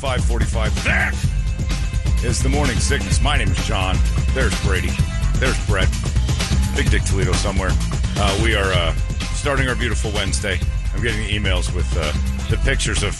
545. 0.00 0.84
That 0.84 2.24
is 2.24 2.42
the 2.42 2.48
morning 2.48 2.78
sickness. 2.78 3.20
My 3.20 3.36
name 3.36 3.48
is 3.48 3.66
John. 3.66 3.98
There's 4.32 4.58
Brady. 4.64 4.88
There's 5.34 5.66
Brett. 5.66 5.90
Big 6.74 6.90
Dick 6.90 7.02
Toledo 7.02 7.32
somewhere. 7.32 7.68
Uh, 8.16 8.40
we 8.42 8.54
are 8.54 8.72
uh, 8.72 8.94
starting 9.34 9.68
our 9.68 9.74
beautiful 9.74 10.10
Wednesday. 10.12 10.58
I'm 10.94 11.02
getting 11.02 11.28
emails 11.28 11.74
with 11.74 11.86
uh, 11.98 12.12
the 12.48 12.56
pictures 12.64 13.02
of 13.02 13.14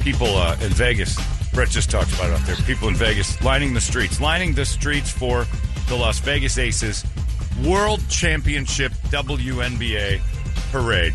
people 0.00 0.26
uh, 0.26 0.56
in 0.60 0.70
Vegas. 0.70 1.16
Brett 1.52 1.68
just 1.68 1.88
talked 1.88 2.12
about 2.12 2.30
it 2.30 2.32
out 2.32 2.46
there. 2.46 2.56
People 2.66 2.88
in 2.88 2.96
Vegas 2.96 3.40
lining 3.40 3.72
the 3.72 3.80
streets, 3.80 4.20
lining 4.20 4.54
the 4.54 4.64
streets 4.64 5.12
for 5.12 5.46
the 5.86 5.94
Las 5.94 6.18
Vegas 6.18 6.58
Aces 6.58 7.04
World 7.64 8.00
Championship 8.08 8.90
WNBA 9.04 10.20
parade. 10.72 11.14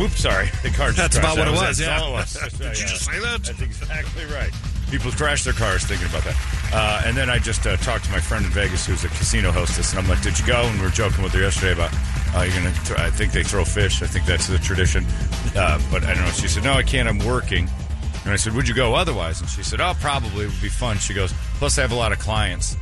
Oops, 0.00 0.16
sorry. 0.18 0.46
The 0.62 0.70
car 0.70 0.88
just 0.88 0.96
That's 0.96 1.18
crashed. 1.18 1.36
about 1.36 1.38
what 1.38 1.44
That 1.44 1.64
it 1.64 1.68
was, 1.68 1.78
That's 1.78 1.80
yeah. 1.80 2.08
it 2.08 2.12
was. 2.12 2.32
Did 2.32 2.42
right, 2.42 2.52
you 2.60 2.66
yeah. 2.82 2.88
just 2.88 3.04
say 3.04 3.18
that? 3.20 3.42
That's 3.44 3.60
exactly 3.62 4.24
right. 4.26 4.50
People 4.90 5.12
crash 5.12 5.44
their 5.44 5.52
cars 5.52 5.84
thinking 5.84 6.08
about 6.08 6.24
that. 6.24 6.36
Uh, 6.72 7.02
and 7.06 7.16
then 7.16 7.30
I 7.30 7.38
just 7.38 7.64
uh, 7.66 7.76
talked 7.76 8.06
to 8.06 8.10
my 8.10 8.18
friend 8.20 8.44
in 8.44 8.50
Vegas 8.50 8.86
who's 8.86 9.04
a 9.04 9.08
casino 9.08 9.52
hostess, 9.52 9.90
and 9.92 10.00
I'm 10.00 10.08
like, 10.08 10.20
"Did 10.22 10.36
you 10.38 10.46
go?" 10.46 10.62
And 10.62 10.78
we 10.78 10.84
were 10.84 10.90
joking 10.90 11.22
with 11.22 11.32
her 11.34 11.40
yesterday 11.40 11.72
about, 11.72 11.92
uh, 12.34 12.42
"You're 12.42 12.54
gonna." 12.56 12.74
Th- 12.84 12.98
I 12.98 13.08
think 13.10 13.30
they 13.32 13.44
throw 13.44 13.64
fish. 13.64 14.02
I 14.02 14.06
think 14.06 14.26
that's 14.26 14.48
the 14.48 14.58
tradition. 14.58 15.04
Uh, 15.54 15.80
but 15.92 16.02
I 16.04 16.14
don't 16.14 16.24
know. 16.24 16.30
She 16.32 16.48
said, 16.48 16.64
"No, 16.64 16.72
I 16.72 16.82
can't. 16.82 17.08
I'm 17.08 17.20
working." 17.20 17.68
And 18.24 18.32
I 18.32 18.36
said, 18.36 18.52
"Would 18.54 18.66
you 18.66 18.74
go 18.74 18.94
otherwise?" 18.96 19.40
And 19.40 19.48
she 19.48 19.62
said, 19.62 19.80
"Oh, 19.80 19.94
probably. 20.00 20.46
It 20.46 20.50
would 20.50 20.60
be 20.62 20.68
fun." 20.68 20.98
She 20.98 21.14
goes, 21.14 21.32
"Plus, 21.58 21.78
I 21.78 21.82
have 21.82 21.92
a 21.92 21.96
lot 21.96 22.10
of 22.10 22.18
clients 22.18 22.76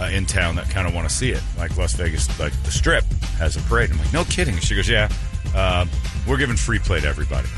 uh, 0.00 0.04
in 0.06 0.26
town 0.26 0.56
that 0.56 0.68
kind 0.70 0.88
of 0.88 0.94
want 0.94 1.08
to 1.08 1.14
see 1.14 1.30
it. 1.30 1.42
Like 1.56 1.76
Las 1.76 1.92
Vegas, 1.94 2.26
like 2.40 2.52
the 2.64 2.72
Strip 2.72 3.04
has 3.38 3.56
a 3.56 3.60
parade." 3.60 3.92
I'm 3.92 3.98
like, 3.98 4.12
"No 4.12 4.24
kidding." 4.24 4.58
She 4.58 4.74
goes, 4.74 4.88
"Yeah, 4.88 5.08
uh, 5.54 5.86
we're 6.26 6.36
giving 6.38 6.56
free 6.56 6.78
play 6.78 7.00
to 7.00 7.06
everybody." 7.08 7.48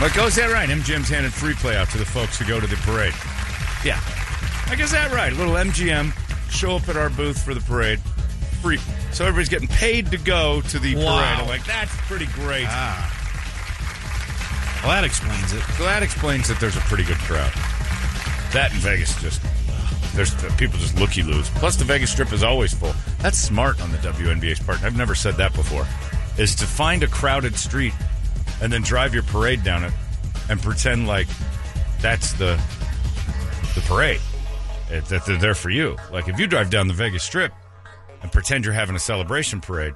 Like, 0.00 0.16
oh, 0.18 0.26
is 0.28 0.36
that 0.36 0.50
right? 0.50 0.68
MGM's 0.68 1.10
handing 1.10 1.30
free 1.30 1.52
play 1.54 1.76
out 1.76 1.90
to 1.90 1.98
the 1.98 2.06
folks 2.06 2.38
who 2.38 2.46
go 2.46 2.58
to 2.58 2.66
the 2.66 2.76
parade. 2.76 3.12
Yeah. 3.84 4.00
I 4.66 4.74
guess 4.76 4.92
that 4.92 5.12
right. 5.12 5.30
A 5.32 5.36
little 5.36 5.52
MGM 5.54 6.12
show 6.50 6.76
up 6.76 6.88
at 6.88 6.96
our 6.96 7.10
booth 7.10 7.42
for 7.44 7.52
the 7.52 7.60
parade. 7.60 7.98
Free. 8.62 8.78
So 9.12 9.24
everybody's 9.26 9.48
getting 9.50 9.68
paid 9.68 10.10
to 10.12 10.16
go 10.18 10.62
to 10.62 10.78
the 10.78 10.94
Wow. 10.96 11.02
parade. 11.18 11.38
I'm 11.40 11.48
like, 11.48 11.64
that's 11.66 11.94
pretty 12.08 12.26
great. 12.26 12.66
Ah. 12.68 13.16
Well, 14.82 14.92
that 14.92 15.04
explains 15.04 15.52
it. 15.52 15.60
So 15.76 15.84
that 15.84 16.02
explains 16.02 16.48
that 16.48 16.58
there's 16.60 16.76
a 16.76 16.80
pretty 16.80 17.04
good 17.04 17.18
crowd. 17.18 17.52
That 18.52 18.70
in 18.72 18.78
Vegas 18.78 19.20
just 19.20 19.42
there's 20.14 20.34
people 20.56 20.78
just 20.78 20.98
looky 20.98 21.22
loos. 21.22 21.50
Plus 21.56 21.76
the 21.76 21.84
Vegas 21.84 22.10
Strip 22.10 22.32
is 22.32 22.42
always 22.42 22.72
full. 22.72 22.94
That's 23.18 23.38
smart 23.38 23.80
on 23.82 23.92
the 23.92 23.98
WNBA's 23.98 24.60
part. 24.60 24.82
I've 24.82 24.96
never 24.96 25.14
said 25.14 25.34
that 25.36 25.52
before. 25.52 25.86
Is 26.40 26.54
to 26.56 26.64
find 26.66 27.02
a 27.02 27.06
crowded 27.06 27.54
street 27.56 27.92
and 28.62 28.72
then 28.72 28.80
drive 28.80 29.12
your 29.12 29.22
parade 29.24 29.62
down 29.62 29.84
it 29.84 29.92
and 30.48 30.60
pretend 30.60 31.06
like 31.06 31.26
that's 32.00 32.32
the 32.32 32.58
the 33.74 33.82
parade. 33.82 34.20
It, 34.90 35.04
that 35.04 35.26
they're 35.26 35.36
there 35.36 35.54
for 35.54 35.68
you. 35.68 35.96
Like 36.10 36.28
if 36.28 36.38
you 36.38 36.46
drive 36.46 36.70
down 36.70 36.88
the 36.88 36.94
Vegas 36.94 37.22
Strip 37.22 37.52
and 38.22 38.32
pretend 38.32 38.64
you're 38.64 38.72
having 38.72 38.96
a 38.96 38.98
celebration 38.98 39.60
parade, 39.60 39.92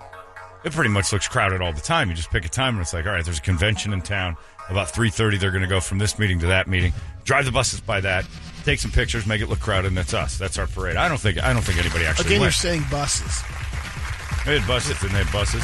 it 0.64 0.72
pretty 0.72 0.90
much 0.90 1.12
looks 1.12 1.26
crowded 1.28 1.62
all 1.62 1.72
the 1.72 1.80
time. 1.80 2.10
You 2.10 2.14
just 2.14 2.30
pick 2.30 2.44
a 2.44 2.48
time 2.48 2.74
and 2.74 2.82
it's 2.82 2.92
like, 2.92 3.06
all 3.06 3.12
right, 3.12 3.24
there's 3.24 3.38
a 3.38 3.42
convention 3.42 3.94
in 3.94 4.02
town. 4.02 4.36
About 4.68 4.90
three 4.90 5.10
thirty, 5.10 5.38
they're 5.38 5.50
going 5.50 5.62
to 5.62 5.68
go 5.68 5.80
from 5.80 5.98
this 5.98 6.18
meeting 6.18 6.38
to 6.40 6.46
that 6.48 6.68
meeting. 6.68 6.92
Drive 7.24 7.46
the 7.46 7.52
buses 7.52 7.80
by 7.80 8.00
that, 8.02 8.26
take 8.64 8.78
some 8.80 8.90
pictures, 8.90 9.26
make 9.26 9.40
it 9.40 9.48
look 9.48 9.60
crowded, 9.60 9.88
and 9.88 9.96
that's 9.96 10.14
us. 10.14 10.38
That's 10.38 10.58
our 10.58 10.66
parade. 10.66 10.96
I 10.96 11.08
don't 11.08 11.20
think 11.20 11.42
I 11.42 11.52
don't 11.52 11.62
think 11.62 11.78
anybody 11.78 12.04
actually 12.04 12.26
Again, 12.26 12.42
you're 12.42 12.50
saying 12.50 12.84
buses. 12.90 13.42
They 14.44 14.58
had 14.58 14.68
buses, 14.68 15.00
didn't 15.00 15.12
they 15.14 15.22
have 15.24 15.32
buses? 15.32 15.62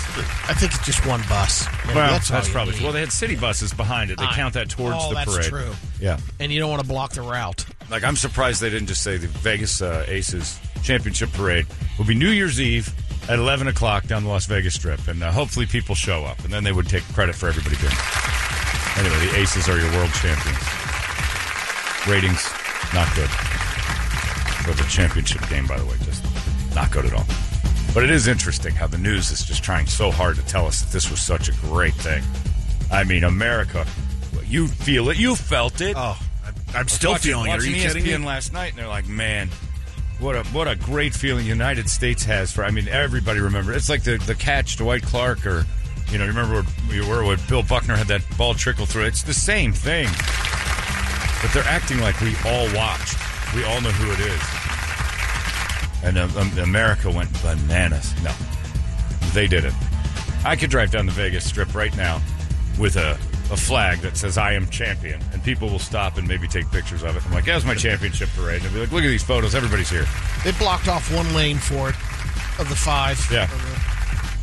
I 0.49 0.55
think 0.55 0.73
it's 0.75 0.85
just 0.87 1.05
one 1.07 1.21
bus. 1.29 1.67
Well, 1.87 1.95
that's, 1.97 2.29
that's, 2.31 2.49
probably 2.49 2.75
need. 2.75 2.83
well. 2.83 2.93
They 2.93 3.01
had 3.01 3.13
city 3.13 3.37
buses 3.37 3.75
behind 3.75 4.11
it. 4.11 4.17
They 4.19 4.25
I- 4.25 4.35
count 4.35 4.55
that 4.55 4.71
towards 4.71 4.97
oh, 4.99 5.11
the 5.11 5.17
that's 5.17 5.35
parade. 5.35 5.49
true. 5.51 5.73
Yeah, 6.01 6.19
And 6.39 6.51
you 6.51 6.61
don't 6.61 6.71
want 6.71 6.81
to 6.83 6.89
block 6.89 7.13
the 7.13 7.21
route. 7.21 7.67
like 7.91 8.05
I'm 8.05 8.17
surprised 8.17 8.63
they 8.63 8.71
didn't 8.71 8.89
just 8.89 9.03
say 9.03 9.19
the 9.19 9.27
Vegas 9.29 9.83
uh, 9.83 10.05
Aces 10.09 10.59
championship 10.83 11.31
parade 11.35 11.67
will 11.99 12.07
be 12.07 12.15
New 12.15 12.31
Year's 12.31 12.59
Eve 12.59 12.91
at 13.29 13.39
11 13.39 13.69
o'clock 13.69 14.07
down 14.07 14.23
the 14.25 14.31
Las 14.31 14.47
Vegas 14.47 14.75
Strip, 14.75 15.07
and 15.09 15.23
uh, 15.23 15.31
hopefully 15.31 15.67
people 15.67 15.95
show 15.95 16.25
up, 16.25 16.43
and 16.43 16.51
then 16.53 16.65
they 16.65 16.73
would 16.73 16.89
take 16.89 17.05
credit 17.13 17.35
for 17.35 17.49
everybody 17.49 17.77
doing. 17.77 17.93
it. 17.93 18.99
Anyway, 18.99 19.27
the 19.27 19.37
Aces 19.41 19.69
are 19.69 19.77
your 19.79 19.93
world 19.93 20.11
champions. 20.15 20.59
Ratings 22.09 22.49
not 22.95 23.15
good 23.15 23.29
for 24.65 24.73
the 24.73 24.87
championship 24.89 25.47
game, 25.51 25.67
by 25.67 25.79
the 25.79 25.85
way, 25.85 25.95
just 26.05 26.25
not 26.75 26.91
good 26.91 27.05
at 27.05 27.13
all. 27.13 27.27
But 27.93 28.05
it 28.05 28.11
is 28.11 28.29
interesting 28.29 28.75
how 28.75 28.87
the 28.87 28.99
news 28.99 29.31
is 29.33 29.45
just 29.45 29.65
trying 29.65 29.87
so 29.87 30.11
hard 30.13 30.37
to 30.37 30.43
tell 30.47 30.67
us 30.67 30.81
that 30.83 30.93
this 30.93 31.11
was 31.11 31.21
such 31.21 31.49
a 31.49 31.53
great 31.53 31.95
thing. 31.95 32.23
I 32.91 33.03
mean, 33.05 33.25
America, 33.25 33.85
you 34.47 34.69
feel 34.69 35.11
it, 35.11 35.17
you 35.17 35.35
felt 35.35 35.81
it. 35.81 35.97
Oh, 35.97 36.17
I- 36.45 36.79
I'm 36.79 36.87
still 36.89 37.13
watching, 37.13 37.33
feeling 37.33 37.51
it. 37.51 37.59
Are 37.61 37.65
you 37.65 37.75
kidding 37.75 38.05
ESPN 38.05 38.21
me? 38.21 38.27
last 38.27 38.53
night, 38.53 38.71
and 38.71 38.79
they're 38.79 38.87
like, 38.89 39.09
"Man, 39.09 39.49
what 40.21 40.37
a 40.37 40.45
what 40.53 40.69
a 40.69 40.77
great 40.77 41.15
feeling 41.15 41.47
United 41.47 41.89
States 41.91 42.23
has 42.25 42.53
for." 42.53 42.65
I 42.65 42.71
mean, 42.71 42.87
everybody 42.87 43.41
remember 43.41 43.73
it's 43.73 43.89
like 43.89 44.05
the 44.05 44.19
the 44.19 44.37
catch 44.37 44.77
Dwight 44.77 45.03
Clark, 45.03 45.45
or 45.47 45.67
you 46.13 46.19
know, 46.19 46.25
you 46.25 46.31
remember 46.31 46.63
where 46.63 46.97
you 46.97 47.09
were 47.09 47.25
when 47.25 47.39
Bill 47.49 47.63
Buckner 47.65 47.97
had 47.97 48.07
that 48.09 48.23
ball 48.39 48.55
trickle 48.55 48.87
through. 48.87 49.05
It's 49.07 49.23
the 49.25 49.35
same 49.35 49.73
thing, 49.73 50.07
but 51.43 51.53
they're 51.53 51.65
acting 51.69 51.99
like 52.01 52.21
we 52.21 52.35
all 52.47 52.73
watched. 52.75 53.17
We 53.55 53.65
all 53.65 53.81
know 53.81 53.91
who 53.91 54.13
it 54.13 54.21
is, 54.21 54.41
and 56.03 56.19
um, 56.19 56.37
um, 56.37 56.59
America 56.59 57.11
went 57.11 57.31
bananas. 57.43 58.15
No, 58.23 58.33
they 59.33 59.47
didn't. 59.47 59.75
I 60.45 60.57
could 60.57 60.71
drive 60.71 60.91
down 60.91 61.07
the 61.07 61.13
Vegas 61.13 61.45
Strip 61.45 61.75
right 61.75 61.95
now 61.97 62.21
with 62.79 62.97
a, 62.97 63.13
a 63.53 63.57
flag 63.57 63.99
that 63.99 64.17
says 64.17 64.39
I 64.39 64.55
am 64.55 64.69
champion, 64.69 65.21
and 65.33 65.43
people 65.45 65.69
will 65.69 65.79
stop 65.79 66.17
and 66.17 66.27
maybe 66.27 66.49
take 66.49 66.71
pictures 66.71 67.03
of 67.03 67.17
it. 67.17 67.27
I'm 67.27 67.33
like, 67.33 67.45
that 67.45 67.55
was 67.55 67.65
my 67.67 67.75
championship 67.75 68.29
parade. 68.35 68.63
And 68.63 68.65
they'll 68.65 68.73
be 68.73 68.81
like, 68.81 68.93
look 68.93 69.05
at 69.05 69.09
these 69.09 69.23
photos. 69.23 69.55
Everybody's 69.55 69.91
here. 69.91 70.07
They 70.45 70.53
blocked 70.53 70.89
off 70.89 71.15
one 71.15 71.33
lane 71.35 71.59
for 71.59 71.91
it 71.91 71.95
of 72.59 72.69
the 72.69 72.77
five. 72.77 73.19
Yeah. 73.31 73.49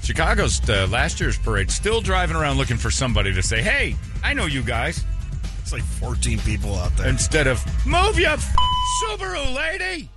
Chicago's 0.03 0.67
uh, 0.69 0.87
last 0.89 1.19
year's 1.19 1.37
parade 1.37 1.69
still 1.69 1.99
driving 1.99 2.35
around 2.37 2.57
looking 2.57 2.77
for 2.77 2.89
somebody 2.91 3.33
to 3.33 3.41
say, 3.43 3.61
hey, 3.61 3.95
I 4.23 4.33
know 4.33 4.45
you 4.45 4.61
guys. 4.61 5.03
It's 5.61 5.73
like 5.73 5.83
14 5.83 6.39
people 6.39 6.75
out 6.75 6.95
there. 6.95 7.09
Instead 7.09 7.45
of, 7.47 7.61
move 7.85 8.17
your 8.17 8.31
f- 8.31 8.55
Subaru, 9.03 9.53
lady. 9.53 10.09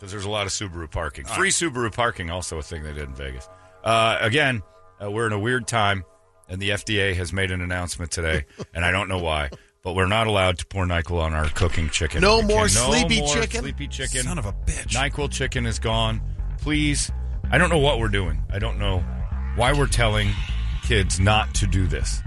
Because 0.00 0.12
there's 0.12 0.24
a 0.24 0.30
lot 0.30 0.46
of 0.46 0.52
Subaru 0.52 0.90
parking. 0.90 1.26
Free 1.26 1.50
Subaru 1.50 1.94
parking, 1.94 2.30
also 2.30 2.56
a 2.56 2.62
thing 2.62 2.82
they 2.82 2.94
did 2.94 3.10
in 3.10 3.14
Vegas. 3.14 3.46
Uh, 3.84 4.16
again, 4.22 4.62
uh, 5.02 5.10
we're 5.10 5.26
in 5.26 5.34
a 5.34 5.38
weird 5.38 5.68
time, 5.68 6.04
and 6.48 6.58
the 6.60 6.70
FDA 6.70 7.14
has 7.16 7.34
made 7.34 7.50
an 7.50 7.60
announcement 7.60 8.10
today, 8.10 8.46
and 8.74 8.82
I 8.82 8.92
don't 8.92 9.10
know 9.10 9.18
why, 9.18 9.50
but 9.82 9.94
we're 9.94 10.06
not 10.06 10.26
allowed 10.26 10.56
to 10.60 10.66
pour 10.66 10.86
NyQuil 10.86 11.20
on 11.20 11.34
our 11.34 11.50
cooking 11.50 11.90
chicken. 11.90 12.22
No 12.22 12.40
more 12.40 12.62
can- 12.62 12.68
sleepy 12.70 13.20
no 13.20 13.26
more 13.26 13.34
chicken? 13.34 13.60
Sleepy 13.60 13.88
chicken. 13.88 14.22
Son 14.22 14.38
of 14.38 14.46
a 14.46 14.54
bitch. 14.54 14.86
NyQuil 14.94 15.30
chicken 15.30 15.66
is 15.66 15.78
gone. 15.78 16.22
Please. 16.62 17.12
I 17.50 17.58
don't 17.58 17.68
know 17.68 17.78
what 17.78 17.98
we're 17.98 18.08
doing. 18.08 18.42
I 18.50 18.58
don't 18.58 18.78
know 18.78 19.04
why 19.56 19.74
we're 19.74 19.86
telling 19.86 20.30
kids 20.84 21.20
not 21.20 21.54
to 21.56 21.66
do 21.66 21.86
this. 21.86 22.22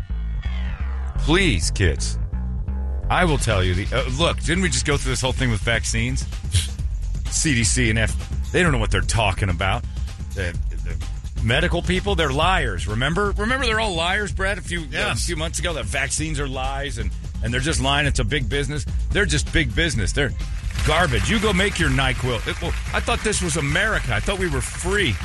Please, 1.20 1.72
kids. 1.72 2.20
I 3.10 3.26
will 3.26 3.38
tell 3.40 3.64
you 3.64 3.74
the 3.74 3.98
uh, 3.98 4.10
look. 4.20 4.40
Didn't 4.42 4.62
we 4.62 4.70
just 4.70 4.86
go 4.86 4.96
through 4.96 5.12
this 5.12 5.22
whole 5.22 5.34
thing 5.34 5.50
with 5.50 5.62
vaccines? 5.62 6.24
CDC 7.34 7.90
and 7.90 8.00
F. 8.00 8.52
They 8.52 8.62
don't 8.64 8.72
know 8.72 8.78
what 8.78 8.92
they're 8.92 9.02
talking 9.02 9.50
about. 9.50 9.84
The, 10.36 10.58
the 10.70 11.44
medical 11.44 11.82
people, 11.82 12.16
they're 12.16 12.32
liars. 12.32 12.88
Remember? 12.88 13.32
Remember, 13.38 13.66
they're 13.66 13.80
all 13.80 13.96
liars, 13.96 14.32
Brad. 14.32 14.58
A 14.58 14.62
few 14.62 14.86
a 14.94 15.16
few 15.16 15.36
months 15.36 15.60
ago, 15.60 15.74
that 15.74 15.86
vaccines 15.86 16.40
are 16.40 16.48
lies 16.48 16.98
and 16.98 17.12
and 17.44 17.54
they're 17.54 17.60
just 17.62 17.82
lying. 17.82 18.06
It's 18.08 18.20
a 18.20 18.24
big 18.24 18.48
business. 18.48 18.86
They're 19.12 19.26
just 19.26 19.52
big 19.52 19.76
business. 19.76 20.12
They're 20.14 20.32
garbage. 20.88 21.30
You 21.30 21.40
go 21.40 21.52
make 21.54 21.80
your 21.80 21.90
Nyquil. 21.90 22.46
It- 22.48 22.62
well, 22.62 22.74
I 22.94 23.00
thought 23.00 23.20
this 23.24 23.42
was 23.42 23.58
America. 23.58 24.14
I 24.14 24.20
thought 24.20 24.40
we 24.40 24.48
were 24.48 24.62
free. 24.62 25.16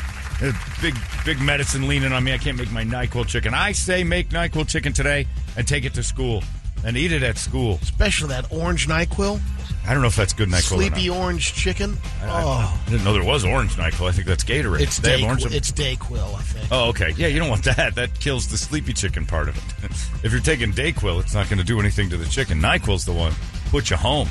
Big 0.80 0.94
big 1.24 1.40
medicine 1.40 1.88
leaning 1.88 2.12
on 2.12 2.22
me. 2.24 2.32
I 2.32 2.38
can't 2.38 2.56
make 2.56 2.70
my 2.70 2.84
Nyquil 2.84 3.26
chicken. 3.26 3.54
I 3.54 3.72
say 3.72 4.04
make 4.04 4.30
Nyquil 4.30 4.68
chicken 4.68 4.92
today 4.92 5.26
and 5.56 5.66
take 5.66 5.84
it 5.84 5.94
to 5.94 6.02
school 6.02 6.42
and 6.84 6.96
eat 6.96 7.10
it 7.12 7.22
at 7.24 7.38
school. 7.38 7.78
Especially 7.82 8.28
that 8.28 8.52
orange 8.52 8.86
NyQuil. 8.86 9.40
I 9.88 9.92
don't 9.94 10.02
know 10.02 10.08
if 10.08 10.16
that's 10.16 10.34
good 10.34 10.48
Nyquil. 10.50 10.72
or 10.72 10.80
not. 10.80 10.92
Sleepy 10.92 11.08
orange 11.10 11.54
chicken. 11.54 11.96
I, 12.22 12.42
oh, 12.42 12.82
I 12.86 12.90
didn't 12.90 13.04
know 13.04 13.14
there 13.14 13.24
was 13.24 13.44
orange 13.44 13.72
NyQuil. 13.76 14.08
I 14.08 14.12
think 14.12 14.26
that's 14.26 14.44
Gatorade. 14.44 14.80
it's 14.80 14.98
they 14.98 15.16
Day, 15.16 15.20
have 15.22 15.40
orange. 15.40 15.54
it's 15.54 15.72
Dayquil, 15.72 16.34
I 16.34 16.42
think. 16.42 16.68
oh, 16.70 16.88
okay. 16.90 17.14
Yeah, 17.16 17.28
you 17.28 17.38
don't 17.38 17.48
want 17.48 17.64
that. 17.64 17.94
That 17.94 18.20
kills 18.20 18.48
the 18.48 18.58
sleepy 18.58 18.92
chicken 18.92 19.24
part 19.24 19.48
of 19.48 19.56
it. 19.56 19.90
if 20.24 20.30
you're 20.30 20.40
taking 20.42 20.72
Dayquil, 20.72 21.20
it's 21.20 21.32
not 21.34 21.48
going 21.48 21.58
to 21.58 21.64
do 21.64 21.80
anything 21.80 22.10
to 22.10 22.16
the 22.18 22.26
chicken. 22.26 22.60
NyQuil's 22.60 23.06
the 23.06 23.12
one 23.14 23.32
put 23.70 23.88
you 23.88 23.96
home. 23.96 24.28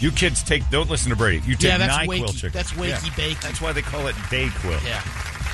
You 0.00 0.10
kids 0.12 0.42
take. 0.42 0.68
Don't 0.70 0.88
listen 0.88 1.10
to 1.10 1.16
Brady. 1.16 1.44
You 1.46 1.54
take 1.56 1.70
Yeah, 1.72 1.78
that's 1.78 1.96
NyQuil 2.06 2.26
wakey. 2.26 2.34
chicken. 2.34 2.50
That's 2.52 2.72
wakey 2.72 3.16
bacon. 3.16 3.38
That's 3.42 3.60
why 3.60 3.72
they 3.72 3.82
call 3.82 4.06
it 4.06 4.14
Dayquil. 4.30 4.84
Yeah. 4.84 5.00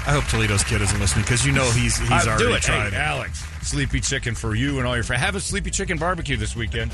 I 0.06 0.12
hope 0.12 0.24
Toledo's 0.24 0.64
kid 0.64 0.80
isn't 0.80 0.98
listening 0.98 1.24
because 1.24 1.44
you 1.46 1.52
know 1.52 1.70
he's 1.72 1.98
he's 1.98 2.10
Uh, 2.10 2.30
already 2.30 2.44
do 2.44 2.52
it. 2.54 2.62
tried. 2.62 2.92
Hey, 2.94 2.98
Alex, 2.98 3.44
sleepy 3.62 4.00
chicken 4.00 4.34
for 4.34 4.54
you 4.54 4.78
and 4.78 4.86
all 4.86 4.94
your 4.94 5.04
friends. 5.04 5.22
Have 5.22 5.34
a 5.36 5.40
sleepy 5.40 5.70
chicken 5.70 5.98
barbecue 5.98 6.36
this 6.38 6.56
weekend. 6.56 6.90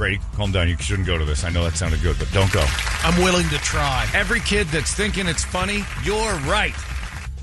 Brady, 0.00 0.18
calm 0.32 0.50
down. 0.50 0.66
You 0.66 0.78
shouldn't 0.78 1.06
go 1.06 1.18
to 1.18 1.26
this. 1.26 1.44
I 1.44 1.50
know 1.50 1.62
that 1.64 1.76
sounded 1.76 2.00
good, 2.00 2.18
but 2.18 2.32
don't 2.32 2.50
go. 2.50 2.64
I'm 3.02 3.22
willing 3.22 3.46
to 3.50 3.58
try. 3.58 4.08
Every 4.14 4.40
kid 4.40 4.66
that's 4.68 4.94
thinking 4.94 5.26
it's 5.26 5.44
funny, 5.44 5.84
you're 6.02 6.36
right. 6.48 6.72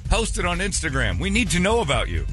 Post 0.09 0.39
it 0.39 0.45
on 0.45 0.57
Instagram. 0.57 1.19
We 1.19 1.29
need 1.29 1.51
to 1.51 1.59
know 1.59 1.81
about 1.81 2.09
you. 2.09 2.25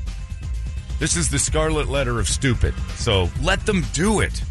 This 0.98 1.14
is 1.14 1.28
the 1.28 1.38
scarlet 1.38 1.88
letter 1.88 2.18
of 2.18 2.26
stupid. 2.26 2.72
So 2.94 3.28
let 3.42 3.66
them 3.66 3.84
do 3.92 4.20
it. 4.20 4.42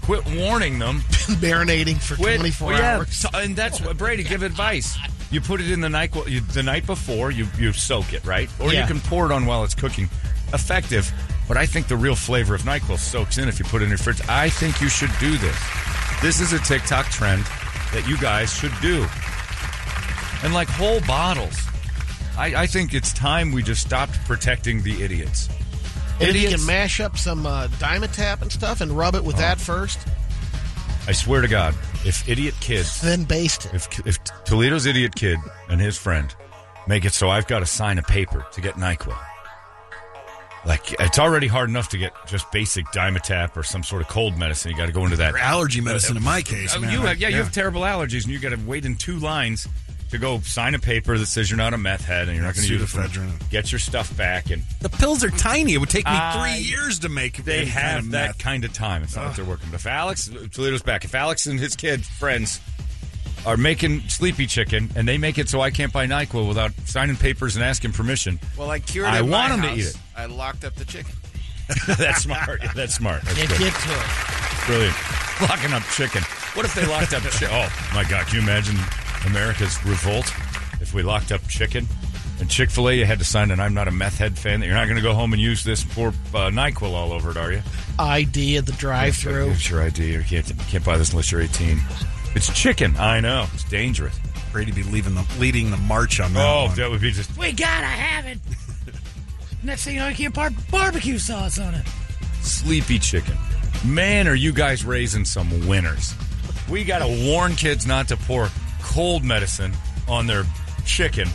Quit 0.00 0.24
warning 0.36 0.78
them. 0.78 1.00
marinating 1.36 2.00
for 2.00 2.16
Quit. 2.16 2.38
24 2.38 2.68
well, 2.68 2.78
yeah, 2.78 2.96
hours. 2.96 3.26
and 3.34 3.54
that's 3.54 3.82
what 3.82 3.98
Brady 3.98 4.22
give 4.22 4.42
advice. 4.42 4.96
You 5.30 5.42
put 5.42 5.60
it 5.60 5.70
in 5.70 5.82
the 5.82 5.90
night 5.90 6.12
the 6.12 6.62
night 6.64 6.86
before. 6.86 7.30
You 7.30 7.46
you 7.58 7.74
soak 7.74 8.14
it 8.14 8.24
right, 8.24 8.48
or 8.58 8.72
you 8.72 8.84
can 8.86 9.00
pour 9.00 9.26
it 9.26 9.32
on 9.32 9.44
while 9.44 9.64
it's 9.64 9.74
cooking. 9.74 10.08
Effective, 10.54 11.12
but 11.48 11.56
I 11.56 11.66
think 11.66 11.88
the 11.88 11.96
real 11.96 12.14
flavor 12.14 12.54
of 12.54 12.62
Nyquil 12.62 12.98
soaks 12.98 13.38
in 13.38 13.48
if 13.48 13.58
you 13.58 13.64
put 13.64 13.82
it 13.82 13.84
in 13.84 13.90
your 13.90 13.98
fridge. 13.98 14.20
I 14.28 14.48
think 14.48 14.80
you 14.80 14.88
should 14.88 15.10
do 15.20 15.36
this. 15.38 15.56
This 16.22 16.40
is 16.40 16.52
a 16.52 16.58
TikTok 16.58 17.06
trend 17.06 17.44
that 17.92 18.06
you 18.08 18.16
guys 18.18 18.52
should 18.52 18.72
do, 18.80 19.06
and 20.42 20.54
like 20.54 20.68
whole 20.68 21.00
bottles. 21.02 21.58
I, 22.36 22.62
I 22.62 22.66
think 22.66 22.94
it's 22.94 23.12
time 23.12 23.52
we 23.52 23.62
just 23.62 23.82
stopped 23.82 24.14
protecting 24.24 24.82
the 24.82 25.02
idiots. 25.02 25.48
And 26.20 26.34
you 26.34 26.48
can 26.48 26.64
mash 26.64 27.00
up 27.00 27.16
some 27.16 27.46
uh, 27.46 27.68
Dimetapp 27.78 28.42
and 28.42 28.50
stuff 28.50 28.80
and 28.80 28.90
rub 28.92 29.14
it 29.14 29.24
with 29.24 29.36
that 29.36 29.60
first, 29.60 29.98
I 31.06 31.12
swear 31.12 31.42
to 31.42 31.48
God, 31.48 31.74
if 32.06 32.26
idiot 32.26 32.54
kids 32.60 33.02
then 33.02 33.24
baste 33.24 33.66
it. 33.66 33.74
If, 33.74 34.06
if 34.06 34.24
Toledo's 34.44 34.86
idiot 34.86 35.14
kid 35.14 35.38
and 35.68 35.78
his 35.78 35.98
friend 35.98 36.34
make 36.88 37.04
it 37.04 37.12
so 37.12 37.28
I've 37.28 37.46
got 37.46 37.58
to 37.58 37.66
sign 37.66 37.98
a 37.98 38.02
paper 38.02 38.46
to 38.52 38.60
get 38.62 38.76
NyQuil, 38.76 39.18
like 40.66 40.92
it's 41.00 41.18
already 41.18 41.46
hard 41.46 41.68
enough 41.68 41.88
to 41.90 41.98
get 41.98 42.12
just 42.26 42.50
basic 42.52 42.86
Dimetapp 42.86 43.56
or 43.56 43.62
some 43.62 43.82
sort 43.82 44.02
of 44.02 44.08
cold 44.08 44.38
medicine. 44.38 44.70
You 44.70 44.76
got 44.76 44.86
to 44.86 44.92
go 44.92 45.04
into 45.04 45.16
that. 45.18 45.34
Or 45.34 45.38
allergy 45.38 45.80
medicine 45.80 46.16
in 46.16 46.22
my 46.22 46.38
uh, 46.38 46.42
case, 46.42 46.74
Oh, 46.76 46.80
man. 46.80 46.92
you 46.92 47.00
have, 47.02 47.18
yeah, 47.18 47.28
you 47.28 47.36
have 47.36 47.52
terrible 47.52 47.82
allergies, 47.82 48.24
and 48.24 48.32
you 48.32 48.38
got 48.38 48.50
to 48.50 48.60
wait 48.66 48.84
in 48.86 48.96
two 48.96 49.18
lines 49.18 49.68
to 50.10 50.18
go 50.18 50.38
sign 50.40 50.74
a 50.74 50.78
paper 50.78 51.18
that 51.18 51.26
says 51.26 51.50
you're 51.50 51.58
not 51.58 51.74
a 51.74 51.78
meth 51.78 52.04
head 52.04 52.28
and 52.28 52.36
you're 52.36 52.44
not 52.46 52.54
going 52.54 52.66
to 52.68 52.72
use 52.74 52.94
it. 52.94 53.50
Get 53.50 53.72
your 53.72 53.78
stuff 53.80 54.16
back, 54.16 54.50
and 54.50 54.62
The 54.80 54.88
pills 54.88 55.24
are 55.24 55.30
tiny. 55.30 55.74
It 55.74 55.78
would 55.78 55.90
take 55.90 56.04
me 56.04 56.12
I- 56.14 56.54
three 56.54 56.62
years 56.64 57.00
to 57.00 57.08
make. 57.08 57.44
they 57.44 57.64
have 57.66 57.82
kind 57.94 57.98
of 58.06 58.10
that 58.12 58.26
meth. 58.28 58.38
kind 58.38 58.64
of 58.64 58.72
time. 58.72 59.02
It's 59.02 59.16
not 59.16 59.26
like 59.26 59.36
they're 59.36 59.44
working. 59.44 59.68
But 59.70 59.80
if 59.80 59.86
Alex 59.86 60.30
Toledo's 60.52 60.82
back, 60.82 61.04
if 61.04 61.14
Alex 61.14 61.46
and 61.46 61.58
his 61.58 61.74
kid 61.76 62.04
friends 62.06 62.60
are 63.46 63.56
making 63.56 64.00
sleepy 64.08 64.46
chicken 64.46 64.90
and 64.96 65.06
they 65.06 65.18
make 65.18 65.38
it 65.38 65.48
so 65.48 65.60
I 65.60 65.70
can't 65.70 65.92
buy 65.92 66.06
Nyquil 66.06 66.48
without 66.48 66.72
signing 66.86 67.16
papers 67.16 67.56
and 67.56 67.64
asking 67.64 67.92
permission, 67.92 68.38
Well, 68.56 68.70
I 68.70 68.78
cured 68.78 69.06
I 69.08 69.16
it 69.16 69.20
at 69.20 69.26
my 69.28 69.30
want 69.50 69.52
'em 69.52 69.62
to 69.62 69.74
eat 69.80 69.86
it. 69.86 69.96
I 70.16 70.26
locked 70.26 70.64
up 70.64 70.74
the 70.76 70.84
chicken. 70.84 71.12
that's 71.86 72.22
smart. 72.22 72.60
Yeah, 72.62 72.72
that's 72.74 72.94
smart. 72.94 73.22
That's 73.22 73.40
You 73.40 73.48
good. 73.48 73.58
get 73.58 73.72
to 73.74 73.90
it. 73.92 74.66
Brilliant. 74.66 74.96
Locking 75.42 75.72
up 75.72 75.82
chicken. 75.94 76.22
What 76.54 76.64
if 76.66 76.74
they 76.74 76.86
locked 76.86 77.12
up 77.14 77.22
chicken? 77.24 77.48
Oh 77.50 77.90
my 77.94 78.04
God! 78.04 78.26
Can 78.26 78.36
you 78.36 78.42
imagine 78.42 78.76
America's 79.26 79.82
revolt 79.84 80.26
if 80.80 80.92
we 80.94 81.02
locked 81.02 81.32
up 81.32 81.46
chicken? 81.48 81.86
And 82.40 82.50
Chick 82.50 82.70
Fil 82.70 82.88
A, 82.88 82.92
you 82.94 83.04
had 83.06 83.18
to 83.18 83.24
sign 83.24 83.50
an 83.50 83.60
"I'm 83.60 83.74
not 83.74 83.88
a 83.88 83.90
meth 83.90 84.18
head 84.18 84.36
fan." 84.38 84.60
That 84.60 84.66
you're 84.66 84.74
not 84.74 84.84
going 84.84 84.96
to 84.96 85.02
go 85.02 85.14
home 85.14 85.32
and 85.32 85.40
use 85.40 85.64
this 85.64 85.82
poor 85.84 86.08
uh, 86.34 86.50
Nyquil 86.50 86.92
all 86.92 87.12
over 87.12 87.30
it, 87.30 87.36
are 87.36 87.50
you? 87.52 87.62
ID 87.98 88.56
at 88.58 88.66
the 88.66 88.72
drive-through. 88.72 89.50
It's 89.50 89.70
your 89.70 89.82
ID. 89.82 90.12
You 90.12 90.20
can't, 90.22 90.48
you 90.48 90.54
can't 90.68 90.84
buy 90.84 90.96
this 90.98 91.10
unless 91.12 91.30
you're 91.32 91.40
18. 91.42 91.78
It's 92.34 92.52
chicken. 92.52 92.96
I 92.96 93.20
know. 93.20 93.46
It's 93.54 93.64
dangerous. 93.64 94.18
Brady 94.52 94.72
be 94.72 94.82
leaving 94.84 95.14
the 95.14 95.26
leading 95.38 95.70
the 95.70 95.76
march 95.76 96.20
on 96.20 96.32
that. 96.34 96.44
Oh, 96.46 96.66
one. 96.66 96.76
that 96.76 96.90
would 96.90 97.00
be 97.00 97.10
just 97.10 97.36
We 97.36 97.52
gotta 97.52 97.86
have 97.86 98.26
it. 98.26 98.38
Next 99.62 99.84
thing 99.84 99.94
you 99.94 100.00
know, 100.00 100.08
you 100.08 100.14
can't 100.14 100.34
pour 100.34 100.50
barbecue 100.70 101.18
sauce 101.18 101.58
on 101.58 101.74
it. 101.74 101.86
sleepy 102.42 102.98
chicken. 102.98 103.36
Man, 103.84 104.28
are 104.28 104.34
you 104.34 104.52
guys 104.52 104.84
raising 104.84 105.24
some 105.24 105.66
winners? 105.66 106.14
We 106.70 106.84
got 106.84 107.00
to 107.00 107.30
warn 107.30 107.54
kids 107.54 107.86
not 107.86 108.08
to 108.08 108.16
pour 108.16 108.48
cold 108.82 109.24
medicine 109.24 109.72
on 110.08 110.26
their 110.26 110.44
chicken. 110.86 111.28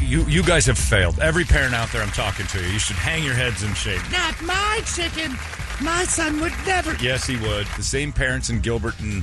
You, 0.00 0.22
you 0.24 0.42
guys 0.42 0.66
have 0.66 0.78
failed. 0.78 1.18
Every 1.20 1.44
parent 1.44 1.74
out 1.74 1.90
there 1.92 2.02
I'm 2.02 2.10
talking 2.10 2.46
to, 2.48 2.60
you. 2.60 2.68
you 2.72 2.78
should 2.78 2.96
hang 2.96 3.24
your 3.24 3.34
heads 3.34 3.62
in 3.62 3.72
shame. 3.74 4.00
Not 4.12 4.40
my 4.42 4.80
chicken. 4.94 5.36
My 5.80 6.04
son 6.04 6.40
would 6.40 6.52
never. 6.66 6.94
Yes, 6.96 7.26
he 7.26 7.36
would. 7.36 7.66
The 7.76 7.82
same 7.82 8.12
parents 8.12 8.50
in 8.50 8.60
Gilbert 8.60 8.98
and 9.00 9.22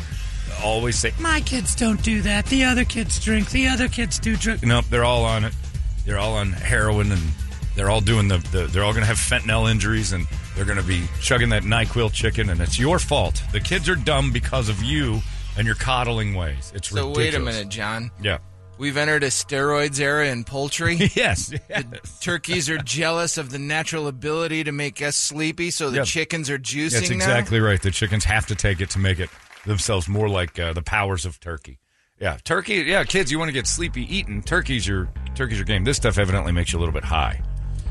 always 0.63 0.98
say, 0.98 1.12
My 1.19 1.42
kids 1.42 1.75
don't 1.75 2.01
do 2.03 2.21
that. 2.21 2.45
The 2.48 2.63
other 2.63 2.86
kids 2.86 3.19
drink. 3.24 3.50
The 3.51 3.68
other 3.68 3.88
kids 3.88 4.19
do 4.19 4.36
drink. 4.36 4.63
Nope, 4.63 4.86
they're 4.89 5.06
all 5.06 5.24
on 5.25 5.44
it. 5.45 5.53
They're 6.06 6.18
all 6.19 6.36
on 6.36 6.51
heroin, 6.51 7.12
and 7.12 7.21
they're 7.75 7.89
all 7.89 8.01
doing 8.01 8.27
the. 8.27 8.38
the 8.51 8.68
they're 8.68 8.83
all 8.83 8.94
going 8.94 9.03
to 9.03 9.07
have 9.07 9.18
fentanyl 9.18 9.69
injuries, 9.69 10.12
and 10.13 10.25
they're 10.56 10.65
going 10.65 10.77
to 10.80 10.83
be 10.83 11.06
chugging 11.21 11.50
that 11.50 11.63
Nyquil 11.63 12.12
chicken, 12.12 12.50
and 12.50 12.59
it's 12.62 12.80
your 12.80 13.00
fault. 13.00 13.42
The 13.51 13.59
kids 13.59 13.88
are 13.89 13.95
dumb 13.95 14.31
because 14.31 14.68
of 14.69 14.81
you 14.83 15.19
and 15.57 15.65
your 15.65 15.75
coddling 15.75 16.33
ways. 16.33 16.71
It's 16.75 16.89
So 16.89 17.09
ridiculous. 17.09 17.18
wait 17.18 17.36
a 17.36 17.39
minute, 17.39 17.69
John. 17.69 18.09
Yeah. 18.21 18.39
We've 18.77 18.97
entered 18.97 19.21
a 19.21 19.27
steroids 19.27 20.00
era 20.00 20.27
in 20.30 20.44
poultry. 20.44 20.95
yes. 21.13 21.54
yes. 21.69 22.19
Turkeys 22.19 22.68
are 22.68 22.80
jealous 22.80 23.38
of 23.38 23.51
the 23.51 23.59
natural 23.59 24.07
ability 24.07 24.63
to 24.63 24.71
make 24.71 25.04
us 25.04 25.15
sleepy, 25.15 25.69
so 25.69 25.92
the 25.92 26.04
chickens 26.04 26.50
are 26.50 26.57
juicing 26.57 26.92
That's 26.94 27.09
now. 27.12 27.15
exactly 27.18 27.59
right. 27.59 27.80
The 27.80 27.92
chickens 27.92 28.24
have 28.24 28.47
to 28.47 28.56
take 28.56 28.81
it 28.81 28.89
to 28.92 29.00
make 29.00 29.19
it 29.19 29.30
themselves 29.65 30.07
more 30.07 30.29
like 30.29 30.57
uh, 30.59 30.73
the 30.73 30.81
powers 30.81 31.25
of 31.25 31.39
turkey. 31.39 31.79
Yeah, 32.19 32.37
turkey. 32.43 32.75
Yeah, 32.85 33.03
kids, 33.03 33.31
you 33.31 33.39
want 33.39 33.49
to 33.49 33.53
get 33.53 33.65
sleepy 33.67 34.03
eating 34.15 34.41
turkey's 34.43 34.87
your 34.87 35.09
turkey's 35.35 35.57
your 35.57 35.65
game. 35.65 35.83
This 35.83 35.97
stuff 35.97 36.17
evidently 36.19 36.51
makes 36.51 36.71
you 36.71 36.77
a 36.77 36.81
little 36.81 36.93
bit 36.93 37.03
high. 37.03 37.41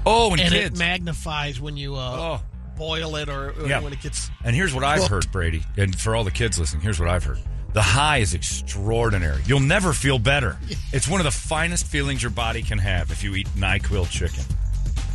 Oh, 0.06 0.30
and, 0.32 0.40
And 0.40 0.50
kids. 0.52 0.76
it 0.76 0.78
magnifies 0.78 1.60
when 1.60 1.76
you 1.76 1.96
uh, 1.96 2.38
Oh. 2.40 2.42
boil 2.76 3.16
it 3.16 3.28
or, 3.28 3.50
or 3.50 3.66
Yeah. 3.68 3.80
when 3.80 3.92
it 3.92 4.00
gets. 4.00 4.30
And 4.44 4.54
here's 4.54 4.72
what 4.72 4.84
I've 4.84 5.06
heard, 5.08 5.30
Brady, 5.32 5.62
and 5.76 5.98
for 5.98 6.14
all 6.14 6.24
the 6.24 6.30
kids 6.30 6.58
listening, 6.58 6.82
here's 6.82 6.98
what 7.00 7.08
I've 7.08 7.24
heard. 7.24 7.38
The 7.72 7.82
high 7.82 8.18
is 8.18 8.34
extraordinary. 8.34 9.42
You'll 9.46 9.60
never 9.60 9.92
feel 9.92 10.18
better. 10.18 10.58
It's 10.92 11.06
one 11.06 11.20
of 11.20 11.24
the 11.24 11.30
finest 11.30 11.86
feelings 11.86 12.20
your 12.22 12.30
body 12.32 12.62
can 12.62 12.78
have 12.78 13.10
if 13.12 13.22
you 13.22 13.34
eat 13.36 13.46
NyQuil 13.56 14.10
chicken. 14.10 14.42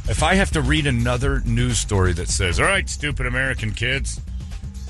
If 0.07 0.23
I 0.23 0.35
have 0.35 0.51
to 0.51 0.61
read 0.61 0.87
another 0.87 1.41
news 1.41 1.79
story 1.79 2.13
that 2.13 2.29
says, 2.29 2.59
all 2.61 2.65
right, 2.65 2.87
stupid 2.87 3.25
American 3.25 3.71
kids, 3.73 4.21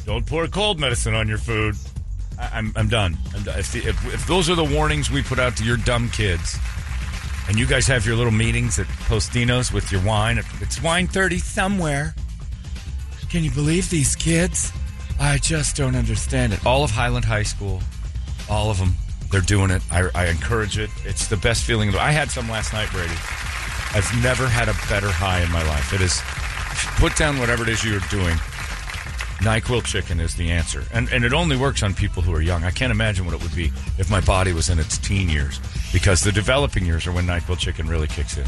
don't 0.06 0.26
pour 0.26 0.48
cold 0.48 0.80
medicine 0.80 1.14
on 1.16 1.28
your 1.28 1.38
food, 1.38 1.76
I- 2.40 2.52
I'm, 2.54 2.72
I'm 2.76 2.88
done. 2.88 3.18
I'm 3.36 3.44
done. 3.44 3.60
If, 3.60 3.72
the, 3.72 3.80
if, 3.80 4.14
if 4.14 4.28
those 4.28 4.50
are 4.50 4.56
the 4.56 4.64
warnings 4.64 5.10
we 5.10 5.22
put 5.24 5.40
out 5.40 5.58
to 5.58 5.64
your 5.64 5.78
dumb 5.78 6.10
kids, 6.10 6.58
and 7.48 7.58
you 7.58 7.66
guys 7.68 7.88
have 7.88 8.06
your 8.06 8.16
little 8.16 8.32
meetings 8.34 8.80
at 8.80 8.88
Postino's 8.88 9.72
with 9.72 9.92
your 9.92 10.02
wine, 10.04 10.40
it's 10.62 10.82
wine 10.82 11.08
30 11.08 11.38
somewhere. 11.40 12.16
Can 13.30 13.44
you 13.44 13.52
believe 13.52 13.90
these 13.90 14.16
kids? 14.16 14.72
I 15.20 15.38
just 15.38 15.76
don't 15.76 15.96
understand 15.96 16.54
it. 16.54 16.66
All 16.66 16.84
of 16.84 16.92
Highland 16.92 17.26
High 17.26 17.44
School, 17.44 17.82
all 18.50 18.70
of 18.70 18.78
them, 18.78 18.94
they're 19.32 19.42
doing 19.42 19.72
it. 19.72 19.82
I, 19.92 20.10
I 20.14 20.28
encourage 20.28 20.78
it. 20.78 20.90
It's 21.04 21.28
the 21.28 21.38
best 21.38 21.64
feeling. 21.64 21.94
I 21.96 22.12
had 22.12 22.30
some 22.30 22.50
last 22.50 22.74
night, 22.74 22.90
Brady. 22.92 23.14
I've 23.94 24.10
never 24.22 24.48
had 24.48 24.68
a 24.68 24.74
better 24.90 25.10
high 25.10 25.42
in 25.42 25.52
my 25.52 25.64
life. 25.68 25.94
It 25.94 26.02
is 26.02 26.22
put 27.00 27.16
down 27.16 27.40
whatever 27.40 27.64
it 27.64 27.70
is 27.70 27.84
you're 27.84 28.00
doing. 28.10 28.38
NyQuil 29.40 29.84
chicken 29.84 30.20
is 30.20 30.36
the 30.36 30.50
answer. 30.52 30.84
And, 30.94 31.10
and 31.12 31.24
it 31.26 31.34
only 31.34 31.58
works 31.58 31.84
on 31.84 31.94
people 31.94 32.24
who 32.24 32.34
are 32.34 32.42
young. 32.42 32.64
I 32.64 32.72
can't 32.72 32.92
imagine 32.92 33.26
what 33.26 33.36
it 33.36 33.42
would 33.44 33.56
be 33.56 33.72
if 33.98 34.10
my 34.10 34.22
body 34.22 34.54
was 34.54 34.70
in 34.70 34.80
its 34.80 34.98
teen 34.98 35.30
years 35.30 35.60
because 35.94 36.22
the 36.22 36.32
developing 36.32 36.86
years 36.86 37.06
are 37.06 37.12
when 37.12 37.26
NyQuil 37.26 37.58
chicken 37.60 37.88
really 37.88 38.08
kicks 38.08 38.38
in. 38.38 38.46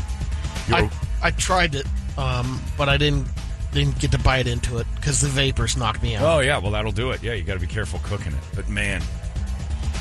You're- 0.67 0.89
I, 1.21 1.27
I 1.27 1.31
tried 1.31 1.75
it, 1.75 1.85
um, 2.17 2.61
but 2.77 2.89
I 2.89 2.97
didn't 2.97 3.27
didn't 3.73 3.99
get 3.99 4.11
to 4.11 4.17
bite 4.19 4.47
into 4.47 4.77
it 4.77 4.87
because 4.95 5.19
the 5.19 5.27
vapors 5.27 5.75
knocked 5.75 6.01
me 6.01 6.15
out. 6.15 6.23
Oh 6.23 6.39
yeah, 6.39 6.57
well 6.57 6.71
that'll 6.71 6.91
do 6.93 7.11
it. 7.11 7.21
Yeah, 7.21 7.33
you 7.33 7.43
got 7.43 7.55
to 7.55 7.59
be 7.59 7.67
careful 7.67 7.99
cooking 8.03 8.31
it. 8.31 8.39
But 8.55 8.69
man, 8.69 9.01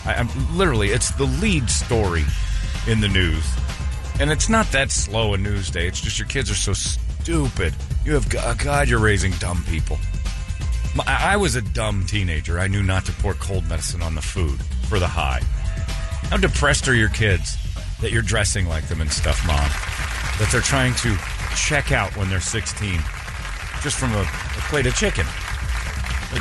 I, 0.05 0.15
I'm 0.15 0.29
literally 0.57 0.89
it's 0.91 1.11
the 1.13 1.25
lead 1.25 1.69
story 1.69 2.25
in 2.87 3.01
the 3.01 3.09
news, 3.09 3.45
and 4.21 4.31
it's 4.31 4.49
not 4.49 4.67
that 4.73 4.91
slow 4.93 5.35
a 5.35 5.39
news 5.39 5.69
day. 5.71 5.87
It's 5.89 6.01
just 6.01 6.19
your 6.19 6.29
kids 6.29 6.51
are 6.51 6.55
so 6.55 6.73
stupid. 6.75 7.75
You 8.05 8.15
have 8.15 8.33
uh, 8.37 8.55
God, 8.55 8.89
you're 8.89 9.01
raising 9.01 9.33
dumb 9.33 9.65
people. 9.69 9.99
I 11.07 11.37
was 11.37 11.57
a 11.57 11.63
dumb 11.63 12.05
teenager. 12.07 12.59
I 12.59 12.69
knew 12.69 12.83
not 12.83 13.05
to 13.07 13.13
pour 13.13 13.35
cold 13.35 13.69
medicine 13.69 14.03
on 14.03 14.15
the 14.15 14.23
food 14.23 14.61
for 14.89 14.99
the 14.99 15.07
high. 15.07 15.41
How 16.31 16.37
depressed 16.37 16.89
are 16.89 16.95
your 16.95 17.09
kids 17.09 17.57
that 18.01 18.13
you're 18.13 18.23
dressing 18.23 18.67
like 18.67 18.89
them 18.89 19.01
and 19.01 19.11
stuff, 19.11 19.45
mom? 19.47 19.69
That 20.39 20.49
they're 20.53 20.61
trying 20.61 20.95
to 20.97 21.17
check 21.57 21.93
out 21.93 22.17
when 22.17 22.29
they're 22.29 22.41
16 22.41 23.01
just 23.83 23.99
from 23.99 24.13
a, 24.13 24.21
a 24.21 24.63
plate 24.69 24.87
of 24.87 24.95
chicken. 24.95 25.27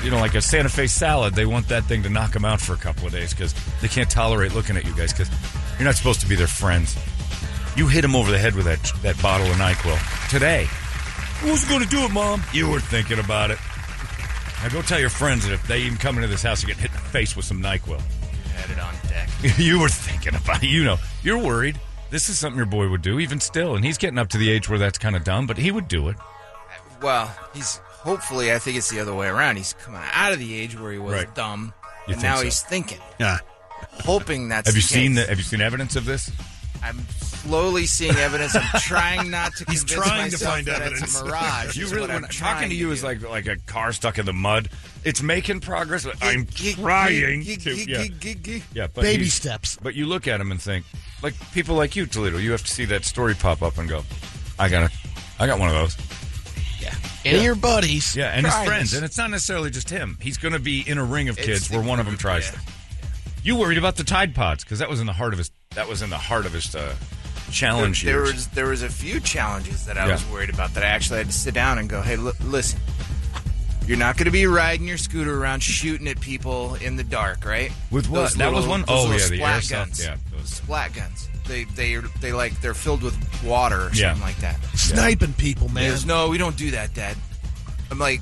You 0.04 0.12
know, 0.12 0.20
like 0.20 0.36
a 0.36 0.42
Santa 0.42 0.70
Fe 0.70 0.88
salad, 0.88 1.36
they 1.36 1.46
want 1.46 1.68
that 1.70 1.86
thing 1.86 2.04
to 2.04 2.10
knock 2.10 2.32
them 2.32 2.44
out 2.44 2.60
for 2.60 2.74
a 2.74 2.78
couple 2.78 3.06
of 3.06 3.14
days 3.14 3.32
because 3.32 3.54
they 3.82 3.88
can't 3.88 4.10
tolerate 4.10 4.54
looking 4.54 4.78
at 4.78 4.86
you 4.86 4.96
guys 4.96 5.14
because 5.14 5.30
you're 5.78 5.86
not 5.86 5.96
supposed 5.96 6.22
to 6.22 6.28
be 6.28 6.36
their 6.36 6.48
friends. 6.48 6.96
You 7.78 7.88
hit 7.88 8.02
them 8.02 8.16
over 8.16 8.32
the 8.32 8.38
head 8.38 8.56
with 8.56 8.66
that 8.66 8.82
that 9.04 9.22
bottle 9.22 9.48
of 9.48 9.58
Nyquil 9.58 10.30
today. 10.30 10.68
Who's 11.42 11.66
going 11.66 11.82
to 11.82 11.88
do 11.88 12.00
it, 12.00 12.12
Mom? 12.12 12.42
You 12.54 12.70
were 12.70 12.80
thinking 12.80 13.20
about 13.20 13.52
it. 13.52 13.60
Now 14.64 14.70
go 14.70 14.82
tell 14.82 15.00
your 15.00 15.10
friends 15.10 15.46
that 15.46 15.54
if 15.54 15.66
they 15.68 15.80
even 15.82 15.98
come 15.98 16.16
into 16.16 16.28
this 16.28 16.42
house, 16.44 16.62
you 16.62 16.68
get 16.68 16.78
hit 16.78 16.90
in 16.92 16.98
the 16.98 17.04
face 17.04 17.36
with 17.36 17.46
some 17.46 17.62
Nyquil. 17.62 18.00
Had 18.56 18.70
it 18.72 18.80
on 18.80 18.94
deck. 19.10 19.30
you 19.60 19.80
were 19.80 19.90
thinking 19.90 20.34
about 20.36 20.64
it. 20.64 20.70
You 20.70 20.84
know, 20.84 20.98
you're 21.24 21.38
worried. 21.38 21.80
This 22.10 22.30
is 22.30 22.40
something 22.40 22.58
your 22.58 22.66
boy 22.66 22.90
would 22.90 23.02
do, 23.02 23.20
even 23.20 23.40
still. 23.40 23.76
And 23.76 23.84
he's 23.84 23.98
getting 23.98 24.18
up 24.18 24.30
to 24.30 24.38
the 24.38 24.50
age 24.50 24.70
where 24.70 24.80
that's 24.80 24.98
kind 24.98 25.16
of 25.16 25.24
dumb, 25.24 25.46
but 25.48 25.58
he 25.58 25.72
would 25.72 25.88
do 25.88 26.08
it. 26.10 26.16
Well, 27.02 27.36
he's 27.54 27.78
hopefully. 27.78 28.54
I 28.54 28.60
think 28.60 28.78
it's 28.78 28.90
the 28.90 29.00
other 29.02 29.14
way 29.14 29.28
around. 29.28 29.58
He's 29.58 29.74
coming 29.74 30.02
out 30.14 30.32
of 30.32 30.40
the 30.40 30.56
age 30.58 30.80
where 30.80 30.92
he 30.94 30.98
was 30.98 31.14
Right. 31.14 31.36
dumb, 31.36 31.74
You 32.08 32.14
and 32.14 32.22
think 32.22 32.24
now 32.24 32.38
so? 32.38 32.44
he's 32.44 32.62
thinking. 32.62 33.00
Yeah. 33.20 33.40
Hoping 34.06 34.50
that's. 34.50 34.68
Have 34.70 34.76
you 34.76 34.82
the 34.82 34.88
seen 34.88 35.16
case. 35.16 35.24
the, 35.26 35.30
Have 35.30 35.38
you 35.38 35.44
seen 35.44 35.62
evidence 35.62 35.96
of 35.96 36.06
this? 36.06 36.32
I'm 36.82 37.00
slowly 37.46 37.86
seeing 37.86 38.16
evidence. 38.16 38.56
I'm 38.56 38.80
trying 38.82 39.30
not 39.32 39.54
to 39.58 39.66
He's 39.70 39.84
convince 39.84 40.08
trying 40.08 40.26
to 40.32 40.36
myself 40.36 40.54
find 40.54 40.66
that 40.68 40.82
evidence. 40.82 41.02
it's 41.04 41.22
a 41.22 41.26
mirage. 41.26 41.78
You 41.78 41.86
really 41.88 42.02
what 42.02 42.12
I'm 42.12 42.22
when, 42.24 42.32
talking 42.32 42.70
to 42.70 42.76
you 42.76 42.92
is 42.92 43.04
like 43.04 43.22
like 43.22 43.48
a 43.48 43.58
car 43.58 43.92
stuck 43.94 44.18
in 44.18 44.26
the 44.26 44.34
mud. 44.34 44.70
It's 45.04 45.22
making 45.22 45.60
progress. 45.62 46.06
but 46.06 46.18
I'm 46.22 46.46
Gig, 46.46 46.56
gig, 46.58 46.76
trying 46.78 47.44
to. 47.44 47.76
yeah. 47.76 47.98
gig, 48.04 48.20
gig, 48.20 48.44
gig. 48.44 48.64
Yeah, 48.74 48.88
but 48.94 49.02
Baby 49.04 49.24
he's- 49.24 49.34
steps. 49.36 49.78
But 49.82 49.96
you 49.96 50.06
look 50.08 50.28
at 50.28 50.42
him 50.42 50.52
and 50.52 50.62
think, 50.62 50.86
like 51.22 51.34
people 51.54 51.76
like 51.76 51.96
you, 51.96 52.06
Toledo. 52.06 52.38
You 52.38 52.52
have 52.52 52.64
to 52.64 52.72
see 52.72 52.86
that 52.86 53.06
story 53.06 53.36
pop 53.36 53.62
up 53.62 53.78
and 53.78 53.88
go, 53.88 54.04
"I 54.60 54.68
got 54.70 54.90
to 54.90 54.98
I 55.40 55.48
got 55.48 55.60
one 55.60 55.70
of 55.70 55.76
those." 55.76 55.96
Any 57.26 57.38
of 57.40 57.44
your 57.44 57.56
buddies. 57.56 58.16
Yeah, 58.16 58.28
and 58.28 58.46
his 58.46 58.54
try 58.54 58.66
friends, 58.68 58.92
this. 58.92 58.98
and 59.00 59.04
it's 59.06 59.18
not 59.18 59.32
necessarily 59.32 59.72
just 59.72 59.90
him. 59.90 60.16
He's 60.22 60.38
going 60.38 60.54
to 60.54 60.60
be 60.60 60.82
in 60.88 61.00
a 61.00 61.04
ring 61.04 61.28
of 61.28 61.40
It's 61.40 61.48
kids 61.48 61.68
the 61.70 61.78
where 61.80 61.84
one 61.88 62.00
of 62.00 62.06
them 62.06 62.14
group, 62.14 62.22
tries. 62.22 62.52
yeah. 62.52 62.60
to. 62.60 62.66
You 63.42 63.56
worried 63.56 63.80
about 63.80 63.96
the 63.96 64.04
Tide 64.04 64.36
Pods 64.36 64.64
because 64.64 64.78
that 64.78 64.90
was 64.92 65.00
in 65.00 65.08
the 65.08 65.14
heart 65.14 65.34
of 65.34 65.40
his. 65.40 65.50
That 65.72 65.88
was 65.90 66.04
in 66.04 66.12
the 66.12 66.20
heart 66.20 66.46
of 66.46 66.54
his 66.54 66.76
uh, 66.76 66.94
challenge 67.52 68.04
There 68.04 68.24
years. 68.26 68.34
was 68.34 68.48
there 68.48 68.68
was 68.68 68.82
a 68.82 68.90
few 68.90 69.20
challenges 69.20 69.86
that 69.86 69.98
I 69.98 70.06
Yeah. 70.08 70.14
was 70.14 70.26
worried 70.28 70.50
about 70.50 70.74
that 70.74 70.84
I 70.84 70.88
actually 70.88 71.20
had 71.20 71.28
to 71.28 71.34
sit 71.34 71.54
down 71.54 71.78
and 71.78 71.90
go, 71.90 72.02
hey, 72.02 72.16
l- 72.16 72.34
listen, 72.44 72.80
you're 73.88 73.98
not 73.98 74.18
going 74.18 74.26
to 74.26 74.32
be 74.32 74.48
riding 74.48 74.88
your 74.88 74.98
scooter 74.98 75.40
around 75.40 75.62
shooting 75.62 76.08
at 76.08 76.20
people 76.20 76.76
in 76.76 76.96
the 76.96 77.04
dark, 77.04 77.46
right? 77.46 77.72
With 77.92 78.10
what? 78.10 78.22
Those 78.22 78.34
That 78.36 78.52
was 78.52 78.66
one? 78.66 78.82
those 78.82 78.90
Oh, 78.90 79.04
little 79.10 79.20
yeah, 79.20 79.28
the 79.30 79.38
splat 79.38 79.62
airsoft, 79.64 79.70
guns. 79.70 80.04
yeah, 80.04 80.16
those- 80.32 80.42
Those 80.42 80.54
splat 80.58 80.94
guns. 80.94 81.30
They 81.48 81.64
they 81.66 81.98
they 82.22 82.32
like 82.34 82.60
they're 82.62 82.74
filled 82.74 83.04
with 83.04 83.16
water 83.44 83.84
or 83.88 83.92
Yeah. 83.94 84.10
something 84.14 84.24
like 84.28 84.38
that. 84.40 84.58
Sniping 84.76 85.34
people, 85.34 85.70
man. 85.70 85.92
goes, 85.92 86.06
no, 86.06 86.30
we 86.30 86.38
don't 86.40 86.58
do 86.58 86.72
that, 86.72 86.94
Dad. 86.96 87.16
I'm 87.92 88.00
like, 88.00 88.22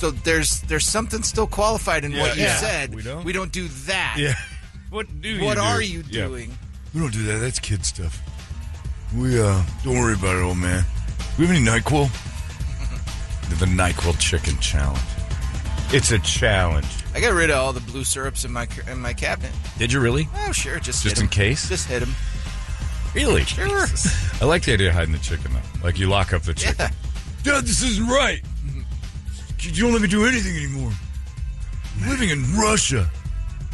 so 0.00 0.10
there's 0.10 0.60
there's 0.62 0.84
something 0.86 1.22
still 1.22 1.46
qualified 1.46 2.04
in 2.04 2.16
what 2.18 2.36
you 2.36 2.42
Yeah. 2.42 2.56
said. 2.56 2.92
We 2.94 3.02
don't? 3.02 3.24
We 3.24 3.32
don't 3.32 3.52
do 3.52 3.68
that. 3.86 4.16
yeah. 4.18 4.34
What 4.90 5.06
do 5.22 5.40
What 5.42 5.50
you 5.50 5.54
do? 5.54 5.60
are 5.60 5.80
you 5.82 6.04
Yeah. 6.10 6.24
doing? 6.26 6.58
We 6.92 7.00
don't 7.00 7.12
do 7.12 7.22
that. 7.22 7.38
That's 7.38 7.58
kid 7.60 7.86
stuff. 7.86 8.20
We 9.16 9.40
uh, 9.40 9.62
don't 9.84 9.98
worry 9.98 10.14
about 10.14 10.36
it, 10.36 10.42
old 10.42 10.58
man. 10.58 10.84
We 11.38 11.46
have 11.46 11.54
any 11.54 11.64
Nyquil? 11.64 12.08
the 13.58 13.66
Nyquil 13.66 14.18
Chicken 14.18 14.58
Challenge. 14.58 15.00
It's 15.92 16.10
a 16.10 16.18
challenge. 16.20 16.86
I 17.14 17.20
got 17.20 17.34
rid 17.34 17.50
of 17.50 17.56
all 17.56 17.72
the 17.74 17.80
blue 17.80 18.04
syrups 18.04 18.44
in 18.46 18.52
my 18.52 18.66
in 18.90 18.98
my 19.00 19.12
cabinet. 19.12 19.52
Did 19.78 19.92
you 19.92 20.00
really? 20.00 20.28
Oh, 20.46 20.52
sure, 20.52 20.80
just 20.80 21.02
Just 21.02 21.18
in 21.18 21.24
'em. 21.24 21.28
case? 21.28 21.68
Just 21.68 21.86
hit 21.88 22.02
him. 22.02 22.14
Really? 23.14 23.44
Sure. 23.44 23.86
I 24.40 24.44
like 24.46 24.62
the 24.64 24.72
idea 24.72 24.88
of 24.88 24.94
hiding 24.94 25.12
the 25.12 25.18
chicken 25.18 25.52
though. 25.52 25.84
Like 25.84 25.98
you 25.98 26.08
lock 26.08 26.32
up 26.32 26.42
the 26.42 26.54
chicken. 26.54 26.76
Yeah. 27.44 27.52
Dad, 27.54 27.64
this 27.64 27.82
isn't 27.82 28.06
right. 28.06 28.40
You 29.60 29.82
don't 29.82 29.92
let 29.92 30.00
me 30.00 30.08
do 30.08 30.24
anything 30.26 30.56
anymore. 30.56 30.92
I'm 32.00 32.08
living 32.08 32.30
in 32.30 32.56
Russia. 32.56 33.08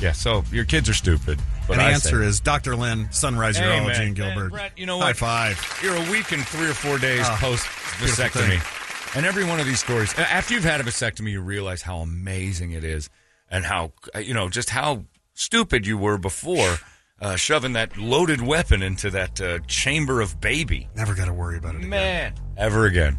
Yeah, 0.00 0.12
so 0.12 0.42
your 0.50 0.64
kids 0.64 0.88
are 0.88 0.95
stupid. 0.95 1.40
But 1.69 1.75
and 1.75 1.81
the 1.83 1.85
I 1.85 1.91
answer 1.93 2.23
say, 2.23 2.27
is 2.27 2.41
Dr. 2.41 2.75
Lynn, 2.75 3.13
Sunrise 3.13 3.57
Hey, 3.57 3.65
Urology 3.65 3.87
man, 3.99 4.03
in 4.09 4.15
Gilbert. 4.15 4.41
man, 4.41 4.49
Brett, 4.51 4.73
you 4.77 4.87
know 4.87 4.99
High 4.99 5.09
what? 5.09 5.17
five. 5.19 5.81
You're 5.83 5.95
a 5.97 6.11
week 6.11 6.33
and 6.33 6.45
three 6.45 6.69
or 6.69 6.75
four 6.75 6.99
days 6.99 7.21
Oh, 7.25 7.37
post 7.39 7.67
beautiful 8.01 8.25
vasectomy. 8.25 9.17
And 9.17 9.25
every 9.25 9.45
one 9.45 9.61
of 9.61 9.67
these 9.67 9.79
stories, 9.81 10.13
after 10.19 10.55
you've 10.55 10.65
had 10.65 10.81
a 10.81 10.85
vasectomy, 10.85 11.31
you 11.31 11.41
realize 11.41 11.83
how 11.83 11.99
amazing 11.99 12.73
it 12.73 12.85
is 12.85 13.09
and 13.51 13.65
how, 13.65 13.93
uh, 14.15 14.19
you 14.19 14.35
know, 14.35 14.49
just 14.49 14.71
how 14.71 15.05
stupid 15.35 15.87
you 15.87 15.97
were 15.97 16.19
before 16.19 16.77
uh, 17.21 17.37
shoving 17.37 17.73
that 17.75 17.97
loaded 17.97 18.41
weapon 18.43 18.83
into 18.83 19.11
that 19.11 19.41
uh, 19.41 19.59
chamber 19.67 20.21
of 20.21 20.41
baby. 20.41 20.89
Never 20.95 21.15
got 21.15 21.25
to 21.27 21.33
worry 21.33 21.57
about 21.59 21.75
it 21.75 21.79
again. 21.79 21.91
Man. 21.91 22.35
Ever 22.57 22.85
again. 22.87 23.19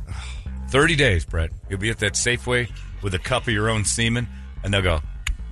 30 0.69 0.95
days, 0.95 1.25
Brett. 1.25 1.49
You'll 1.69 1.79
be 1.79 1.89
at 1.89 1.99
that 1.99 2.13
Safeway 2.13 2.69
with 3.01 3.13
a 3.15 3.19
cup 3.19 3.43
of 3.47 3.53
your 3.53 3.69
own 3.69 3.83
semen, 3.85 4.27
and 4.63 4.71
they'll 4.73 4.81
go, 4.83 5.01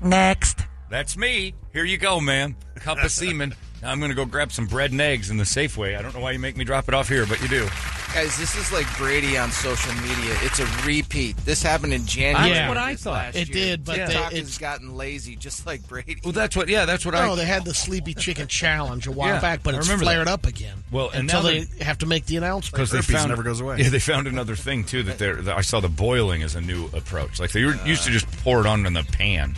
Next. 0.04 0.67
That's 0.90 1.18
me. 1.18 1.54
Here 1.74 1.84
you 1.84 1.98
go, 1.98 2.20
ma'am. 2.20 2.56
Cup 2.76 2.98
of 3.04 3.12
semen. 3.12 3.54
Now 3.80 3.92
I'm 3.92 4.00
going 4.00 4.10
to 4.10 4.16
go 4.16 4.26
grab 4.26 4.52
some 4.52 4.66
bread 4.66 4.90
and 4.90 5.00
eggs 5.00 5.30
in 5.30 5.38
the 5.38 5.44
Safeway. 5.44 5.96
I 5.96 6.02
don't 6.02 6.12
know 6.16 6.20
why 6.20 6.32
you 6.32 6.40
make 6.40 6.58
me 6.58 6.66
drop 6.66 6.88
it 6.88 6.96
off 6.96 7.08
here, 7.08 7.28
but 7.28 7.40
you 7.44 7.48
do. 7.48 7.68
Guys, 8.12 8.36
this 8.40 8.56
is 8.56 8.72
like 8.72 8.88
Brady 8.98 9.38
on 9.38 9.52
social 9.52 9.94
media. 10.02 10.36
It's 10.42 10.60
a 10.60 10.66
repeat. 10.84 11.38
This 11.46 11.62
happened 11.62 11.94
in 11.94 12.04
January. 12.08 12.50
That's 12.56 12.68
what 12.70 12.78
I 12.78 12.96
thought. 12.96 13.12
last 13.12 13.36
It 13.36 13.50
year. 13.50 13.66
did, 13.78 13.86
but 13.86 13.98
they- 13.98 14.06
TikTok 14.08 14.32
it's- 14.34 14.48
has 14.48 14.58
gotten 14.58 14.96
lazy, 14.96 15.36
just 15.36 15.68
like 15.68 15.88
Brady. 15.88 16.18
Well, 16.24 16.34
that's 16.34 16.56
what. 16.56 16.70
Yeah, 16.70 16.86
that's 16.86 17.06
what 17.06 17.14
No, 17.14 17.20
I. 17.20 17.26
No, 17.28 17.36
they 17.36 17.46
had 17.46 17.66
the 17.66 17.74
Sleepy 17.76 18.16
Chicken 18.16 18.48
Challenge 18.48 19.06
a 19.06 19.12
while 19.12 19.36
Yeah, 19.36 19.42
back, 19.42 19.62
but 19.62 19.76
I 19.76 19.78
it's 19.78 19.86
remember 19.86 20.06
flared 20.06 20.26
that. 20.26 20.34
up 20.34 20.48
again. 20.48 20.84
Well, 20.90 21.12
and 21.12 21.30
until 21.30 21.44
now 21.44 21.50
they 21.50 21.60
they're- 21.66 21.86
have 21.86 22.00
to 22.00 22.08
make 22.08 22.26
the 22.26 22.38
announcement. 22.38 22.74
because 22.74 22.90
they 22.90 22.98
Herpes 22.98 23.16
found 23.16 23.30
never 23.30 23.44
goes 23.44 23.62
away. 23.62 23.78
Yeah, 23.84 23.90
they 23.90 24.00
found 24.00 24.26
another 24.26 24.56
thing 24.56 24.86
too 24.86 25.04
that 25.04 25.20
they're. 25.20 25.36
That 25.36 25.56
I 25.56 25.62
saw 25.62 25.82
the 25.82 25.88
boiling 25.88 26.42
as 26.42 26.56
a 26.56 26.62
new 26.62 26.88
approach. 26.94 27.40
Like 27.40 27.52
they 27.52 27.64
were, 27.64 27.76
used 27.86 28.06
to 28.06 28.10
just 28.10 28.26
pour 28.44 28.60
it 28.60 28.66
on 28.66 28.88
in 28.88 28.94
the 28.94 29.04
pan. 29.04 29.56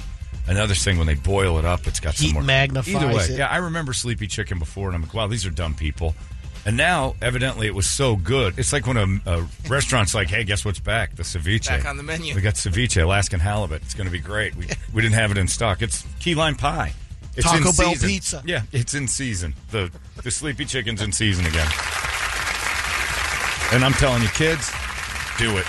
Another 0.49 0.73
thing 0.73 0.97
when 0.97 1.05
they 1.07 1.13
boil 1.15 1.59
it 1.59 1.65
up, 1.65 1.85
it's 1.87 1.99
got 1.99 2.15
Heat 2.15 2.27
some 2.29 2.33
more. 2.33 2.43
magnifies 2.43 2.95
Either 2.95 3.07
way, 3.07 3.23
it. 3.23 3.37
yeah, 3.37 3.47
I 3.47 3.57
remember 3.57 3.93
sleepy 3.93 4.25
chicken 4.27 4.57
before, 4.59 4.87
and 4.87 4.95
I'm 4.95 5.03
like, 5.03 5.13
wow, 5.13 5.27
these 5.27 5.45
are 5.45 5.51
dumb 5.51 5.75
people. 5.75 6.15
And 6.65 6.75
now, 6.75 7.15
evidently, 7.21 7.67
it 7.67 7.75
was 7.75 7.89
so 7.89 8.15
good. 8.15 8.57
It's 8.57 8.73
like 8.73 8.85
when 8.87 8.97
a, 8.97 9.31
a 9.31 9.47
restaurant's 9.69 10.13
like, 10.13 10.27
"Hey, 10.27 10.43
guess 10.43 10.65
what's 10.65 10.79
back? 10.79 11.15
The 11.15 11.23
ceviche 11.23 11.67
Back 11.67 11.85
on 11.85 11.95
the 11.97 12.03
menu. 12.03 12.35
We 12.35 12.41
got 12.41 12.55
ceviche, 12.55 13.01
Alaskan 13.01 13.39
halibut. 13.39 13.81
It's 13.83 13.93
going 13.93 14.07
to 14.07 14.11
be 14.11 14.19
great. 14.19 14.55
We 14.55 14.67
we 14.93 15.01
didn't 15.01 15.15
have 15.15 15.31
it 15.31 15.37
in 15.37 15.47
stock. 15.47 15.81
It's 15.81 16.03
key 16.19 16.35
lime 16.35 16.55
pie. 16.55 16.93
It's 17.37 17.45
Taco 17.45 17.57
in 17.57 17.63
Bell 17.63 17.73
season. 17.93 18.09
pizza. 18.09 18.43
Yeah, 18.45 18.63
it's 18.73 18.93
in 18.93 19.07
season. 19.07 19.53
The 19.71 19.89
the 20.23 20.31
sleepy 20.31 20.65
chicken's 20.65 21.01
in 21.01 21.11
season 21.11 21.45
again. 21.45 21.67
And 23.71 23.85
I'm 23.85 23.93
telling 23.93 24.23
you, 24.23 24.29
kids, 24.29 24.69
do 25.37 25.57
it. 25.57 25.65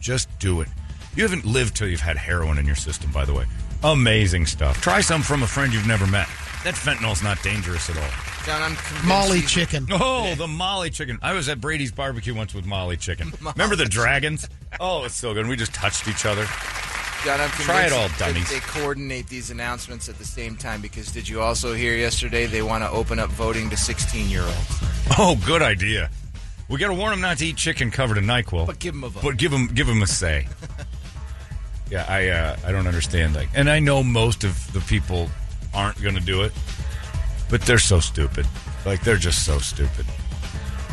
Just 0.00 0.28
do 0.38 0.60
it. 0.60 0.68
You 1.16 1.24
haven't 1.24 1.44
lived 1.44 1.76
till 1.76 1.88
you've 1.88 2.00
had 2.00 2.16
heroin 2.16 2.58
in 2.58 2.64
your 2.64 2.76
system, 2.76 3.10
by 3.10 3.24
the 3.24 3.34
way. 3.34 3.44
Amazing 3.82 4.46
stuff. 4.46 4.80
Try 4.80 5.00
some 5.00 5.22
from 5.22 5.42
a 5.42 5.46
friend 5.46 5.72
you've 5.72 5.86
never 5.86 6.06
met. 6.06 6.26
That 6.64 6.74
fentanyl's 6.74 7.22
not 7.22 7.42
dangerous 7.42 7.88
at 7.88 7.96
all. 7.96 8.44
John, 8.44 8.60
I'm 8.62 8.76
convinced 8.76 9.04
Molly 9.06 9.38
he's- 9.38 9.50
chicken. 9.50 9.86
Oh, 9.90 10.34
the 10.34 10.46
Molly 10.46 10.90
chicken. 10.90 11.18
I 11.22 11.32
was 11.32 11.48
at 11.48 11.60
Brady's 11.60 11.90
barbecue 11.92 12.34
once 12.34 12.52
with 12.54 12.66
Molly 12.66 12.96
chicken. 12.98 13.32
Remember 13.40 13.76
the 13.76 13.86
dragons? 13.86 14.48
Oh, 14.78 15.04
it's 15.04 15.14
so 15.14 15.32
good. 15.32 15.46
We 15.46 15.56
just 15.56 15.72
touched 15.72 16.06
each 16.08 16.26
other. 16.26 16.44
John, 17.24 17.40
I'm 17.40 17.48
Try 17.50 17.84
it 17.86 17.90
convinced 17.90 17.94
all, 17.94 18.08
that 18.08 18.18
dummies. 18.34 18.50
They 18.50 18.60
coordinate 18.60 19.26
these 19.28 19.50
announcements 19.50 20.08
at 20.08 20.16
the 20.18 20.24
same 20.24 20.56
time 20.56 20.80
because 20.80 21.12
did 21.12 21.28
you 21.28 21.40
also 21.40 21.72
hear 21.74 21.94
yesterday 21.94 22.46
they 22.46 22.62
want 22.62 22.82
to 22.84 22.90
open 22.90 23.18
up 23.18 23.30
voting 23.30 23.68
to 23.70 23.76
16 23.76 24.28
year 24.28 24.42
olds? 24.42 24.78
Oh, 25.18 25.38
good 25.46 25.60
idea. 25.62 26.10
We 26.68 26.78
got 26.78 26.88
to 26.88 26.94
warn 26.94 27.10
them 27.10 27.20
not 27.20 27.38
to 27.38 27.46
eat 27.46 27.56
chicken 27.56 27.90
covered 27.90 28.16
in 28.18 28.24
Nyquil. 28.24 28.66
But 28.66 28.78
give 28.78 28.94
'em 28.94 29.04
a 29.04 29.08
vote. 29.08 29.22
But 29.22 29.36
give 29.38 29.50
them, 29.50 29.66
give 29.68 29.86
them 29.86 30.02
a 30.02 30.06
say. 30.06 30.46
yeah, 31.90 32.04
I, 32.08 32.28
uh, 32.28 32.56
I 32.64 32.72
don't 32.72 32.86
understand. 32.86 33.34
Like, 33.34 33.48
and 33.54 33.68
I 33.70 33.78
know 33.80 34.02
most 34.02 34.44
of 34.44 34.72
the 34.72 34.80
people 34.80 35.28
aren't 35.74 36.00
going 36.02 36.14
to 36.14 36.20
do 36.20 36.42
it, 36.42 36.52
but 37.48 37.62
they're 37.62 37.78
so 37.78 38.00
stupid. 38.00 38.46
Like, 38.86 39.02
they're 39.02 39.16
just 39.16 39.44
so 39.44 39.58
stupid. 39.58 40.06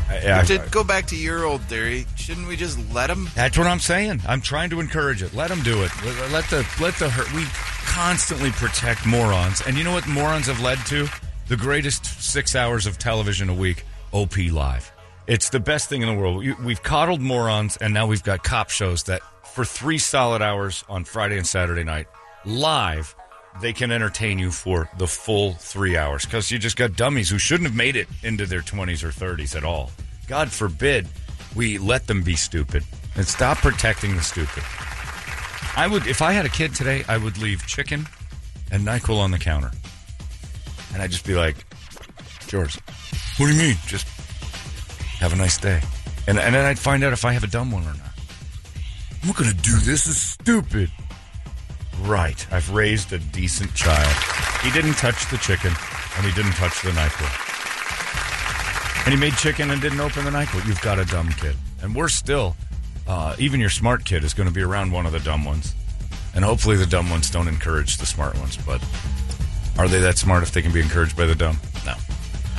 I, 0.09 0.39
I- 0.39 0.43
to 0.45 0.57
go 0.71 0.83
back 0.83 1.07
to 1.07 1.15
your 1.15 1.43
old 1.45 1.61
theory, 1.63 2.05
shouldn't 2.15 2.47
we 2.47 2.55
just 2.55 2.79
let 2.93 3.07
them? 3.07 3.29
That's 3.35 3.57
what 3.57 3.67
I'm 3.67 3.79
saying. 3.79 4.21
I'm 4.27 4.41
trying 4.41 4.69
to 4.71 4.79
encourage 4.79 5.21
it. 5.21 5.33
Let 5.33 5.49
them 5.49 5.61
do 5.63 5.83
it. 5.83 5.91
Let 6.05 6.31
let 6.31 6.45
the 6.49 6.65
let 6.81 6.95
the 6.95 7.09
hurt. 7.09 7.31
We 7.33 7.43
constantly 7.85 8.51
protect 8.51 9.05
morons, 9.05 9.61
and 9.67 9.77
you 9.77 9.83
know 9.83 9.91
what 9.91 10.07
morons 10.07 10.47
have 10.47 10.61
led 10.61 10.77
to? 10.87 11.07
The 11.49 11.57
greatest 11.57 12.05
six 12.23 12.55
hours 12.55 12.85
of 12.85 12.97
television 12.97 13.49
a 13.49 13.53
week. 13.53 13.83
OP 14.13 14.37
Live. 14.37 14.91
It's 15.27 15.49
the 15.49 15.59
best 15.59 15.89
thing 15.89 16.01
in 16.01 16.07
the 16.07 16.13
world. 16.19 16.37
We- 16.37 16.53
We've 16.53 16.81
coddled 16.81 17.19
morons, 17.21 17.75
and 17.77 17.93
now 17.93 18.07
we've 18.07 18.23
got 18.23 18.43
cop 18.43 18.69
shows 18.69 19.03
that 19.03 19.21
for 19.57 19.65
three 19.65 19.97
solid 19.97 20.43
hours 20.43 20.83
on 20.87 21.03
Friday 21.03 21.35
and 21.35 21.47
Saturday 21.47 21.83
night 21.83 22.05
live. 22.45 23.15
They 23.59 23.73
can 23.73 23.91
entertain 23.91 24.37
you 24.37 24.51
for 24.51 24.87
the 24.99 25.07
full 25.07 25.53
three 25.53 25.97
hours 25.97 26.25
because 26.25 26.51
you 26.51 26.59
just 26.59 26.77
got 26.77 26.95
dummies 26.95 27.27
who 27.31 27.39
shouldn't 27.39 27.67
have 27.67 27.75
made 27.75 27.95
it 27.95 28.07
into 28.21 28.45
their 28.45 28.61
20s 28.61 29.03
or 29.03 29.07
30s 29.07 29.55
at 29.55 29.63
all. 29.63 29.89
God 30.27 30.51
forbid 30.51 31.07
we 31.55 31.79
let 31.79 32.05
them 32.05 32.21
be 32.21 32.35
stupid 32.35 32.83
and 33.15 33.25
stop 33.25 33.57
protecting 33.57 34.15
the 34.15 34.21
stupid. 34.21 34.61
I 35.75 35.87
would, 35.91 36.05
if 36.05 36.21
I 36.21 36.33
had 36.33 36.45
a 36.45 36.49
kid 36.49 36.75
today, 36.75 37.03
I 37.07 37.17
would 37.17 37.39
leave 37.39 37.65
chicken 37.65 38.07
and 38.71 38.85
NyQuil 38.85 39.17
on 39.17 39.31
the 39.31 39.39
counter. 39.39 39.71
And 40.93 41.01
I'd 41.01 41.09
just 41.09 41.25
be 41.25 41.33
like, 41.33 41.55
George, 42.45 42.75
what 43.37 43.47
do 43.47 43.53
you 43.53 43.59
mean? 43.59 43.75
Just 43.87 44.07
have 45.17 45.33
a 45.33 45.35
nice 45.35 45.57
day. 45.57 45.81
And, 46.27 46.37
and 46.37 46.53
then 46.53 46.63
I'd 46.63 46.77
find 46.77 47.03
out 47.03 47.11
if 47.11 47.25
I 47.25 47.31
have 47.31 47.43
a 47.43 47.47
dumb 47.47 47.71
one 47.71 47.81
or 47.81 47.97
not. 47.97 48.06
I'm 49.27 49.33
going 49.33 49.49
to 49.49 49.57
do 49.57 49.73
this. 49.73 49.85
This 49.85 50.07
is 50.07 50.17
stupid. 50.17 50.89
Right. 52.03 52.47
I've 52.49 52.69
raised 52.69 53.11
a 53.11 53.19
decent 53.19 53.75
child. 53.75 54.07
He 54.63 54.71
didn't 54.71 54.93
touch 54.93 55.29
the 55.29 55.37
chicken, 55.37 55.73
and 56.15 56.25
he 56.25 56.31
didn't 56.31 56.53
touch 56.53 56.81
the 56.81 56.91
NyQuil. 56.91 57.43
And 59.03 59.13
he 59.13 59.19
made 59.19 59.33
chicken 59.33 59.69
and 59.69 59.81
didn't 59.81 59.99
open 59.99 60.23
the 60.23 60.31
NyQuil. 60.31 60.65
You've 60.65 60.79
got 60.79 60.97
a 60.97 61.03
dumb 61.03 61.27
kid. 61.33 61.57
And 61.81 61.93
we're 61.93 62.07
still, 62.07 62.55
uh, 63.05 63.35
even 63.37 63.59
your 63.59 63.69
smart 63.69 64.05
kid 64.05 64.23
is 64.23 64.33
going 64.33 64.47
to 64.47 64.53
be 64.53 64.61
around 64.61 64.93
one 64.93 65.05
of 65.05 65.11
the 65.11 65.19
dumb 65.19 65.43
ones. 65.43 65.75
And 66.33 66.45
hopefully 66.45 66.77
the 66.77 66.85
dumb 66.85 67.09
ones 67.09 67.29
don't 67.29 67.49
encourage 67.49 67.97
the 67.97 68.05
smart 68.05 68.37
ones. 68.39 68.55
But 68.55 68.81
are 69.77 69.89
they 69.89 69.99
that 69.99 70.17
smart 70.17 70.43
if 70.43 70.53
they 70.53 70.61
can 70.61 70.71
be 70.71 70.79
encouraged 70.79 71.17
by 71.17 71.25
the 71.25 71.35
dumb? 71.35 71.59
No. 71.85 71.95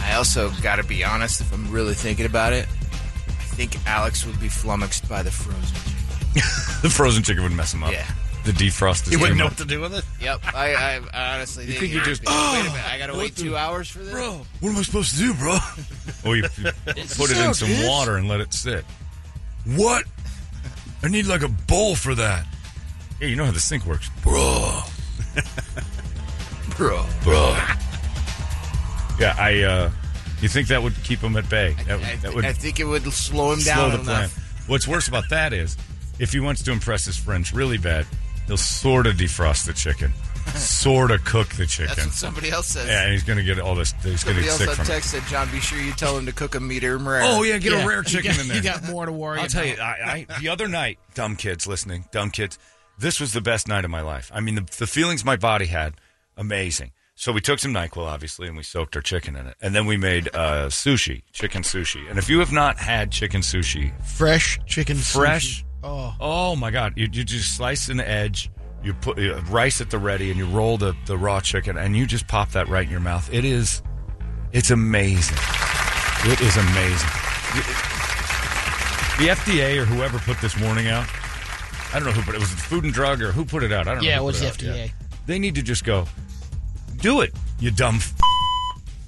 I 0.00 0.16
also 0.16 0.50
got 0.60 0.76
to 0.76 0.84
be 0.84 1.02
honest, 1.02 1.40
if 1.40 1.50
I'm 1.50 1.70
really 1.70 1.94
thinking 1.94 2.26
about 2.26 2.52
it, 2.52 2.66
I 2.66 3.44
think 3.56 3.74
Alex 3.86 4.26
would 4.26 4.38
be 4.38 4.50
flummoxed 4.50 5.08
by 5.08 5.22
the 5.22 5.30
frozen. 5.30 5.97
The 6.82 6.90
frozen 6.90 7.22
chicken 7.22 7.42
would 7.42 7.52
mess 7.52 7.74
him 7.74 7.82
up. 7.82 7.92
Yeah. 7.92 8.06
the 8.44 8.52
defrost 8.52 9.06
is 9.06 9.12
You 9.12 9.18
wouldn't 9.18 9.36
know 9.38 9.46
what 9.46 9.58
to 9.58 9.64
do 9.64 9.80
with 9.80 9.94
it. 9.94 10.04
Yep. 10.20 10.40
I, 10.54 10.74
I, 10.74 11.00
I 11.12 11.34
honestly 11.36 11.66
think, 11.66 11.78
think 11.80 11.92
you 11.92 11.98
would 11.98 12.04
just- 12.06 12.22
be- 12.22 12.28
wait 12.28 12.60
a 12.60 12.64
minute. 12.64 12.88
I 12.92 12.98
gotta 12.98 13.16
wait 13.16 13.34
two 13.36 13.56
hours 13.56 13.88
for 13.90 13.98
this. 13.98 14.12
Bro, 14.12 14.42
what 14.60 14.70
am 14.70 14.76
I 14.76 14.82
supposed 14.82 15.12
to 15.14 15.18
do, 15.18 15.34
bro? 15.34 15.58
Well, 16.24 16.36
you, 16.36 16.42
you 16.56 16.64
put 17.16 17.30
it 17.30 17.36
in 17.38 17.54
some 17.54 17.86
water 17.86 18.16
and 18.16 18.28
let 18.28 18.40
it 18.40 18.52
sit. 18.54 18.84
What? 19.64 20.04
I 21.02 21.08
need 21.08 21.26
like 21.26 21.42
a 21.42 21.48
bowl 21.48 21.94
for 21.94 22.14
that. 22.14 22.46
Yeah, 23.20 23.28
you 23.28 23.36
know 23.36 23.44
how 23.44 23.50
the 23.52 23.60
sink 23.60 23.84
works, 23.86 24.08
bro. 24.22 24.80
bro, 26.76 27.04
bro. 27.24 27.56
Yeah, 29.20 29.34
I. 29.38 29.62
uh 29.62 29.90
You 30.40 30.48
think 30.48 30.68
that 30.68 30.82
would 30.82 30.94
keep 31.04 31.18
him 31.20 31.36
at 31.36 31.48
bay? 31.50 31.74
That, 31.86 32.00
I, 32.00 32.16
that 32.16 32.34
would 32.34 32.44
I 32.44 32.52
think 32.52 32.78
it 32.80 32.84
would 32.84 33.02
slow 33.12 33.52
him 33.52 33.60
slow 33.60 33.74
down 33.74 33.90
the 33.92 33.98
plan. 34.04 34.18
enough. 34.20 34.64
What's 34.68 34.86
worse 34.86 35.08
about 35.08 35.28
that 35.30 35.52
is, 35.52 35.76
if 36.18 36.32
he 36.32 36.40
wants 36.40 36.62
to 36.62 36.72
impress 36.72 37.04
his 37.04 37.16
friends 37.16 37.52
really 37.52 37.78
bad, 37.78 38.06
he'll 38.46 38.56
sort 38.56 39.06
of 39.06 39.16
defrost 39.16 39.66
the 39.66 39.72
chicken, 39.72 40.12
sort 40.54 41.10
of 41.10 41.24
cook 41.24 41.48
the 41.50 41.58
That's 41.58 41.74
chicken. 41.74 42.04
what 42.04 42.12
somebody 42.14 42.50
else 42.50 42.68
says. 42.68 42.88
Yeah, 42.88 43.02
and 43.04 43.12
he's 43.12 43.22
going 43.24 43.38
to 43.38 43.44
get 43.44 43.58
all 43.60 43.74
this. 43.74 43.92
He's 44.02 44.24
going 44.24 44.36
to 44.36 44.42
Somebody 44.42 44.42
get 44.42 44.50
else 44.50 44.58
sick 44.58 44.70
from 44.70 44.84
it. 44.84 44.88
text 44.88 45.10
said, 45.10 45.22
"John, 45.28 45.50
be 45.50 45.60
sure 45.60 45.78
you 45.78 45.92
tell 45.92 46.16
him 46.18 46.26
to 46.26 46.32
cook 46.32 46.54
a 46.54 46.60
medium 46.60 47.06
rare." 47.08 47.22
Oh 47.24 47.42
yeah, 47.42 47.58
get 47.58 47.72
Yeah, 47.72 47.84
a 47.84 47.86
rare 47.86 48.02
chicken 48.02 48.32
got- 48.32 48.40
in 48.40 48.48
there. 48.48 48.56
You 48.56 48.62
got 48.62 48.84
more 48.84 49.06
to 49.06 49.12
worry 49.12 49.38
I'll 49.38 49.44
about. 49.46 49.50
tell 49.50 49.64
you, 49.66 49.74
I, 49.80 50.26
I, 50.30 50.38
the 50.40 50.48
other 50.48 50.68
night, 50.68 50.98
dumb 51.14 51.36
kids 51.36 51.66
listening, 51.66 52.06
dumb 52.12 52.30
kids, 52.30 52.58
this 52.98 53.20
was 53.20 53.32
the 53.32 53.40
best 53.40 53.68
night 53.68 53.84
of 53.84 53.90
my 53.90 54.00
life. 54.00 54.30
I 54.34 54.40
mean, 54.40 54.54
the, 54.56 54.66
the 54.78 54.86
feelings 54.86 55.24
my 55.24 55.36
body 55.36 55.66
had, 55.66 55.94
amazing. 56.36 56.92
So 57.14 57.32
we 57.32 57.40
took 57.40 57.58
some 57.58 57.74
NyQuil, 57.74 58.06
obviously, 58.06 58.46
and 58.46 58.56
we 58.56 58.62
soaked 58.62 58.94
our 58.94 59.02
chicken 59.02 59.34
in 59.34 59.48
it. 59.48 59.56
And 59.60 59.74
then 59.74 59.86
we 59.86 59.96
made 59.96 60.28
uh, 60.34 60.68
sushi, 60.68 61.22
chicken 61.32 61.62
sushi. 61.62 62.08
And 62.08 62.16
if 62.16 62.28
you 62.30 62.38
have 62.38 62.52
not 62.52 62.78
had 62.78 63.10
chicken 63.10 63.40
sushi, 63.40 63.92
Fresh 64.04 64.60
chicken. 64.66 64.96
fresh, 64.96 65.62
sushi. 65.62 65.64
Oh, 65.82 66.14
oh 66.20 66.56
my 66.56 66.70
God, 66.70 66.94
you, 66.96 67.08
you 67.12 67.24
just 67.24 67.56
slice 67.56 67.88
an 67.88 68.00
edge, 68.00 68.50
you 68.82 68.94
put 68.94 69.18
uh, 69.18 69.40
rice 69.42 69.80
at 69.80 69.90
the 69.90 69.98
ready, 69.98 70.30
and 70.30 70.38
you 70.38 70.46
roll 70.46 70.76
the, 70.76 70.94
the 71.06 71.16
raw 71.16 71.40
chicken, 71.40 71.76
and 71.78 71.96
you 71.96 72.06
just 72.06 72.26
pop 72.26 72.50
that 72.52 72.68
right 72.68 72.84
in 72.84 72.90
your 72.90 73.00
mouth. 73.00 73.32
It 73.32 73.44
is, 73.44 73.82
it's 74.52 74.70
amazing. 74.70 75.38
It 76.24 76.40
is 76.40 76.56
amazing. 76.56 77.08
The 79.18 79.28
FDA 79.30 79.80
or 79.80 79.84
whoever 79.84 80.18
put 80.18 80.40
this 80.40 80.60
warning 80.60 80.88
out, 80.88 81.06
I 81.92 81.98
don't 82.00 82.04
know 82.04 82.12
who 82.12 82.22
put 82.22 82.34
it. 82.34 82.40
Was 82.40 82.52
it 82.52 82.56
the 82.56 82.62
Food 82.62 82.84
and 82.84 82.92
Drug 82.92 83.22
or 83.22 83.32
who 83.32 83.44
put 83.44 83.62
it 83.62 83.72
out? 83.72 83.88
I 83.88 83.94
don't 83.94 84.02
know. 84.02 84.08
yeah, 84.08 84.18
it 84.20 84.24
was 84.24 84.42
out. 84.42 84.54
FDA. 84.54 84.86
Yeah. 84.86 84.92
They 85.26 85.38
need 85.38 85.54
to 85.56 85.62
just 85.62 85.84
go, 85.84 86.06
do 86.96 87.20
it, 87.20 87.32
you 87.60 87.70
dumb. 87.70 87.96
F-. 87.96 88.14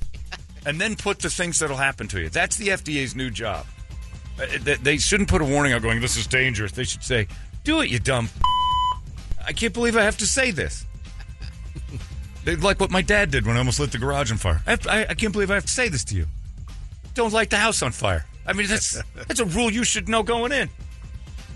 and 0.66 0.80
then 0.80 0.94
put 0.96 1.18
the 1.18 1.30
things 1.30 1.58
that'll 1.58 1.76
happen 1.76 2.06
to 2.08 2.20
you. 2.20 2.28
That's 2.28 2.56
the 2.56 2.68
FDA's 2.68 3.14
new 3.16 3.30
job. 3.30 3.66
Uh, 4.40 4.46
they- 4.62 4.76
They 4.76 4.98
shouldn't 4.98 5.28
put 5.28 5.42
a 5.42 5.44
warning 5.44 5.72
out 5.72 5.82
going, 5.82 6.00
this 6.00 6.16
is 6.16 6.26
dangerous. 6.26 6.72
They 6.72 6.84
should 6.84 7.02
say, 7.02 7.26
do 7.64 7.80
it, 7.80 7.90
you 7.90 7.98
dumb. 7.98 8.28
I 9.46 9.52
can't 9.52 9.72
believe 9.74 9.96
I 9.96 10.02
have 10.02 10.18
to 10.18 10.26
say 10.26 10.50
this. 10.50 10.84
They 12.42 12.56
like 12.56 12.80
what 12.80 12.90
my 12.90 13.02
dad 13.02 13.30
did 13.30 13.44
when 13.46 13.56
I 13.56 13.58
almost 13.58 13.78
lit 13.80 13.92
the 13.92 13.98
garage 13.98 14.32
on 14.32 14.38
fire. 14.38 14.62
I, 14.66 14.70
have- 14.70 14.86
I, 14.86 15.06
I 15.10 15.14
can't 15.14 15.30
believe 15.30 15.50
I 15.50 15.54
have 15.54 15.66
to 15.66 15.72
say 15.72 15.90
this 15.90 16.04
to 16.04 16.14
you. 16.14 16.24
Don't 17.12 17.34
light 17.34 17.50
the 17.50 17.58
house 17.58 17.82
on 17.82 17.92
fire. 17.92 18.24
I 18.46 18.54
mean, 18.54 18.66
that's 18.66 18.98
that's 19.14 19.40
a 19.40 19.44
rule 19.44 19.70
you 19.70 19.84
should 19.84 20.08
know 20.08 20.22
going 20.22 20.50
in. 20.50 20.70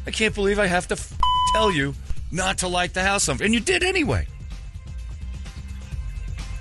I 0.07 0.11
can't 0.11 0.35
believe 0.35 0.59
I 0.59 0.67
have 0.67 0.87
to 0.89 0.95
f- 0.95 1.15
tell 1.55 1.71
you 1.73 1.95
not 2.31 2.59
to 2.59 2.69
light 2.69 2.93
the 2.93 3.03
house 3.03 3.31
on 3.31 3.39
fire, 3.39 3.47
and 3.47 3.55
you 3.55 3.61
did 3.61 3.83
anyway. 3.83 4.27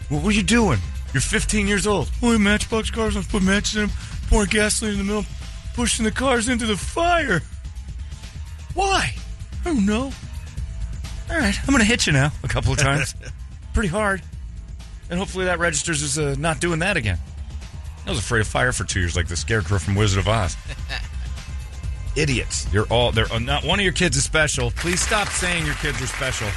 What 0.07 0.23
were 0.23 0.31
you 0.31 0.43
doing? 0.43 0.79
You're 1.13 1.19
15 1.21 1.67
years 1.67 1.85
old. 1.85 2.09
Oh, 2.21 2.37
matchbox 2.37 2.89
cars. 2.91 3.15
Let's 3.15 3.27
put 3.27 3.43
matches 3.43 3.75
in 3.75 3.81
them, 3.87 3.91
pouring 4.29 4.47
gasoline 4.49 4.93
in 4.93 4.97
the 4.99 5.03
middle, 5.03 5.25
pushing 5.73 6.05
the 6.05 6.11
cars 6.11 6.49
into 6.49 6.65
the 6.65 6.77
fire. 6.77 7.41
Why? 8.73 9.13
I 9.61 9.63
don't 9.65 9.85
know. 9.85 10.11
All 11.29 11.37
right, 11.37 11.57
I'm 11.61 11.67
going 11.67 11.79
to 11.79 11.85
hit 11.85 12.05
you 12.05 12.13
now 12.13 12.31
a 12.43 12.47
couple 12.47 12.73
of 12.73 12.79
times. 12.79 13.15
Pretty 13.73 13.89
hard. 13.89 14.21
And 15.09 15.19
hopefully 15.19 15.45
that 15.45 15.59
registers 15.59 16.03
as 16.03 16.17
uh, 16.19 16.35
not 16.37 16.59
doing 16.59 16.79
that 16.79 16.97
again. 16.97 17.17
I 18.05 18.09
was 18.09 18.19
afraid 18.19 18.41
of 18.41 18.47
fire 18.47 18.71
for 18.71 18.83
two 18.83 18.99
years, 18.99 19.15
like 19.15 19.27
the 19.27 19.37
scarecrow 19.37 19.79
from 19.79 19.95
Wizard 19.95 20.19
of 20.19 20.27
Oz. 20.27 20.57
Idiots. 22.15 22.71
You're 22.71 22.85
all. 22.87 23.11
They're 23.11 23.31
uh, 23.31 23.39
not 23.39 23.63
one 23.63 23.79
of 23.79 23.83
your 23.83 23.93
kids 23.93 24.17
is 24.17 24.23
special. 24.23 24.71
Please 24.71 25.01
stop 25.01 25.29
saying 25.29 25.65
your 25.65 25.75
kids 25.75 26.01
are 26.01 26.07
special. 26.07 26.47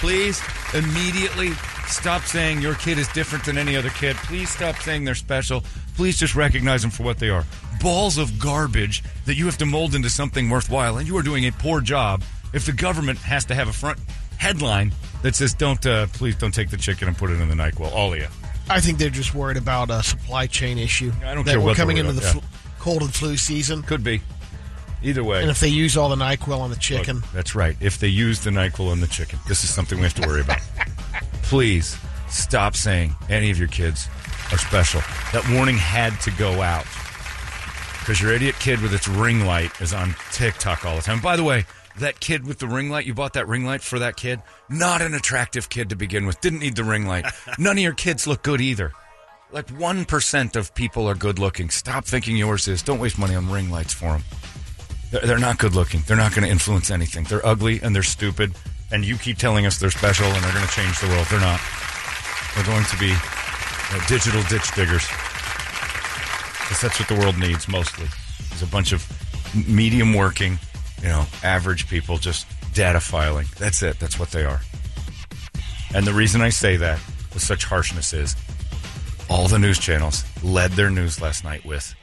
Please 0.00 0.42
immediately 0.74 1.52
stop 1.86 2.22
saying 2.22 2.60
your 2.60 2.74
kid 2.74 2.98
is 2.98 3.06
different 3.08 3.44
than 3.44 3.56
any 3.56 3.76
other 3.76 3.90
kid. 3.90 4.16
Please 4.16 4.50
stop 4.50 4.76
saying 4.76 5.04
they're 5.04 5.14
special. 5.14 5.62
Please 5.96 6.18
just 6.18 6.34
recognize 6.34 6.82
them 6.82 6.90
for 6.90 7.04
what 7.04 7.18
they 7.18 7.30
are. 7.30 7.44
Balls 7.84 8.16
of 8.16 8.38
garbage 8.38 9.04
that 9.26 9.34
you 9.34 9.44
have 9.44 9.58
to 9.58 9.66
mold 9.66 9.94
into 9.94 10.08
something 10.08 10.48
worthwhile, 10.48 10.96
and 10.96 11.06
you 11.06 11.14
are 11.18 11.22
doing 11.22 11.44
a 11.44 11.52
poor 11.52 11.82
job. 11.82 12.24
If 12.54 12.64
the 12.64 12.72
government 12.72 13.18
has 13.18 13.44
to 13.44 13.54
have 13.54 13.68
a 13.68 13.74
front 13.74 13.98
headline 14.38 14.94
that 15.20 15.34
says, 15.34 15.52
"Don't 15.52 15.84
uh, 15.84 16.06
please 16.14 16.34
don't 16.34 16.54
take 16.54 16.70
the 16.70 16.78
chicken 16.78 17.08
and 17.08 17.16
put 17.18 17.28
it 17.28 17.40
in 17.42 17.48
the 17.50 17.54
Nyquil," 17.54 17.92
all 17.92 18.14
of 18.14 18.18
you. 18.18 18.26
I 18.70 18.80
think 18.80 18.96
they're 18.96 19.10
just 19.10 19.34
worried 19.34 19.58
about 19.58 19.90
a 19.90 20.02
supply 20.02 20.46
chain 20.46 20.78
issue. 20.78 21.12
I 21.26 21.34
don't 21.34 21.44
that 21.44 21.52
care 21.52 21.60
we're 21.60 21.74
coming 21.74 21.98
into 21.98 22.14
the 22.14 22.22
about, 22.22 22.32
flu- 22.32 22.42
cold 22.78 23.02
and 23.02 23.14
flu 23.14 23.36
season, 23.36 23.82
Could 23.82 24.02
be. 24.02 24.22
Either 25.02 25.22
way. 25.22 25.42
and 25.42 25.50
if 25.50 25.60
they 25.60 25.68
use 25.68 25.98
all 25.98 26.08
the 26.08 26.16
Nyquil 26.16 26.58
on 26.58 26.70
the 26.70 26.76
chicken, 26.76 27.16
Look, 27.16 27.32
that's 27.32 27.54
right. 27.54 27.76
If 27.80 27.98
they 27.98 28.08
use 28.08 28.40
the 28.40 28.48
NyQuil 28.48 28.90
on 28.92 29.00
the 29.00 29.06
chicken, 29.08 29.38
this 29.46 29.62
is 29.62 29.68
something 29.68 29.98
we 29.98 30.04
have 30.04 30.14
to 30.14 30.26
worry 30.26 30.40
about. 30.40 30.60
Please 31.42 31.98
stop 32.30 32.76
saying 32.76 33.14
any 33.28 33.50
of 33.50 33.58
your 33.58 33.68
kids 33.68 34.08
are 34.52 34.56
special. 34.56 35.02
That 35.34 35.46
warning 35.50 35.76
had 35.76 36.18
to 36.22 36.30
go 36.30 36.62
out 36.62 36.86
because 38.04 38.20
your 38.20 38.34
idiot 38.34 38.54
kid 38.60 38.82
with 38.82 38.92
its 38.92 39.08
ring 39.08 39.46
light 39.46 39.80
is 39.80 39.94
on 39.94 40.14
TikTok 40.30 40.84
all 40.84 40.96
the 40.96 41.00
time. 41.00 41.22
By 41.22 41.36
the 41.36 41.42
way, 41.42 41.64
that 42.00 42.20
kid 42.20 42.46
with 42.46 42.58
the 42.58 42.68
ring 42.68 42.90
light, 42.90 43.06
you 43.06 43.14
bought 43.14 43.32
that 43.32 43.48
ring 43.48 43.64
light 43.64 43.80
for 43.80 43.98
that 43.98 44.16
kid? 44.16 44.42
Not 44.68 45.00
an 45.00 45.14
attractive 45.14 45.70
kid 45.70 45.88
to 45.88 45.96
begin 45.96 46.26
with. 46.26 46.38
Didn't 46.42 46.58
need 46.58 46.76
the 46.76 46.84
ring 46.84 47.06
light. 47.06 47.24
None 47.58 47.78
of 47.78 47.82
your 47.82 47.94
kids 47.94 48.26
look 48.26 48.42
good 48.42 48.60
either. 48.60 48.92
Like 49.52 49.68
1% 49.68 50.56
of 50.56 50.74
people 50.74 51.08
are 51.08 51.14
good 51.14 51.38
looking. 51.38 51.70
Stop 51.70 52.04
thinking 52.04 52.36
yours 52.36 52.68
is. 52.68 52.82
Don't 52.82 52.98
waste 52.98 53.18
money 53.18 53.34
on 53.36 53.50
ring 53.50 53.70
lights 53.70 53.94
for 53.94 54.12
them. 54.12 54.22
They're, 55.10 55.38
not 55.38 55.58
good 55.58 55.74
looking. 55.74 56.02
They're 56.06 56.16
not 56.18 56.34
going 56.34 56.44
to 56.44 56.50
influence 56.50 56.90
anything. 56.90 57.24
They're 57.24 57.46
ugly 57.46 57.80
and 57.80 57.96
they're 57.96 58.02
stupid. 58.02 58.54
And 58.92 59.02
you 59.02 59.16
keep 59.16 59.38
telling 59.38 59.64
us 59.64 59.78
they're 59.78 59.90
special 59.90 60.26
and 60.26 60.44
they're 60.44 60.52
going 60.52 60.66
to 60.66 60.72
change 60.72 61.00
the 61.00 61.08
world. 61.08 61.26
They're 61.30 61.40
not. 61.40 61.60
They're 62.54 62.66
going 62.66 62.84
to 62.84 62.98
be 62.98 63.14
uh, 63.14 64.06
digital 64.08 64.42
ditch 64.42 64.74
diggers. 64.74 65.06
Because 66.64 66.80
that's 66.80 66.98
what 66.98 67.08
the 67.08 67.14
world 67.14 67.38
needs 67.38 67.68
mostly. 67.68 68.06
Is 68.52 68.62
a 68.62 68.66
bunch 68.66 68.92
of 68.92 69.06
medium 69.68 70.14
working, 70.14 70.58
you 71.02 71.08
know, 71.08 71.24
average 71.42 71.88
people 71.88 72.18
just 72.18 72.46
data 72.72 73.00
filing. 73.00 73.46
That's 73.58 73.82
it. 73.82 74.00
That's 74.00 74.18
what 74.18 74.30
they 74.30 74.44
are. 74.44 74.60
And 75.94 76.06
the 76.06 76.12
reason 76.12 76.40
I 76.40 76.48
say 76.48 76.76
that 76.76 76.98
with 77.32 77.42
such 77.42 77.64
harshness 77.64 78.12
is 78.12 78.34
all 79.30 79.48
the 79.48 79.58
news 79.58 79.78
channels 79.78 80.24
led 80.42 80.72
their 80.72 80.90
news 80.90 81.20
last 81.20 81.44
night 81.44 81.64
with 81.64 81.94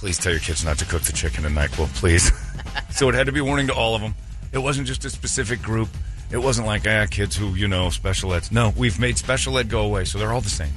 Please 0.00 0.16
tell 0.16 0.32
your 0.32 0.40
kids 0.40 0.64
not 0.64 0.78
to 0.78 0.86
cook 0.86 1.02
the 1.02 1.12
chicken 1.12 1.44
in 1.44 1.52
NyQuil, 1.52 1.94
please. 1.96 2.32
so 2.90 3.10
it 3.10 3.14
had 3.14 3.26
to 3.26 3.32
be 3.32 3.40
a 3.40 3.44
warning 3.44 3.66
to 3.66 3.74
all 3.74 3.94
of 3.94 4.00
them. 4.00 4.14
It 4.50 4.56
wasn't 4.56 4.86
just 4.86 5.04
a 5.04 5.10
specific 5.10 5.60
group. 5.60 5.90
It 6.30 6.38
wasn't 6.38 6.66
like, 6.66 6.86
ah, 6.88 7.04
kids 7.10 7.36
who, 7.36 7.54
you 7.54 7.68
know, 7.68 7.90
special 7.90 8.32
eds. 8.32 8.50
No, 8.50 8.72
we've 8.78 8.98
made 8.98 9.18
special 9.18 9.58
ed 9.58 9.68
go 9.68 9.82
away, 9.82 10.06
so 10.06 10.16
they're 10.18 10.32
all 10.32 10.40
the 10.40 10.48
same. 10.48 10.72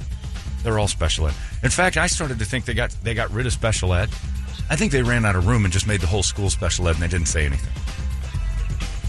They're 0.64 0.78
all 0.78 0.88
special 0.88 1.28
ed. 1.28 1.34
In 1.62 1.70
fact, 1.70 1.96
I 1.96 2.06
started 2.08 2.38
to 2.40 2.44
think 2.44 2.64
they 2.64 2.74
got 2.74 2.90
they 3.02 3.14
got 3.14 3.30
rid 3.30 3.46
of 3.46 3.52
special 3.52 3.92
ed. 3.94 4.08
I 4.70 4.76
think 4.76 4.90
they 4.92 5.02
ran 5.02 5.24
out 5.24 5.36
of 5.36 5.46
room 5.46 5.64
and 5.64 5.72
just 5.72 5.86
made 5.86 6.00
the 6.00 6.06
whole 6.06 6.22
school 6.22 6.50
special 6.50 6.88
ed 6.88 6.92
and 6.94 7.02
they 7.02 7.08
didn't 7.08 7.28
say 7.28 7.44
anything. 7.46 7.72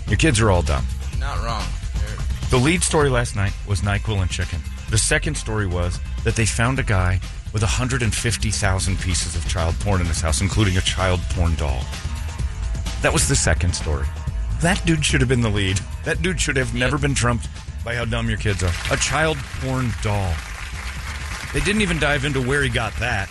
Your 0.07 0.17
kids 0.17 0.39
are 0.41 0.51
all 0.51 0.61
dumb. 0.61 0.85
Not 1.19 1.43
wrong. 1.43 1.63
They're- 1.95 2.49
The 2.51 2.57
lead 2.57 2.83
story 2.83 3.09
last 3.09 3.35
night 3.35 3.53
was 3.65 3.81
NyQuil 3.81 4.21
and 4.21 4.29
chicken. 4.29 4.61
The 4.89 4.97
second 4.97 5.35
story 5.35 5.65
was 5.65 5.99
that 6.25 6.35
they 6.35 6.45
found 6.45 6.77
a 6.77 6.83
guy 6.83 7.19
with 7.53 7.63
150,000 7.63 8.99
pieces 8.99 9.35
of 9.35 9.47
child 9.47 9.79
porn 9.79 10.01
in 10.01 10.07
his 10.07 10.19
house, 10.21 10.41
including 10.41 10.77
a 10.77 10.81
child 10.81 11.21
porn 11.31 11.55
doll. 11.55 11.81
That 13.01 13.13
was 13.13 13.27
the 13.27 13.35
second 13.35 13.73
story. 13.73 14.05
That 14.61 14.85
dude 14.85 15.05
should 15.05 15.21
have 15.21 15.29
been 15.29 15.41
the 15.41 15.49
lead. 15.49 15.79
That 16.03 16.21
dude 16.21 16.39
should 16.41 16.57
have 16.57 16.73
never 16.73 16.97
been 16.97 17.15
trumped 17.15 17.47
by 17.83 17.95
how 17.95 18.05
dumb 18.05 18.27
your 18.29 18.37
kids 18.37 18.61
are. 18.63 18.73
A 18.91 18.97
child 18.97 19.37
porn 19.61 19.91
doll. 20.01 20.33
They 21.55 21.61
didn't 21.61 21.83
even 21.83 21.99
dive 21.99 22.25
into 22.25 22.41
where 22.41 22.61
he 22.63 22.67
got 22.69 22.93
that. 22.99 23.29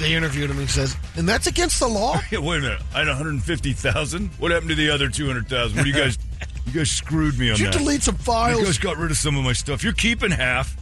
they 0.00 0.14
interviewed 0.14 0.48
him. 0.48 0.56
He 0.56 0.66
says, 0.66 0.96
"And 1.16 1.28
that's 1.28 1.46
against 1.46 1.80
the 1.80 1.86
law." 1.86 2.18
Wait 2.32 2.42
a 2.42 2.60
minute. 2.62 2.80
I 2.94 3.00
had 3.00 3.08
150,000. 3.08 4.28
What 4.38 4.50
happened 4.50 4.70
to 4.70 4.74
the 4.74 4.88
other 4.88 5.10
200,000? 5.10 5.76
What 5.76 5.84
do 5.84 5.90
you 5.90 5.94
guys? 5.94 6.16
you 6.66 6.72
guys 6.72 6.90
screwed 6.90 7.38
me 7.38 7.50
on 7.50 7.56
Did 7.56 7.60
you 7.60 7.70
that. 7.70 7.78
delete 7.78 8.02
some 8.02 8.16
files. 8.16 8.58
You 8.58 8.64
guys 8.64 8.78
got 8.78 8.96
rid 8.96 9.10
of 9.10 9.18
some 9.18 9.36
of 9.36 9.44
my 9.44 9.52
stuff. 9.52 9.84
You're 9.84 9.92
keeping 9.92 10.30
half. 10.30 10.74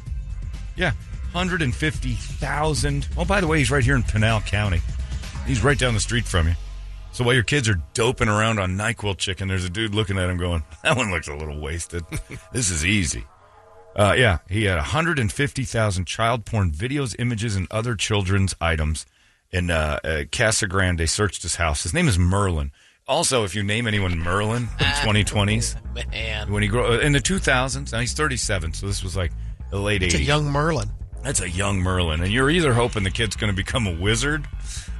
Yeah, 0.76 0.92
150,000. 1.32 3.08
Oh, 3.16 3.24
by 3.24 3.40
the 3.40 3.48
way, 3.48 3.58
he's 3.58 3.72
right 3.72 3.82
here 3.82 3.96
in 3.96 4.04
Pinal 4.04 4.40
County. 4.42 4.80
He's 5.48 5.64
right 5.64 5.76
down 5.76 5.94
the 5.94 6.00
street 6.00 6.24
from 6.24 6.46
you. 6.46 6.54
So 7.10 7.24
while 7.24 7.34
your 7.34 7.42
kids 7.42 7.68
are 7.68 7.82
doping 7.94 8.28
around 8.28 8.60
on 8.60 8.76
NyQuil 8.76 9.18
chicken, 9.18 9.48
there's 9.48 9.64
a 9.64 9.70
dude 9.70 9.92
looking 9.92 10.18
at 10.18 10.30
him 10.30 10.36
going, 10.36 10.62
that 10.84 10.96
one 10.96 11.10
looks 11.10 11.26
a 11.26 11.34
little 11.34 11.58
wasted. 11.60 12.04
this 12.52 12.70
is 12.70 12.86
easy. 12.86 13.24
Uh, 13.96 14.14
yeah, 14.16 14.38
he 14.48 14.64
had 14.64 14.76
150,000 14.76 16.04
child 16.06 16.44
porn 16.44 16.70
videos, 16.70 17.14
images, 17.18 17.56
and 17.56 17.66
other 17.70 17.94
children's 17.94 18.54
items 18.60 19.04
in 19.50 19.70
uh, 19.70 19.98
uh, 20.04 20.22
Casa 20.30 20.66
Grande. 20.66 20.98
They 20.98 21.06
searched 21.06 21.42
his 21.42 21.56
house. 21.56 21.82
His 21.82 21.92
name 21.92 22.08
is 22.08 22.18
Merlin. 22.18 22.70
Also, 23.08 23.42
if 23.42 23.56
you 23.56 23.64
name 23.64 23.88
anyone 23.88 24.16
Merlin 24.18 24.62
in 24.78 24.86
2020s, 24.86 25.74
Man, 26.12 26.52
when 26.52 26.62
he 26.62 26.68
grew 26.68 27.00
in 27.00 27.10
the 27.12 27.18
2000s, 27.18 27.92
now 27.92 27.98
he's 27.98 28.12
37, 28.12 28.72
so 28.72 28.86
this 28.86 29.02
was 29.02 29.16
like 29.16 29.32
the 29.70 29.80
late 29.80 30.02
80s. 30.02 30.04
it's 30.06 30.14
a 30.14 30.22
young 30.22 30.44
Merlin. 30.46 30.88
That's 31.24 31.40
a 31.40 31.50
young 31.50 31.80
Merlin, 31.80 32.20
and 32.22 32.32
you're 32.32 32.50
either 32.50 32.72
hoping 32.72 33.02
the 33.02 33.10
kid's 33.10 33.34
going 33.34 33.50
to 33.52 33.56
become 33.56 33.88
a 33.88 34.00
wizard, 34.00 34.46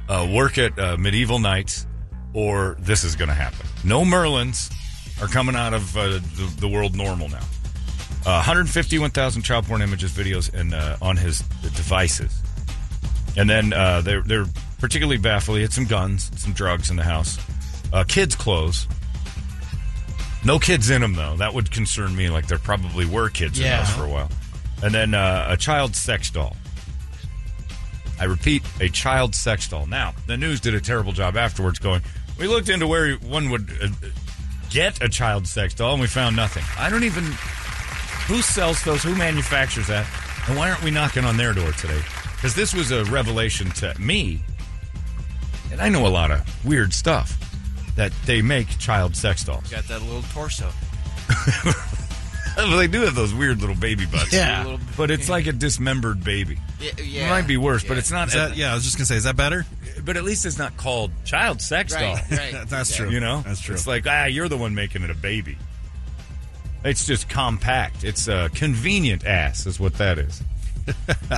uh, 0.09 0.27
work 0.29 0.57
at 0.57 0.77
uh, 0.77 0.97
medieval 0.97 1.39
knights, 1.39 1.87
or 2.33 2.75
this 2.79 3.05
is 3.05 3.15
going 3.15 3.29
to 3.29 3.33
happen. 3.33 3.65
No 3.85 4.01
Merlins 4.03 4.71
are 5.21 5.27
coming 5.27 5.55
out 5.55 5.73
of 5.73 5.95
uh, 5.95 6.07
the, 6.09 6.53
the 6.59 6.67
world 6.67 6.95
normal 6.95 7.29
now. 7.29 7.39
Uh, 8.25 8.37
151,000 8.45 9.41
child 9.41 9.65
porn 9.65 9.81
images, 9.81 10.11
videos, 10.11 10.53
and 10.53 10.73
uh, 10.75 10.95
on 11.01 11.17
his 11.17 11.39
devices, 11.61 12.39
and 13.35 13.49
then 13.49 13.73
uh, 13.73 14.01
they're 14.01 14.21
they're 14.21 14.45
particularly 14.79 15.17
baffled. 15.17 15.57
He 15.57 15.63
had 15.63 15.73
some 15.73 15.85
guns, 15.85 16.29
some 16.39 16.53
drugs 16.53 16.91
in 16.91 16.97
the 16.97 17.03
house, 17.03 17.39
uh, 17.91 18.03
kids' 18.07 18.35
clothes. 18.35 18.87
No 20.45 20.59
kids 20.59 20.89
in 20.91 21.01
them 21.01 21.13
though. 21.13 21.35
That 21.37 21.53
would 21.53 21.71
concern 21.71 22.15
me. 22.15 22.29
Like 22.29 22.47
there 22.47 22.57
probably 22.59 23.05
were 23.05 23.29
kids 23.29 23.57
in 23.59 23.65
Yeah. 23.65 23.83
those 23.83 23.89
for 23.95 24.05
a 24.05 24.09
while. 24.09 24.29
And 24.83 24.93
then 24.93 25.13
uh, 25.13 25.47
a 25.49 25.57
child 25.57 25.95
sex 25.95 26.29
doll. 26.31 26.55
I 28.19 28.25
repeat, 28.25 28.61
a 28.79 28.89
child 28.89 29.33
sex 29.33 29.67
doll. 29.67 29.87
Now, 29.87 30.13
the 30.27 30.37
news 30.37 30.59
did 30.59 30.75
a 30.75 30.81
terrible 30.81 31.11
job 31.11 31.35
afterwards 31.37 31.79
going, 31.79 32.01
we 32.37 32.47
looked 32.47 32.69
into 32.69 32.85
where 32.85 33.15
one 33.15 33.49
would 33.49 33.71
uh, 33.81 33.87
get 34.69 35.01
a 35.03 35.09
child 35.09 35.47
sex 35.47 35.73
doll 35.73 35.93
and 35.93 36.01
we 36.01 36.07
found 36.07 36.35
nothing. 36.35 36.63
I 36.77 36.89
don't 36.91 37.03
even. 37.03 37.23
Who 38.27 38.41
sells 38.41 38.83
those? 38.83 39.03
Who 39.03 39.15
manufactures 39.15 39.87
that? 39.87 40.05
And 40.47 40.57
why 40.57 40.69
aren't 40.69 40.83
we 40.83 40.91
knocking 40.91 41.25
on 41.25 41.37
their 41.37 41.53
door 41.53 41.71
today? 41.73 42.01
Because 42.35 42.55
this 42.55 42.73
was 42.73 42.91
a 42.91 43.03
revelation 43.05 43.69
to 43.71 43.93
me. 43.99 44.41
And 45.71 45.81
I 45.81 45.89
know 45.89 46.05
a 46.07 46.09
lot 46.09 46.31
of 46.31 46.65
weird 46.65 46.93
stuff 46.93 47.37
that 47.95 48.11
they 48.25 48.41
make 48.41 48.67
child 48.79 49.15
sex 49.15 49.43
dolls. 49.43 49.69
Got 49.69 49.83
that 49.85 50.01
little 50.01 50.23
torso. 50.33 50.69
Well, 52.57 52.77
they 52.77 52.87
do 52.87 53.01
have 53.01 53.15
those 53.15 53.33
weird 53.33 53.59
little 53.61 53.75
baby 53.75 54.05
butts. 54.05 54.33
Yeah. 54.33 54.63
Little- 54.63 54.79
But 54.97 55.11
it's 55.11 55.29
like 55.29 55.47
a 55.47 55.51
dismembered 55.53 56.23
baby. 56.23 56.57
Yeah, 56.79 57.27
It 57.27 57.29
might 57.29 57.47
be 57.47 57.57
worse, 57.57 57.83
but 57.83 57.97
it's 57.97 58.11
not. 58.11 58.29
Is 58.29 58.33
that, 58.33 58.57
yeah, 58.57 58.71
I 58.71 58.75
was 58.75 58.83
just 58.83 58.97
gonna 58.97 59.05
say, 59.05 59.15
is 59.17 59.25
that 59.25 59.35
better? 59.35 59.65
But 60.03 60.17
at 60.17 60.23
least 60.23 60.45
it's 60.45 60.57
not 60.57 60.75
called 60.77 61.11
child 61.25 61.61
sex 61.61 61.93
doll. 61.93 62.15
Right, 62.15 62.31
right. 62.31 62.63
That's 62.67 62.95
true. 62.95 63.09
You 63.11 63.19
know, 63.19 63.41
That's 63.41 63.61
true. 63.61 63.75
It's 63.75 63.85
like 63.87 64.07
ah, 64.07 64.25
you're 64.25 64.49
the 64.49 64.57
one 64.57 64.73
making 64.73 65.03
it 65.03 65.09
a 65.11 65.13
baby. 65.15 65.57
It's 66.83 67.05
just 67.05 67.29
compact. 67.29 68.03
It's 68.03 68.27
a 68.27 68.49
convenient 68.53 69.25
ass, 69.25 69.65
is 69.67 69.79
what 69.79 69.93
that 69.95 70.17
is. 70.17 70.41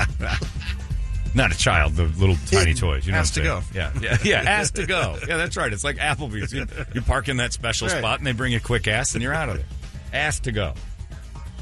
Not 1.36 1.52
a 1.52 1.58
child, 1.58 1.94
the 1.96 2.04
little 2.06 2.36
tiny 2.52 2.76
toys. 2.76 3.08
You 3.08 3.12
know 3.14 3.18
Ass 3.18 3.32
to 3.32 3.44
saying? 3.44 3.64
Yeah, 3.74 3.92
yeah, 4.00 4.18
yeah. 4.24 4.42
Ass 4.42 4.70
to 4.72 4.86
go. 4.86 5.18
Yeah, 5.28 5.38
that's 5.38 5.58
right. 5.58 5.74
It's 5.74 5.84
like 5.84 5.98
Applebee's. 5.98 6.54
You, 6.54 6.68
you 6.94 7.02
park 7.02 7.28
in 7.28 7.38
that 7.38 7.54
special 7.54 7.88
Right. 7.88 7.98
spot, 7.98 8.20
and 8.20 8.28
they 8.28 8.34
bring 8.34 8.52
you 8.52 8.60
a 8.60 8.62
quick 8.62 8.88
ass, 8.88 9.16
and 9.16 9.24
you're 9.24 9.34
out 9.34 9.50
of 9.50 9.56
there. 9.56 9.66
Ass 10.14 10.40
to 10.42 10.52
go. 10.52 10.74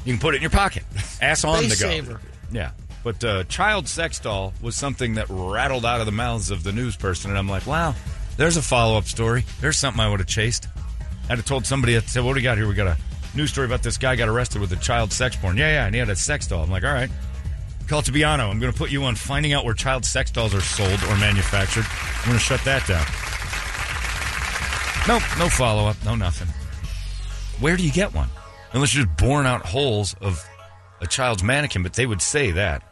You 0.04 0.12
can 0.12 0.20
put 0.20 0.34
it 0.34 0.38
in 0.38 0.42
your 0.42 0.50
pocket. 0.50 0.82
Ass 1.22 1.42
on 1.44 1.58
Space 1.64 1.78
the 1.78 1.84
go. 1.84 1.90
saver. 1.90 2.20
Yeah. 2.52 2.72
But 3.02 3.24
uh, 3.24 3.44
child 3.44 3.88
sex 3.88 4.20
doll 4.20 4.52
was 4.60 4.76
something 4.76 5.14
that 5.14 5.26
rattled 5.30 5.86
out 5.86 6.00
of 6.00 6.06
the 6.06 6.12
mouths 6.12 6.50
of 6.50 6.62
the 6.64 6.72
news 6.72 6.94
person, 6.96 7.30
and 7.30 7.38
I'm 7.38 7.48
like, 7.48 7.66
wow, 7.66 7.94
there's 8.36 8.58
a 8.58 8.62
follow 8.62 8.98
up 8.98 9.04
story. 9.04 9.44
There's 9.62 9.78
something 9.78 10.00
I 10.00 10.08
would 10.10 10.20
have 10.20 10.28
chased. 10.28 10.68
I'd 11.30 11.38
have 11.38 11.46
told 11.46 11.64
somebody, 11.64 11.96
I'd 11.96 12.08
said, 12.10 12.22
what 12.24 12.32
do 12.32 12.36
we 12.36 12.42
got 12.42 12.58
here? 12.58 12.68
We 12.68 12.74
got 12.74 12.88
a 12.88 12.96
news 13.34 13.50
story 13.50 13.66
about 13.66 13.82
this 13.82 13.96
guy 13.98 14.16
got 14.16 14.28
arrested 14.28 14.60
with 14.60 14.72
a 14.72 14.76
child 14.76 15.12
sex 15.12 15.36
porn. 15.36 15.56
Yeah, 15.56 15.68
yeah, 15.70 15.86
and 15.86 15.94
he 15.94 15.98
had 15.98 16.08
a 16.08 16.16
sex 16.16 16.46
doll. 16.46 16.62
I'm 16.62 16.70
like, 16.70 16.84
all 16.84 16.92
right. 16.92 17.10
Call 17.88 18.00
Tobiano. 18.02 18.48
I'm 18.48 18.58
going 18.60 18.72
to 18.72 18.78
put 18.78 18.90
you 18.90 19.02
on 19.04 19.14
finding 19.16 19.52
out 19.52 19.64
where 19.64 19.74
child 19.74 20.04
sex 20.04 20.30
dolls 20.30 20.54
are 20.54 20.60
sold 20.60 21.02
or 21.04 21.16
manufactured. 21.16 21.84
I'm 22.20 22.24
going 22.26 22.38
to 22.38 22.44
shut 22.44 22.62
that 22.64 22.86
down. 22.86 23.04
Nope, 25.08 25.22
no 25.38 25.48
follow 25.48 25.86
up, 25.88 25.96
no 26.04 26.14
nothing. 26.14 26.46
Where 27.60 27.76
do 27.76 27.82
you 27.84 27.90
get 27.90 28.14
one? 28.14 28.28
Unless 28.72 28.94
you're 28.94 29.04
just 29.04 29.16
boring 29.18 29.46
out 29.48 29.66
holes 29.66 30.14
of 30.20 30.42
a 31.00 31.06
child's 31.08 31.42
mannequin, 31.42 31.82
but 31.82 31.94
they 31.94 32.06
would 32.06 32.22
say 32.22 32.52
that. 32.52 32.84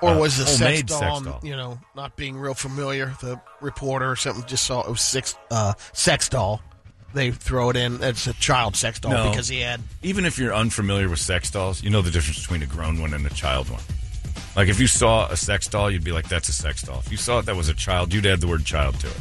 Or 0.00 0.10
Uh, 0.10 0.18
was 0.18 0.38
the 0.38 0.46
sex 0.46 0.82
doll, 0.84 0.98
sex 0.98 1.20
doll. 1.26 1.40
you 1.42 1.54
know, 1.54 1.78
not 1.94 2.16
being 2.16 2.36
real 2.38 2.54
familiar? 2.54 3.14
The 3.20 3.38
reporter 3.60 4.10
or 4.10 4.16
something 4.16 4.44
just 4.46 4.64
saw 4.64 4.80
it 4.82 4.88
was 4.90 5.02
six, 5.02 5.34
uh, 5.50 5.74
sex 5.92 6.30
doll. 6.30 6.62
They 7.14 7.30
throw 7.30 7.70
it 7.70 7.76
in. 7.76 8.02
It's 8.02 8.26
a 8.26 8.34
child 8.34 8.76
sex 8.76 8.98
doll 9.00 9.12
No. 9.12 9.30
because 9.30 9.48
he 9.48 9.60
had. 9.60 9.80
Even 10.02 10.24
if 10.26 10.36
you're 10.36 10.52
unfamiliar 10.54 11.08
with 11.08 11.20
sex 11.20 11.50
dolls, 11.50 11.82
you 11.82 11.88
know 11.90 12.02
the 12.02 12.10
difference 12.10 12.40
between 12.40 12.62
a 12.62 12.66
grown 12.66 13.00
one 13.00 13.14
and 13.14 13.24
a 13.26 13.30
child 13.30 13.70
one. 13.70 13.80
Like 14.56 14.68
if 14.68 14.78
you 14.80 14.86
saw 14.86 15.28
a 15.30 15.36
sex 15.36 15.66
doll, 15.68 15.90
you'd 15.90 16.04
be 16.04 16.12
like, 16.12 16.28
"That's 16.28 16.48
a 16.48 16.52
sex 16.52 16.82
doll." 16.82 16.98
If 16.98 17.10
you 17.10 17.16
saw 17.16 17.38
it 17.38 17.46
that 17.46 17.56
was 17.56 17.68
a 17.68 17.74
child, 17.74 18.12
you'd 18.12 18.26
add 18.26 18.40
the 18.40 18.46
word 18.48 18.64
"child" 18.64 18.98
to 19.00 19.06
it. 19.06 19.16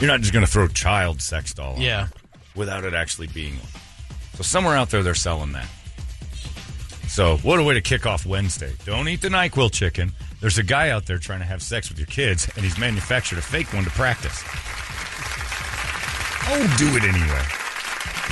You're 0.00 0.08
not 0.10 0.20
just 0.20 0.32
going 0.32 0.44
to 0.44 0.50
throw 0.50 0.66
child 0.68 1.22
sex 1.22 1.54
doll 1.54 1.74
on 1.76 1.80
Yeah. 1.80 2.08
without 2.56 2.84
it 2.84 2.94
actually 2.94 3.28
being 3.28 3.54
one. 3.56 3.68
So 4.36 4.42
somewhere 4.42 4.76
out 4.76 4.90
there, 4.90 5.02
they're 5.04 5.14
selling 5.14 5.52
that. 5.52 5.66
So 7.08 7.36
what 7.38 7.60
a 7.60 7.62
way 7.62 7.74
to 7.74 7.80
kick 7.80 8.06
off 8.06 8.26
Wednesday! 8.26 8.72
Don't 8.84 9.08
eat 9.08 9.20
the 9.20 9.28
Nyquil 9.28 9.70
chicken. 9.72 10.12
There's 10.40 10.58
a 10.58 10.62
guy 10.64 10.90
out 10.90 11.06
there 11.06 11.18
trying 11.18 11.38
to 11.38 11.44
have 11.46 11.62
sex 11.62 11.88
with 11.88 11.98
your 11.98 12.06
kids, 12.08 12.48
and 12.56 12.64
he's 12.64 12.76
manufactured 12.76 13.38
a 13.38 13.42
fake 13.42 13.72
one 13.72 13.84
to 13.84 13.90
practice. 13.90 14.42
Oh, 16.46 16.74
do 16.78 16.96
it 16.96 17.04
anyway. 17.04 17.42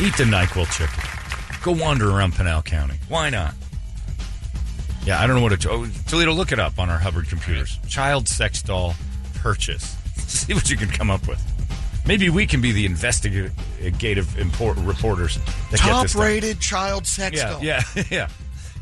Eat 0.01 0.16
the 0.16 0.25
NyQuil 0.25 0.70
chicken. 0.70 1.03
Go 1.62 1.72
wander 1.72 2.11
around 2.11 2.35
Pinal 2.35 2.62
County. 2.62 2.96
Why 3.09 3.31
not? 3.31 3.55
Yeah, 5.05 5.20
I 5.20 5.27
don't 5.27 5.37
know 5.37 5.42
what 5.42 5.59
to. 5.61 5.70
Oh, 5.70 5.87
Toledo, 6.07 6.33
look 6.33 6.53
it 6.53 6.59
up 6.59 6.79
on 6.79 6.90
our 6.90 6.98
Hubbard 6.98 7.29
computers. 7.29 7.79
Child 7.88 8.29
sex 8.29 8.62
doll 8.62 8.94
purchase. 9.35 9.96
See 10.16 10.55
what 10.55 10.70
you 10.70 10.77
can 10.77 10.88
come 10.88 11.11
up 11.11 11.27
with. 11.27 11.40
Maybe 12.07 12.31
we 12.31 12.46
can 12.46 12.61
be 12.61 12.72
the 12.72 12.85
investigative 12.85 14.38
import 14.38 14.77
reporters 14.79 15.38
that 15.70 15.79
Top 15.79 16.12
rated 16.16 16.61
child 16.61 17.07
sex 17.07 17.37
Yeah, 17.37 17.51
doll. 17.51 17.62
yeah, 17.62 17.83
yeah. 18.11 18.29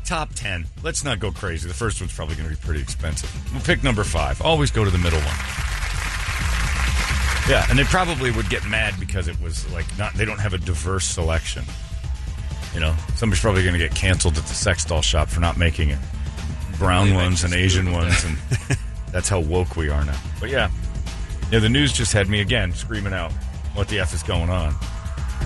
Top 0.05 0.33
10. 0.33 0.65
Let's 0.83 1.03
not 1.03 1.19
go 1.19 1.31
crazy. 1.31 1.67
The 1.67 1.73
first 1.75 2.01
one's 2.01 2.13
probably 2.13 2.35
going 2.35 2.49
to 2.49 2.55
be 2.55 2.61
pretty 2.61 2.81
expensive. 2.81 3.31
We'll 3.53 3.61
pick 3.61 3.83
number 3.83 4.03
five. 4.03 4.41
Always 4.41 4.71
go 4.71 4.83
to 4.83 4.89
the 4.89 4.97
middle 4.97 5.19
one. 5.19 5.35
Yeah, 7.49 7.65
and 7.69 7.77
they 7.77 7.83
probably 7.83 8.31
would 8.31 8.49
get 8.49 8.65
mad 8.67 8.95
because 8.99 9.27
it 9.27 9.39
was 9.41 9.69
like 9.71 9.85
not, 9.97 10.13
they 10.13 10.25
don't 10.25 10.39
have 10.39 10.53
a 10.53 10.57
diverse 10.57 11.05
selection. 11.05 11.63
You 12.73 12.79
know, 12.79 12.95
somebody's 13.15 13.41
probably 13.41 13.63
going 13.63 13.73
to 13.73 13.79
get 13.79 13.93
canceled 13.93 14.37
at 14.37 14.43
the 14.43 14.53
sex 14.53 14.85
doll 14.85 15.01
shop 15.01 15.27
for 15.27 15.39
not 15.39 15.57
making 15.57 15.89
it. 15.89 15.99
Brown 16.77 17.09
They 17.09 17.15
ones 17.15 17.43
and 17.43 17.53
Asian 17.53 17.91
ones, 17.91 18.23
and 18.23 18.37
that's 19.11 19.29
how 19.29 19.39
woke 19.39 19.75
we 19.75 19.89
are 19.89 20.03
now. 20.05 20.19
But 20.39 20.49
yeah, 20.49 20.71
yeah, 21.51 21.59
the 21.59 21.69
news 21.69 21.91
just 21.91 22.13
had 22.13 22.29
me 22.29 22.41
again 22.41 22.73
screaming 22.73 23.13
out 23.13 23.31
what 23.73 23.87
the 23.87 23.99
f 23.99 24.13
is 24.13 24.23
going 24.23 24.49
on. 24.49 24.73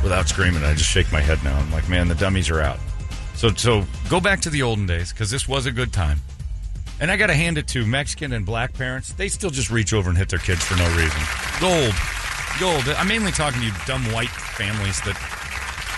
Without 0.03 0.27
screaming, 0.27 0.63
I 0.63 0.73
just 0.73 0.89
shake 0.89 1.12
my 1.12 1.21
head 1.21 1.43
now. 1.43 1.58
I'm 1.58 1.71
like, 1.71 1.89
man, 1.89 2.08
the 2.08 2.15
dummies 2.15 2.49
are 2.49 2.62
out. 2.62 2.79
So, 3.34 3.49
so 3.49 3.84
go 4.10 4.21
back 4.21 4.39
to 4.41 4.49
the 4.49 4.62
olden 4.62 4.86
days 4.86 5.12
because 5.12 5.31
this 5.31 5.47
was 5.47 5.65
a 5.65 5.71
good 5.71 5.91
time. 5.91 6.21
And 6.99 7.12
I 7.12 7.17
got 7.17 7.27
to 7.27 7.34
hand 7.34 7.58
it 7.58 7.67
to 7.69 7.86
Mexican 7.86 8.34
and 8.34 8.45
black 8.45 8.73
parents. 8.73 9.13
They 9.13 9.27
still 9.27 9.49
just 9.49 9.69
reach 9.69 9.93
over 9.93 10.10
and 10.10 10.17
hit 10.17 10.29
their 10.29 10.39
kids 10.39 10.63
for 10.63 10.77
no 10.77 10.88
reason. 10.95 11.21
Gold, 11.60 11.93
gold. 12.60 12.88
I'm 12.97 13.08
mainly 13.08 13.31
talking 13.31 13.60
to 13.60 13.65
you 13.65 13.73
dumb 13.86 14.03
white 14.13 14.29
families 14.29 15.01
that 15.01 15.17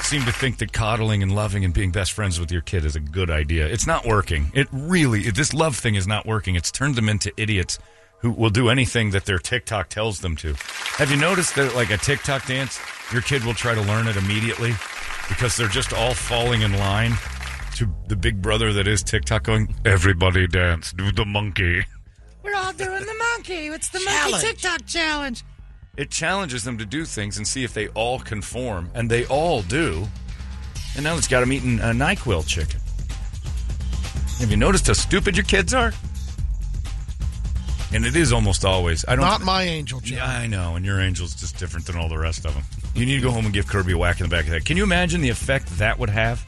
seem 0.02 0.24
to 0.24 0.32
think 0.32 0.58
that 0.58 0.74
coddling 0.74 1.22
and 1.22 1.36
loving 1.36 1.66
and 1.66 1.74
being 1.74 1.92
best 1.92 2.14
friends 2.14 2.40
with 2.40 2.52
your 2.52 2.62
kid 2.62 2.86
is 2.86 2.96
a 2.96 3.00
good 3.00 3.30
idea. 3.30 3.68
It's 3.68 3.86
not 3.86 4.06
working. 4.06 4.52
It 4.56 4.68
really, 4.72 5.30
this 5.30 5.54
love 5.54 5.76
thing 5.76 5.96
is 5.96 6.08
not 6.08 6.26
working. 6.26 6.56
It's 6.56 6.72
turned 6.72 6.96
them 6.96 7.10
into 7.10 7.32
idiots 7.38 7.78
who 8.20 8.32
will 8.32 8.50
do 8.50 8.70
anything 8.70 9.12
that 9.12 9.26
their 9.26 9.38
TikTok 9.38 9.90
tells 9.90 10.22
them 10.22 10.36
to. 10.38 10.56
Have 10.98 11.12
you 11.12 11.18
noticed 11.18 11.56
that, 11.56 11.76
like 11.76 11.92
a 11.92 11.98
TikTok 11.98 12.48
dance, 12.48 12.80
your 13.12 13.22
kid 13.22 13.44
will 13.44 13.54
try 13.54 13.76
to 13.76 13.82
learn 13.82 14.08
it 14.08 14.16
immediately 14.16 14.74
because 15.30 15.56
they're 15.56 15.68
just 15.68 15.94
all 15.94 16.14
falling 16.14 16.62
in 16.62 16.74
line 16.78 17.14
to 17.78 17.88
the 18.08 18.16
big 18.16 18.42
brother 18.42 18.74
that 18.74 18.88
is 18.88 19.04
TikTok 19.04 19.44
going, 19.44 19.76
everybody 19.86 20.48
dance, 20.48 20.92
do 20.94 21.12
the 21.12 21.26
monkey. 21.26 21.86
We're 22.44 22.56
all 22.56 22.74
doing 22.74 23.06
the 23.06 23.13
monkey. 23.13 23.68
It's 23.68 23.90
the 23.90 24.00
Challenge. 24.00 24.32
monkey 24.32 24.48
TikTok 24.48 24.86
challenge. 24.88 25.44
It 25.96 26.10
challenges 26.10 26.63
them 26.63 26.80
to 26.80 26.86
do 26.86 27.06
things 27.06 27.38
and 27.38 27.48
see 27.48 27.63
if 27.63 27.74
they 27.76 27.88
all 27.90 28.20
conform, 28.20 28.90
and 28.96 29.12
they 29.12 29.26
all 29.28 29.62
do. 29.62 30.08
And 30.96 31.04
now 31.04 31.18
it's 31.18 31.28
got 31.28 31.42
them 31.42 31.52
eating 31.54 31.80
a 31.80 31.92
NyQuil 31.94 32.48
chicken. 32.48 32.80
Have 34.40 34.50
you 34.50 34.58
noticed 34.58 34.88
how 34.88 34.94
stupid 34.94 35.36
your 35.38 35.46
kids 35.46 35.74
are? 35.74 35.94
And 37.94 38.06
it 38.06 38.16
is 38.16 38.34
almost 38.34 38.66
always. 38.66 39.06
I 39.08 39.16
don't. 39.16 39.24
Not 39.24 39.42
my 39.42 39.63
angel, 39.63 40.00
John. 40.00 40.18
Yeah, 40.18 40.26
I 40.26 40.48
know. 40.48 40.76
And 40.76 40.86
your 40.86 41.00
angel's 41.00 41.36
just 41.36 41.58
different 41.58 41.86
than 41.86 41.96
all 41.96 42.10
the 42.10 42.18
rest 42.18 42.44
of 42.46 42.54
them. 42.56 42.63
You 42.96 43.06
need 43.06 43.16
to 43.18 43.22
go 43.22 43.32
home 43.32 43.46
and 43.46 43.54
give 43.54 43.68
Kirby 43.68 43.94
a 43.94 43.98
whack 43.98 44.20
in 44.20 44.26
the 44.28 44.30
back 44.30 44.42
of 44.42 44.48
the 44.48 44.54
head. 44.54 44.66
Can 44.66 44.78
you 44.78 44.84
imagine 44.84 45.22
the 45.22 45.30
effect 45.30 45.68
that 45.78 46.00
would 46.00 46.10
have? 46.10 46.44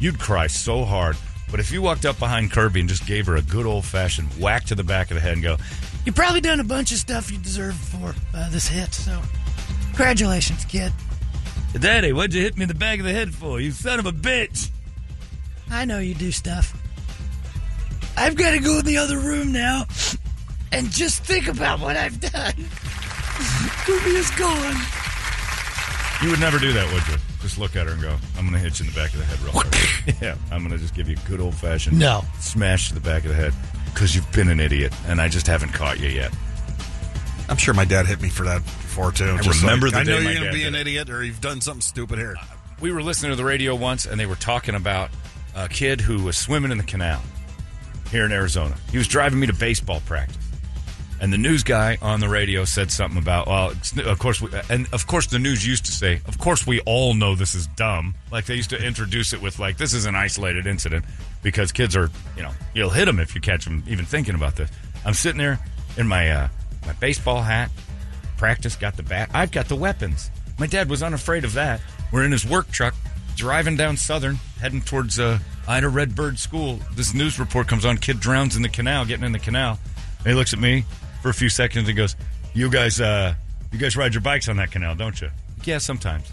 You'd 0.00 0.18
cry 0.18 0.46
so 0.46 0.84
hard. 0.84 1.16
But 1.50 1.60
if 1.60 1.72
you 1.72 1.80
walked 1.80 2.04
up 2.04 2.18
behind 2.18 2.52
Kirby 2.52 2.80
and 2.80 2.88
just 2.88 3.06
gave 3.06 3.26
her 3.26 3.36
a 3.36 3.42
good 3.42 3.66
old 3.66 3.84
fashioned 3.84 4.28
whack 4.38 4.64
to 4.64 4.74
the 4.74 4.84
back 4.84 5.10
of 5.10 5.14
the 5.14 5.20
head 5.20 5.34
and 5.34 5.42
go, 5.42 5.56
You've 6.04 6.14
probably 6.14 6.40
done 6.40 6.60
a 6.60 6.64
bunch 6.64 6.92
of 6.92 6.98
stuff 6.98 7.30
you 7.30 7.38
deserve 7.38 7.74
for 7.74 8.14
uh, 8.34 8.48
this 8.50 8.68
hit, 8.68 8.94
so 8.94 9.20
congratulations, 9.88 10.64
kid. 10.64 10.92
Daddy, 11.78 12.12
what'd 12.12 12.34
you 12.34 12.40
hit 12.42 12.56
me 12.56 12.62
in 12.62 12.68
the 12.68 12.74
back 12.74 12.98
of 12.98 13.04
the 13.04 13.12
head 13.12 13.34
for? 13.34 13.60
You 13.60 13.72
son 13.72 13.98
of 13.98 14.06
a 14.06 14.12
bitch. 14.12 14.70
I 15.70 15.84
know 15.84 15.98
you 15.98 16.14
do 16.14 16.32
stuff. 16.32 16.74
I've 18.16 18.36
got 18.36 18.52
to 18.52 18.58
go 18.58 18.78
in 18.78 18.84
the 18.84 18.96
other 18.96 19.18
room 19.18 19.52
now 19.52 19.84
and 20.72 20.90
just 20.90 21.24
think 21.24 21.46
about 21.46 21.80
what 21.80 21.96
I've 21.96 22.18
done. 22.20 22.54
Kirby 23.84 24.10
is 24.16 24.30
gone. 24.30 24.76
You 26.22 26.30
would 26.30 26.40
never 26.40 26.58
do 26.58 26.72
that, 26.72 26.92
would 26.92 27.06
you? 27.08 27.27
Just 27.40 27.58
look 27.58 27.76
at 27.76 27.86
her 27.86 27.92
and 27.92 28.02
go, 28.02 28.16
I'm 28.36 28.42
going 28.48 28.52
to 28.54 28.58
hit 28.58 28.80
you 28.80 28.86
in 28.86 28.92
the 28.92 28.96
back 29.00 29.12
of 29.12 29.18
the 29.20 29.24
head 29.24 29.38
real 29.40 29.52
quick. 29.52 30.16
yeah, 30.22 30.34
I'm 30.50 30.60
going 30.66 30.72
to 30.72 30.78
just 30.78 30.94
give 30.94 31.08
you 31.08 31.16
a 31.24 31.28
good 31.28 31.40
old 31.40 31.54
fashioned 31.54 31.98
No. 31.98 32.24
smash 32.40 32.88
to 32.88 32.94
the 32.94 33.00
back 33.00 33.22
of 33.24 33.28
the 33.30 33.36
head 33.36 33.52
because 33.94 34.14
you've 34.16 34.30
been 34.32 34.48
an 34.48 34.58
idiot 34.60 34.92
and 35.06 35.20
I 35.20 35.28
just 35.28 35.46
haven't 35.46 35.72
caught 35.72 36.00
you 36.00 36.08
yet. 36.08 36.32
I'm 37.48 37.56
sure 37.56 37.74
my 37.74 37.84
dad 37.84 38.06
hit 38.06 38.20
me 38.20 38.28
for 38.28 38.42
that 38.44 38.62
before 38.64 39.12
too. 39.12 39.36
I 39.38 39.40
Just 39.40 39.62
remember 39.62 39.86
like, 39.88 40.04
the 40.06 40.12
I 40.12 40.14
know 40.14 40.18
you're 40.18 40.34
gonna 40.40 40.52
be 40.52 40.64
an 40.64 40.74
idiot 40.74 41.08
or 41.10 41.24
you've 41.24 41.40
done 41.40 41.60
something 41.60 41.80
stupid 41.80 42.18
here. 42.18 42.36
Uh, 42.40 42.44
we 42.80 42.92
were 42.92 43.02
listening 43.02 43.30
to 43.32 43.36
the 43.36 43.44
radio 43.44 43.74
once 43.74 44.04
and 44.04 44.18
they 44.20 44.26
were 44.26 44.34
talking 44.36 44.74
about 44.74 45.10
a 45.54 45.68
kid 45.68 46.00
who 46.00 46.22
was 46.24 46.36
swimming 46.36 46.70
in 46.72 46.78
the 46.78 46.84
canal 46.84 47.22
here 48.10 48.24
in 48.26 48.32
Arizona. 48.32 48.76
He 48.90 48.98
was 48.98 49.08
driving 49.08 49.40
me 49.40 49.46
to 49.46 49.52
baseball 49.54 50.00
practice. 50.00 50.36
And 51.20 51.32
the 51.32 51.38
news 51.38 51.64
guy 51.64 51.98
on 52.00 52.20
the 52.20 52.28
radio 52.28 52.64
said 52.64 52.92
something 52.92 53.18
about, 53.18 53.48
well, 53.48 53.72
of 54.06 54.18
course, 54.18 54.40
we, 54.40 54.50
and 54.70 54.86
of 54.92 55.06
course, 55.06 55.26
the 55.26 55.38
news 55.38 55.66
used 55.66 55.84
to 55.86 55.92
say, 55.92 56.20
of 56.26 56.38
course, 56.38 56.66
we 56.66 56.80
all 56.82 57.14
know 57.14 57.34
this 57.34 57.54
is 57.54 57.66
dumb. 57.68 58.14
Like 58.30 58.46
they 58.46 58.54
used 58.54 58.70
to 58.70 58.80
introduce 58.80 59.32
it 59.32 59.42
with, 59.42 59.58
like, 59.58 59.78
this 59.78 59.94
is 59.94 60.06
an 60.06 60.14
isolated 60.14 60.66
incident 60.66 61.04
because 61.42 61.72
kids 61.72 61.96
are, 61.96 62.10
you 62.36 62.42
know, 62.42 62.52
you'll 62.74 62.90
hit 62.90 63.06
them 63.06 63.18
if 63.18 63.34
you 63.34 63.40
catch 63.40 63.64
them 63.64 63.82
even 63.88 64.04
thinking 64.04 64.36
about 64.36 64.54
this. 64.56 64.70
I'm 65.04 65.14
sitting 65.14 65.38
there 65.38 65.58
in 65.96 66.06
my 66.06 66.30
uh, 66.30 66.48
my 66.86 66.92
baseball 66.94 67.42
hat, 67.42 67.70
practice, 68.36 68.76
got 68.76 68.96
the 68.96 69.02
bat. 69.02 69.30
I've 69.34 69.50
got 69.50 69.68
the 69.68 69.76
weapons. 69.76 70.30
My 70.58 70.66
dad 70.66 70.88
was 70.88 71.02
unafraid 71.02 71.44
of 71.44 71.54
that. 71.54 71.80
We're 72.12 72.24
in 72.24 72.32
his 72.32 72.46
work 72.46 72.70
truck, 72.70 72.94
driving 73.36 73.76
down 73.76 73.96
Southern, 73.96 74.36
heading 74.60 74.80
towards 74.80 75.18
uh, 75.18 75.38
Ida 75.66 75.88
Redbird 75.88 76.38
School. 76.38 76.78
This 76.94 77.12
news 77.14 77.38
report 77.38 77.66
comes 77.66 77.84
on: 77.84 77.98
kid 77.98 78.20
drowns 78.20 78.56
in 78.56 78.62
the 78.62 78.68
canal, 78.68 79.04
getting 79.04 79.24
in 79.24 79.32
the 79.32 79.38
canal. 79.38 79.78
And 80.18 80.26
he 80.28 80.34
looks 80.34 80.52
at 80.52 80.58
me 80.58 80.84
for 81.28 81.30
a 81.30 81.34
few 81.34 81.50
seconds 81.50 81.86
and 81.88 81.96
goes, 81.96 82.16
"You 82.54 82.70
guys, 82.70 83.02
uh, 83.02 83.34
you 83.70 83.78
guys 83.78 83.96
ride 83.96 84.14
your 84.14 84.22
bikes 84.22 84.48
on 84.48 84.56
that 84.56 84.70
canal, 84.70 84.94
don't 84.94 85.20
you?" 85.20 85.30
Yeah, 85.64 85.76
sometimes. 85.76 86.32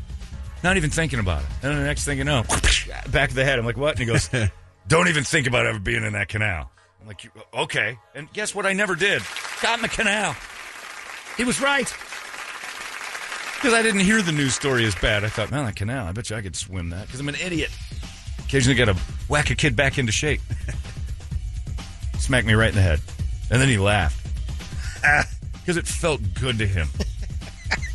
Not 0.63 0.77
even 0.77 0.89
thinking 0.89 1.19
about 1.19 1.41
it. 1.41 1.47
And 1.62 1.73
then 1.73 1.79
the 1.81 1.86
next 1.86 2.05
thing 2.05 2.17
you 2.17 2.23
know, 2.23 2.43
back 3.12 3.29
of 3.29 3.36
the 3.36 3.43
head. 3.43 3.60
I'm 3.60 3.65
like, 3.65 3.75
"What?" 3.75 3.91
And 3.91 3.99
he 3.99 4.05
goes, 4.05 4.29
"Don't 4.88 5.10
even 5.10 5.25
think 5.25 5.47
about 5.47 5.65
ever 5.65 5.79
being 5.79 6.05
in 6.05 6.13
that 6.13 6.29
canal." 6.29 6.71
I'm 7.01 7.08
like, 7.08 7.29
"Okay." 7.53 7.97
And 8.13 8.31
guess 8.31 8.55
what? 8.55 8.65
I 8.65 8.71
never 8.71 8.95
did. 8.95 9.21
Got 9.62 9.79
in 9.79 9.81
the 9.81 9.89
canal. 9.89 10.34
He 11.36 11.43
was 11.43 11.60
right. 11.60 11.93
Because 13.55 13.73
I 13.73 13.81
didn't 13.81 14.01
hear 14.01 14.21
the 14.21 14.31
news 14.31 14.55
story 14.55 14.86
as 14.86 14.95
bad. 14.95 15.25
I 15.25 15.27
thought, 15.27 15.51
man, 15.51 15.65
that 15.65 15.75
canal, 15.75 16.08
I 16.08 16.13
bet 16.13 16.29
you 16.29 16.38
I 16.38 16.41
could 16.41 16.55
swim 16.55 16.91
that. 16.91 17.08
Because 17.08 17.19
I'm 17.19 17.27
an 17.27 17.36
idiot. 17.36 17.71
Occasionally 18.39 18.75
got 18.75 18.86
to 18.86 18.97
whack 19.27 19.49
a 19.49 19.55
kid 19.55 19.75
back 19.75 19.97
into 19.97 20.13
shape. 20.13 20.39
Smack 22.19 22.45
me 22.45 22.53
right 22.53 22.69
in 22.69 22.75
the 22.75 22.81
head. 22.81 23.01
And 23.49 23.62
then 23.62 23.67
he 23.67 23.77
laughed. 23.77 24.24
Because 25.65 25.77
it 25.77 25.87
felt 25.87 26.21
good 26.39 26.59
to 26.59 26.67
him. 26.67 26.87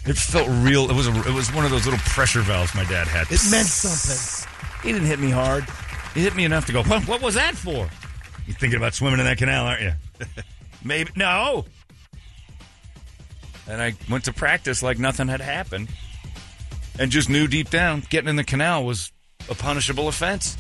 It 0.05 0.17
felt 0.17 0.49
real. 0.49 0.91
It 0.91 0.97
was 0.97 1.07
a, 1.07 1.13
it 1.21 1.33
was 1.33 1.55
one 1.55 1.65
of 1.65 1.71
those 1.71 1.85
little 1.85 2.01
pressure 2.01 2.41
valves 2.41 2.75
my 2.75 2.83
dad 2.85 3.07
had. 3.07 3.29
It 3.31 3.41
meant 3.49 3.69
something. 3.69 4.51
He 4.83 4.93
didn't 4.93 5.07
hit 5.07 5.21
me 5.21 5.31
hard. 5.31 5.65
He 6.15 6.23
hit 6.23 6.35
me 6.35 6.45
enough 6.45 6.67
to 6.67 6.73
go, 6.73 6.83
what, 6.83 7.07
what 7.07 7.23
was 7.23 7.35
that 7.35 7.55
for? 7.55 7.89
You 8.49 8.55
thinking 8.55 8.77
about 8.77 8.95
swimming 8.95 9.21
in 9.21 9.27
that 9.27 9.39
canal, 9.39 9.67
aren't 9.67 9.83
you? 9.83 9.93
Maybe. 10.85 11.13
No. 11.15 11.65
And 13.69 13.81
I 13.81 13.93
went 14.11 14.25
to 14.25 14.33
practice 14.33 14.83
like 14.83 14.99
nothing 14.99 15.29
had 15.29 15.41
happened 15.41 15.91
and 16.99 17.13
just 17.13 17.31
knew 17.31 17.47
deep 17.47 17.71
down 17.71 18.03
getting 18.11 18.29
in 18.29 18.35
the 18.35 18.43
canal 18.43 18.85
was 18.85 19.13
a 19.49 19.55
punishable 19.55 20.09
offense. 20.09 20.57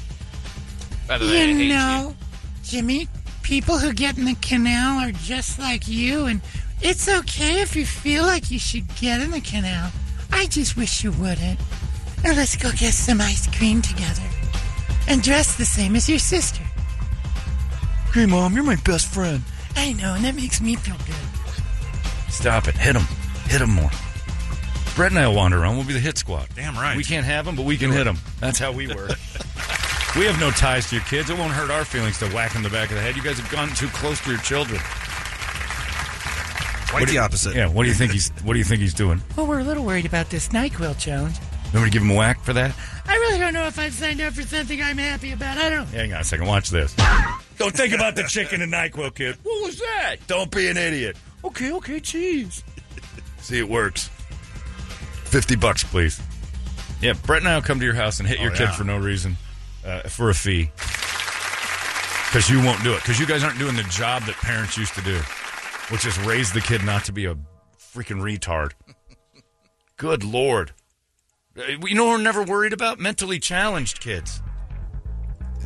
By 1.09 1.19
the 1.19 1.25
way, 1.25 1.43
I 1.43 1.45
You 1.47 1.57
hate 1.57 1.69
know, 1.71 2.15
Jimmy, 2.63 3.09
people 3.43 3.79
who 3.79 3.93
get 3.93 4.19
in 4.19 4.25
the 4.25 4.37
canal 4.37 5.01
are 5.01 5.13
just 5.13 5.59
like 5.59 5.89
you, 5.89 6.27
and 6.27 6.41
it's 6.81 7.09
okay 7.09 7.61
if 7.61 7.77
you 7.77 7.85
feel 7.85 8.25
like 8.25 8.51
you 8.51 8.59
should 8.59 8.87
get 8.97 9.21
in 9.21 9.31
the 9.31 9.41
canal. 9.41 9.91
I 10.33 10.47
just 10.47 10.77
wish 10.77 11.05
you 11.05 11.13
wouldn't. 11.13 11.59
Now 12.25 12.35
let's 12.35 12.57
go 12.57 12.71
get 12.73 12.95
some 12.95 13.21
ice 13.21 13.47
cream 13.57 13.83
together. 13.83 14.23
And 15.09 15.23
dress 15.23 15.57
the 15.57 15.65
same 15.65 15.97
as 15.97 16.09
your 16.09 16.19
sister. 16.19 16.63
Hey, 18.13 18.27
Mom, 18.27 18.55
you're 18.55 18.65
my 18.65 18.77
best 18.77 19.07
friend. 19.13 19.43
I 19.77 19.93
know, 19.93 20.15
and 20.15 20.25
that 20.25 20.35
makes 20.35 20.61
me 20.61 20.77
feel 20.77 20.97
good. 21.07 22.33
Stop 22.33 22.69
it. 22.69 22.77
Hit 22.77 22.97
him. 22.97 23.05
Hit 23.49 23.61
him 23.61 23.71
more. 23.71 23.91
Brett 24.95 25.13
and 25.13 25.19
I 25.19 25.29
will 25.29 25.37
wander 25.37 25.59
around. 25.59 25.77
We'll 25.77 25.87
be 25.87 25.93
the 25.93 26.01
hit 26.01 26.19
squad. 26.19 26.49
Damn 26.55 26.75
right. 26.75 26.97
We 26.97 27.05
can't 27.05 27.25
have 27.25 27.45
them, 27.45 27.57
but 27.57 27.65
we 27.65 27.77
can 27.77 27.91
hit 27.91 28.05
them. 28.05 28.19
That's 28.41 28.59
how 28.59 28.73
we 28.73 28.87
work. 28.89 29.11
we 30.17 30.25
have 30.27 30.39
no 30.41 30.51
ties 30.51 30.89
to 30.91 30.97
your 30.97 31.05
kids. 31.05 31.31
It 31.31 31.39
won't 31.39 31.53
hurt 31.53 31.71
our 31.71 31.85
feelings 31.85 32.19
to 32.19 32.27
whack 32.31 32.53
them 32.53 32.65
in 32.65 32.71
the 32.71 32.77
back 32.77 32.91
of 32.91 32.97
the 32.97 33.03
head. 33.03 33.17
You 33.17 33.23
guys 33.23 33.39
have 33.39 33.51
gone 33.51 33.69
too 33.71 33.89
close 33.89 34.21
to 34.25 34.31
your 34.31 34.41
children. 34.41 34.81
Quite 36.91 37.07
the 37.09 37.19
opposite. 37.19 37.55
Yeah. 37.55 37.69
What 37.69 37.85
do 37.85 37.89
you 37.89 37.95
think 37.95 38.11
he's? 38.13 38.31
What 38.43 38.55
do 38.55 38.59
you 38.59 38.65
think 38.65 38.81
he's 38.81 38.95
doing? 38.95 39.23
Well, 39.37 39.47
we're 39.47 39.61
a 39.61 39.65
little 39.65 39.85
worried 39.85 40.07
about 40.07 40.29
this 40.31 40.49
NyQuil 40.49 40.99
challenge. 40.99 41.37
Remember 41.69 41.87
to 41.87 41.93
give 41.93 42.03
him 42.03 42.11
a 42.11 42.15
whack 42.17 42.41
for 42.43 42.53
that? 42.53 42.75
I 43.07 43.15
really 43.15 43.39
don't 43.39 43.55
know 43.55 43.67
if 43.69 43.79
I've 43.79 43.93
signed 43.95 44.21
up 44.21 44.33
for 44.35 44.43
something 44.43 44.83
I'm 44.83 44.99
happy 44.99 45.31
about. 45.31 45.57
I 45.57 45.71
don't. 45.71 45.87
Hang 45.87 46.13
on 46.13 46.21
a 46.23 46.25
second. 46.25 46.47
Watch 46.47 46.71
this. 46.71 46.95
Don't 47.59 47.73
think 47.75 47.95
about 47.95 48.17
the 48.17 48.25
chicken 48.25 48.61
and 48.61 48.73
NyQuil, 48.73 49.15
kid. 49.15 49.37
What 49.45 49.67
was 49.67 49.79
that? 49.79 50.17
Don't 50.27 50.51
be 50.51 50.67
an 50.69 50.77
idiot. 50.77 51.17
Okay, 51.45 51.71
okay, 51.75 52.01
cheese. 52.01 52.65
See, 53.39 53.59
it 53.61 53.69
works. 53.69 54.09
50 55.27 55.55
bucks, 55.57 55.85
please. 55.85 56.21
Yeah, 57.01 57.13
Brett 57.25 57.43
and 57.43 57.49
I 57.49 57.55
will 57.55 57.63
come 57.63 57.79
to 57.79 57.85
your 57.85 57.95
house 57.95 58.19
and 58.19 58.29
hit 58.29 58.41
your 58.41 58.51
Oh, 58.51 58.55
kid 58.55 58.61
yeah. 58.65 58.73
for 58.73 58.83
no 58.85 58.99
reason, 58.99 59.37
uh, 59.91 60.09
for 60.09 60.31
a 60.31 60.35
fee. 60.35 60.71
Because 62.27 62.49
you 62.49 62.63
won't 62.63 62.83
do 62.85 62.93
it. 62.93 63.03
Because 63.03 63.19
you 63.19 63.27
guys 63.27 63.43
aren't 63.43 63.59
doing 63.59 63.75
the 63.77 63.83
job 63.85 64.23
that 64.25 64.37
parents 64.37 64.77
used 64.79 64.95
to 64.95 65.01
do, 65.03 65.17
which 65.91 66.07
is 66.07 66.19
raise 66.21 66.53
the 66.53 66.61
kid 66.61 66.85
not 66.85 67.05
to 67.07 67.13
be 67.13 67.25
a 67.27 67.35
freaking 67.77 68.21
retard. 68.23 68.73
Good 69.97 70.23
Lord. 70.25 70.73
Uh, 71.59 71.63
You 71.85 71.95
know 71.97 72.07
we're 72.07 72.19
never 72.19 72.45
worried 72.45 72.73
about? 72.73 73.01
Mentally 73.01 73.39
challenged 73.41 74.01
kids. 74.01 74.43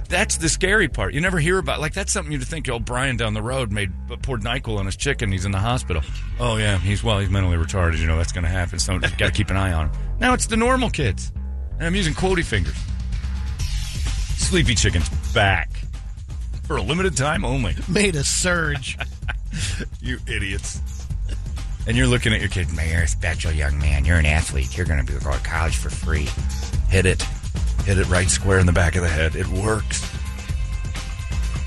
That's 0.08 0.36
the 0.38 0.48
scary 0.48 0.88
part. 0.88 1.14
You 1.14 1.20
never 1.20 1.38
hear 1.38 1.58
about 1.58 1.80
like 1.80 1.94
that's 1.94 2.12
something 2.12 2.30
you'd 2.32 2.44
think. 2.46 2.68
Oh, 2.68 2.78
Brian 2.78 3.16
down 3.16 3.32
the 3.34 3.42
road 3.42 3.72
made 3.72 3.90
poured 4.22 4.42
Nyquil 4.42 4.78
on 4.78 4.86
his 4.86 4.96
chicken. 4.96 5.32
He's 5.32 5.44
in 5.46 5.50
the 5.52 5.58
hospital. 5.58 6.02
Oh 6.38 6.56
yeah, 6.56 6.78
he's 6.78 7.02
well. 7.02 7.18
He's 7.18 7.30
mentally 7.30 7.56
retarded. 7.56 7.98
You 7.98 8.06
know 8.06 8.16
that's 8.18 8.32
going 8.32 8.44
to 8.44 8.50
happen. 8.50 8.78
So 8.78 8.98
got 8.98 9.18
to 9.18 9.30
keep 9.32 9.50
an 9.50 9.56
eye 9.56 9.72
on 9.72 9.88
him. 9.88 10.00
Now 10.20 10.34
it's 10.34 10.46
the 10.46 10.56
normal 10.58 10.90
kids, 10.90 11.32
and 11.78 11.84
I'm 11.84 11.94
using 11.94 12.12
quotey 12.12 12.44
fingers. 12.44 12.76
Sleepy 14.36 14.74
chicken's 14.74 15.08
back 15.32 15.70
for 16.66 16.76
a 16.76 16.82
limited 16.82 17.16
time 17.16 17.44
only. 17.44 17.74
Made 17.88 18.16
a 18.16 18.24
surge. 18.24 18.98
You 20.00 20.18
idiots. 20.26 20.80
And 21.86 21.96
you're 21.96 22.08
looking 22.08 22.32
at 22.34 22.40
your 22.40 22.48
kid, 22.48 22.72
man, 22.74 22.90
you're 22.90 23.02
a 23.02 23.08
special 23.08 23.52
young 23.52 23.78
man. 23.78 24.04
You're 24.04 24.18
an 24.18 24.26
athlete. 24.26 24.76
You're 24.76 24.84
going 24.86 25.04
to 25.04 25.10
be 25.10 25.18
going 25.18 25.38
to 25.38 25.44
college 25.44 25.76
for 25.76 25.90
free. 25.90 26.28
Hit 26.88 27.06
it. 27.06 27.22
Hit 27.84 27.98
it 27.98 28.08
right 28.08 28.28
square 28.28 28.58
in 28.58 28.66
the 28.66 28.72
back 28.72 28.96
of 28.96 29.02
the 29.02 29.08
head. 29.08 29.36
It 29.36 29.46
works. 29.46 30.02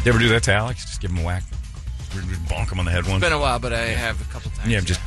You 0.05 0.09
ever 0.09 0.19
do 0.19 0.27
that 0.29 0.43
to 0.43 0.53
Alex? 0.53 0.83
Just 0.85 1.01
give 1.01 1.11
him 1.11 1.19
a 1.19 1.23
whack. 1.23 1.43
Just 2.11 2.27
bonk 2.45 2.71
him 2.71 2.79
on 2.79 2.85
the 2.85 2.91
head 2.91 3.05
once. 3.05 3.15
It's 3.15 3.25
been 3.25 3.33
a 3.33 3.39
while, 3.39 3.57
but 3.59 3.71
I 3.73 3.85
have 3.85 4.19
a 4.21 4.25
couple 4.25 4.51
times. 4.51 4.69
yeah, 4.69 4.77
I'm 4.79 4.85
just. 4.85 4.99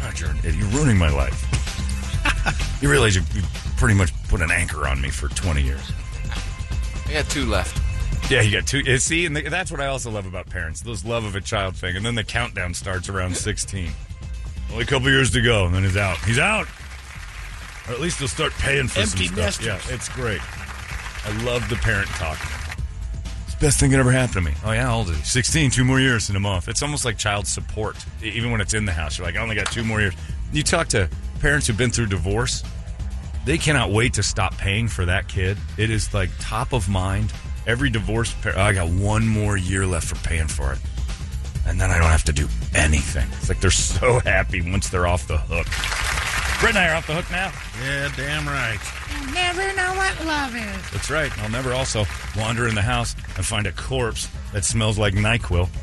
God, 0.00 0.20
you're, 0.20 0.34
you're 0.52 0.68
ruining 0.68 0.98
my 0.98 1.10
life. 1.10 2.78
you 2.82 2.90
realize 2.90 3.16
you, 3.16 3.22
you 3.34 3.42
pretty 3.78 3.94
much 3.94 4.12
put 4.28 4.40
an 4.42 4.50
anchor 4.50 4.86
on 4.86 5.00
me 5.00 5.08
for 5.10 5.28
20 5.28 5.62
years. 5.62 5.90
I 7.10 7.14
got 7.14 7.28
two 7.30 7.44
left. 7.46 7.76
Yeah, 8.30 8.42
you 8.42 8.52
got 8.52 8.66
two. 8.68 8.82
uh, 8.88 8.96
See, 8.98 9.26
and 9.26 9.36
that's 9.36 9.72
what 9.72 9.80
I 9.80 9.86
also 9.86 10.10
love 10.10 10.26
about 10.26 10.48
parents. 10.48 10.80
Those 10.82 11.04
love 11.04 11.24
of 11.24 11.34
a 11.34 11.40
child 11.40 11.74
thing. 11.74 11.96
And 11.96 12.06
then 12.06 12.14
the 12.14 12.22
countdown 12.22 12.74
starts 12.74 13.08
around 13.08 13.36
16. 13.36 13.90
Only 14.70 14.84
a 14.84 14.86
couple 14.86 15.08
years 15.08 15.32
to 15.32 15.40
go, 15.42 15.66
and 15.66 15.74
then 15.74 15.82
he's 15.82 15.96
out. 15.96 16.16
He's 16.18 16.38
out. 16.38 16.68
Or 17.88 17.94
at 17.94 18.00
least 18.00 18.20
they'll 18.20 18.28
start 18.28 18.52
paying 18.52 18.86
for 18.86 19.00
Empty 19.00 19.26
some 19.26 19.34
stuff. 19.34 19.36
nesters. 19.60 19.66
Yeah, 19.66 19.94
it's 19.94 20.08
great. 20.10 20.40
I 21.26 21.42
love 21.44 21.68
the 21.68 21.76
parent 21.76 22.06
talk. 22.10 22.38
It's 23.46 23.54
the 23.56 23.60
best 23.60 23.80
thing 23.80 23.90
that 23.90 23.98
ever 23.98 24.12
happened 24.12 24.34
to 24.34 24.40
me. 24.42 24.52
Oh, 24.64 24.70
yeah, 24.70 24.84
how 24.86 24.98
old 24.98 25.08
is 25.10 25.16
he? 25.16 25.22
16, 25.24 25.72
two 25.72 25.84
more 25.84 25.98
years 25.98 26.28
and 26.28 26.36
a 26.36 26.40
month. 26.40 26.68
It's 26.68 26.82
almost 26.82 27.04
like 27.04 27.18
child 27.18 27.48
support. 27.48 27.96
Even 28.22 28.52
when 28.52 28.60
it's 28.60 28.74
in 28.74 28.84
the 28.84 28.92
house, 28.92 29.18
you're 29.18 29.26
like, 29.26 29.34
I 29.34 29.40
only 29.40 29.56
got 29.56 29.72
two 29.72 29.82
more 29.82 30.00
years. 30.00 30.14
You 30.52 30.62
talk 30.62 30.86
to 30.88 31.08
parents 31.40 31.66
who've 31.66 31.76
been 31.76 31.90
through 31.90 32.06
divorce, 32.06 32.62
they 33.44 33.58
cannot 33.58 33.90
wait 33.90 34.14
to 34.14 34.22
stop 34.22 34.56
paying 34.58 34.88
for 34.88 35.04
that 35.06 35.28
kid. 35.28 35.56
It 35.76 35.90
is 35.90 36.12
like 36.14 36.30
top 36.38 36.72
of 36.72 36.88
mind. 36.88 37.32
Every 37.66 37.90
divorced 37.90 38.40
parent, 38.40 38.58
I 38.58 38.72
got 38.72 38.88
one 38.88 39.26
more 39.28 39.56
year 39.56 39.86
left 39.86 40.06
for 40.08 40.16
paying 40.26 40.48
for 40.48 40.72
it. 40.72 40.78
And 41.66 41.80
then 41.80 41.90
I 41.90 41.98
don't 41.98 42.10
have 42.10 42.24
to 42.24 42.32
do 42.32 42.48
anything. 42.74 43.28
It's 43.32 43.48
like 43.48 43.60
they're 43.60 43.70
so 43.70 44.18
happy 44.24 44.68
once 44.70 44.88
they're 44.88 45.06
off 45.06 45.26
the 45.26 45.38
hook. 45.38 45.66
Brett 46.60 46.74
and 46.74 46.78
I 46.78 46.90
are 46.90 46.96
off 46.96 47.06
the 47.06 47.14
hook 47.14 47.30
now. 47.30 47.52
Yeah, 47.82 48.12
damn 48.16 48.46
right. 48.46 48.78
You 49.10 49.34
never 49.34 49.76
know 49.76 49.94
what 49.94 50.26
love 50.26 50.54
is. 50.54 50.90
That's 50.90 51.10
right. 51.10 51.30
I'll 51.38 51.50
never 51.50 51.72
also 51.72 52.04
wander 52.36 52.68
in 52.68 52.74
the 52.74 52.82
house 52.82 53.14
and 53.36 53.44
find 53.46 53.66
a 53.66 53.72
corpse 53.72 54.28
that 54.52 54.64
smells 54.64 54.98
like 54.98 55.14
NyQuil. 55.14 55.68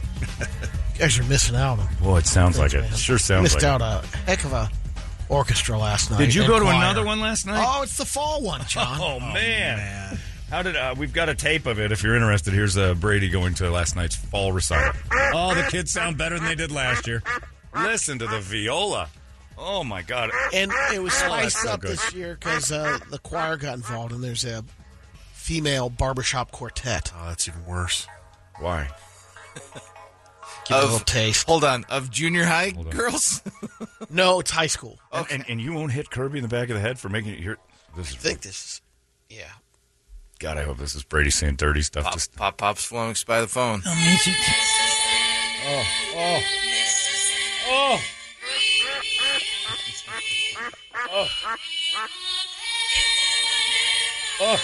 You 0.98 1.02
guys 1.04 1.20
are 1.20 1.24
missing 1.26 1.56
out 1.56 1.78
on. 1.78 1.88
Boy, 2.02 2.17
it 2.17 2.26
sounds 2.26 2.58
like 2.58 2.74
it. 2.74 2.82
man. 2.82 2.91
Sure 2.96 3.20
sounds 3.20 3.43
Missed 3.43 3.56
like 3.58 3.63
out 3.65 3.82
a 3.84 4.04
heck 4.26 4.43
of 4.46 4.52
a 4.54 4.67
orchestra 5.29 5.77
last 5.77 6.09
night. 6.11 6.19
Did 6.19 6.33
you 6.33 6.45
go 6.47 6.59
to 6.59 6.65
choir. 6.65 6.75
another 6.75 7.05
one 7.05 7.19
last 7.19 7.45
night? 7.45 7.63
Oh, 7.65 7.83
it's 7.83 7.97
the 7.97 8.05
fall 8.05 8.41
one, 8.41 8.61
John. 8.67 8.97
Oh, 9.01 9.19
man. 9.19 10.17
How 10.49 10.61
did 10.63 10.75
uh, 10.77 10.95
we've 10.97 11.11
got 11.11 11.27
a 11.27 11.35
tape 11.35 11.65
of 11.65 11.77
it? 11.79 11.91
If 11.91 12.03
you're 12.03 12.15
interested, 12.15 12.53
here's 12.53 12.77
uh, 12.77 12.93
Brady 12.93 13.29
going 13.29 13.53
to 13.55 13.69
last 13.69 13.95
night's 13.97 14.15
fall 14.15 14.53
recital. 14.53 14.93
Oh, 15.33 15.53
the 15.53 15.63
kids 15.69 15.91
sound 15.91 16.17
better 16.17 16.37
than 16.39 16.47
they 16.47 16.55
did 16.55 16.71
last 16.71 17.05
year. 17.05 17.21
Listen 17.75 18.17
to 18.19 18.27
the 18.27 18.39
viola. 18.39 19.09
Oh 19.57 19.83
my 19.83 20.03
God! 20.03 20.29
And 20.53 20.71
it 20.93 21.01
was 21.01 21.11
Oh, 21.15 21.27
spiced 21.27 21.57
so 21.63 21.71
up 21.71 21.81
good. 21.81 21.91
this 21.91 22.13
year 22.13 22.35
because 22.39 22.71
uh, 22.71 22.99
the 23.11 23.17
choir 23.19 23.57
got 23.57 23.73
involved, 23.75 24.13
and 24.13 24.23
there's 24.23 24.45
a 24.45 24.63
female 25.33 25.89
barbershop 25.89 26.51
quartet. 26.51 27.11
Oh, 27.19 27.27
that's 27.27 27.47
even 27.47 27.65
worse. 27.65 28.07
Why? 28.59 28.87
Give 30.67 30.77
it 30.77 30.80
a 30.80 30.84
Of- 30.84 30.91
little 30.91 31.06
taste. 31.06 31.47
Hold 31.47 31.63
on, 31.63 31.86
of 31.89 32.10
junior 32.12 32.45
high 32.45 32.71
girls. 32.71 33.41
No, 34.10 34.39
it's 34.39 34.51
high 34.51 34.67
school. 34.67 34.99
And, 35.12 35.25
and, 35.30 35.45
and 35.49 35.62
you 35.62 35.73
won't 35.73 35.91
hit 35.91 36.10
Kirby 36.10 36.38
in 36.38 36.41
the 36.41 36.47
back 36.47 36.69
of 36.69 36.75
the 36.75 36.80
head 36.80 36.97
for 36.97 37.10
making 37.10 37.34
it 37.34 37.39
hear. 37.39 37.58
This 37.97 38.12
is 38.12 38.15
I 38.15 38.19
think 38.19 38.41
this 38.41 38.63
is, 38.63 38.82
yeah. 39.30 39.49
God. 40.39 40.58
I 40.58 40.63
hope 40.63 40.77
this 40.77 40.95
is 40.95 41.03
Brady 41.03 41.30
saying 41.30 41.56
dirty 41.58 41.82
stuff. 41.82 42.06
Pop, 42.06 42.13
Just 42.13 42.34
pop 42.36 42.56
pops 42.58 42.86
flummoxed 42.86 43.27
by 43.27 43.41
the 43.41 43.47
phone. 43.47 43.82
Oh, 43.86 43.89
I'll 43.89 43.95
meet 43.95 44.27
you. 54.39 54.56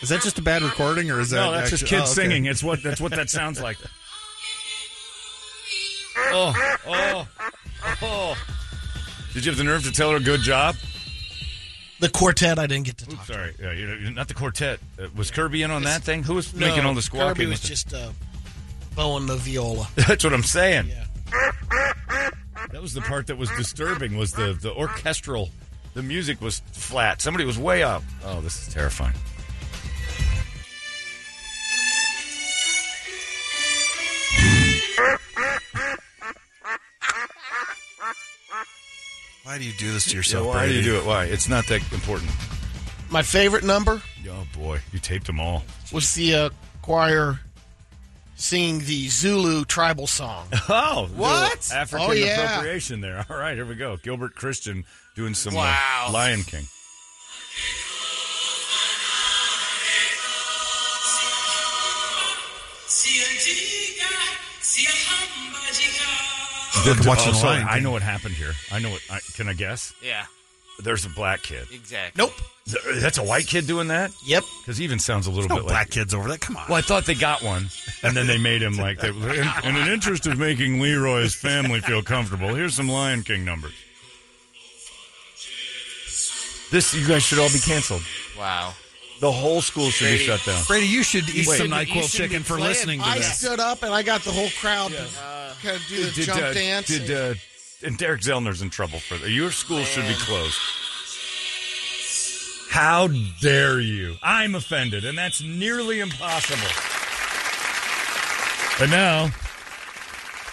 Is 0.00 0.10
that 0.10 0.22
just 0.22 0.38
a 0.38 0.42
bad 0.42 0.62
recording, 0.62 1.10
or 1.10 1.20
is 1.20 1.30
that? 1.30 1.44
no, 1.44 1.52
that's 1.52 1.70
just 1.70 1.86
kids 1.86 2.00
oh, 2.00 2.04
okay. 2.04 2.12
singing. 2.28 2.44
It's 2.46 2.62
what 2.62 2.82
that's 2.82 3.00
what 3.00 3.12
that 3.12 3.30
sounds 3.30 3.60
like. 3.60 3.78
Oh, 6.30 6.78
oh, 6.86 7.28
oh! 8.02 8.36
Did 9.32 9.44
you 9.44 9.50
have 9.50 9.58
the 9.58 9.64
nerve 9.64 9.84
to 9.84 9.92
tell 9.92 10.12
her 10.12 10.20
good 10.20 10.40
job? 10.40 10.76
The 12.00 12.08
quartet, 12.08 12.58
I 12.58 12.66
didn't 12.66 12.86
get 12.86 12.98
to 12.98 13.06
talk. 13.06 13.14
Oops, 13.14 13.26
to. 13.26 13.32
sorry. 13.32 13.54
Yeah, 13.58 13.72
you 13.72 14.10
not 14.10 14.28
the 14.28 14.34
quartet. 14.34 14.78
Uh, 15.00 15.08
was 15.16 15.30
Kirby 15.30 15.62
in 15.62 15.70
on 15.70 15.82
that 15.82 16.02
thing? 16.02 16.22
Who 16.22 16.34
was 16.34 16.54
No, 16.54 16.66
making 16.68 16.84
all 16.84 16.94
the 16.94 17.02
squawking? 17.02 17.34
Kirby 17.34 17.46
was 17.46 17.60
just 17.60 17.92
uh, 17.92 18.10
bowing 18.94 19.26
the 19.26 19.36
viola. 19.36 19.88
That's 19.96 20.22
what 20.22 20.32
I'm 20.32 20.44
saying. 20.44 20.88
Yeah. 20.88 21.04
That 22.70 22.82
was 22.82 22.94
the 22.94 23.00
part 23.00 23.26
that 23.28 23.36
was 23.36 23.50
disturbing. 23.50 24.16
Was 24.16 24.32
the 24.32 24.56
the 24.60 24.72
orchestral, 24.72 25.50
the 25.98 26.02
music 26.04 26.40
was 26.40 26.60
flat. 26.70 27.20
Somebody 27.20 27.44
was 27.44 27.58
way 27.58 27.82
up. 27.82 28.04
Oh, 28.24 28.40
this 28.40 28.68
is 28.68 28.72
terrifying. 28.72 29.14
Why 39.44 39.56
do 39.58 39.64
you 39.64 39.72
do 39.72 39.92
this 39.92 40.04
to 40.04 40.10
So 40.10 40.16
yourself? 40.16 40.46
why 40.48 40.66
do 40.66 40.72
you 40.74 40.82
do 40.82 40.96
it? 40.96 41.04
Why? 41.06 41.24
It's 41.24 41.48
not 41.48 41.66
that 41.68 41.80
important. 41.92 42.30
My 43.10 43.22
favorite 43.22 43.64
number 43.64 44.02
Oh 44.28 44.46
boy, 44.54 44.80
you 44.92 44.98
taped 44.98 45.26
them 45.26 45.40
all. 45.40 45.62
was 45.92 46.12
the 46.14 46.34
uh, 46.34 46.50
choir 46.82 47.40
singing 48.36 48.80
the 48.80 49.08
Zulu 49.08 49.64
tribal 49.64 50.06
song. 50.06 50.48
Oh, 50.68 51.08
What? 51.16 51.70
African 51.74 52.08
Oh, 52.10 52.12
yeah. 52.12 52.44
appropriation 52.44 53.00
there. 53.00 53.24
All 53.30 53.36
right, 53.38 53.54
here 53.56 53.64
we 53.64 53.74
go. 53.74 53.96
Gilbert 53.96 54.34
Christian 54.34 54.84
doing 55.18 55.34
some 55.34 55.56
uh, 55.56 55.74
Lion 56.12 56.44
King. 56.44 56.68
Look, 66.86 67.04
watching 67.04 67.30
oh, 67.30 67.32
the 67.32 67.38
so 67.38 67.48
I 67.48 67.80
know 67.80 67.90
what 67.90 68.02
happened 68.02 68.34
here. 68.36 68.52
I 68.70 68.78
know 68.78 68.90
what. 68.90 69.02
I, 69.10 69.18
can 69.34 69.48
I 69.48 69.52
guess? 69.52 69.92
Yeah, 70.00 70.24
There's 70.78 71.04
a 71.04 71.08
black 71.08 71.42
kid. 71.42 71.66
exactly. 71.72 72.22
nope. 72.22 72.32
Th- 72.66 73.00
That's 73.02 73.18
a 73.18 73.24
white 73.24 73.46
kid 73.46 73.66
doing 73.66 73.88
that? 73.88 74.12
Yep. 74.24 74.44
Because 74.62 74.80
even 74.80 75.00
sounds 75.00 75.26
a 75.26 75.30
little 75.30 75.48
bit. 75.48 75.54
No 75.54 75.56
bit 75.56 75.66
black 75.66 75.86
like. 75.86 75.90
kids 75.90 76.14
over 76.14 76.28
there. 76.28 76.38
Come 76.38 76.56
on. 76.56 76.64
Well, 76.68 76.78
I 76.78 76.80
thought 76.80 77.04
they 77.06 77.14
got 77.14 77.42
one, 77.42 77.66
and 78.04 78.16
then 78.16 78.26
they 78.28 78.38
made 78.38 78.62
him 78.62 78.76
like 78.76 79.00
they. 79.00 79.08
In, 79.08 79.16
in 79.64 79.76
an 79.76 79.88
interest 79.88 80.26
of 80.28 80.38
making 80.38 80.80
Leroy's 80.80 81.34
family 81.34 81.80
feel 81.80 82.02
comfortable, 82.02 82.54
here's 82.54 82.74
some 82.74 82.88
Lion 82.88 83.24
King 83.24 83.44
numbers. 83.44 83.74
This, 86.70 86.94
you 86.94 87.06
guys 87.06 87.22
should 87.22 87.38
all 87.38 87.48
be 87.48 87.58
canceled. 87.60 88.02
Wow. 88.38 88.74
The 89.20 89.32
whole 89.32 89.60
school 89.62 89.90
should 89.90 90.10
be 90.10 90.18
shut 90.18 90.44
down. 90.44 90.62
Brady, 90.68 90.86
you 90.86 91.02
should 91.02 91.28
eat 91.30 91.46
Wait. 91.48 91.58
some 91.58 91.68
You 91.68 91.72
Nyquil 91.74 91.86
shouldn't 91.86 92.10
chicken 92.10 92.38
be 92.38 92.44
for 92.44 92.56
playing. 92.56 92.68
listening 92.68 93.00
to 93.00 93.06
I 93.06 93.18
this. 93.18 93.38
stood 93.38 93.58
up 93.58 93.82
and 93.82 93.92
I 93.92 94.02
got 94.02 94.20
the 94.22 94.30
whole 94.30 94.50
crowd 94.60 94.92
to 94.92 95.08
kind 95.62 95.76
of 95.76 95.82
do 95.88 96.04
the 96.04 96.22
jump 96.22 96.40
uh, 96.42 96.52
dance. 96.52 96.86
Did 96.86 97.10
uh, 97.10 97.34
and 97.84 97.96
Derek 97.98 98.20
Zellner's 98.20 98.62
in 98.62 98.70
trouble 98.70 98.98
for 99.00 99.16
that? 99.18 99.30
Your 99.30 99.50
school 99.50 99.82
should 99.82 100.06
be 100.06 100.14
closed. 100.14 100.56
How 102.70 103.08
dare 103.40 103.80
you? 103.80 104.16
I'm 104.22 104.54
offended, 104.54 105.04
and 105.04 105.16
that's 105.16 105.42
nearly 105.42 106.00
impossible. 106.00 106.68
And 108.80 108.90
now, 108.90 109.30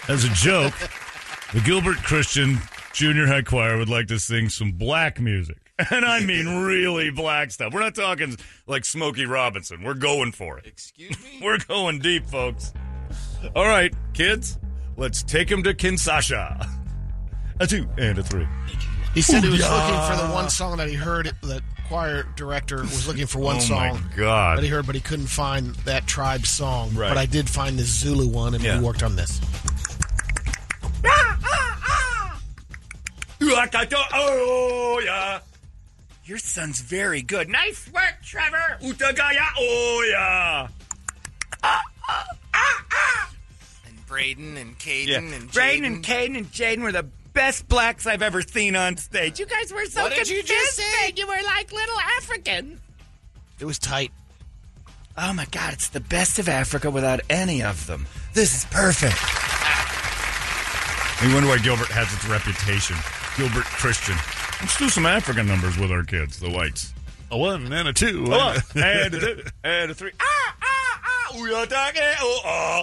as 0.08 0.24
a 0.24 0.28
joke, 0.30 0.74
the 1.52 1.60
Gilbert 1.60 1.98
Christian 1.98 2.58
Junior 2.92 3.26
High 3.26 3.42
Choir 3.42 3.76
would 3.76 3.88
like 3.90 4.06
to 4.08 4.18
sing 4.18 4.48
some 4.48 4.72
black 4.72 5.20
music. 5.20 5.58
And 5.90 6.06
I 6.06 6.20
mean 6.20 6.46
really 6.64 7.10
black 7.10 7.50
stuff. 7.50 7.74
We're 7.74 7.80
not 7.80 7.94
talking 7.94 8.36
like 8.66 8.84
Smokey 8.86 9.26
Robinson. 9.26 9.82
We're 9.82 9.92
going 9.94 10.32
for 10.32 10.56
it. 10.58 10.66
Excuse 10.66 11.22
me. 11.22 11.38
We're 11.42 11.58
going 11.58 11.98
deep, 11.98 12.24
folks. 12.26 12.72
All 13.54 13.66
right, 13.68 13.92
kids, 14.14 14.58
let's 14.96 15.22
take 15.22 15.50
him 15.50 15.62
to 15.64 15.74
Kinshasa. 15.74 16.66
A 17.60 17.66
two 17.66 17.86
and 17.98 18.18
a 18.18 18.22
three. 18.22 18.46
he 19.12 19.20
said 19.20 19.44
he 19.44 19.50
was 19.50 19.60
looking 19.60 20.00
for 20.10 20.26
the 20.26 20.30
one 20.32 20.48
song 20.48 20.78
that 20.78 20.88
he 20.88 20.94
heard. 20.94 21.30
The 21.42 21.62
choir 21.88 22.26
director 22.36 22.78
was 22.80 23.06
looking 23.06 23.26
for 23.26 23.38
one 23.40 23.56
oh 23.56 23.60
song 23.60 24.00
my 24.10 24.16
God! 24.16 24.56
that 24.58 24.62
he 24.64 24.70
heard, 24.70 24.86
but 24.86 24.94
he 24.94 25.00
couldn't 25.02 25.26
find 25.26 25.74
that 25.84 26.06
tribe 26.06 26.46
song. 26.46 26.94
Right. 26.94 27.08
But 27.10 27.18
I 27.18 27.26
did 27.26 27.48
find 27.50 27.78
the 27.78 27.84
Zulu 27.84 28.28
one, 28.28 28.54
and 28.54 28.64
Yeah. 28.64 28.78
we 28.78 28.84
worked 28.86 29.02
on 29.02 29.14
this. 29.16 29.40
Oh 34.14 35.00
yeah. 35.04 35.40
Your 36.26 36.38
son's 36.38 36.80
very 36.80 37.22
good. 37.22 37.48
Nice 37.48 37.88
work, 37.92 38.16
Trevor. 38.22 38.78
Utagaya. 38.82 39.46
Oh 39.58 40.04
yeah. 40.10 40.68
And 43.86 44.06
Braden 44.06 44.56
and 44.56 44.76
Caden 44.78 45.06
Yeah. 45.06 45.18
and 45.18 45.52
Braden 45.52 45.84
and 45.84 46.04
Caden 46.04 46.36
and 46.36 46.50
Jaden 46.50 46.82
were 46.82 46.90
the 46.92 47.04
best 47.32 47.68
blacks 47.68 48.06
I've 48.08 48.22
ever 48.22 48.42
seen 48.42 48.74
on 48.74 48.96
stage. 48.96 49.38
You 49.38 49.46
guys 49.46 49.72
were 49.72 49.84
so 49.86 50.02
What 50.02 50.14
did 50.14 50.28
you 50.28 50.42
just 50.42 50.78
confusing. 50.80 51.16
You 51.16 51.28
were 51.28 51.42
like 51.46 51.70
little 51.72 51.98
Africans. 52.18 52.80
It 53.60 53.64
was 53.64 53.78
tight. 53.78 54.10
Oh 55.16 55.32
my 55.32 55.46
God, 55.52 55.72
it's 55.74 55.88
the 55.88 56.00
best 56.00 56.38
of 56.40 56.48
Africa 56.48 56.90
without 56.90 57.20
any 57.30 57.62
of 57.62 57.86
them. 57.86 58.06
This 58.34 58.54
is 58.54 58.64
perfect. 58.66 59.16
You 61.24 61.32
wonder 61.32 61.48
why 61.48 61.58
Gilbert 61.58 61.88
has 61.88 62.12
its 62.12 62.26
reputation. 62.28 62.96
Gilbert 63.36 63.64
Christian. 63.64 64.16
Let's 64.60 64.78
do 64.78 64.88
some 64.88 65.06
African 65.06 65.46
numbers 65.46 65.78
with 65.78 65.90
our 65.90 66.02
kids, 66.02 66.40
the 66.40 66.50
whites. 66.50 66.92
A 67.30 67.36
one 67.36 67.72
and 67.72 67.88
a 67.88 67.92
two. 67.92 68.26
Oh, 68.28 68.56
and 68.74 69.14
a 69.14 69.20
two, 69.20 69.42
and 69.64 69.90
a 69.90 69.94
three. 69.94 70.12
Ah, 70.20 70.56
ah, 70.62 71.00
ah. 71.04 71.36
We 71.40 71.52
are 71.52 71.66
talking. 71.66 72.02
Oh, 72.20 72.40
oh. 72.44 72.82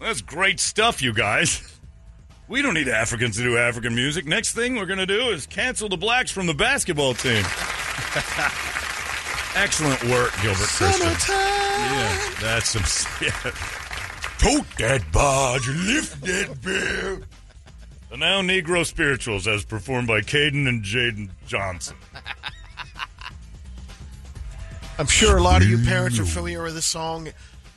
That's 0.00 0.20
great 0.20 0.60
stuff, 0.60 1.02
you 1.02 1.12
guys. 1.12 1.78
We 2.48 2.62
don't 2.62 2.74
need 2.74 2.88
Africans 2.88 3.36
to 3.36 3.42
do 3.42 3.58
African 3.58 3.94
music. 3.94 4.24
Next 4.24 4.52
thing 4.52 4.76
we're 4.76 4.86
going 4.86 4.98
to 4.98 5.06
do 5.06 5.30
is 5.30 5.46
cancel 5.46 5.88
the 5.88 5.96
blacks 5.96 6.30
from 6.30 6.46
the 6.46 6.54
basketball 6.54 7.14
team. 7.14 7.44
Excellent 9.56 10.02
work, 10.04 10.32
Gilbert 10.42 10.68
Christian. 10.68 11.06
Yeah, 11.28 12.30
that's 12.40 12.70
some. 12.70 12.82
Yeah. 13.22 13.30
Tote 14.38 14.66
that 14.78 15.10
barge, 15.12 15.66
lift 15.68 16.20
that 16.20 16.60
bear. 16.62 17.18
The 18.10 18.16
now 18.16 18.40
Negro 18.40 18.86
Spirituals, 18.86 19.48
as 19.48 19.64
performed 19.64 20.06
by 20.06 20.20
Caden 20.20 20.68
and 20.68 20.82
Jaden 20.82 21.30
Johnson. 21.46 21.96
I'm 24.98 25.06
sure 25.06 25.36
a 25.36 25.42
lot 25.42 25.60
of 25.60 25.68
you 25.68 25.78
parents 25.78 26.18
are 26.18 26.24
familiar 26.24 26.62
with 26.62 26.74
this 26.74 26.86
song. 26.86 27.28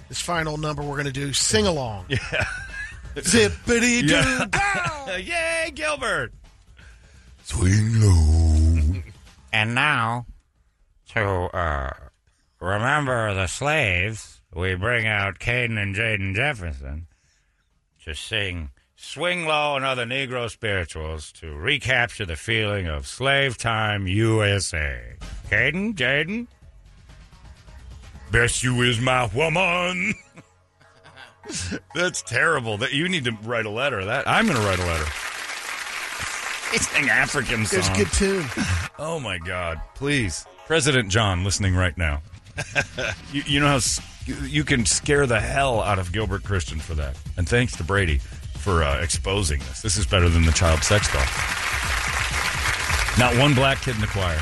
This 0.07 0.21
final 0.21 0.57
number 0.57 0.81
we're 0.81 0.95
going 0.95 1.05
to 1.05 1.11
do 1.11 1.33
sing 1.33 1.67
along. 1.67 2.05
Yeah. 2.09 2.17
Zippity 3.15 4.07
doo 4.07 4.13
Yeah. 4.13 5.17
Yay, 5.65 5.71
Gilbert! 5.71 6.33
Swing 7.43 7.99
low. 7.99 9.01
And 9.51 9.73
now, 9.73 10.27
to 11.15 11.21
uh, 11.21 11.91
remember 12.61 13.33
the 13.33 13.47
slaves, 13.47 14.41
we 14.53 14.75
bring 14.75 15.07
out 15.07 15.39
Caden 15.39 15.81
and 15.81 15.95
Jaden 15.95 16.35
Jefferson 16.35 17.07
to 18.05 18.13
sing 18.13 18.69
Swing 19.01 19.45
Low 19.45 19.77
and 19.77 19.85
other 19.85 20.05
Negro 20.05 20.51
spirituals 20.51 21.31
to 21.31 21.55
recapture 21.55 22.25
the 22.25 22.35
feeling 22.35 22.85
of 22.87 23.07
slave 23.07 23.57
time 23.57 24.07
USA. 24.07 25.13
Caden, 25.49 25.95
Jaden? 25.95 26.47
Bess 28.29 28.61
you 28.61 28.81
is 28.81 28.99
my 28.99 29.25
woman. 29.33 30.13
That's 31.95 32.21
terrible. 32.21 32.77
That 32.77 32.91
you 32.91 33.07
need 33.07 33.23
to 33.23 33.31
write 33.43 33.65
a 33.65 33.69
letter. 33.69 34.03
That 34.03 34.27
I'm 34.27 34.45
going 34.45 34.59
to 34.59 34.63
write 34.63 34.79
a 34.79 34.85
letter. 34.85 35.09
It's 36.73 36.93
an 36.95 37.09
African 37.09 37.65
song. 37.65 37.79
There's 37.79 37.87
a 37.87 37.93
good 37.93 38.11
tune. 38.11 38.45
Oh 39.01 39.17
my 39.17 39.37
God! 39.37 39.79
Please, 39.95 40.45
President 40.67 41.07
John, 41.07 41.45
listening 41.45 41.73
right 41.73 41.97
now. 41.97 42.21
you, 43.31 43.43
you 43.45 43.59
know 43.61 43.79
how 43.79 43.79
you 44.43 44.65
can 44.65 44.85
scare 44.85 45.25
the 45.25 45.39
hell 45.39 45.81
out 45.81 45.99
of 45.99 46.11
Gilbert 46.11 46.43
Christian 46.43 46.81
for 46.81 46.95
that, 46.95 47.15
and 47.37 47.47
thanks 47.47 47.77
to 47.77 47.83
Brady 47.85 48.19
for 48.59 48.83
uh, 48.83 49.01
exposing 49.01 49.59
this. 49.61 49.81
This 49.81 49.97
is 49.97 50.05
better 50.05 50.29
than 50.29 50.43
the 50.45 50.51
child 50.51 50.83
sex 50.83 51.11
doll. 51.11 51.23
Not 53.17 53.35
one 53.41 53.53
black 53.53 53.81
kid 53.81 53.95
in 53.95 54.01
the 54.01 54.07
choir, 54.07 54.39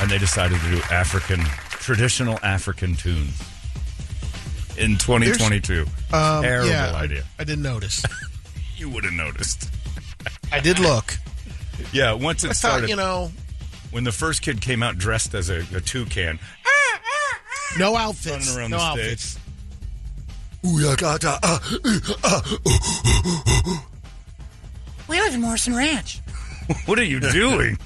and 0.00 0.10
they 0.10 0.18
decided 0.18 0.60
to 0.60 0.70
do 0.70 0.80
African 0.90 1.40
traditional 1.80 2.38
African 2.42 2.94
tunes 2.94 3.38
in 4.78 4.96
2022. 4.96 5.84
Um, 6.12 6.42
Terrible 6.42 6.68
yeah, 6.70 6.92
I- 6.94 7.02
idea. 7.02 7.24
I, 7.38 7.44
didn't 7.44 7.62
notice. 7.62 8.02
You 8.76 8.88
would 8.88 9.04
have 9.04 9.12
noticed. 9.12 9.68
I 10.50 10.58
did 10.60 10.78
look. 10.78 11.12
Yeah, 11.92 12.14
once 12.14 12.44
it 12.44 12.48
I 12.48 12.52
started, 12.54 12.80
thought, 12.80 12.88
you 12.88 12.96
know, 12.96 13.30
when 13.90 14.04
the 14.04 14.12
first 14.12 14.40
kid 14.40 14.62
came 14.62 14.82
out 14.82 14.96
dressed 14.96 15.34
as 15.34 15.50
a, 15.50 15.58
a 15.76 15.82
toucan, 15.82 16.38
no 17.78 17.94
outfits. 17.94 18.56
no 18.56 18.78
outfits. 18.78 19.38
Stage. 20.62 20.72
Ooh, 20.72 20.78
yeah, 20.80 20.94
ga, 20.96 21.18
da, 21.18 21.38
ah, 21.42 21.60
uh, 21.84 22.00
ah, 22.24 22.42
We 25.08 25.20
live 25.20 25.34
in 25.34 25.40
Morrison 25.40 25.74
Ranch. 25.74 26.20
What 26.86 27.00
are 27.00 27.04
you 27.04 27.18
doing? 27.18 27.76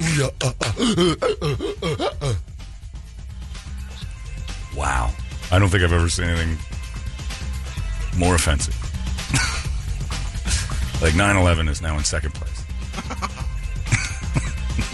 ooh, 0.00 0.04
yeah, 0.16 0.28
ah. 0.42 2.36
Wow. 4.76 5.10
I 5.50 5.58
don't 5.58 5.68
think 5.70 5.82
I've 5.82 5.92
ever 5.92 6.08
seen 6.08 6.28
anything 6.28 6.56
more 8.16 8.36
offensive. 8.36 8.74
like 11.02 11.14
9/11 11.14 11.68
is 11.68 11.82
now 11.82 11.98
in 11.98 12.04
second 12.04 12.32
place. 12.34 12.64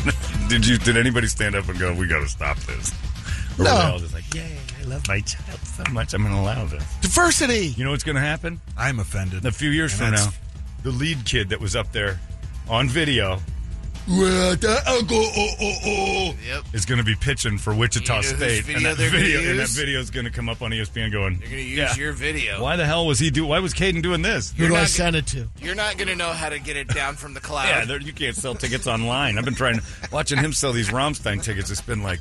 did 0.49 0.67
you? 0.67 0.79
Did 0.79 0.97
anybody 0.97 1.27
stand 1.27 1.55
up 1.55 1.69
and 1.69 1.79
go, 1.79 1.93
"We 1.95 2.07
got 2.07 2.21
to 2.21 2.29
stop 2.29 2.57
this"? 2.61 2.93
Or 3.59 3.65
were 3.65 3.65
No. 3.65 3.77
they 3.77 3.83
all 3.93 3.99
just 3.99 4.15
like, 4.15 4.35
"Yay! 4.35 4.57
I 4.81 4.85
love 4.85 5.07
my 5.09 5.21
child 5.21 5.61
so 5.61 5.85
much. 5.93 6.15
I'm 6.15 6.23
going 6.23 6.35
to 6.35 6.41
allow 6.41 6.65
this." 6.67 6.83
Diversity. 7.03 7.69
You 7.77 7.85
know 7.85 7.91
what's 7.91 8.05
going 8.05 8.17
to 8.17 8.21
happen? 8.23 8.61
I'm 8.77 8.99
offended. 9.01 9.45
A 9.45 9.53
few 9.53 9.71
years 9.71 9.93
And 10.01 10.17
from 10.17 10.27
now, 10.27 10.33
the 10.83 10.91
lead 10.91 11.25
kid 11.25 11.49
that 11.51 11.61
was 11.61 11.77
up 11.77 11.93
there 11.93 12.19
on 12.69 12.89
video 12.89 13.39
Well, 14.09 14.57
da, 14.57 14.77
ah, 14.87 15.03
go, 15.07 15.17
oh, 15.21 15.51
oh, 15.61 15.75
oh. 15.85 16.35
Yep. 16.49 16.65
is 16.73 16.87
going 16.87 16.99
to 16.99 17.05
be 17.05 17.15
pitching 17.15 17.59
for 17.59 17.75
Wichita 17.75 18.17
You 18.17 18.23
know 18.23 18.37
State, 18.37 18.65
video 18.65 18.77
and 18.77 18.87
that 18.87 18.97
they're 18.97 19.11
gonna 19.11 19.23
video 19.23 19.51
and 19.51 19.59
that 19.61 19.69
video 19.69 20.01
is 20.01 20.11
going 20.11 20.25
to 20.25 20.31
come 20.33 20.49
up 20.49 20.63
on 20.63 20.71
ESPN 20.71 21.13
going. 21.13 21.39
You're 21.41 21.51
gonna 21.51 21.61
use 21.63 21.79
Yeah. 21.79 21.95
your 21.97 22.13
video. 22.13 22.63
Why 22.63 22.77
the 22.77 22.87
hell 22.87 23.07
was 23.07 23.19
he 23.19 23.31
do? 23.31 23.45
Why 23.47 23.59
was 23.59 23.75
Caden 23.75 24.03
doing 24.03 24.23
this? 24.23 24.53
Who 24.53 24.63
You're 24.63 24.69
do 24.71 24.77
I 24.77 24.81
not 24.81 24.89
send 24.89 25.17
it 25.17 25.27
to? 25.29 25.49
You're 25.61 25.75
not 25.75 25.99
gonna 25.99 26.17
know 26.17 26.31
how 26.33 26.49
to 26.49 26.59
get 26.59 26.77
it 26.77 26.89
down 26.89 27.15
from 27.17 27.35
the 27.35 27.41
cloud. 27.41 27.69
Yeah, 27.69 27.85
there, 27.85 28.01
you 28.01 28.13
can't 28.13 28.35
sell 28.35 28.55
tickets 28.55 28.87
online. 28.87 29.37
I've 29.39 29.45
been 29.45 29.55
trying 29.55 29.81
watching 30.11 30.39
him 30.39 30.53
sell 30.55 30.73
these 30.73 30.89
Rammstein 30.89 31.43
tickets. 31.43 31.71
It's 31.71 31.81
been 31.83 32.03
like 32.03 32.21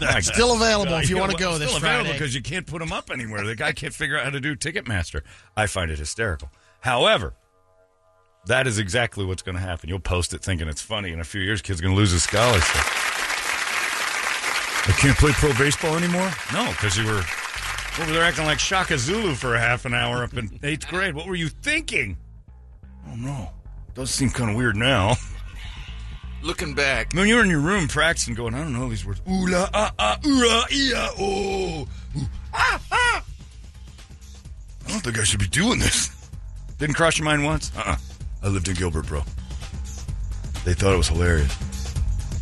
my 0.00 0.20
Still 0.20 0.54
available 0.54 0.94
if 0.94 1.10
you 1.10 1.16
wanna 1.16 1.34
well, 1.38 1.52
go 1.52 1.58
this 1.58 1.68
still 1.68 1.78
available 1.78 2.04
Friday. 2.04 2.18
because 2.18 2.34
you 2.34 2.42
can't 2.42 2.66
put 2.66 2.78
them 2.80 2.92
up 2.92 3.10
anywhere. 3.10 3.44
The 3.44 3.54
guy 3.56 3.72
can't 3.72 3.94
figure 3.94 4.18
out 4.18 4.24
how 4.24 4.30
to 4.30 4.40
do 4.40 4.56
Ticketmaster. 4.56 5.22
I 5.56 5.66
find 5.66 5.90
it 5.90 5.98
hysterical. 5.98 6.50
However, 6.80 7.34
that 8.46 8.66
is 8.66 8.78
exactly 8.78 9.24
what's 9.24 9.42
going 9.42 9.56
to 9.56 9.60
happen. 9.60 9.88
You'll 9.88 10.00
post 10.00 10.32
it 10.32 10.42
thinking 10.42 10.68
it's 10.68 10.80
funny. 10.80 11.12
In 11.12 11.20
a 11.20 11.24
few 11.24 11.42
years, 11.42 11.60
kid's 11.60 11.80
going 11.80 11.94
to 11.94 11.98
lose 11.98 12.10
his 12.10 12.22
scholarship. 12.22 12.82
I 14.88 14.92
can't 14.98 15.16
play 15.18 15.32
pro 15.32 15.52
baseball 15.58 15.96
anymore. 15.96 16.30
No, 16.52 16.66
because 16.70 16.96
you 16.96 17.04
were 17.04 17.22
over 18.00 18.12
there 18.12 18.22
acting 18.22 18.46
like 18.46 18.58
Shaka 18.58 18.96
Zulu 18.96 19.34
for 19.34 19.54
a 19.54 19.60
half 19.60 19.84
an 19.84 19.92
hour 19.92 20.24
up 20.24 20.34
in 20.34 20.58
eighth 20.62 20.88
grade. 20.88 21.14
What 21.14 21.26
were 21.26 21.34
you 21.34 21.48
thinking? 21.48 22.16
Oh 23.06 23.14
no, 23.14 23.50
does 23.94 24.10
seem 24.10 24.30
kind 24.30 24.50
of 24.50 24.56
weird 24.56 24.76
now. 24.76 25.16
Looking 26.42 26.74
back, 26.74 27.12
When 27.12 27.28
you're 27.28 27.42
in 27.44 27.50
your 27.50 27.60
room 27.60 27.86
practicing, 27.86 28.34
going, 28.34 28.54
I 28.54 28.58
don't 28.58 28.72
know 28.72 28.88
these 28.88 29.04
words. 29.04 29.20
Ooh 29.30 29.46
la 29.46 29.68
ah 29.74 29.92
ah 29.98 30.18
ooh 30.26 30.48
la 30.48 30.64
iya 30.72 31.08
oh. 31.18 31.86
Ooh, 32.16 32.22
ah 32.54 32.80
ah. 32.90 33.24
I 34.86 34.90
don't 34.90 35.00
think 35.00 35.18
I 35.18 35.24
should 35.24 35.40
be 35.40 35.46
doing 35.48 35.78
this. 35.78 36.10
Didn't 36.78 36.94
cross 36.96 37.18
your 37.18 37.26
mind 37.26 37.44
once? 37.44 37.70
Uh 37.76 37.82
uh 37.86 37.96
I 38.42 38.48
lived 38.48 38.68
in 38.68 38.74
Gilbert, 38.74 39.06
bro. 39.06 39.22
They 40.64 40.72
thought 40.74 40.94
it 40.94 40.96
was 40.96 41.08
hilarious. 41.08 41.54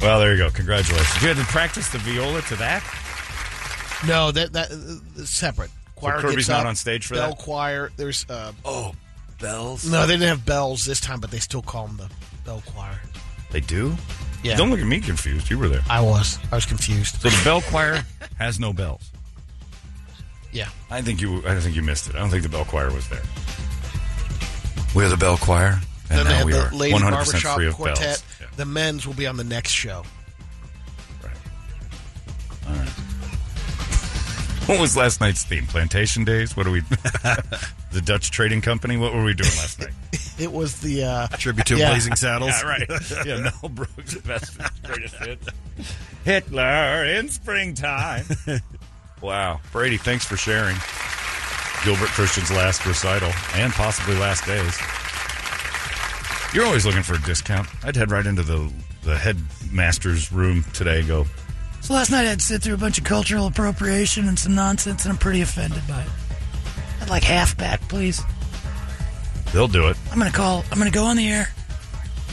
Well, 0.01 0.21
there 0.21 0.33
you 0.33 0.39
go. 0.39 0.51
Congratulations. 0.51 1.21
You 1.23 1.29
had 1.29 1.37
to 1.39 1.43
practice 1.45 1.89
the 1.91 1.99
viola 1.99 2.41
to 2.43 2.57
that? 2.57 2.85
No, 4.07 4.31
that 4.31 4.53
that 4.53 4.71
uh, 4.71 5.25
separate. 5.25 5.71
Choir 5.97 6.21
Kirby's 6.21 6.49
not 6.49 6.61
up, 6.61 6.67
on 6.67 6.77
stage 6.77 7.07
for 7.07 7.15
bell 7.15 7.31
that? 7.31 7.37
Bell 7.37 7.45
choir. 7.45 7.91
There's 7.97 8.25
uh, 8.31 8.53
Oh, 8.65 8.93
bells. 9.41 9.85
no, 9.91 10.07
they 10.07 10.13
didn't 10.15 10.29
have 10.29 10.47
bells 10.47 10.85
this 10.85 11.01
time, 11.01 11.19
but 11.19 11.33
they 11.33 11.41
still 11.41 11.63
call 11.63 11.89
them 11.89 11.97
the 11.97 12.09
bell 12.45 12.63
choir. 12.67 13.01
They 13.51 13.61
do? 13.61 13.95
Yeah, 14.43 14.57
Don't 14.57 14.71
look 14.71 14.81
at 14.81 14.87
me 14.87 15.01
confused. 15.01 15.51
You 15.51 15.59
were 15.59 15.69
there. 15.69 15.81
I 15.91 16.01
was. 16.01 16.39
I 16.53 16.55
was 16.55 16.65
confused. 16.67 17.21
So 17.21 17.29
the 17.29 17.41
bell 17.45 17.61
choir 17.61 18.05
has 18.39 18.61
no 18.61 18.73
bells. 18.73 19.11
Yeah, 20.53 20.69
I 20.91 21.03
think 21.03 21.21
you. 21.21 21.43
I 21.47 21.59
think 21.61 21.75
you 21.77 21.83
missed 21.83 22.09
it. 22.09 22.15
I 22.15 22.19
don't 22.21 22.31
think 22.31 22.43
the 22.45 22.49
bell 22.49 22.65
choir 22.65 22.93
was 22.93 23.09
there. 23.09 23.23
We're 24.95 25.09
the 25.09 25.17
bell 25.17 25.37
choir, 25.37 25.81
and 26.09 26.19
then 26.21 26.25
now 26.27 26.45
we 26.47 26.53
the 26.53 26.67
are 26.67 26.71
lady 26.71 26.93
100 26.95 27.15
barbershop 27.17 27.35
percent 27.35 27.55
free 27.57 27.67
of 27.67 27.75
quartet. 27.75 27.99
bells. 27.99 28.25
Yeah, 28.41 28.47
The 28.57 28.65
men's 28.65 29.07
will 29.07 29.15
be 29.15 29.27
on 29.27 29.37
the 29.37 29.45
next 29.45 29.71
show. 29.73 30.05
right. 31.23 31.33
All 32.69 32.75
right. 32.75 32.89
What 34.69 34.81
was 34.81 34.97
last 34.97 35.21
night's 35.21 35.43
theme? 35.45 35.67
Plantation 35.67 36.25
days. 36.25 36.57
What 36.57 36.67
are 36.67 36.71
we? 36.71 36.81
the 37.93 38.03
Dutch 38.05 38.31
Trading 38.31 38.61
Company. 38.61 38.97
What 38.97 39.13
were 39.15 39.25
we 39.25 39.35
doing 39.35 39.51
last 39.57 39.81
night? 39.81 39.91
It 40.39 40.53
was 40.53 40.81
the 40.81 41.05
uh, 41.05 41.27
Tribute 41.29 41.67
to 41.67 41.77
Yeah. 41.77 41.91
Blazing 41.91 42.15
Saddles. 42.17 42.51
yeah, 42.51 42.63
right. 42.63 42.89
Yeah, 43.27 43.41
Mel 43.63 43.71
Brooks' 43.71 44.15
best 44.19 44.59
greatest 44.85 45.17
hits. 45.17 45.47
Hitler 46.25 47.05
in 47.07 47.29
springtime. 47.29 48.25
wow, 49.21 49.61
Brady, 49.73 49.97
thanks 49.97 50.25
for 50.25 50.37
sharing. 50.37 50.77
Gilbert 51.85 52.09
Christian's 52.09 52.51
last 52.51 52.85
recital 52.87 53.31
and 53.55 53.73
possibly 53.73 54.17
last 54.17 54.45
days. 54.47 54.79
You're 56.55 56.65
always 56.67 56.87
looking 56.87 57.03
for 57.03 57.15
a 57.15 57.21
discount. 57.23 57.69
I'd 57.85 57.95
head 57.97 58.11
right 58.11 58.27
into 58.27 58.43
the 58.43 58.73
the 59.03 59.17
headmaster's 59.17 60.33
room 60.33 60.65
today 60.75 60.99
and 61.01 61.09
go, 61.09 61.27
So 61.83 61.95
last 61.95 62.11
night 62.11 62.25
I 62.27 62.31
had 62.31 62.41
to 62.41 62.45
sit 62.45 62.63
through 62.63 62.75
a 62.75 62.79
bunch 62.79 62.99
of 62.99 63.05
cultural 63.05 63.47
appropriation 63.47 64.27
and 64.29 64.39
some 64.39 64.55
nonsense, 64.55 65.05
and 65.05 65.13
I'm 65.13 65.19
pretty 65.19 65.41
offended 65.41 65.83
by 65.89 66.03
it. 66.03 66.09
I'd 67.01 67.09
like 67.11 67.23
half 67.23 67.57
back, 67.57 67.81
please. 67.89 68.21
They'll 69.53 69.69
do 69.69 69.89
it. 69.89 69.97
I'm 70.13 70.19
gonna 70.19 70.31
call. 70.31 70.65
I'm 70.71 70.79
gonna 70.79 70.91
go 70.91 71.05
on 71.05 71.17
the 71.17 71.29
air, 71.29 71.49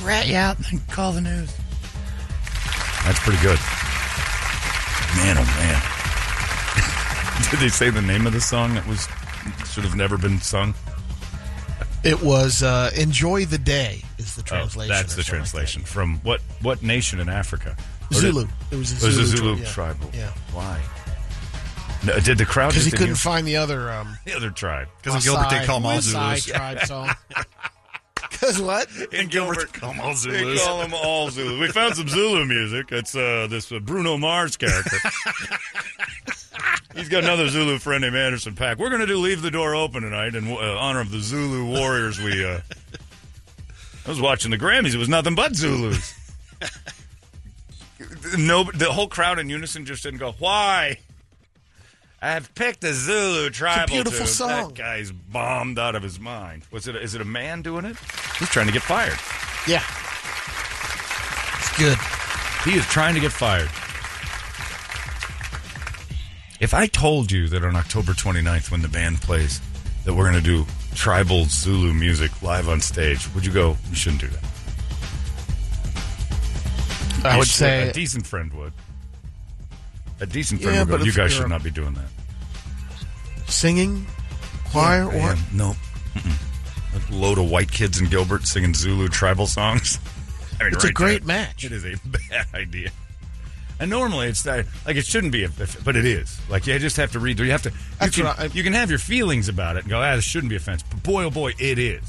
rat 0.03 0.27
you 0.27 0.35
out, 0.35 0.57
and 0.71 0.85
call 0.89 1.11
the 1.11 1.21
news. 1.21 1.53
That's 3.05 3.19
pretty 3.19 3.41
good. 3.41 3.59
Man, 5.17 5.37
oh 5.37 5.45
man. 5.59 5.81
Did 7.51 7.59
they 7.59 7.69
say 7.69 7.89
the 7.89 8.01
name 8.01 8.25
of 8.27 8.33
the 8.33 8.41
song 8.41 8.73
that 8.75 8.85
was 8.87 9.07
should 9.71 9.83
have 9.83 9.95
never 9.95 10.17
been 10.17 10.39
sung? 10.41 10.73
it 12.03 12.21
was 12.21 12.61
uh, 12.61 12.91
enjoy 12.95 13.45
the 13.45 13.57
day 13.57 13.99
is 14.19 14.35
the 14.35 14.41
Oh, 14.41 14.45
translation. 14.45 14.93
that's 14.93 15.15
the 15.15 15.23
something 15.23 15.39
like 15.41 15.47
translation 15.49 15.81
from 15.83 16.17
what 16.21 16.39
what 16.61 16.83
nation 16.83 17.19
in 17.19 17.29
Africa? 17.29 17.75
that. 18.11 18.17
Or 18.17 18.21
did- 18.21 18.33
Zulu. 18.33 18.47
It 18.71 18.75
was 18.75 18.91
a 18.91 18.95
It 18.95 19.07
was 19.07 19.15
Zulu, 19.15 19.23
a 19.23 19.25
Zulu 19.25 19.55
tri- 19.55 19.63
yeah. 19.63 19.71
tribal. 19.71 20.09
Yeah, 20.13 20.29
Why? 20.53 20.81
No, 22.05 22.19
did 22.19 22.37
the 22.37 22.45
crowd 22.45 22.69
because 22.69 22.85
he 22.85 22.91
couldn't 22.91 23.09
in 23.09 23.15
find 23.15 23.47
the 23.47 23.57
other 23.57 23.91
um, 23.91 24.17
the 24.25 24.35
other 24.35 24.49
tribe? 24.49 24.87
Because 25.01 25.23
Gilbert, 25.23 25.49
they 25.49 25.65
call 25.65 25.79
them 25.79 25.87
all 25.87 25.97
Maasai 25.97 26.01
Zulus. 26.01 26.45
tribe 26.45 26.79
song. 26.85 27.09
Because 28.29 28.61
what? 28.61 28.87
In 29.11 29.27
Gilbert, 29.27 29.73
they 29.73 29.79
call 29.79 29.91
them 29.91 30.01
all 30.01 30.15
They 30.15 30.57
call 30.57 30.79
them 30.81 30.93
all 30.93 31.29
Zulu. 31.29 31.59
We 31.59 31.67
found 31.69 31.95
some 31.95 32.07
Zulu 32.07 32.45
music. 32.45 32.91
It's 32.91 33.15
uh, 33.15 33.47
this 33.49 33.71
uh, 33.71 33.79
Bruno 33.79 34.17
Mars 34.17 34.57
character. 34.57 34.97
He's 36.95 37.09
got 37.09 37.23
another 37.23 37.49
Zulu 37.49 37.77
friend 37.77 38.01
named 38.01 38.15
Anderson 38.15 38.55
.Paak. 38.55 38.77
We're 38.77 38.89
going 38.89 39.01
to 39.01 39.07
do 39.07 39.17
Leave 39.17 39.41
the 39.41 39.51
Door 39.51 39.75
Open 39.75 40.01
tonight 40.01 40.33
in 40.33 40.49
uh, 40.49 40.55
honor 40.55 41.01
of 41.01 41.11
the 41.11 41.19
Zulu 41.19 41.65
warriors. 41.65 42.19
We, 42.19 42.45
uh, 42.45 42.61
I 44.05 44.09
was 44.09 44.21
watching 44.21 44.51
the 44.51 44.57
Grammys. 44.57 44.93
It 44.93 44.97
was 44.97 45.09
nothing 45.09 45.35
but 45.35 45.55
Zulus. 45.55 46.13
no, 48.37 48.63
the 48.63 48.91
whole 48.91 49.07
crowd 49.07 49.39
in 49.39 49.49
unison 49.49 49.85
just 49.85 50.03
didn't 50.03 50.19
go, 50.19 50.33
why? 50.39 50.99
I've 52.25 52.53
picked 52.55 52.83
a 52.83 52.93
Zulu 52.93 53.49
tribal 53.51 53.93
beautiful 53.93 54.19
tune. 54.19 54.27
song. 54.27 54.67
That 54.69 54.73
guy's 54.75 55.11
bombed 55.11 55.77
out 55.77 55.95
of 55.95 56.01
his 56.03 56.19
mind. 56.19 56.63
Was 56.71 56.87
it? 56.87 56.95
Is 56.95 57.13
it 57.15 57.21
a 57.21 57.25
man 57.25 57.61
doing 57.61 57.85
it? 57.85 57.97
He's 58.39 58.49
trying 58.49 58.65
to 58.67 58.73
get 58.73 58.81
fired. 58.81 59.17
Yeah, 59.67 59.83
it's 61.59 61.77
good. 61.77 61.97
He 62.69 62.77
is 62.77 62.85
trying 62.87 63.13
to 63.15 63.19
get 63.21 63.31
fired. 63.31 63.69
If 66.59 66.73
I 66.73 66.87
told 66.87 67.31
you 67.31 67.47
that 67.49 67.63
on 67.63 67.75
October 67.75 68.13
29th, 68.13 68.71
when 68.71 68.81
the 68.81 68.87
band 68.87 69.21
plays, 69.21 69.61
that 70.05 70.13
we're 70.13 70.23
going 70.29 70.41
to 70.41 70.49
do 70.49 70.65
tribal 70.95 71.45
Zulu 71.45 71.93
music 71.93 72.41
live 72.41 72.69
on 72.69 72.79
stage, 72.81 73.27
would 73.35 73.45
you 73.45 73.51
go, 73.51 73.75
you 73.89 73.95
shouldn't 73.95 74.21
do 74.21 74.27
that? 74.29 74.43
I 77.25 77.33
You 77.33 77.39
would 77.39 77.47
should- 77.47 77.55
say 77.55 77.89
A 77.89 77.93
decent 77.93 78.25
friend 78.25 78.53
would. 78.53 78.71
A 80.21 80.25
decent 80.25 80.61
friend 80.61 80.75
Yeah, 80.75 80.83
would 80.83 80.99
go, 80.99 81.05
you 81.05 81.11
guys 81.13 81.33
should 81.33 81.47
not 81.49 81.63
be 81.63 81.71
doing 81.71 81.93
that. 81.95 82.05
singing, 83.51 84.05
choir, 84.71 85.05
or 85.07 85.11
Man, 85.11 85.37
no. 85.53 85.75
Mm-mm. 86.13 87.11
A 87.11 87.13
load 87.13 87.37
of 87.37 87.49
white 87.49 87.71
kids 87.71 87.99
in 87.99 88.07
Gilbert 88.07 88.45
singing 88.47 88.73
Zulu 88.73 89.07
tribal 89.09 89.47
songs. 89.47 89.99
I 90.59 90.63
mean, 90.65 90.73
It's 90.73 90.85
a 90.85 90.91
great 90.93 91.25
there. 91.25 91.35
match. 91.39 91.65
It 91.65 91.71
is 91.73 91.83
a 91.85 91.95
bad 92.29 92.45
idea. 92.53 92.89
And 93.77 93.89
normally 93.89 94.27
it's 94.27 94.43
that, 94.43 94.65
like 94.85 94.95
it 94.95 95.05
shouldn't 95.05 95.33
be, 95.33 95.43
a, 95.43 95.49
but 95.83 95.97
it 95.97 96.05
is. 96.05 96.39
Like 96.49 96.65
you 96.65 96.79
just 96.79 96.95
have 96.95 97.11
to 97.11 97.19
read. 97.19 97.37
You 97.39 97.51
have 97.51 97.63
to. 97.63 97.69
You 97.71 97.75
That's 97.99 98.15
can, 98.15 98.25
I- 98.27 98.45
you 98.53 98.63
can 98.63 98.71
have 98.71 98.89
your 98.89 98.99
feelings 98.99 99.49
about 99.49 99.75
it 99.75 99.79
and 99.83 99.89
go, 99.89 99.99
ah, 99.99 100.15
this 100.15 100.23
shouldn't 100.23 100.49
be 100.49 100.55
offense. 100.55 100.81
But 100.83 101.03
boy, 101.03 101.25
oh 101.25 101.29
boy, 101.29 101.53
it 101.59 101.77
is. 101.77 102.01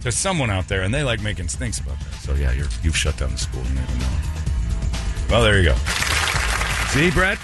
There's 0.00 0.16
someone 0.16 0.48
out 0.48 0.68
there, 0.68 0.80
and 0.80 0.94
they 0.94 1.02
like 1.02 1.20
making 1.22 1.48
stinks 1.48 1.78
about 1.80 2.00
that. 2.00 2.14
So 2.22 2.32
yeah, 2.34 2.52
you're, 2.52 2.66
you've 2.82 2.96
shut 2.96 3.18
down 3.18 3.32
the 3.32 3.36
school. 3.36 3.62
You 3.64 3.74
never 3.74 3.94
know. 3.98 4.08
Well, 5.28 5.42
there 5.42 5.58
you 5.58 5.64
go. 5.64 5.76
See, 6.90 7.10
Brett? 7.12 7.38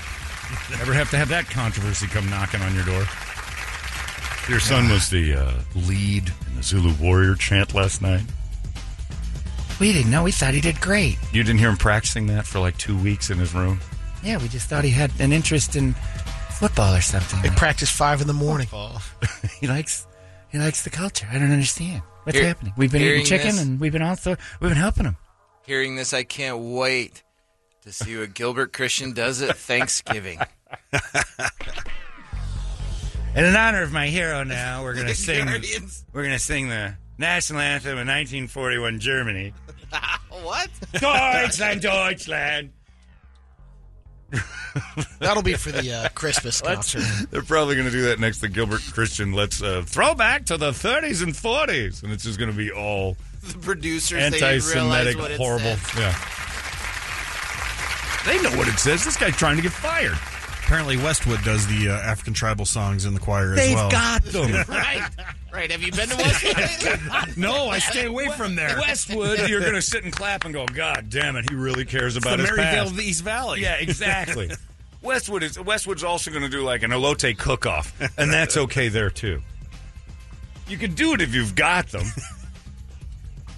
Never 0.71 0.93
have 0.93 1.09
to 1.11 1.17
have 1.17 1.29
that 1.29 1.47
controversy 1.49 2.09
come 2.09 2.29
knocking 2.29 2.61
on 2.63 2.75
your 2.75 2.85
door. 2.85 3.05
Your 4.49 4.59
son 4.59 4.89
was 4.91 5.09
the 5.09 5.35
uh, 5.35 5.53
lead 5.87 6.33
in 6.49 6.57
the 6.57 6.63
Zulu 6.65 6.93
Warrior 7.01 7.37
chant 7.37 7.73
last 7.73 8.03
night. 8.03 8.23
We 9.79 9.93
didn't 9.93 10.11
know. 10.11 10.25
We 10.25 10.33
thought 10.33 10.53
he 10.53 10.61
did 10.61 10.81
great. 10.81 11.17
You 11.33 11.45
didn't 11.45 11.61
hear 11.61 11.69
him 11.69 11.77
practicing 11.77 12.27
that 12.27 12.45
for 12.45 12.59
like 12.59 12.77
two 12.77 12.97
weeks 12.99 13.31
in 13.31 13.39
his 13.39 13.55
room? 13.55 13.81
Yeah, 14.25 14.39
we 14.39 14.49
just 14.49 14.69
thought 14.69 14.83
he 14.83 14.91
had 14.91 15.13
an 15.21 15.33
interest 15.33 15.77
in 15.77 15.95
football 16.51 16.95
or 16.97 17.01
something. 17.01 17.41
They 17.43 17.51
practice 17.51 17.91
five 17.91 18.21
in 18.21 18.27
the 18.27 18.33
morning. 18.33 18.67
he 19.61 19.69
likes 19.69 20.09
he 20.51 20.59
likes 20.59 20.83
the 20.83 20.91
culture. 20.91 21.29
I 21.31 21.39
don't 21.39 21.53
understand 21.53 22.03
what's 22.25 22.37
Hear- 22.37 22.49
happening. 22.49 22.73
We've 22.77 22.91
been 22.91 23.03
eating 23.03 23.13
hearing 23.13 23.27
chicken 23.27 23.47
this- 23.53 23.63
and 23.63 23.79
we've 23.79 23.93
been 23.93 24.03
also 24.03 24.37
we've 24.61 24.71
been 24.71 24.79
helping 24.79 25.05
him. 25.05 25.17
Hearing 25.67 25.95
this, 25.95 26.13
I 26.13 26.25
can't 26.25 26.59
wait 26.59 27.23
to 27.87 27.93
see 27.93 28.17
what 28.19 28.35
Gilbert 28.35 28.73
Christian 28.73 29.13
does 29.13 29.41
at 29.43 29.57
Thanksgiving. 29.57 30.39
And 33.37 33.45
in 33.45 33.55
honor 33.55 33.83
of 33.83 33.93
my 33.93 34.07
hero, 34.07 34.45
now 34.45 34.83
we're 34.83 34.95
gonna 34.95 35.15
sing. 35.15 35.45
Guardians. 35.45 36.07
We're 36.15 36.23
gonna 36.23 36.39
sing 36.39 36.71
the 36.71 36.95
national 37.19 37.61
anthem 37.61 37.93
of 37.93 38.07
1941 38.07 38.99
Germany. 38.99 39.53
What? 40.43 40.71
Deutschland, 40.93 41.81
Deutschland. 41.83 42.71
That'll 45.19 45.43
be 45.43 45.55
for 45.55 45.73
the 45.73 45.93
uh, 45.93 46.09
Christmas 46.11 46.61
concert. 46.63 47.03
They're 47.31 47.43
probably 47.43 47.75
going 47.75 47.87
to 47.87 47.93
do 47.93 48.03
that 48.03 48.21
next 48.21 48.41
to 48.41 48.49
Gilbert 48.49 48.83
Christian. 48.93 49.33
Let's 49.33 49.63
uh, 49.63 49.83
throw 49.87 50.15
back 50.15 50.45
to 50.47 50.57
the 50.59 50.71
30s 50.73 51.23
and 51.23 51.33
40s. 51.33 52.03
And 52.03 52.13
it's 52.13 52.23
just 52.23 52.39
going 52.39 52.51
to 52.51 52.57
be 52.57 52.71
all 52.71 53.17
The 53.43 53.59
producers 53.59 54.19
they 54.19 54.25
anti 54.27 54.39
didn't 54.39 54.73
realize 54.75 54.99
Semitic, 55.07 55.19
what 55.19 55.31
it 55.33 55.37
horrible. 55.39 55.77
said. 55.77 55.99
Yeah. 56.01 56.19
They 58.27 58.43
know 58.43 58.51
what 58.57 58.69
it 58.69 58.79
says. 58.79 59.05
This 59.05 59.17
guy's 59.17 59.37
trying 59.37 59.57
to 59.57 59.63
get 59.63 59.73
fired. 59.73 60.19
Apparently, 60.65 60.97
Westwood 60.97 61.45
does 61.45 61.65
the 61.69 61.91
uh, 61.91 61.93
African 61.93 62.35
tribal 62.35 62.65
songs 62.65 63.05
in 63.05 63.15
the 63.15 63.21
choir 63.21 63.53
as 63.53 63.59
well. 63.59 63.67
They've 63.67 63.75
well. 63.77 63.91
got 63.91 64.25
them. 64.25 64.53
Right, 64.69 65.09
right. 65.53 65.71
Have 65.71 65.81
you 65.81 65.93
been 65.93 66.09
to 66.09 66.17
Westwood? 66.17 67.37
no, 67.37 67.69
I 67.69 67.79
stay 67.79 68.07
away 68.07 68.29
from 68.31 68.57
there. 68.57 68.77
Westwood, 68.81 69.49
you're 69.49 69.61
going 69.61 69.75
to 69.75 69.83
sit 69.83 70.03
and 70.03 70.13
clap 70.13 70.45
and 70.45 70.53
go, 70.53 70.67
God 70.67 71.07
damn 71.09 71.37
it, 71.37 71.49
he 71.49 71.55
really 71.55 71.85
cares 71.85 72.17
about 72.17 72.39
the 72.39 72.43
his 72.43 72.51
Maryvale 72.51 72.75
past. 72.83 72.91
of 72.91 72.97
the 72.97 73.05
East 73.05 73.23
Valley. 73.23 73.61
Yeah, 73.63 73.77
exactly. 73.77 74.51
Westwood 75.03 75.45
is 75.45 75.61
Westwood's 75.61 76.03
also 76.03 76.33
going 76.33 76.43
to 76.43 76.49
do 76.49 76.63
like 76.63 76.83
an 76.83 76.91
elote 76.91 77.39
cook-off, 77.39 77.95
and 78.19 78.33
that's 78.33 78.57
okay 78.57 78.89
there 78.89 79.11
too. 79.11 79.41
You 80.67 80.79
can 80.79 80.95
do 80.95 81.15
it 81.15 81.21
if 81.21 81.33
you've 81.33 81.55
got 81.55 81.87
them. 81.89 82.07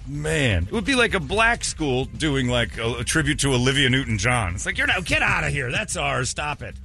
Man, 0.09 0.63
it 0.63 0.71
would 0.71 0.85
be 0.85 0.95
like 0.95 1.13
a 1.13 1.19
black 1.19 1.63
school 1.63 2.05
doing 2.05 2.47
like 2.47 2.79
a, 2.79 2.95
a 2.95 3.03
tribute 3.03 3.39
to 3.41 3.53
Olivia 3.53 3.91
Newton-John. 3.91 4.55
It's 4.55 4.65
like 4.65 4.75
you're 4.75 4.87
now 4.87 5.01
get 5.01 5.21
out 5.21 5.43
of 5.43 5.51
here. 5.51 5.71
That's 5.71 5.95
ours. 5.95 6.29
Stop 6.29 6.63
it. 6.63 6.75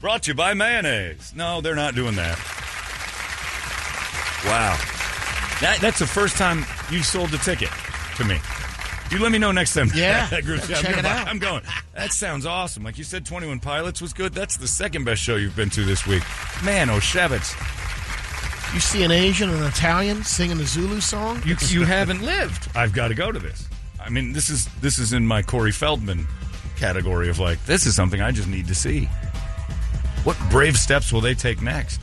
Brought 0.00 0.22
to 0.22 0.30
you 0.30 0.34
by 0.34 0.54
mayonnaise. 0.54 1.34
No, 1.34 1.60
they're 1.60 1.74
not 1.74 1.96
doing 1.96 2.14
that. 2.14 2.38
Wow, 4.44 4.78
that, 5.60 5.78
that's 5.80 5.98
the 5.98 6.06
first 6.06 6.36
time 6.36 6.64
you 6.88 7.02
sold 7.02 7.30
the 7.30 7.38
ticket 7.38 7.70
to 8.16 8.24
me. 8.24 8.38
You 9.10 9.18
let 9.18 9.32
me 9.32 9.38
know 9.38 9.50
next 9.50 9.74
time. 9.74 9.90
Yeah, 9.92 10.26
that 10.30 10.44
group. 10.44 10.62
check 10.62 10.86
I'm, 10.86 10.98
it 11.00 11.04
out. 11.04 11.26
I'm 11.26 11.40
going. 11.40 11.64
That 11.96 12.12
sounds 12.12 12.46
awesome. 12.46 12.84
Like 12.84 12.96
you 12.96 13.02
said, 13.02 13.26
Twenty 13.26 13.48
One 13.48 13.58
Pilots 13.58 14.00
was 14.00 14.12
good. 14.12 14.32
That's 14.32 14.56
the 14.56 14.68
second 14.68 15.04
best 15.04 15.20
show 15.20 15.34
you've 15.34 15.56
been 15.56 15.70
to 15.70 15.84
this 15.84 16.06
week. 16.06 16.22
Man, 16.62 16.86
Oshevitz, 16.86 17.56
You 18.74 18.80
see 18.80 19.02
an 19.02 19.10
Asian 19.10 19.48
and 19.48 19.60
an 19.60 19.66
Italian 19.66 20.22
singing 20.24 20.60
a 20.60 20.64
Zulu 20.64 21.00
song? 21.00 21.42
you 21.44 21.56
you 21.68 21.84
haven't 21.84 22.22
lived. 22.22 22.68
I've 22.76 22.92
got 22.92 23.08
to 23.08 23.14
go 23.14 23.32
to 23.32 23.38
this. 23.38 23.66
I 24.00 24.10
mean, 24.10 24.32
this 24.32 24.50
is 24.50 24.66
this 24.80 24.98
is 24.98 25.12
in 25.12 25.26
my 25.26 25.42
Corey 25.42 25.72
Feldman 25.72 26.26
category 26.76 27.28
of 27.28 27.38
like 27.38 27.64
this 27.64 27.86
is 27.86 27.96
something 27.96 28.20
I 28.20 28.30
just 28.30 28.48
need 28.48 28.68
to 28.68 28.74
see. 28.74 29.06
What 30.24 30.36
brave 30.50 30.76
steps 30.76 31.12
will 31.12 31.20
they 31.20 31.34
take 31.34 31.62
next? 31.62 32.00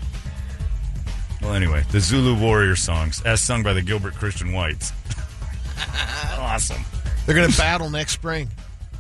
Well, 1.42 1.54
anyway, 1.54 1.84
the 1.92 2.00
Zulu 2.00 2.40
Warrior 2.40 2.76
songs, 2.76 3.22
as 3.22 3.42
sung 3.42 3.62
by 3.62 3.74
the 3.74 3.82
Gilbert 3.82 4.16
Christian 4.16 4.52
Whites. 4.52 4.92
awesome. 6.40 6.84
They're 7.26 7.36
going 7.36 7.52
to 7.52 7.58
battle 7.58 7.90
next 7.90 8.14
spring. 8.14 8.50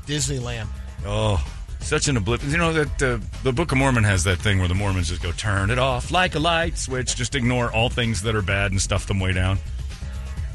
Disneyland. 0.06 0.68
Oh, 1.06 1.44
such 1.86 2.08
an 2.08 2.18
oblivion. 2.18 2.52
You 2.52 2.58
know 2.58 2.74
that 2.74 3.02
uh, 3.02 3.20
the 3.44 3.54
Book 3.54 3.72
of 3.72 3.78
Mormon 3.78 4.04
has 4.04 4.24
that 4.26 4.40
thing 4.40 4.60
where 4.60 4.68
the 4.68 4.76
Mormons 4.76 5.10
just 5.10 5.22
go 5.22 5.32
turn 5.32 5.70
it 5.70 5.80
off 5.80 6.12
like 6.12 6.36
a 6.36 6.40
light 6.40 6.78
switch, 6.78 7.16
just 7.16 7.36
ignore 7.36 7.72
all 7.72 7.90
things 7.90 8.22
that 8.24 8.36
are 8.36 8.42
bad 8.42 8.72
and 8.72 8.82
stuff 8.82 9.06
them 9.08 9.20
way 9.20 9.32
down. 9.34 9.58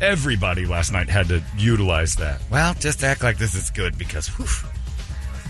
Everybody 0.01 0.66
last 0.66 0.93
night 0.93 1.09
had 1.09 1.28
to 1.28 1.43
utilize 1.59 2.14
that. 2.16 2.41
Well, 2.51 2.74
just 2.74 3.05
act 3.05 3.22
like 3.22 3.37
this 3.39 3.55
is 3.55 3.70
good 3.70 3.97
because 3.99 4.28
whew, 4.28 4.47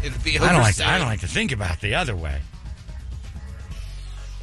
It'd 0.05 0.23
be 0.25 0.39
I 0.39 0.53
don't 0.53 0.63
like. 0.63 0.77
To, 0.77 0.87
I 0.89 0.99
don't 0.99 1.07
like 1.07 1.21
to 1.21 1.29
think 1.29 1.53
about 1.53 1.81
the 1.81 1.95
other 1.95 2.17
way. 2.17 2.41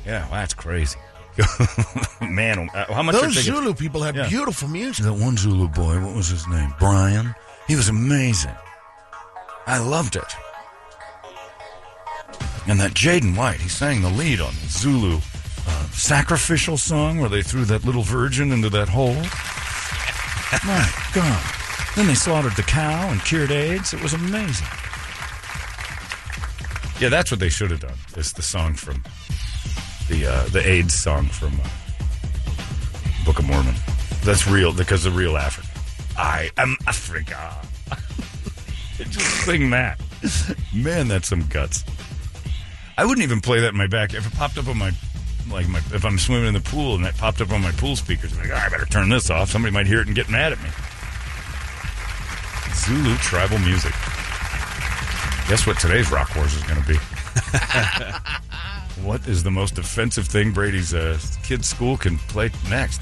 yeah, 0.06 0.22
well, 0.24 0.40
that's 0.40 0.54
crazy. 0.54 0.98
Man, 2.22 2.70
uh, 2.74 2.92
how 2.94 3.04
much 3.04 3.14
Those 3.16 3.36
tickets? 3.36 3.46
Zulu 3.46 3.74
people 3.74 4.02
have 4.02 4.16
Yeah. 4.16 4.28
beautiful 4.30 4.68
music. 4.70 5.06
That 5.06 5.14
one 5.14 5.38
Zulu 5.38 5.68
boy, 5.68 6.00
what 6.04 6.16
was 6.16 6.30
his 6.30 6.48
name? 6.48 6.74
Brian. 6.80 7.36
He 7.68 7.76
was 7.76 7.90
amazing. 7.90 8.56
I 9.68 9.78
loved 9.80 10.16
it. 10.16 10.24
And 12.68 12.80
that 12.80 12.92
Jaden 12.92 13.38
White, 13.38 13.62
he 13.62 13.70
sang 13.70 14.02
the 14.02 14.10
lead 14.10 14.42
on 14.42 14.54
Zulu 14.68 15.20
uh, 15.68 15.84
sacrificial 15.92 16.78
song 16.78 17.20
where 17.20 17.30
they 17.30 17.42
threw 17.42 17.66
that 17.66 17.86
little 17.86 18.04
virgin 18.04 18.52
into 18.52 18.70
that 18.70 18.90
hole. 18.90 19.16
My 20.66 20.90
God. 21.14 21.44
Then 21.96 22.08
they 22.08 22.14
slaughtered 22.14 22.56
the 22.56 22.64
cow 22.64 23.10
and 23.10 23.24
cured 23.24 23.52
AIDS. 23.52 23.94
It 23.94 24.04
was 24.04 24.14
amazing. 24.14 24.68
Yeah, 27.00 27.10
that's 27.10 27.32
what 27.32 27.40
they 27.40 27.50
should 27.50 27.72
have 27.72 27.80
done. 27.80 27.98
It's 28.16 28.34
the 28.34 28.42
song 28.42 28.74
from 28.74 29.04
the 30.10 30.26
uh, 30.26 30.48
the 30.50 30.68
AIDS 30.68 30.94
song 30.94 31.28
from 31.28 31.54
uh, 31.60 31.68
Book 33.26 33.40
of 33.40 33.46
Mormon. 33.46 33.76
That's 34.24 34.48
real 34.48 34.74
because 34.74 35.04
the 35.04 35.12
real 35.12 35.38
Africa. 35.38 35.68
I 36.18 36.50
am 36.58 36.76
Africa. 36.88 37.56
Just 38.98 39.46
sing 39.46 39.70
that. 39.70 40.00
Man, 40.74 41.08
that's 41.08 41.28
some 41.28 41.46
guts. 41.48 41.84
I 42.98 43.06
wouldn't 43.06 43.24
even 43.24 43.42
play 43.42 43.60
that 43.60 43.70
in 43.70 43.78
my 43.78 43.88
back 43.88 44.14
if 44.14 44.26
it 44.26 44.34
popped 44.34 44.58
up 44.58 44.68
on 44.68 44.78
my 44.78 44.92
like 45.52 45.68
my 45.70 45.80
if 45.94 46.04
I'm 46.04 46.18
swimming 46.18 46.48
in 46.48 46.54
the 46.54 46.60
pool 46.60 46.96
and 46.96 47.06
that 47.06 47.16
popped 47.18 47.42
up 47.42 47.52
on 47.52 47.62
my 47.62 47.72
pool 47.74 47.96
speakers. 47.96 48.34
I'm 48.34 48.40
like, 48.40 48.50
"Oh, 48.52 48.56
I 48.56 48.70
better 48.70 48.86
turn 48.86 49.10
this 49.10 49.30
off. 49.30 49.50
Somebody 49.52 49.74
might 49.74 49.88
hear 49.88 50.02
it 50.02 50.08
and 50.08 50.16
get 50.16 50.30
mad 50.30 50.52
at 50.52 50.62
me. 50.64 50.70
Zulu 52.74 53.16
tribal 53.18 53.60
music. 53.60 53.92
Guess 55.48 55.66
what 55.66 55.80
today's 55.80 56.12
Rock 56.12 56.36
Wars 56.36 56.54
is 56.54 56.64
going 56.64 56.82
to 56.82 56.88
be? 56.88 56.98
what 59.04 59.26
is 59.28 59.44
the 59.44 59.52
most 59.52 59.78
offensive 59.78 60.28
thing 60.28 60.52
Brady's 60.52 60.94
uh, 60.94 61.18
kids' 61.44 61.68
school 61.68 61.98
can 61.98 62.18
play 62.18 62.52
next? 62.70 63.02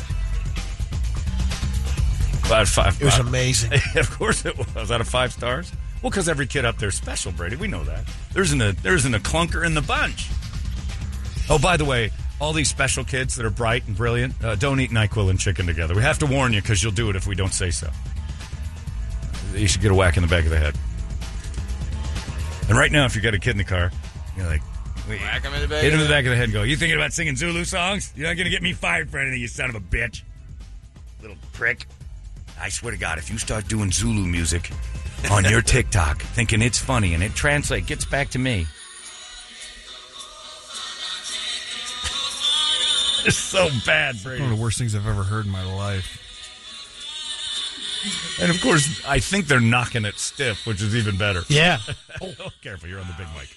Five, 2.46 2.70
five, 2.70 3.02
It 3.02 3.06
was 3.06 3.18
five. 3.18 3.28
amazing. 3.28 3.74
of 3.96 4.12
course 4.12 4.46
it 4.46 4.56
was. 4.58 4.92
Out 4.92 5.02
of 5.02 5.08
five 5.10 5.34
stars? 5.34 5.72
Well, 6.06 6.12
because 6.12 6.30
every 6.30 6.46
kid 6.46 6.66
up 6.66 6.78
there's 6.78 6.94
special, 6.94 7.32
Brady. 7.32 7.56
We 7.56 7.68
know 7.68 7.84
that. 7.84 8.04
There 8.32 8.44
isn't 8.44 8.62
a 8.62 8.74
there 8.74 8.94
isn't 8.94 9.16
a 9.16 9.20
clunker 9.20 9.66
in 9.66 9.74
the 9.74 9.82
bunch. 9.82 10.30
Oh, 11.50 11.58
by 11.58 11.78
the 11.78 11.86
way, 11.86 12.12
all 12.40 12.54
these 12.54 12.70
special 12.70 13.04
kids 13.04 13.34
that 13.34 13.44
are 13.44 13.50
bright 13.50 13.88
and 13.88 13.98
brilliant, 13.98 14.36
uh, 14.44 14.54
don't 14.54 14.80
eat 14.80 14.92
Nyquil 14.92 15.32
and 15.32 15.40
chicken 15.40 15.66
together. 15.66 15.96
We 15.96 16.04
have 16.04 16.20
to 16.20 16.28
warn 16.28 16.54
you 16.54 16.62
because 16.62 16.84
you'll 16.84 16.92
do 16.92 17.10
it 17.10 17.16
if 17.16 17.26
we 17.26 17.34
don't 17.34 17.56
say 17.56 17.72
so. 17.72 17.90
You 19.56 19.68
should 19.68 19.82
get 19.82 19.92
a 19.92 19.96
whack 19.96 20.16
in 20.16 20.22
the 20.22 20.30
back 20.30 20.44
of 20.44 20.52
the 20.52 20.60
head. 20.60 20.76
And 22.70 22.78
right 22.78 22.92
now, 22.92 23.06
if 23.06 23.16
you 23.16 23.22
got 23.24 23.34
a 23.34 23.40
kid 23.40 23.52
in 23.54 23.58
the 23.58 23.64
car, 23.64 23.92
you're 24.38 24.46
like, 24.46 24.62
wait, 25.10 25.20
Whack 25.22 25.42
him 25.42 25.56
in 25.56 25.62
the 25.62 25.68
back 25.68 25.82
hit 25.82 25.92
him 25.92 25.94
in 25.94 26.00
the 26.02 26.06
the- 26.06 26.14
back 26.14 26.26
of 26.26 26.30
the 26.30 26.36
head 26.36 26.44
and 26.44 26.54
go, 26.54 26.62
You 26.62 26.76
thinking 26.76 27.00
about 27.00 27.14
singing 27.14 27.36
Zulu 27.36 27.64
songs? 27.66 28.14
You're 28.16 28.28
not 28.28 28.36
going 28.36 28.46
to 28.46 28.52
get 28.52 28.62
me 28.62 28.74
fired 28.74 29.10
for 29.10 29.18
anything, 29.18 29.42
you 29.42 29.48
son 29.48 29.72
of 29.72 29.76
a 29.76 29.80
bitch. 29.80 30.22
Little 31.20 31.38
prick. 31.54 31.88
I 32.62 32.70
swear 32.70 32.92
to 32.92 32.98
God, 33.00 33.18
if 33.18 33.32
you 33.32 33.40
start 33.40 33.68
doing 33.68 33.92
Zulu 33.92 34.24
music 34.28 34.70
on 35.32 35.46
your 35.46 35.62
TikTok, 35.62 36.22
thinking 36.22 36.62
it's 36.62 36.80
funny 36.80 37.14
and 37.14 37.24
it 37.24 37.34
translates, 37.34 37.88
gets 37.88 38.06
back 38.06 38.30
to 38.30 38.40
me. 38.40 38.66
It's 43.28 43.38
so 43.38 43.70
bad, 43.88 44.22
Brady. 44.22 44.44
One 44.44 44.52
of 44.52 44.58
the 44.58 44.64
worst 44.64 44.78
things 44.78 44.94
I've 44.94 45.08
ever 45.08 45.24
heard 45.24 45.46
in 45.46 45.52
my 45.52 45.66
life. 45.66 46.22
And 48.40 48.52
of 48.52 48.62
course, 48.62 49.04
I 49.08 49.18
think 49.18 49.48
they're 49.48 49.60
knocking 49.60 50.06
it 50.06 50.20
stiff, 50.20 50.68
which 50.68 50.80
is 50.80 50.96
even 50.96 51.18
better. 51.18 51.42
Yeah. 51.48 51.80
Oh, 52.22 52.50
careful, 52.62 52.88
you're 52.88 53.00
on 53.00 53.08
the 53.08 53.14
big 53.18 53.28
mic. 53.36 53.50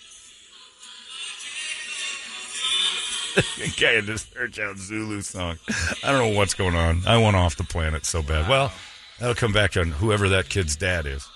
Okay, 3.68 3.94
had 3.96 4.06
to 4.06 4.18
search 4.18 4.58
out 4.58 4.78
Zulu 4.78 5.20
song. 5.20 5.58
I 6.02 6.10
don't 6.10 6.32
know 6.32 6.36
what's 6.36 6.54
going 6.54 6.74
on. 6.74 7.02
I 7.06 7.18
want 7.18 7.36
off 7.36 7.54
the 7.54 7.62
planet 7.62 8.04
so 8.04 8.20
bad. 8.20 8.48
Well, 8.48 8.72
that'll 9.20 9.36
come 9.36 9.52
back 9.52 9.76
on 9.76 9.90
whoever 9.92 10.30
that 10.30 10.48
kid's 10.48 10.74
dad 10.74 11.06
is 11.06 11.28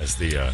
as 0.00 0.16
the 0.16 0.36
uh, 0.36 0.52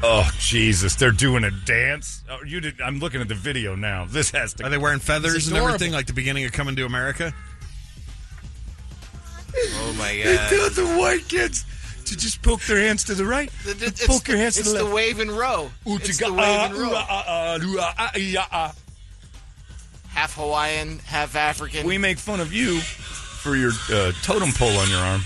Oh 0.00 0.30
Jesus! 0.38 0.94
They're 0.94 1.10
doing 1.10 1.42
a 1.42 1.50
dance. 1.50 2.22
Oh, 2.30 2.38
you 2.46 2.60
did. 2.60 2.80
I'm 2.80 3.00
looking 3.00 3.20
at 3.20 3.26
the 3.26 3.34
video 3.34 3.74
now. 3.74 4.06
This 4.08 4.30
has 4.30 4.54
to. 4.54 4.64
Are 4.64 4.70
they 4.70 4.78
wearing 4.78 5.00
feathers 5.00 5.48
and 5.48 5.56
everything 5.56 5.90
like 5.92 6.06
the 6.06 6.12
beginning 6.12 6.44
of 6.44 6.52
Coming 6.52 6.76
to 6.76 6.84
America? 6.84 7.34
Oh 9.56 9.94
my 9.98 10.16
god! 10.24 10.48
tell 10.50 10.70
the 10.70 10.96
white 10.98 11.26
kids 11.28 11.64
to 12.04 12.16
just 12.16 12.42
poke 12.42 12.60
their 12.62 12.78
hands 12.78 13.02
to 13.04 13.14
the 13.14 13.24
right. 13.24 13.50
It's, 13.66 14.06
poke 14.06 14.28
your 14.28 14.36
hands 14.36 14.54
to 14.54 14.60
it's 14.60 14.70
the 14.72 14.78
the 14.78 14.84
left. 14.84 14.94
wave 14.94 15.18
and 15.18 15.32
row. 15.32 15.68
It's 15.84 16.18
the 16.18 16.32
wave 16.32 16.70
and 16.70 16.74
row. 16.74 16.94
Half 20.10 20.34
Hawaiian, 20.36 21.00
half 21.00 21.34
African. 21.34 21.86
We 21.86 21.98
make 21.98 22.18
fun 22.18 22.38
of 22.38 22.52
you 22.52 22.78
for 22.80 23.56
your 23.56 23.72
uh, 23.92 24.12
totem 24.22 24.52
pole 24.52 24.76
on 24.78 24.88
your 24.90 25.00
arm. 25.00 25.22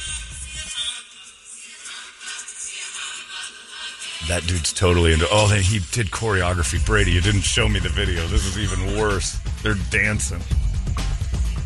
That 4.28 4.46
dude's 4.46 4.72
totally 4.72 5.12
into. 5.12 5.26
Oh, 5.30 5.48
he 5.48 5.80
did 5.90 6.08
choreography. 6.10 6.84
Brady, 6.86 7.10
you 7.12 7.20
didn't 7.20 7.40
show 7.42 7.68
me 7.68 7.80
the 7.80 7.88
video. 7.88 8.26
This 8.28 8.46
is 8.46 8.58
even 8.58 8.96
worse. 8.98 9.36
They're 9.62 9.74
dancing. 9.90 10.40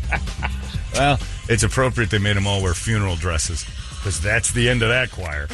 well, 0.93 1.19
it's 1.49 1.63
appropriate 1.63 2.09
they 2.09 2.17
made 2.17 2.35
them 2.35 2.47
all 2.47 2.61
wear 2.61 2.73
funeral 2.73 3.15
dresses 3.15 3.63
because 3.97 4.19
that's 4.19 4.51
the 4.51 4.69
end 4.69 4.81
of 4.81 4.89
that 4.89 5.11
choir. 5.11 5.47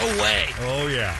No 0.00 0.06
way. 0.22 0.46
Oh 0.60 0.86
yeah. 0.88 1.16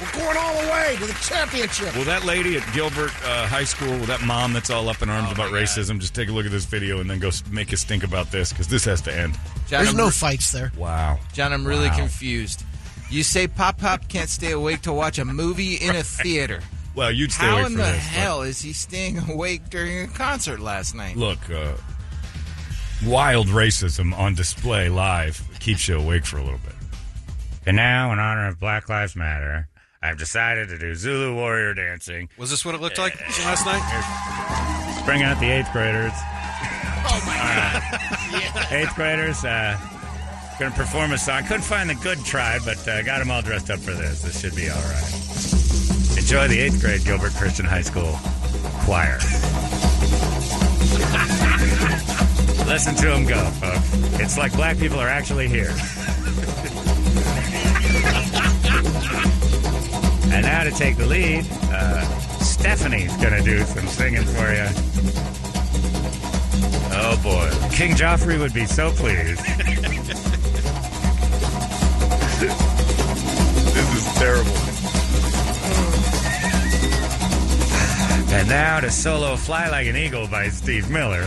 We're 0.00 0.12
going 0.24 0.36
all 0.38 0.54
the 0.62 0.68
way 0.70 0.96
to 0.98 1.06
the 1.06 1.12
championship. 1.22 1.94
Well, 1.94 2.04
that 2.04 2.24
lady 2.24 2.56
at 2.56 2.72
Gilbert 2.72 3.12
uh, 3.22 3.46
High 3.46 3.64
School, 3.64 3.98
that 4.06 4.22
mom 4.22 4.54
that's 4.54 4.70
all 4.70 4.88
up 4.88 5.02
in 5.02 5.10
arms 5.10 5.28
Oh, 5.28 5.32
about 5.32 5.52
my 5.52 5.58
God. 5.58 5.66
racism, 5.68 5.98
just 6.00 6.14
take 6.14 6.30
a 6.30 6.32
look 6.32 6.46
at 6.46 6.50
this 6.52 6.64
video 6.64 7.00
and 7.00 7.10
then 7.10 7.18
go 7.18 7.30
make 7.50 7.70
us 7.74 7.84
think 7.84 8.02
about 8.02 8.30
this 8.32 8.48
because 8.50 8.66
this 8.66 8.82
has 8.86 9.02
to 9.02 9.14
end. 9.14 9.34
John, 9.68 9.80
There's 9.84 9.90
I'm, 9.90 9.96
no 9.98 10.06
re- 10.06 10.10
fights 10.10 10.52
there. 10.52 10.72
Wow. 10.78 11.18
John, 11.34 11.52
I'm 11.52 11.66
really 11.66 11.88
Wow. 11.88 11.96
confused. 11.98 12.64
You 13.10 13.22
say 13.24 13.48
Pop 13.48 13.78
Pop 13.78 14.08
can't 14.08 14.28
stay 14.28 14.52
awake 14.52 14.82
to 14.82 14.92
watch 14.92 15.18
a 15.18 15.24
movie 15.24 15.74
in 15.74 15.96
a 15.96 16.02
theater. 16.02 16.60
Well, 16.94 17.10
you'd 17.10 17.32
stay 17.32 17.46
How 17.46 17.54
awake 17.58 17.66
in 17.66 17.72
the 17.74 17.78
this. 17.82 17.90
but 17.92 17.98
hell 18.00 18.42
is 18.42 18.60
he 18.62 18.72
staying 18.72 19.18
awake 19.30 19.68
during 19.70 20.00
a 20.02 20.06
concert 20.08 20.60
last 20.60 20.94
night? 20.94 21.16
Look, 21.16 21.38
uh, 21.50 21.72
wild 23.04 23.48
racism 23.48 24.16
on 24.16 24.34
display 24.34 24.88
live 24.88 25.42
keeps 25.60 25.88
you 25.88 25.98
awake 25.98 26.24
for 26.24 26.38
a 26.38 26.42
little 26.42 26.58
bit. 26.58 26.74
And 27.66 27.76
now, 27.76 28.12
in 28.12 28.18
honor 28.18 28.48
of 28.48 28.58
Black 28.58 28.88
Lives 28.88 29.14
Matter, 29.16 29.68
I've 30.02 30.16
decided 30.18 30.68
to 30.70 30.78
do 30.78 30.94
Zulu 30.94 31.34
warrior 31.34 31.74
dancing. 31.74 32.28
Was 32.38 32.50
this 32.50 32.64
what 32.64 32.74
it 32.74 32.80
looked 32.80 32.98
like 32.98 33.20
last 33.44 33.66
night? 33.66 35.02
Bring 35.04 35.22
out 35.22 35.38
the 35.40 35.50
eighth 35.50 35.70
graders. 35.72 36.12
Oh 37.12 37.22
my 37.26 37.36
god! 37.36 38.72
Eighth 38.72 38.94
graders, 38.94 39.44
uh, 39.44 39.76
gonna 40.60 40.74
perform 40.74 41.12
a 41.12 41.18
song. 41.18 41.42
Couldn't 41.44 41.62
find 41.62 41.88
the 41.88 41.94
good 41.94 42.22
tribe, 42.22 42.60
but 42.66 42.86
uh, 42.86 43.00
got 43.02 43.20
them 43.20 43.30
all 43.30 43.40
dressed 43.40 43.70
up 43.70 43.78
for 43.78 43.92
this. 43.92 44.20
This 44.20 44.38
should 44.38 44.54
be 44.54 44.68
all 44.68 44.76
right. 44.76 46.18
Enjoy 46.18 46.48
the 46.48 46.60
eighth 46.60 46.82
grade 46.82 47.02
Gilbert 47.02 47.32
Christian 47.32 47.64
High 47.64 47.80
School 47.80 48.12
choir. 48.84 49.16
Listen 52.68 52.94
to 52.96 53.06
them 53.06 53.24
go, 53.24 53.42
folks. 53.52 54.20
It's 54.20 54.36
like 54.36 54.52
black 54.52 54.78
people 54.78 55.00
are 55.00 55.08
actually 55.08 55.48
here. 55.48 55.70
and 60.30 60.44
now 60.44 60.64
to 60.64 60.70
take 60.72 60.98
the 60.98 61.06
lead, 61.06 61.46
uh, 61.72 62.04
Stephanie's 62.40 63.16
gonna 63.16 63.42
do 63.42 63.64
some 63.64 63.86
singing 63.86 64.24
for 64.24 64.52
you. 64.52 64.68
Oh 66.92 67.16
boy, 67.22 67.48
King 67.74 67.92
Joffrey 67.92 68.38
would 68.38 68.52
be 68.52 68.66
so 68.66 68.90
pleased. 68.90 69.40
terrible. 74.20 74.52
And 78.36 78.46
now 78.50 78.80
to 78.80 78.90
solo 78.90 79.36
"Fly 79.36 79.70
Like 79.70 79.86
an 79.86 79.96
Eagle" 79.96 80.28
by 80.28 80.50
Steve 80.50 80.90
Miller. 80.90 81.22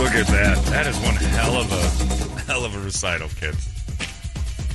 Look 0.00 0.14
at 0.14 0.28
that. 0.28 0.56
That 0.70 0.86
is 0.86 0.96
one 1.00 1.16
hell 1.16 1.56
of 1.60 1.72
a 1.72 2.40
hell 2.42 2.64
of 2.64 2.76
a 2.76 2.80
recital, 2.80 3.28
kids. 3.40 3.68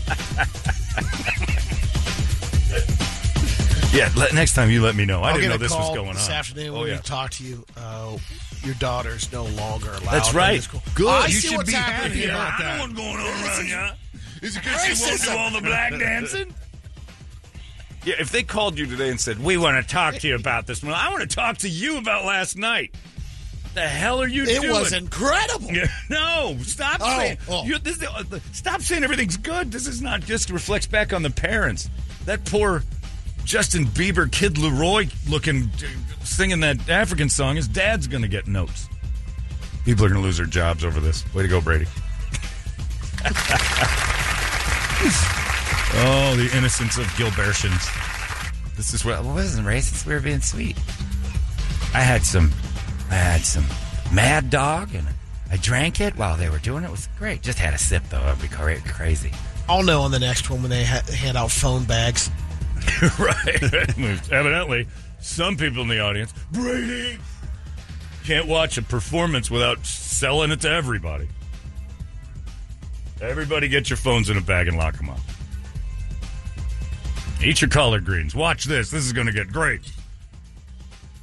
yeah, 3.93 4.09
let, 4.17 4.33
next 4.33 4.55
time 4.55 4.69
you 4.69 4.81
let 4.81 4.95
me 4.95 5.05
know. 5.05 5.21
I 5.21 5.29
I'll 5.29 5.35
didn't 5.35 5.51
know 5.51 5.57
this 5.57 5.71
was 5.71 5.95
going 5.95 6.09
on. 6.09 6.15
this 6.15 6.27
on. 6.27 6.33
afternoon 6.35 6.69
oh 6.69 6.79
when 6.81 6.87
yeah. 6.89 6.95
we 6.97 7.01
talk 7.01 7.31
to 7.31 7.43
you. 7.45 7.63
Uh, 7.77 8.17
your 8.63 8.75
daughter's 8.75 9.31
no 9.31 9.45
longer 9.45 9.89
allowed. 9.89 10.11
That's 10.11 10.31
in 10.31 10.37
right. 10.37 10.67
Good. 10.95 11.07
I 11.07 11.27
You 11.27 11.33
see 11.33 11.47
should 11.47 11.57
what's 11.57 11.69
be 11.69 11.75
happening 11.75 12.17
happy 12.17 12.29
about 12.29 12.59
that. 12.59 12.79
What's 12.81 12.93
going 12.93 13.15
on 13.15 13.45
around 13.45 13.67
you? 13.67 14.08
Is 14.41 14.55
it 14.55 14.63
because 14.63 14.81
she 14.83 15.09
won't 15.09 15.21
do 15.23 15.31
all 15.31 15.51
the 15.51 15.61
black 15.61 15.91
dancing? 15.99 16.53
Yeah, 18.05 18.15
if 18.17 18.31
they 18.31 18.43
called 18.43 18.79
you 18.79 18.85
today 18.85 19.09
and 19.09 19.19
said, 19.19 19.43
We 19.43 19.57
want 19.57 19.85
to 19.85 19.93
talk 19.93 20.15
to 20.15 20.27
you 20.27 20.35
about 20.35 20.65
this. 20.65 20.81
"Well, 20.81 20.95
I 20.95 21.09
want 21.09 21.29
to 21.29 21.35
talk 21.35 21.57
to 21.59 21.69
you 21.69 21.97
about 21.97 22.23
last 22.23 22.55
night," 22.57 22.95
the 23.73 23.81
hell 23.81 24.21
are 24.21 24.27
you 24.27 24.43
It 24.43 24.61
doing? 24.61 24.69
It 24.69 24.71
was 24.71 24.93
incredible. 24.93 25.69
Yeah, 25.69 25.87
no, 26.09 26.55
stop 26.61 27.01
Oh, 27.03 27.17
saying. 27.19 27.37
oh. 27.49 27.65
You, 27.65 27.77
this, 27.77 28.01
uh, 28.01 28.23
stop 28.53 28.81
saying 28.81 29.03
everything's 29.03 29.35
good. 29.35 29.69
This 29.69 29.85
is 29.85 30.01
not 30.01 30.21
just 30.21 30.49
reflects 30.49 30.87
back 30.87 31.11
on 31.11 31.23
the 31.23 31.29
parents. 31.29 31.89
That 32.23 32.45
poor 32.45 32.83
Justin 33.43 33.85
Bieber, 33.85 34.31
Kid 34.31 34.57
Leroy 34.57 35.09
looking, 35.27 35.63
uh, 35.63 36.23
singing 36.23 36.61
that 36.61 36.89
African 36.89 37.27
song. 37.27 37.57
His 37.57 37.67
dad's 37.67 38.07
going 38.07 38.21
to 38.21 38.29
get 38.29 38.47
notes. 38.47 38.87
People 39.83 40.05
are 40.05 40.09
going 40.09 40.21
to 40.21 40.25
lose 40.25 40.37
their 40.37 40.45
jobs 40.45 40.85
over 40.85 41.01
this. 41.01 41.25
Way 41.35 41.43
to 41.43 41.49
go, 41.49 41.59
Brady. 41.59 41.85
oh, 45.95 46.35
the 46.35 46.49
innocence 46.57 46.97
of 46.97 47.05
Gilbertians. 47.15 47.87
This 48.75 48.93
is 48.93 49.05
what. 49.05 49.21
Well, 49.21 49.31
it 49.31 49.35
wasn't 49.35 49.65
racist. 49.65 50.05
We 50.05 50.13
were 50.13 50.19
being 50.19 50.41
sweet. 50.41 50.77
I 51.93 52.01
had 52.01 52.23
some, 52.23 52.51
I 53.09 53.15
had 53.15 53.41
some 53.41 53.65
Mad 54.13 54.49
Dog, 54.49 54.93
and 54.93 55.07
I 55.49 55.55
drank 55.57 56.01
it 56.01 56.17
while 56.17 56.35
they 56.35 56.49
were 56.49 56.59
doing 56.59 56.83
it. 56.83 56.87
It 56.87 56.91
was 56.91 57.07
great. 57.17 57.41
Just 57.41 57.59
had 57.59 57.73
a 57.73 57.77
sip 57.77 58.03
though. 58.09 58.21
It'd 58.27 58.41
be 58.41 58.49
cra- 58.49 58.81
crazy. 58.81 59.31
I'll 59.69 59.83
know 59.83 60.01
on 60.01 60.11
the 60.11 60.19
next 60.19 60.49
one 60.49 60.61
when 60.61 60.69
they 60.69 60.83
ha- 60.83 61.03
hand 61.13 61.37
out 61.37 61.49
phone 61.49 61.85
bags. 61.85 62.29
right. 63.19 63.63
Evidently, 64.31 64.85
some 65.21 65.55
people 65.55 65.81
in 65.83 65.87
the 65.87 65.99
audience, 66.01 66.33
Brady, 66.51 67.19
can't 68.25 68.47
watch 68.47 68.77
a 68.77 68.81
performance 68.81 69.49
without 69.49 69.85
selling 69.85 70.51
it 70.51 70.59
to 70.61 70.69
everybody. 70.69 71.29
Everybody 73.21 73.67
get 73.67 73.89
your 73.89 73.97
phones 73.97 74.29
in 74.29 74.37
a 74.37 74.41
bag 74.41 74.67
and 74.67 74.77
lock 74.77 74.95
them 74.97 75.09
up. 75.09 75.19
Eat 77.43 77.61
your 77.61 77.69
collard 77.69 78.05
greens. 78.05 78.35
Watch 78.35 78.65
this. 78.65 78.89
This 78.89 79.05
is 79.05 79.13
going 79.13 79.27
to 79.27 79.33
get 79.33 79.47
great. 79.51 79.81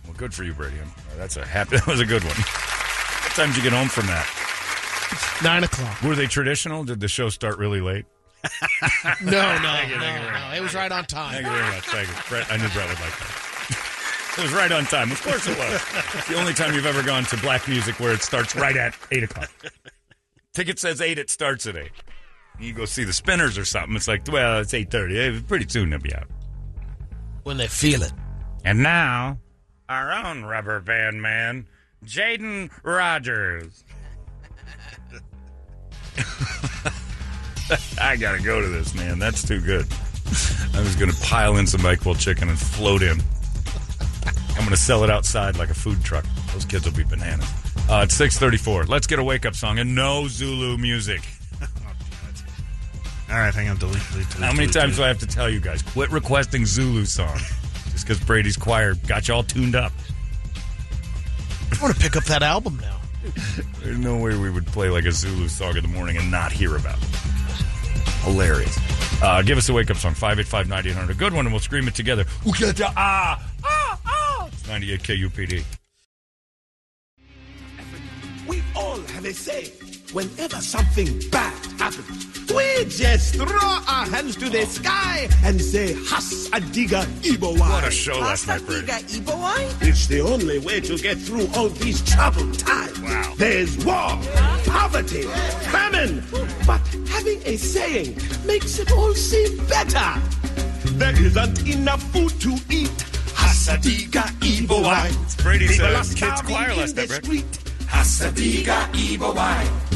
Well, 0.05 0.14
good 0.16 0.32
for 0.32 0.44
you, 0.44 0.55
Brady. 0.55 0.76
Uh, 0.80 1.16
that's 1.16 1.36
a 1.36 1.44
happy. 1.44 1.76
That 1.76 1.86
was 1.86 2.01
a 2.01 2.07
good 2.07 2.22
one. 2.24 2.34
What 2.36 3.32
time 3.34 3.49
did 3.49 3.59
you 3.59 3.62
get 3.62 3.72
home 3.72 3.88
from 3.88 4.07
that? 4.07 4.26
Nine 5.44 5.64
o'clock. 5.64 6.03
Were 6.03 6.14
they 6.14 6.26
traditional? 6.26 6.84
Did 6.84 7.01
the 7.01 7.09
show 7.09 7.28
start 7.28 7.59
really 7.59 7.80
late? 7.80 8.07
No, 9.22 9.30
no, 9.30 9.88
no, 9.88 9.99
no. 9.99 10.53
It 10.55 10.61
was 10.61 10.74
right 10.74 10.90
on 10.92 11.05
time. 11.07 11.32
Thank 11.32 11.47
you 11.47 11.53
very 11.53 11.74
much. 11.74 11.84
Thank 11.86 12.09
you. 12.09 12.14
Brett, 12.28 12.47
I 12.51 12.57
knew 12.57 12.68
Brett 12.68 12.88
would 12.88 13.01
like 13.01 13.18
that. 13.18 13.42
It 14.38 14.42
was 14.42 14.53
right 14.53 14.70
on 14.70 14.84
time. 14.84 15.11
Of 15.11 15.22
course 15.22 15.47
it 15.47 15.57
was. 15.57 15.80
It's 16.14 16.28
the 16.28 16.34
only 16.38 16.53
time 16.53 16.74
you've 16.74 16.84
ever 16.84 17.03
gone 17.03 17.24
to 17.24 17.38
black 17.38 17.66
music 17.68 17.99
where 17.99 18.12
it 18.12 18.20
starts 18.22 18.55
right 18.55 18.76
at 18.76 18.94
8 19.11 19.22
o'clock. 19.24 19.51
Ticket 20.57 20.78
says 20.78 21.02
8, 21.02 21.18
it 21.18 21.28
starts 21.28 21.66
at 21.66 21.76
8. 21.76 21.90
You 22.59 22.72
go 22.72 22.86
see 22.86 23.04
the 23.04 23.12
Spinners 23.12 23.59
or 23.59 23.66
something. 23.66 23.94
It's 23.94 24.09
like, 24.09 24.22
well, 24.32 24.61
it's 24.61 24.72
8.30. 24.72 25.36
Eh, 25.36 25.40
Pretty 25.46 25.66
soon 25.68 25.90
they'll 25.90 25.98
be 25.98 26.14
out. 26.14 26.28
When 27.42 27.59
they 27.59 27.66
feel 27.66 28.02
it. 28.02 28.14
And 28.64 28.82
now, 28.82 29.38
our 29.90 30.11
own 30.11 30.44
rubber 30.44 30.80
band 30.80 31.20
man, 31.20 31.66
Jaden 32.07 32.70
Rogers. 32.82 33.84
I 38.00 38.16
got 38.16 38.38
to 38.38 38.42
go 38.42 38.62
to 38.62 38.68
this, 38.68 38.94
man. 38.94 39.18
That's 39.18 39.46
too 39.46 39.61
good. 39.61 39.86
I 40.72 40.80
was 40.80 40.96
going 40.96 41.11
to 41.11 41.20
pile 41.20 41.59
in 41.59 41.66
some 41.66 41.82
Nyquil 41.82 42.18
chicken 42.18 42.48
and 42.48 42.59
float 42.59 43.02
in. 43.02 43.20
I'm 44.57 44.62
going 44.62 44.70
to 44.70 44.76
sell 44.76 45.04
it 45.04 45.11
outside 45.11 45.57
like 45.57 45.70
a 45.70 45.74
food 45.74 46.02
truck. 46.02 46.24
Those 46.52 46.64
kids 46.64 46.86
will 46.86 46.96
be 46.96 47.04
bananas. 47.04 47.48
Uh, 47.88 48.00
it's 48.04 48.14
634. 48.14 48.86
Let's 48.86 49.07
get 49.07 49.18
a 49.18 49.24
wake-up 49.24 49.54
song 49.54 49.78
and 49.78 49.94
no 49.94 50.26
Zulu 50.28 50.78
music. 50.78 51.20
All 53.30 53.36
right, 53.36 53.54
hang 53.54 53.68
on. 53.68 53.76
Delete, 53.76 54.02
delete, 54.11 54.28
delete. 54.30 54.44
How 54.44 54.52
many 54.52 54.66
delete, 54.66 54.72
times 54.72 54.96
do 54.96 55.04
I 55.04 55.09
have 55.09 55.18
to 55.18 55.26
tell 55.26 55.50
you 55.50 55.61
guys? 55.61 55.82
Quit 55.82 56.11
requesting 56.11 56.64
Zulu 56.64 57.04
songs. 57.04 57.42
Just 57.92 58.07
because 58.07 58.18
Brady's 58.20 58.57
choir 58.57 58.94
got 58.94 59.28
you 59.28 59.34
all 59.34 59.42
tuned 59.42 59.76
up. 59.76 59.92
I 61.72 61.82
want 61.82 61.94
to 61.94 62.00
pick 62.00 62.16
up 62.16 62.24
that 62.24 62.42
album 62.42 62.78
now. 62.80 62.96
There's 63.82 63.98
no 63.98 64.16
way 64.16 64.36
we 64.36 64.50
would 64.50 64.66
play 64.66 64.88
like 64.88 65.04
a 65.04 65.12
Zulu 65.12 65.48
song 65.48 65.76
in 65.76 65.82
the 65.82 65.88
morning 65.88 66.16
and 66.16 66.30
not 66.30 66.52
hear 66.52 66.76
about 66.76 66.98
it. 66.98 67.09
Hilarious. 68.27 68.77
Uh, 69.22 69.41
give 69.43 69.57
us 69.57 69.68
a 69.68 69.72
wake 69.72 69.89
up 69.89 69.97
song, 69.97 70.12
585 70.12 70.68
9800. 70.68 71.12
A 71.12 71.16
good 71.16 71.33
one, 71.33 71.47
and 71.47 71.53
we'll 71.53 71.61
scream 71.61 71.87
it 71.87 71.95
together. 71.95 72.24
Ah, 72.97 73.41
ah, 73.64 74.01
ah. 74.05 74.49
It's 74.49 74.66
98 74.66 75.03
KUPD. 75.03 75.64
We 78.49 78.62
all 78.74 78.99
have 79.01 79.24
a 79.24 79.33
say. 79.33 79.66
Whenever 80.12 80.57
something 80.57 81.20
bad 81.31 81.66
happens? 81.95 82.51
We 82.53 82.84
just 82.87 83.34
throw 83.34 83.47
our 83.89 84.07
hands 84.07 84.37
to 84.37 84.49
the 84.49 84.64
sky 84.66 85.28
and 85.45 85.61
say, 85.61 85.93
Has 85.95 86.49
Adiga 86.51 87.03
Ibo 87.32 87.55
What 87.59 87.87
a 87.87 87.91
show 87.91 88.18
last 88.18 88.47
night, 88.49 88.64
Brady. 88.66 88.87
It's 88.91 90.07
the 90.07 90.20
only 90.20 90.59
way 90.59 90.80
to 90.80 90.97
get 90.97 91.18
through 91.18 91.49
all 91.55 91.68
these 91.68 92.03
troubled 92.03 92.59
times. 92.59 92.99
Wow. 93.01 93.34
There's 93.37 93.76
war, 93.84 94.18
poverty, 94.66 95.22
famine. 95.70 96.22
But 96.66 96.80
having 97.09 97.41
a 97.45 97.57
saying 97.57 98.16
makes 98.47 98.78
it 98.78 98.91
all 98.93 99.14
seem 99.14 99.57
better. 99.66 100.20
There 100.99 101.22
isn't 101.22 101.66
enough 101.68 102.03
food 102.12 102.32
to 102.41 102.51
eat. 102.70 102.97
Hasa 103.34 103.76
Diga 103.78 104.22
Eebowai. 104.41 105.43
Brady's, 105.43 105.72
People 105.72 105.87
uh, 105.87 105.91
are 105.91 106.05
kids' 106.05 106.16
starving 106.16 106.47
choir 106.55 106.70
in 106.70 106.76
last 106.78 106.95
the 106.97 107.01
night, 107.03 107.09
Brett. 107.09 107.24
street. 107.24 107.59
Hasa 107.87 108.30
Diga 108.32 108.91
Eebowai. 108.93 109.95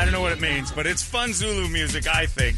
I 0.00 0.04
don't 0.04 0.14
know 0.14 0.22
what 0.22 0.32
it 0.32 0.40
means, 0.40 0.72
but 0.72 0.86
it's 0.86 1.02
fun 1.02 1.34
Zulu 1.34 1.68
music, 1.68 2.06
I 2.08 2.24
think. 2.24 2.56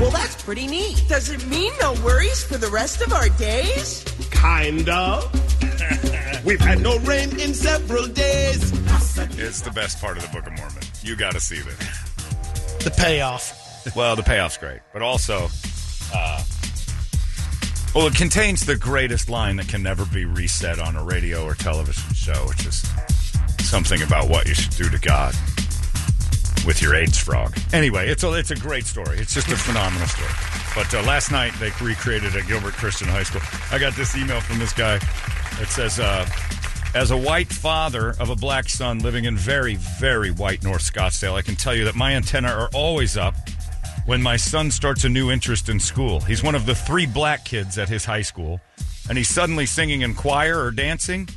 Well, 0.00 0.12
that's 0.12 0.40
pretty 0.40 0.68
neat. 0.68 1.02
Does 1.08 1.28
it 1.28 1.44
mean 1.48 1.72
no 1.80 1.94
worries 2.04 2.44
for 2.44 2.58
the 2.58 2.68
rest 2.68 3.02
of 3.02 3.12
our 3.12 3.28
days? 3.30 4.04
Kind 4.30 4.88
of. 4.88 5.24
We've 6.44 6.60
had 6.60 6.78
no 6.80 6.96
rain 7.00 7.40
in 7.40 7.54
several 7.54 8.06
days. 8.06 8.70
It's 9.36 9.62
the 9.62 9.72
best 9.74 10.00
part 10.00 10.16
of 10.16 10.22
the 10.22 10.28
Book 10.28 10.46
of 10.46 10.52
Mormon. 10.56 10.84
You 11.02 11.16
got 11.16 11.32
to 11.32 11.40
see 11.40 11.58
this. 11.58 12.84
The 12.84 12.94
payoff. 12.96 13.96
Well, 13.96 14.14
the 14.14 14.22
payoff's 14.22 14.58
great, 14.58 14.78
but 14.92 15.02
also, 15.02 15.48
uh, 16.14 16.44
well, 17.94 18.06
it 18.06 18.14
contains 18.14 18.64
the 18.64 18.76
greatest 18.76 19.28
line 19.28 19.56
that 19.56 19.68
can 19.68 19.82
never 19.82 20.04
be 20.06 20.24
reset 20.24 20.78
on 20.78 20.96
a 20.96 21.04
radio 21.04 21.44
or 21.44 21.54
television 21.54 22.14
show, 22.14 22.46
which 22.48 22.66
is 22.66 22.88
something 23.58 24.02
about 24.02 24.28
what 24.28 24.46
you 24.46 24.54
should 24.54 24.74
do 24.76 24.88
to 24.88 24.98
God 24.98 25.34
with 26.66 26.80
your 26.80 26.94
AIDS 26.94 27.18
frog. 27.18 27.56
Anyway, 27.72 28.08
it's 28.08 28.22
a, 28.24 28.32
it's 28.34 28.50
a 28.50 28.56
great 28.56 28.86
story. 28.86 29.18
It's 29.18 29.34
just 29.34 29.48
a 29.48 29.56
phenomenal 29.56 30.06
story. 30.08 30.30
But 30.74 30.94
uh, 30.94 31.02
last 31.06 31.30
night 31.30 31.52
they 31.58 31.70
recreated 31.82 32.34
at 32.34 32.46
Gilbert 32.46 32.74
Christian 32.74 33.08
High 33.08 33.24
School. 33.24 33.42
I 33.70 33.78
got 33.78 33.94
this 33.94 34.16
email 34.16 34.40
from 34.40 34.58
this 34.58 34.72
guy. 34.72 34.98
that 35.58 35.68
says, 35.68 36.00
uh, 36.00 36.26
as 36.94 37.10
a 37.10 37.16
white 37.16 37.48
father 37.48 38.14
of 38.20 38.30
a 38.30 38.36
black 38.36 38.68
son 38.68 38.98
living 38.98 39.24
in 39.24 39.36
very, 39.36 39.76
very 39.76 40.30
white 40.30 40.62
North 40.62 40.82
Scottsdale, 40.82 41.34
I 41.34 41.42
can 41.42 41.56
tell 41.56 41.74
you 41.74 41.84
that 41.84 41.94
my 41.94 42.14
antenna 42.14 42.48
are 42.48 42.68
always 42.74 43.16
up 43.16 43.34
when 44.06 44.22
my 44.22 44.36
son 44.36 44.70
starts 44.70 45.04
a 45.04 45.08
new 45.08 45.30
interest 45.30 45.68
in 45.68 45.78
school. 45.78 46.20
He's 46.20 46.42
one 46.42 46.54
of 46.54 46.66
the 46.66 46.74
three 46.74 47.06
black 47.06 47.44
kids 47.44 47.78
at 47.78 47.88
his 47.88 48.04
high 48.04 48.22
school, 48.22 48.60
and 49.08 49.16
he's 49.16 49.28
suddenly 49.28 49.66
singing 49.66 50.02
in 50.02 50.14
choir 50.14 50.62
or 50.62 50.70
dancing. 50.70 51.28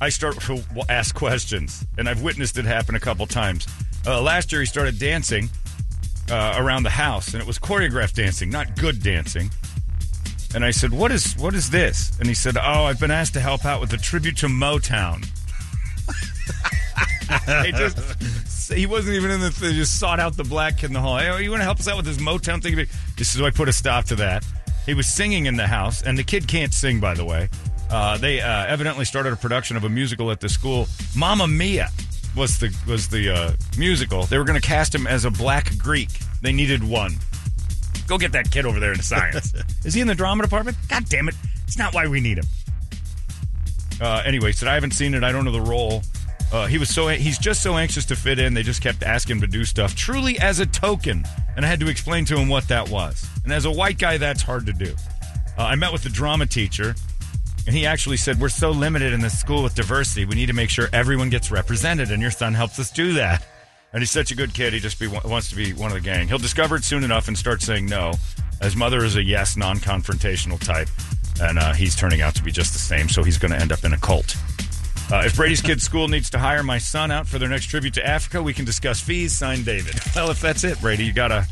I 0.00 0.10
start 0.10 0.40
to 0.42 0.62
ask 0.88 1.14
questions, 1.14 1.84
and 1.98 2.08
I've 2.08 2.22
witnessed 2.22 2.58
it 2.58 2.64
happen 2.64 2.94
a 2.94 3.00
couple 3.00 3.26
times. 3.26 3.66
Uh, 4.06 4.20
last 4.20 4.52
year, 4.52 4.60
he 4.60 4.66
started 4.66 4.98
dancing 4.98 5.48
uh, 6.30 6.54
around 6.56 6.84
the 6.84 6.90
house, 6.90 7.32
and 7.32 7.42
it 7.42 7.46
was 7.46 7.58
choreographed 7.58 8.14
dancing, 8.14 8.50
not 8.50 8.76
good 8.76 9.02
dancing. 9.02 9.50
And 10.54 10.64
I 10.64 10.70
said, 10.70 10.92
"What 10.92 11.12
is 11.12 11.36
what 11.36 11.54
is 11.54 11.70
this?" 11.70 12.16
And 12.18 12.28
he 12.28 12.34
said, 12.34 12.56
"Oh, 12.56 12.84
I've 12.84 13.00
been 13.00 13.10
asked 13.10 13.34
to 13.34 13.40
help 13.40 13.64
out 13.64 13.80
with 13.80 13.90
the 13.90 13.96
tribute 13.96 14.36
to 14.38 14.46
Motown." 14.46 15.28
he 17.64 17.72
just 17.72 18.72
he 18.72 18.86
wasn't 18.86 19.14
even 19.14 19.30
in 19.30 19.40
the 19.40 19.50
thing, 19.50 19.74
just 19.74 19.98
sought 19.98 20.20
out 20.20 20.36
the 20.36 20.44
black 20.44 20.78
kid 20.78 20.86
in 20.86 20.92
the 20.92 21.00
hall. 21.00 21.18
Hey, 21.18 21.42
you 21.42 21.50
want 21.50 21.60
to 21.60 21.64
help 21.64 21.78
us 21.78 21.88
out 21.88 21.96
with 21.96 22.06
this 22.06 22.18
Motown 22.18 22.62
thing? 22.62 22.76
This 23.16 23.34
is 23.34 23.40
why 23.40 23.48
I 23.48 23.50
put 23.50 23.68
a 23.68 23.72
stop 23.72 24.04
to 24.06 24.16
that. 24.16 24.44
He 24.86 24.94
was 24.94 25.06
singing 25.06 25.46
in 25.46 25.56
the 25.56 25.66
house, 25.66 26.02
and 26.02 26.16
the 26.16 26.24
kid 26.24 26.46
can't 26.46 26.72
sing, 26.72 27.00
by 27.00 27.14
the 27.14 27.24
way. 27.24 27.48
Uh, 27.90 28.16
they 28.18 28.40
uh, 28.40 28.66
evidently 28.66 29.04
started 29.04 29.32
a 29.32 29.36
production 29.36 29.76
of 29.76 29.84
a 29.84 29.88
musical 29.88 30.30
at 30.30 30.40
the 30.40 30.48
school. 30.48 30.88
Mamma 31.16 31.46
Mia 31.46 31.88
was 32.36 32.58
the 32.58 32.74
was 32.86 33.08
the 33.08 33.30
uh, 33.30 33.52
musical. 33.78 34.24
They 34.24 34.38
were 34.38 34.44
going 34.44 34.60
to 34.60 34.66
cast 34.66 34.94
him 34.94 35.06
as 35.06 35.24
a 35.24 35.30
black 35.30 35.76
Greek. 35.78 36.10
They 36.42 36.52
needed 36.52 36.82
one. 36.82 37.14
Go 38.06 38.18
get 38.18 38.32
that 38.32 38.50
kid 38.50 38.66
over 38.66 38.78
there 38.78 38.92
in 38.92 39.00
science. 39.02 39.52
is 39.84 39.94
he 39.94 40.00
in 40.00 40.06
the 40.06 40.14
drama 40.14 40.42
department? 40.42 40.76
God 40.88 41.08
damn 41.08 41.28
it! 41.28 41.34
It's 41.66 41.78
not 41.78 41.94
why 41.94 42.06
we 42.06 42.20
need 42.20 42.38
him. 42.38 42.46
Uh, 44.00 44.22
anyway, 44.24 44.52
said 44.52 44.68
I 44.68 44.74
haven't 44.74 44.92
seen 44.92 45.14
it. 45.14 45.24
I 45.24 45.32
don't 45.32 45.44
know 45.44 45.52
the 45.52 45.60
role. 45.60 46.02
Uh, 46.52 46.66
he 46.66 46.78
was 46.78 46.88
so 46.94 47.08
he's 47.08 47.38
just 47.38 47.62
so 47.62 47.76
anxious 47.76 48.04
to 48.06 48.16
fit 48.16 48.38
in. 48.38 48.54
They 48.54 48.62
just 48.62 48.80
kept 48.80 49.02
asking 49.02 49.36
him 49.36 49.40
to 49.42 49.46
do 49.46 49.64
stuff, 49.64 49.94
truly 49.94 50.38
as 50.38 50.60
a 50.60 50.66
token. 50.66 51.24
And 51.56 51.64
I 51.64 51.68
had 51.68 51.80
to 51.80 51.88
explain 51.88 52.24
to 52.26 52.36
him 52.36 52.48
what 52.48 52.68
that 52.68 52.88
was. 52.88 53.26
And 53.44 53.52
as 53.52 53.64
a 53.64 53.70
white 53.70 53.98
guy, 53.98 54.18
that's 54.18 54.42
hard 54.42 54.66
to 54.66 54.72
do. 54.72 54.94
Uh, 55.58 55.62
I 55.62 55.74
met 55.74 55.92
with 55.92 56.02
the 56.02 56.08
drama 56.08 56.46
teacher, 56.46 56.94
and 57.66 57.74
he 57.74 57.84
actually 57.86 58.16
said, 58.16 58.38
"We're 58.40 58.48
so 58.48 58.70
limited 58.70 59.12
in 59.12 59.20
this 59.20 59.38
school 59.38 59.62
with 59.62 59.74
diversity. 59.74 60.24
We 60.24 60.36
need 60.36 60.46
to 60.46 60.52
make 60.52 60.70
sure 60.70 60.88
everyone 60.92 61.30
gets 61.30 61.50
represented, 61.50 62.10
and 62.10 62.22
your 62.22 62.30
son 62.30 62.54
helps 62.54 62.78
us 62.78 62.90
do 62.90 63.14
that." 63.14 63.44
And 63.92 64.02
he's 64.02 64.10
such 64.10 64.30
a 64.30 64.34
good 64.34 64.52
kid. 64.52 64.72
He 64.72 64.80
just 64.80 65.00
be, 65.00 65.06
wants 65.06 65.48
to 65.50 65.56
be 65.56 65.72
one 65.72 65.90
of 65.90 65.94
the 65.94 66.00
gang. 66.02 66.28
He'll 66.28 66.38
discover 66.38 66.76
it 66.76 66.84
soon 66.84 67.02
enough 67.02 67.28
and 67.28 67.38
start 67.38 67.62
saying 67.62 67.86
no. 67.86 68.12
His 68.60 68.76
mother 68.76 69.04
is 69.04 69.16
a 69.16 69.22
yes, 69.22 69.56
non-confrontational 69.56 70.60
type, 70.62 70.88
and 71.40 71.58
uh, 71.58 71.72
he's 71.72 71.96
turning 71.96 72.20
out 72.20 72.34
to 72.34 72.42
be 72.42 72.52
just 72.52 72.72
the 72.72 72.78
same. 72.78 73.08
So 73.08 73.22
he's 73.22 73.38
going 73.38 73.52
to 73.52 73.58
end 73.58 73.72
up 73.72 73.84
in 73.84 73.94
a 73.94 73.98
cult. 73.98 74.36
Uh, 75.10 75.22
if 75.24 75.36
Brady's 75.36 75.60
Kids 75.62 75.84
School 75.84 76.08
needs 76.08 76.30
to 76.30 76.38
hire 76.38 76.62
my 76.64 76.78
son 76.78 77.10
out 77.12 77.28
for 77.28 77.38
their 77.38 77.48
next 77.48 77.66
tribute 77.66 77.94
to 77.94 78.04
Africa, 78.06 78.42
we 78.42 78.52
can 78.52 78.64
discuss 78.64 79.00
fees. 79.00 79.32
Signed, 79.32 79.64
David. 79.64 79.94
Well, 80.16 80.30
if 80.30 80.40
that's 80.40 80.64
it, 80.64 80.80
Brady, 80.80 81.04
you 81.04 81.12
got 81.12 81.30
a 81.30 81.46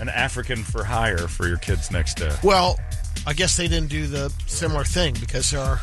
an 0.00 0.08
African 0.08 0.62
for 0.62 0.84
hire 0.84 1.26
for 1.28 1.46
your 1.48 1.58
kids 1.58 1.90
next. 1.90 2.22
Uh, 2.22 2.34
Well, 2.44 2.78
I 3.26 3.32
guess 3.34 3.56
they 3.56 3.66
didn't 3.68 3.90
do 3.90 4.06
the 4.06 4.32
similar 4.46 4.84
thing 4.84 5.14
because 5.20 5.50
there 5.50 5.60
are 5.60 5.80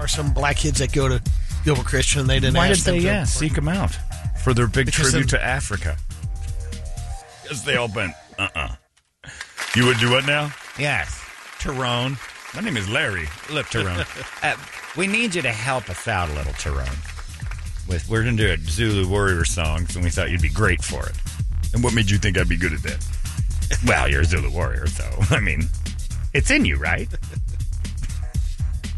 are 0.00 0.08
some 0.08 0.32
black 0.32 0.56
kids 0.56 0.78
that 0.78 0.90
go 0.92 1.06
to 1.08 1.22
Gilbert 1.64 1.84
Christian. 1.84 2.26
They 2.26 2.40
didn't. 2.40 2.56
why 2.56 2.68
did 2.68 2.78
ask 2.78 2.84
them 2.86 2.94
they 2.94 3.00
to- 3.00 3.06
yeah, 3.06 3.24
seek 3.24 3.54
them 3.54 3.68
out 3.68 3.96
for 4.42 4.54
their 4.54 4.66
big 4.66 4.86
Because 4.86 5.10
tribute 5.10 5.30
then- 5.30 5.40
to 5.40 5.44
Africa? 5.44 5.96
Because 7.42 7.62
they 7.64 7.76
all 7.76 7.88
went, 7.88 8.14
uh 8.38 8.48
uh 8.54 8.68
You 9.76 9.84
would 9.86 9.98
do 9.98 10.10
what 10.10 10.26
now? 10.26 10.50
Yes. 10.78 11.20
Tyrone. 11.60 12.16
My 12.54 12.60
name 12.60 12.76
is 12.76 12.88
Larry. 12.88 13.28
Look, 13.50 13.68
Tyrone. 13.70 14.04
Uh, 14.42 14.56
we 14.96 15.06
need 15.06 15.36
you 15.36 15.42
to 15.42 15.52
help 15.52 15.88
us 15.88 16.08
out 16.08 16.28
a 16.28 16.32
little, 16.32 16.52
Tyrone. 16.54 16.84
With 17.88 18.04
we're 18.10 18.24
gonna 18.24 18.36
do 18.36 18.50
a 18.50 18.56
Zulu 18.58 19.08
warrior 19.08 19.44
songs, 19.44 19.94
and 19.94 20.04
we 20.04 20.10
thought 20.10 20.30
you'd 20.32 20.42
be 20.42 20.48
great 20.48 20.82
for 20.82 21.06
it. 21.06 21.16
And 21.72 21.84
what 21.84 21.94
made 21.94 22.10
you 22.10 22.18
think 22.18 22.36
I'd 22.36 22.48
be 22.48 22.56
good 22.56 22.72
at 22.72 22.82
that? 22.82 23.06
Well, 23.86 24.08
you're 24.08 24.20
a 24.20 24.24
Zulu 24.24 24.50
warrior, 24.50 24.86
so 24.86 25.04
I 25.30 25.40
mean, 25.40 25.62
it's 26.34 26.50
in 26.50 26.64
you, 26.64 26.76
right? 26.76 27.08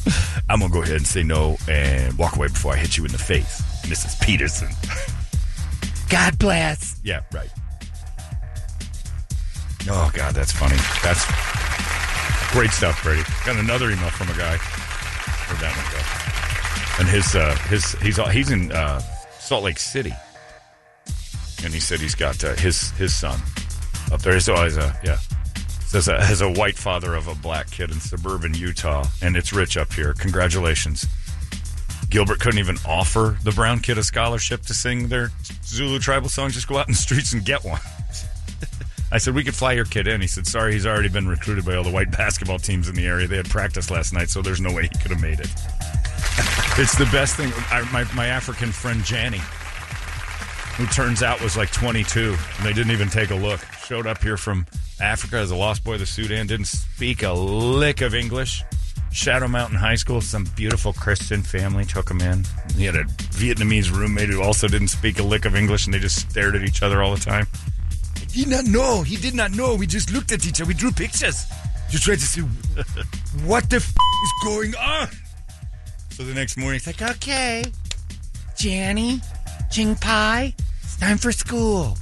I'm 0.49 0.61
gonna 0.61 0.73
go 0.73 0.83
ahead 0.83 0.97
and 0.97 1.07
say 1.07 1.23
no 1.23 1.57
and 1.69 2.17
walk 2.19 2.37
away 2.37 2.49
before 2.49 2.73
I 2.73 2.77
hit 2.77 2.97
you 2.97 3.05
in 3.05 3.13
the 3.13 3.19
face, 3.19 3.63
Mrs. 3.83 4.21
Peterson. 4.25 4.69
God 6.09 6.39
bless. 6.39 6.99
Yeah, 7.05 7.21
right. 7.33 7.51
Oh 9.91 10.11
God, 10.15 10.35
that's 10.35 10.53
funny. 10.53 10.77
That's 11.03 11.25
great 12.55 12.71
stuff, 12.71 13.03
Brady. 13.03 13.25
Got 13.45 13.57
another 13.57 13.91
email 13.91 14.11
from 14.11 14.29
a 14.29 14.39
guy. 14.39 14.57
Where'd 14.57 15.61
that 15.61 15.75
one 15.75 15.91
go? 15.91 17.01
And 17.01 17.09
his 17.09 17.35
uh, 17.35 17.53
his 17.69 17.93
he's 18.01 18.17
he's 18.31 18.51
in 18.53 18.71
uh, 18.71 19.01
Salt 19.41 19.65
Lake 19.65 19.81
City, 19.81 20.13
and 21.65 21.75
he 21.75 21.81
said 21.81 21.99
he's 21.99 22.15
got 22.15 22.43
uh, 22.45 22.55
his 22.55 22.93
his 22.93 23.13
son 23.13 23.41
up 24.13 24.23
there. 24.23 24.35
He's 24.35 24.49
always 24.49 24.77
a 24.77 24.97
yeah. 25.03 25.19
Says 25.87 26.09
uh, 26.09 26.25
as 26.31 26.43
a 26.43 26.51
white 26.51 26.77
father 26.77 27.17
of 27.17 27.27
a 27.27 27.35
black 27.35 27.69
kid 27.73 27.91
in 27.91 27.99
suburban 27.99 28.55
Utah, 28.55 29.05
and 29.21 29.37
it's 29.37 29.53
rich 29.53 29.77
up 29.77 29.93
here. 29.93 30.15
Congratulations. 30.15 31.07
Gilbert 32.09 32.39
couldn't 32.39 32.61
even 32.61 32.77
offer 32.87 33.37
the 33.43 33.51
brown 33.51 33.81
kid 33.81 33.99
a 33.99 34.05
scholarship 34.05 34.63
to 34.67 34.75
sing 34.75 35.09
their 35.09 35.33
Zulu 35.65 35.99
tribal 35.99 36.29
songs. 36.29 36.55
Just 36.55 36.69
go 36.69 36.79
out 36.79 36.87
in 36.87 36.93
the 36.93 36.99
streets 36.99 37.33
and 37.33 37.45
get 37.45 37.65
one. 37.65 37.81
I 39.15 39.19
said, 39.19 39.37
we 39.37 39.45
could 39.45 39.55
fly 39.55 39.75
your 39.75 39.85
kid 39.85 40.09
in. 40.09 40.21
He 40.21 40.27
said, 40.27 40.45
sorry, 40.45 40.73
he's 40.73 40.87
already 40.87 41.09
been 41.09 41.29
recruited 41.29 41.65
by 41.65 41.77
all 41.77 41.85
the 41.85 41.91
white 41.91 42.11
basketball 42.11 42.59
teams 42.59 42.89
in 42.89 42.97
the 42.97 43.07
area. 43.07 43.29
They 43.29 43.37
had 43.37 43.49
practice 43.49 43.89
last 43.89 44.13
night, 44.13 44.29
so 44.29 44.43
there's 44.43 44.61
no 44.61 44.73
way 44.73 44.83
he 44.83 44.89
could 44.89 45.13
have 45.13 45.23
made 45.23 45.39
it. 45.39 45.47
it's 46.77 46.99
the 46.99 47.09
best 47.13 47.37
thing. 47.37 47.53
I, 47.71 47.89
my, 47.93 48.03
my 48.13 48.27
African 48.27 48.73
friend, 48.73 49.03
Janny, 49.03 49.39
who 50.75 50.87
turns 50.87 51.23
out 51.23 51.41
was 51.41 51.57
like 51.57 51.71
22, 51.71 52.35
and 52.57 52.67
they 52.67 52.73
didn't 52.73 52.91
even 52.91 53.09
take 53.09 53.31
a 53.31 53.37
look, 53.37 53.61
showed 53.87 54.09
up 54.09 54.21
here 54.21 54.37
from 54.37 54.67
Africa 55.01 55.37
as 55.37 55.53
a 55.53 55.57
lost 55.57 55.85
boy 55.85 55.97
the 55.97 56.07
Sudan, 56.07 56.49
didn't 56.49 56.67
speak 56.67 57.23
a 57.23 57.33
lick 57.33 58.01
of 58.01 58.17
English. 58.17 58.65
Shadow 59.13 59.47
Mountain 59.47 59.79
High 59.79 59.95
School, 59.95 60.23
some 60.23 60.43
beautiful 60.57 60.93
Christian 60.93 61.45
family 61.45 61.85
took 61.85 62.11
him 62.11 62.21
in. 62.21 62.45
He 62.77 62.85
had 62.85 62.97
a 62.97 63.05
Vietnamese 63.05 63.97
roommate 63.97 64.31
who 64.31 64.43
also 64.43 64.67
didn't 64.67 64.89
speak 64.89 65.21
a 65.21 65.23
lick 65.23 65.45
of 65.45 65.55
English, 65.55 65.85
and 65.85 65.95
they 65.95 66.01
just 66.01 66.29
stared 66.29 66.57
at 66.57 66.65
each 66.65 66.83
other 66.83 67.01
all 67.01 67.15
the 67.15 67.21
time. 67.21 67.47
He 68.35 68.43
did 68.45 68.51
not 68.51 68.65
know. 68.65 69.03
He 69.03 69.17
did 69.17 69.35
not 69.35 69.53
know. 69.53 69.77
We 69.77 69.87
just 69.87 70.13
looked 70.13 70.33
at 70.33 70.45
each 70.45 70.61
other. 70.61 70.67
We 70.69 70.75
drew 70.75 70.91
pictures. 70.91 71.45
Just 71.89 72.03
tried 72.05 72.19
to 72.19 72.27
see 72.27 72.41
what 73.45 73.71
the 73.71 73.77
f- 73.77 73.89
is 73.89 74.33
going 74.45 74.75
on. 74.75 75.09
So 76.11 76.25
the 76.25 76.35
next 76.35 76.57
morning, 76.57 76.81
he's 76.81 76.87
like, 76.89 77.01
Okay, 77.17 77.65
Janny, 78.57 79.23
Jing 79.71 79.95
Pai, 79.95 80.55
it's 80.83 80.97
time 80.97 81.19
for 81.19 81.31
school. 81.31 81.97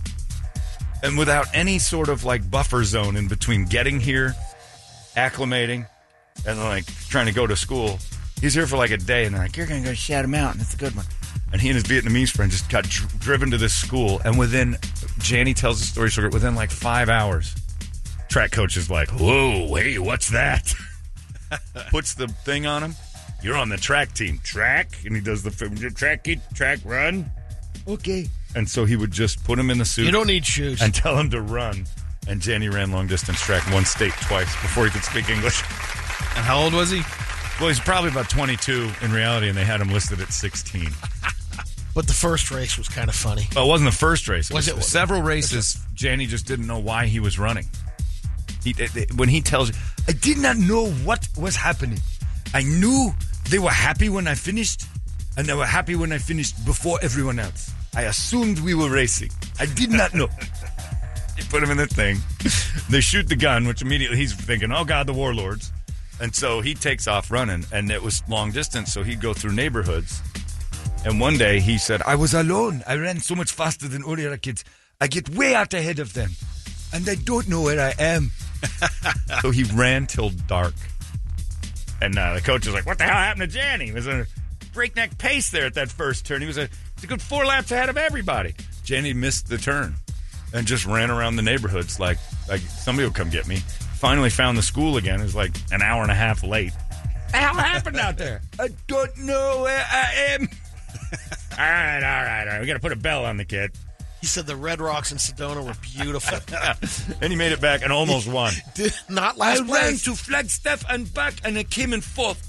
and 1.03 1.19
without 1.19 1.47
any 1.53 1.79
sort 1.79 2.09
of 2.09 2.25
like 2.25 2.51
buffer 2.51 2.83
zone 2.85 3.17
in 3.17 3.29
between 3.29 3.67
getting 3.67 4.01
here, 4.01 4.35
acclimating, 5.17 5.87
and 6.47 6.59
like 6.59 6.87
trying 7.09 7.27
to 7.27 7.33
go 7.33 7.47
to 7.47 7.57
school, 7.57 7.99
He's 8.41 8.55
here 8.55 8.67
for 8.67 8.77
like 8.77 8.91
a 8.91 8.97
day, 8.97 9.25
and 9.25 9.35
they're 9.37 9.43
like, 9.43 9.57
"You're 9.57 9.67
gonna 9.67 9.85
go 9.85 9.95
Shadow 9.95 10.27
Mountain. 10.27 10.63
It's 10.63 10.75
a 10.75 10.77
good 10.77 10.97
one." 10.97 11.05
And 11.53 11.61
he 11.61 11.69
and 11.69 11.75
his 11.75 11.85
Vietnamese 11.85 12.31
friend 12.31 12.51
just 12.51 12.71
got 12.71 12.85
dr- 12.85 13.19
driven 13.21 13.51
to 13.51 13.59
this 13.59 13.75
school, 13.75 14.21
and 14.25 14.39
within 14.39 14.73
Janny 15.21 15.55
tells 15.55 15.81
the 15.81 15.87
story 15.87 16.09
short. 16.09 16.33
Within 16.33 16.55
like 16.55 16.71
five 16.71 17.09
hours, 17.11 17.55
track 18.31 18.53
coach 18.53 18.77
is 18.77 18.89
like, 18.89 19.11
"Whoa, 19.11 19.75
hey, 19.75 19.99
what's 19.99 20.31
that?" 20.31 20.73
Puts 21.91 22.15
the 22.15 22.29
thing 22.29 22.65
on 22.67 22.83
him. 22.83 22.95
You're 23.43 23.57
on 23.57 23.69
the 23.69 23.77
track 23.77 24.15
team. 24.15 24.41
Track, 24.43 24.93
and 25.05 25.15
he 25.15 25.21
does 25.21 25.43
the 25.43 25.51
f- 25.51 25.95
track, 25.95 26.27
track, 26.55 26.79
run. 26.85 27.31
Okay. 27.87 28.29
And 28.55 28.69
so 28.69 28.85
he 28.85 28.97
would 28.97 29.11
just 29.11 29.43
put 29.45 29.59
him 29.59 29.69
in 29.71 29.79
the 29.79 29.85
suit. 29.85 30.07
You 30.07 30.13
don't 30.13 30.27
need 30.29 30.47
shoes. 30.47 30.81
and 30.81 30.95
tell 30.95 31.17
him 31.19 31.29
to 31.31 31.41
run. 31.43 31.85
And 32.29 32.41
Janny 32.41 32.73
ran 32.73 32.93
long 32.93 33.09
distance 33.09 33.41
track 33.41 33.69
one 33.73 33.85
state 33.85 34.13
twice 34.23 34.51
before 34.63 34.85
he 34.85 34.91
could 34.91 35.03
speak 35.03 35.29
English. 35.29 35.61
And 36.37 36.45
how 36.47 36.61
old 36.63 36.73
was 36.73 36.91
he? 36.91 37.03
Well, 37.59 37.69
he's 37.69 37.81
probably 37.81 38.11
about 38.11 38.31
22 38.31 38.91
in 39.03 39.13
reality, 39.13 39.49
and 39.49 39.59
they 39.59 39.65
had 39.65 39.81
him 39.81 39.89
listed 39.91 40.21
at 40.21 40.33
16. 40.33 40.89
but 41.95 42.07
the 42.07 42.13
first 42.13 42.51
race 42.51 42.77
was 42.79 42.89
kind 42.89 43.09
of 43.09 43.15
funny. 43.15 43.47
Well, 43.55 43.65
it 43.65 43.69
wasn't 43.69 43.91
the 43.91 43.97
first 43.97 44.29
race. 44.29 44.51
It 44.51 44.55
Was 44.55 44.73
was, 44.73 44.87
it- 44.87 44.89
several 44.89 45.23
races. 45.23 45.79
Janny 45.95 46.27
just 46.27 46.47
didn't 46.47 46.67
know 46.67 46.79
why 46.79 47.07
he 47.07 47.21
was 47.21 47.39
running. 47.39 47.67
He, 48.65 48.71
it- 48.79 48.97
it- 48.97 49.15
when 49.15 49.29
he 49.29 49.41
tells 49.41 49.69
you, 49.69 49.75
I 50.09 50.13
did 50.13 50.39
not 50.39 50.57
know 50.57 50.91
what 50.91 51.29
was 51.37 51.57
happening. 51.57 52.01
I 52.55 52.63
knew 52.63 53.13
they 53.51 53.59
were 53.59 53.71
happy 53.71 54.09
when 54.09 54.27
I 54.27 54.35
finished, 54.35 54.85
and 55.37 55.47
they 55.47 55.55
were 55.55 55.67
happy 55.67 55.97
when 55.97 56.13
I 56.13 56.19
finished 56.19 56.65
before 56.65 56.99
everyone 57.03 57.39
else. 57.39 57.71
I 57.95 58.03
assumed 58.03 58.59
we 58.61 58.75
were 58.75 58.89
racing. 58.91 59.31
I 59.61 59.67
did 59.67 59.91
not 59.91 60.15
know. 60.15 60.27
they 61.37 61.43
put 61.51 61.63
him 61.63 61.71
in 61.71 61.77
the 61.77 61.87
thing. 61.87 62.19
They 62.91 63.01
shoot 63.01 63.29
the 63.29 63.37
gun, 63.37 63.67
which 63.67 63.83
immediately 63.83 64.17
he's 64.17 64.35
thinking, 64.35 64.73
oh, 64.73 64.85
God, 64.85 65.07
the 65.07 65.13
warlords. 65.13 65.73
And 66.21 66.35
so 66.35 66.61
he 66.61 66.75
takes 66.75 67.07
off 67.09 67.31
running, 67.31 67.65
and 67.73 67.91
it 67.91 68.03
was 68.03 68.23
long 68.29 68.51
distance, 68.53 68.93
so 68.93 69.03
he'd 69.03 69.21
go 69.21 69.33
through 69.35 69.53
neighborhoods. 69.53 70.21
And 71.05 71.19
one 71.19 71.37
day 71.37 71.61
he 71.61 71.79
said, 71.79 72.01
I 72.03 72.15
was 72.15 72.33
alone. 72.33 72.83
I 72.87 72.97
ran 72.97 73.19
so 73.19 73.35
much 73.35 73.53
faster 73.53 73.89
than 73.89 74.03
all 74.03 74.15
the 74.15 74.27
other 74.27 74.37
kids. 74.37 74.65
I 75.01 75.09
get 75.09 75.29
way 75.31 75.55
out 75.55 75.75
ahead 75.75 75.99
of 75.99 76.13
them. 76.13 76.31
And 76.93 77.09
I 77.09 77.17
don't 77.17 77.49
know 77.49 77.63
where 77.63 77.81
I 77.81 77.95
am. 77.99 78.31
so 79.41 79.51
he 79.51 79.65
ran 79.65 80.07
till 80.07 80.31
dark. 80.31 80.75
And 82.01 82.17
uh, 82.17 82.35
the 82.35 82.41
coach 82.41 82.67
was 82.67 82.75
like, 82.75 82.87
What 82.87 82.99
the 82.99 83.05
hell 83.05 83.15
happened 83.15 83.51
to 83.51 83.59
Janny? 83.59 83.87
He 83.87 83.93
was 83.93 84.07
a 84.07 84.27
breakneck 84.73 85.19
pace 85.19 85.51
there 85.51 85.67
at 85.67 85.75
that 85.75 85.91
first 85.91 86.25
turn. 86.25 86.41
He 86.41 86.47
was 86.47 86.59
a, 86.59 86.69
he's 86.97 87.05
a 87.05 87.07
good 87.07 87.23
four 87.23 87.45
laps 87.45 87.71
ahead 87.73 87.89
of 87.89 87.97
everybody. 87.97 88.55
Janny 88.85 89.15
missed 89.15 89.49
the 89.49 89.59
turn 89.59 89.95
and 90.55 90.67
just 90.67 90.87
ran 90.87 91.11
around 91.11 91.37
the 91.37 91.43
neighborhoods 91.43 91.99
like, 91.99 92.19
like 92.49 92.61
somebody 92.61 93.07
will 93.07 93.15
come 93.15 93.31
get 93.31 93.49
me. 93.49 93.57
Finally 93.97 94.31
found 94.31 94.57
the 94.59 94.63
school 94.63 94.97
again. 94.97 95.21
It 95.21 95.25
was 95.25 95.37
like 95.37 95.53
an 95.73 95.83
hour 95.83 96.03
and 96.03 96.11
a 96.11 96.15
half 96.15 96.43
late. 96.43 96.73
The 97.31 97.39
hell 97.39 97.55
happened 97.55 97.97
out 97.97 98.19
there? 98.19 98.43
I 98.61 98.69
don't 98.87 99.17
know 99.19 99.63
where 99.63 99.87
I 99.91 100.37
am. 100.39 100.49
all 101.53 101.59
right, 101.59 101.97
all 101.97 102.25
right, 102.25 102.41
all 102.41 102.47
right. 102.47 102.61
We 102.61 102.67
got 102.67 102.75
to 102.75 102.81
put 102.81 102.93
a 102.93 102.97
bell 102.97 103.25
on 103.25 103.37
the 103.37 103.45
kid. 103.45 103.73
He 104.21 104.27
said 104.29 104.47
the 104.47 104.57
Red 104.57 104.81
Rocks 104.81 105.11
in 105.11 105.19
Sedona 105.19 105.65
were 105.65 105.75
beautiful. 105.83 106.39
and 107.21 107.33
he 107.33 107.37
made 107.37 107.51
it 107.51 107.61
back 107.61 107.83
and 107.83 107.93
almost 107.93 108.29
won. 108.29 108.53
Did 108.75 108.95
not 109.09 109.35
I 109.35 109.39
last 109.39 109.61
ran 109.63 109.69
place. 109.69 110.05
to 110.05 110.15
Flagstaff 110.15 110.85
and 110.89 111.13
back, 111.13 111.35
and 111.45 111.59
I 111.59 111.65
came 111.65 111.93
in 111.93 112.01
fourth. 112.01 112.49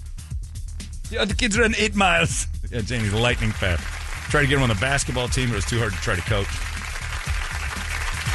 The 1.09 1.17
other 1.17 1.33
kids 1.33 1.57
ran 1.57 1.73
eight 1.77 1.95
miles. 1.95 2.45
Yeah, 2.71 2.81
Janny's 2.81 3.13
lightning 3.13 3.51
fast. 3.51 3.81
Tried 4.29 4.41
to 4.41 4.47
get 4.47 4.57
him 4.57 4.63
on 4.63 4.69
the 4.69 4.75
basketball 4.75 5.27
team, 5.27 5.49
but 5.49 5.53
it 5.53 5.57
was 5.57 5.65
too 5.65 5.79
hard 5.79 5.93
to 5.93 5.97
try 5.99 6.15
to 6.15 6.21
coach. 6.21 6.47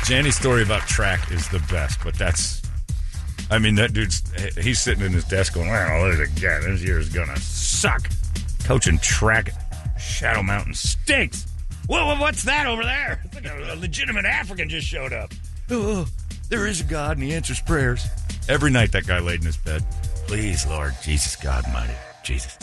Janny's 0.05 0.37
story 0.37 0.63
about 0.63 0.83
track 0.89 1.31
is 1.31 1.49
the 1.49 1.61
best, 1.71 1.99
but 2.03 2.15
that's. 2.15 2.63
I 3.51 3.59
mean, 3.59 3.77
that 3.77 3.93
dude's. 3.93 4.23
He's 4.57 4.81
sitting 4.81 5.05
in 5.05 5.13
his 5.13 5.25
desk 5.25 5.55
going, 5.55 5.69
well, 5.69 6.05
there's 6.05 6.21
a 6.21 6.41
guy. 6.41 6.61
This 6.61 6.83
year 6.83 6.99
is 6.99 7.09
going 7.09 7.29
to 7.29 7.41
suck. 7.41 8.09
Coaching 8.65 8.99
track 8.99 9.49
at 9.49 9.68
Shadow 9.99 10.43
Mountain 10.43 10.75
stinks. 10.75 11.47
Whoa, 11.87 12.19
what's 12.19 12.43
that 12.45 12.67
over 12.67 12.83
there? 12.85 13.23
A, 13.71 13.77
legitimate 13.77 14.25
African 14.25 14.69
just 14.69 14.87
showed 14.87 15.13
up. 15.13 15.33
Oh, 15.71 16.07
there 16.49 16.67
is 16.67 16.81
a 16.81 16.85
God 16.85 17.17
and 17.17 17.27
he 17.27 17.35
answers 17.35 17.61
prayers. 17.61 18.07
Every 18.49 18.71
night 18.71 18.93
that 18.93 19.07
guy 19.07 19.19
laid 19.19 19.41
in 19.41 19.47
his 19.47 19.57
bed. 19.57 19.85
Please, 20.27 20.67
Lord, 20.67 20.95
Jesus, 21.03 21.37
God 21.37 21.65
Almighty, 21.65 21.95
Jesus. 22.23 22.57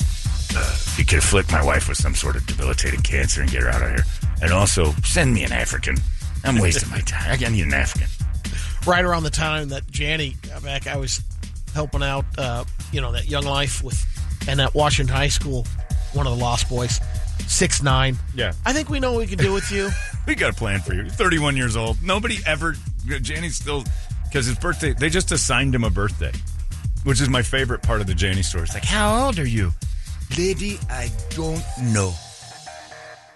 Uh, 0.55 0.75
you 0.97 1.05
could 1.05 1.17
afflict 1.19 1.51
my 1.51 1.63
wife 1.63 1.89
with 1.89 1.97
some 1.97 2.13
sort 2.13 2.35
of 2.35 2.45
debilitating 2.45 3.01
cancer 3.01 3.41
and 3.41 3.49
get 3.49 3.63
her 3.63 3.69
out 3.69 3.81
of 3.81 3.89
here. 3.89 4.05
And 4.41 4.51
also, 4.53 4.91
send 5.03 5.33
me 5.33 5.43
an 5.43 5.51
African. 5.51 5.97
I'm 6.43 6.59
wasting 6.59 6.89
my 6.89 6.99
time. 6.99 7.31
I 7.31 7.49
need 7.49 7.65
an 7.65 7.73
African. 7.73 8.07
right 8.85 9.03
around 9.03 9.23
the 9.23 9.29
time 9.31 9.69
that 9.69 9.85
Janny 9.87 10.35
got 10.47 10.63
back, 10.63 10.87
I 10.87 10.97
was 10.97 11.21
helping 11.73 12.03
out, 12.03 12.25
uh, 12.37 12.63
you 12.91 13.01
know, 13.01 13.11
that 13.11 13.27
Young 13.27 13.45
Life 13.45 13.83
with, 13.83 14.03
and 14.47 14.61
at 14.61 14.73
Washington 14.75 15.15
High 15.15 15.27
School, 15.27 15.65
one 16.13 16.27
of 16.27 16.37
the 16.37 16.41
Lost 16.41 16.69
Boys, 16.69 16.99
six 17.47 17.81
nine. 17.81 18.17
Yeah. 18.35 18.53
I 18.65 18.73
think 18.73 18.89
we 18.89 18.99
know 18.99 19.11
what 19.13 19.19
we 19.19 19.27
can 19.27 19.37
do 19.37 19.53
with 19.53 19.71
you. 19.71 19.89
We 20.25 20.33
got 20.33 20.53
a 20.53 20.55
plan 20.55 20.79
for 20.79 20.95
you. 20.95 21.01
You're 21.01 21.11
31 21.11 21.55
years 21.55 21.75
old. 21.75 22.01
Nobody 22.01 22.39
ever. 22.47 22.73
Janny's 23.05 23.57
still. 23.57 23.83
Because 24.23 24.47
his 24.47 24.57
birthday, 24.57 24.91
they 24.93 25.07
just 25.07 25.31
assigned 25.31 25.75
him 25.75 25.83
a 25.83 25.91
birthday, 25.91 26.31
which 27.03 27.21
is 27.21 27.29
my 27.29 27.43
favorite 27.43 27.83
part 27.83 28.01
of 28.01 28.07
the 28.07 28.13
Janny 28.13 28.43
story. 28.43 28.63
It's 28.63 28.73
like, 28.73 28.83
how 28.83 29.27
old 29.27 29.37
are 29.37 29.47
you? 29.47 29.71
Lady, 30.35 30.79
I 30.89 31.11
don't 31.29 31.63
know. 31.93 32.11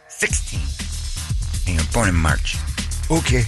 16. 0.08 0.60
And 1.68 1.76
you're 1.76 1.94
born 1.94 2.10
in 2.10 2.16
March. 2.16 2.58
Okay. 3.12 3.44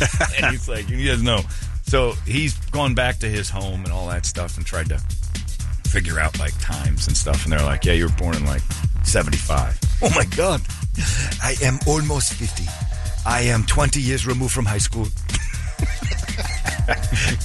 and 0.36 0.46
he's 0.50 0.68
like, 0.68 0.86
he 0.86 1.06
doesn't 1.06 1.24
know. 1.24 1.42
So 1.84 2.12
he's 2.26 2.54
gone 2.70 2.94
back 2.94 3.18
to 3.18 3.28
his 3.28 3.48
home 3.48 3.84
and 3.84 3.92
all 3.92 4.08
that 4.08 4.26
stuff 4.26 4.56
and 4.56 4.66
tried 4.66 4.88
to 4.88 5.00
figure 5.90 6.20
out 6.20 6.38
like 6.38 6.54
times 6.60 7.08
and 7.08 7.16
stuff. 7.16 7.44
And 7.44 7.52
they're 7.52 7.62
like, 7.62 7.84
yeah, 7.84 7.94
you 7.94 8.06
were 8.06 8.16
born 8.16 8.36
in 8.36 8.46
like 8.46 8.62
75. 9.02 9.78
Oh 10.02 10.10
my 10.14 10.24
God. 10.36 10.62
I 11.42 11.56
am 11.62 11.80
almost 11.86 12.34
50. 12.34 12.64
I 13.26 13.42
am 13.42 13.64
20 13.64 14.00
years 14.00 14.26
removed 14.26 14.52
from 14.52 14.66
high 14.66 14.78
school. 14.78 15.02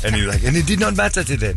and 0.06 0.16
he's 0.16 0.28
like, 0.28 0.44
and 0.44 0.56
it 0.56 0.68
did 0.68 0.80
not 0.80 0.96
matter 0.96 1.24
to 1.24 1.38
them. 1.38 1.56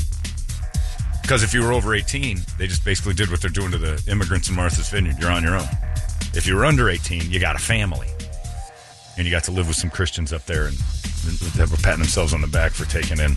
Because 1.22 1.43
if 1.43 1.53
you 1.53 1.62
were 1.62 1.74
over 1.74 1.95
18, 1.95 2.41
they 2.57 2.66
just 2.66 2.84
basically 2.84 3.12
did 3.12 3.30
what 3.30 3.43
they're 3.43 3.51
doing 3.51 3.70
to 3.72 3.78
the 3.78 4.03
immigrants 4.11 4.49
in 4.49 4.57
Martha's 4.57 4.89
Vineyard. 4.89 5.16
You're 5.20 5.30
on 5.30 5.43
your 5.43 5.57
own. 5.57 5.68
If 6.34 6.47
you 6.47 6.57
were 6.57 6.64
under 6.64 6.89
18, 6.89 7.30
you 7.30 7.39
got 7.39 7.55
a 7.55 7.59
family. 7.59 8.09
And 9.18 9.26
you 9.26 9.30
got 9.30 9.45
to 9.45 9.51
live 9.51 9.68
with 9.68 9.76
some 9.76 9.91
Christians 9.91 10.32
up 10.32 10.47
there, 10.47 10.68
and 10.68 10.76
they 10.76 11.64
were 11.64 11.76
patting 11.82 12.01
themselves 12.01 12.32
on 12.32 12.41
the 12.41 12.47
back 12.47 12.72
for 12.72 12.86
taking 12.86 13.18
in 13.18 13.36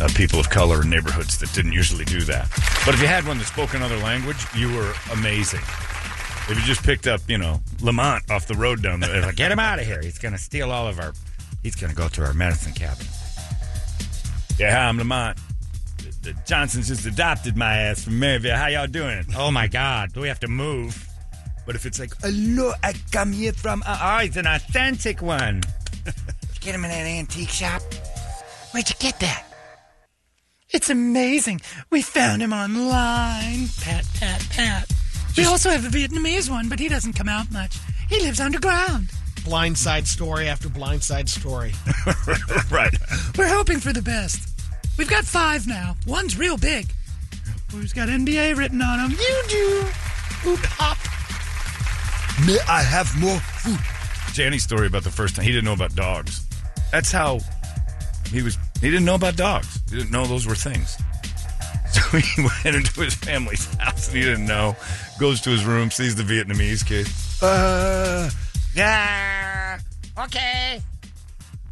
uh, 0.00 0.08
people 0.14 0.40
of 0.40 0.50
color 0.50 0.82
in 0.82 0.90
neighborhoods 0.90 1.38
that 1.38 1.52
didn't 1.52 1.72
usually 1.72 2.04
do 2.04 2.20
that. 2.22 2.48
But 2.84 2.94
if 2.94 3.00
you 3.00 3.06
had 3.06 3.26
one 3.26 3.38
that 3.38 3.46
spoke 3.46 3.74
another 3.74 3.96
language, 3.98 4.44
you 4.54 4.74
were 4.74 4.92
amazing. 5.12 5.60
If 6.46 6.56
you 6.56 6.64
just 6.64 6.82
picked 6.82 7.06
up, 7.06 7.20
you 7.28 7.38
know, 7.38 7.60
Lamont 7.80 8.30
off 8.30 8.46
the 8.46 8.54
road 8.54 8.82
down 8.82 9.00
there, 9.00 9.22
like, 9.22 9.36
get 9.36 9.50
him 9.50 9.58
out 9.58 9.78
of 9.78 9.86
here. 9.86 10.00
He's 10.02 10.18
going 10.18 10.32
to 10.32 10.38
steal 10.38 10.70
all 10.70 10.86
of 10.86 10.98
our. 10.98 11.12
He's 11.62 11.74
going 11.74 11.90
to 11.90 11.96
go 11.96 12.08
to 12.08 12.24
our 12.24 12.34
medicine 12.34 12.74
cabinet. 12.74 13.08
Yeah, 14.58 14.88
I'm 14.88 14.98
Lamont. 14.98 15.38
The, 16.22 16.34
Johnsons 16.46 16.88
just 16.88 17.06
adopted 17.06 17.56
my 17.56 17.76
ass 17.76 18.04
from 18.04 18.18
Maryvale. 18.18 18.56
How 18.56 18.66
y'all 18.66 18.86
doing? 18.86 19.24
Oh 19.36 19.50
my 19.50 19.66
God, 19.68 20.12
do 20.12 20.20
we 20.20 20.28
have 20.28 20.40
to 20.40 20.48
move? 20.48 21.08
But 21.66 21.76
if 21.76 21.86
it's 21.86 21.98
like, 21.98 22.12
hello, 22.20 22.72
I 22.82 22.94
come 23.10 23.32
here 23.32 23.52
from. 23.52 23.82
Uh, 23.86 24.18
oh, 24.20 24.24
it's 24.24 24.36
an 24.36 24.46
authentic 24.46 25.22
one. 25.22 25.62
Get 26.60 26.74
him 26.74 26.84
in 26.84 26.90
that 26.90 27.06
antique 27.06 27.48
shop. 27.48 27.82
Where'd 28.72 28.88
you 28.88 28.96
get 28.98 29.20
that? 29.20 29.53
It's 30.74 30.90
amazing. 30.90 31.60
We 31.90 32.02
found 32.02 32.42
him 32.42 32.52
online. 32.52 33.68
Pat, 33.80 34.04
pat, 34.14 34.44
pat. 34.50 34.90
We 35.36 35.44
also 35.44 35.70
have 35.70 35.84
a 35.84 35.88
Vietnamese 35.88 36.50
one, 36.50 36.68
but 36.68 36.80
he 36.80 36.88
doesn't 36.88 37.12
come 37.12 37.28
out 37.28 37.52
much. 37.52 37.78
He 38.08 38.18
lives 38.20 38.40
underground. 38.40 39.08
Blindside 39.42 40.08
story 40.08 40.48
after 40.48 40.68
blindside 40.68 41.28
story. 41.28 41.74
right. 42.72 42.92
We're 43.38 43.46
hoping 43.46 43.78
for 43.78 43.92
the 43.92 44.02
best. 44.02 44.48
We've 44.98 45.08
got 45.08 45.24
five 45.24 45.68
now. 45.68 45.94
One's 46.08 46.36
real 46.36 46.56
big. 46.56 46.92
Who's 47.70 47.92
got 47.92 48.08
NBA 48.08 48.56
written 48.56 48.82
on 48.82 48.98
him? 48.98 49.12
You 49.12 49.42
do. 49.48 49.86
Oop, 50.48 50.60
hop. 50.64 50.98
May 52.44 52.58
I 52.68 52.82
have 52.82 53.14
more 53.20 53.38
food? 53.38 53.78
Janny's 54.34 54.64
story 54.64 54.88
about 54.88 55.04
the 55.04 55.10
first 55.12 55.36
time 55.36 55.44
he 55.44 55.52
didn't 55.52 55.66
know 55.66 55.72
about 55.72 55.94
dogs. 55.94 56.44
That's 56.90 57.12
how 57.12 57.38
he 58.26 58.42
was. 58.42 58.58
He 58.84 58.90
didn't 58.90 59.06
know 59.06 59.14
about 59.14 59.36
dogs. 59.36 59.80
He 59.88 59.96
didn't 59.96 60.10
know 60.10 60.26
those 60.26 60.46
were 60.46 60.54
things. 60.54 60.98
So 61.94 62.18
he 62.18 62.42
went 62.64 62.76
into 62.76 63.02
his 63.02 63.14
family's 63.14 63.72
house 63.76 64.08
and 64.08 64.16
he 64.16 64.24
didn't 64.24 64.46
know. 64.46 64.74
Goes 65.20 65.40
to 65.42 65.50
his 65.50 65.64
room, 65.64 65.92
sees 65.92 66.16
the 66.16 66.24
Vietnamese 66.24 66.84
kid. 66.84 67.06
Uh, 67.40 68.28
yeah, 68.74 69.78
okay, 70.18 70.82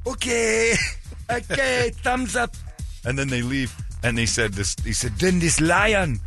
okay, 0.06 0.74
okay. 1.30 1.90
thumbs 2.04 2.36
up. 2.36 2.54
And 3.04 3.18
then 3.18 3.26
they 3.26 3.42
leave, 3.42 3.74
and 4.04 4.16
they 4.16 4.26
said 4.26 4.52
this. 4.52 4.76
He 4.84 4.92
said, 4.92 5.16
then 5.18 5.40
this 5.40 5.60
lion 5.60 6.20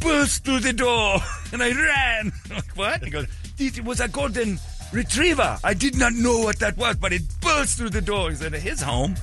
burst 0.00 0.44
through 0.44 0.60
the 0.60 0.72
door, 0.72 1.16
and 1.52 1.64
I 1.64 1.72
ran. 1.72 2.32
Like 2.48 2.76
what? 2.76 3.02
He 3.02 3.10
goes, 3.10 3.26
it 3.58 3.84
was 3.84 3.98
a 3.98 4.06
golden 4.06 4.60
retriever. 4.92 5.58
I 5.64 5.74
did 5.74 5.96
not 5.98 6.12
know 6.12 6.38
what 6.38 6.60
that 6.60 6.76
was, 6.76 6.94
but 6.94 7.12
it 7.12 7.22
burst 7.40 7.76
through 7.76 7.90
the 7.90 8.02
door. 8.02 8.30
He 8.30 8.36
said, 8.36 8.52
his 8.52 8.80
home, 8.80 9.16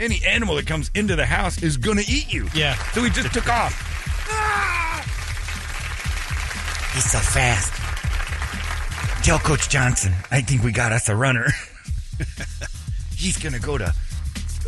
any 0.00 0.20
animal 0.26 0.56
that 0.56 0.66
comes 0.66 0.90
into 0.94 1.14
the 1.16 1.26
house 1.26 1.62
is 1.62 1.76
gonna 1.76 2.02
eat 2.08 2.32
you. 2.32 2.48
Yeah. 2.54 2.74
So 2.92 3.02
he 3.02 3.10
just 3.10 3.32
took 3.32 3.48
off. 3.48 3.74
Ah! 4.28 4.70
He's 6.94 7.10
so 7.10 7.18
fast. 7.18 7.72
Tell 9.24 9.38
Coach 9.38 9.68
Johnson, 9.68 10.12
I 10.30 10.40
think 10.40 10.62
we 10.64 10.72
got 10.72 10.92
us 10.92 11.08
a 11.08 11.14
runner. 11.14 11.46
He's 13.16 13.36
going 13.36 13.52
to 13.52 13.60
go 13.60 13.76
to 13.76 13.94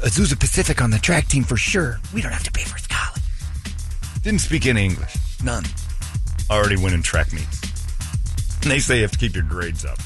Azusa 0.04 0.38
Pacific 0.38 0.82
on 0.82 0.90
the 0.90 0.98
track 0.98 1.26
team 1.26 1.42
for 1.42 1.56
sure. 1.56 1.98
We 2.12 2.20
don't 2.20 2.32
have 2.32 2.42
to 2.44 2.52
pay 2.52 2.64
for 2.64 2.76
his 2.76 2.86
college. 2.86 3.22
Didn't 4.22 4.42
speak 4.42 4.66
any 4.66 4.84
English. 4.84 5.16
None. 5.42 5.64
Already 6.50 6.76
winning 6.76 7.02
track 7.02 7.32
meets. 7.32 7.62
And 8.62 8.70
they 8.70 8.78
say 8.78 8.96
you 8.96 9.02
have 9.02 9.12
to 9.12 9.18
keep 9.18 9.34
your 9.34 9.44
grades 9.44 9.84
up. 9.84 9.98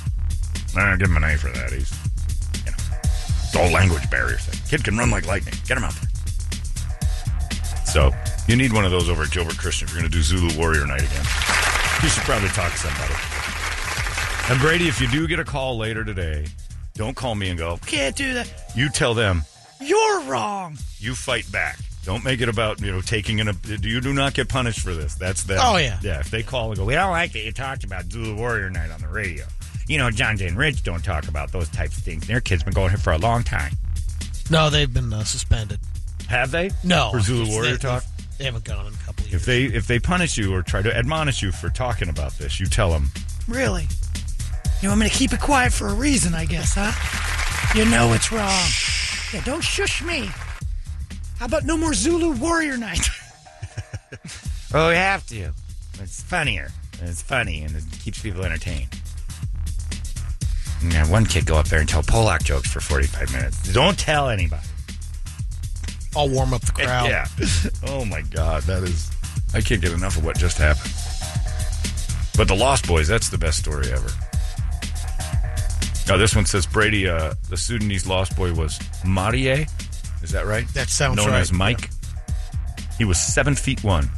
Nah, 0.74 0.94
give 0.96 1.08
him 1.08 1.16
an 1.16 1.24
A 1.24 1.36
for 1.36 1.48
that. 1.50 1.72
He's, 1.72 1.90
you 2.64 2.70
know, 2.70 2.76
it's 3.42 3.56
all 3.56 3.70
language 3.70 4.08
barrier 4.10 4.36
thing. 4.38 4.55
Kid 4.68 4.84
can 4.84 4.96
run 4.96 5.10
like 5.10 5.26
lightning. 5.26 5.54
Get 5.66 5.76
him 5.78 5.84
out 5.84 5.94
there. 5.94 6.10
So, 7.86 8.10
you 8.48 8.56
need 8.56 8.72
one 8.72 8.84
of 8.84 8.90
those 8.90 9.08
over 9.08 9.22
at 9.22 9.30
Gilbert 9.30 9.56
Christian 9.58 9.86
if 9.88 9.94
you're 9.94 10.00
going 10.02 10.10
to 10.10 10.16
do 10.16 10.22
Zulu 10.22 10.56
Warrior 10.58 10.86
Night 10.86 11.00
again. 11.02 11.24
You 12.02 12.08
should 12.08 12.24
probably 12.24 12.48
talk 12.50 12.72
to 12.72 12.78
somebody. 12.78 13.14
And 14.50 14.60
Brady, 14.60 14.86
if 14.88 15.00
you 15.00 15.08
do 15.08 15.26
get 15.26 15.38
a 15.40 15.44
call 15.44 15.76
later 15.78 16.04
today, 16.04 16.46
don't 16.94 17.16
call 17.16 17.34
me 17.34 17.48
and 17.48 17.58
go, 17.58 17.78
Can't 17.86 18.14
do 18.14 18.34
that. 18.34 18.52
you 18.76 18.88
tell 18.90 19.14
them, 19.14 19.42
You're 19.80 20.20
wrong. 20.22 20.76
you 20.98 21.14
fight 21.14 21.50
back. 21.50 21.78
Don't 22.04 22.22
make 22.22 22.40
it 22.40 22.48
about 22.48 22.80
you 22.80 22.92
know 22.92 23.00
taking 23.00 23.40
an. 23.40 23.50
You 23.82 24.00
do 24.00 24.12
not 24.12 24.34
get 24.34 24.48
punished 24.48 24.78
for 24.80 24.94
this. 24.94 25.16
That's 25.16 25.42
that. 25.44 25.58
Oh, 25.60 25.76
yeah. 25.76 25.98
yeah. 26.02 26.20
If 26.20 26.30
they 26.30 26.44
call 26.44 26.68
and 26.68 26.76
go, 26.78 26.84
We 26.84 26.94
don't 26.94 27.10
like 27.10 27.32
that 27.32 27.44
you 27.44 27.50
talked 27.50 27.82
about 27.82 28.04
Zulu 28.04 28.36
Warrior 28.36 28.70
Night 28.70 28.92
on 28.92 29.00
the 29.00 29.08
radio. 29.08 29.44
You 29.88 29.98
know, 29.98 30.10
John 30.10 30.36
Jay 30.36 30.46
and 30.46 30.56
Rich 30.56 30.84
don't 30.84 31.02
talk 31.02 31.26
about 31.26 31.50
those 31.50 31.68
types 31.68 31.96
of 31.98 32.04
things. 32.04 32.26
Their 32.28 32.40
kids 32.40 32.62
been 32.62 32.74
going 32.74 32.90
here 32.90 32.98
for 32.98 33.12
a 33.12 33.18
long 33.18 33.42
time. 33.42 33.72
No, 34.50 34.70
they've 34.70 34.92
been 34.92 35.12
uh, 35.12 35.24
suspended. 35.24 35.78
have 36.28 36.50
they? 36.50 36.70
No. 36.84 37.10
For 37.12 37.20
Zulu 37.20 37.48
Warrior 37.48 37.72
they- 37.72 37.78
talk. 37.78 38.04
They 38.38 38.44
haven't 38.44 38.64
gone 38.64 38.86
in 38.86 38.92
a 38.92 38.96
couple 38.98 39.24
of 39.24 39.30
years. 39.30 39.40
If 39.42 39.46
they 39.46 39.64
if 39.64 39.86
they 39.86 39.98
punish 39.98 40.36
you 40.36 40.54
or 40.54 40.60
try 40.62 40.82
to 40.82 40.94
admonish 40.94 41.42
you 41.42 41.52
for 41.52 41.70
talking 41.70 42.10
about 42.10 42.32
this, 42.36 42.60
you 42.60 42.66
tell 42.66 42.90
them. 42.90 43.10
Really? 43.48 43.88
You 44.82 44.88
want 44.90 45.00
me 45.00 45.08
to 45.08 45.14
keep 45.14 45.32
it 45.32 45.40
quiet 45.40 45.72
for 45.72 45.86
a 45.88 45.94
reason, 45.94 46.34
I 46.34 46.44
guess, 46.44 46.74
huh? 46.76 46.92
You 47.78 47.86
know 47.86 48.12
it's 48.12 48.30
wrong. 48.30 48.68
Yeah, 49.32 49.42
don't 49.44 49.64
shush 49.64 50.02
me. 50.02 50.28
How 51.38 51.46
about 51.46 51.64
no 51.64 51.78
more 51.78 51.94
Zulu 51.94 52.32
Warrior 52.36 52.76
Night? 52.76 53.08
Oh, 54.74 54.88
we 54.88 54.96
have 54.96 55.24
to. 55.28 55.52
It's 56.00 56.22
funnier. 56.22 56.68
It's 57.00 57.22
funny 57.22 57.62
and 57.62 57.74
it 57.74 57.84
keeps 58.02 58.20
people 58.20 58.44
entertained. 58.44 58.88
Now, 60.82 61.06
one 61.10 61.26
kid 61.26 61.46
go 61.46 61.56
up 61.56 61.66
there 61.66 61.80
and 61.80 61.88
tell 61.88 62.02
Polak 62.02 62.44
jokes 62.44 62.70
for 62.70 62.80
45 62.80 63.32
minutes. 63.32 63.72
Don't 63.72 63.98
tell 63.98 64.28
anybody. 64.28 64.66
I'll 66.16 66.28
warm 66.28 66.54
up 66.54 66.62
the 66.62 66.72
crowd. 66.72 67.08
Yeah. 67.08 67.26
Oh 67.88 68.04
my 68.04 68.22
God, 68.22 68.62
that 68.64 68.82
is. 68.82 69.10
I 69.54 69.60
can't 69.60 69.80
get 69.80 69.92
enough 69.92 70.16
of 70.16 70.24
what 70.24 70.36
just 70.36 70.58
happened. 70.58 70.92
But 72.36 72.48
the 72.48 72.54
Lost 72.54 72.86
Boys, 72.86 73.08
that's 73.08 73.30
the 73.30 73.38
best 73.38 73.58
story 73.58 73.90
ever. 73.90 74.08
Now 76.08 76.16
this 76.16 76.34
one 76.34 76.46
says 76.46 76.66
Brady, 76.66 77.08
uh, 77.08 77.34
the 77.48 77.56
Sudanese 77.56 78.06
Lost 78.06 78.36
Boy 78.36 78.52
was 78.52 78.78
Marie. 79.04 79.66
Is 80.22 80.32
that 80.32 80.46
right? 80.46 80.66
That 80.68 80.88
sounds 80.88 81.18
right. 81.18 81.24
Known 81.24 81.32
right. 81.32 81.40
as 81.40 81.52
Mike. 81.52 81.90
He 82.98 83.04
was 83.04 83.18
seven 83.18 83.54
feet 83.54 83.82
one. 83.84 84.08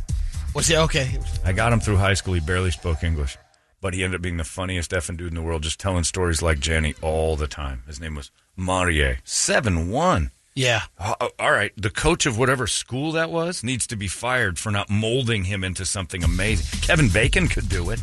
Was 0.55 0.67
he 0.67 0.77
okay? 0.77 1.19
I 1.45 1.53
got 1.53 1.73
him 1.73 1.81
through 1.81 1.97
high 1.97 2.15
school. 2.15 2.35
He 2.35 2.41
barely 2.41 2.71
spoke 2.71 3.05
English, 3.05 3.37
but 3.81 3.95
he 3.95 4.03
ended 4.05 4.19
up 4.19 4.23
being 4.23 4.37
the 4.37 4.45
funniest 4.45 4.91
effing 4.91 5.17
dude 5.17 5.29
in 5.29 5.35
the 5.35 5.43
world, 5.43 5.63
just 5.63 5.79
telling 5.81 6.05
stories 6.05 6.43
like 6.43 6.59
Janny 6.59 6.95
all 7.03 7.37
the 7.37 7.47
time. 7.49 7.83
His 7.87 8.01
name 8.01 8.15
was 8.15 8.31
Marie. 8.57 9.17
Seven 9.25 9.91
one. 9.91 10.31
Yeah. 10.55 10.83
Uh, 10.99 11.29
All 11.39 11.53
right, 11.53 11.71
the 11.77 11.91
coach 11.91 12.27
of 12.27 12.37
whatever 12.37 12.67
school 12.67 13.13
that 13.13 13.31
was 13.31 13.63
needs 13.63 13.87
to 13.87 13.97
be 13.97 14.09
fired 14.09 14.59
for 14.59 14.73
not 14.73 14.91
molding 14.91 15.45
him 15.45 15.63
into 15.63 15.85
something 15.85 16.25
amazing. 16.25 16.81
Kevin 16.81 17.09
Bacon 17.09 17.47
could 17.47 17.69
do 17.69 17.91
it. 17.91 18.01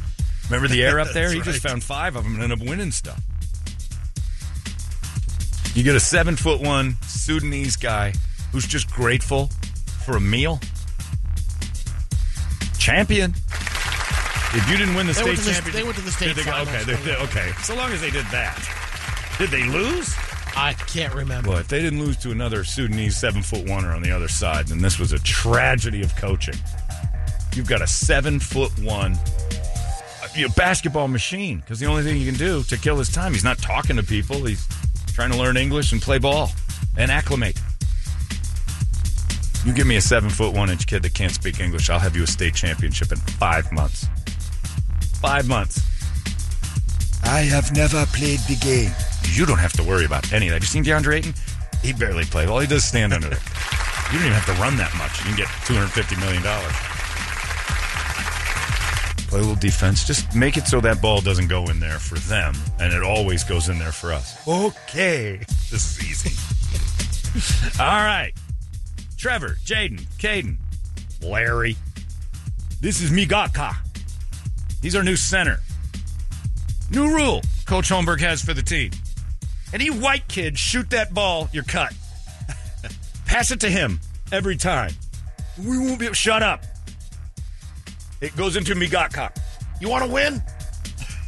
Remember 0.49 0.69
the 0.69 0.82
air 0.82 0.99
up 1.01 1.09
there? 1.13 1.34
he 1.34 1.41
just 1.41 1.61
found 1.61 1.84
five 1.84 2.15
of 2.15 2.23
them 2.23 2.36
and 2.36 2.43
ended 2.43 2.61
up 2.61 2.65
winning 2.67 2.91
stuff. 2.91 3.21
You 5.73 5.84
get 5.84 5.95
a 5.95 5.99
seven 5.99 6.38
foot 6.38 6.61
one 6.61 6.95
Sudanese 7.01 7.76
guy 7.76 8.13
who's 8.53 8.65
just 8.65 8.89
grateful 8.89 9.49
for 10.05 10.15
a 10.15 10.21
meal. 10.21 10.61
Champion. 12.80 13.34
If 14.56 14.70
you 14.70 14.78
didn't 14.78 14.95
win 14.95 15.08
the 15.08 15.14
They 15.14 15.22
state 15.22 15.38
the- 15.38 15.51
championship, 15.51 15.74
they 15.74 15.84
went 15.84 15.95
to 15.97 16.01
the 16.01 16.12
state 16.12 16.36
they 16.36 16.43
go-. 16.43 16.53
Okay, 16.62 16.84
they- 16.86 16.95
they- 16.95 17.16
okay. 17.18 17.51
So 17.64 17.76
long 17.76 17.91
as 17.91 17.99
they 18.01 18.10
did 18.10 18.26
that, 18.28 18.58
did 19.38 19.49
they 19.51 19.64
lose? 19.64 20.16
I 20.56 20.74
can't 20.74 21.14
remember. 21.14 21.49
Well, 21.49 21.60
if 21.60 21.68
they 21.68 21.82
didn't 21.82 21.99
lose 21.99 22.16
to 22.18 22.32
another 22.32 22.64
Sudanese 22.64 23.18
seven 23.18 23.43
foot 23.43 23.66
oneer 23.66 23.93
on 23.93 24.01
the 24.01 24.12
other 24.12 24.30
side, 24.30 24.68
then 24.70 24.80
this 24.80 24.97
was 24.97 25.12
a 25.12 25.20
tragedy 25.20 26.01
of 26.01 26.16
coaching. 26.16 26.56
You've 27.53 27.68
got 27.68 27.82
a 27.82 27.88
seven 27.88 28.39
foot 28.39 28.72
one 28.80 29.14
uh, 30.24 30.28
you 30.36 30.47
know, 30.47 30.53
basketball 30.56 31.10
machine 31.10 31.60
because 31.60 31.80
the 31.82 31.86
only 31.86 32.03
thing 32.03 32.16
he 32.16 32.26
can 32.26 32.36
do 32.36 32.64
to 32.64 32.78
kill 32.78 32.97
his 32.97 33.10
time, 33.12 33.34
he's 33.34 33.43
not 33.43 33.58
talking 33.58 33.97
to 33.97 34.03
people. 34.03 34.45
He's 34.45 34.66
trying 35.14 35.32
to 35.32 35.38
learn 35.38 35.58
English 35.58 35.91
and 35.91 36.01
play 36.01 36.18
ball 36.18 36.51
and 36.97 37.12
acclimate. 37.12 37.60
You 39.66 39.74
give 39.74 39.88
me 39.88 39.95
a 39.97 40.01
seven 40.01 40.30
foot 40.30 40.53
one 40.53 40.70
inch 40.70 40.88
kid 40.88 41.03
that 41.03 41.14
can't 41.14 41.34
speak 41.34 41.60
English, 41.60 41.89
I'll 41.89 41.99
have 41.99 42.16
you 42.16 42.24
a 42.24 42.28
state 42.28 42.53
championship 42.56 43.12
in 43.12 43.18
five 43.18 43.70
months. 43.74 44.08
Five 45.26 45.47
months. 45.47 45.82
I 47.23 47.39
have 47.41 47.76
never 47.76 48.05
played 48.13 48.39
the 48.41 48.55
game. 48.61 48.91
You 49.34 49.47
don't 49.47 49.57
have 49.57 49.73
to 49.73 49.84
worry 49.84 50.05
about 50.05 50.32
any 50.32 50.47
of 50.47 50.53
that. 50.53 50.61
You 50.61 50.67
seen 50.67 50.84
DeAndre 50.84 51.15
Ayton? 51.15 51.34
He 51.82 51.93
barely 51.93 52.26
plays. 52.26 52.47
All 52.47 52.59
he 52.59 52.67
does 52.67 52.84
is 52.84 52.88
stand 52.88 53.11
under 53.11 53.30
there. 53.30 53.39
You 54.13 54.19
don't 54.19 54.28
even 54.28 54.34
have 54.34 54.45
to 54.45 54.61
run 54.61 54.78
that 54.78 54.93
much. 54.97 55.17
You 55.19 55.26
can 55.26 55.36
get 55.36 55.47
$250 55.65 56.19
million. 56.19 56.43
Play 59.28 59.39
a 59.39 59.41
little 59.41 59.55
defense. 59.55 60.05
Just 60.05 60.36
make 60.36 60.57
it 60.57 60.67
so 60.67 60.80
that 60.82 61.01
ball 61.01 61.21
doesn't 61.21 61.47
go 61.47 61.65
in 61.65 61.80
there 61.80 61.97
for 61.97 62.19
them, 62.30 62.53
and 62.80 62.93
it 62.93 63.01
always 63.01 63.43
goes 63.43 63.67
in 63.67 63.80
there 63.80 63.91
for 63.91 64.13
us. 64.13 64.47
Okay. 64.47 65.38
This 65.71 65.97
is 65.97 66.26
easy. 66.26 67.82
All 67.82 67.88
right. 67.88 68.32
Trevor, 69.17 69.57
Jaden, 69.65 70.01
Caden, 70.19 70.57
Larry. 71.23 71.76
This 72.80 73.01
is 73.01 73.09
Migaka. 73.09 73.76
He's 74.86 74.95
our 74.95 75.01
new 75.01 75.15
center. 75.15 75.61
New 76.91 77.15
rule 77.15 77.41
Coach 77.65 77.89
Holmberg 77.89 78.19
has 78.19 78.43
for 78.43 78.53
the 78.53 78.61
team. 78.61 78.91
Any 79.73 79.89
white 79.89 80.27
kid 80.27 80.59
shoot 80.59 80.91
that 80.91 81.11
ball, 81.11 81.49
you're 81.51 81.63
cut. 81.63 81.91
Pass 83.25 83.49
it 83.49 83.61
to 83.61 83.69
him 83.71 83.99
every 84.31 84.55
time. 84.55 84.91
We 85.57 85.79
won't 85.79 85.99
be. 85.99 86.13
Shut 86.13 86.43
up. 86.43 86.65
It 88.21 88.36
goes 88.36 88.57
into 88.57 88.75
Migaka. 88.75 89.36
You 89.81 89.89
want 89.89 90.05
to 90.05 90.11
win? 90.11 90.43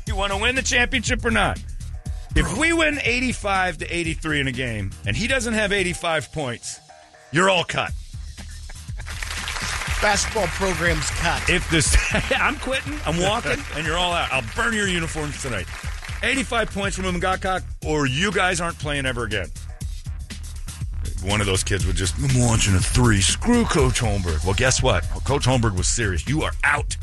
You 0.05 0.15
want 0.15 0.33
to 0.33 0.37
win 0.37 0.53
the 0.53 0.61
championship 0.61 1.25
or 1.25 1.31
not? 1.31 1.59
If 2.35 2.59
we 2.59 2.73
win 2.73 2.99
85 3.03 3.79
to 3.79 3.87
83 3.87 4.39
in 4.39 4.47
a 4.49 4.51
game 4.51 4.91
and 5.07 5.17
he 5.17 5.25
doesn't 5.25 5.53
have 5.53 5.71
85 5.71 6.31
points, 6.31 6.79
you're 7.31 7.49
all 7.49 7.63
cut. 7.63 7.91
Basketball 10.01 10.47
program's 10.47 11.09
cut. 11.11 11.49
If 11.49 11.69
this, 11.71 11.97
I'm 12.37 12.57
quitting, 12.57 12.99
I'm 13.05 13.19
walking, 13.19 13.57
and 13.75 13.85
you're 13.85 13.97
all 13.97 14.13
out. 14.13 14.31
I'll 14.31 14.43
burn 14.55 14.73
your 14.73 14.87
uniforms 14.87 15.41
tonight. 15.41 15.65
85 16.23 16.71
points 16.71 16.95
from 16.97 17.05
Mgakak, 17.05 17.63
or 17.85 18.05
you 18.05 18.31
guys 18.31 18.61
aren't 18.61 18.77
playing 18.79 19.05
ever 19.05 19.23
again. 19.23 19.47
One 21.23 21.41
of 21.41 21.47
those 21.47 21.63
kids 21.63 21.85
would 21.87 21.95
just, 21.95 22.15
I'm 22.17 22.39
launching 22.39 22.75
a 22.75 22.79
three. 22.79 23.21
Screw 23.21 23.65
Coach 23.65 23.99
Holmberg. 23.99 24.43
Well, 24.45 24.53
guess 24.53 24.83
what? 24.83 25.03
Coach 25.25 25.45
Holmberg 25.45 25.75
was 25.75 25.87
serious. 25.87 26.27
You 26.27 26.43
are 26.43 26.51
out. 26.63 26.95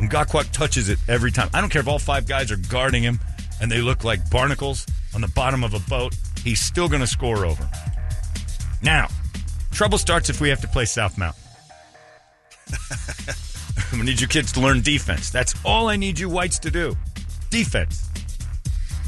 Mgakwak 0.00 0.50
touches 0.50 0.88
it 0.88 0.98
every 1.08 1.30
time. 1.30 1.50
I 1.52 1.60
don't 1.60 1.70
care 1.70 1.80
if 1.80 1.88
all 1.88 1.98
five 1.98 2.26
guys 2.26 2.50
are 2.50 2.56
guarding 2.56 3.02
him 3.02 3.20
and 3.60 3.70
they 3.70 3.80
look 3.80 4.02
like 4.02 4.28
barnacles 4.30 4.86
on 5.14 5.20
the 5.20 5.28
bottom 5.28 5.62
of 5.62 5.74
a 5.74 5.80
boat. 5.80 6.16
He's 6.42 6.60
still 6.60 6.88
going 6.88 7.00
to 7.00 7.06
score 7.06 7.46
over. 7.46 7.68
Now, 8.82 9.08
trouble 9.72 9.98
starts 9.98 10.30
if 10.30 10.40
we 10.40 10.48
have 10.48 10.60
to 10.60 10.68
play 10.68 10.84
South 10.84 11.18
Mountain. 11.18 11.42
I'm 13.92 13.98
gonna 13.98 14.04
need 14.04 14.20
you 14.20 14.28
kids 14.28 14.52
to 14.52 14.60
learn 14.60 14.80
defense. 14.80 15.30
That's 15.30 15.54
all 15.64 15.88
I 15.88 15.96
need 15.96 16.18
you 16.18 16.28
whites 16.28 16.58
to 16.60 16.70
do. 16.70 16.96
Defense. 17.50 18.08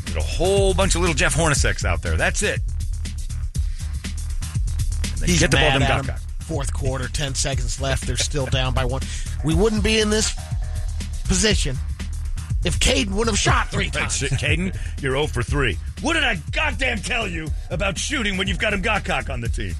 There's 0.04 0.16
a 0.16 0.20
whole 0.20 0.74
bunch 0.74 0.94
of 0.94 1.00
little 1.00 1.14
Jeff 1.14 1.34
Hornaceks 1.34 1.84
out 1.84 2.02
there. 2.02 2.16
That's 2.16 2.42
it. 2.42 2.60
He's 5.24 5.40
get 5.40 5.50
the 5.50 5.56
ball 5.56 5.78
to 5.78 5.84
him. 5.84 6.16
Fourth 6.40 6.74
quarter, 6.74 7.08
10 7.08 7.34
seconds 7.34 7.80
left. 7.80 8.06
They're 8.06 8.16
still 8.18 8.44
down 8.46 8.74
by 8.74 8.84
one. 8.84 9.00
We 9.44 9.54
wouldn't 9.54 9.82
be 9.82 10.00
in 10.00 10.10
this 10.10 10.34
position 11.26 11.76
if 12.64 12.78
Caden 12.80 13.10
wouldn't 13.10 13.28
have 13.28 13.38
shot 13.38 13.68
three 13.68 13.90
times. 13.90 14.16
shit, 14.16 14.32
Caden, 14.32 14.76
you're 15.00 15.12
0 15.12 15.26
for 15.26 15.42
3. 15.42 15.78
What 16.02 16.14
did 16.14 16.24
I 16.24 16.36
goddamn 16.52 16.98
tell 16.98 17.26
you 17.26 17.48
about 17.70 17.96
shooting 17.98 18.36
when 18.36 18.46
you've 18.46 18.58
got 18.58 18.72
Mgakak 18.74 19.30
on 19.30 19.40
the 19.40 19.48
team? 19.48 19.74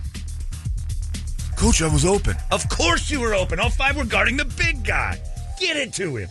Coach, 1.65 1.81
I 1.81 1.89
was 1.89 2.05
open. 2.05 2.37
Of 2.53 2.69
course 2.69 3.11
you 3.11 3.21
were 3.21 3.35
open. 3.35 3.59
All 3.59 3.71
five 3.71 3.97
were 3.97 4.05
guarding 4.05 4.37
the 4.37 4.45
big 4.45 4.85
guy. 4.85 5.19
Get 5.59 5.79
it 5.79 5.95
to 5.95 6.15
him. 6.17 6.29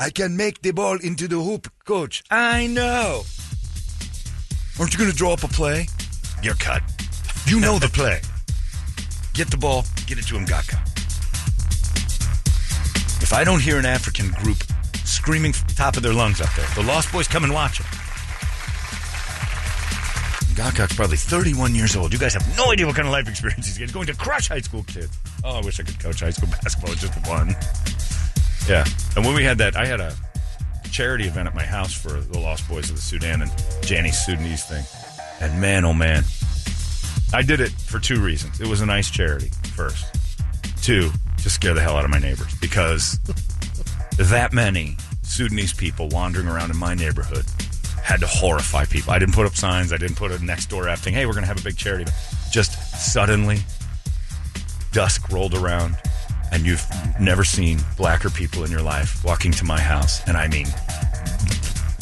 I 0.00 0.10
can 0.10 0.36
make 0.36 0.62
the 0.62 0.72
ball 0.72 0.98
into 1.00 1.28
the 1.28 1.36
hoop, 1.36 1.68
coach. 1.84 2.24
I 2.28 2.66
know. 2.66 3.22
Aren't 4.80 4.92
you 4.92 4.98
going 4.98 5.12
to 5.12 5.16
draw 5.16 5.34
up 5.34 5.44
a 5.44 5.46
play? 5.46 5.86
You're 6.42 6.56
cut. 6.56 6.82
You 7.46 7.60
know 7.60 7.78
the 7.78 7.86
play. 7.86 8.20
Get 9.32 9.52
the 9.52 9.58
ball, 9.58 9.84
get 10.08 10.18
it 10.18 10.26
to 10.26 10.34
Mgaka. 10.34 10.80
If 13.22 13.32
I 13.32 13.44
don't 13.44 13.60
hear 13.60 13.78
an 13.78 13.86
African 13.86 14.30
group 14.42 14.58
screaming 15.04 15.52
from 15.52 15.68
the 15.68 15.74
top 15.74 15.96
of 15.96 16.02
their 16.02 16.12
lungs 16.12 16.40
up 16.40 16.52
there, 16.56 16.66
the 16.74 16.82
Lost 16.82 17.12
Boys 17.12 17.28
come 17.28 17.44
and 17.44 17.52
watch 17.52 17.78
it. 17.78 17.86
Gawcock's 20.54 20.94
probably 20.94 21.16
31 21.16 21.74
years 21.74 21.96
old. 21.96 22.12
You 22.12 22.18
guys 22.18 22.34
have 22.34 22.56
no 22.56 22.70
idea 22.70 22.86
what 22.86 22.94
kind 22.94 23.08
of 23.08 23.12
life 23.12 23.28
experience 23.28 23.66
he's 23.66 23.78
getting. 23.78 23.92
Going 23.92 24.06
to 24.06 24.14
crush 24.14 24.48
high 24.48 24.60
school 24.60 24.84
kids. 24.84 25.16
Oh, 25.42 25.56
I 25.56 25.60
wish 25.60 25.80
I 25.80 25.82
could 25.82 25.98
coach 25.98 26.20
high 26.20 26.30
school 26.30 26.48
basketball. 26.48 26.94
Just 26.94 27.14
fun. 27.26 27.54
Yeah. 28.68 28.84
And 29.16 29.24
when 29.24 29.34
we 29.34 29.44
had 29.44 29.58
that, 29.58 29.76
I 29.76 29.84
had 29.84 30.00
a 30.00 30.14
charity 30.90 31.24
event 31.24 31.48
at 31.48 31.54
my 31.54 31.64
house 31.64 31.92
for 31.92 32.20
the 32.20 32.38
Lost 32.38 32.68
Boys 32.68 32.88
of 32.88 32.96
the 32.96 33.02
Sudan 33.02 33.42
and 33.42 33.50
Janny's 33.82 34.18
Sudanese 34.24 34.64
thing. 34.64 34.84
And 35.40 35.60
man, 35.60 35.84
oh 35.84 35.92
man, 35.92 36.22
I 37.32 37.42
did 37.42 37.60
it 37.60 37.72
for 37.72 37.98
two 37.98 38.20
reasons. 38.20 38.60
It 38.60 38.68
was 38.68 38.80
a 38.80 38.86
nice 38.86 39.10
charity, 39.10 39.50
first. 39.74 40.06
Two, 40.82 41.10
to 41.42 41.50
scare 41.50 41.74
the 41.74 41.80
hell 41.80 41.96
out 41.96 42.04
of 42.04 42.10
my 42.10 42.20
neighbors 42.20 42.54
because 42.60 43.18
that 44.18 44.52
many 44.52 44.96
Sudanese 45.22 45.72
people 45.72 46.08
wandering 46.10 46.46
around 46.46 46.70
in 46.70 46.76
my 46.76 46.94
neighborhood 46.94 47.44
had 48.04 48.20
to 48.20 48.26
horrify 48.26 48.84
people. 48.84 49.12
I 49.12 49.18
didn't 49.18 49.34
put 49.34 49.46
up 49.46 49.56
signs. 49.56 49.92
I 49.92 49.96
didn't 49.96 50.16
put 50.16 50.30
a 50.30 50.44
next 50.44 50.66
door 50.66 50.88
app 50.88 50.98
thing. 50.98 51.14
Hey, 51.14 51.24
we're 51.26 51.32
going 51.32 51.42
to 51.44 51.48
have 51.48 51.58
a 51.58 51.64
big 51.64 51.76
charity. 51.76 52.02
event." 52.02 52.16
Just 52.52 52.72
suddenly, 53.12 53.58
dusk 54.92 55.28
rolled 55.32 55.54
around, 55.54 55.96
and 56.52 56.64
you've 56.66 56.84
never 57.18 57.42
seen 57.44 57.80
blacker 57.96 58.30
people 58.30 58.62
in 58.64 58.70
your 58.70 58.82
life 58.82 59.24
walking 59.24 59.50
to 59.52 59.64
my 59.64 59.80
house, 59.80 60.20
and 60.28 60.36
I 60.36 60.46
mean 60.48 60.66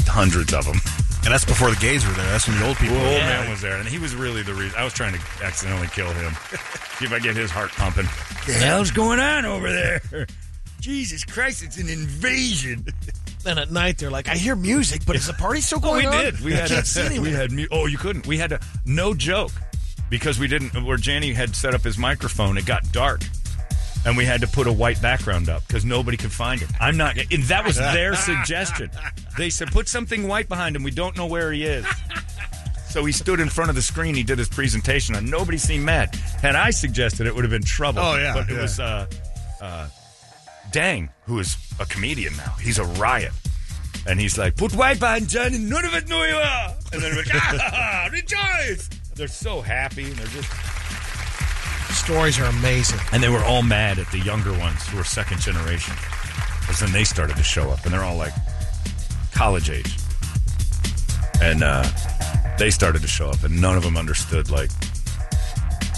hundreds 0.07 0.53
of 0.53 0.65
them. 0.67 0.77
And 1.25 1.33
that's 1.33 1.45
before 1.45 1.71
the 1.71 1.77
gays 1.77 2.05
were 2.05 2.13
there. 2.15 2.27
That's 2.33 2.49
when 2.49 2.59
the 2.59 2.67
old 2.67 2.77
people 2.79 2.97
Well, 2.97 3.05
were 3.05 3.11
old 3.13 3.21
there. 3.21 3.41
man 3.41 3.51
was 3.51 3.61
there, 3.61 3.77
and 3.79 3.89
he 3.89 3.99
was 3.99 4.15
really 4.17 4.43
the 4.43 4.55
reason. 4.55 4.77
I 4.77 4.83
was 4.85 4.93
trying 4.93 5.15
to 5.15 5.21
accidentally 5.43 5.87
kill 5.89 6.13
him. 6.13 6.33
See 6.99 7.05
if 7.05 7.13
I 7.13 7.21
get 7.21 7.37
his 7.37 7.51
heart 7.51 7.71
pumping. 7.71 8.07
The 8.47 8.55
hell's 8.55 8.91
going 8.91 9.21
on 9.21 9.45
over 9.45 9.71
there? 9.71 10.03
Jesus 10.81 11.25
Christ, 11.25 11.63
it's 11.63 11.79
an 11.79 11.89
invasion. 11.89 12.85
Then 13.45 13.59
at 13.59 13.71
night 13.71 13.99
they're 13.99 14.11
like, 14.11 14.29
I 14.29 14.35
hear 14.37 14.55
music, 14.57 15.03
but 15.07 15.17
is 15.17 15.27
the 15.27 15.33
party 15.33 15.61
still 15.61 15.79
Oh, 15.79 15.83
going 15.83 16.07
we 16.07 16.07
on? 16.07 16.25
did. 16.25 16.41
We 16.41 16.53
I 16.55 16.57
had 16.59 16.69
can't 16.69 16.87
see 16.87 17.01
anyone. 17.03 17.25
we 17.29 17.33
had 17.33 17.51
mu- 17.53 17.67
oh 17.71 17.87
you 17.87 17.99
couldn't. 17.99 18.27
We 18.27 18.39
had 18.39 18.51
to 18.51 18.61
no 18.85 19.15
joke 19.15 19.51
because 20.11 20.39
we 20.39 20.47
didn't 20.49 20.85
where 20.85 20.97
Janny 20.97 21.35
had 21.35 21.55
set 21.57 21.75
up 21.75 21.83
his 21.83 21.99
microphone. 21.99 22.57
It 22.59 22.67
got 22.67 22.91
dark. 22.93 23.23
And 24.05 24.17
we 24.17 24.25
had 24.25 24.41
to 24.41 24.49
put 24.49 24.67
a 24.67 24.73
white 24.73 25.01
background 25.01 25.49
up 25.49 25.65
because 25.67 25.85
nobody 25.85 26.17
could 26.17 26.33
find 26.33 26.61
him. 26.61 26.69
I'm 26.81 26.97
not. 26.97 27.17
And 27.33 27.45
that 27.45 27.65
was 27.65 27.77
their 27.77 28.17
suggestion. 28.17 28.91
They 29.39 29.49
said 29.49 29.69
put 29.71 29.87
something 29.89 30.27
white 30.27 30.49
behind 30.49 30.75
him. 30.75 30.83
We 30.83 30.91
don't 30.91 31.17
know 31.17 31.27
where 31.27 31.53
he 31.53 31.63
is. 31.65 31.87
So 32.89 33.05
he 33.05 33.13
stood 33.13 33.39
in 33.41 33.49
front 33.49 33.71
of 33.71 33.77
the 33.77 33.81
screen. 33.83 34.15
He 34.17 34.25
did 34.25 34.39
his 34.39 34.49
presentation, 34.49 35.15
and 35.15 35.31
nobody 35.31 35.57
seemed 35.57 35.85
mad. 35.85 36.15
Had 36.43 36.57
I 36.57 36.71
suggested 36.71 37.27
it, 37.29 37.35
would 37.35 37.45
have 37.45 37.51
been 37.53 37.63
trouble. 37.63 38.01
Oh, 38.03 38.17
yeah, 38.17 38.35
but 38.35 38.51
it 38.51 38.55
yeah. 38.55 38.61
was 38.63 38.81
uh, 38.81 39.07
uh, 39.63 39.87
Dang, 40.73 41.11
who 41.27 41.39
is 41.39 41.57
a 41.79 41.85
comedian 41.85 42.35
now. 42.37 42.55
He's 42.61 42.79
a 42.79 42.85
riot. 42.85 43.33
And 44.07 44.19
he's 44.19 44.37
like, 44.37 44.57
put 44.57 44.75
white 44.75 44.99
behind 44.99 45.29
John 45.29 45.55
and 45.55 45.69
none 45.69 45.85
of 45.85 45.95
it 45.95 46.09
know 46.09 46.25
you 46.25 46.35
are. 46.35 46.75
And 46.93 47.03
then 47.03 47.17
like, 47.17 47.27
ah, 47.33 48.09
rejoice. 48.11 48.89
They're 49.15 49.29
so 49.29 49.61
happy 49.61 50.05
and 50.05 50.15
they're 50.15 50.27
just. 50.27 50.51
Stories 51.93 52.41
are 52.41 52.47
amazing. 52.47 52.99
And 53.13 53.23
they 53.23 53.29
were 53.29 53.45
all 53.45 53.63
mad 53.63 53.99
at 53.99 54.11
the 54.11 54.19
younger 54.19 54.53
ones 54.59 54.85
who 54.89 54.97
were 54.97 55.05
second 55.05 55.41
generation. 55.41 55.95
Because 56.61 56.81
then 56.81 56.91
they 56.93 57.05
started 57.05 57.37
to 57.37 57.43
show 57.43 57.71
up 57.71 57.85
and 57.85 57.93
they're 57.93 58.03
all 58.03 58.17
like 58.17 58.33
college 59.33 59.71
age. 59.71 59.97
And 61.41 61.63
uh, 61.63 61.85
they 62.59 62.71
started 62.71 63.03
to 63.03 63.09
show 63.09 63.29
up 63.29 63.45
and 63.45 63.61
none 63.61 63.77
of 63.77 63.83
them 63.83 63.97
understood 63.97 64.51
like 64.51 64.71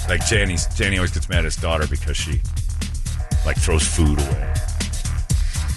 like 0.09 0.21
Janny's 0.23 0.67
Janny 0.69 0.97
always 0.97 1.13
gets 1.13 1.29
mad 1.29 1.39
at 1.39 1.45
his 1.45 1.57
daughter 1.57 1.87
because 1.87 2.17
she 2.17 2.41
like 3.45 3.57
throws 3.57 3.87
food 3.87 4.19
away. 4.19 4.53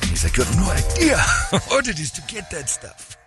And 0.01 0.09
he's 0.09 0.23
like, 0.23 0.37
You 0.37 0.43
have 0.43 0.57
no 0.57 0.69
idea 0.71 1.17
how 1.51 1.59
hard 1.59 1.87
it 1.87 1.99
is 1.99 2.11
to 2.11 2.21
get 2.23 2.49
that 2.51 2.69
stuff. 2.69 3.17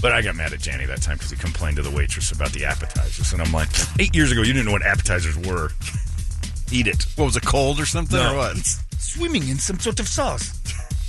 But 0.00 0.12
I 0.12 0.22
got 0.22 0.36
mad 0.36 0.52
at 0.52 0.60
Janny 0.60 0.86
that 0.86 1.02
time 1.02 1.16
because 1.16 1.30
he 1.30 1.36
complained 1.36 1.76
to 1.76 1.82
the 1.82 1.90
waitress 1.90 2.30
about 2.30 2.52
the 2.52 2.64
appetizers. 2.64 3.32
And 3.32 3.42
I'm 3.42 3.52
like, 3.52 3.68
eight 3.98 4.14
years 4.14 4.30
ago, 4.30 4.42
you 4.42 4.52
didn't 4.52 4.66
know 4.66 4.72
what 4.72 4.86
appetizers 4.86 5.36
were. 5.38 5.70
Eat 6.72 6.86
it. 6.86 7.04
What 7.16 7.24
was 7.24 7.36
it, 7.36 7.44
cold 7.44 7.80
or 7.80 7.86
something, 7.86 8.18
or 8.18 8.36
what? 8.36 8.56
It's 8.56 8.78
swimming 8.98 9.48
in 9.48 9.56
some 9.58 9.78
sort 9.80 9.98
of 9.98 10.06
sauce. 10.06 10.52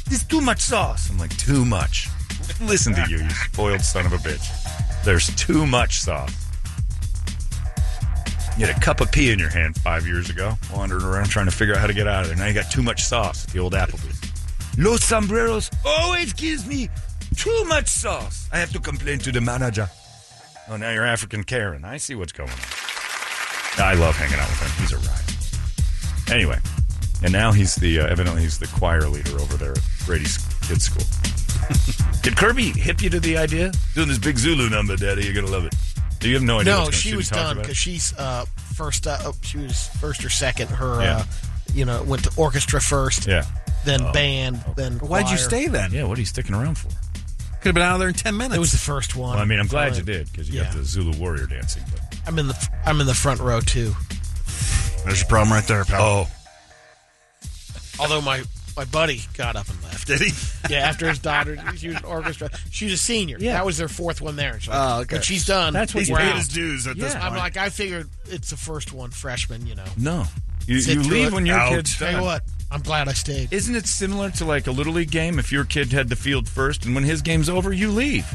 There's 0.08 0.24
too 0.24 0.42
much 0.42 0.62
sauce. 0.62 1.10
I'm 1.10 1.20
like, 1.20 1.38
too 1.38 1.66
much. 1.66 2.08
Listen 2.62 2.96
to 2.96 3.06
you, 3.10 3.18
you 3.18 3.30
spoiled 3.30 3.82
son 3.82 4.06
of 4.06 4.14
a 4.14 4.18
bitch. 4.18 5.04
There's 5.04 5.28
too 5.36 5.68
much 5.68 6.00
sauce. 6.00 6.49
You 8.60 8.66
had 8.66 8.76
a 8.76 8.80
cup 8.82 9.00
of 9.00 9.10
pee 9.10 9.32
in 9.32 9.40
your 9.40 9.48
hand 9.48 9.78
five 9.78 10.06
years 10.06 10.30
ago, 10.30 10.54
wandering 10.74 11.06
around 11.06 11.28
trying 11.28 11.46
to 11.46 11.52
figure 11.52 11.74
out 11.76 11.80
how 11.80 11.88
to 11.88 11.94
get 11.94 12.10
out 12.10 12.24
of 12.24 12.28
there. 12.28 12.36
Now 12.36 12.46
you 12.48 12.54
got 12.54 12.70
too 12.70 12.84
much 12.84 13.04
sauce 13.04 13.46
the 13.46 13.60
old 13.60 13.72
Applebee's. 13.72 14.20
Los 14.78 15.02
sombreros 15.02 15.72
always 15.86 16.34
gives 16.34 16.68
me 16.68 16.90
too 17.38 17.64
much 17.70 17.88
sauce. 17.88 18.50
I 18.52 18.58
have 18.60 18.74
to 18.74 18.80
complain 18.80 19.20
to 19.20 19.32
the 19.32 19.40
manager. 19.40 19.90
Oh, 20.70 20.76
now 20.76 20.92
you're 20.92 21.06
African 21.06 21.46
Karen. 21.46 21.86
I 21.86 21.96
see 21.96 22.16
what's 22.16 22.34
going 22.34 22.50
on. 22.50 22.58
I 23.78 23.94
love 23.94 24.18
hanging 24.18 24.38
out 24.38 24.50
with 24.50 24.62
him. 24.62 24.82
He's 24.82 24.92
a 24.92 24.98
riot. 24.98 26.30
Anyway, 26.30 26.60
and 27.24 27.32
now 27.32 27.54
he's 27.54 27.76
the 27.76 28.02
uh, 28.02 28.08
evidently 28.08 28.42
he's 28.42 28.60
the 28.60 28.68
choir 28.68 29.08
leader 29.08 29.40
over 29.40 29.56
there 29.56 29.72
at 29.72 29.82
Brady's 30.06 30.38
kids' 30.68 30.84
school. 30.84 31.06
Did 32.24 32.36
Kirby 32.36 32.72
hip 32.72 33.02
you 33.02 33.10
to 33.10 33.22
the 33.22 33.38
idea? 33.38 33.72
Doing 33.96 34.10
this 34.10 34.20
big 34.20 34.38
Zulu 34.38 34.70
number, 34.70 34.98
Daddy. 34.98 35.24
You're 35.24 35.34
gonna 35.34 35.48
love 35.48 35.64
it. 35.64 35.74
Do 36.20 36.28
you 36.28 36.36
have 36.36 36.44
no 36.44 36.60
idea. 36.60 36.74
No, 36.74 36.84
what's 36.84 36.98
she 36.98 37.16
was 37.16 37.30
talks 37.30 37.42
done 37.42 37.58
because 37.58 37.78
she's 37.78 38.14
uh, 38.18 38.46
first. 38.76 39.08
Uh, 39.08 39.18
oh, 39.24 39.34
she 39.42 39.58
was 39.58 39.88
first 40.00 40.24
or 40.26 40.30
second. 40.30 40.68
Her, 40.70 41.02
Yeah. 41.02 41.18
uh, 41.18 41.24
you 41.74 41.86
know, 41.86 42.04
went 42.04 42.24
to 42.26 42.32
orchestra 42.36 42.82
first. 42.82 43.26
Yeah. 43.28 43.46
Then 43.86 44.02
Oh. 44.02 44.12
band. 44.12 44.64
Then 44.76 45.00
Why'd 45.00 45.30
you 45.30 45.38
stay 45.38 45.68
then? 45.68 45.92
Yeah. 45.94 46.04
What 46.04 46.18
are 46.18 46.22
you 46.22 46.26
sticking 46.26 46.56
around 46.56 46.76
for? 46.78 46.90
Could 47.62 47.70
have 47.70 47.76
been 47.76 47.84
out 47.84 47.94
of 47.94 48.00
there 48.00 48.10
in 48.10 48.14
ten 48.16 48.36
minutes. 48.38 48.56
It 48.56 48.60
was 48.60 48.72
the 48.72 48.78
first 48.78 49.16
one. 49.16 49.32
Well, 49.32 49.40
I 49.40 49.46
mean, 49.46 49.60
I'm 49.60 49.68
glad 49.68 49.96
you 49.98 50.04
did 50.04 50.30
because 50.32 50.50
you 50.50 50.58
yeah. 50.60 50.66
got 50.66 50.74
the 50.76 50.84
Zulu 50.84 51.18
warrior 51.18 51.46
dancing. 51.46 51.84
But 51.92 52.18
I'm 52.28 52.38
in 52.40 52.48
the 52.48 52.70
I'm 52.86 53.00
in 53.02 53.08
the 53.08 53.14
front 53.14 53.40
row 53.40 53.60
too. 53.62 53.94
There's 55.06 55.20
your 55.22 55.28
problem 55.30 55.54
right 55.54 55.66
there, 55.68 55.86
pal. 55.86 56.02
oh, 56.02 56.28
Although 58.00 58.22
my 58.22 58.44
my 58.80 58.86
buddy 58.86 59.22
got 59.34 59.58
up 59.58 59.68
and 59.70 59.84
left. 59.84 60.08
Did 60.08 60.22
he? 60.22 60.32
Yeah, 60.70 60.80
after 60.88 61.10
his 61.10 61.18
daughter, 61.20 61.58
she 61.78 61.88
was 61.88 61.98
in 61.98 62.06
orchestra. 62.06 62.50
She 62.70 62.86
was 62.86 62.94
a 62.94 62.98
senior. 62.98 63.38
Yeah. 63.40 63.54
That 63.54 63.66
was 63.66 63.78
their 63.78 63.88
fourth 63.88 64.22
one 64.22 64.36
there. 64.36 64.60
She's 64.60 64.70
like, 64.70 64.78
Oh, 64.80 65.00
okay. 65.02 65.16
When 65.16 65.22
she's 65.24 65.46
done, 65.46 65.74
That's 65.74 65.94
what 65.96 66.02
He's 66.02 66.10
you 66.10 66.16
paid 66.16 66.30
out. 66.30 66.36
his 66.38 66.48
dues 66.48 66.86
at 66.86 66.96
this 66.98 67.14
point. 67.14 67.26
I'm 67.26 67.36
like, 67.36 67.58
I 67.58 67.70
figured 67.70 68.08
it's 68.28 68.52
the 68.52 68.58
first 68.58 68.94
one, 68.94 69.10
freshman. 69.10 69.66
You 69.66 69.76
know, 69.76 69.86
no, 69.98 70.26
you, 70.68 70.76
you 70.78 71.02
leave 71.02 71.34
when 71.34 71.46
your 71.48 71.58
Out. 71.58 71.72
kid's 71.72 71.98
tell 71.98 72.12
you 72.14 72.22
what, 72.22 72.44
I'm 72.70 72.82
glad 72.82 73.08
I 73.10 73.14
stayed. 73.14 73.52
Isn't 73.52 73.76
it 73.76 73.88
similar 73.88 74.30
to 74.32 74.46
like 74.46 74.68
a 74.68 74.72
little 74.72 74.94
league 74.94 75.10
game? 75.12 75.40
If 75.40 75.52
your 75.52 75.66
kid 75.66 75.92
had 75.92 76.08
the 76.10 76.16
field 76.16 76.48
first, 76.48 76.86
and 76.86 76.94
when 76.94 77.04
his 77.04 77.22
game's 77.24 77.50
over, 77.50 77.74
you 77.74 77.90
leave. 77.90 78.28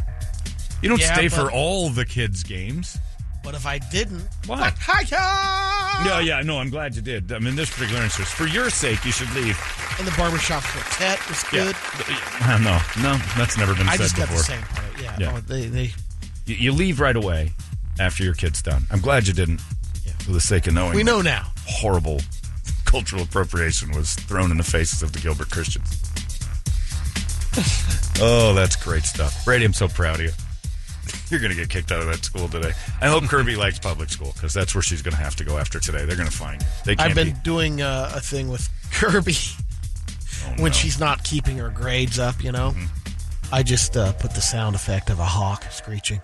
You 0.83 0.89
don't 0.89 1.01
Yeah, 1.01 1.15
stay 1.15 1.29
but- 1.29 1.37
for 1.37 1.53
all 1.53 1.89
the 1.89 2.05
kids' 2.05 2.43
games. 2.43 2.99
But 3.45 3.55
if 3.55 3.67
I 3.67 3.79
didn't, 3.79 4.27
hi 4.49 6.05
No, 6.05 6.19
yeah, 6.19 6.41
no, 6.41 6.59
I'm 6.59 6.71
glad 6.71 6.97
you 6.97 7.03
did. 7.03 7.31
I 7.31 7.39
mean, 7.39 7.55
this 7.55 7.71
particular 7.71 8.03
instance, 8.03 8.31
for 8.31 8.47
your 8.47 8.71
sake, 8.71 9.05
you 9.05 9.13
should 9.13 9.31
leave. 9.35 9.61
And 9.99 10.07
the 10.09 10.15
barbershop 10.17 10.63
quartet 10.65 11.21
was 11.29 11.43
good. 11.45 11.77
Uh, 12.41 12.59
No, 12.59 12.81
no, 13.03 13.19
that's 13.37 13.59
never 13.59 13.75
been 13.75 13.87
I 13.87 13.97
said 13.97 14.05
just 14.05 14.17
got 14.17 14.29
before. 14.29 14.39
the 14.39 14.45
same 14.45 14.63
part. 14.63 15.01
Yeah. 15.01 15.17
Yeah. 15.21 15.33
Oh, 15.37 15.41
they 15.41 15.67
they 15.67 15.93
You, 16.47 16.55
you 16.57 16.73
leave 16.73 17.01
right 17.01 17.15
away 17.15 17.53
after 18.01 18.25
your 18.25 18.35
kid's 18.35 18.63
done. 18.63 18.85
I'm 18.91 19.01
glad 19.01 19.27
you 19.27 19.35
didn't, 19.35 19.61
for 20.21 20.33
the 20.33 20.41
sake 20.41 20.67
of 20.67 20.73
knowing. 20.73 20.95
we 20.95 21.03
know 21.03 21.21
now. 21.21 21.53
Horrible 21.67 22.21
cultural 22.87 23.23
appropriation 23.23 23.93
was 23.93 24.15
thrown 24.15 24.51
in 24.53 24.57
the 24.57 24.65
faces 24.65 25.03
of 25.03 25.13
the 25.13 25.19
Gilbert 25.21 25.51
Christians. 25.51 26.01
oh, 28.23 28.55
that's 28.55 28.75
great 28.77 29.05
stuff. 29.05 29.45
Brady, 29.45 29.67
I'm 29.67 29.75
so 29.75 29.87
proud 29.87 30.17
of 30.17 30.23
you. 30.23 30.33
You're 31.35 31.41
going 31.41 31.51
to 31.53 31.59
get 31.61 31.69
kicked 31.69 31.91
out 31.91 31.99
of 32.01 32.07
that 32.07 32.25
school 32.25 32.47
today. 32.47 32.71
I 33.01 33.09
hope 33.09 33.25
Kirby 33.25 33.57
likes 33.65 33.81
public 33.81 34.09
school 34.09 34.31
because 34.35 34.55
that's 34.55 34.73
where 34.73 34.83
she's 34.83 35.03
going 35.03 35.17
to 35.17 35.21
have 35.21 35.35
to 35.35 35.45
go 35.45 35.59
after 35.59 35.81
today. 35.81 36.05
They're 36.05 36.15
going 36.15 36.29
to 36.29 36.37
find. 36.37 36.65
They 36.85 36.95
can't 36.95 37.11
I've 37.11 37.17
been 37.17 37.33
be. 37.33 37.41
doing 37.43 37.83
uh, 37.83 38.13
a 38.15 38.21
thing 38.21 38.49
with 38.49 38.69
Kirby 38.93 39.35
Oh, 40.47 40.51
when 40.63 40.67
no. 40.67 40.71
she's 40.71 41.01
not 41.01 41.25
keeping 41.25 41.57
her 41.59 41.71
grades 41.71 42.21
up. 42.21 42.45
You 42.45 42.53
know, 42.53 42.71
Mm-hmm. 42.71 43.55
I 43.55 43.65
just 43.65 43.97
uh, 43.97 44.13
put 44.13 44.31
the 44.33 44.41
sound 44.41 44.77
effect 44.77 45.11
of 45.11 45.19
a 45.19 45.25
hawk 45.25 45.65
screeching 45.71 46.21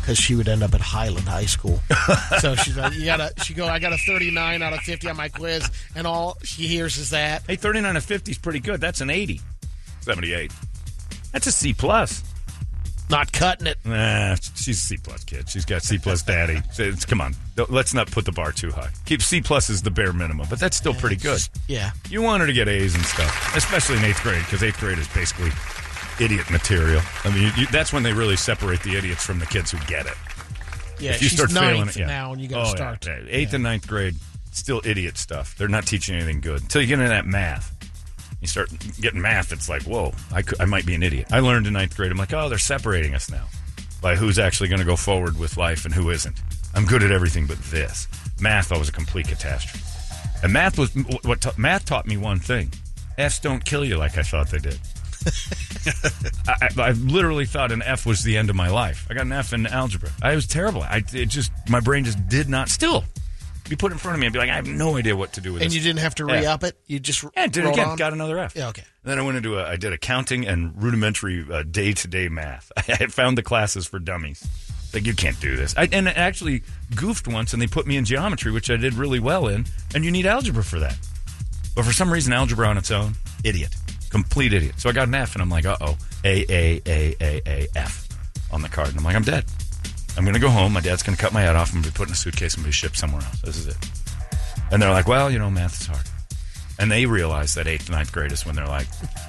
because 0.00 0.16
she 0.16 0.36
would 0.36 0.48
end 0.48 0.62
up 0.62 0.74
at 0.74 0.80
Highland 0.80 1.26
High 1.28 1.46
School. 1.46 1.80
so 2.38 2.54
she's 2.54 2.76
like, 2.76 2.94
"You 2.94 3.04
gotta." 3.04 3.32
She 3.44 3.54
go, 3.54 3.66
"I 3.66 3.80
got 3.80 3.92
a 3.92 3.96
39 3.98 4.62
out 4.62 4.72
of 4.74 4.78
50 4.80 5.08
on 5.08 5.16
my 5.16 5.28
quiz," 5.28 5.68
and 5.96 6.06
all 6.06 6.38
she 6.44 6.68
hears 6.68 6.98
is 6.98 7.10
that. 7.10 7.42
Hey, 7.48 7.56
39 7.56 7.90
out 7.90 7.96
of 7.96 8.04
50 8.04 8.30
is 8.30 8.38
pretty 8.38 8.60
good. 8.60 8.80
That's 8.80 9.00
an 9.00 9.10
80. 9.10 9.40
78. 10.02 10.52
That's 11.32 11.46
a 11.48 11.52
C 11.52 11.72
plus. 11.74 12.22
Not 13.12 13.32
cutting 13.32 13.66
it. 13.68 13.76
Nah, 13.84 14.34
she's 14.56 14.78
a 14.78 14.80
C 14.80 14.96
plus 14.96 15.22
kid. 15.22 15.48
She's 15.48 15.64
got 15.64 15.82
C 15.82 15.98
plus 15.98 16.22
daddy. 16.22 16.54
It's- 16.78 17.04
come 17.04 17.20
on, 17.20 17.34
let's 17.68 17.94
not 17.94 18.10
put 18.10 18.24
the 18.24 18.32
bar 18.32 18.50
too 18.50 18.70
high. 18.72 18.88
Keep 19.04 19.22
C 19.22 19.40
plus 19.40 19.70
is 19.70 19.82
the 19.82 19.90
bare 19.90 20.12
minimum, 20.12 20.46
but 20.50 20.58
that's 20.58 20.76
still 20.76 20.94
pretty 20.94 21.16
good. 21.16 21.40
Yeah. 21.68 21.90
You 22.08 22.22
want 22.22 22.40
her 22.40 22.46
to 22.46 22.52
get 22.52 22.68
A's 22.68 22.94
and 22.94 23.04
stuff, 23.04 23.54
especially 23.56 23.98
in 23.98 24.04
eighth 24.04 24.22
grade, 24.22 24.42
because 24.44 24.62
eighth 24.62 24.80
grade 24.80 24.98
is 24.98 25.06
basically 25.08 25.50
idiot 26.18 26.50
material. 26.50 27.02
I 27.24 27.30
mean, 27.30 27.42
you, 27.42 27.50
you, 27.58 27.66
that's 27.66 27.92
when 27.92 28.02
they 28.02 28.12
really 28.12 28.36
separate 28.36 28.82
the 28.82 28.96
idiots 28.96 29.24
from 29.24 29.38
the 29.38 29.46
kids 29.46 29.70
who 29.70 29.78
get 29.86 30.06
it. 30.06 30.14
Yeah, 30.98 31.10
if 31.12 31.22
you 31.22 31.28
she's 31.28 31.38
start 31.38 31.50
failing 31.52 31.88
it, 31.88 31.96
yeah. 31.96 32.06
now, 32.06 32.32
and 32.32 32.40
you 32.40 32.48
got 32.48 32.64
to 32.64 32.70
Oh, 32.70 32.74
start. 32.74 33.06
yeah. 33.06 33.20
Eighth 33.28 33.52
and 33.54 33.62
ninth 33.62 33.86
grade, 33.86 34.14
still 34.52 34.80
idiot 34.84 35.18
stuff. 35.18 35.56
They're 35.58 35.68
not 35.68 35.86
teaching 35.86 36.14
anything 36.14 36.40
good 36.40 36.62
until 36.62 36.80
you 36.80 36.86
get 36.88 36.94
into 37.00 37.08
that 37.10 37.26
math. 37.26 37.74
You 38.42 38.48
start 38.48 38.70
getting 39.00 39.22
math, 39.22 39.52
it's 39.52 39.68
like, 39.68 39.82
whoa, 39.84 40.12
I, 40.32 40.42
could, 40.42 40.60
I 40.60 40.66
might 40.66 40.84
be 40.84 40.94
an 40.94 41.02
idiot. 41.02 41.28
I 41.30 41.40
learned 41.40 41.66
in 41.66 41.72
ninth 41.72 41.96
grade, 41.96 42.10
I'm 42.10 42.18
like, 42.18 42.34
oh, 42.34 42.48
they're 42.48 42.58
separating 42.58 43.14
us 43.14 43.30
now 43.30 43.46
by 44.02 44.16
who's 44.16 44.38
actually 44.38 44.68
going 44.68 44.80
to 44.80 44.84
go 44.84 44.96
forward 44.96 45.38
with 45.38 45.56
life 45.56 45.84
and 45.86 45.94
who 45.94 46.10
isn't. 46.10 46.42
I'm 46.74 46.84
good 46.84 47.02
at 47.02 47.12
everything 47.12 47.46
but 47.46 47.58
this. 47.64 48.08
Math, 48.40 48.72
I 48.72 48.78
was 48.78 48.88
a 48.88 48.92
complete 48.92 49.28
catastrophe. 49.28 49.84
And 50.42 50.52
math 50.52 50.76
was 50.76 50.92
what 51.22 51.40
ta- 51.40 51.54
math 51.56 51.84
taught 51.84 52.06
me 52.06 52.16
one 52.16 52.40
thing: 52.40 52.72
F's 53.16 53.38
don't 53.38 53.64
kill 53.64 53.84
you 53.84 53.96
like 53.96 54.18
I 54.18 54.22
thought 54.22 54.48
they 54.50 54.58
did. 54.58 54.78
I, 56.48 56.68
I, 56.76 56.88
I 56.88 56.90
literally 56.92 57.46
thought 57.46 57.70
an 57.70 57.82
F 57.82 58.04
was 58.06 58.24
the 58.24 58.36
end 58.36 58.50
of 58.50 58.56
my 58.56 58.68
life. 58.68 59.06
I 59.08 59.14
got 59.14 59.26
an 59.26 59.32
F 59.32 59.52
in 59.52 59.66
algebra. 59.66 60.10
I 60.20 60.34
was 60.34 60.48
terrible. 60.48 60.82
I 60.82 61.04
it 61.12 61.26
just 61.26 61.52
my 61.68 61.78
brain 61.78 62.04
just 62.04 62.28
did 62.28 62.48
not. 62.48 62.70
Still, 62.70 63.04
be 63.72 63.76
put 63.76 63.90
in 63.90 63.96
front 63.96 64.14
of 64.16 64.20
me 64.20 64.26
and 64.26 64.34
be 64.34 64.38
like, 64.38 64.50
I 64.50 64.56
have 64.56 64.66
no 64.66 64.98
idea 64.98 65.16
what 65.16 65.32
to 65.32 65.40
do 65.40 65.54
with 65.54 65.60
this. 65.60 65.64
And 65.66 65.70
this. 65.70 65.76
you 65.76 65.82
didn't 65.82 66.00
have 66.00 66.14
to 66.16 66.28
F. 66.28 66.42
re-up 66.42 66.62
it. 66.62 66.76
You 66.86 67.00
just 67.00 67.24
Yeah, 67.34 67.46
did 67.46 67.58
it 67.58 67.64
rolled 67.64 67.78
again. 67.78 67.88
on? 67.88 67.96
Got 67.96 68.12
another 68.12 68.38
F. 68.38 68.54
Yeah, 68.54 68.68
okay. 68.68 68.84
Then 69.02 69.18
I 69.18 69.22
went 69.22 69.38
into 69.38 69.58
a, 69.58 69.64
I 69.66 69.76
did 69.76 69.94
accounting 69.94 70.46
and 70.46 70.74
rudimentary 70.82 71.42
day 71.70 71.92
to 71.94 72.06
day 72.08 72.28
math. 72.28 72.70
I 72.76 72.82
had 72.82 73.14
found 73.14 73.38
the 73.38 73.42
classes 73.42 73.86
for 73.86 73.98
dummies. 73.98 74.46
Like 74.92 75.06
you 75.06 75.14
can't 75.14 75.40
do 75.40 75.56
this. 75.56 75.74
I, 75.74 75.88
and 75.90 76.06
I 76.06 76.12
actually 76.12 76.64
goofed 76.94 77.26
once, 77.26 77.54
and 77.54 77.62
they 77.62 77.66
put 77.66 77.86
me 77.86 77.96
in 77.96 78.04
geometry, 78.04 78.52
which 78.52 78.70
I 78.70 78.76
did 78.76 78.92
really 78.92 79.20
well 79.20 79.48
in. 79.48 79.64
And 79.94 80.04
you 80.04 80.10
need 80.10 80.26
algebra 80.26 80.62
for 80.62 80.78
that. 80.80 80.98
But 81.74 81.86
for 81.86 81.94
some 81.94 82.12
reason, 82.12 82.34
algebra 82.34 82.68
on 82.68 82.76
its 82.76 82.90
own, 82.90 83.14
idiot, 83.42 83.74
complete 84.10 84.52
idiot. 84.52 84.74
So 84.76 84.90
I 84.90 84.92
got 84.92 85.08
an 85.08 85.14
F, 85.14 85.34
and 85.34 85.40
I'm 85.40 85.48
like, 85.48 85.64
uh 85.64 85.78
oh, 85.80 85.96
A 86.24 86.44
A 86.50 86.82
A 86.86 87.16
A 87.22 87.40
A 87.46 87.68
F 87.74 88.06
on 88.52 88.60
the 88.60 88.68
card, 88.68 88.88
and 88.90 88.98
I'm 88.98 89.04
like, 89.04 89.16
I'm 89.16 89.22
dead. 89.24 89.46
I'm 90.16 90.24
gonna 90.24 90.38
go 90.38 90.50
home. 90.50 90.72
My 90.72 90.80
dad's 90.80 91.02
gonna 91.02 91.16
cut 91.16 91.32
my 91.32 91.40
head 91.40 91.56
off. 91.56 91.70
I'm 91.70 91.80
gonna 91.80 91.92
be 91.92 91.96
put 91.96 92.08
in 92.08 92.12
a 92.12 92.16
suitcase 92.16 92.54
and 92.54 92.64
be 92.64 92.72
shipped 92.72 92.96
somewhere 92.96 93.22
else. 93.22 93.40
This 93.40 93.56
is 93.56 93.66
it. 93.68 93.76
And 94.70 94.80
they're 94.80 94.90
like, 94.90 95.06
well, 95.06 95.30
you 95.30 95.38
know, 95.38 95.50
math 95.50 95.80
is 95.80 95.86
hard. 95.86 96.06
And 96.78 96.90
they 96.90 97.04
realize 97.04 97.54
that 97.54 97.66
eighth, 97.66 97.90
ninth 97.90 98.10
grade 98.10 98.32
is 98.32 98.46
when 98.46 98.56
they're 98.56 98.66
like, 98.66 98.86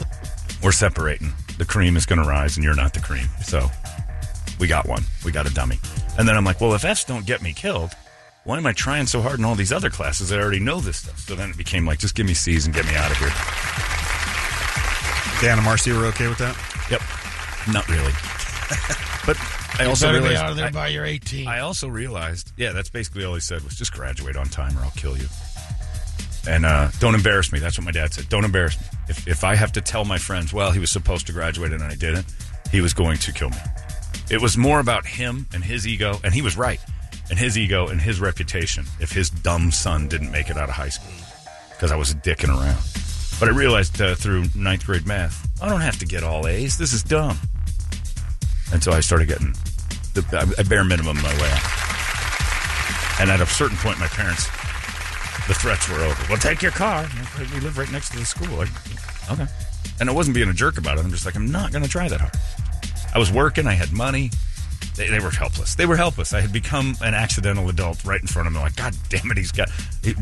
we're 0.64 0.72
separating. 0.72 1.34
The 1.58 1.66
cream 1.66 1.98
is 1.98 2.06
going 2.06 2.22
to 2.22 2.28
rise, 2.28 2.56
and 2.56 2.64
you're 2.64 2.76
not 2.76 2.94
the 2.94 3.02
cream. 3.02 3.28
So 3.44 3.70
we 4.60 4.68
got 4.68 4.88
one. 4.88 5.04
We 5.26 5.32
got 5.34 5.46
a 5.46 5.54
dummy. 5.54 5.80
And 6.18 6.28
then 6.28 6.38
I'm 6.38 6.46
like, 6.46 6.62
well, 6.62 6.74
if 6.74 6.86
F's 6.86 7.04
don't 7.04 7.26
get 7.26 7.42
me 7.42 7.52
killed, 7.54 7.92
why 8.46 8.58
am 8.58 8.66
I 8.66 8.72
trying 8.72 9.06
so 9.06 9.22
hard 9.22 9.40
in 9.40 9.46
all 9.46 9.56
these 9.56 9.74
other 9.74 9.90
classes 9.90 10.30
that 10.30 10.40
I 10.40 10.42
already 10.42 10.60
know 10.60 10.80
this 10.80 10.98
stuff? 10.98 11.20
So 11.20 11.36
then 11.36 11.50
it 11.50 11.58
became 11.58 11.86
like, 11.86 12.00
just 12.00 12.16
give 12.16 12.26
me 12.26 12.34
C's 12.34 12.66
and 12.66 12.74
get 12.74 12.86
me 12.86 12.96
out 12.96 13.12
of 13.12 13.18
here. 13.18 13.32
Dan 15.42 15.58
and 15.58 15.66
Marcy 15.66 15.92
were 15.92 16.06
okay 16.06 16.30
with 16.30 16.38
that? 16.38 16.56
Yep. 16.90 17.02
Not 17.74 17.88
really. 17.90 18.14
but 19.26 19.38
I 19.80 19.84
You 19.84 19.90
also 19.90 20.08
be 20.12 20.20
realized 20.20 20.38
out 20.44 20.52
of 20.52 20.58
there 20.58 20.68
I- 20.68 20.72
by 20.72 20.88
your 20.90 21.06
18. 21.06 21.48
I 21.48 21.60
also 21.60 21.88
realized, 21.88 22.52
yeah, 22.58 22.72
that's 22.72 22.90
basically 22.90 23.24
all 23.26 23.34
he 23.34 23.40
said 23.40 23.64
was 23.64 23.76
just 23.76 23.94
graduate 23.94 24.36
on 24.36 24.46
time 24.48 24.78
or 24.78 24.82
I'll 24.82 24.92
kill 24.92 25.18
you. 25.18 25.28
And 26.48 26.66
uh, 26.66 26.90
don't 27.00 27.16
embarrass 27.16 27.52
me. 27.54 27.60
That's 27.60 27.78
what 27.78 27.86
my 27.86 27.92
dad 27.92 28.14
said. 28.14 28.28
Don't 28.30 28.44
embarrass 28.44 28.80
me. 28.80 28.86
If, 29.08 29.28
if 29.28 29.44
I 29.44 29.56
have 29.56 29.72
to 29.74 29.82
tell 29.82 30.04
my 30.04 30.18
friends, 30.18 30.52
well, 30.54 30.72
he 30.72 30.80
was 30.80 30.92
supposed 30.92 31.28
to 31.28 31.34
graduate 31.34 31.72
and 31.72 31.82
I 31.82 31.96
didn't, 31.96 32.26
he 32.72 32.82
was 32.82 32.94
going 32.94 33.18
to 33.20 33.32
kill 33.32 33.50
me. 33.50 33.58
It 34.30 34.42
was 34.42 34.58
more 34.58 34.80
about 34.80 35.06
him 35.06 35.48
and 35.54 35.64
his 35.64 35.86
ego, 35.88 36.20
and 36.24 36.34
he 36.34 36.42
was 36.42 36.58
right. 36.58 36.80
And 37.30 37.38
his 37.40 37.58
ego 37.58 37.88
and 37.88 38.02
his 38.02 38.20
reputation 38.20 38.86
if 39.00 39.12
his 39.12 39.30
dumb 39.30 39.72
son 39.72 40.08
didn't 40.08 40.32
make 40.32 40.50
it 40.50 40.58
out 40.58 40.70
of 40.70 40.76
high 40.76 40.90
school 40.90 41.14
because 41.72 41.92
I 41.92 41.96
was 41.96 42.14
dicking 42.16 42.50
around. 42.50 42.82
But 43.40 43.50
I 43.50 43.58
realized 43.58 44.02
uh, 44.02 44.16
through 44.16 44.46
ninth 44.56 44.86
grade 44.86 45.06
math, 45.08 45.48
I 45.62 45.70
don't 45.70 45.82
have 45.82 45.98
to 46.00 46.06
get 46.06 46.24
all 46.24 46.48
A's. 46.48 46.78
This 46.78 46.94
is 46.94 47.04
dumb. 47.04 47.38
And 48.74 48.84
so 48.84 48.92
I 48.92 49.00
started 49.00 49.28
getting 49.28 49.54
the 50.14 50.56
a 50.58 50.64
bare 50.64 50.84
minimum 50.84 51.16
my 51.22 51.34
way 51.40 51.50
out. 51.50 51.62
And 53.22 53.30
at 53.30 53.40
a 53.40 53.46
certain 53.46 53.78
point, 53.78 54.00
my 54.00 54.08
parents, 54.08 54.48
the 55.48 55.54
threats 55.54 55.88
were 55.88 56.00
over. 56.00 56.26
Well, 56.28 56.40
take 56.40 56.62
your 56.62 56.72
car. 56.72 57.08
We 57.54 57.60
live 57.60 57.78
right 57.78 57.92
next 57.92 58.10
to 58.10 58.18
the 58.18 58.26
school. 58.26 58.66
Okay. 59.32 59.46
And 60.00 60.10
I 60.10 60.14
wasn't 60.14 60.34
being 60.34 60.50
a 60.50 60.54
jerk 60.54 60.80
about 60.80 60.98
it. 60.98 61.06
I'm 61.06 61.12
just 61.12 61.26
like, 61.26 61.36
I'm 61.36 61.52
not 61.52 61.72
going 61.72 61.84
to 61.84 61.90
try 61.90 62.08
that 62.08 62.20
hard. 62.20 62.34
I 63.14 63.20
was 63.20 63.32
working. 63.32 63.68
I 63.68 63.74
had 63.74 63.94
money. 63.94 64.32
They, 64.96 65.10
they 65.10 65.20
were 65.20 65.32
helpless. 65.32 65.76
They 65.76 65.86
were 65.86 65.96
helpless. 65.96 66.34
I 66.34 66.42
had 66.42 66.54
become 66.54 66.96
an 67.02 67.14
accidental 67.14 67.68
adult 67.70 68.04
right 68.06 68.22
in 68.22 68.28
front 68.28 68.48
of 68.48 68.54
them. 68.54 68.62
Like, 68.62 68.76
God 68.76 68.96
damn 69.10 69.32
it, 69.32 69.38
he's 69.38 69.52
got. 69.52 69.70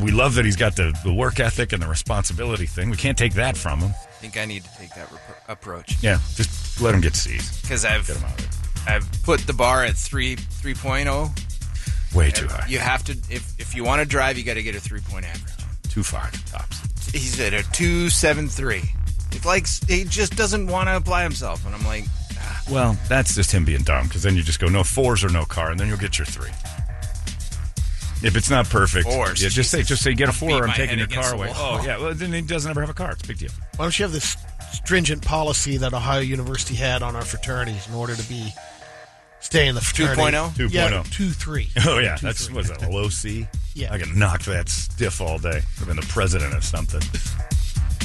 We 0.00 0.10
love 0.12 0.34
that 0.36 0.44
he's 0.44 0.56
got 0.56 0.76
the, 0.76 0.98
the 1.04 1.12
work 1.12 1.40
ethic 1.40 1.72
and 1.72 1.82
the 1.82 1.88
responsibility 1.88 2.66
thing. 2.66 2.88
We 2.90 2.96
can't 2.96 3.18
take 3.18 3.34
that 3.34 3.56
from 3.56 3.80
him. 3.80 3.90
I 3.90 4.12
think 4.22 4.36
I 4.38 4.44
need 4.44 4.64
to 4.64 4.70
take 4.78 4.94
that 4.94 5.10
rep- 5.10 5.44
approach 5.48 5.96
Yeah, 6.02 6.18
just 6.36 6.80
let 6.80 6.94
him 6.94 7.00
get 7.00 7.14
C's. 7.16 7.60
because 7.60 7.84
I've 7.84 8.06
Get 8.06 8.16
him 8.16 8.24
out 8.24 8.38
of. 8.40 8.48
I've 8.86 9.22
put 9.24 9.40
the 9.40 9.52
bar 9.52 9.84
at 9.84 9.96
three 9.96 10.36
3.0. 10.36 12.14
Way 12.14 12.30
too 12.30 12.46
high. 12.48 12.66
You 12.68 12.78
have 12.78 13.04
to 13.04 13.12
if 13.30 13.58
if 13.58 13.74
you 13.74 13.84
want 13.84 14.00
to 14.00 14.06
drive, 14.06 14.36
you 14.38 14.44
got 14.44 14.54
to 14.54 14.62
get 14.62 14.74
a 14.74 14.80
three 14.80 15.00
point 15.00 15.24
average. 15.24 15.52
Too 15.88 16.02
far 16.02 16.30
tops. 16.46 16.80
He's 17.10 17.40
at 17.40 17.52
a 17.54 17.62
two 17.72 18.08
seven 18.10 18.48
three. 18.48 18.82
It's 19.32 19.46
like 19.46 19.66
he 19.88 20.04
just 20.04 20.36
doesn't 20.36 20.66
want 20.66 20.88
to 20.88 20.96
apply 20.96 21.22
himself, 21.22 21.64
and 21.64 21.74
I'm 21.74 21.84
like, 21.86 22.04
Well, 22.70 22.96
that's 23.08 23.34
just 23.34 23.50
him 23.52 23.64
being 23.64 23.82
dumb 23.82 24.06
because 24.08 24.22
then 24.22 24.36
you 24.36 24.42
just 24.42 24.60
go 24.60 24.68
no 24.68 24.84
fours 24.84 25.24
or 25.24 25.28
no 25.28 25.44
car, 25.44 25.70
and 25.70 25.78
then 25.80 25.88
you'll 25.88 25.98
get 25.98 26.18
your 26.18 26.26
three. 26.26 26.50
If 28.24 28.36
it's 28.36 28.48
not 28.50 28.68
perfect, 28.70 29.08
Fours, 29.08 29.42
yeah, 29.42 29.48
just 29.48 29.70
say 29.72 29.82
just 29.82 30.00
say 30.02 30.14
get 30.14 30.28
a 30.28 30.30
I'll 30.30 30.34
four. 30.34 30.48
beat 30.48 30.62
I'm 30.62 30.72
taking 30.74 30.98
your 30.98 31.08
car 31.08 31.34
away. 31.34 31.50
Oh 31.54 31.82
yeah, 31.84 31.98
well 31.98 32.14
then 32.14 32.32
he 32.32 32.40
doesn't 32.40 32.70
ever 32.70 32.80
have 32.80 32.90
a 32.90 32.94
car. 32.94 33.10
It's 33.12 33.24
a 33.24 33.26
big 33.26 33.38
deal. 33.38 33.50
Why 33.76 33.84
don't 33.84 33.98
you 33.98 34.04
have 34.04 34.12
this 34.12 34.36
stringent 34.72 35.22
policy 35.24 35.76
that 35.78 35.92
Ohio 35.92 36.20
University 36.20 36.76
had 36.76 37.02
on 37.02 37.16
our 37.16 37.24
fraternities 37.24 37.88
in 37.88 37.94
order 37.94 38.14
to 38.14 38.28
be 38.28 38.52
stay 39.40 39.66
in 39.66 39.74
the 39.74 39.80
fraternity? 39.80 40.22
2.0? 40.36 40.70
Yeah, 40.72 40.88
2.0. 40.90 41.10
two 41.12 41.30
three. 41.30 41.68
Oh 41.84 41.98
yeah, 41.98 42.14
Two, 42.14 42.26
oh, 42.26 42.28
that's 42.28 42.46
three. 42.46 42.54
was 42.56 42.68
that 42.68 42.82
a 42.84 42.88
low 42.90 43.08
C. 43.08 43.46
Yeah. 43.74 43.90
I 43.90 43.98
could 43.98 44.14
knock 44.14 44.42
that 44.42 44.68
stiff 44.68 45.22
all 45.22 45.38
day. 45.38 45.62
I've 45.80 45.86
been 45.86 45.96
the 45.96 46.02
president 46.02 46.52
of 46.52 46.62
something. 46.62 47.00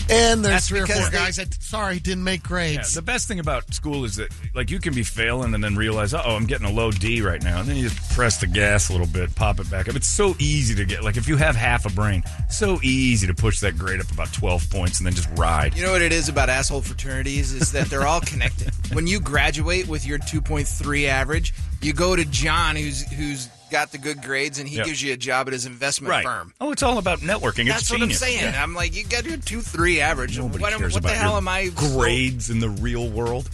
And 0.10 0.44
there's 0.44 0.54
That's 0.54 0.68
three 0.70 0.80
or 0.82 0.88
four 0.88 1.10
they- 1.10 1.18
guys 1.18 1.36
that 1.36 1.54
sorry 1.62 2.00
didn't 2.00 2.24
make 2.24 2.42
Yeah, 2.44 2.48
grades. 2.48 2.94
the 2.94 3.02
best 3.02 3.28
thing 3.28 3.40
about 3.40 3.74
school 3.74 4.06
is 4.06 4.16
that 4.16 4.30
like 4.56 4.72
you 4.72 4.80
can 4.80 4.94
be 4.94 5.04
failing 5.04 5.54
and 5.54 5.64
then 5.64 5.76
realize, 5.76 6.14
oh, 6.14 6.20
I'm 6.20 6.46
getting 6.46 6.66
a 6.66 6.72
low 6.72 6.92
D 6.92 7.22
right 7.22 7.42
now, 7.44 7.60
and 7.60 7.68
then 7.68 7.76
you 7.76 7.90
just 7.90 8.10
press 8.16 8.38
the 8.38 8.48
gas 8.48 8.90
a 8.90 8.94
little 8.94 9.08
bit, 9.08 9.34
pop 9.36 9.60
it 9.60 9.70
back 9.70 9.90
up. 9.90 9.96
It's 9.96 10.08
so 10.08 10.36
easy 10.40 10.76
to 10.76 10.86
get 10.86 11.04
like 11.04 11.18
if 11.18 11.28
you 11.28 11.36
have 11.38 11.56
half 11.56 11.86
a 11.86 11.90
brain, 11.90 12.24
so 12.50 12.80
easy 12.84 13.28
to 13.28 13.34
push 13.34 13.60
that 13.60 13.78
grade 13.78 14.00
up 14.00 14.10
about 14.12 14.32
12 14.34 14.70
points 14.70 15.00
and 15.00 15.06
then 15.08 15.14
just 15.14 15.30
ride. 15.38 15.76
you 15.76 15.84
know 15.84 15.92
what 15.92 16.02
it 16.02 16.12
is 16.14 16.30
about 16.30 16.50
asshole 16.50 16.82
fraternities 16.82 17.52
is 17.54 17.72
that 17.74 17.88
they're 17.90 18.08
all 18.08 18.22
connected. 18.22 18.72
when 18.94 19.08
you 19.08 19.20
graduate 19.20 19.88
with 19.88 20.06
your 20.06 20.20
2.3 20.20 21.08
average, 21.08 21.54
you 21.82 21.94
go 21.94 22.16
to 22.16 22.24
John, 22.26 22.76
who's 22.76 23.02
who's 23.12 23.50
got 23.72 23.92
the 23.92 23.98
good 23.98 24.22
grades, 24.24 24.60
and 24.60 24.68
he 24.68 24.78
Yep. 24.78 24.86
gives 24.86 25.02
you 25.02 25.14
a 25.14 25.18
job 25.18 25.48
at 25.48 25.54
his 25.54 25.66
investment 25.66 26.10
right. 26.12 26.24
firm. 26.24 26.54
Oh, 26.62 26.72
it's 26.72 26.84
all 26.84 26.98
about 26.98 27.20
networking. 27.20 27.68
That's 27.68 27.82
it's 27.84 27.92
what 27.92 28.00
genius. 28.00 28.22
I'm 28.22 28.28
saying. 28.30 28.44
Yeah. 28.54 28.64
I'm 28.64 28.74
like, 28.74 28.96
you 28.96 29.04
got 29.04 29.26
your 29.26 29.38
two 29.38 29.62
three 29.62 30.02
average. 30.02 30.38
Nobody 30.38 30.62
what 30.62 30.74
cares 30.78 30.94
what 30.94 31.00
about 31.00 31.10
the 31.10 31.16
hell 31.16 31.32
your 31.32 31.38
am 31.38 31.48
I? 31.48 31.70
grades 31.76 32.50
in 32.50 32.60
the 32.60 32.70
real 32.70 33.10
world. 33.10 33.50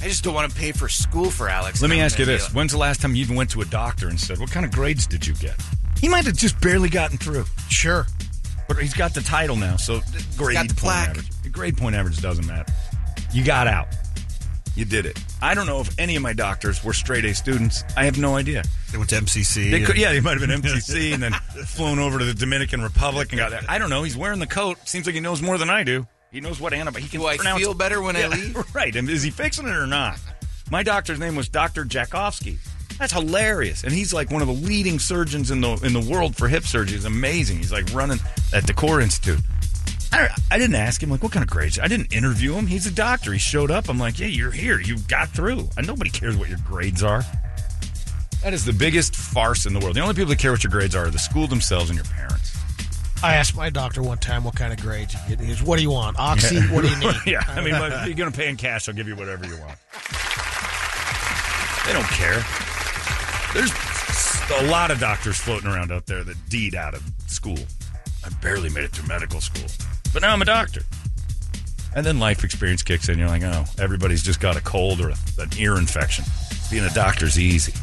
I 0.00 0.08
just 0.08 0.22
don't 0.24 0.34
want 0.34 0.50
to 0.52 0.56
pay 0.58 0.72
for 0.72 0.88
school 0.88 1.30
for 1.30 1.48
Alex. 1.48 1.80
Let 1.80 1.90
me 1.90 2.00
ask 2.00 2.18
you 2.18 2.24
this: 2.26 2.52
When's 2.52 2.72
the 2.72 2.78
last 2.78 3.00
time 3.00 3.14
you 3.14 3.22
even 3.22 3.34
went 3.36 3.50
to 3.50 3.62
a 3.62 3.64
doctor 3.64 4.08
and 4.08 4.20
said, 4.20 4.38
"What 4.38 4.50
kind 4.50 4.66
of 4.66 4.72
grades 4.72 5.06
did 5.06 5.26
you 5.26 5.34
get?" 5.34 5.54
He 6.00 6.08
might 6.08 6.26
have 6.26 6.36
just 6.36 6.60
barely 6.60 6.90
gotten 6.90 7.16
through, 7.16 7.46
Sure. 7.70 8.06
but 8.68 8.76
he's 8.76 8.92
got 8.92 9.14
the 9.14 9.22
title 9.22 9.56
now, 9.56 9.76
so 9.76 10.02
grade 10.36 10.54
got 10.56 10.68
the 10.68 10.74
point 10.74 10.94
average. 10.94 11.30
The 11.42 11.48
grade 11.48 11.76
point 11.78 11.96
average 11.96 12.18
doesn't 12.20 12.46
matter. 12.46 12.70
You 13.32 13.42
got 13.44 13.66
out. 13.66 13.88
You 14.76 14.84
did 14.84 15.06
it. 15.06 15.18
I 15.42 15.54
don't 15.54 15.66
know 15.66 15.80
if 15.80 15.98
any 15.98 16.16
of 16.16 16.22
my 16.22 16.32
doctors 16.34 16.84
were 16.84 16.92
straight 16.92 17.24
A 17.24 17.34
students. 17.34 17.82
I 17.96 18.04
have 18.04 18.18
no 18.18 18.36
idea. 18.36 18.62
They 18.92 18.98
went 18.98 19.10
to 19.10 19.16
MCC. 19.16 19.70
They 19.70 19.78
and- 19.78 19.86
could, 19.86 19.96
yeah, 19.96 20.12
they 20.12 20.20
might 20.20 20.38
have 20.38 20.46
been 20.46 20.60
MCC 20.62 21.12
and 21.14 21.22
then 21.22 21.32
flown 21.64 21.98
over 21.98 22.18
to 22.18 22.24
the 22.24 22.34
Dominican 22.34 22.82
Republic 22.82 23.30
and 23.32 23.38
got 23.38 23.50
there. 23.50 23.62
I 23.68 23.78
don't 23.78 23.90
know. 23.90 24.02
He's 24.02 24.16
wearing 24.16 24.38
the 24.38 24.46
coat. 24.46 24.76
Seems 24.86 25.06
like 25.06 25.14
he 25.14 25.20
knows 25.20 25.40
more 25.42 25.56
than 25.58 25.70
I 25.70 25.82
do. 25.82 26.06
He 26.30 26.40
knows 26.40 26.60
what 26.60 26.74
antibiotic. 26.74 26.98
He 26.98 27.08
can 27.08 27.20
Do 27.20 27.26
I 27.26 27.36
pronounce- 27.36 27.60
feel 27.62 27.72
better 27.74 28.02
when 28.02 28.16
I 28.16 28.26
leave? 28.26 28.56
Right. 28.74 28.94
And 28.94 29.08
is 29.08 29.22
he 29.22 29.30
fixing 29.30 29.66
it 29.66 29.74
or 29.74 29.86
not? 29.86 30.18
My 30.70 30.82
doctor's 30.82 31.18
name 31.18 31.36
was 31.36 31.48
Dr. 31.48 31.84
Jakovsky. 31.84 32.58
That's 32.98 33.12
hilarious. 33.12 33.84
And 33.84 33.92
he's 33.92 34.12
like 34.12 34.30
one 34.30 34.42
of 34.42 34.48
the 34.48 34.54
leading 34.54 34.98
surgeons 34.98 35.50
in 35.50 35.60
the 35.60 35.72
in 35.82 35.92
the 35.92 36.00
world 36.00 36.34
for 36.36 36.48
hip 36.48 36.64
surgery. 36.64 36.96
It's 36.96 37.04
amazing. 37.04 37.58
He's 37.58 37.72
like 37.72 37.92
running 37.94 38.18
at 38.54 38.66
the 38.66 38.72
Core 38.74 39.00
Institute. 39.00 39.40
I, 40.16 40.28
I 40.50 40.58
didn't 40.58 40.76
ask 40.76 41.02
him 41.02 41.10
like 41.10 41.22
what 41.22 41.32
kind 41.32 41.42
of 41.42 41.50
grades. 41.50 41.78
I 41.78 41.88
didn't 41.88 42.14
interview 42.14 42.54
him. 42.54 42.66
He's 42.66 42.86
a 42.86 42.90
doctor. 42.92 43.32
He 43.32 43.38
showed 43.38 43.70
up. 43.70 43.88
I'm 43.88 43.98
like, 43.98 44.18
yeah, 44.18 44.26
you're 44.26 44.50
here. 44.50 44.80
You 44.80 44.98
got 45.08 45.28
through. 45.28 45.68
And 45.76 45.86
nobody 45.86 46.10
cares 46.10 46.36
what 46.36 46.48
your 46.48 46.58
grades 46.66 47.02
are. 47.02 47.22
That 48.42 48.54
is 48.54 48.64
the 48.64 48.72
biggest 48.72 49.16
farce 49.16 49.66
in 49.66 49.74
the 49.74 49.80
world. 49.80 49.96
The 49.96 50.00
only 50.00 50.14
people 50.14 50.30
that 50.30 50.38
care 50.38 50.52
what 50.52 50.62
your 50.62 50.70
grades 50.70 50.94
are 50.94 51.06
are 51.06 51.10
the 51.10 51.18
school 51.18 51.46
themselves 51.46 51.90
and 51.90 51.96
your 51.96 52.06
parents. 52.06 52.56
I 53.22 53.34
asked 53.34 53.56
my 53.56 53.70
doctor 53.70 54.02
one 54.02 54.18
time 54.18 54.44
what 54.44 54.54
kind 54.54 54.72
of 54.72 54.80
grades 54.80 55.14
you 55.14 55.20
get. 55.28 55.40
He 55.40 55.48
goes, 55.48 55.62
"What 55.62 55.76
do 55.76 55.82
you 55.82 55.90
want? 55.90 56.18
Oxy? 56.18 56.60
What 56.68 56.82
do 56.82 56.90
you 56.90 56.98
need?" 56.98 57.14
yeah, 57.26 57.42
I 57.48 57.62
mean, 57.62 57.72
but 57.72 57.92
if 57.92 58.06
you're 58.06 58.14
going 58.14 58.30
to 58.30 58.36
pay 58.36 58.48
in 58.48 58.56
cash. 58.56 58.88
I'll 58.88 58.94
give 58.94 59.08
you 59.08 59.16
whatever 59.16 59.46
you 59.46 59.58
want. 59.58 59.78
They 61.86 61.92
don't 61.92 62.06
care. 62.08 62.44
There's 63.54 63.72
a 64.60 64.70
lot 64.70 64.90
of 64.90 65.00
doctors 65.00 65.38
floating 65.38 65.68
around 65.68 65.90
out 65.90 66.06
there 66.06 66.24
that 66.24 66.36
deed 66.48 66.74
out 66.74 66.94
of 66.94 67.02
school. 67.26 67.58
I 68.24 68.28
barely 68.42 68.68
made 68.70 68.84
it 68.84 68.90
through 68.90 69.08
medical 69.08 69.40
school, 69.40 69.68
but 70.16 70.22
now 70.22 70.32
I'm 70.32 70.40
a 70.40 70.46
doctor. 70.46 70.80
And 71.94 72.06
then 72.06 72.18
life 72.18 72.42
experience 72.42 72.82
kicks 72.82 73.10
in. 73.10 73.18
You're 73.18 73.28
like, 73.28 73.42
oh, 73.42 73.66
everybody's 73.78 74.22
just 74.22 74.40
got 74.40 74.56
a 74.56 74.62
cold 74.62 74.98
or 74.98 75.10
an 75.10 75.50
ear 75.58 75.76
infection. 75.76 76.24
Being 76.70 76.84
a 76.84 76.94
doctor's 76.94 77.38
easy. 77.38 77.74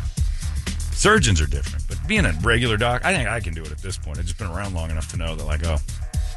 Surgeons 0.93 1.39
are 1.39 1.45
different, 1.45 1.87
but 1.87 1.99
being 2.07 2.25
a 2.25 2.31
regular 2.41 2.75
doc, 2.75 3.05
I 3.05 3.13
think 3.13 3.29
I 3.29 3.39
can 3.39 3.53
do 3.53 3.61
it 3.61 3.71
at 3.71 3.77
this 3.83 3.99
point. 3.99 4.17
I've 4.17 4.25
just 4.25 4.39
been 4.39 4.47
around 4.47 4.73
long 4.73 4.89
enough 4.89 5.09
to 5.11 5.17
know 5.17 5.35
that, 5.35 5.43
like, 5.45 5.63
oh, 5.67 5.77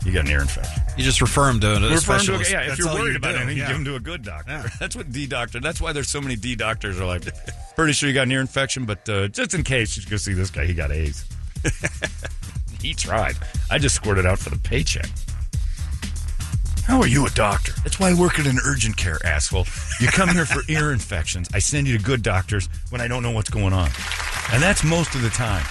you 0.04 0.12
got 0.12 0.26
an 0.26 0.30
ear 0.32 0.42
infection. 0.42 0.82
You 0.98 1.02
just 1.02 1.22
refer 1.22 1.48
him 1.48 1.60
to 1.60 1.76
a 1.76 1.80
Refer 1.80 1.86
'em 1.86 1.88
to 1.88 1.94
a- 1.94 1.98
specialist. 2.00 2.50
yeah, 2.52 2.70
if 2.72 2.78
you're 2.78 2.92
worried 2.92 3.12
you 3.12 3.16
about 3.16 3.32
do, 3.32 3.38
anything, 3.38 3.56
yeah. 3.56 3.68
give 3.68 3.76
them 3.76 3.84
to 3.86 3.94
a 3.94 4.00
good 4.00 4.22
doctor. 4.22 4.50
Yeah. 4.52 4.68
That's 4.78 4.96
what 4.96 5.10
D 5.10 5.26
doctor. 5.26 5.60
That's 5.60 5.80
why 5.80 5.94
there's 5.94 6.10
so 6.10 6.20
many 6.20 6.36
D 6.36 6.56
doctors 6.56 7.00
are 7.00 7.06
like, 7.06 7.22
pretty 7.74 7.94
sure 7.94 8.06
you 8.10 8.14
got 8.14 8.24
an 8.24 8.32
ear 8.32 8.42
infection, 8.42 8.84
but 8.84 9.08
uh, 9.08 9.28
just 9.28 9.54
in 9.54 9.62
case, 9.62 9.96
you 9.96 10.02
should 10.02 10.10
go 10.10 10.18
see 10.18 10.34
this 10.34 10.50
guy. 10.50 10.66
He 10.66 10.74
got 10.74 10.92
AIDS. 10.92 11.24
he 12.82 12.92
tried. 12.92 13.36
I 13.70 13.78
just 13.78 13.94
squirted 13.94 14.26
out 14.26 14.38
for 14.38 14.50
the 14.50 14.58
paycheck. 14.58 15.08
How 16.86 17.00
are 17.00 17.08
you 17.08 17.26
a 17.26 17.30
doctor? 17.30 17.72
That's 17.82 17.98
why 17.98 18.10
I 18.10 18.14
work 18.14 18.38
at 18.38 18.46
an 18.46 18.58
urgent 18.64 18.96
care, 18.96 19.18
asshole. 19.26 19.66
You 20.00 20.06
come 20.06 20.28
here 20.28 20.46
for 20.46 20.62
ear 20.68 20.92
infections. 20.92 21.48
I 21.52 21.58
send 21.58 21.88
you 21.88 21.98
to 21.98 22.02
good 22.02 22.22
doctors 22.22 22.68
when 22.90 23.00
I 23.00 23.08
don't 23.08 23.24
know 23.24 23.32
what's 23.32 23.50
going 23.50 23.72
on. 23.72 23.90
And 24.52 24.62
that's 24.62 24.84
most 24.84 25.16
of 25.16 25.22
the 25.22 25.30
time. 25.30 25.64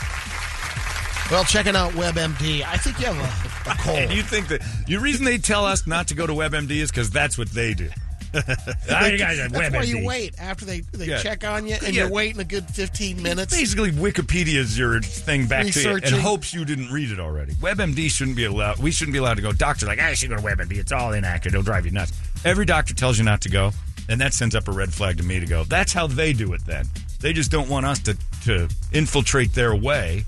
Well, 1.32 1.46
checking 1.46 1.74
out 1.76 1.94
WebMD, 1.94 2.64
I 2.64 2.76
think 2.76 3.00
you 3.00 3.06
have 3.06 3.18
a, 3.18 3.70
a 3.70 3.72
And 3.72 3.80
cold. 4.10 4.12
you 4.18 4.24
think 4.24 4.50
that 4.50 4.62
the 4.88 4.98
reason 4.98 5.24
they 5.24 5.38
tell 5.38 5.66
us 5.66 5.88
not 5.88 6.10
to 6.10 6.16
go 6.16 6.28
to 6.28 6.34
WebMD 6.34 6.72
is 6.72 6.92
because 6.92 7.10
that's 7.10 7.38
what 7.38 7.50
they 7.50 7.74
do. 7.74 7.90
You 8.46 9.18
guys 9.18 9.40
have 9.40 9.52
That's 9.52 9.74
why 9.74 9.84
you 9.84 10.06
wait 10.06 10.36
after 10.40 10.66
they, 10.66 10.82
they 10.82 11.06
Yeah. 11.06 11.22
check 11.22 11.44
on 11.44 11.68
you, 11.68 11.76
and 11.76 11.94
Yeah. 11.96 12.04
you're 12.04 12.12
waiting 12.12 12.40
a 12.42 12.44
good 12.44 12.68
15 12.68 13.22
minutes. 13.22 13.56
Basically, 13.56 13.92
Wikipedia's 13.92 14.78
your 14.78 15.02
thing 15.02 15.46
back 15.48 15.68
to 15.68 15.82
you 15.82 15.90
and 15.96 16.06
hopes 16.16 16.54
you 16.54 16.66
didn't 16.66 16.92
read 16.92 17.12
it 17.12 17.20
already. 17.20 17.54
WebMD 17.56 18.10
shouldn't 18.10 18.36
be 18.38 18.46
allowed. 18.46 18.78
We 18.80 18.92
shouldn't 18.92 19.14
be 19.14 19.20
allowed 19.20 19.36
to 19.36 19.42
go. 19.42 19.52
Doctor, 19.52 19.86
like, 19.86 20.00
I 20.00 20.14
should 20.16 20.30
go 20.30 20.36
to 20.36 20.42
WebMD. 20.42 20.78
It's 20.78 20.92
all 20.92 21.14
inaccurate. 21.14 21.54
It'll 21.54 21.64
drive 21.64 21.86
you 21.86 21.92
nuts. 21.92 22.14
Every 22.44 22.66
doctor 22.66 22.94
tells 22.94 23.18
you 23.18 23.24
not 23.24 23.42
to 23.42 23.50
go, 23.50 23.72
and 24.10 24.20
that 24.22 24.34
sends 24.34 24.56
up 24.56 24.68
a 24.68 24.72
red 24.72 24.94
flag 24.94 25.18
to 25.18 25.24
me 25.24 25.40
to 25.40 25.46
go. 25.46 25.64
That's 25.64 25.94
how 25.94 26.08
they 26.08 26.34
do 26.34 26.54
it. 26.54 26.66
Then 26.66 26.88
they 27.22 27.34
just 27.34 27.52
don't 27.52 27.70
want 27.70 27.86
us 27.86 28.00
to 28.00 28.18
to 28.44 28.68
infiltrate 28.92 29.54
their 29.54 29.76
way 29.76 30.26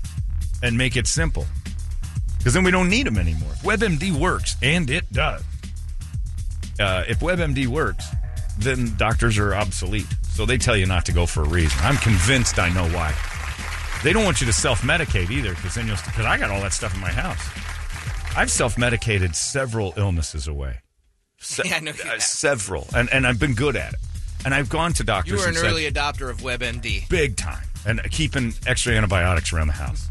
and 0.62 0.76
make 0.76 0.96
it 0.96 1.06
simple. 1.06 1.46
Because 2.38 2.54
then 2.54 2.64
we 2.64 2.70
don't 2.70 2.88
need 2.88 3.06
them 3.06 3.18
anymore. 3.18 3.50
WebMD 3.62 4.12
works, 4.12 4.56
and 4.62 4.88
it 4.90 5.12
does. 5.12 5.42
Uh, 6.80 7.04
if 7.08 7.20
WebMD 7.20 7.66
works, 7.66 8.06
then 8.58 8.94
doctors 8.96 9.38
are 9.38 9.54
obsolete. 9.54 10.06
So 10.30 10.46
they 10.46 10.58
tell 10.58 10.76
you 10.76 10.86
not 10.86 11.04
to 11.06 11.12
go 11.12 11.26
for 11.26 11.42
a 11.42 11.48
reason. 11.48 11.78
I'm 11.82 11.96
convinced 11.96 12.58
I 12.58 12.68
know 12.70 12.88
why. 12.88 13.14
They 14.04 14.12
don't 14.12 14.24
want 14.24 14.40
you 14.40 14.46
to 14.46 14.52
self 14.52 14.82
medicate 14.82 15.30
either, 15.30 15.54
because 15.54 15.74
then 15.74 15.86
you'll. 15.88 15.96
Because 15.96 16.24
I 16.24 16.38
got 16.38 16.50
all 16.50 16.60
that 16.62 16.72
stuff 16.72 16.94
in 16.94 17.00
my 17.00 17.10
house. 17.10 17.40
I've 18.36 18.50
self 18.50 18.78
medicated 18.78 19.34
several 19.34 19.92
illnesses 19.96 20.46
away. 20.46 20.78
Se- 21.38 21.64
Yeah, 21.66 21.76
I 21.76 21.80
know 21.80 21.92
you 21.92 22.10
uh, 22.10 22.18
several, 22.20 22.86
and 22.94 23.08
and 23.12 23.26
I've 23.26 23.40
been 23.40 23.54
good 23.54 23.74
at 23.76 23.94
it. 23.94 23.98
And 24.44 24.54
I've 24.54 24.68
gone 24.68 24.92
to 24.94 25.02
doctors. 25.04 25.32
You 25.32 25.38
were 25.38 25.42
an 25.44 25.48
and 25.50 25.58
said, 25.58 25.70
early 25.72 25.90
adopter 25.90 26.30
of 26.30 26.38
WebMD. 26.38 27.08
big 27.08 27.36
time, 27.36 27.64
and 27.84 28.00
keeping 28.12 28.54
extra 28.68 28.92
antibiotics 28.92 29.52
around 29.52 29.66
the 29.66 29.72
house. 29.72 30.08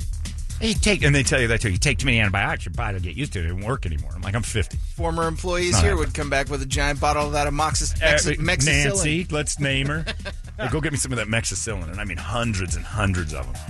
You 0.61 0.73
take, 0.73 1.03
and 1.03 1.13
they 1.13 1.21
tell 1.23 1.39
you 1.39 1.47
that 1.49 1.61
too. 1.61 1.69
You 1.69 1.77
take 1.77 1.99
too 1.99 2.05
many 2.07 2.19
antibiotics, 2.19 2.65
your 2.65 2.73
body 2.73 2.95
will 2.95 3.01
get 3.03 3.15
used 3.15 3.33
to 3.33 3.39
it. 3.39 3.45
It 3.45 3.53
won't 3.53 3.65
work 3.65 3.85
anymore. 3.85 4.11
I'm 4.15 4.21
like, 4.21 4.33
I'm 4.35 4.41
50. 4.41 4.75
Former 4.95 5.27
employees 5.27 5.73
Not 5.73 5.81
here 5.81 5.89
happening. 5.91 6.07
would 6.07 6.13
come 6.15 6.29
back 6.31 6.49
with 6.49 6.61
a 6.63 6.65
giant 6.65 6.99
bottle 6.99 7.27
of 7.27 7.33
that 7.33 7.47
amoxis, 7.47 7.99
Mex- 8.01 8.25
Uh, 8.27 8.31
Mexicillin. 8.31 8.65
Nancy, 8.85 9.27
let's 9.29 9.59
name 9.59 9.87
her. 9.87 10.05
Hey, 10.59 10.69
go 10.69 10.81
get 10.81 10.91
me 10.91 10.97
some 10.97 11.11
of 11.11 11.19
that 11.19 11.27
Mexicillin, 11.27 11.87
and 11.91 12.01
I 12.01 12.03
mean 12.03 12.17
hundreds 12.17 12.75
and 12.75 12.83
hundreds 12.83 13.31
of 13.31 13.45
them. 13.45 13.61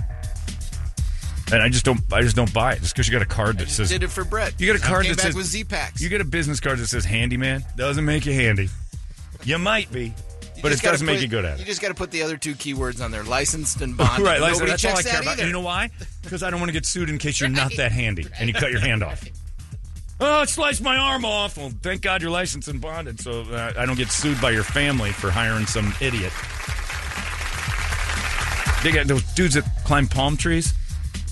And 1.52 1.62
I 1.62 1.68
just 1.68 1.84
don't, 1.84 2.00
I 2.10 2.22
just 2.22 2.34
don't 2.34 2.50
buy 2.54 2.72
it 2.72 2.80
just 2.80 2.94
because 2.94 3.06
you 3.06 3.12
got 3.12 3.20
a 3.20 3.26
card 3.26 3.58
that 3.58 3.68
says 3.68 3.90
Did 3.90 4.02
it 4.02 4.08
for 4.10 4.24
Brett. 4.24 4.54
you 4.58 4.66
got 4.66 4.76
a 4.82 4.86
card 4.86 5.04
that 5.04 5.20
says 5.20 5.34
with 5.34 5.44
Z-Packs. 5.44 6.00
You 6.00 6.08
get 6.08 6.22
a 6.22 6.24
business 6.24 6.60
card 6.60 6.78
that 6.78 6.86
says 6.86 7.04
handyman. 7.04 7.62
Doesn't 7.76 8.06
make 8.06 8.24
you 8.24 8.32
handy. 8.32 8.70
You 9.44 9.58
might 9.58 9.92
be, 9.92 10.14
You 10.58 10.62
but 10.62 10.72
it 10.72 10.74
just 10.74 10.82
gotta 10.82 10.94
doesn't 10.94 11.06
make 11.06 11.16
put- 11.16 11.22
you 11.22 11.28
good 11.28 11.44
at 11.44 11.54
it. 11.54 11.60
You 11.60 11.66
just 11.66 11.80
got 11.80 11.88
to 11.88 11.94
put 11.94 12.10
the 12.10 12.22
other 12.22 12.36
two 12.36 12.54
keywords 12.54 13.02
on 13.02 13.10
there: 13.12 13.22
licensed 13.22 13.80
and 13.80 13.96
bonded. 13.96 14.26
right, 14.26 14.40
like, 14.40 14.52
Nobody 14.54 14.70
that's 14.72 14.84
all 14.84 14.96
I 14.96 15.02
care 15.02 15.20
about. 15.22 15.32
either. 15.38 15.46
You 15.46 15.52
know 15.52 15.60
why? 15.60 15.90
Because 16.22 16.42
I 16.42 16.50
don't 16.50 16.60
want 16.60 16.68
to 16.68 16.74
get 16.74 16.84
sued 16.84 17.08
in 17.08 17.16
case 17.16 17.40
you're 17.40 17.48
not 17.48 17.72
that 17.78 17.90
handy 17.90 18.26
and 18.38 18.48
you 18.48 18.54
cut 18.54 18.70
your 18.70 18.80
hand 18.80 19.02
off. 19.02 19.24
Oh, 20.20 20.42
it 20.42 20.48
sliced 20.50 20.82
my 20.82 20.96
arm 20.98 21.24
off. 21.24 21.56
Well, 21.56 21.72
thank 21.82 22.02
God 22.02 22.20
you're 22.20 22.30
licensed 22.30 22.68
and 22.68 22.80
bonded, 22.82 23.18
so 23.20 23.42
uh, 23.42 23.72
I 23.78 23.86
don't 23.86 23.96
get 23.96 24.10
sued 24.10 24.38
by 24.40 24.50
your 24.50 24.64
family 24.64 25.10
for 25.12 25.30
hiring 25.30 25.64
some 25.64 25.94
idiot. 26.02 26.32
They 28.82 28.92
got 28.92 29.06
those 29.06 29.22
dudes 29.34 29.54
that 29.54 29.64
climb 29.84 30.06
palm 30.06 30.36
trees, 30.36 30.72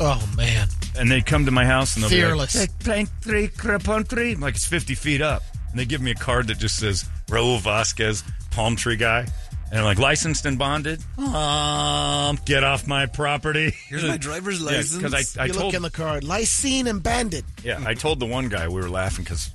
oh, 0.01 0.21
man. 0.37 0.67
and 0.99 1.11
they 1.11 1.21
come 1.21 1.45
to 1.47 1.53
my 1.53 1.65
house 1.65 1.95
and 1.95 2.03
they'll 2.03 2.11
Fearless. 2.11 2.55
be 2.55 2.59
like, 2.61 2.79
"Plank 2.81 3.09
tree, 3.23 3.49
crepon 3.49 4.09
tree," 4.09 4.33
I'm 4.33 4.41
like 4.41 4.55
it's 4.57 4.67
50 4.67 4.95
feet 4.97 5.21
up, 5.23 5.43
and 5.71 5.79
they 5.79 5.85
give 5.85 6.01
me 6.01 6.11
a 6.11 6.15
card 6.17 6.49
that 6.49 6.59
just 6.59 6.77
says 6.79 7.05
Raul 7.29 7.61
Vasquez, 7.61 8.25
palm 8.57 8.75
tree 8.75 8.97
guy. 8.97 9.27
And 9.71 9.85
like, 9.85 9.99
licensed 9.99 10.47
and 10.47 10.59
bonded? 10.59 11.03
Um, 11.19 12.39
get 12.45 12.63
off 12.63 12.87
my 12.87 13.07
property. 13.07 13.73
Here's 13.89 14.05
my 14.05 14.17
driver's 14.29 14.63
license. 14.63 14.97
Because 14.97 15.37
I, 15.37 15.43
I 15.43 15.47
you 15.47 15.53
told 15.53 15.67
look 15.67 15.75
in 15.75 15.83
the 15.83 15.91
card, 15.91 16.23
lysine 16.23 16.89
and 16.89 17.03
banded. 17.03 17.45
yeah, 17.65 17.83
I 17.85 17.95
told 17.95 18.21
the 18.21 18.27
one 18.27 18.49
guy 18.49 18.69
we 18.69 18.75
were 18.75 18.89
laughing 18.89 19.25
because 19.25 19.51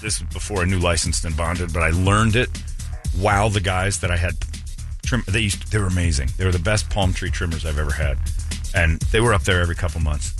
this 0.00 0.20
was 0.20 0.32
before 0.32 0.62
I 0.62 0.66
knew 0.66 0.78
licensed 0.78 1.24
and 1.24 1.36
bonded, 1.36 1.72
but 1.72 1.82
I 1.82 1.90
learned 1.90 2.36
it 2.36 2.48
while 3.18 3.50
the 3.50 3.60
guys 3.60 3.98
that 4.00 4.10
I 4.10 4.16
had 4.16 4.34
trim. 5.04 5.24
They 5.26 5.40
used 5.40 5.70
they 5.72 5.78
were 5.78 5.88
amazing. 5.88 6.28
They 6.38 6.44
were 6.44 6.52
the 6.52 6.58
best 6.60 6.88
palm 6.88 7.12
tree 7.12 7.30
trimmers 7.30 7.66
I've 7.66 7.78
ever 7.78 7.92
had, 7.92 8.18
and 8.74 9.00
they 9.12 9.20
were 9.20 9.34
up 9.34 9.42
there 9.42 9.60
every 9.60 9.74
couple 9.74 10.00
months. 10.00 10.32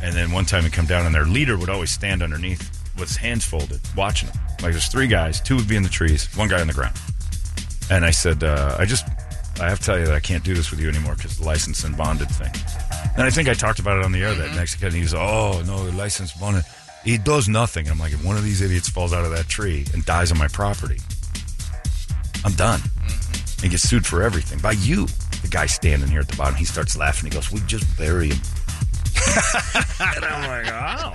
And 0.00 0.14
then 0.14 0.30
one 0.30 0.44
time 0.44 0.62
they 0.62 0.70
come 0.70 0.86
down, 0.86 1.04
and 1.04 1.14
their 1.14 1.26
leader 1.26 1.58
would 1.58 1.68
always 1.68 1.90
stand 1.90 2.22
underneath 2.22 2.70
with 2.96 3.08
his 3.08 3.16
hands 3.16 3.44
folded, 3.44 3.80
watching 3.96 4.28
them. 4.28 4.38
Like 4.62 4.72
there's 4.72 4.86
three 4.86 5.08
guys, 5.08 5.40
two 5.40 5.56
would 5.56 5.68
be 5.68 5.74
in 5.76 5.82
the 5.82 5.88
trees, 5.88 6.28
one 6.36 6.48
guy 6.48 6.60
on 6.60 6.68
the 6.68 6.74
ground. 6.74 6.96
And 7.90 8.04
I 8.04 8.10
said, 8.10 8.44
uh, 8.44 8.76
I 8.78 8.84
just, 8.84 9.06
I 9.60 9.68
have 9.68 9.78
to 9.80 9.84
tell 9.84 9.98
you 9.98 10.06
that 10.06 10.14
I 10.14 10.20
can't 10.20 10.44
do 10.44 10.54
this 10.54 10.70
with 10.70 10.80
you 10.80 10.88
anymore 10.88 11.14
because 11.14 11.38
the 11.38 11.44
license 11.44 11.84
and 11.84 11.96
bonded 11.96 12.30
thing. 12.30 12.52
And 13.16 13.22
I 13.26 13.30
think 13.30 13.48
I 13.48 13.54
talked 13.54 13.78
about 13.78 13.98
it 13.98 14.04
on 14.04 14.12
the 14.12 14.22
air 14.22 14.34
that 14.34 14.54
Mexican. 14.54 14.92
He's, 14.92 15.14
oh 15.14 15.62
no, 15.66 15.84
the 15.84 15.96
license 15.96 16.32
bonded. 16.32 16.64
He 17.04 17.18
does 17.18 17.48
nothing. 17.48 17.86
And 17.86 17.92
I'm 17.92 17.98
like, 17.98 18.12
if 18.12 18.24
one 18.24 18.36
of 18.36 18.44
these 18.44 18.60
idiots 18.60 18.88
falls 18.88 19.12
out 19.12 19.24
of 19.24 19.30
that 19.32 19.48
tree 19.48 19.86
and 19.94 20.04
dies 20.04 20.30
on 20.30 20.38
my 20.38 20.48
property, 20.48 20.98
I'm 22.44 22.52
done. 22.52 22.80
And 23.62 23.70
get 23.70 23.80
sued 23.80 24.06
for 24.06 24.22
everything 24.22 24.58
by 24.60 24.72
you. 24.72 25.06
The 25.42 25.48
guy 25.50 25.66
standing 25.66 26.08
here 26.08 26.20
at 26.20 26.28
the 26.28 26.36
bottom, 26.36 26.54
he 26.54 26.64
starts 26.64 26.96
laughing. 26.96 27.30
He 27.30 27.34
goes, 27.34 27.50
"We 27.50 27.60
just 27.60 27.84
bury 27.96 28.28
him." 28.28 28.38
and 30.00 30.24
I'm 30.24 30.64
like, 30.64 30.72
"Oh." 30.72 31.14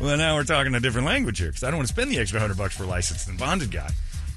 Well, 0.00 0.16
now 0.16 0.34
we're 0.34 0.44
talking 0.44 0.74
a 0.74 0.80
different 0.80 1.06
language 1.06 1.38
here 1.38 1.48
because 1.48 1.62
I 1.62 1.68
don't 1.68 1.78
want 1.78 1.88
to 1.88 1.94
spend 1.94 2.10
the 2.10 2.18
extra 2.18 2.40
hundred 2.40 2.56
bucks 2.56 2.76
for 2.76 2.84
a 2.84 2.86
licensed 2.86 3.28
and 3.28 3.38
bonded 3.38 3.70
guy. 3.70 3.90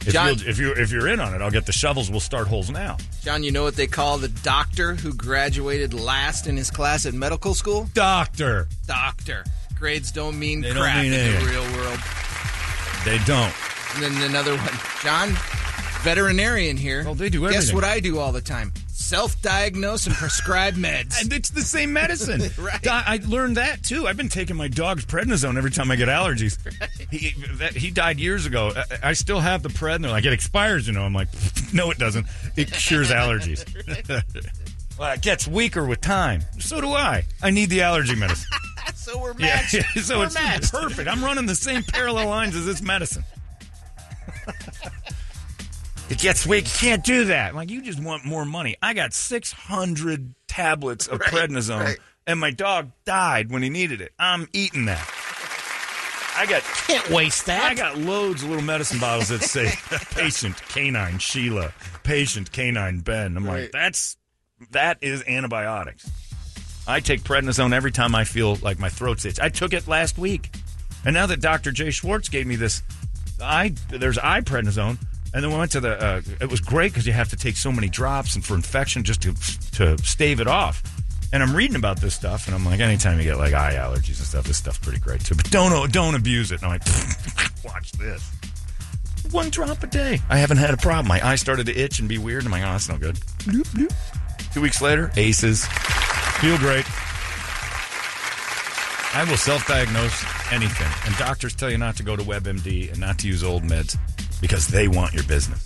If, 0.05 0.13
John- 0.13 0.35
if 0.45 0.59
you 0.59 0.73
if 0.73 0.91
you're 0.91 1.07
in 1.07 1.19
on 1.19 1.33
it, 1.33 1.41
I'll 1.41 1.51
get 1.51 1.65
the 1.65 1.71
shovels. 1.71 2.09
We'll 2.11 2.19
start 2.19 2.47
holes 2.47 2.69
now. 2.69 2.97
John, 3.21 3.43
you 3.43 3.51
know 3.51 3.63
what 3.63 3.75
they 3.75 3.87
call 3.87 4.17
the 4.17 4.27
doctor 4.27 4.95
who 4.95 5.13
graduated 5.13 5.93
last 5.93 6.45
in 6.47 6.57
his 6.57 6.69
class 6.69 7.05
at 7.05 7.13
medical 7.13 7.53
school? 7.55 7.89
Doctor, 7.93 8.67
Doctor. 8.87 9.45
Grades 9.79 10.11
don't 10.11 10.37
mean 10.39 10.61
They 10.61 10.69
don't 10.73 10.81
crap 10.83 11.03
mean 11.03 11.13
in 11.13 11.19
anything. 11.19 11.45
the 11.45 11.51
real 11.51 11.63
world. 11.77 11.99
they 13.05 13.17
don't. 13.25 13.53
And 13.95 14.03
then 14.03 14.29
another 14.29 14.55
one. 14.55 14.73
John, 15.03 15.29
veterinarian 16.03 16.77
here. 16.77 17.03
Well, 17.03 17.15
they 17.15 17.29
do 17.29 17.49
Guess 17.49 17.73
what 17.73 17.83
I 17.83 17.99
do 17.99 18.19
all 18.19 18.31
the 18.31 18.41
time? 18.41 18.71
Self-diagnose 19.13 20.07
and 20.07 20.15
prescribe 20.15 20.73
meds. 20.73 21.21
And 21.21 21.31
it's 21.31 21.51
the 21.51 21.61
same 21.61 21.93
medicine. 21.93 22.41
Right. 22.57 22.87
I 22.87 23.19
learned 23.27 23.57
that 23.57 23.83
too. 23.83 24.07
I've 24.07 24.17
been 24.17 24.27
taking 24.29 24.55
my 24.55 24.67
dog's 24.67 25.05
prednisone 25.05 25.55
every 25.57 25.69
time 25.69 25.91
I 25.91 25.95
get 25.95 26.07
allergies. 26.07 26.57
He 27.11 27.35
that, 27.59 27.73
he 27.75 27.91
died 27.91 28.19
years 28.19 28.47
ago. 28.47 28.71
I, 28.75 29.09
I 29.09 29.13
still 29.13 29.39
have 29.39 29.61
the 29.61 29.69
pred, 29.69 29.95
and 29.95 30.03
they're 30.05 30.11
like, 30.11 30.25
it 30.25 30.33
expires. 30.33 30.87
You 30.87 30.93
know, 30.93 31.03
I'm 31.03 31.13
like, 31.13 31.27
no, 31.73 31.91
it 31.91 31.99
doesn't. 31.99 32.25
It 32.55 32.71
cures 32.71 33.11
allergies. 33.11 33.63
well, 34.97 35.11
it 35.13 35.21
gets 35.21 35.47
weaker 35.47 35.85
with 35.85 36.01
time. 36.01 36.41
So 36.59 36.81
do 36.81 36.89
I. 36.93 37.23
I 37.43 37.51
need 37.51 37.69
the 37.69 37.81
allergy 37.83 38.15
medicine. 38.15 38.49
so 38.95 39.19
we're 39.19 39.33
Yeah, 39.37 39.61
matched. 39.73 39.99
so 39.99 40.17
we're 40.19 40.25
it's 40.25 40.33
matched. 40.33 40.71
perfect. 40.71 41.07
I'm 41.07 41.23
running 41.23 41.45
the 41.45 41.53
same 41.55 41.83
parallel 41.83 42.29
lines 42.29 42.55
as 42.55 42.65
this 42.65 42.81
medicine. 42.81 43.23
It 46.09 46.19
gets 46.19 46.45
weak. 46.45 46.65
You 46.65 46.87
can't 46.87 47.03
do 47.03 47.25
that. 47.25 47.49
I'm 47.49 47.55
like 47.55 47.69
you 47.69 47.81
just 47.81 48.01
want 48.01 48.25
more 48.25 48.45
money. 48.45 48.75
I 48.81 48.93
got 48.93 49.13
600 49.13 50.33
tablets 50.47 51.07
of 51.07 51.19
prednisone, 51.19 51.83
right. 51.83 51.97
and 52.27 52.39
my 52.39 52.51
dog 52.51 52.91
died 53.05 53.51
when 53.51 53.63
he 53.63 53.69
needed 53.69 54.01
it. 54.01 54.13
I'm 54.19 54.47
eating 54.53 54.85
that. 54.85 55.09
I 56.35 56.45
got 56.47 56.63
Can't 56.63 57.09
waste 57.11 57.45
that. 57.45 57.71
I 57.71 57.75
got 57.75 57.97
loads 57.97 58.41
of 58.41 58.49
little 58.49 58.63
medicine 58.63 58.99
bottles 58.99 59.29
that 59.29 59.43
say 59.43 59.71
patient 60.15 60.59
canine 60.69 61.19
Sheila, 61.19 61.73
patient 62.03 62.51
canine 62.51 62.99
Ben. 62.99 63.37
I'm 63.37 63.45
like, 63.45 63.71
that's 63.71 64.17
that 64.71 64.97
is 65.01 65.23
antibiotics. 65.27 66.09
I 66.87 66.99
take 66.99 67.21
prednisone 67.21 67.73
every 67.73 67.91
time 67.91 68.13
I 68.15 68.23
feel 68.23 68.55
like 68.55 68.79
my 68.79 68.89
throat's 68.89 69.25
itch. 69.25 69.39
I 69.39 69.49
took 69.49 69.73
it 69.73 69.87
last 69.87 70.17
week. 70.17 70.55
And 71.05 71.13
now 71.13 71.27
that 71.27 71.39
Dr. 71.39 71.71
Jay 71.71 71.91
Schwartz 71.91 72.29
gave 72.29 72.47
me 72.47 72.55
this 72.55 72.81
eye 73.41 73.73
there's 73.89 74.17
eye 74.17 74.41
prednisone 74.41 74.97
and 75.33 75.43
then 75.43 75.51
we 75.51 75.57
went 75.57 75.71
to 75.71 75.79
the 75.79 76.03
uh, 76.03 76.21
it 76.39 76.49
was 76.49 76.61
great 76.61 76.93
cuz 76.93 77.07
you 77.07 77.13
have 77.13 77.29
to 77.29 77.35
take 77.35 77.57
so 77.57 77.71
many 77.71 77.89
drops 77.89 78.35
and 78.35 78.45
for 78.45 78.55
infection 78.55 79.03
just 79.03 79.21
to 79.21 79.33
to 79.73 79.97
stave 80.03 80.39
it 80.39 80.47
off. 80.47 80.83
And 81.33 81.41
I'm 81.41 81.55
reading 81.55 81.75
about 81.75 81.99
this 81.99 82.13
stuff, 82.13 82.45
and 82.45 82.55
I'm 82.55 82.63
like, 82.63 82.79
anytime 82.79 83.17
you 83.17 83.23
get 83.23 83.37
like 83.37 83.53
eye 83.53 83.73
allergies 83.73 84.19
and 84.19 84.27
stuff, 84.27 84.45
this 84.45 84.57
stuff's 84.57 84.77
pretty 84.77 84.99
great 84.99 85.21
too. 85.25 85.33
But 85.33 85.49
don't 85.49 85.91
don't 85.91 86.13
abuse 86.13 86.51
it. 86.51 86.61
And 86.61 86.65
I'm 86.65 86.79
like, 86.79 87.65
watch 87.65 87.91
this. 87.93 88.29
One 89.31 89.49
drop 89.49 89.81
a 89.81 89.87
day. 89.87 90.19
I 90.29 90.37
haven't 90.37 90.57
had 90.57 90.75
a 90.75 90.77
problem. 90.77 91.07
My 91.07 91.25
eye 91.25 91.35
started 91.35 91.65
to 91.65 91.75
itch 91.75 91.97
and 91.99 92.07
be 92.07 92.19
weird. 92.19 92.45
I'm 92.45 92.51
like, 92.51 92.61
oh, 92.61 92.65
that's 92.65 92.87
no 92.87 92.97
good. 92.97 93.15
Bloop, 93.39 93.65
bloop. 93.69 94.53
Two 94.53 94.61
weeks 94.61 94.79
later, 94.79 95.11
aces. 95.15 95.65
Feel 96.39 96.57
great. 96.59 96.85
I 99.15 99.25
will 99.27 99.37
self-diagnose 99.37 100.23
anything, 100.51 100.87
and 101.05 101.17
doctors 101.17 101.55
tell 101.55 101.69
you 101.71 101.77
not 101.77 101.95
to 101.97 102.03
go 102.03 102.15
to 102.15 102.23
WebMD 102.23 102.91
and 102.91 102.99
not 102.99 103.19
to 103.19 103.27
use 103.27 103.43
old 103.43 103.63
meds 103.63 103.97
because 104.43 104.67
they 104.67 104.89
want 104.89 105.13
your 105.13 105.23
business. 105.23 105.63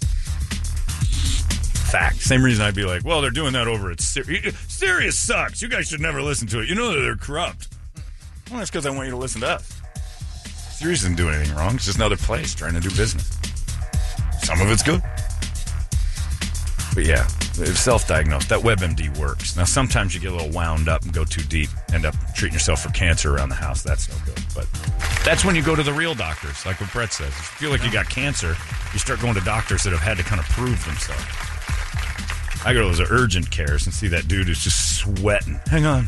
Fact. 1.91 2.17
Same 2.17 2.43
reason 2.43 2.63
I'd 2.63 2.75
be 2.75 2.85
like, 2.85 3.03
well, 3.03 3.21
they're 3.21 3.31
doing 3.31 3.53
that 3.53 3.67
over 3.67 3.89
at 3.89 3.99
Sirius. 3.99 4.55
Sirius 4.67 5.17
sucks. 5.17 5.63
You 5.63 5.67
guys 5.67 5.87
should 5.87 5.99
never 5.99 6.21
listen 6.21 6.47
to 6.49 6.59
it. 6.59 6.69
You 6.69 6.75
know 6.75 6.93
that 6.93 7.01
they're 7.01 7.15
corrupt. 7.15 7.69
Well, 8.51 8.59
that's 8.59 8.69
because 8.69 8.85
I 8.85 8.91
want 8.91 9.05
you 9.05 9.11
to 9.11 9.17
listen 9.17 9.41
to 9.41 9.47
us. 9.47 9.81
Sirius 10.69 11.01
didn't 11.01 11.17
do 11.17 11.27
anything 11.27 11.55
wrong. 11.55 11.73
It's 11.73 11.85
just 11.85 11.97
another 11.97 12.17
place 12.17 12.53
trying 12.53 12.75
to 12.75 12.79
do 12.79 12.89
business. 12.89 13.35
Some 14.43 14.61
of 14.61 14.69
it's 14.69 14.83
good. 14.83 15.01
But 16.97 17.05
yeah, 17.05 17.27
it's 17.59 17.79
self-diagnosed. 17.79 18.49
That 18.49 18.61
WebMD 18.61 19.15
works. 19.19 19.55
Now, 19.55 19.65
sometimes 19.65 20.15
you 20.15 20.19
get 20.19 20.31
a 20.31 20.35
little 20.35 20.49
wound 20.49 20.89
up 20.89 21.03
and 21.03 21.13
go 21.13 21.23
too 21.23 21.43
deep, 21.43 21.69
end 21.93 22.07
up 22.07 22.15
treating 22.33 22.55
yourself 22.55 22.81
for 22.81 22.89
cancer 22.89 23.35
around 23.35 23.49
the 23.49 23.55
house. 23.55 23.83
That's 23.83 24.09
no 24.09 24.15
good. 24.25 24.43
But 24.55 24.67
that's 25.23 25.45
when 25.45 25.55
you 25.55 25.61
go 25.61 25.75
to 25.75 25.83
the 25.83 25.93
real 25.93 26.15
doctors, 26.15 26.65
like 26.65 26.81
what 26.81 26.91
Brett 26.91 27.13
says. 27.13 27.27
If 27.27 27.37
you 27.37 27.67
feel 27.67 27.69
like 27.69 27.83
you 27.85 27.91
got 27.91 28.09
cancer, 28.09 28.55
you 28.93 28.97
start 28.97 29.19
going 29.19 29.35
to 29.35 29.41
doctors 29.41 29.83
that 29.83 29.91
have 29.91 29.99
had 29.99 30.17
to 30.17 30.23
kind 30.23 30.39
of 30.39 30.47
prove 30.47 30.83
themselves. 30.85 31.23
I 32.65 32.73
go 32.73 32.81
to 32.81 32.87
those 32.87 33.11
urgent 33.11 33.51
cares 33.51 33.85
and 33.85 33.93
see 33.93 34.07
that 34.07 34.27
dude 34.27 34.47
who's 34.47 34.63
just 34.63 34.97
sweating. 34.97 35.59
Hang 35.67 35.85
on. 35.85 36.07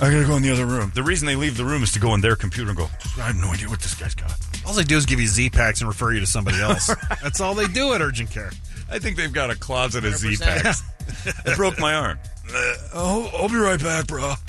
I 0.00 0.12
gotta 0.12 0.24
go 0.24 0.36
in 0.36 0.44
the 0.44 0.52
other 0.52 0.66
room. 0.66 0.92
The 0.94 1.02
reason 1.02 1.26
they 1.26 1.34
leave 1.34 1.56
the 1.56 1.64
room 1.64 1.82
is 1.82 1.90
to 1.94 1.98
go 1.98 2.14
in 2.14 2.20
their 2.20 2.36
computer 2.36 2.70
and 2.70 2.78
go, 2.78 2.88
I 3.18 3.22
have 3.22 3.36
no 3.36 3.48
idea 3.48 3.68
what 3.68 3.80
this 3.80 3.96
guy's 3.96 4.14
got. 4.14 4.32
All 4.64 4.72
they 4.72 4.84
do 4.84 4.96
is 4.96 5.04
give 5.04 5.18
you 5.18 5.26
Z 5.26 5.50
packs 5.50 5.80
and 5.80 5.88
refer 5.88 6.12
you 6.12 6.20
to 6.20 6.26
somebody 6.26 6.58
else. 6.60 6.94
That's 7.24 7.40
all 7.40 7.54
they 7.54 7.66
do 7.66 7.92
at 7.94 8.00
urgent 8.00 8.30
care. 8.30 8.52
I 8.90 8.98
think 8.98 9.16
they've 9.16 9.32
got 9.32 9.50
a 9.50 9.54
closet 9.56 10.04
of 10.04 10.16
Z 10.16 10.36
packs. 10.38 10.82
I 11.46 11.54
broke 11.54 11.78
my 11.78 11.94
arm. 11.94 12.18
Uh, 12.52 12.74
oh, 12.94 13.30
I'll 13.36 13.48
be 13.48 13.56
right 13.56 13.80
back, 13.82 14.06
bro. 14.06 14.34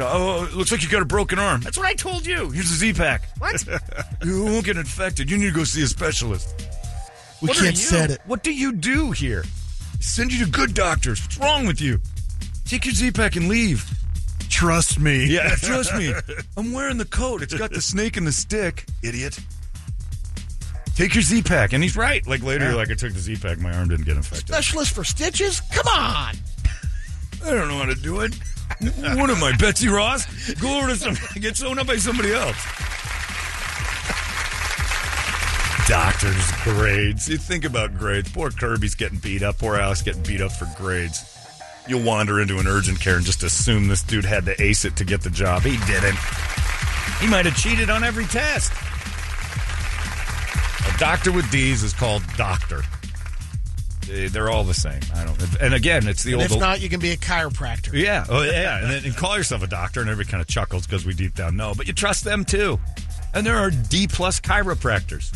Oh, 0.00 0.44
it 0.44 0.54
looks 0.54 0.72
like 0.72 0.82
you 0.82 0.88
got 0.88 1.02
a 1.02 1.06
broken 1.06 1.38
arm. 1.38 1.60
That's 1.60 1.76
what 1.76 1.86
I 1.86 1.94
told 1.94 2.24
you. 2.26 2.50
Here's 2.50 2.70
a 2.70 2.74
Z 2.76 2.92
pack. 2.94 3.28
What? 3.38 3.62
you 4.24 4.44
won't 4.44 4.64
get 4.64 4.76
infected. 4.76 5.30
You 5.30 5.36
need 5.36 5.46
to 5.46 5.52
go 5.52 5.64
see 5.64 5.82
a 5.82 5.86
specialist. 5.86 6.54
We 7.42 7.48
What 7.48 7.56
can't 7.58 7.70
you? 7.70 7.76
set 7.76 8.10
it. 8.10 8.20
What 8.26 8.42
do 8.42 8.52
you 8.52 8.72
do 8.72 9.10
here? 9.10 9.44
Send 10.00 10.32
you 10.32 10.44
to 10.44 10.50
good 10.50 10.74
doctors. 10.74 11.20
What's 11.22 11.38
wrong 11.38 11.66
with 11.66 11.80
you? 11.80 12.00
Take 12.64 12.84
your 12.86 12.94
Z 12.94 13.10
pack 13.12 13.36
and 13.36 13.48
leave. 13.48 13.84
Trust 14.48 14.98
me. 14.98 15.26
Yeah, 15.26 15.54
trust 15.56 15.94
me. 15.96 16.14
I'm 16.56 16.72
wearing 16.72 16.96
the 16.98 17.04
coat. 17.04 17.42
It's 17.42 17.54
got 17.54 17.70
the 17.72 17.80
snake 17.80 18.16
and 18.16 18.26
the 18.26 18.32
stick. 18.32 18.86
Idiot. 19.02 19.38
Take 20.94 21.14
your 21.14 21.22
Z 21.22 21.42
pack. 21.42 21.72
And 21.72 21.82
he's 21.82 21.96
right. 21.96 22.26
Like 22.26 22.42
later, 22.42 22.66
you're 22.66 22.76
like, 22.76 22.90
I 22.90 22.94
took 22.94 23.12
the 23.12 23.18
Z 23.18 23.36
pack. 23.36 23.58
My 23.58 23.72
arm 23.72 23.88
didn't 23.88 24.06
get 24.06 24.16
infected. 24.16 24.48
Specialist 24.48 24.94
for 24.94 25.04
stitches? 25.04 25.60
Come 25.72 25.86
on. 25.88 26.34
I 27.44 27.50
don't 27.50 27.68
know 27.68 27.78
how 27.78 27.86
to 27.86 27.94
do 27.94 28.20
it. 28.20 28.34
What 28.80 29.30
am 29.30 29.42
I, 29.42 29.54
Betsy 29.58 29.88
Ross? 29.88 30.26
Go 30.54 30.78
over 30.78 30.88
to 30.88 30.96
some, 30.96 31.16
get 31.40 31.56
sewn 31.56 31.78
up 31.78 31.86
by 31.86 31.96
somebody 31.96 32.32
else. 32.32 32.56
Doctors, 35.86 36.50
grades. 36.62 37.28
You 37.28 37.36
think 37.36 37.64
about 37.64 37.98
grades. 37.98 38.32
Poor 38.32 38.50
Kirby's 38.50 38.94
getting 38.94 39.18
beat 39.18 39.42
up. 39.42 39.58
Poor 39.58 39.76
Alex 39.76 40.00
getting 40.00 40.22
beat 40.22 40.40
up 40.40 40.52
for 40.52 40.66
grades. 40.80 41.30
You'll 41.86 42.02
wander 42.02 42.40
into 42.40 42.58
an 42.58 42.66
urgent 42.66 43.00
care 43.00 43.16
and 43.16 43.24
just 43.24 43.42
assume 43.42 43.88
this 43.88 44.02
dude 44.02 44.24
had 44.24 44.46
to 44.46 44.60
ace 44.62 44.86
it 44.86 44.96
to 44.96 45.04
get 45.04 45.20
the 45.20 45.28
job. 45.28 45.62
He 45.62 45.76
didn't. 45.86 46.16
He 47.20 47.26
might 47.28 47.44
have 47.44 47.56
cheated 47.56 47.90
on 47.90 48.02
every 48.02 48.24
test. 48.24 48.72
A 50.94 50.98
doctor 50.98 51.32
with 51.32 51.50
D's 51.50 51.82
is 51.82 51.92
called 51.92 52.22
doctor. 52.36 52.82
They- 54.06 54.28
They're 54.28 54.50
all 54.50 54.64
the 54.64 54.74
same. 54.74 55.00
I 55.14 55.24
don't. 55.24 55.60
And 55.60 55.74
again, 55.74 56.06
it's 56.06 56.22
the 56.22 56.34
And 56.34 56.42
old. 56.42 56.52
if 56.52 56.58
not, 56.60 56.80
you 56.80 56.88
can 56.88 57.00
be 57.00 57.10
a 57.12 57.16
chiropractor. 57.16 57.92
Yeah, 57.94 58.24
oh 58.28 58.42
yeah, 58.42 58.80
and 58.82 58.90
then 58.90 59.04
and 59.04 59.16
call 59.16 59.36
yourself 59.36 59.62
a 59.62 59.66
doctor, 59.66 60.00
and 60.00 60.10
everybody 60.10 60.30
kind 60.30 60.40
of 60.42 60.46
chuckles 60.46 60.86
because 60.86 61.04
we 61.06 61.14
deep 61.14 61.34
down 61.34 61.56
know, 61.56 61.72
but 61.74 61.86
you 61.86 61.92
trust 61.94 62.22
them 62.24 62.44
too. 62.44 62.78
And 63.32 63.44
there 63.46 63.56
are 63.56 63.70
D 63.70 64.06
plus 64.06 64.40
chiropractors. 64.40 65.34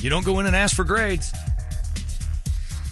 You 0.00 0.08
don't 0.08 0.24
go 0.24 0.38
in 0.40 0.46
and 0.46 0.54
ask 0.56 0.74
for 0.76 0.84
grades. 0.84 1.32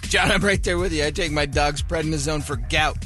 John, 0.02 0.30
I'm 0.30 0.42
right 0.44 0.62
there 0.62 0.78
with 0.78 0.92
you. 0.92 1.04
I 1.04 1.10
take 1.10 1.32
my 1.32 1.46
dog's 1.46 1.82
prednisone 1.82 2.42
for 2.42 2.56
gout. 2.56 2.96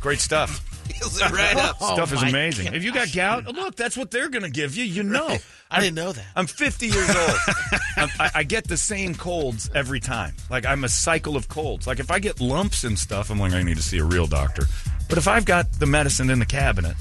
Great 0.00 0.20
stuff. 0.20 0.64
Heals 0.94 1.20
it 1.20 1.30
right 1.30 1.56
up. 1.56 1.76
Oh, 1.80 1.94
stuff 1.94 2.12
is 2.12 2.22
amazing. 2.22 2.66
gosh. 2.66 2.74
If 2.74 2.84
you 2.84 2.92
got 2.92 3.12
gout, 3.12 3.46
look, 3.54 3.76
that's 3.76 3.96
what 3.96 4.10
they're 4.10 4.28
going 4.28 4.42
to 4.42 4.50
give 4.50 4.76
you. 4.76 4.84
You 4.84 5.02
know. 5.02 5.36
I 5.70 5.80
didn't 5.80 5.96
know 5.96 6.12
that. 6.12 6.24
I'm 6.34 6.46
50 6.46 6.86
years 6.86 7.08
old. 7.08 7.30
I'm, 7.96 8.08
I, 8.18 8.30
I 8.36 8.42
get 8.42 8.66
the 8.66 8.76
same 8.76 9.14
colds 9.14 9.70
every 9.74 10.00
time. 10.00 10.34
Like 10.50 10.64
I'm 10.66 10.84
a 10.84 10.88
cycle 10.88 11.36
of 11.36 11.48
colds. 11.48 11.86
Like 11.86 12.00
if 12.00 12.10
I 12.10 12.18
get 12.18 12.40
lumps 12.40 12.84
and 12.84 12.98
stuff, 12.98 13.30
I'm 13.30 13.38
like 13.38 13.52
I 13.52 13.62
need 13.62 13.76
to 13.76 13.82
see 13.82 13.98
a 13.98 14.04
real 14.04 14.26
doctor. 14.26 14.64
But 15.08 15.18
if 15.18 15.28
I've 15.28 15.44
got 15.44 15.70
the 15.78 15.86
medicine 15.86 16.30
in 16.30 16.38
the 16.38 16.46
cabinet, 16.46 16.96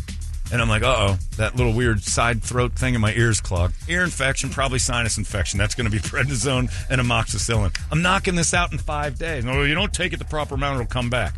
and 0.52 0.62
I'm 0.62 0.70
like, 0.70 0.84
uh 0.84 0.96
oh, 0.98 1.18
that 1.38 1.56
little 1.56 1.74
weird 1.74 2.02
side 2.04 2.42
throat 2.42 2.74
thing 2.74 2.96
in 2.96 3.02
my 3.02 3.14
ears 3.14 3.42
clogged, 3.42 3.76
ear 3.90 4.04
infection, 4.04 4.50
probably 4.50 4.80
sinus 4.80 5.18
infection. 5.18 5.58
That's 5.58 5.76
going 5.76 5.90
to 5.90 5.92
be 5.92 6.00
prednisone 6.04 6.72
and 6.90 7.02
amoxicillin. 7.02 7.78
I'm 7.92 8.02
knocking 8.02 8.36
this 8.36 8.54
out 8.54 8.72
in 8.72 8.78
five 8.78 9.18
days. 9.18 9.46
No, 9.46 9.64
you 9.64 9.76
don't 9.76 9.94
take 9.94 10.14
it 10.14 10.18
the 10.18 10.26
proper 10.26 10.56
amount, 10.56 10.76
it'll 10.80 10.88
come 10.88 11.10
back, 11.10 11.36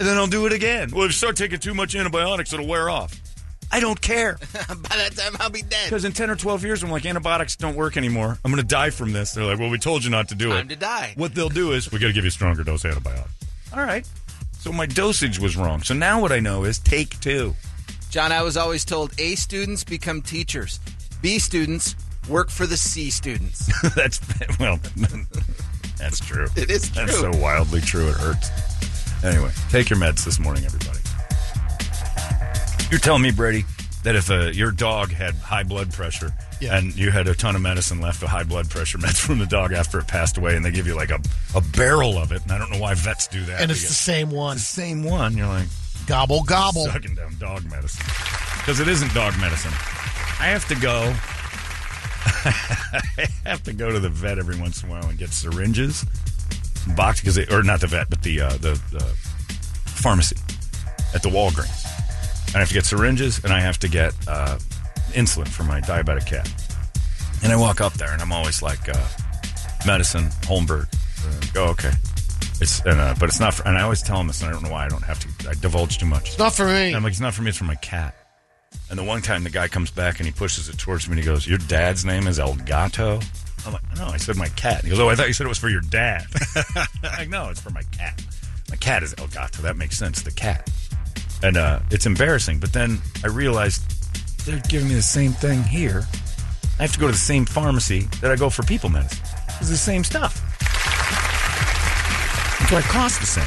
and 0.00 0.08
then 0.08 0.16
I'll 0.16 0.26
do 0.26 0.46
it 0.46 0.52
again. 0.52 0.90
Well, 0.92 1.04
if 1.04 1.10
you 1.10 1.12
start 1.12 1.36
taking 1.36 1.58
too 1.58 1.74
much 1.74 1.94
antibiotics, 1.94 2.52
it'll 2.52 2.66
wear 2.66 2.88
off. 2.90 3.20
I 3.70 3.78
don't 3.78 4.00
care. 4.00 4.38
By 4.52 4.96
that 4.96 5.12
time, 5.14 5.36
I'll 5.38 5.50
be 5.50 5.62
dead. 5.62 5.84
Because 5.84 6.04
in 6.04 6.12
10 6.12 6.30
or 6.30 6.36
12 6.36 6.64
years, 6.64 6.82
I'm 6.82 6.90
like, 6.90 7.06
antibiotics 7.06 7.54
don't 7.54 7.76
work 7.76 7.96
anymore. 7.96 8.36
I'm 8.44 8.50
going 8.50 8.62
to 8.62 8.66
die 8.66 8.90
from 8.90 9.12
this. 9.12 9.32
They're 9.32 9.44
like, 9.44 9.58
well, 9.60 9.70
we 9.70 9.78
told 9.78 10.02
you 10.02 10.10
not 10.10 10.28
to 10.30 10.34
do 10.34 10.50
it. 10.50 10.54
Time 10.56 10.68
to 10.68 10.76
die. 10.76 11.12
What 11.16 11.34
they'll 11.34 11.48
do 11.50 11.72
is, 11.72 11.92
we 11.92 11.98
got 11.98 12.08
to 12.08 12.12
give 12.12 12.24
you 12.24 12.28
a 12.28 12.32
stronger 12.32 12.64
dose 12.64 12.84
of 12.84 12.92
antibiotics. 12.92 13.30
All 13.72 13.84
right. 13.84 14.08
So 14.58 14.72
my 14.72 14.86
dosage 14.86 15.38
was 15.38 15.56
wrong. 15.56 15.82
So 15.82 15.94
now 15.94 16.20
what 16.20 16.32
I 16.32 16.40
know 16.40 16.64
is 16.64 16.78
take 16.78 17.20
two. 17.20 17.54
John, 18.10 18.32
I 18.32 18.42
was 18.42 18.56
always 18.56 18.84
told 18.84 19.12
A 19.20 19.36
students 19.36 19.84
become 19.84 20.20
teachers, 20.20 20.80
B 21.22 21.38
students 21.38 21.94
work 22.28 22.50
for 22.50 22.66
the 22.66 22.76
C 22.76 23.10
students. 23.10 23.70
that's, 23.94 24.20
well, 24.58 24.80
that's 25.96 26.18
true. 26.18 26.46
It 26.56 26.70
is 26.70 26.90
That's 26.90 27.18
true. 27.20 27.32
so 27.32 27.38
wildly 27.38 27.80
true, 27.80 28.08
it 28.08 28.16
hurts. 28.16 28.50
Anyway, 29.22 29.50
take 29.68 29.90
your 29.90 29.98
meds 29.98 30.24
this 30.24 30.38
morning, 30.40 30.64
everybody. 30.64 30.98
You're 32.90 33.00
telling 33.00 33.22
me, 33.22 33.30
Brady, 33.30 33.64
that 34.02 34.16
if 34.16 34.30
uh, 34.30 34.46
your 34.46 34.70
dog 34.72 35.10
had 35.12 35.34
high 35.36 35.62
blood 35.62 35.92
pressure 35.92 36.32
Yeah. 36.60 36.76
and 36.78 36.94
you 36.96 37.10
had 37.10 37.28
a 37.28 37.34
ton 37.34 37.54
of 37.54 37.62
medicine 37.62 38.00
left, 38.00 38.22
of 38.22 38.30
high 38.30 38.44
blood 38.44 38.70
pressure 38.70 38.98
meds 39.04 39.20
from 39.20 39.38
the 39.38 39.46
dog 39.46 39.72
after 39.72 39.98
it 39.98 40.08
passed 40.08 40.38
away, 40.38 40.56
and 40.56 40.64
they 40.64 40.70
give 40.70 40.86
you 40.86 40.94
like 40.96 41.10
a, 41.10 41.20
a 41.54 41.60
barrel 41.60 42.16
of 42.18 42.32
it, 42.32 42.42
and 42.42 42.50
I 42.52 42.58
don't 42.58 42.70
know 42.72 42.78
why 42.80 42.94
vets 42.94 43.28
do 43.28 43.44
that. 43.44 43.60
And 43.60 43.70
it's 43.70 43.86
the 43.86 43.94
same 43.94 44.30
one. 44.30 44.56
the 44.56 44.62
same 44.62 45.04
one. 45.04 45.36
You're 45.36 45.46
like, 45.46 45.68
Gobble, 46.06 46.42
gobble. 46.42 46.86
sucking 46.86 47.14
down 47.14 47.36
dog 47.38 47.70
medicine 47.70 48.04
because 48.58 48.80
it 48.80 48.88
isn't 48.88 49.12
dog 49.14 49.38
medicine. 49.38 49.70
I 50.40 50.46
have 50.46 50.66
to 50.68 50.74
go. 50.74 51.14
I 52.44 53.28
have 53.44 53.62
to 53.64 53.72
go 53.72 53.90
to 53.92 54.00
the 54.00 54.08
vet 54.08 54.38
every 54.38 54.58
once 54.58 54.82
in 54.82 54.88
a 54.88 54.92
while 54.92 55.06
and 55.08 55.18
get 55.18 55.28
syringes, 55.30 56.04
box 56.96 57.20
because 57.20 57.34
they 57.34 57.46
or 57.46 57.62
not 57.62 57.80
the 57.80 57.86
vet, 57.86 58.10
but 58.10 58.22
the 58.22 58.40
uh, 58.40 58.50
the, 58.52 58.80
the 58.92 59.04
pharmacy 59.86 60.36
at 61.14 61.22
the 61.22 61.28
Walgreens. 61.28 61.86
I 62.54 62.58
have 62.58 62.68
to 62.68 62.74
get 62.74 62.84
syringes 62.84 63.42
and 63.44 63.52
I 63.52 63.60
have 63.60 63.78
to 63.80 63.88
get 63.88 64.12
uh, 64.26 64.58
insulin 65.12 65.48
for 65.48 65.62
my 65.62 65.80
diabetic 65.80 66.26
cat. 66.26 66.52
And 67.42 67.52
I 67.52 67.56
walk 67.56 67.80
up 67.80 67.92
there 67.94 68.12
and 68.12 68.20
I'm 68.20 68.32
always 68.32 68.60
like, 68.60 68.88
uh, 68.88 69.06
medicine, 69.86 70.24
Holmberg. 70.42 70.88
Go 71.52 71.66
okay. 71.68 71.92
It's 72.60 72.80
and, 72.84 73.00
uh, 73.00 73.14
but 73.18 73.28
it's 73.28 73.40
not 73.40 73.54
for. 73.54 73.66
And 73.66 73.76
I 73.76 73.82
always 73.82 74.02
tell 74.02 74.18
them 74.18 74.26
this, 74.26 74.42
and 74.42 74.50
I 74.50 74.52
don't 74.52 74.62
know 74.62 74.70
why 74.70 74.84
I 74.84 74.88
don't 74.88 75.02
have 75.02 75.18
to. 75.20 75.50
I 75.50 75.54
divulge 75.54 75.98
too 75.98 76.06
much. 76.06 76.28
It's 76.28 76.38
not 76.38 76.54
for 76.54 76.66
me. 76.66 76.88
And 76.88 76.96
I'm 76.96 77.02
like, 77.02 77.12
it's 77.12 77.20
not 77.20 77.34
for 77.34 77.42
me, 77.42 77.48
it's 77.48 77.58
for 77.58 77.64
my 77.64 77.74
cat. 77.76 78.14
And 78.90 78.98
the 78.98 79.04
one 79.04 79.22
time 79.22 79.44
the 79.44 79.50
guy 79.50 79.68
comes 79.68 79.90
back 79.90 80.20
and 80.20 80.26
he 80.26 80.32
pushes 80.32 80.68
it 80.68 80.78
towards 80.78 81.08
me 81.08 81.12
and 81.12 81.20
he 81.20 81.24
goes, 81.24 81.46
Your 81.46 81.58
dad's 81.58 82.04
name 82.04 82.26
is 82.26 82.38
El 82.38 82.54
Gato? 82.56 83.20
I'm 83.66 83.72
like, 83.72 83.82
No, 83.96 84.06
I 84.06 84.16
said 84.16 84.36
my 84.36 84.48
cat. 84.48 84.84
He 84.84 84.90
goes, 84.90 85.00
Oh, 85.00 85.08
I 85.08 85.14
thought 85.14 85.28
you 85.28 85.32
said 85.34 85.46
it 85.46 85.48
was 85.48 85.58
for 85.58 85.68
your 85.68 85.80
dad. 85.82 86.26
I'm 86.76 86.86
like, 87.18 87.28
No, 87.28 87.48
it's 87.50 87.60
for 87.60 87.70
my 87.70 87.82
cat. 87.92 88.22
My 88.70 88.76
cat 88.76 89.02
is 89.02 89.14
Elgato. 89.14 89.58
That 89.58 89.76
makes 89.76 89.98
sense. 89.98 90.22
The 90.22 90.30
cat. 90.30 90.70
And 91.42 91.56
uh, 91.56 91.80
it's 91.90 92.06
embarrassing. 92.06 92.60
But 92.60 92.72
then 92.72 92.98
I 93.24 93.28
realized 93.28 93.82
they're 94.46 94.60
giving 94.68 94.88
me 94.88 94.94
the 94.94 95.02
same 95.02 95.32
thing 95.32 95.62
here. 95.62 96.06
I 96.78 96.82
have 96.82 96.92
to 96.92 96.98
go 96.98 97.06
to 97.06 97.12
the 97.12 97.18
same 97.18 97.44
pharmacy 97.44 98.08
that 98.20 98.30
I 98.30 98.36
go 98.36 98.48
for 98.48 98.62
people 98.62 98.88
medicine. 98.88 99.18
It's 99.60 99.68
the 99.68 99.76
same 99.76 100.04
stuff. 100.04 100.38
Why 102.70 102.78
it 102.78 102.84
costs 102.84 103.18
the 103.18 103.26
same. 103.26 103.44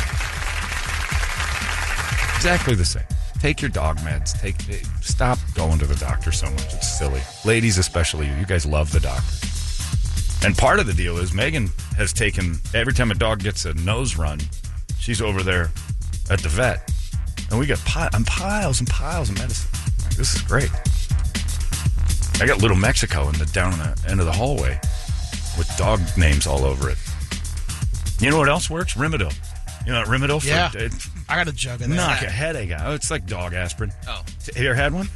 Exactly 2.36 2.76
the 2.76 2.84
same. 2.84 3.04
Take 3.40 3.62
your 3.62 3.70
dog 3.70 3.98
meds. 4.00 4.40
Take 4.40 4.60
stop 5.02 5.40
going 5.56 5.80
to 5.80 5.86
the 5.86 5.96
doctor 5.96 6.32
so 6.34 6.50
much. 6.52 6.74
It's 6.74 6.98
silly. 6.98 7.22
Ladies, 7.46 7.78
especially 7.78 8.28
you. 8.28 8.34
You 8.36 8.46
guys 8.46 8.66
love 8.66 8.92
the 8.92 9.00
doctor. 9.00 9.48
And 10.46 10.58
part 10.58 10.80
of 10.80 10.88
the 10.88 10.94
deal 10.94 11.18
is 11.20 11.34
Megan 11.34 11.70
has 11.96 12.12
taken 12.12 12.60
every 12.74 12.94
time 12.94 13.12
a 13.12 13.16
dog 13.16 13.40
gets 13.40 13.66
a 13.66 13.74
nose 13.76 14.18
run, 14.18 14.40
she's 15.00 15.22
over 15.22 15.42
there 15.42 15.72
at 16.30 16.40
the 16.42 16.50
vet, 16.50 16.92
and 17.50 17.60
we 17.60 17.66
got 17.66 17.80
pi- 17.86 18.10
and 18.14 18.26
piles 18.28 18.80
and 18.80 18.90
piles 18.90 19.30
of 19.30 19.38
medicine. 19.38 19.70
Like, 20.04 20.16
this 20.16 20.36
is 20.36 20.42
great. 20.42 20.70
I 22.42 22.46
got 22.46 22.58
Little 22.62 22.76
Mexico 22.78 23.30
in 23.30 23.38
the 23.38 23.46
down 23.48 23.74
in 23.74 23.80
the 23.80 24.06
end 24.10 24.20
of 24.20 24.26
the 24.26 24.32
hallway 24.34 24.80
with 25.58 25.72
dog 25.78 26.02
names 26.18 26.46
all 26.48 26.66
over 26.66 26.90
it. 26.90 26.98
You 28.20 28.30
know 28.32 28.38
what 28.40 28.50
else 28.50 28.70
works? 28.70 28.96
Rimadyl. 28.96 29.34
You 29.86 29.94
know 29.94 30.00
what 30.00 30.08
Rimadyl 30.10 30.42
for 30.42 30.48
Yeah. 30.48 30.72
it- 30.74 30.94
I 31.30 31.36
got 31.38 31.48
a 31.48 31.52
jug 31.54 31.82
of 31.82 31.88
that. 31.90 31.96
knock 31.96 32.22
a 32.22 32.30
headache 32.30 32.72
out. 32.72 32.82
Oh, 32.86 32.94
it's 32.94 33.10
like 33.12 33.26
dog 33.28 33.54
aspirin. 33.54 33.94
Oh. 34.08 34.24
Have 34.48 34.58
you 34.58 34.66
ever 34.70 34.76
had 34.76 34.94
one? 34.94 35.08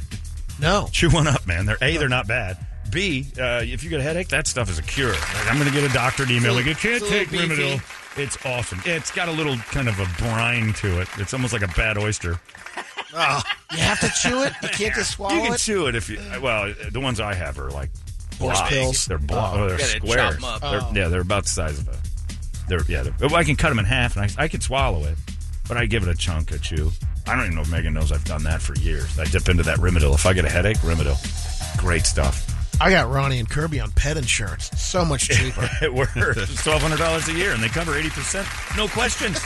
No. 0.60 0.88
Chew 0.92 1.10
one 1.10 1.26
up, 1.26 1.46
man. 1.46 1.66
They're 1.66 1.76
A, 1.82 1.96
they're 1.98 2.08
not 2.08 2.26
bad. 2.26 2.56
B, 2.90 3.26
uh, 3.38 3.60
if 3.64 3.82
you 3.84 3.90
get 3.90 4.00
a 4.00 4.02
headache, 4.02 4.28
that 4.28 4.46
stuff 4.46 4.70
is 4.70 4.78
a 4.78 4.82
cure. 4.82 5.12
Like, 5.12 5.46
I'm 5.50 5.58
going 5.58 5.68
to 5.70 5.74
get 5.74 5.88
a 5.88 5.92
doctor 5.92 6.24
to 6.26 6.32
email 6.32 6.54
like, 6.54 6.66
you 6.66 6.74
can't 6.74 7.02
It's 7.02 7.08
take 7.08 7.30
little. 7.32 7.56
Rimadyl. 7.56 8.18
It's 8.18 8.44
awesome. 8.44 8.80
It's 8.84 9.10
got 9.12 9.28
a 9.28 9.32
little 9.32 9.56
kind 9.56 9.88
of 9.88 9.98
a 10.00 10.06
brine 10.22 10.72
to 10.74 11.00
it. 11.00 11.08
It's 11.18 11.32
almost 11.32 11.52
like 11.52 11.62
a 11.62 11.68
bad 11.68 11.96
oyster. 11.98 12.40
Ah. 13.14 13.42
You 13.72 13.78
have 13.78 14.00
to 14.00 14.08
chew 14.20 14.42
it. 14.42 14.52
You 14.62 14.68
can't 14.70 14.94
just 14.94 15.12
swallow 15.12 15.34
it. 15.34 15.36
You 15.38 15.42
can 15.44 15.54
it. 15.54 15.58
chew 15.58 15.86
it 15.86 15.94
if 15.94 16.08
you. 16.10 16.18
Uh, 16.18 16.40
well, 16.40 16.70
uh, 16.70 16.74
the 16.90 17.00
ones 17.00 17.20
I 17.20 17.34
have 17.34 17.58
are 17.58 17.70
like 17.70 17.90
Horse 18.38 18.60
pills. 18.68 19.06
They're 19.06 19.18
block. 19.18 19.54
Oh. 19.54 19.62
Oh, 19.64 19.68
they're 19.68 19.78
Gotta 19.78 19.92
chop 20.00 20.02
squares. 20.08 20.36
'em 20.36 20.44
up. 20.44 20.60
They're, 20.60 20.80
Oh. 20.82 20.92
Yeah, 20.94 21.08
they're 21.08 21.20
about 21.20 21.44
the 21.44 21.48
size 21.50 21.78
of 21.78 21.88
a. 21.88 21.96
They're 22.68 22.82
yeah. 22.88 23.02
They're, 23.18 23.34
I 23.34 23.44
can 23.44 23.56
cut 23.56 23.68
them 23.70 23.78
in 23.78 23.84
half, 23.84 24.16
and 24.16 24.24
I 24.38 24.44
I 24.44 24.48
could 24.48 24.62
swallow 24.62 25.04
it, 25.04 25.16
but 25.68 25.76
I 25.76 25.86
give 25.86 26.02
it 26.02 26.08
a 26.08 26.14
chunk 26.16 26.50
of 26.50 26.62
chew. 26.62 26.90
I 27.26 27.34
don't 27.36 27.44
even 27.44 27.54
know 27.56 27.62
if 27.62 27.70
Megan 27.70 27.94
knows 27.94 28.10
I've 28.10 28.24
done 28.24 28.42
that 28.44 28.60
for 28.62 28.74
years. 28.78 29.18
I 29.18 29.24
dip 29.26 29.48
into 29.48 29.62
that 29.64 29.78
Rimadyl. 29.78 30.14
If 30.14 30.24
I 30.26 30.32
get 30.32 30.44
a 30.44 30.50
headache, 30.50 30.78
Rimadyl. 30.78 31.16
Great 31.78 32.06
stuff. 32.06 32.47
I 32.80 32.90
got 32.90 33.10
Ronnie 33.10 33.38
and 33.40 33.48
Kirby 33.50 33.80
on 33.80 33.90
pet 33.92 34.16
insurance. 34.16 34.70
So 34.80 35.04
much 35.04 35.28
cheaper. 35.28 35.68
It 35.82 35.92
works. 35.92 36.14
It's 36.16 36.62
twelve 36.62 36.80
hundred 36.82 36.98
dollars 36.98 37.28
a 37.28 37.32
year, 37.32 37.52
and 37.52 37.62
they 37.62 37.68
cover 37.68 37.94
eighty 37.96 38.10
percent. 38.10 38.46
No 38.76 38.86
questions. 38.88 39.36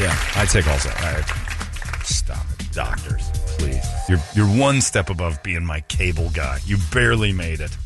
Yeah, 0.00 0.16
I 0.36 0.46
take 0.46 0.66
all 0.66 0.78
that. 0.78 0.96
I, 1.00 2.02
stop 2.02 2.44
it, 2.58 2.72
doctors, 2.72 3.28
please. 3.58 3.84
You're 4.08 4.18
you're 4.34 4.46
one 4.58 4.80
step 4.80 5.10
above 5.10 5.42
being 5.42 5.64
my 5.64 5.80
cable 5.82 6.30
guy. 6.30 6.58
You 6.64 6.78
barely 6.92 7.32
made 7.32 7.60
it. 7.60 7.76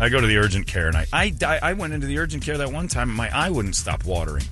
I 0.00 0.08
go 0.08 0.20
to 0.20 0.26
the 0.26 0.36
urgent 0.38 0.66
care, 0.66 0.88
and 0.88 0.96
I 0.96 1.06
I, 1.12 1.58
I 1.62 1.72
went 1.72 1.94
into 1.94 2.06
the 2.06 2.18
urgent 2.18 2.42
care 2.44 2.58
that 2.58 2.70
one 2.72 2.88
time, 2.88 3.08
and 3.08 3.16
my 3.16 3.34
eye 3.36 3.50
wouldn't 3.50 3.76
stop 3.76 4.04
watering, 4.04 4.44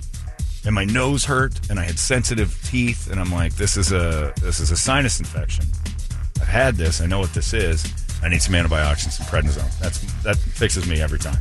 and 0.65 0.73
my 0.75 0.85
nose 0.85 1.23
hurt, 1.25 1.59
and 1.69 1.79
I 1.79 1.83
had 1.83 1.97
sensitive 1.97 2.59
teeth, 2.63 3.09
and 3.09 3.19
I'm 3.19 3.31
like, 3.31 3.55
this 3.55 3.77
is 3.77 3.91
a 3.91 4.33
this 4.41 4.59
is 4.59 4.71
a 4.71 4.77
sinus 4.77 5.19
infection. 5.19 5.65
I've 6.43 6.49
had 6.49 6.75
this. 6.75 6.99
I 6.99 7.05
know 7.05 7.19
what 7.19 7.33
this 7.33 7.53
is. 7.53 7.85
I 8.21 8.27
need 8.27 8.41
some 8.41 8.53
antibiotics 8.53 9.05
and 9.05 9.13
some 9.13 9.25
prednisone. 9.27 9.79
That's 9.79 9.99
that 10.23 10.35
fixes 10.35 10.85
me 10.85 10.99
every 10.99 11.17
time. 11.19 11.37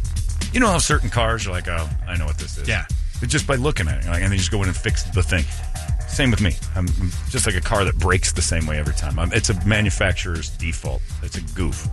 You 0.52 0.60
know 0.60 0.68
how 0.68 0.78
certain 0.78 1.10
cars 1.10 1.44
are 1.44 1.50
like, 1.50 1.66
oh, 1.66 1.90
I 2.06 2.16
know 2.16 2.26
what 2.26 2.38
this 2.38 2.56
is. 2.56 2.68
Yeah. 2.68 2.84
It's 3.20 3.32
just 3.32 3.48
by 3.48 3.56
looking 3.56 3.88
at 3.88 4.04
it, 4.04 4.08
like, 4.08 4.22
and 4.22 4.32
they 4.32 4.36
just 4.36 4.52
go 4.52 4.62
in 4.62 4.68
and 4.68 4.76
fix 4.76 5.02
the 5.02 5.22
thing. 5.22 5.44
Same 6.06 6.30
with 6.30 6.40
me. 6.40 6.54
I'm 6.76 6.86
I'm 7.00 7.10
just 7.30 7.46
like 7.46 7.56
a 7.56 7.60
car 7.60 7.84
that 7.84 7.98
breaks 7.98 8.32
the 8.32 8.42
same 8.42 8.64
way 8.64 8.78
every 8.78 8.94
time. 8.94 9.18
I'm, 9.18 9.32
it's 9.32 9.50
a 9.50 9.66
manufacturer's 9.66 10.50
default. 10.50 11.02
It's 11.24 11.36
a 11.36 11.40
goof. 11.54 11.88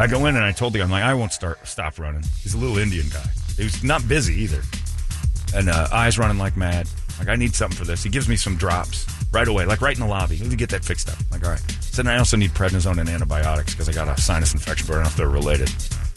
I 0.00 0.08
go 0.08 0.26
in 0.26 0.34
and 0.34 0.44
I 0.44 0.50
told 0.50 0.72
the 0.72 0.78
guy, 0.78 0.84
I'm 0.84 0.90
like, 0.90 1.04
I 1.04 1.14
won't 1.14 1.32
start 1.32 1.64
stop 1.64 1.96
running. 2.00 2.24
He's 2.42 2.54
a 2.54 2.58
little 2.58 2.78
Indian 2.78 3.06
guy. 3.08 3.26
He 3.56 3.62
was 3.62 3.84
not 3.84 4.06
busy 4.08 4.34
either, 4.42 4.62
and 5.54 5.68
uh, 5.68 5.86
eyes 5.92 6.18
running 6.18 6.38
like 6.38 6.56
mad. 6.56 6.88
Like 7.20 7.28
I 7.28 7.36
need 7.36 7.54
something 7.54 7.78
for 7.78 7.84
this. 7.84 8.02
He 8.02 8.10
gives 8.10 8.28
me 8.28 8.34
some 8.34 8.56
drops 8.56 9.06
right 9.32 9.46
away, 9.46 9.64
like 9.66 9.80
right 9.80 9.96
in 9.96 10.00
the 10.00 10.08
lobby. 10.08 10.38
Let 10.38 10.48
me 10.48 10.56
get 10.56 10.70
that 10.70 10.84
fixed 10.84 11.08
up. 11.08 11.18
Like 11.30 11.44
all 11.44 11.50
right. 11.50 11.70
So 11.80 12.02
then 12.02 12.12
I 12.12 12.18
also 12.18 12.36
need 12.36 12.50
prednisone 12.50 12.98
and 12.98 13.08
antibiotics 13.08 13.74
because 13.74 13.88
I 13.88 13.92
got 13.92 14.08
a 14.08 14.20
sinus 14.20 14.54
infection, 14.54 14.86
but 14.86 14.94
I 14.94 14.96
don't 14.96 15.04
know 15.04 15.08
if 15.10 15.16
they're 15.16 15.28
related. 15.28 15.70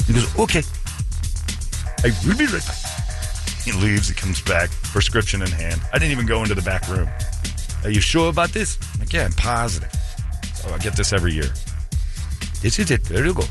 He 0.06 0.14
goes, 0.14 0.40
okay. 0.40 0.64
I 2.04 2.12
will 2.26 2.38
be 2.38 2.46
right 2.46 2.66
back. 2.66 2.78
He 3.64 3.72
leaves. 3.74 4.08
He 4.08 4.16
comes 4.16 4.42
back, 4.42 4.72
prescription 4.84 5.42
in 5.42 5.52
hand. 5.52 5.82
I 5.94 6.00
didn't 6.00 6.12
even 6.12 6.26
go 6.26 6.42
into 6.42 6.56
the 6.56 6.62
back 6.64 6.88
room. 6.90 7.10
Are 7.84 7.90
you 7.90 8.02
sure 8.02 8.30
about 8.30 8.50
this? 8.50 8.78
I'm 8.94 9.00
like, 9.02 9.14
yeah, 9.14 9.26
I'm 9.26 9.34
positive. 9.34 9.92
So 10.56 10.74
I 10.74 10.78
get 10.80 10.96
this 10.96 11.14
every 11.14 11.34
year. 11.34 11.52
This 12.62 12.80
is 12.80 12.92
it. 12.92 13.04
There 13.04 13.26
you 13.26 13.34
go. 13.34 13.44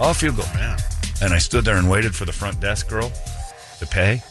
Off 0.00 0.22
you 0.22 0.32
go. 0.32 0.42
Man. 0.54 0.78
And 1.22 1.32
I 1.32 1.38
stood 1.38 1.64
there 1.64 1.76
and 1.76 1.88
waited 1.88 2.14
for 2.14 2.24
the 2.24 2.32
front 2.32 2.60
desk 2.60 2.88
girl 2.88 3.12
to 3.78 3.86
pay. 3.86 4.22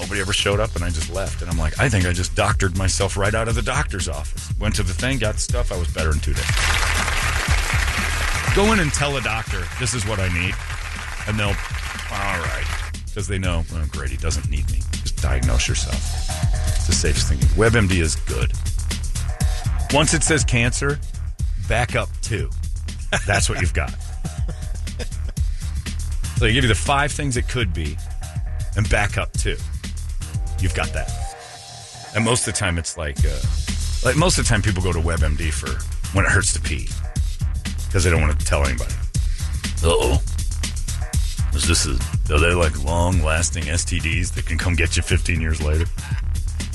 Nobody 0.00 0.20
ever 0.22 0.32
showed 0.32 0.60
up, 0.60 0.74
and 0.76 0.84
I 0.84 0.88
just 0.88 1.12
left. 1.12 1.42
And 1.42 1.50
I'm 1.50 1.58
like, 1.58 1.78
I 1.78 1.88
think 1.88 2.06
I 2.06 2.12
just 2.12 2.34
doctored 2.34 2.76
myself 2.76 3.16
right 3.16 3.34
out 3.34 3.48
of 3.48 3.54
the 3.54 3.62
doctor's 3.62 4.08
office. 4.08 4.50
Went 4.58 4.74
to 4.76 4.82
the 4.82 4.94
thing, 4.94 5.18
got 5.18 5.38
stuff. 5.38 5.70
I 5.70 5.78
was 5.78 5.88
better 5.92 6.10
in 6.10 6.20
two 6.20 6.32
days. 6.32 6.44
Go 8.56 8.72
in 8.72 8.80
and 8.80 8.92
tell 8.92 9.16
a 9.16 9.20
doctor 9.20 9.62
this 9.78 9.94
is 9.94 10.06
what 10.06 10.18
I 10.18 10.28
need, 10.28 10.54
and 11.28 11.38
they'll, 11.38 11.48
all 11.48 12.40
right, 12.40 12.90
because 13.06 13.28
they 13.28 13.38
know, 13.38 13.62
oh, 13.72 13.86
great, 13.92 14.10
he 14.10 14.16
doesn't 14.16 14.50
need 14.50 14.68
me. 14.72 14.78
Just 15.02 15.22
diagnose 15.22 15.68
yourself. 15.68 15.96
It's 16.76 16.86
the 16.86 16.92
safest 16.92 17.28
thing. 17.28 17.38
WebMD 17.56 18.00
is 18.00 18.16
good. 18.16 18.52
Once 19.92 20.14
it 20.14 20.22
says 20.22 20.44
cancer, 20.44 20.98
back 21.68 21.94
up 21.94 22.08
two. 22.22 22.48
That's 23.26 23.48
what 23.48 23.60
you've 23.60 23.74
got. 23.74 23.90
So 26.36 26.40
they 26.40 26.52
give 26.52 26.64
you 26.64 26.68
the 26.68 26.74
five 26.74 27.12
things 27.12 27.36
it 27.36 27.48
could 27.48 27.72
be, 27.74 27.96
and 28.76 28.88
back 28.88 29.18
up 29.18 29.32
two. 29.34 29.56
You've 30.60 30.74
got 30.74 30.92
that. 30.92 31.10
And 32.14 32.24
most 32.24 32.46
of 32.46 32.54
the 32.54 32.58
time, 32.58 32.78
it's 32.78 32.96
like, 32.96 33.18
uh, 33.24 33.40
like 34.04 34.16
most 34.16 34.38
of 34.38 34.44
the 34.44 34.48
time, 34.48 34.62
people 34.62 34.82
go 34.82 34.92
to 34.92 34.98
WebMD 34.98 35.52
for 35.52 35.70
when 36.14 36.24
it 36.24 36.30
hurts 36.30 36.52
to 36.54 36.60
pee 36.60 36.88
because 37.86 38.04
they 38.04 38.10
don't 38.10 38.20
want 38.20 38.38
to 38.38 38.46
tell 38.46 38.64
anybody. 38.64 38.94
Uh 39.82 39.88
oh. 39.88 40.22
Is 41.54 41.66
this 41.66 41.86
a, 41.86 41.92
are 42.32 42.38
they 42.38 42.54
like 42.54 42.84
long 42.84 43.22
lasting 43.22 43.64
STDs 43.64 44.34
that 44.34 44.46
can 44.46 44.58
come 44.58 44.74
get 44.74 44.96
you 44.96 45.02
15 45.02 45.40
years 45.40 45.60
later? 45.60 45.86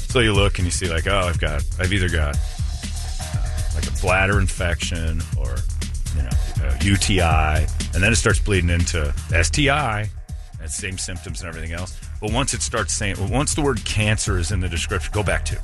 So 0.09 0.19
you 0.19 0.33
look 0.33 0.57
and 0.57 0.65
you 0.65 0.71
see 0.71 0.89
like, 0.89 1.07
oh, 1.07 1.19
I've 1.19 1.39
got, 1.39 1.63
I've 1.79 1.93
either 1.93 2.09
got 2.09 2.35
uh, 2.35 3.47
like 3.75 3.87
a 3.87 4.01
bladder 4.01 4.39
infection 4.39 5.21
or 5.37 5.55
you 6.15 6.23
know 6.23 6.75
UTI, 6.81 7.65
and 7.93 8.03
then 8.03 8.11
it 8.11 8.15
starts 8.15 8.39
bleeding 8.39 8.69
into 8.69 9.13
STI, 9.41 10.09
and 10.61 10.71
same 10.71 10.97
symptoms 10.97 11.41
and 11.41 11.49
everything 11.49 11.73
else. 11.73 11.99
But 12.21 12.31
once 12.31 12.53
it 12.53 12.61
starts 12.61 12.93
saying, 12.93 13.17
well, 13.19 13.29
once 13.29 13.53
the 13.55 13.61
word 13.61 13.83
cancer 13.85 14.37
is 14.37 14.51
in 14.51 14.59
the 14.59 14.69
description, 14.69 15.11
go 15.13 15.23
back 15.23 15.45
to 15.45 15.59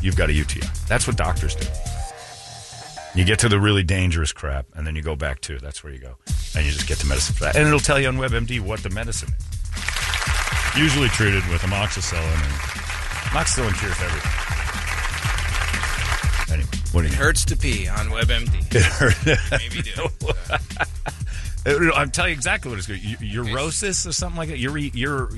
you've 0.00 0.16
got 0.16 0.30
a 0.30 0.32
UTI. 0.32 0.66
That's 0.88 1.06
what 1.06 1.16
doctors 1.16 1.54
do. 1.54 1.66
You 3.14 3.24
get 3.24 3.38
to 3.40 3.48
the 3.48 3.60
really 3.60 3.82
dangerous 3.82 4.32
crap, 4.32 4.66
and 4.74 4.86
then 4.86 4.96
you 4.96 5.02
go 5.02 5.14
back 5.14 5.40
to 5.42 5.58
that's 5.58 5.84
where 5.84 5.92
you 5.92 5.98
go, 5.98 6.16
and 6.56 6.64
you 6.64 6.72
just 6.72 6.88
get 6.88 6.98
the 6.98 7.06
medicine 7.06 7.34
for 7.34 7.44
that, 7.44 7.56
and 7.56 7.66
it'll 7.66 7.78
tell 7.78 8.00
you 8.00 8.08
on 8.08 8.16
WebMD 8.16 8.60
what 8.60 8.82
the 8.82 8.88
medicine 8.90 9.28
is. 9.28 10.78
Usually 10.78 11.08
treated 11.08 11.46
with 11.48 11.60
amoxicillin, 11.60 12.22
and 12.22 12.52
amoxicillin 13.30 13.78
cures 13.78 14.00
everything. 14.00 14.52
Anyway, 16.54 16.70
what 16.92 17.02
do 17.02 17.08
you? 17.08 17.12
It 17.12 17.18
hurts 17.18 17.44
to 17.46 17.56
pee 17.56 17.86
on 17.86 18.06
WebMD. 18.06 18.74
It 18.74 18.82
hurt. 18.82 19.60
Maybe 19.60 19.82
do. 19.82 19.92
Uh, 21.64 21.92
I'm 21.94 22.10
telling 22.10 22.30
you 22.30 22.34
exactly 22.34 22.70
what 22.70 22.78
it's 22.78 22.88
good. 22.88 22.98
Urosis 23.00 24.04
or 24.06 24.12
something 24.12 24.36
like 24.36 24.48
that. 24.48 24.58
Ure. 24.58 25.28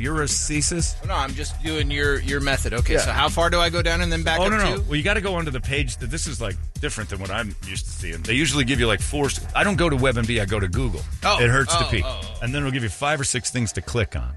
No, 1.07 1.15
I'm 1.15 1.35
just 1.35 1.63
doing 1.63 1.91
your 1.91 2.19
your 2.21 2.41
method. 2.41 2.73
Okay, 2.73 2.95
Yeah. 2.95 3.01
so 3.01 3.13
how 3.13 3.29
far 3.29 3.51
do 3.51 3.59
I 3.61 3.69
go 3.69 3.83
down 3.83 4.01
and 4.01 4.11
then 4.11 4.23
back 4.23 4.41
Oh 4.41 4.45
up 4.45 4.51
no 4.53 4.57
no! 4.57 4.77
to? 4.77 4.83
Well, 4.83 4.97
you 4.97 5.03
got 5.03 5.15
to 5.15 5.21
go 5.21 5.35
onto 5.35 5.51
the 5.51 5.61
page. 5.61 5.99
That 5.99 6.11
this 6.11 6.27
is 6.27 6.41
like 6.41 6.57
different 6.81 7.11
than 7.11 7.21
what 7.21 7.31
I'm 7.31 7.55
used 7.67 7.85
to 7.85 7.91
seeing. 7.91 8.23
They 8.23 8.33
usually 8.35 8.65
give 8.65 8.81
you 8.81 8.87
like 8.87 9.01
four. 9.03 9.29
I 9.55 9.65
don't 9.65 9.77
go 9.77 9.91
to 9.91 9.97
WebMD. 9.97 10.41
I 10.41 10.47
go 10.47 10.59
to 10.59 10.69
Google. 10.69 11.03
Oh, 11.25 11.41
it 11.43 11.51
hurts 11.51 11.77
to 11.77 11.85
oh, 11.87 11.91
pee, 11.91 12.03
oh, 12.03 12.21
oh. 12.23 12.39
and 12.43 12.55
then 12.55 12.63
it'll 12.63 12.73
give 12.73 12.83
you 12.83 12.89
five 12.89 13.21
or 13.21 13.25
six 13.25 13.51
things 13.51 13.73
to 13.75 13.83
click 13.83 14.17
on. 14.17 14.33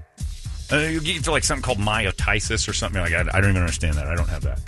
And 0.70 0.82
then 0.82 0.92
you 0.92 1.00
get 1.00 1.24
to 1.24 1.30
like 1.30 1.44
something 1.44 1.62
called 1.62 1.78
myotitis 1.78 2.68
or 2.68 2.74
something 2.74 3.00
like. 3.00 3.14
I, 3.14 3.20
I 3.32 3.40
don't 3.40 3.50
even 3.50 3.62
understand 3.62 3.94
that. 3.94 4.06
I 4.08 4.14
don't 4.14 4.28
have 4.28 4.42
that. 4.42 4.60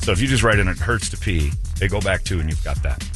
So 0.00 0.12
if 0.12 0.20
you 0.22 0.26
just 0.26 0.42
write 0.42 0.58
in 0.58 0.68
"it 0.68 0.78
hurts 0.78 1.10
to 1.10 1.18
pee," 1.18 1.50
they 1.78 1.88
go 1.88 2.00
back 2.00 2.24
to, 2.24 2.40
and 2.40 2.48
you've 2.48 2.64
got 2.64 2.82
that. 2.82 3.06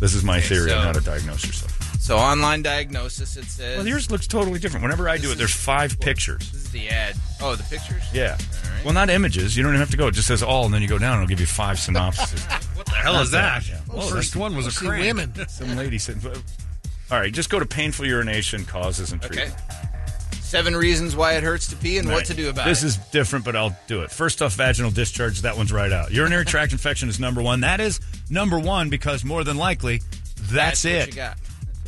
This 0.00 0.14
is 0.14 0.22
my 0.22 0.36
Okay, 0.38 0.48
theory 0.48 0.70
on 0.72 0.80
so- 0.82 0.86
how 0.88 0.92
to 0.92 1.00
diagnoose 1.00 1.46
yourself. 1.46 1.74
So 1.74 1.77
online 2.10 2.62
diagnosis, 2.62 3.36
it 3.36 3.44
says. 3.46 3.76
Well, 3.76 3.86
yours 3.86 4.10
looks 4.10 4.26
totally 4.26 4.58
different. 4.58 4.82
Whenever 4.84 5.08
I 5.08 5.16
do 5.16 5.22
This 5.24 5.32
it, 5.32 5.38
there's 5.38 5.50
is- 5.50 5.56
five 5.56 5.98
pictures. 6.00 6.50
This 6.52 6.62
is 6.64 6.70
the 6.70 6.88
ad. 6.88 7.16
Oh, 7.40 7.54
the 7.54 7.62
pictures. 7.64 8.02
Yeah. 8.12 8.36
All 8.64 8.70
right. 8.70 8.84
Well, 8.84 8.94
not 8.94 9.10
images. 9.10 9.56
You 9.56 9.62
don't 9.62 9.72
even 9.72 9.80
have 9.80 9.90
to 9.90 9.96
go. 9.96 10.06
It 10.08 10.14
just 10.14 10.28
says 10.28 10.42
all, 10.42 10.64
and 10.64 10.72
then 10.72 10.80
you 10.82 10.88
go 10.88 10.98
down, 10.98 11.14
and 11.14 11.22
it'll 11.24 11.28
give 11.28 11.40
you 11.40 11.46
five 11.46 11.78
synopses. 11.78 12.44
What 12.78 12.86
the 12.86 12.92
hell 12.94 13.20
is 13.20 13.32
that? 13.32 13.68
Yeah. 13.68 13.80
Oh, 13.90 13.96
well, 13.96 14.06
first 14.08 14.36
one 14.36 14.54
was 14.56 14.66
a 14.66 14.70
See 14.70 14.86
crank. 14.86 15.04
women. 15.04 15.34
Some 15.48 15.76
lady 15.76 15.98
sitting. 15.98 16.22
All 17.10 17.18
right, 17.18 17.32
just 17.32 17.50
go 17.50 17.58
to 17.58 17.66
painful 17.66 18.06
urination 18.06 18.64
causes 18.64 19.10
and 19.12 19.20
treatment. 19.20 19.50
Okay. 19.52 19.56
treatment. 19.66 20.44
Seven 20.44 20.76
reasons 20.76 21.14
why 21.16 21.32
it 21.34 21.42
hurts 21.42 21.66
to 21.68 21.76
pee 21.76 21.98
and 21.98 22.08
what 22.08 22.24
to 22.26 22.34
do 22.34 22.48
about 22.48 22.66
it. 22.66 22.70
this 22.70 22.84
it. 22.84 22.86
is 22.86 22.96
different, 23.12 23.44
but 23.44 23.56
I'll 23.56 23.76
do 23.88 24.02
it. 24.02 24.10
First 24.12 24.40
off, 24.40 24.54
vaginal 24.54 24.90
discharge. 24.92 25.42
That 25.42 25.56
one's 25.56 25.72
right 25.72 25.92
out. 25.92 26.12
Urinary 26.12 26.44
tract 26.46 26.70
infection 26.72 27.08
is 27.08 27.18
number 27.20 27.42
one. 27.42 27.60
That 27.60 27.80
is 27.80 27.98
number 28.30 28.58
one 28.58 28.88
because 28.88 29.24
more 29.24 29.42
than 29.44 29.56
likely, 29.58 30.00
that's, 30.50 30.82
That's 30.82 30.84
what 30.84 30.92
it. 30.92 31.06
you 31.08 31.14
got. 31.14 31.36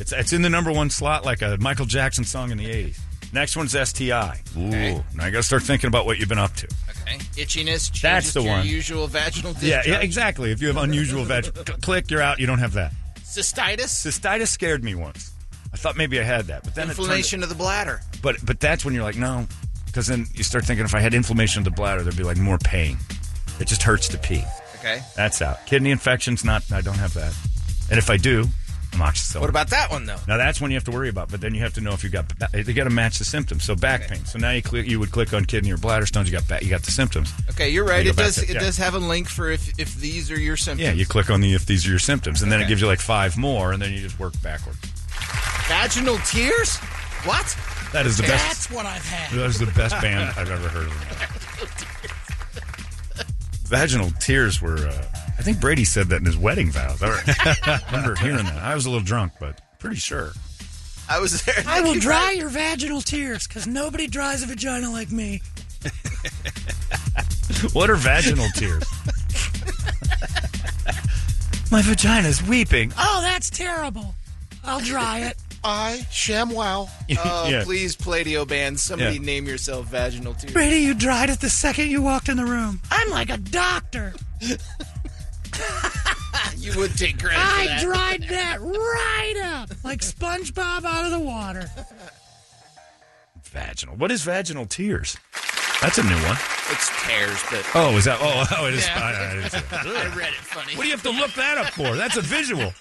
It's 0.01 0.11
it's 0.11 0.33
in 0.33 0.41
the 0.41 0.49
number 0.49 0.71
one 0.71 0.89
slot, 0.89 1.23
like 1.25 1.41
a 1.41 1.57
Michael 1.59 1.85
Jackson 1.85 2.23
song 2.25 2.51
in 2.51 2.57
the 2.57 2.65
'80s. 2.65 2.99
Next 3.33 3.55
one's 3.55 3.71
STI. 3.73 4.41
Ooh, 4.57 4.67
Okay. 4.67 5.03
now 5.15 5.25
you 5.25 5.31
got 5.31 5.37
to 5.37 5.43
start 5.43 5.63
thinking 5.63 5.87
about 5.87 6.05
what 6.05 6.17
you've 6.19 6.27
been 6.27 6.37
up 6.39 6.53
to. 6.55 6.67
Okay. 6.89 7.17
Itchiness. 7.37 8.01
That's 8.01 8.33
the 8.33 8.41
your 8.41 8.51
one. 8.51 8.65
Usual 8.67 9.07
vaginal 9.07 9.51
Yeah, 9.61 9.77
discharge. 9.77 9.87
yeah, 9.87 9.99
exactly. 10.01 10.51
If 10.51 10.61
you 10.61 10.67
have 10.67 10.77
unusual 10.77 11.23
vaginal, 11.23 11.63
click, 11.81 12.11
you're 12.11 12.21
out. 12.21 12.39
You 12.39 12.47
don't 12.47 12.59
have 12.59 12.73
that. 12.73 12.91
Cystitis. 13.23 13.85
Cystitis 14.05 14.47
scared 14.49 14.83
me 14.83 14.95
once. 14.95 15.31
I 15.73 15.77
thought 15.77 15.95
maybe 15.95 16.19
I 16.19 16.23
had 16.23 16.47
that, 16.47 16.63
but 16.65 16.75
then 16.75 16.87
it 16.87 16.97
Inflammation 16.97 17.43
of 17.43 17.49
the 17.49 17.55
bladder. 17.55 18.01
but 18.21 18.43
but 18.45 18.59
that's 18.59 18.83
when 18.83 18.93
you're 18.93 19.03
like, 19.03 19.15
no, 19.15 19.47
because 19.85 20.07
then 20.07 20.25
you 20.33 20.43
start 20.43 20.65
thinking 20.65 20.83
if 20.83 20.93
I 20.95 20.99
had 20.99 21.13
inflammation 21.13 21.59
of 21.59 21.65
the 21.65 21.71
bladder, 21.71 22.01
there'd 22.03 22.17
be 22.17 22.23
like 22.23 22.37
more 22.37 22.57
pain. 22.57 22.97
It 23.59 23.67
just 23.67 23.83
hurts 23.83 24.07
to 24.09 24.17
pee. 24.17 24.43
Okay. 24.79 25.01
That's 25.15 25.41
out. 25.41 25.65
Kidney 25.67 25.91
infections, 25.91 26.43
not. 26.43 26.63
I 26.73 26.81
don't 26.81 26.97
have 26.97 27.13
that. 27.13 27.33
And 27.89 27.97
if 27.99 28.09
I 28.09 28.17
do, 28.17 28.47
amoxicillin. 28.91 29.41
What 29.41 29.49
about 29.49 29.69
that 29.71 29.89
one 29.91 30.05
though? 30.05 30.17
Now 30.27 30.37
that's 30.37 30.61
one 30.61 30.71
you 30.71 30.75
have 30.75 30.83
to 30.85 30.91
worry 30.91 31.09
about, 31.09 31.29
but 31.29 31.41
then 31.41 31.53
you 31.55 31.61
have 31.61 31.73
to 31.73 31.81
know 31.81 31.91
if 31.93 32.03
you 32.03 32.09
got 32.09 32.25
they 32.51 32.73
got 32.73 32.83
to 32.85 32.89
match 32.89 33.17
the 33.19 33.25
symptoms. 33.25 33.63
So 33.63 33.75
back 33.75 34.07
pain. 34.07 34.23
So 34.25 34.37
now 34.39 34.51
you 34.51 34.61
click, 34.61 34.87
you 34.87 34.99
would 34.99 35.11
click 35.11 35.33
on 35.33 35.45
kidney 35.45 35.71
or 35.71 35.77
bladder 35.77 36.05
stones. 36.05 36.29
You 36.29 36.37
got 36.37 36.47
ba- 36.47 36.59
you 36.61 36.69
got 36.69 36.83
the 36.83 36.91
symptoms. 36.91 37.33
Okay, 37.51 37.69
you're 37.69 37.85
right. 37.85 38.03
You 38.05 38.11
It 38.11 38.17
does. 38.17 38.35
to- 38.35 38.43
It 38.43 38.53
yeah. 38.55 38.59
does 38.59 38.77
have 38.77 38.93
a 38.95 38.99
link 38.99 39.27
for 39.29 39.49
if 39.49 39.79
if 39.79 39.95
these 39.95 40.29
are 40.31 40.39
your 40.39 40.57
symptoms. 40.57 40.81
Yeah, 40.87 40.93
you 40.93 41.05
click 41.05 41.29
on 41.29 41.41
the 41.41 41.53
if 41.53 41.65
these 41.65 41.85
are 41.85 41.89
your 41.89 41.99
symptoms, 41.99 42.41
and 42.41 42.51
then 42.51 42.61
it 42.61 42.67
gives 42.67 42.81
you 42.81 42.87
like 42.87 42.99
five 42.99 43.37
more, 43.37 43.71
and 43.71 43.81
then 43.81 43.91
you 43.93 43.99
just 44.01 44.19
work 44.19 44.33
backwards. 44.41 44.77
Vaginal 45.67 46.17
tears. 46.25 46.77
What? 47.23 47.55
That 47.93 48.05
is 48.05 48.17
the 48.17 48.23
best. 48.23 48.45
That's 48.47 48.71
what 48.71 48.85
I've 48.85 49.05
had. 49.05 49.31
That 49.37 49.45
is 49.45 49.59
the 49.59 49.67
best 49.67 49.99
band 50.01 50.33
I've 50.37 50.49
ever 50.49 50.67
heard 50.69 50.87
of. 50.87 50.93
Vaginal 53.67 54.11
tears 54.19 54.61
were. 54.61 54.77
Uh, 54.87 55.05
I 55.41 55.43
think 55.43 55.59
Brady 55.59 55.85
said 55.85 56.09
that 56.09 56.17
in 56.17 56.25
his 56.25 56.37
wedding 56.37 56.69
vows. 56.69 56.99
I 57.01 57.79
remember 57.91 58.13
hearing 58.13 58.45
that. 58.45 58.61
I 58.61 58.75
was 58.75 58.85
a 58.85 58.91
little 58.91 59.03
drunk, 59.03 59.33
but 59.39 59.59
pretty 59.79 59.95
sure. 59.95 60.33
I 61.09 61.19
was 61.19 61.43
there. 61.43 61.63
I 61.65 61.81
will 61.81 61.95
dry 61.95 62.25
about- 62.25 62.37
your 62.37 62.49
vaginal 62.49 63.01
tears 63.01 63.47
because 63.47 63.65
nobody 63.65 64.05
dries 64.05 64.43
a 64.43 64.45
vagina 64.45 64.91
like 64.91 65.11
me. 65.11 65.41
What 67.73 67.89
are 67.89 67.95
vaginal 67.95 68.47
tears? 68.55 68.83
My 71.71 71.81
vagina's 71.81 72.41
weeping. 72.43 72.91
Oh, 72.97 73.19
that's 73.21 73.49
terrible. 73.49 74.13
I'll 74.63 74.79
dry 74.79 75.19
it. 75.21 75.37
I, 75.63 76.05
ShamWow. 76.11 76.89
Oh, 77.19 77.47
Yeah. 77.49 77.63
please, 77.63 77.95
Pladio 77.95 78.47
band, 78.47 78.79
somebody 78.79 79.15
Yeah. 79.17 79.21
name 79.21 79.45
yourself 79.47 79.87
vaginal 79.87 80.33
tears. 80.33 80.53
Brady, 80.53 80.77
you 80.77 80.93
dried 80.93 81.29
it 81.29 81.39
the 81.39 81.49
second 81.49 81.89
you 81.89 82.01
walked 82.01 82.29
in 82.29 82.37
the 82.37 82.45
room. 82.45 82.81
I'm 82.89 83.09
like 83.09 83.29
a 83.29 83.37
doctor. 83.37 84.13
You 86.57 86.77
would 86.77 86.95
take 86.95 87.17
credit 87.19 87.39
for 87.39 87.43
I 87.43 87.65
that. 87.67 87.81
dried 87.81 88.23
that 88.29 88.61
right 88.61 89.41
up 89.43 89.69
like 89.83 89.99
SpongeBob 90.01 90.85
out 90.85 91.05
of 91.05 91.11
the 91.11 91.19
water. 91.19 91.69
Vaginal. 93.45 93.95
What 93.95 94.11
is 94.11 94.21
vaginal 94.23 94.65
tears? 94.67 95.17
That's 95.81 95.97
a 95.97 96.03
new 96.03 96.15
one. 96.23 96.37
It's 96.69 96.91
tears, 97.03 97.41
but 97.49 97.65
Oh, 97.73 97.97
is 97.97 98.05
that? 98.05 98.19
Oh, 98.21 98.45
oh 98.59 98.67
it 98.67 98.75
is. 98.75 98.85
Yeah. 98.85 98.99
I, 98.99 99.31
I 99.31 99.33
didn't. 99.49 99.73
I 100.13 100.15
read 100.15 100.29
it 100.29 100.35
funny. 100.35 100.75
What 100.75 100.83
do 100.83 100.87
you 100.89 100.93
have 100.93 101.03
to 101.03 101.09
look 101.09 101.33
that 101.33 101.57
up 101.57 101.73
for? 101.73 101.95
That's 101.95 102.17
a 102.17 102.21
visual. 102.21 102.71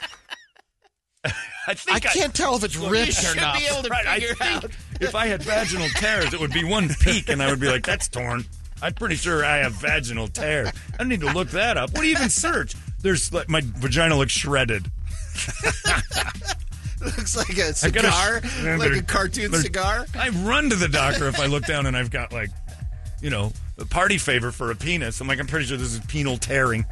I 1.67 1.75
think 1.75 1.97
I 1.97 2.01
can't 2.01 2.35
tell 2.35 2.57
if 2.57 2.65
it's 2.65 2.75
you 2.75 2.87
ripped 2.89 3.25
or 3.25 3.35
not. 3.37 3.57
be 3.59 3.67
able 3.67 3.83
to 3.83 3.89
Right, 3.89 4.07
I 4.07 4.19
figure 4.21 4.35
think 4.35 4.65
out. 4.65 4.71
if 5.01 5.15
I 5.15 5.27
had 5.27 5.43
vaginal 5.43 5.89
tears, 5.97 6.35
it 6.35 6.41
would 6.41 6.53
be 6.53 6.65
one 6.65 6.89
peak, 7.01 7.29
and 7.31 7.43
I 7.43 7.49
would 7.51 7.61
be 7.61 7.69
like, 7.69 7.85
"That's 7.87 8.09
torn." 8.09 8.45
I'm 8.83 8.95
pretty 8.95 9.17
sure 9.17 9.45
I 9.45 9.59
have 9.59 9.73
vaginal 9.73 10.29
tears. 10.29 10.69
I 10.95 10.97
don't 10.97 11.09
need 11.09 11.21
to 11.21 11.33
look 11.33 11.49
that 11.51 11.77
up. 11.77 11.91
What 11.93 12.01
do 12.03 12.07
you 12.07 12.13
even 12.13 12.31
search? 12.31 12.75
There's 13.03 13.33
like 13.33 13.49
my 13.49 13.61
vagina 13.65 14.17
looks 14.17 14.33
shredded. 14.33 14.91
Looks 17.03 17.35
like 17.35 17.57
a 17.57 17.69
I 17.83 17.89
gotta 17.89 18.43
cigar, 18.47 18.77
like 18.77 18.93
a 18.93 19.03
cartoon 19.03 19.51
They're- 19.51 19.63
cigar. 19.63 20.05
I 20.15 20.29
run 20.29 20.69
to 20.69 20.77
the 20.77 20.87
doctor 20.89 21.29
if 21.29 21.41
I 21.41 21.47
look 21.47 21.65
down 21.65 21.87
and 21.87 21.97
I've 21.97 22.11
got 22.11 22.31
like, 22.31 22.51
you 23.23 23.31
know, 23.31 23.55
a 23.79 23.87
party 23.87 24.19
favor 24.19 24.53
for 24.53 24.71
a 24.71 24.75
penis. 24.77 25.19
I'm 25.19 25.27
like, 25.27 25.41
I'm 25.41 25.47
pretty 25.47 25.65
sure 25.65 25.79
this 25.79 25.95
is 25.95 26.01
penal 26.01 26.37
tearing. 26.37 26.85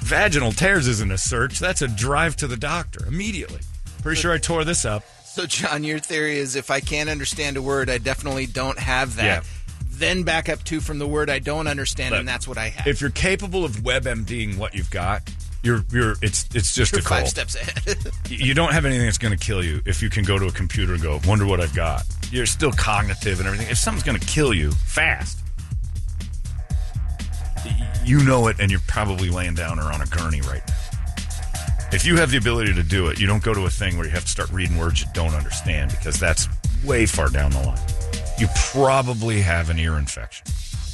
Vaginal 0.00 0.52
tears 0.52 0.86
isn't 0.86 1.12
a 1.12 1.18
search. 1.18 1.58
That's 1.58 1.82
a 1.82 1.88
drive 1.88 2.34
to 2.36 2.46
the 2.46 2.56
doctor 2.56 3.04
immediately. 3.06 3.60
Pretty 4.02 4.18
sure 4.20 4.32
I 4.32 4.38
tore 4.38 4.64
this 4.64 4.86
up. 4.86 5.02
So, 5.26 5.44
John, 5.46 5.84
your 5.84 5.98
theory 5.98 6.38
is 6.38 6.56
if 6.56 6.70
I 6.70 6.80
can't 6.80 7.10
understand 7.10 7.56
a 7.58 7.62
word, 7.62 7.90
I 7.90 7.98
definitely 7.98 8.46
don't 8.46 8.78
have 8.78 9.16
that. 9.16 9.24
Yeah. 9.24 9.42
Then 9.96 10.22
back 10.22 10.48
up 10.48 10.62
to 10.64 10.80
from 10.80 10.98
the 10.98 11.06
word 11.06 11.30
I 11.30 11.38
don't 11.38 11.66
understand, 11.66 12.12
Look, 12.12 12.20
and 12.20 12.28
that's 12.28 12.48
what 12.48 12.58
I 12.58 12.68
have. 12.68 12.86
If 12.86 13.00
you're 13.00 13.10
capable 13.10 13.64
of 13.64 13.72
WebMDing 13.76 14.56
what 14.58 14.74
you've 14.74 14.90
got, 14.90 15.22
you're 15.62 15.84
you're 15.90 16.14
it's 16.20 16.46
it's 16.54 16.74
just 16.74 16.92
You're 16.92 17.00
a 17.00 17.04
five 17.04 17.28
steps 17.28 17.54
ahead. 17.54 17.96
You 18.28 18.54
don't 18.54 18.72
have 18.72 18.84
anything 18.84 19.06
that's 19.06 19.18
going 19.18 19.36
to 19.36 19.42
kill 19.42 19.62
you 19.62 19.80
if 19.86 20.02
you 20.02 20.10
can 20.10 20.24
go 20.24 20.38
to 20.38 20.46
a 20.46 20.52
computer 20.52 20.94
and 20.94 21.02
go, 21.02 21.20
wonder 21.26 21.46
what 21.46 21.60
I've 21.60 21.74
got. 21.74 22.04
You're 22.30 22.46
still 22.46 22.72
cognitive 22.72 23.38
and 23.38 23.46
everything. 23.46 23.70
If 23.70 23.78
something's 23.78 24.02
going 24.02 24.18
to 24.18 24.26
kill 24.26 24.52
you 24.52 24.72
fast, 24.72 25.38
you 28.04 28.22
know 28.24 28.48
it, 28.48 28.56
and 28.60 28.70
you're 28.70 28.80
probably 28.86 29.30
laying 29.30 29.54
down 29.54 29.78
or 29.78 29.92
on 29.92 30.02
a 30.02 30.06
gurney 30.06 30.40
right 30.42 30.62
now. 30.66 30.74
If 31.92 32.04
you 32.04 32.16
have 32.16 32.30
the 32.30 32.38
ability 32.38 32.74
to 32.74 32.82
do 32.82 33.06
it, 33.06 33.20
you 33.20 33.26
don't 33.26 33.42
go 33.42 33.54
to 33.54 33.66
a 33.66 33.70
thing 33.70 33.96
where 33.96 34.04
you 34.04 34.12
have 34.12 34.24
to 34.24 34.30
start 34.30 34.50
reading 34.50 34.76
words 34.76 35.00
you 35.00 35.06
don't 35.14 35.34
understand 35.34 35.92
because 35.92 36.18
that's 36.18 36.48
way 36.84 37.06
far 37.06 37.28
down 37.28 37.52
the 37.52 37.60
line. 37.60 37.78
You 38.38 38.48
probably 38.72 39.40
have 39.40 39.70
an 39.70 39.78
ear 39.78 39.96
infection. 39.96 40.46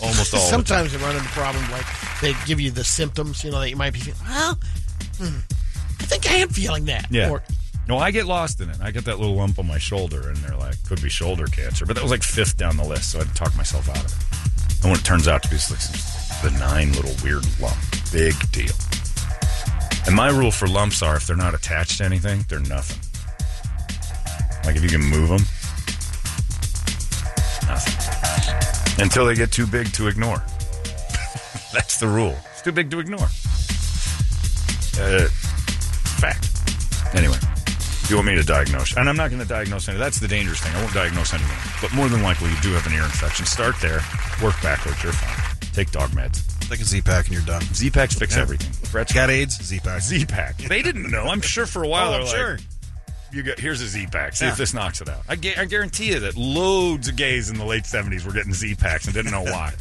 Almost 0.03 0.35
all 0.35 0.41
the 0.41 0.47
time. 0.47 0.51
Sometimes 0.51 0.93
you 0.93 0.99
run 0.99 1.17
into 1.17 1.29
problems 1.29 1.69
like 1.71 1.87
they 2.21 2.35
give 2.47 2.61
you 2.61 2.71
the 2.71 2.85
symptoms, 2.85 3.45
you 3.45 3.51
know, 3.51 3.61
that 3.61 3.71
you 3.71 3.77
might 3.77 3.93
be 3.93 4.01
feeling. 4.01 4.21
Well, 4.27 4.59
hmm, 5.19 5.39
I 6.01 6.05
think 6.05 6.31
I 6.31 6.37
am 6.37 6.49
feeling 6.49 6.87
that. 6.87 7.07
Yeah. 7.11 7.31
Or, 7.31 7.43
no, 7.89 7.99
I 7.99 8.11
get 8.11 8.27
lost 8.27 8.61
in 8.61 8.71
it. 8.71 8.77
I 8.81 8.91
get 8.91 9.05
that 9.07 9.19
little 9.19 9.35
lump 9.35 9.59
on 9.59 9.67
my 9.67 9.79
shoulder, 9.79 10.29
and 10.29 10.37
they're 10.39 10.57
like, 10.57 10.83
could 10.85 11.03
be 11.03 11.09
shoulder 11.09 11.47
cancer. 11.47 11.87
But 11.87 11.97
that 11.97 12.03
was 12.03 12.11
like 12.11 12.23
fifth 12.23 12.57
down 12.57 12.77
the 12.77 12.85
list, 12.85 13.13
so 13.13 13.19
I 13.19 13.25
had 13.25 13.29
to 13.31 13.35
talk 13.35 13.57
myself 13.57 13.89
out 13.89 14.05
of 14.05 14.07
it. 14.07 14.83
And 14.83 14.91
when 14.91 15.01
it 15.01 15.05
turns 15.05 15.29
out 15.29 15.43
to 15.43 15.49
be 15.51 15.57
just 15.57 15.71
like 15.71 15.81
some 15.81 16.53
benign 16.53 16.93
little 16.93 17.15
weird 17.23 17.45
lump, 17.61 17.77
big 18.13 18.35
deal. 18.53 18.75
And 20.07 20.15
my 20.15 20.29
rule 20.31 20.51
for 20.51 20.67
lumps 20.67 21.03
are 21.03 21.17
if 21.17 21.27
they're 21.27 21.37
not 21.37 21.55
attached 21.55 21.99
to 21.99 22.05
anything, 22.05 22.45
they're 22.49 22.61
nothing. 22.61 22.99
Like 24.65 24.77
if 24.77 24.83
you 24.83 24.89
can 24.89 25.03
move 25.03 25.29
them, 25.29 25.43
nothing. 27.71 29.03
Until 29.03 29.27
they 29.27 29.35
get 29.35 29.51
too 29.53 29.67
big 29.67 29.93
to 29.95 30.09
ignore. 30.09 30.37
That's 31.73 31.99
the 31.99 32.07
rule. 32.09 32.37
It's 32.53 32.63
too 32.63 32.73
big 32.73 32.91
to 32.91 32.99
ignore. 32.99 33.29
Uh, 35.01 35.29
fact. 36.21 36.47
Anyway, 37.15 37.37
you 38.09 38.17
want 38.17 38.27
me 38.29 38.35
to 38.35 38.43
diagnose? 38.43 38.97
And 38.97 39.09
I'm 39.09 39.17
not 39.17 39.31
going 39.31 39.41
to 39.43 39.49
diagnose 39.49 39.89
any. 39.89 39.99
That's 39.99 40.21
the 40.21 40.29
dangerous 40.29 40.61
thing. 40.61 40.75
I 40.75 40.81
won't 40.83 40.93
diagnose 40.95 41.33
anything. 41.33 41.57
But 41.81 41.93
more 41.95 42.09
than 42.09 42.23
likely, 42.23 42.51
you 42.51 42.57
do 42.61 42.71
have 42.73 42.87
an 42.87 42.93
ear 42.93 43.05
infection. 43.05 43.47
Start 43.47 43.77
there. 43.81 44.01
Work 44.43 44.61
backwards. 44.63 45.03
You're 45.03 45.13
fine. 45.13 45.57
Take 45.73 45.91
dog 45.93 46.11
meds. 46.11 46.47
Take 46.69 46.81
a 46.81 46.85
Z 46.85 47.01
pack 47.03 47.27
and 47.27 47.35
you're 47.35 47.45
done. 47.47 47.63
Z 47.75 47.91
packs 47.91 48.15
fix 48.15 48.37
Yeah. 48.37 48.43
everything. 48.43 48.71
Brett's 48.93 49.13
Got 49.13 49.31
AIDS? 49.31 49.57
Z 49.63 49.81
pack. 49.81 50.03
Z 50.03 50.27
pack. 50.27 50.57
They 50.59 50.83
didn't 50.83 51.11
know. 51.11 51.25
I'm 51.25 51.41
sure 51.41 51.67
for 51.67 51.83
a 51.83 51.89
while 51.89 52.09
Oh, 52.09 52.11
they're 52.13 52.21
I'm 52.21 52.27
like, 52.27 52.37
sure. 52.37 52.59
You 53.33 53.43
got 53.43 53.59
here's 53.59 53.81
a 53.81 53.87
Z 53.87 54.07
pack. 54.11 54.35
See 54.35 54.45
Yeah. 54.45 54.53
if 54.53 54.59
this 54.59 54.75
knocks 54.75 55.01
it 55.01 55.09
out. 55.09 55.23
I, 55.29 55.37
gu- 55.37 55.55
I 55.57 55.65
guarantee 55.65 56.09
you 56.09 56.21
that 56.21 56.37
loads 56.37 57.09
of 57.09 57.17
gays 57.17 57.51
in 57.51 57.57
the 57.59 57.65
late 57.65 57.85
70s 57.85 58.25
were 58.27 58.33
getting 58.33 58.53
Z 58.53 58.75
packs 58.77 59.05
and 59.07 59.15
didn't 59.15 59.33
know 59.33 59.43
why. 59.45 59.73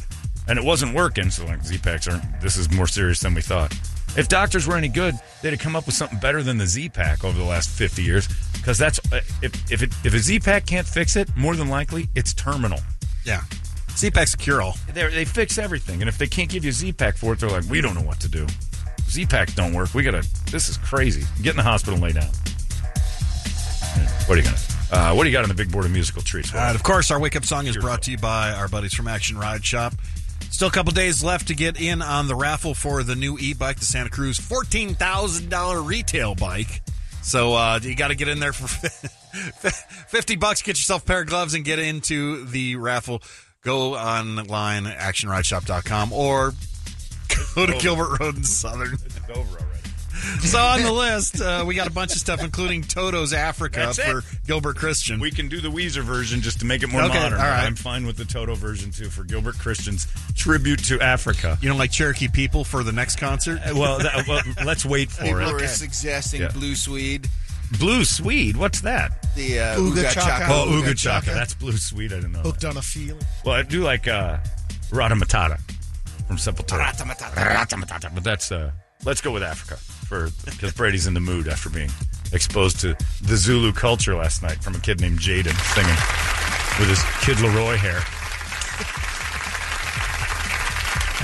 and 0.48 0.58
it 0.58 0.64
wasn't 0.64 0.94
working. 0.94 1.30
So 1.30 1.44
like 1.46 1.62
Z 1.64 1.78
packs 1.78 2.08
aren't. 2.08 2.40
This 2.40 2.56
is 2.56 2.70
more 2.70 2.86
serious 2.86 3.20
than 3.20 3.34
we 3.34 3.42
thought. 3.42 3.72
If 4.16 4.26
doctors 4.28 4.66
were 4.66 4.76
any 4.76 4.88
good, 4.88 5.14
they'd 5.40 5.50
have 5.50 5.60
come 5.60 5.76
up 5.76 5.86
with 5.86 5.94
something 5.94 6.18
better 6.18 6.42
than 6.42 6.58
the 6.58 6.66
Z 6.66 6.88
pack 6.88 7.22
over 7.24 7.38
the 7.38 7.44
last 7.44 7.70
50 7.70 8.02
years. 8.02 8.26
Because 8.54 8.76
that's 8.76 8.98
uh, 9.12 9.20
if 9.42 9.70
if 9.72 9.82
it, 9.82 9.92
if 10.04 10.12
a 10.14 10.18
Z 10.18 10.40
pack 10.40 10.66
can't 10.66 10.86
fix 10.86 11.16
it, 11.16 11.28
more 11.36 11.54
than 11.56 11.68
likely 11.68 12.08
it's 12.16 12.34
terminal. 12.34 12.80
Yeah. 13.24 13.42
Z 13.96 14.10
pack's 14.10 14.34
a 14.34 14.36
cure 14.36 14.62
all. 14.62 14.76
They 14.92 15.08
they 15.08 15.24
fix 15.24 15.58
everything, 15.58 16.02
and 16.02 16.08
if 16.08 16.18
they 16.18 16.26
can't 16.26 16.48
give 16.50 16.64
you 16.64 16.70
a 16.70 16.72
Z 16.72 16.92
pack 16.94 17.16
for 17.16 17.32
it, 17.34 17.38
they're 17.40 17.50
like, 17.50 17.64
we 17.70 17.80
don't 17.80 17.94
know 17.94 18.02
what 18.02 18.18
to 18.20 18.28
do. 18.28 18.46
Z 19.08 19.26
packs 19.26 19.54
don't 19.54 19.72
work. 19.74 19.94
We 19.94 20.02
gotta. 20.02 20.26
This 20.50 20.68
is 20.68 20.76
crazy. 20.78 21.24
Get 21.42 21.50
in 21.50 21.56
the 21.56 21.62
hospital 21.62 21.94
and 21.94 22.02
lay 22.02 22.12
down. 22.12 22.30
What 24.26 24.38
are 24.38 24.40
you 24.40 24.44
gonna? 24.44 24.56
Uh, 24.92 25.14
what 25.14 25.24
do 25.24 25.30
you 25.30 25.32
got 25.32 25.44
on 25.44 25.48
the 25.48 25.54
big 25.54 25.70
board 25.70 25.84
of 25.84 25.92
musical 25.92 26.22
treats? 26.22 26.52
And 26.54 26.74
of 26.74 26.82
course, 26.82 27.10
our 27.10 27.20
wake 27.20 27.36
up 27.36 27.44
song 27.44 27.66
is 27.66 27.76
brought 27.76 28.02
to 28.02 28.10
you 28.10 28.18
by 28.18 28.52
our 28.52 28.68
buddies 28.68 28.92
from 28.94 29.06
Action 29.08 29.38
Ride 29.38 29.64
Shop. 29.64 29.92
Still 30.50 30.68
a 30.68 30.72
couple 30.72 30.92
days 30.92 31.22
left 31.22 31.48
to 31.48 31.54
get 31.54 31.80
in 31.80 32.02
on 32.02 32.26
the 32.26 32.34
raffle 32.34 32.74
for 32.74 33.02
the 33.02 33.14
new 33.14 33.38
e 33.38 33.54
bike, 33.54 33.78
the 33.78 33.84
Santa 33.84 34.10
Cruz 34.10 34.38
$14,000 34.38 35.86
retail 35.86 36.34
bike. 36.34 36.82
So 37.22 37.54
uh, 37.54 37.78
you 37.82 37.94
got 37.94 38.08
to 38.08 38.14
get 38.14 38.28
in 38.28 38.40
there 38.40 38.52
for 38.52 38.66
50 40.08 40.36
bucks, 40.36 40.62
get 40.62 40.76
yourself 40.76 41.02
a 41.04 41.06
pair 41.06 41.20
of 41.20 41.28
gloves, 41.28 41.54
and 41.54 41.64
get 41.64 41.78
into 41.78 42.44
the 42.46 42.76
raffle. 42.76 43.22
Go 43.62 43.94
online, 43.94 44.86
at 44.86 44.98
actionrideshop.com, 44.98 46.12
or 46.12 46.52
go 47.54 47.66
to 47.66 47.78
Gilbert 47.78 48.18
Road 48.20 48.36
in 48.36 48.44
Southern. 48.44 48.94
It's 48.94 49.18
over 49.34 49.58
already. 49.58 49.69
So 50.40 50.58
on 50.58 50.82
the 50.82 50.92
list, 50.92 51.40
uh, 51.40 51.64
we 51.66 51.74
got 51.74 51.86
a 51.86 51.90
bunch 51.92 52.12
of 52.12 52.18
stuff, 52.18 52.42
including 52.42 52.82
Toto's 52.82 53.32
Africa 53.32 53.80
That's 53.80 53.98
it. 53.98 54.04
for 54.04 54.22
Gilbert 54.46 54.76
Christian. 54.76 55.20
We 55.20 55.30
can 55.30 55.48
do 55.48 55.60
the 55.60 55.68
Weezer 55.70 56.02
version 56.02 56.40
just 56.40 56.60
to 56.60 56.66
make 56.66 56.82
it 56.82 56.88
more 56.88 57.02
Okay, 57.02 57.14
modern. 57.14 57.34
all 57.38 57.44
right. 57.46 57.64
I'm 57.64 57.76
fine 57.76 58.06
with 58.06 58.16
the 58.16 58.24
Toto 58.24 58.54
version 58.54 58.90
too 58.90 59.10
for 59.10 59.22
Gilbert 59.24 59.58
Christian's 59.58 60.06
tribute 60.36 60.82
to 60.86 61.00
Africa. 61.00 61.56
You 61.60 61.68
don't 61.68 61.78
like 61.78 61.92
Cherokee 61.92 62.28
people 62.28 62.64
for 62.64 62.82
the 62.82 62.92
next 62.92 63.16
concert? 63.16 63.60
Uh, 63.64 63.74
Well, 63.76 63.98
that, 63.98 64.26
well 64.26 64.40
let's 64.64 64.84
wait 64.84 65.10
for 65.10 65.24
People 65.24 65.40
it. 65.40 65.52
were 65.52 65.66
suggesting 65.68 66.40
Yeah. 66.42 66.48
Blue 66.48 66.74
Swede. 66.74 67.28
Blue 67.78 68.04
Swede. 68.04 68.56
What's 68.56 68.80
that? 68.80 69.26
The 69.36 69.60
uh, 69.60 69.76
Ooga 69.76 69.90
Ooga 69.92 70.02
Chaka. 70.12 70.20
Chaka. 70.20 70.46
Oh, 70.50 70.66
Ooga 70.68 70.82
Uga 70.92 70.98
Chaka. 70.98 71.26
Chaka. 71.26 71.30
That's 71.38 71.54
Blue 71.54 71.76
Swede. 71.76 72.12
I 72.12 72.16
didn't 72.16 72.32
know. 72.32 72.40
hooked 72.40 72.60
That. 72.62 72.70
on 72.70 72.76
a 72.78 72.82
feeling. 72.82 73.22
Well, 73.44 73.54
I 73.54 73.62
do 73.62 73.82
like 73.82 74.08
uh, 74.08 74.38
Rata 74.90 75.14
Matata 75.14 75.60
from 76.26 76.36
Sepultura. 76.36 76.80
Ratamatata. 76.86 77.34
Ratamatata. 77.34 78.12
But 78.14 78.24
that's 78.24 78.50
uh, 78.50 78.72
let's 79.04 79.20
go 79.20 79.30
with 79.30 79.44
Africa 79.44 79.78
for 80.10 80.28
because 80.44 80.72
Brady's 80.72 81.06
in 81.06 81.14
the 81.14 81.20
mood 81.20 81.46
after 81.46 81.70
being 81.70 81.88
exposed 82.32 82.80
to 82.80 82.96
the 83.22 83.36
Zulu 83.36 83.72
culture 83.72 84.16
last 84.16 84.42
night 84.42 84.60
from 84.60 84.74
a 84.74 84.80
kid 84.80 85.00
named 85.00 85.20
Jaden 85.20 85.54
singing 85.72 85.94
with 86.80 86.88
his 86.88 87.00
Kid 87.24 87.36
LAROI 87.36 87.76
hair. 87.76 88.00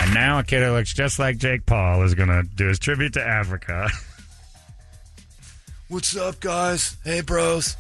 And 0.01 0.15
now 0.15 0.39
a 0.39 0.45
kid 0.45 0.63
who 0.63 0.71
looks 0.71 0.95
just 0.95 1.19
like 1.19 1.37
Jake 1.37 1.67
Paul 1.67 2.05
is 2.05 2.15
going 2.15 2.29
to 2.29 2.45
do 2.45 2.69
his 2.69 2.79
tribute 2.79 3.15
to 3.15 3.27
Africa. 3.27 3.91
What's 5.89 6.17
up, 6.17 6.39
guys? 6.39 6.97
Hey, 7.03 7.23
bros. 7.23 7.77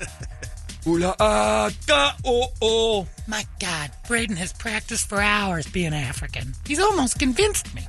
Oola 0.86 1.14
ah 1.20 1.70
da 1.84 2.12
oh 2.24 2.48
oh. 2.62 3.06
My 3.28 3.44
God, 3.60 3.90
Braden 4.08 4.36
has 4.36 4.54
practiced 4.54 5.06
for 5.06 5.20
hours 5.20 5.66
being 5.66 5.92
African. 5.92 6.54
He's 6.66 6.80
almost 6.80 7.18
convinced 7.18 7.74
me. 7.74 7.86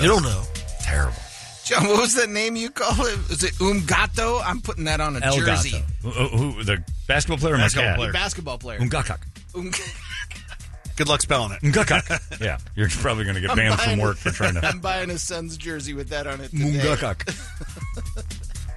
You 0.00 0.08
don't 0.08 0.22
know. 0.22 0.42
Terrible. 0.80 1.16
John, 1.64 1.86
what 1.86 2.00
was 2.00 2.14
that 2.16 2.28
name 2.28 2.56
you 2.56 2.70
call 2.70 3.06
it? 3.06 3.16
Was 3.28 3.44
it 3.44 3.54
Umgato? 3.54 4.42
I'm 4.44 4.60
putting 4.60 4.84
that 4.84 5.00
on 5.00 5.16
a 5.16 5.20
El 5.24 5.36
jersey. 5.38 5.70
Gato. 6.02 6.10
Who, 6.10 6.36
who- 6.52 6.64
the 6.64 6.82
basketball 7.06 7.38
player 7.38 7.54
or 7.54 7.58
my 7.58 7.64
Basketball 7.64 7.88
cat? 7.90 7.96
player. 7.98 8.12
Basketball 8.12 8.58
player. 8.58 8.78
Umgakak. 8.80 9.18
Um- 9.54 9.70
Good 10.96 11.08
luck 11.08 11.22
spelling 11.22 11.52
it. 11.52 11.62
Umgakak. 11.62 12.40
yeah, 12.40 12.58
you're 12.74 12.88
probably 12.88 13.24
going 13.24 13.36
to 13.36 13.40
get 13.40 13.50
I'm 13.50 13.56
banned 13.56 13.74
from 13.78 13.86
buying- 13.92 14.00
work 14.00 14.16
for 14.16 14.30
trying 14.30 14.54
to. 14.54 14.66
I'm 14.68 14.80
buying 14.80 15.08
his 15.08 15.22
son's 15.22 15.56
jersey 15.56 15.94
with 15.94 16.08
that 16.10 16.26
on 16.26 16.40
it 16.40 16.50
today. 16.50 16.64
Mungakak. 16.64 17.26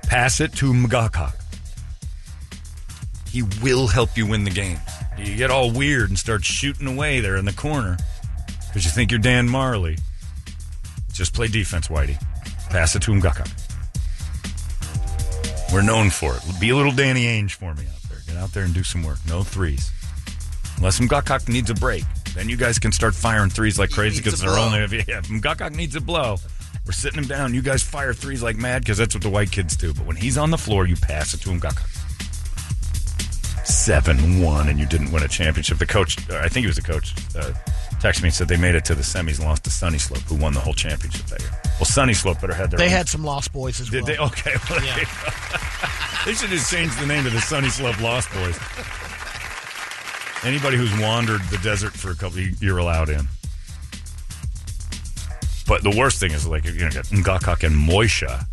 Pass 0.08 0.40
it 0.40 0.54
to 0.54 0.72
Mugakak. 0.72 1.34
He 3.32 3.42
will 3.62 3.88
help 3.88 4.16
you 4.16 4.26
win 4.28 4.44
the 4.46 4.52
game. 4.52 4.80
You 5.18 5.36
get 5.36 5.50
all 5.52 5.72
weird 5.72 6.10
and 6.10 6.18
start 6.20 6.46
shooting 6.46 6.88
away 6.88 7.20
there 7.20 7.36
in 7.36 7.46
the 7.46 7.54
corner 7.54 7.98
because 8.68 8.86
you 8.86 8.92
think 8.92 9.12
you're 9.12 9.20
Dan 9.20 9.48
Majerle. 9.50 10.00
Just 11.16 11.34
play 11.34 11.48
defense, 11.48 11.88
Whitey. 11.88 12.20
Pass 12.70 12.96
it 12.96 13.02
to 13.04 13.12
Mugakak. 13.12 13.50
We're 15.74 15.82
known 15.82 16.10
for 16.10 16.36
it. 16.36 16.44
Be 16.60 16.70
a 16.70 16.76
little 16.76 16.92
Danny 16.92 17.26
Ainge 17.26 17.52
for 17.54 17.74
me 17.74 17.86
out 17.86 18.10
there. 18.10 18.20
Get 18.28 18.36
out 18.38 18.52
there 18.52 18.64
and 18.66 18.74
do 18.74 18.84
some 18.84 19.04
work. 19.04 19.18
No 19.28 19.44
threes. 19.44 19.92
Unless 20.78 21.00
Mugakak 21.00 21.48
needs 21.48 21.70
a 21.70 21.74
break. 21.74 22.04
Then 22.34 22.50
you 22.50 22.58
guys 22.58 22.80
can 22.80 22.92
start 22.92 23.16
firing 23.16 23.50
threes 23.50 23.80
like 23.80 23.92
crazy 23.92 24.22
because 24.22 24.42
they're 24.42 24.50
blow. 24.50 24.66
only 24.66 24.80
if, 24.84 24.92
yeah, 24.94 25.20
if 25.20 25.28
Mugakak 25.30 25.74
needs 25.74 25.96
a 25.96 26.02
blow. 26.02 26.38
We're 26.86 26.92
sitting 26.92 27.18
him 27.18 27.28
down. 27.28 27.54
You 27.54 27.62
guys 27.62 27.82
fire 27.82 28.14
threes 28.14 28.44
like 28.44 28.58
mad 28.58 28.84
because 28.84 28.98
that's 28.98 29.16
what 29.16 29.24
the 29.24 29.30
white 29.30 29.52
kids 29.52 29.76
do. 29.76 29.94
But 29.94 30.06
when 30.06 30.18
he's 30.18 30.38
on 30.38 30.52
the 30.52 30.58
floor, 30.58 30.86
you 30.86 30.96
pass 30.96 31.34
it 31.34 31.38
to 31.42 31.50
him. 31.50 31.60
Gakak. 31.60 31.88
Seven 33.66 34.42
one, 34.42 34.68
and 34.68 34.78
you 34.80 34.86
didn't 34.86 35.12
win 35.12 35.24
a 35.24 35.28
championship. 35.28 35.80
The 35.80 35.88
coach, 35.88 36.30
I 36.30 36.48
think 36.50 36.64
he 36.64 36.68
was 36.68 36.76
the 36.76 36.84
coach, 36.84 37.14
uh, 37.36 37.54
texted 38.00 38.22
me 38.24 38.28
and 38.28 38.34
said 38.34 38.48
they 38.48 38.58
made 38.58 38.76
it 38.76 38.86
to 38.86 38.96
the 38.96 39.02
semis 39.04 39.38
and 39.40 39.48
lost 39.48 39.64
to 39.66 39.70
Sunny 39.72 39.98
Slope, 39.98 40.22
who 40.24 40.36
won 40.36 40.54
the 40.54 40.60
whole 40.60 40.74
championship 40.74 41.26
that 41.28 41.42
year. 41.42 41.50
Well, 41.80 41.86
Sunny 41.86 42.14
Slope 42.14 42.40
better 42.42 42.54
had 42.54 42.72
their. 42.72 42.78
They 42.78 42.86
own- 42.86 42.92
had 42.92 43.10
some 43.10 43.24
lost 43.24 43.52
boys 43.54 43.80
as 43.82 43.90
Did 43.90 44.04
well. 44.04 44.06
they? 44.06 44.18
Okay. 44.18 44.56
Well, 44.70 44.84
Yeah. 44.84 44.96
they 46.26 46.34
should 46.34 46.50
just 46.50 46.72
change 46.72 46.96
the 46.98 47.06
name 47.06 47.24
to 47.24 47.30
the 47.30 47.42
Sunny 47.42 47.70
Slope 47.70 48.00
Lost 48.02 48.32
Boys. 48.34 48.58
Anybody 50.44 50.78
who's 50.78 50.96
wandered 51.02 51.42
the 51.50 51.58
desert 51.60 51.94
for 51.94 52.12
a 52.12 52.16
couple, 52.16 52.40
you're 52.40 52.78
allowed 52.78 53.10
in. 53.10 53.28
But 55.68 55.82
the 55.84 55.96
worst 55.98 56.20
thing 56.20 56.32
is 56.32 56.46
like 56.48 56.66
you 56.66 56.74
know, 56.74 56.90
got 56.92 57.06
Ngakak 57.06 57.64
and 57.66 57.76
Moisha. 57.76 58.46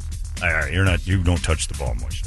All 0.43 0.49
right, 0.53 0.73
you're 0.73 0.85
not. 0.85 1.07
You 1.07 1.23
don't 1.23 1.43
touch 1.45 1.69
the 1.69 1.75
ball, 1.75 1.95
Moisha. 1.97 2.27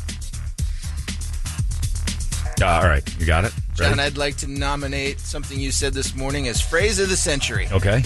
Uh, 2.61 2.65
all 2.65 2.83
right, 2.87 3.19
you 3.19 3.25
got 3.25 3.43
it. 3.45 3.53
Ready? 3.79 3.91
John, 3.91 3.99
I'd 3.99 4.17
like 4.17 4.37
to 4.37 4.47
nominate 4.47 5.19
something 5.19 5.59
you 5.59 5.71
said 5.71 5.93
this 5.93 6.15
morning 6.15 6.47
as 6.47 6.61
phrase 6.61 6.99
of 6.99 7.09
the 7.09 7.17
century. 7.17 7.67
okay. 7.71 8.03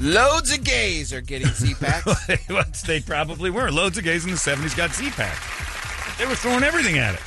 Loads 0.00 0.52
of 0.52 0.64
gays 0.64 1.12
are 1.12 1.20
getting 1.20 1.46
Z-packs. 1.48 2.04
Well, 2.50 2.64
they 2.86 3.00
probably 3.00 3.50
were. 3.50 3.70
Loads 3.70 3.96
of 3.96 4.02
gays 4.04 4.24
in 4.24 4.30
the 4.32 4.36
70s 4.36 4.76
got 4.76 4.92
Z-Pack. 4.92 6.18
They 6.18 6.26
were 6.26 6.34
throwing 6.34 6.64
everything 6.64 6.98
at 6.98 7.14
it. 7.14 7.20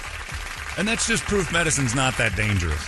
And 0.78 0.86
that's 0.88 1.08
just 1.08 1.24
proof 1.24 1.52
medicine's 1.52 1.96
not 1.96 2.18
that 2.18 2.36
dangerous. 2.36 2.86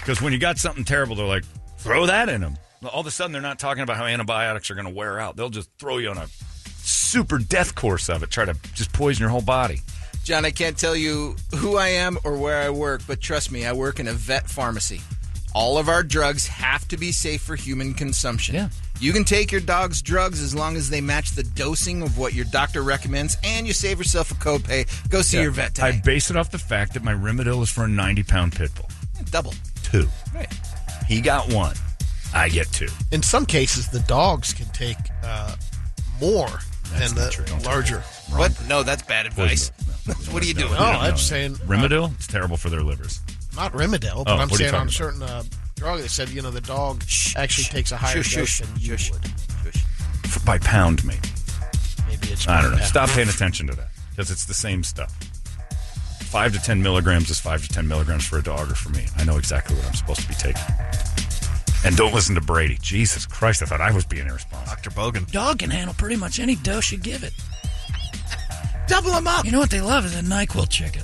Because 0.00 0.22
when 0.22 0.32
you 0.32 0.38
got 0.38 0.58
something 0.58 0.84
terrible, 0.84 1.16
they're 1.16 1.26
like, 1.26 1.44
throw 1.78 2.06
that 2.06 2.28
in 2.28 2.40
them. 2.40 2.56
All 2.92 3.00
of 3.00 3.06
a 3.06 3.10
sudden, 3.10 3.32
they're 3.32 3.42
not 3.42 3.58
talking 3.58 3.82
about 3.82 3.96
how 3.96 4.04
antibiotics 4.04 4.70
are 4.70 4.74
going 4.74 4.86
to 4.86 4.94
wear 4.94 5.18
out. 5.18 5.36
They'll 5.36 5.50
just 5.50 5.70
throw 5.78 5.98
you 5.98 6.10
on 6.10 6.18
a 6.18 6.28
super 6.76 7.38
death 7.38 7.74
course 7.74 8.08
of 8.08 8.22
it, 8.22 8.30
try 8.30 8.44
to 8.44 8.54
just 8.74 8.92
poison 8.92 9.22
your 9.22 9.30
whole 9.30 9.40
body. 9.42 9.80
John, 10.24 10.46
I 10.46 10.50
can't 10.52 10.78
tell 10.78 10.96
you 10.96 11.36
who 11.56 11.76
I 11.76 11.88
am 11.88 12.16
or 12.24 12.38
where 12.38 12.62
I 12.62 12.70
work, 12.70 13.02
but 13.06 13.20
trust 13.20 13.52
me, 13.52 13.66
I 13.66 13.74
work 13.74 14.00
in 14.00 14.08
a 14.08 14.14
vet 14.14 14.48
pharmacy. 14.48 15.02
All 15.54 15.76
of 15.76 15.90
our 15.90 16.02
drugs 16.02 16.46
have 16.46 16.88
to 16.88 16.96
be 16.96 17.12
safe 17.12 17.42
for 17.42 17.56
human 17.56 17.92
consumption. 17.92 18.54
Yeah. 18.54 18.70
You 19.00 19.12
can 19.12 19.24
take 19.24 19.52
your 19.52 19.60
dog's 19.60 20.00
drugs 20.00 20.40
as 20.40 20.54
long 20.54 20.76
as 20.76 20.88
they 20.88 21.02
match 21.02 21.32
the 21.32 21.42
dosing 21.42 22.00
of 22.00 22.16
what 22.16 22.32
your 22.32 22.46
doctor 22.46 22.82
recommends, 22.82 23.36
and 23.44 23.66
you 23.66 23.74
save 23.74 23.98
yourself 23.98 24.30
a 24.30 24.34
copay. 24.34 24.88
Go 25.10 25.20
see 25.20 25.42
your 25.42 25.50
vet 25.50 25.78
I 25.82 26.00
base 26.00 26.30
it 26.30 26.36
off 26.36 26.50
the 26.50 26.58
fact 26.58 26.94
that 26.94 27.04
my 27.04 27.12
Rimadyl 27.12 27.62
is 27.62 27.70
for 27.70 27.84
a 27.84 27.88
90 27.88 28.22
pound 28.22 28.54
pit 28.54 28.74
bull. 28.74 28.88
Double. 29.30 29.52
Two. 29.82 30.08
Right. 30.34 30.52
He 31.06 31.20
got 31.20 31.52
one. 31.52 31.76
I 32.32 32.48
get 32.48 32.72
two. 32.72 32.88
In 33.12 33.22
some 33.22 33.44
cases, 33.44 33.88
the 33.88 34.00
dogs 34.00 34.54
can 34.54 34.66
take 34.68 34.96
uh, 35.22 35.54
more 36.18 36.48
That's 36.92 37.12
than 37.12 37.24
the 37.24 37.30
true. 37.30 37.44
Don't 37.44 37.64
larger. 37.64 38.00
What? 38.30 38.52
No, 38.68 38.82
that's 38.82 39.02
bad 39.02 39.26
advice. 39.26 39.70
what 40.30 40.42
are 40.42 40.46
you 40.46 40.54
doing? 40.54 40.72
No, 40.72 40.78
I'm 40.78 41.16
saying 41.16 41.54
uh, 41.54 41.66
Rimadyl? 41.66 42.12
It's 42.14 42.26
terrible 42.26 42.56
for 42.56 42.70
their 42.70 42.82
livers. 42.82 43.20
not 43.56 43.72
Rimadyl, 43.72 44.24
but 44.24 44.32
Oh, 44.32 44.36
I'm 44.36 44.48
what 44.48 44.60
are 44.60 44.64
you 44.64 44.70
saying 44.70 44.74
on 44.80 44.88
a 44.88 44.90
certain 44.90 45.22
uh, 45.22 45.42
drug, 45.76 46.00
they 46.00 46.08
said 46.08 46.28
you 46.30 46.42
know 46.42 46.50
the 46.50 46.60
dog 46.60 47.02
actually 47.36 47.64
takes 47.64 47.90
a 47.92 47.96
higher 47.96 48.22
Shush, 48.22 48.34
dose 48.36 48.48
shush, 48.48 48.66
than 48.68 48.80
you 48.80 48.96
shush. 48.96 49.12
would. 49.12 49.74
Shush. 49.74 50.44
By 50.44 50.58
pound, 50.58 51.04
maybe. 51.04 51.20
Maybe 52.06 52.28
it's 52.28 52.46
I 52.46 52.60
don't 52.62 52.72
know. 52.72 52.76
yeah. 52.78 52.84
Stop 52.84 53.08
paying 53.10 53.28
attention 53.28 53.66
to 53.68 53.74
that 53.76 53.88
because 54.10 54.30
it's 54.30 54.44
the 54.44 54.54
same 54.54 54.82
stuff. 54.84 55.12
Five 56.30 56.52
to 56.52 56.58
ten 56.60 56.82
milligrams 56.82 57.30
is 57.30 57.38
five 57.40 57.62
to 57.62 57.68
ten 57.68 57.86
milligrams 57.88 58.26
for 58.26 58.38
a 58.38 58.42
dog 58.42 58.70
or 58.70 58.74
for 58.74 58.90
me. 58.90 59.06
I 59.16 59.24
know 59.24 59.36
exactly 59.38 59.76
what 59.76 59.86
I'm 59.86 59.94
supposed 59.94 60.20
to 60.20 60.28
be 60.28 60.34
taking. 60.34 60.62
And 61.84 61.96
don't 61.96 62.14
listen 62.14 62.34
to 62.34 62.40
Brady. 62.40 62.78
Jesus 62.80 63.26
Christ, 63.26 63.62
I 63.62 63.66
thought 63.66 63.80
I 63.82 63.90
was 63.92 64.04
being 64.06 64.26
irresponsible. 64.26 64.74
Dr. 64.74 64.90
Bogan. 64.90 65.30
Dog 65.30 65.58
can 65.58 65.70
handle 65.70 65.94
pretty 65.94 66.16
much 66.16 66.38
any 66.40 66.56
dose 66.56 66.90
you 66.90 66.96
give 66.98 67.22
it. 67.22 67.32
Double 68.88 69.10
them 69.12 69.26
up. 69.26 69.44
You 69.44 69.52
know 69.52 69.58
what 69.60 69.70
they 69.70 69.80
love 69.82 70.04
is 70.06 70.18
a 70.18 70.22
NyQuil 70.22 70.68
chicken. 70.70 71.02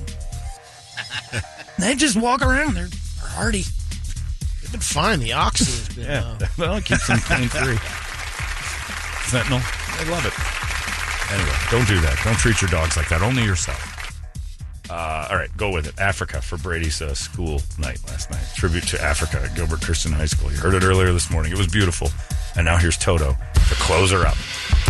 they 1.79 1.95
just 1.95 2.17
walk 2.17 2.41
around. 2.43 2.75
They're 2.75 2.89
hardy. 3.21 3.65
They've 4.63 4.73
been 4.73 4.81
fine. 4.81 5.21
The 5.21 5.35
oxy 5.35 5.65
has 5.67 5.89
been. 5.91 6.05
Yeah, 6.07 6.37
Uh, 6.41 6.47
well, 6.59 6.77
it 6.77 6.85
keeps 6.87 7.07
them 7.07 7.19
pain 7.21 7.49
free. 7.49 7.77
Fentanyl, 9.29 9.61
They 10.03 10.11
love 10.11 10.25
it. 10.27 10.33
Anyway, 11.33 11.57
don't 11.71 11.87
do 11.87 12.01
that. 12.01 12.19
Don't 12.25 12.37
treat 12.39 12.61
your 12.63 12.71
dogs 12.71 12.97
like 12.97 13.09
that. 13.11 13.23
Only 13.23 13.45
yourself. 13.45 13.90
Uh, 14.91 15.29
all 15.31 15.37
right, 15.37 15.57
go 15.57 15.71
with 15.71 15.87
it. 15.87 15.97
Africa 16.01 16.43
for 16.43 16.59
Brady's 16.59 17.01
uh, 17.01 17.15
school 17.15 17.63
night 17.79 18.01
last 18.09 18.29
night. 18.29 18.45
Tribute 18.57 18.83
to 18.89 19.01
Africa 19.01 19.41
at 19.41 19.55
Gilbert 19.55 19.83
Christian 19.83 20.11
High 20.11 20.27
School. 20.27 20.51
You 20.51 20.59
heard 20.59 20.75
it 20.75 20.83
earlier 20.83 21.13
this 21.13 21.31
morning. 21.31 21.53
It 21.53 21.59
was 21.59 21.69
beautiful. 21.69 22.09
And 22.57 22.65
now 22.65 22.77
here's 22.77 22.99
Toto 22.99 23.35
to 23.35 23.75
close 23.77 24.11
her 24.11 24.27
up. 24.27 24.37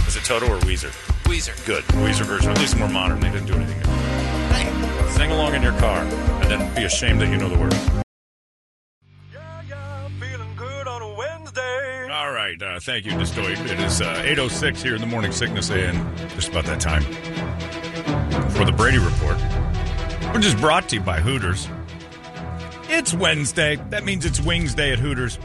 Is 0.09 0.17
it 0.17 0.25
Toto 0.25 0.47
or 0.47 0.59
Weezer? 0.61 0.91
Weezer. 1.25 1.55
Good. 1.67 1.85
Weezer 1.85 2.25
version. 2.25 2.51
At 2.51 2.59
least 2.59 2.79
more 2.79 2.89
modern. 2.89 3.21
They 3.21 3.31
didn't 3.31 3.47
do 3.47 3.53
anything 3.53 3.79
good. 3.83 5.11
Sing 5.11 5.31
along 5.33 5.55
in 5.55 5.63
your 5.63 5.79
car 5.79 5.99
and 6.01 6.51
then 6.51 6.75
be 6.75 6.85
ashamed 6.85 7.21
that 7.21 7.29
you 7.29 7.37
know 7.37 7.51
the 7.51 7.59
words. 7.59 7.77
Yeah, 9.31 9.63
yeah, 9.69 10.09
feeling 10.19 10.57
good 10.57 10.89
on 10.89 11.03
a 11.03 11.15
Wednesday. 11.15 12.09
All 12.11 12.33
right. 12.33 12.61
Uh, 12.63 12.81
thank 12.81 13.05
you, 13.05 13.13
Destoid. 13.13 13.63
It 13.71 13.79
is 13.81 14.01
uh, 14.01 14.15
8.06 14.25 14.83
here 14.83 14.95
in 14.95 15.03
the 15.03 15.07
Morning 15.07 15.31
Sickness 15.31 15.71
and 15.71 16.17
just 16.31 16.49
about 16.49 16.65
that 16.65 16.81
time 16.81 17.03
for 18.61 18.65
the 18.65 18.73
Brady 18.73 18.99
Report, 18.99 19.39
which 20.35 20.45
is 20.45 20.55
brought 20.55 20.89
to 20.89 20.97
you 20.97 21.03
by 21.03 21.21
Hooters. 21.21 21.69
It's 22.89 23.13
Wednesday. 23.15 23.77
That 23.91 24.05
means 24.05 24.25
it's 24.25 24.41
Wings 24.41 24.75
Day 24.75 24.93
at 24.93 24.99
Hooters. 24.99 25.39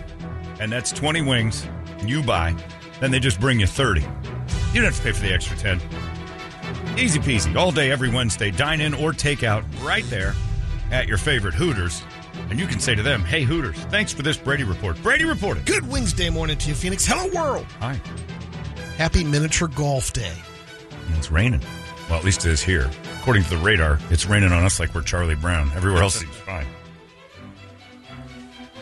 And 0.60 0.72
that's 0.72 0.92
20 0.92 1.22
wings 1.22 1.68
you 2.04 2.24
buy. 2.24 2.56
Then 3.00 3.12
they 3.12 3.20
just 3.20 3.40
bring 3.40 3.60
you 3.60 3.68
30. 3.68 4.02
You 4.02 4.08
don't 4.82 4.86
have 4.86 4.96
to 4.98 5.02
pay 5.02 5.12
for 5.12 5.22
the 5.22 5.34
extra 5.34 5.58
10. 5.58 5.82
Easy 6.98 7.20
peasy. 7.20 7.56
All 7.56 7.72
day, 7.72 7.92
every 7.92 8.10
Wednesday. 8.10 8.52
Dine 8.52 8.82
in 8.82 8.94
or 8.94 9.12
take 9.12 9.44
out 9.44 9.64
right 9.82 10.06
there 10.10 10.34
at 10.92 11.08
your 11.08 11.18
favorite 11.18 11.54
Hooters. 11.54 12.04
And 12.50 12.60
you 12.60 12.68
can 12.68 12.80
say 12.80 12.96
to 12.96 13.04
them, 13.04 13.24
hey, 13.24 13.44
Hooters, 13.44 13.78
thanks 13.86 14.14
for 14.14 14.22
this 14.22 14.38
Brady 14.38 14.64
Report. 14.64 15.02
Brady 15.02 15.26
reported. 15.26 15.66
good 15.66 15.88
Wednesday 15.88 16.30
morning 16.30 16.58
to 16.58 16.70
you, 16.70 16.76
Phoenix. 16.76 17.06
Hello, 17.06 17.30
world. 17.34 17.66
Hi. 17.80 18.00
Happy 18.98 19.24
Miniature 19.24 19.68
Golf 19.70 20.14
Day. 20.14 20.34
It's 21.18 21.32
raining. 21.32 21.62
Well, 22.10 22.20
at 22.20 22.24
least 22.26 22.46
it 22.46 22.52
is 22.52 22.62
here. 22.62 22.90
According 23.20 23.44
to 23.44 23.50
the 23.50 23.58
radar, 23.58 24.00
it's 24.12 24.26
raining 24.28 24.52
on 24.52 24.64
us 24.64 24.80
like 24.80 24.94
we're 24.94 25.02
Charlie 25.02 25.36
Brown. 25.36 25.72
Everywhere 25.76 26.04
else 26.04 26.16
seems 26.20 26.36
fine. 26.36 26.68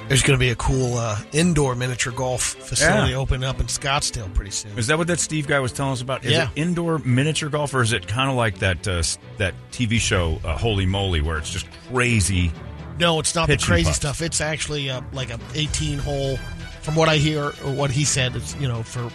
There's 0.09 0.21
going 0.21 0.37
to 0.37 0.39
be 0.39 0.49
a 0.49 0.55
cool 0.55 0.97
uh, 0.97 1.17
indoor 1.31 1.75
miniature 1.75 2.11
golf 2.11 2.41
facility 2.43 3.11
Yeah. 3.11 3.17
opening 3.17 3.45
up 3.45 3.61
in 3.61 3.67
Scottsdale 3.67 4.31
pretty 4.33 4.51
soon. 4.51 4.77
Is 4.77 4.87
that 4.87 4.97
what 4.97 5.07
that 5.07 5.21
Steve 5.21 5.47
guy 5.47 5.59
was 5.59 5.71
telling 5.71 5.93
us 5.93 6.01
about? 6.01 6.25
Is 6.25 6.33
Yeah. 6.33 6.49
it 6.55 6.59
indoor 6.59 6.99
miniature 6.99 7.49
golf, 7.49 7.73
or 7.73 7.81
is 7.81 7.93
it 7.93 8.05
kind 8.05 8.29
of 8.29 8.35
like 8.35 8.59
that 8.59 8.85
uh, 8.85 9.01
that 9.37 9.53
TV 9.71 9.99
show 9.99 10.39
uh, 10.43 10.57
Holy 10.57 10.85
Moly, 10.85 11.21
where 11.21 11.37
it's 11.37 11.49
just 11.49 11.67
crazy? 11.89 12.51
No, 12.99 13.19
it's 13.19 13.33
not 13.33 13.47
the 13.47 13.57
crazy 13.57 13.85
putt. 13.85 13.95
stuff. 13.95 14.21
It's 14.21 14.41
actually 14.41 14.89
uh, 14.89 15.01
like 15.13 15.29
a 15.31 15.39
18 15.55 15.99
hole. 15.99 16.37
From 16.81 16.95
what 16.95 17.07
I 17.07 17.15
hear, 17.15 17.45
or 17.45 17.71
what 17.71 17.89
he 17.91 18.03
said, 18.03 18.35
it's 18.35 18.55
you 18.57 18.67
know 18.67 18.83
for 18.83 19.09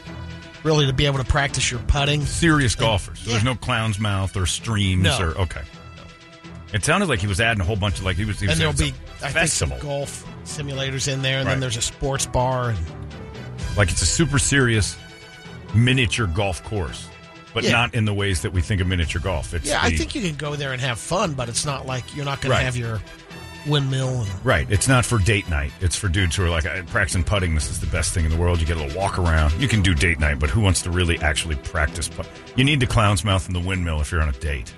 really 0.68 0.86
to 0.86 0.92
be 0.92 1.06
able 1.06 1.18
to 1.18 1.24
practice 1.24 1.70
your 1.70 1.80
putting. 1.80 2.24
Serious 2.26 2.74
golfers. 2.74 3.18
So 3.20 3.30
There's 3.30 3.42
no 3.44 3.54
clown's 3.54 3.98
mouth 3.98 4.36
or 4.36 4.44
streams 4.46 5.02
No. 5.04 5.18
or 5.20 5.38
okay. 5.42 5.62
It 6.74 6.84
sounded 6.84 7.08
like 7.08 7.20
he 7.20 7.26
was 7.26 7.40
adding 7.40 7.62
a 7.62 7.64
whole 7.64 7.76
bunch 7.76 7.98
of 7.98 8.04
like 8.04 8.16
he 8.18 8.26
was. 8.26 8.38
He 8.38 8.46
was 8.46 8.52
And 8.52 8.60
there'll 8.60 8.74
be 8.74 8.94
I 9.22 9.30
think 9.30 9.48
some 9.48 9.72
golf 9.80 10.24
simulators 10.44 11.10
in 11.10 11.22
there, 11.22 11.38
and 11.38 11.46
Right. 11.46 11.52
then 11.54 11.60
there's 11.60 11.78
a 11.78 11.82
sports 11.82 12.26
bar 12.26 12.70
and 12.70 12.78
like 13.76 13.90
it's 13.90 14.02
a 14.02 14.06
super 14.06 14.38
serious 14.38 14.96
miniature 15.74 16.26
golf 16.26 16.62
course, 16.64 17.08
but 17.54 17.64
Yeah. 17.64 17.72
not 17.72 17.94
in 17.94 18.04
the 18.04 18.12
ways 18.14 18.42
that 18.42 18.52
we 18.52 18.60
think 18.60 18.80
of 18.82 18.86
miniature 18.86 19.20
golf. 19.22 19.54
It's 19.54 19.66
Yeah, 19.66 19.80
I 19.82 19.96
think 19.96 20.14
you 20.14 20.20
can 20.20 20.34
go 20.36 20.56
there 20.56 20.72
and 20.72 20.80
have 20.82 20.98
fun, 20.98 21.32
but 21.32 21.48
it's 21.48 21.64
not 21.64 21.86
like 21.86 22.04
you're 22.14 22.24
not 22.26 22.40
going 22.42 22.52
Right. 22.52 22.58
to 22.58 22.64
have 22.66 22.76
your 22.76 23.00
windmill 23.68 24.22
and 24.22 24.44
Right. 24.44 24.66
It's 24.70 24.88
not 24.88 25.04
for 25.04 25.18
date 25.18 25.48
night. 25.48 25.72
It's 25.80 25.96
for 25.96 26.08
dudes 26.08 26.34
who 26.36 26.44
are 26.44 26.48
like, 26.50 26.66
"I- 26.66 26.82
practicing 26.82 27.24
putting, 27.24 27.54
this 27.54 27.70
is 27.70 27.80
the 27.80 27.86
best 27.86 28.12
thing 28.14 28.24
in 28.24 28.30
the 28.30 28.36
world. 28.36 28.60
You 28.60 28.66
get 28.66 28.76
a 28.76 28.80
little 28.82 28.98
walk 28.98 29.18
around. 29.18 29.52
You 29.60 29.68
can 29.68 29.82
do 29.82 29.94
date 29.94 30.18
night, 30.18 30.38
but 30.38 30.50
who 30.50 30.60
wants 30.60 30.82
to 30.82 30.90
really 30.90 31.18
actually 31.20 31.56
practice? 31.56 32.08
Put- 32.08 32.26
you 32.56 32.64
need 32.64 32.80
the 32.80 32.86
clown's 32.86 33.24
mouth 33.24 33.46
and 33.46 33.54
the 33.54 33.60
windmill 33.60 34.00
if 34.00 34.10
you're 34.12 34.22
on 34.22 34.28
a 34.28 34.32
date. 34.32 34.72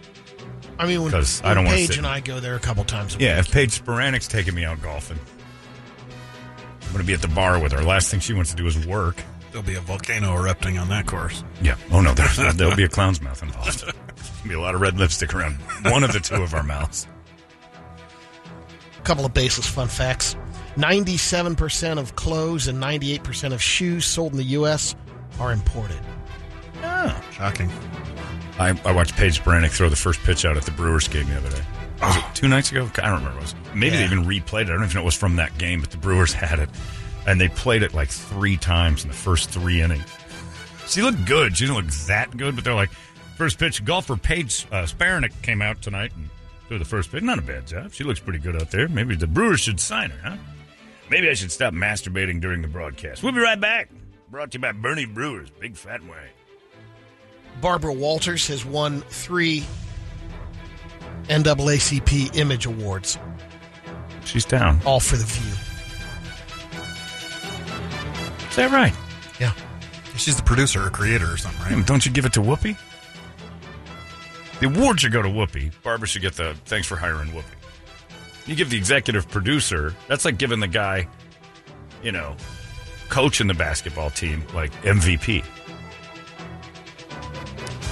I 0.78 0.86
mean, 0.86 1.02
when, 1.02 1.12
'Cause 1.12 1.42
I 1.44 1.52
don't 1.54 1.64
wanna 1.66 1.76
Paige 1.76 1.88
sit- 1.88 1.98
and 1.98 2.06
I 2.06 2.20
go 2.20 2.40
there 2.40 2.54
a 2.54 2.60
couple 2.60 2.84
times. 2.84 3.14
A 3.16 3.18
Yeah, 3.18 3.36
week. 3.36 3.46
if 3.46 3.52
Paige 3.52 3.70
Spiranac's 3.84 4.26
taking 4.28 4.54
me 4.54 4.64
out 4.64 4.80
golfing, 4.82 5.18
I'm 6.82 6.92
going 6.92 6.98
to 7.02 7.06
be 7.06 7.12
at 7.12 7.22
the 7.22 7.28
bar 7.28 7.58
with 7.58 7.72
her. 7.72 7.82
Last 7.84 8.10
thing 8.10 8.18
she 8.20 8.32
wants 8.32 8.50
to 8.50 8.56
do 8.56 8.66
is 8.66 8.76
work. 8.86 9.22
There'll 9.52 9.62
be 9.66 9.74
a 9.76 9.80
volcano 9.80 10.34
erupting 10.36 10.78
on 10.78 10.88
that 10.88 11.06
course. 11.06 11.44
Yeah. 11.62 11.74
Oh, 11.92 12.00
no, 12.00 12.14
there's, 12.14 12.36
there'll 12.56 12.74
be 12.76 12.84
a 12.84 12.88
clown's 12.88 13.20
mouth 13.20 13.42
involved. 13.42 13.80
There'll 14.42 14.48
be 14.48 14.54
a 14.54 14.60
lot 14.60 14.74
of 14.74 14.80
red 14.80 14.98
lipstick 14.98 15.34
around 15.34 15.56
one 15.84 16.02
of 16.02 16.12
the 16.12 16.20
two 16.20 16.36
of 16.42 16.54
our 16.54 16.62
mouths. 16.62 17.06
A 19.00 19.02
couple 19.02 19.24
of 19.24 19.32
baseless 19.32 19.66
fun 19.66 19.88
facts: 19.88 20.36
ninety-seven 20.76 21.56
percent 21.56 21.98
of 21.98 22.16
clothes 22.16 22.68
and 22.68 22.78
ninety-eight 22.78 23.24
percent 23.24 23.54
of 23.54 23.62
shoes 23.62 24.04
sold 24.04 24.32
in 24.32 24.36
the 24.38 24.44
U.S. 24.44 24.94
are 25.40 25.52
imported. 25.52 25.98
Oh, 26.82 27.24
Shocking. 27.32 27.70
I, 28.58 28.78
I 28.84 28.92
watched 28.92 29.16
Paige 29.16 29.42
Spiranac 29.42 29.70
throw 29.70 29.88
the 29.88 29.96
first 29.96 30.20
pitch 30.20 30.44
out 30.44 30.58
at 30.58 30.64
the 30.64 30.70
Brewers 30.70 31.08
game 31.08 31.26
the 31.30 31.36
other 31.38 31.48
day. 31.48 31.62
Was 32.02 32.16
it 32.16 32.24
two 32.34 32.46
nights 32.46 32.70
ago? 32.70 32.90
I 33.02 33.08
don't 33.08 33.20
remember. 33.20 33.38
It 33.38 33.42
was 33.42 33.54
maybe 33.74 33.96
they 33.96 34.04
even 34.04 34.24
replayed 34.24 34.62
it. 34.62 34.68
I 34.68 34.74
don't 34.74 34.84
even 34.84 34.94
know 34.94 35.00
if 35.00 35.02
it 35.02 35.04
was 35.04 35.14
from 35.14 35.36
that 35.36 35.56
game, 35.56 35.80
but 35.80 35.90
the 35.90 35.96
Brewers 35.96 36.32
had 36.34 36.58
it, 36.58 36.68
and 37.26 37.40
they 37.40 37.48
played 37.48 37.82
it 37.82 37.94
like 37.94 38.10
three 38.10 38.58
times 38.58 39.02
in 39.02 39.08
the 39.08 39.16
first 39.16 39.48
three 39.48 39.80
innings. 39.80 40.04
She 40.86 41.00
looked 41.00 41.24
good. 41.24 41.56
She 41.56 41.64
didn't 41.66 41.76
look 41.76 41.94
that 42.06 42.36
good, 42.36 42.54
but 42.54 42.64
they're 42.64 42.74
like, 42.74 42.90
first 43.36 43.58
pitch 43.58 43.82
golfer 43.84 44.16
Paige 44.16 44.66
uh, 44.70 44.82
Spiranac 44.82 45.32
came 45.40 45.62
out 45.62 45.80
tonight 45.80 46.12
and 46.16 46.28
threw 46.70 46.78
the 46.78 46.84
first 46.84 47.10
pitch. 47.10 47.24
Not 47.24 47.36
a 47.36 47.42
bad 47.42 47.66
job. 47.66 47.92
She 47.92 48.04
looks 48.04 48.20
pretty 48.20 48.38
good 48.38 48.54
out 48.54 48.70
there. 48.70 48.86
Maybe 48.86 49.16
the 49.16 49.26
Brewers 49.26 49.58
should 49.58 49.80
sign 49.80 50.10
her, 50.10 50.30
huh? 50.30 50.36
Maybe 51.10 51.28
I 51.28 51.34
should 51.34 51.50
stop 51.50 51.74
masturbating 51.74 52.40
during 52.40 52.62
the 52.62 52.68
broadcast. 52.68 53.24
We'll 53.24 53.32
be 53.32 53.40
right 53.40 53.60
back. 53.60 53.90
Brought 54.30 54.52
to 54.52 54.58
you 54.58 54.62
by 54.62 54.70
Bernie 54.70 55.04
Brewers, 55.04 55.50
Big 55.50 55.74
Fat 55.74 56.00
Way. 56.04 56.28
Barbara 57.60 57.92
Walters 57.92 58.46
has 58.46 58.64
won 58.64 59.00
three 59.00 59.64
NAACP 61.24 62.36
Image 62.36 62.66
Awards, 62.66 63.18
She's 64.24 64.44
down. 64.44 64.80
all 64.84 65.00
for 65.00 65.16
the 65.16 65.24
View. 65.24 65.52
Is 68.48 68.54
that 68.56 68.70
right? 68.70 68.92
Yeah. 69.40 69.52
She's 70.16 70.36
the 70.36 70.42
producer 70.44 70.86
or 70.86 70.90
creator 70.90 71.32
or 71.32 71.36
something, 71.36 71.60
right? 71.62 71.72
Hmm, 71.74 71.82
don't 71.82 72.06
you 72.06 72.12
give 72.12 72.24
it 72.26 72.32
to 72.34 72.40
Whoopi? 72.40 72.76
The 74.60 74.66
award 74.66 75.00
should 75.00 75.12
go 75.12 75.22
to 75.22 75.28
Whoopi. 75.28 75.72
Barbara 75.82 76.06
should 76.06 76.22
get 76.22 76.34
the 76.34 76.54
thanks 76.66 76.86
for 76.86 76.96
hiring 76.96 77.30
Whoopi. 77.30 77.44
You 78.46 78.54
give 78.54 78.70
the 78.70 78.76
executive 78.76 79.28
producer, 79.28 79.94
that's 80.06 80.24
like 80.24 80.38
giving 80.38 80.60
the 80.60 80.68
guy, 80.68 81.08
you 82.02 82.12
know, 82.12 82.36
coaching 83.08 83.46
the 83.46 83.54
basketball 83.54 84.10
team 84.10 84.44
like 84.54 84.72
MVP. 84.82 85.44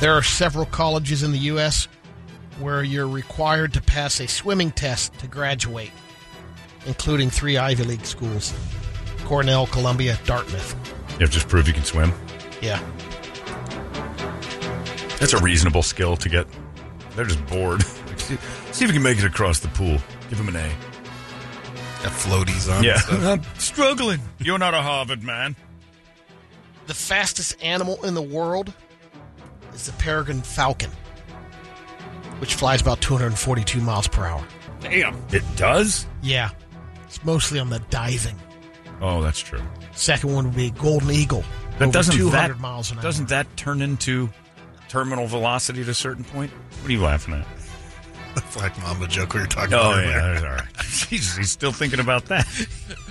There 0.00 0.12
are 0.12 0.22
several 0.22 0.66
colleges 0.66 1.22
in 1.22 1.32
the 1.32 1.38
U.S. 1.38 1.88
where 2.60 2.82
you're 2.82 3.08
required 3.08 3.72
to 3.74 3.80
pass 3.80 4.20
a 4.20 4.28
swimming 4.28 4.70
test 4.70 5.12
to 5.20 5.26
graduate, 5.26 5.90
including 6.86 7.30
three 7.30 7.56
Ivy 7.56 7.84
League 7.84 8.04
schools 8.04 8.54
Cornell, 9.24 9.66
Columbia, 9.66 10.18
Dartmouth. 10.24 10.74
You 11.12 11.18
have 11.20 11.30
to 11.30 11.34
just 11.34 11.48
prove 11.48 11.66
you 11.66 11.74
can 11.74 11.84
swim. 11.84 12.12
Yeah. 12.62 12.82
That's 15.18 15.32
a 15.32 15.38
reasonable 15.42 15.82
skill 15.82 16.16
to 16.16 16.28
get. 16.28 16.46
They're 17.14 17.24
just 17.24 17.44
bored. 17.46 17.82
See, 18.18 18.36
see 18.72 18.84
if 18.84 18.90
you 18.90 18.94
can 18.94 19.02
make 19.02 19.18
it 19.18 19.24
across 19.24 19.60
the 19.60 19.68
pool. 19.68 19.98
Give 20.28 20.38
him 20.38 20.48
an 20.48 20.56
A. 20.56 20.68
Got 22.02 22.12
floaties 22.12 22.72
on. 22.72 22.84
Yeah. 22.84 22.92
and 22.94 23.00
stuff. 23.02 23.24
I'm 23.24 23.42
struggling. 23.58 24.20
You're 24.38 24.58
not 24.58 24.74
a 24.74 24.82
Harvard 24.82 25.22
man. 25.22 25.56
The 26.86 26.94
fastest 26.94 27.62
animal 27.62 28.02
in 28.04 28.14
the 28.14 28.22
world 28.22 28.72
is 29.74 29.86
the 29.86 29.92
peregrine 29.92 30.42
falcon, 30.42 30.90
which 32.38 32.54
flies 32.54 32.80
about 32.80 33.00
242 33.00 33.80
miles 33.80 34.08
per 34.08 34.24
hour. 34.24 34.44
Damn. 34.80 35.16
It 35.32 35.42
does? 35.56 36.06
Yeah. 36.22 36.50
It's 37.06 37.24
mostly 37.24 37.58
on 37.58 37.70
the 37.70 37.80
diving. 37.90 38.36
Oh, 39.00 39.22
that's 39.22 39.40
true. 39.40 39.62
Second 39.92 40.34
one 40.34 40.44
would 40.46 40.56
be 40.56 40.70
golden 40.70 41.10
eagle. 41.10 41.44
But 41.78 41.84
over 41.88 41.92
doesn't 41.92 42.16
200 42.16 42.30
that 42.54 42.60
miles 42.60 42.90
an 42.90 42.98
hour. 42.98 43.02
doesn't 43.02 43.28
that 43.28 43.56
turn 43.56 43.80
into 43.82 44.28
terminal 44.88 45.26
velocity 45.26 45.82
at 45.82 45.88
a 45.88 45.94
certain 45.94 46.24
point? 46.24 46.50
What 46.80 46.88
are 46.88 46.92
you 46.92 47.02
laughing 47.02 47.34
at? 47.34 47.46
The 48.34 48.44
Black 48.54 48.78
Mamba 48.82 49.08
joke 49.08 49.34
we 49.34 49.40
were 49.40 49.46
talking 49.46 49.74
Oh 49.74 49.90
about. 49.92 50.04
yeah, 50.04 50.10
earlier. 50.16 50.32
that's 50.34 50.42
all 50.44 50.50
right. 50.50 50.74
Jesus, 51.08 51.36
he's 51.36 51.50
still 51.50 51.72
thinking 51.72 51.98
about 51.98 52.26
that. 52.26 52.46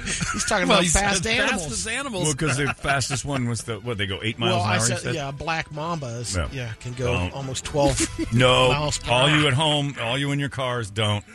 He's 0.06 0.46
talking 0.46 0.70
Well, 0.70 0.78
about 0.78 0.84
he 0.84 0.90
fast 0.90 1.26
animals. 1.28 1.64
fastest 1.64 1.88
animals. 1.90 2.24
Well, 2.24 2.34
because 2.34 2.56
the 2.58 2.74
fastest 2.76 3.26
one 3.26 3.50
was 3.50 3.64
the 3.64 3.80
what 3.82 3.98
they 3.98 4.06
go 4.06 4.20
eight 4.24 4.40
miles 4.40 4.54
well, 4.56 4.64
an 4.64 4.70
hour. 4.70 4.76
I 4.76 4.80
said, 4.80 5.00
said? 5.00 5.16
yeah, 5.16 5.32
black 5.32 5.70
mambas, 5.72 6.38
No. 6.38 6.48
yeah, 6.54 6.72
can 6.80 6.94
go 6.94 7.12
Don't. 7.14 7.34
almost 7.34 7.66
12 7.66 8.34
No, 8.34 8.70
miles 8.70 9.00
per 9.00 9.12
all 9.12 9.30
you 9.30 9.48
at 9.48 9.54
home, 9.54 9.96
all 10.00 10.18
you 10.18 10.32
in 10.32 10.40
your 10.40 10.48
cars, 10.50 10.90
don't. 10.92 11.26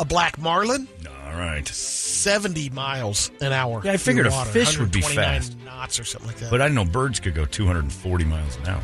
A 0.00 0.04
black 0.04 0.38
marlin, 0.38 0.86
All 1.26 1.32
right, 1.38 1.66
70 1.66 2.70
miles 2.70 3.30
an 3.40 3.52
hour. 3.52 3.82
Yeah, 3.84 3.92
I 3.92 3.96
figured 3.96 4.26
a 4.26 4.30
water, 4.30 4.50
fish 4.50 4.78
would 4.78 4.92
be 4.92 5.00
129 5.00 5.40
fast. 5.42 5.58
knots 5.64 5.98
or 6.00 6.04
something 6.04 6.28
like 6.28 6.38
that. 6.38 6.50
but 6.50 6.60
I 6.60 6.66
didn't 6.66 6.76
know 6.76 6.84
birds 6.84 7.18
could 7.20 7.34
go 7.34 7.44
240 7.44 8.24
miles 8.24 8.56
an 8.58 8.66
hour. 8.68 8.82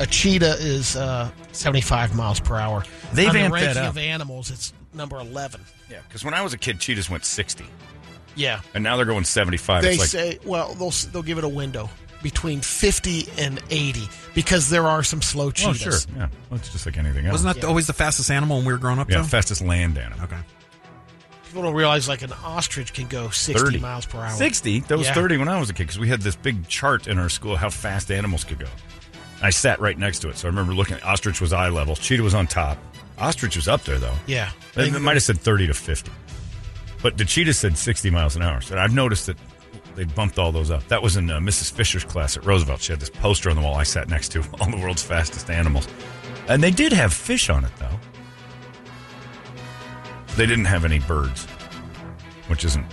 a 0.00 0.06
cheetah 0.06 0.56
is 0.60 0.96
uh, 0.96 1.30
75 1.52 2.14
miles 2.14 2.40
per 2.40 2.56
hour. 2.56 2.84
They've 3.14 3.28
On 3.28 3.34
the 3.34 3.48
ranking 3.50 3.82
up. 3.82 3.90
of 3.90 3.98
animals, 3.98 4.50
it's 4.50 4.72
number 4.94 5.18
11. 5.18 5.60
Yeah, 5.90 5.98
because 6.06 6.24
when 6.24 6.34
I 6.34 6.42
was 6.42 6.52
a 6.52 6.58
kid, 6.58 6.78
cheetahs 6.78 7.08
went 7.08 7.24
60, 7.24 7.64
Yeah. 8.36 8.60
and 8.74 8.84
now 8.84 8.96
they're 8.96 9.06
going 9.06 9.24
75. 9.24 9.82
They 9.82 9.90
it's 9.92 9.98
like, 10.00 10.08
say, 10.08 10.38
well, 10.44 10.74
they'll 10.74 10.90
they'll 11.10 11.22
give 11.22 11.38
it 11.38 11.44
a 11.44 11.48
window 11.48 11.88
between 12.22 12.60
50 12.60 13.28
and 13.38 13.62
80 13.70 14.08
because 14.34 14.68
there 14.68 14.86
are 14.86 15.02
some 15.02 15.22
slow 15.22 15.46
oh 15.46 15.50
cheetahs. 15.50 15.78
sure, 16.04 16.16
yeah, 16.16 16.28
well, 16.50 16.58
it's 16.58 16.70
just 16.72 16.86
like 16.86 16.98
anything 16.98 17.26
else. 17.26 17.34
Wasn't 17.44 17.60
that 17.60 17.66
always 17.66 17.86
the 17.86 17.92
fastest 17.92 18.30
animal 18.30 18.56
when 18.58 18.66
we 18.66 18.72
were 18.72 18.78
growing 18.78 18.98
up? 18.98 19.10
yeah, 19.10 19.18
though? 19.18 19.24
fastest 19.24 19.62
land 19.62 19.98
animal. 19.98 20.24
Okay. 20.24 20.38
People 21.46 21.62
don't 21.62 21.74
realize 21.74 22.08
like 22.08 22.20
an 22.22 22.32
ostrich 22.44 22.92
can 22.92 23.06
go 23.08 23.30
60 23.30 23.64
30 23.64 23.78
miles 23.78 24.04
per 24.04 24.18
hour. 24.18 24.30
60? 24.30 24.80
That 24.80 24.98
was 24.98 25.06
Yeah. 25.06 25.14
30 25.14 25.38
when 25.38 25.48
I 25.48 25.58
was 25.58 25.70
a 25.70 25.72
kid 25.72 25.84
because 25.84 25.98
we 25.98 26.08
had 26.08 26.20
this 26.20 26.36
big 26.36 26.68
chart 26.68 27.06
in 27.06 27.18
our 27.18 27.30
school 27.30 27.56
how 27.56 27.70
fast 27.70 28.10
animals 28.10 28.44
could 28.44 28.58
go. 28.58 28.66
I 29.40 29.50
sat 29.50 29.80
right 29.80 29.96
next 29.96 30.18
to 30.20 30.28
it, 30.28 30.36
so 30.36 30.48
I 30.48 30.50
remember 30.50 30.74
looking. 30.74 31.00
Ostrich 31.00 31.40
was 31.40 31.52
eye 31.52 31.68
level. 31.68 31.96
Cheetah 31.96 32.22
was 32.22 32.34
on 32.34 32.46
top. 32.48 32.76
Ostrich 33.18 33.56
was 33.56 33.66
up 33.66 33.82
there 33.84 33.98
though. 33.98 34.14
Yeah. 34.26 34.50
It, 34.76 35.00
might 35.00 35.14
have 35.14 35.22
said 35.22 35.40
30 35.40 35.68
to 35.68 35.74
50, 35.74 36.10
but 37.02 37.16
the 37.16 37.24
cheetah 37.24 37.54
said 37.54 37.78
60 37.78 38.10
miles 38.10 38.36
an 38.36 38.42
hour. 38.42 38.60
So 38.60 38.76
I've 38.76 38.94
noticed 38.94 39.26
that 39.26 39.36
they 39.98 40.04
bumped 40.04 40.38
all 40.38 40.52
those 40.52 40.70
up. 40.70 40.86
That 40.86 41.02
was 41.02 41.16
in 41.16 41.28
uh, 41.28 41.40
Mrs. 41.40 41.72
Fisher's 41.72 42.04
class 42.04 42.36
at 42.36 42.46
Roosevelt. 42.46 42.80
She 42.80 42.92
had 42.92 43.00
this 43.00 43.10
poster 43.10 43.50
on 43.50 43.56
the 43.56 43.62
wall 43.62 43.74
I 43.74 43.82
sat 43.82 44.08
next 44.08 44.28
to, 44.30 44.44
all 44.60 44.70
the 44.70 44.76
world's 44.76 45.02
fastest 45.02 45.50
animals, 45.50 45.88
and 46.48 46.62
they 46.62 46.70
did 46.70 46.92
have 46.92 47.12
fish 47.12 47.50
on 47.50 47.64
it 47.64 47.72
though. 47.78 47.98
They 50.36 50.46
didn't 50.46 50.66
have 50.66 50.84
any 50.84 51.00
birds, 51.00 51.46
which 52.46 52.64
isn't 52.64 52.86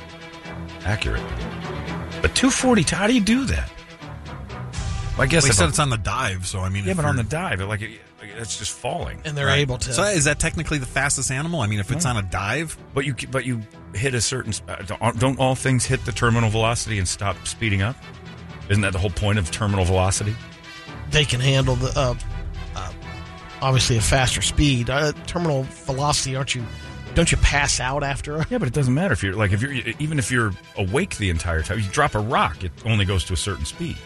accurate. 0.83 1.21
But 2.23 2.33
240, 2.33 2.81
how 2.95 3.05
do 3.05 3.13
you 3.13 3.21
do 3.21 3.45
that? 3.45 3.71
Well, 5.11 5.21
I 5.21 5.25
guess 5.27 5.43
Well, 5.43 5.47
he 5.47 5.49
if 5.51 5.55
said 5.55 5.69
it's 5.69 5.79
on 5.79 5.91
the 5.91 5.97
dive, 5.97 6.47
so 6.47 6.61
I 6.61 6.69
mean, 6.69 6.85
yeah, 6.85 6.95
but 6.95 7.05
on 7.05 7.17
the 7.17 7.23
dive, 7.23 7.61
like 7.61 7.81
it, 8.35 8.41
it's 8.41 8.57
just 8.57 8.71
falling. 8.71 9.21
And 9.25 9.37
they're 9.37 9.47
Right. 9.47 9.59
able 9.59 9.77
to. 9.79 9.93
So 9.93 10.03
is 10.03 10.25
that 10.25 10.39
technically 10.39 10.77
the 10.77 10.85
fastest 10.85 11.31
animal? 11.31 11.61
I 11.61 11.67
mean, 11.67 11.79
if 11.79 11.91
it's 11.91 12.05
on 12.05 12.17
a 12.17 12.21
dive, 12.23 12.77
But 12.93 13.05
you 13.05 13.15
but 13.31 13.45
you 13.45 13.61
hit 13.93 14.13
a 14.13 14.21
certain 14.21 14.53
uh, 14.67 14.75
don't- 14.83 15.19
don't 15.19 15.39
all 15.39 15.55
things 15.55 15.85
hit 15.85 16.03
the 16.05 16.11
terminal 16.11 16.49
velocity 16.49 16.97
and 16.99 17.07
stop 17.07 17.35
speeding 17.47 17.81
up? 17.81 17.95
Isn't 18.69 18.81
that 18.81 18.93
the 18.93 18.99
whole 18.99 19.09
point 19.11 19.39
of 19.39 19.51
terminal 19.51 19.85
velocity? 19.85 20.35
they 21.11 21.23
can 21.23 21.39
handle 21.39 21.75
the 21.75 21.87
uh, 21.97 22.15
uh, 22.75 22.91
obviously 23.61 23.95
a 23.95 24.01
faster 24.01 24.41
speed. 24.41 24.89
Uh, 24.89 25.13
terminal 25.27 25.63
velocity, 25.85 26.35
aren't 26.35 26.55
you? 26.55 26.65
Don't 27.13 27.31
you 27.31 27.37
pass 27.37 27.79
out 27.79 28.03
after? 28.03 28.37
A, 28.37 28.47
Yeah, 28.49 28.57
but 28.57 28.67
it 28.67 28.73
doesn't 28.73 28.93
matter 28.93 29.13
if 29.13 29.23
you're 29.23 29.35
like 29.35 29.51
if 29.53 29.61
you're 29.61 29.71
even 29.99 30.19
if 30.19 30.31
you're 30.31 30.51
awake 30.77 31.15
the 31.17 31.29
entire 31.29 31.61
time. 31.61 31.79
You 31.79 31.85
drop 31.91 32.15
a 32.15 32.19
rock, 32.19 32.63
it 32.63 32.71
only 32.85 33.05
goes 33.05 33.23
to 33.25 33.33
a 33.33 33.37
certain 33.37 33.65
speed. 33.65 33.97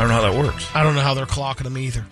I 0.00 0.04
don't 0.04 0.08
know 0.08 0.22
how 0.22 0.32
that 0.32 0.42
works, 0.42 0.66
I 0.74 0.82
don't 0.82 0.94
know 0.94 1.02
how 1.02 1.12
they're 1.12 1.26
clocking 1.26 1.64
them 1.64 1.76
either. 1.76 2.06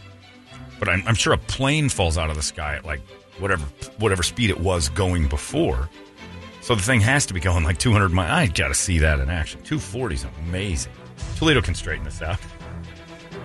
but 0.78 0.90
I'm, 0.90 1.02
I'm 1.06 1.15
sure 1.15 1.32
a 1.32 1.39
plane 1.39 1.89
falls 1.89 2.19
out 2.19 2.28
of 2.28 2.36
the 2.36 2.43
sky 2.43 2.77
at 2.77 2.85
like 2.85 3.01
whatever 3.39 3.65
whatever 3.97 4.23
speed 4.23 4.51
it 4.51 4.60
was 4.60 4.90
going 4.90 5.27
before. 5.27 5.89
So 6.60 6.74
the 6.74 6.82
thing 6.82 7.01
has 7.01 7.24
to 7.24 7.32
be 7.35 7.40
going 7.40 7.65
like 7.65 7.78
200 7.78 8.10
miles. 8.10 8.31
I 8.31 8.47
got 8.52 8.69
to 8.69 8.74
see 8.74 8.98
that 8.98 9.20
in 9.20 9.31
action. 9.31 9.62
240 9.62 10.15
is 10.16 10.27
amazing. 10.47 10.93
Toledo 11.36 11.62
can 11.62 11.74
straighten 11.74 12.05
this 12.05 12.20
out. 12.20 12.39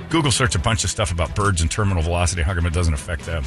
Google 0.09 0.29
search 0.29 0.55
a 0.55 0.59
bunch 0.59 0.83
of 0.83 0.89
stuff 0.89 1.09
about 1.13 1.33
birds 1.33 1.61
and 1.61 1.71
terminal 1.71 2.03
velocity. 2.03 2.41
How 2.41 2.53
come 2.53 2.65
it 2.65 2.73
doesn't 2.73 2.93
affect 2.93 3.25
them? 3.25 3.45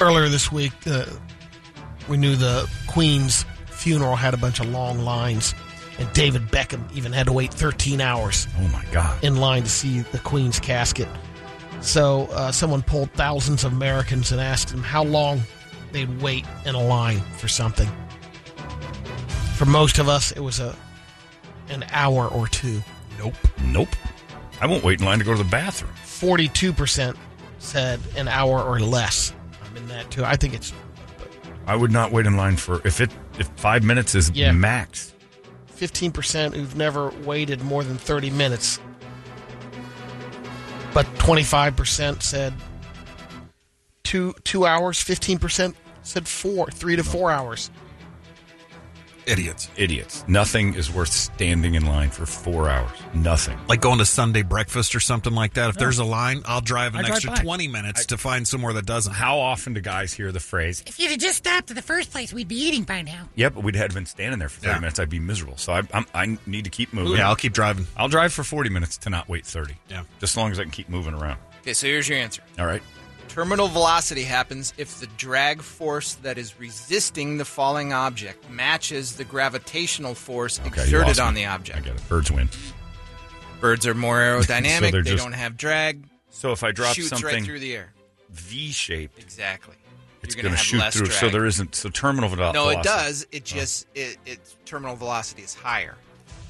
Earlier 0.00 0.30
this 0.30 0.50
week, 0.50 0.72
uh, 0.86 1.04
we 2.08 2.16
knew 2.16 2.36
the 2.36 2.70
Queen's 2.86 3.44
funeral 3.66 4.16
had 4.16 4.32
a 4.32 4.38
bunch 4.38 4.60
of 4.60 4.68
long 4.70 5.00
lines. 5.00 5.54
And 5.98 6.12
David 6.12 6.42
Beckham 6.48 6.84
even 6.94 7.12
had 7.12 7.26
to 7.26 7.32
wait 7.32 7.52
13 7.54 8.00
hours 8.00 8.46
Oh 8.58 8.68
my 8.68 8.84
God. 8.92 9.22
in 9.24 9.36
line 9.36 9.62
to 9.62 9.68
see 9.70 10.00
the 10.00 10.18
Queen's 10.18 10.60
casket. 10.60 11.08
So 11.80 12.24
uh, 12.32 12.52
someone 12.52 12.82
polled 12.82 13.10
thousands 13.12 13.64
of 13.64 13.72
Americans 13.72 14.30
and 14.32 14.40
asked 14.40 14.68
them 14.68 14.82
how 14.82 15.04
long 15.04 15.40
they'd 15.92 16.20
wait 16.20 16.44
in 16.66 16.74
a 16.74 16.82
line 16.82 17.20
for 17.38 17.48
something. 17.48 17.88
For 19.56 19.64
most 19.64 19.98
of 19.98 20.08
us, 20.08 20.32
it 20.32 20.40
was 20.40 20.60
a 20.60 20.74
an 21.68 21.84
hour 21.90 22.28
or 22.28 22.46
two. 22.46 22.82
Nope. 23.18 23.34
Nope. 23.64 23.88
I 24.60 24.66
won't 24.66 24.84
wait 24.84 25.00
in 25.00 25.06
line 25.06 25.18
to 25.18 25.24
go 25.24 25.32
to 25.32 25.42
the 25.42 25.48
bathroom. 25.50 25.92
42% 26.04 27.16
said 27.58 27.98
an 28.16 28.28
hour 28.28 28.62
or 28.62 28.78
less. 28.80 29.32
I'm 29.64 29.76
in 29.76 29.88
that 29.88 30.10
too. 30.10 30.24
I 30.24 30.36
think 30.36 30.54
it's 30.54 30.72
I 31.66 31.74
would 31.74 31.90
not 31.90 32.12
wait 32.12 32.26
in 32.26 32.36
line 32.36 32.56
for 32.56 32.80
if 32.86 33.00
it 33.00 33.10
if 33.38 33.48
five 33.56 33.82
minutes 33.82 34.14
is 34.14 34.30
Yeah. 34.30 34.52
max. 34.52 35.12
15% 35.76 36.54
who've 36.54 36.76
never 36.76 37.10
waited 37.24 37.62
more 37.62 37.84
than 37.84 37.96
30 37.98 38.30
minutes. 38.30 38.80
But 40.94 41.06
25% 41.16 42.22
said 42.22 42.54
two 44.02 44.34
two 44.44 44.64
hours. 44.64 44.98
15% 44.98 45.74
said 46.02 46.26
four, 46.26 46.70
three 46.70 46.96
to 46.96 47.04
four 47.04 47.30
hours. 47.30 47.70
Idiots. 49.26 49.68
Idiots. 49.76 50.24
Nothing 50.28 50.74
is 50.74 50.90
worth 50.92 51.08
standing 51.08 51.74
in 51.74 51.84
line 51.84 52.10
for 52.10 52.26
four 52.26 52.68
hours. 52.68 52.96
Nothing. 53.12 53.58
Like 53.68 53.80
going 53.80 53.98
to 53.98 54.04
Sunday 54.06 54.42
breakfast 54.42 54.94
or 54.94 55.00
something 55.00 55.34
like 55.34 55.54
that. 55.54 55.68
If 55.70 55.76
there's 55.76 55.98
a 55.98 56.04
line, 56.04 56.42
I'll 56.44 56.60
drive 56.60 56.94
an 56.94 57.04
I 57.04 57.08
extra 57.08 57.32
by. 57.32 57.42
20 57.42 57.66
minutes 57.68 58.06
to 58.06 58.18
find 58.18 58.46
somewhere 58.46 58.72
that 58.74 58.86
doesn't. 58.86 59.12
How 59.12 59.38
often 59.40 59.74
do 59.74 59.80
guys 59.80 60.12
hear 60.12 60.30
the 60.30 60.38
phrase? 60.40 60.82
If 60.86 61.00
you'd 61.00 61.10
have 61.10 61.18
just 61.18 61.38
stopped 61.38 61.70
at 61.70 61.76
the 61.76 61.82
first 61.82 62.12
place, 62.12 62.32
we'd 62.32 62.46
be 62.46 62.54
eating 62.56 62.84
by 62.84 63.02
now. 63.02 63.28
Yep, 63.34 63.54
but 63.56 63.64
we'd 63.64 63.74
have 63.74 63.92
been 63.92 64.06
standing 64.06 64.38
there 64.38 64.48
for 64.48 64.60
thirty 64.60 64.74
Yeah. 64.74 64.80
minutes. 64.80 65.00
I'd 65.00 65.10
be 65.10 65.18
miserable. 65.18 65.56
So 65.56 65.72
I, 65.72 65.82
I'm, 65.92 66.06
I 66.14 66.38
need 66.46 66.64
to 66.64 66.70
keep 66.70 66.92
moving. 66.92 67.16
Yeah, 67.16 67.28
I'll 67.28 67.34
keep 67.36 67.52
driving. 67.52 67.86
I'll 67.96 68.08
drive 68.08 68.32
for 68.32 68.44
forty 68.44 68.70
minutes 68.70 68.96
to 68.98 69.10
not 69.10 69.28
wait 69.28 69.44
thirty. 69.44 69.74
Yeah. 69.90 70.04
just 70.20 70.34
as 70.34 70.36
long 70.36 70.52
as 70.52 70.60
I 70.60 70.62
can 70.62 70.70
keep 70.70 70.88
moving 70.88 71.14
around. 71.14 71.38
Okay, 71.62 71.72
so 71.72 71.88
here's 71.88 72.08
your 72.08 72.18
answer. 72.18 72.42
All 72.60 72.66
right. 72.66 72.82
Terminal 73.36 73.68
velocity 73.68 74.22
happens 74.22 74.72
if 74.78 74.98
the 74.98 75.06
drag 75.18 75.60
force 75.60 76.14
that 76.22 76.38
is 76.38 76.58
resisting 76.58 77.36
the 77.36 77.44
falling 77.44 77.92
object 77.92 78.48
matches 78.48 79.16
the 79.16 79.24
gravitational 79.24 80.14
force 80.14 80.58
Okay, 80.60 80.80
exerted 80.84 81.20
on 81.20 81.34
me. 81.34 81.42
the 81.42 81.46
object. 81.46 81.76
I 81.78 81.82
get 81.82 81.96
it. 81.96 82.08
Birds 82.08 82.30
win. 82.32 82.48
Birds 83.60 83.86
are 83.86 83.92
more 83.92 84.16
aerodynamic. 84.20 84.80
So 84.86 84.90
they're 84.90 85.02
just- 85.02 85.22
don't 85.22 85.32
have 85.34 85.58
drag. 85.58 86.04
So 86.30 86.52
if 86.52 86.64
I 86.64 86.72
drop 86.72 86.94
shoots 86.94 87.10
something 87.10 87.26
right 87.28 87.44
through 87.44 87.58
the 87.60 87.76
air. 87.76 87.92
V-shaped, 88.30 89.18
Exactly. 89.18 89.76
it's 90.22 90.34
going 90.34 90.50
to 90.52 90.56
shoot 90.56 90.78
less 90.78 90.96
through. 90.96 91.08
Drag. 91.08 91.18
So 91.20 91.28
there 91.28 91.44
isn't. 91.44 91.74
So 91.74 91.90
terminal 91.90 92.30
velo- 92.30 92.52
No, 92.52 92.68
velocity. 92.70 92.80
it 92.80 92.82
does. 92.84 93.26
It 93.32 93.42
oh. 93.42 93.56
just 93.58 93.86
it, 93.94 94.16
its 94.24 94.56
terminal 94.64 94.96
velocity 94.96 95.42
is 95.42 95.52
higher 95.54 95.96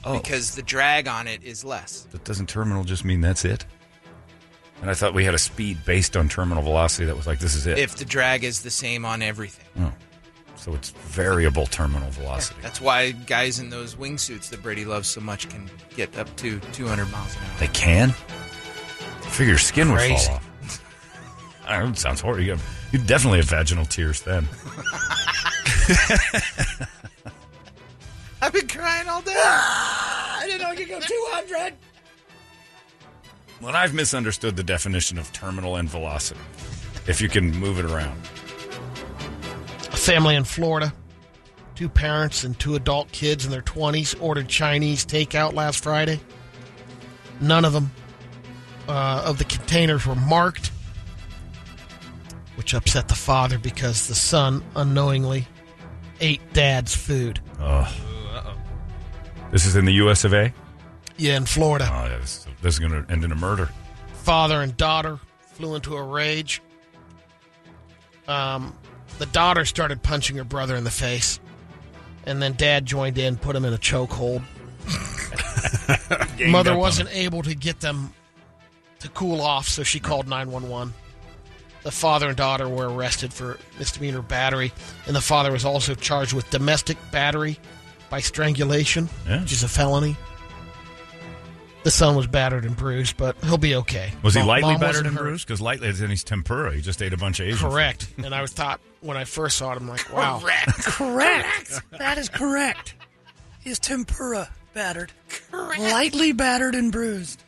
Oh. 0.05 0.19
because 0.19 0.55
the 0.55 0.63
drag 0.63 1.09
on 1.09 1.27
it 1.27 1.43
is 1.43 1.65
less. 1.65 2.07
That 2.13 2.23
doesn't 2.23 2.49
terminal 2.49 2.85
just 2.85 3.05
mean 3.05 3.23
that's 3.23 3.45
it? 3.45 3.67
And 4.83 4.91
I 4.91 4.95
thought 4.95 5.15
we 5.15 5.25
had 5.25 5.35
a 5.35 5.39
speed 5.39 5.85
based 5.85 6.17
on 6.17 6.29
terminal 6.29 6.63
velocity 6.63 7.07
that 7.07 7.17
was 7.17 7.27
like 7.27 7.39
this 7.39 7.55
is 7.55 7.67
it. 7.67 7.79
If 7.79 7.97
the 7.97 8.05
drag 8.05 8.45
is 8.45 8.63
the 8.63 8.71
same 8.71 9.05
on 9.05 9.23
everything. 9.23 9.67
oh. 9.81 9.93
So 10.57 10.75
it's 10.75 10.91
variable 10.91 11.67
terminal 11.67 12.11
velocity. 12.11 12.59
That's 12.63 12.81
why 12.81 13.13
guys 13.13 13.59
in 13.59 13.69
those 13.71 13.95
wingsuits 13.95 14.49
that 14.51 14.63
Brady 14.63 14.85
loves 14.85 15.07
so 15.09 15.21
much 15.21 15.49
can 15.49 15.71
get 15.95 16.17
up 16.19 16.35
to 16.37 16.59
200 16.73 17.07
miles 17.13 17.37
an 17.37 17.43
hour. 17.43 17.59
They 17.61 17.69
can. 17.69 18.11
I 18.11 19.29
figure 19.29 19.53
your 19.53 19.59
skin 19.59 19.93
would 19.93 20.01
fall 20.01 20.35
off. 20.35 20.83
I 21.69 21.79
know, 21.81 21.89
it 21.91 21.99
sounds 21.99 22.21
horrible. 22.21 22.43
You 22.43 22.57
you 22.93 22.99
definitely 23.01 23.39
have 23.39 23.49
vaginal 23.49 23.85
tears 23.85 24.23
then. 24.23 24.49
I've 28.43 28.53
been 28.53 28.69
crying 28.69 29.09
all 29.09 29.23
day. 29.23 29.33
I 29.37 30.45
didn't 30.47 30.63
know 30.63 30.71
you 30.71 30.79
could 30.87 30.89
go 30.89 31.01
200. 31.01 31.75
Well, 33.61 33.75
I've 33.75 33.95
misunderstood 33.95 34.57
the 34.57 34.63
definition 34.63 35.19
of 35.19 35.33
terminal 35.33 35.77
and 35.77 35.89
velocity. 35.89 36.41
If 37.07 37.21
you 37.21 37.29
can 37.29 37.57
move 37.57 37.79
it 37.79 37.85
around. 37.85 38.21
A 39.93 39.97
family 39.97 40.35
in 40.35 40.45
Florida, 40.45 40.93
two 41.75 41.89
parents 41.89 42.45
and 42.45 42.59
two 42.59 42.75
adult 42.75 43.11
kids 43.13 43.45
in 43.45 43.51
their 43.51 43.63
20s 43.63 44.21
ordered 44.21 44.49
Chinese 44.49 45.07
takeout 45.07 45.55
last 45.55 45.83
Friday. 45.83 46.21
None 47.41 47.65
of 47.65 47.73
them 47.73 47.91
uh, 48.89 49.23
of 49.25 49.39
the 49.39 49.45
containers 49.45 50.07
were 50.07 50.15
marked, 50.15 50.71
which 52.57 52.75
upset 52.75 53.09
the 53.09 53.15
father 53.15 53.59
because 53.59 54.09
the 54.09 54.15
son 54.15 54.63
unknowingly 54.75 55.47
ate 56.21 56.41
dad's 56.53 56.95
food. 56.95 57.41
Oh. 57.61 57.91
This 59.51 59.65
is 59.65 59.77
in 59.77 59.85
the 59.85 59.95
US 59.95 60.25
of 60.25 60.35
A? 60.35 60.53
Yeah, 61.17 61.37
in 61.37 61.47
Florida. 61.47 61.89
Oh, 61.91 62.07
yeah, 62.07 62.19
this, 62.63 62.63
this 62.63 62.75
is 62.75 62.81
going 62.81 63.05
to 63.05 63.11
end 63.13 63.25
in 63.25 63.33
a 63.33 63.37
murder. 63.37 63.71
father 64.13 64.61
and 64.63 64.77
daughter 64.77 65.19
flew 65.53 65.75
into 65.75 65.97
a 65.97 66.03
rage. 66.03 66.61
Um, 68.29 68.75
the 69.19 69.27
daughter 69.27 69.65
started 69.65 70.03
punching 70.03 70.37
her 70.37 70.45
brother 70.45 70.77
in 70.77 70.85
the 70.85 70.91
face, 70.91 71.39
and 72.25 72.43
then 72.43 72.55
dad 72.55 72.85
joined 72.87 73.19
in, 73.19 73.37
put 73.37 73.55
him 73.57 73.65
in 73.65 73.73
a 73.73 73.79
chokehold. 73.79 74.43
Mother 76.51 76.77
wasn't 76.77 77.09
able 77.13 77.43
to 77.43 77.55
get 77.55 77.81
them 77.81 78.13
to 79.01 79.09
cool 79.11 79.41
off, 79.41 79.69
so 79.69 79.83
she 79.83 80.01
called 80.01 80.29
911. 80.29 80.93
The 81.83 81.91
father 81.93 82.29
and 82.29 82.37
daughter 82.37 82.69
were 82.69 82.89
arrested 82.93 83.33
for 83.33 83.59
misdemeanor 83.79 84.23
battery, 84.23 84.73
and 85.07 85.15
the 85.15 85.21
father 85.21 85.53
was 85.53 85.65
also 85.65 85.95
charged 85.95 86.33
with 86.33 86.51
domestic 86.51 86.99
battery 87.13 87.59
by 88.11 88.21
strangulation, 88.21 89.09
Yeah. 89.29 89.43
which 89.43 89.53
is 89.53 89.63
a 89.63 89.69
felony. 89.69 90.17
The 91.87 91.93
son 91.93 92.17
was 92.17 92.27
battered 92.27 92.65
and 92.65 92.77
bruised, 92.77 93.17
but 93.17 93.37
he'll 93.45 93.59
be 93.59 93.77
okay. 93.77 94.11
Was 94.25 94.35
he 94.35 94.43
lightly 94.43 94.73
Mom 94.73 94.81
battered 94.81 95.07
and 95.07 95.17
bruised? 95.17 95.47
Because 95.47 95.61
lightly 95.61 95.87
is 95.87 96.01
in 96.01 96.11
his 96.11 96.25
tempura. 96.25 96.75
He 96.75 96.81
just 96.81 97.01
ate 97.01 97.13
a 97.13 97.17
bunch 97.17 97.39
of 97.39 97.47
Asian. 97.47 97.59
food. 97.59 97.71
Correct. 97.71 98.09
and 98.19 98.35
I 98.35 98.43
was 98.43 98.51
thought 98.51 98.81
when 99.03 99.17
I 99.17 99.23
first 99.23 99.57
saw 99.57 99.71
it, 99.71 99.77
I'm 99.77 99.89
like, 99.89 100.13
wow. 100.13 100.41
Correct. 100.43 101.81
That 101.93 102.19
is 102.19 102.29
correct. 102.29 102.97
His 103.61 103.79
tempura 103.79 104.51
battered. 104.75 105.13
Lightly 105.53 106.33
battered 106.33 106.75
and 106.75 106.91
bruised. 106.91 107.45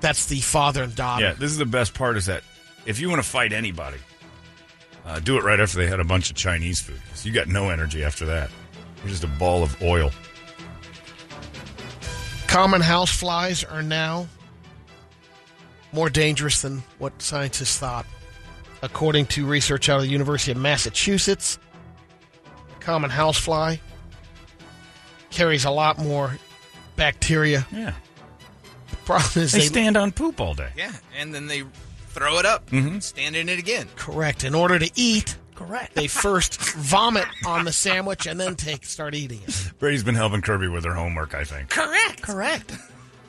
That's 0.00 0.24
the 0.24 0.40
father 0.40 0.82
and 0.82 0.94
daughter. 0.94 1.26
Yeah, 1.26 1.32
this 1.34 1.50
is 1.50 1.58
the 1.58 1.66
best 1.66 1.92
part 1.92 2.16
is 2.16 2.24
that 2.24 2.44
if 2.86 2.98
you 2.98 3.10
want 3.10 3.22
to 3.22 3.28
fight 3.28 3.52
anybody, 3.52 3.98
uh, 5.04 5.20
do 5.20 5.36
it 5.36 5.44
right 5.44 5.60
after 5.60 5.76
they 5.76 5.86
had 5.86 6.00
a 6.00 6.04
bunch 6.04 6.30
of 6.30 6.36
Chinese 6.36 6.80
food. 6.80 6.98
'cause 7.10 7.26
you 7.26 7.32
got 7.32 7.48
no 7.48 7.68
energy 7.68 8.04
after 8.04 8.24
that. 8.24 8.48
You're 9.02 9.10
just 9.10 9.22
a 9.24 9.26
ball 9.26 9.62
of 9.62 9.76
oil. 9.82 10.12
Common 12.54 12.82
house 12.82 13.10
flies 13.10 13.64
are 13.64 13.82
now 13.82 14.28
more 15.90 16.08
dangerous 16.08 16.62
than 16.62 16.84
what 16.98 17.20
scientists 17.20 17.76
thought. 17.78 18.06
According 18.80 19.26
to 19.26 19.44
research 19.44 19.88
out 19.88 19.96
of 19.96 20.02
the 20.02 20.08
University 20.08 20.52
of 20.52 20.58
Massachusetts, 20.58 21.58
common 22.78 23.10
housefly 23.10 23.78
carries 25.30 25.64
a 25.64 25.70
lot 25.72 25.98
more 25.98 26.38
bacteria. 26.94 27.66
Yeah. 27.72 27.94
The 28.90 28.96
problem 28.98 29.44
is 29.46 29.50
They 29.50 29.58
they, 29.58 29.64
stand 29.64 29.96
on 29.96 30.12
poop 30.12 30.40
all 30.40 30.54
day. 30.54 30.70
Yeah, 30.76 30.92
and 31.18 31.34
then 31.34 31.48
they 31.48 31.64
throw 32.10 32.38
it 32.38 32.46
up, 32.46 32.70
Mm-hmm. 32.70 33.00
stand 33.00 33.34
in 33.34 33.48
it 33.48 33.58
again. 33.58 33.88
correct. 33.96 34.44
In 34.44 34.54
order 34.54 34.78
to 34.78 34.88
eat, 34.94 35.36
Correct. 35.54 35.94
they 35.94 36.06
first 36.08 36.60
vomit 36.72 37.26
on 37.46 37.64
the 37.64 37.72
sandwich 37.72 38.26
and 38.26 38.38
then 38.40 38.56
take 38.56 38.84
start 38.84 39.14
eating 39.14 39.40
it. 39.46 39.72
Brady's 39.78 40.02
been 40.04 40.14
helping 40.16 40.40
Kirby 40.42 40.68
with 40.68 40.84
her 40.84 40.94
homework, 40.94 41.34
I 41.34 41.44
think. 41.44 41.70
Correct. 41.70 42.22
Correct. 42.22 42.72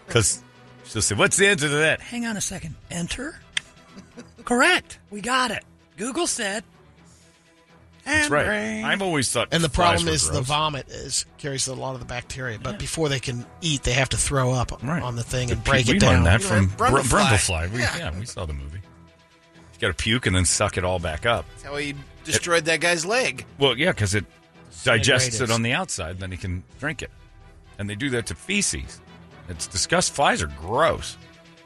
Because 0.08 0.42
she'll 0.86 1.02
say, 1.02 1.16
What's 1.16 1.38
the 1.38 1.48
answer 1.48 1.68
to 1.68 1.76
that? 1.76 2.02
Hang 2.02 2.26
on 2.26 2.36
a 2.38 2.42
second. 2.42 2.76
Enter. 2.92 3.40
Correct. 4.44 5.00
We 5.12 5.22
got 5.22 5.52
it. 5.52 5.64
Google 5.98 6.28
said. 6.28 6.64
That's 8.06 8.26
And 8.26 8.32
right. 8.32 8.46
brain. 8.46 8.86
I've 8.86 9.02
always 9.02 9.32
thought. 9.32 9.48
And 9.52 9.64
the 9.64 9.70
problem 9.70 10.06
were 10.06 10.12
is 10.12 10.30
the 10.30 10.42
vomit 10.42 10.90
is 10.90 11.26
carries 11.40 11.68
a 11.68 11.74
lot 11.74 11.96
of 11.96 12.00
the 12.00 12.06
bacteria. 12.06 12.60
But 12.60 12.78
before 12.78 13.10
they 13.10 13.20
can 13.20 13.46
eat, 13.62 13.82
they 13.82 13.94
have 13.94 14.10
to 14.10 14.18
throw 14.18 14.52
up 14.52 14.72
Right. 14.84 15.02
on 15.02 15.16
the 15.16 15.24
thing 15.24 15.50
and 15.50 15.64
break 15.64 15.86
pu- 15.88 15.94
it 15.94 15.94
we 16.04 16.08
learned 16.08 16.18
down. 16.18 16.24
that 16.26 16.42
from 16.44 16.56
learned 16.58 16.72
Brundlefly. 16.78 17.26
Brundlefly. 17.26 17.72
We, 17.72 17.80
yeah. 17.80 18.18
we 18.20 18.26
saw 18.26 18.46
the 18.46 18.54
movie. 18.54 18.80
You 19.76 19.82
got 19.82 19.98
to 19.98 20.04
puke 20.04 20.26
and 20.26 20.36
then 20.36 20.46
suck 20.46 20.78
it 20.78 20.84
all 20.84 21.00
back 21.00 21.26
up. 21.26 21.46
That's 21.52 21.64
how 21.64 21.76
he 21.76 21.96
destroyed 22.24 22.66
that 22.66 22.80
guy's 22.80 23.06
leg. 23.06 23.46
Well, 23.60 23.78
yeah, 23.78 23.92
because 23.92 24.16
it 24.16 24.26
digests 24.84 25.42
it 25.42 25.52
on 25.52 25.62
the 25.62 25.74
outside, 25.74 26.20
then 26.20 26.32
he 26.32 26.38
can 26.38 26.64
drink 26.80 27.02
it. 27.02 27.12
And 27.78 27.90
they 27.90 27.96
do 27.96 28.10
that 28.12 28.28
to 28.28 28.36
feces. 28.36 29.02
It's 29.50 29.68
disgusting. 29.68 30.16
Flies 30.16 30.42
are 30.42 30.48
gross. 30.48 31.18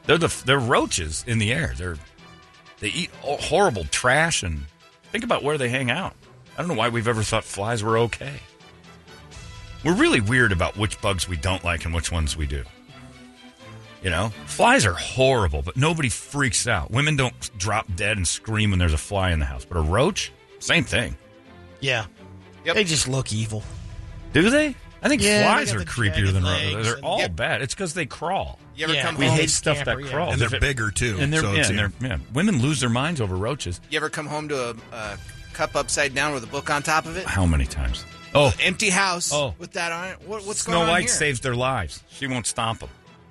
They're 0.06 0.18
the 0.18 0.34
they're 0.44 0.58
roaches 0.58 1.24
in 1.26 1.38
the 1.38 1.52
air. 1.52 1.72
They're 1.76 1.96
they 2.80 2.88
eat 2.88 3.10
horrible 3.20 3.84
trash 3.84 4.42
and 4.42 4.64
think 5.12 5.24
about 5.24 5.42
where 5.42 5.56
they 5.58 5.68
hang 5.68 5.90
out. 5.90 6.14
I 6.56 6.62
don't 6.62 6.68
know 6.68 6.74
why 6.74 6.88
we've 6.88 7.08
ever 7.08 7.22
thought 7.22 7.44
flies 7.44 7.82
were 7.82 7.98
okay. 7.98 8.40
We're 9.84 9.94
really 9.94 10.20
weird 10.20 10.52
about 10.52 10.76
which 10.76 11.00
bugs 11.00 11.28
we 11.28 11.36
don't 11.36 11.64
like 11.64 11.84
and 11.84 11.94
which 11.94 12.10
ones 12.10 12.36
we 12.36 12.46
do. 12.46 12.64
You 14.02 14.08
know, 14.10 14.32
flies 14.46 14.86
are 14.86 14.94
horrible, 14.94 15.60
but 15.62 15.76
nobody 15.76 16.08
freaks 16.08 16.66
out. 16.66 16.90
Women 16.90 17.16
don't 17.16 17.34
drop 17.58 17.86
dead 17.96 18.16
and 18.16 18.26
scream 18.26 18.70
when 18.70 18.78
there's 18.78 18.94
a 18.94 18.98
fly 18.98 19.30
in 19.30 19.38
the 19.40 19.44
house, 19.44 19.64
but 19.66 19.76
a 19.76 19.82
roach, 19.82 20.32
same 20.58 20.84
thing. 20.84 21.16
Yeah. 21.80 22.06
Yep. 22.64 22.74
They 22.76 22.84
just 22.84 23.08
look 23.08 23.32
evil. 23.32 23.62
Do 24.32 24.48
they? 24.48 24.74
I 25.02 25.08
think 25.08 25.22
Yeah, 25.22 25.44
flies 25.44 25.72
are 25.74 25.80
creepier 25.80 26.32
than 26.32 26.44
roaches. 26.44 26.86
They're 26.86 27.04
all 27.04 27.18
Yep. 27.20 27.36
bad. 27.36 27.62
It's 27.62 27.74
because 27.74 27.92
they 27.94 28.06
crawl. 28.06 28.58
You 28.74 28.84
ever 28.84 28.94
Yeah, 28.94 29.02
come 29.02 29.16
We 29.16 29.26
home? 29.26 29.36
hate 29.36 29.50
stuff 29.50 29.76
camper, 29.78 29.96
that 29.96 30.04
yeah. 30.04 30.10
crawls. 30.12 30.32
And 30.32 30.42
they're 30.42 30.60
bigger, 30.60 30.90
too, 30.90 31.16
And 31.20 31.32
they're 31.32 31.40
so 31.42 31.52
yeah, 31.52 31.66
and 31.68 31.78
they're 31.78 31.92
yeah. 32.00 32.18
Women 32.32 32.60
lose 32.62 32.80
their 32.80 32.90
minds 32.90 33.20
over 33.20 33.34
roaches. 33.36 33.80
You 33.90 33.96
ever 33.98 34.08
come 34.10 34.26
home 34.26 34.48
to 34.48 34.70
a, 34.70 34.74
a 34.94 35.18
cup 35.54 35.74
upside 35.76 36.14
down 36.14 36.32
with 36.34 36.44
a 36.44 36.46
book 36.48 36.70
on 36.70 36.82
top 36.82 37.04
of 37.06 37.16
it? 37.16 37.26
How 37.26 37.44
many 37.46 37.64
times? 37.66 38.04
Oh, 38.34 38.52
Empty 38.60 38.90
house 38.90 39.32
Oh. 39.32 39.54
with 39.58 39.72
that 39.72 39.90
on 39.92 40.08
it. 40.08 40.18
What, 40.26 40.44
what's 40.46 40.60
Snow 40.60 40.72
going 40.72 40.82
on 40.82 40.86
Snow 40.86 40.92
White 40.92 41.00
here? 41.04 41.08
saves 41.08 41.40
their 41.40 41.56
lives. 41.56 42.02
She 42.10 42.26
won't 42.26 42.46
stomp 42.46 42.80
them, 42.80 42.90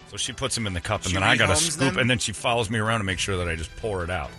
so 0.10 0.18
she 0.18 0.34
puts 0.34 0.56
them 0.56 0.68
in 0.68 0.73
the 0.73 0.81
cup, 0.81 1.02
and 1.02 1.10
She 1.10 1.14
then 1.14 1.23
I 1.23 1.36
got 1.38 1.48
to 1.48 1.53
rehomes 1.53 1.72
scoop, 1.72 1.94
them? 1.94 1.98
and 1.99 2.10
then 2.10 2.18
she 2.19 2.31
follows 2.31 2.69
me 2.69 2.80
around 2.80 2.99
to 2.99 3.06
make 3.06 3.19
sure 3.19 3.38
that 3.38 3.48
I 3.48 3.56
just 3.56 3.76
pour 3.77 4.03
it 4.03 4.10
out. 4.10 4.31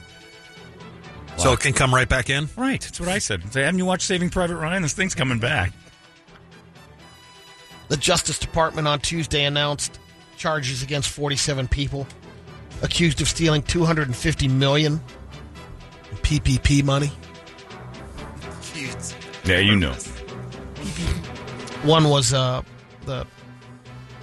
So 1.37 1.53
it 1.53 1.61
can 1.61 1.73
come 1.73 1.95
right 1.95 2.09
back 2.09 2.29
in? 2.29 2.49
Right, 2.57 2.81
that's 2.81 3.01
what 3.01 3.09
I 3.09 3.19
said. 3.19 3.51
Say, 3.53 3.63
haven't 3.63 3.79
you 3.79 3.87
watched 3.87 4.03
Saving 4.07 4.29
Private 4.31 4.57
Ryan? 4.57 4.83
This 4.83 4.93
thing's 4.93 5.15
coming 5.15 5.39
back. 5.39 5.73
The 7.89 7.97
Justice 7.97 8.39
Department 8.39 8.87
on 8.87 9.01
Tuesday 9.01 9.45
announced 9.45 9.99
charges 10.37 10.83
against 10.83 11.09
47 11.11 11.67
people 11.69 12.07
accused 12.83 13.21
of 13.21 13.29
stealing 13.29 13.63
250 13.63 14.49
million 14.49 15.01
in 16.11 16.17
PPP 16.19 16.83
money. 16.85 17.11
Cute. 18.75 19.15
Yeah, 19.45 19.59
you 19.59 19.77
know. 19.77 19.93
One 21.83 22.09
was 22.11 22.33
uh, 22.35 22.63
the 23.07 23.27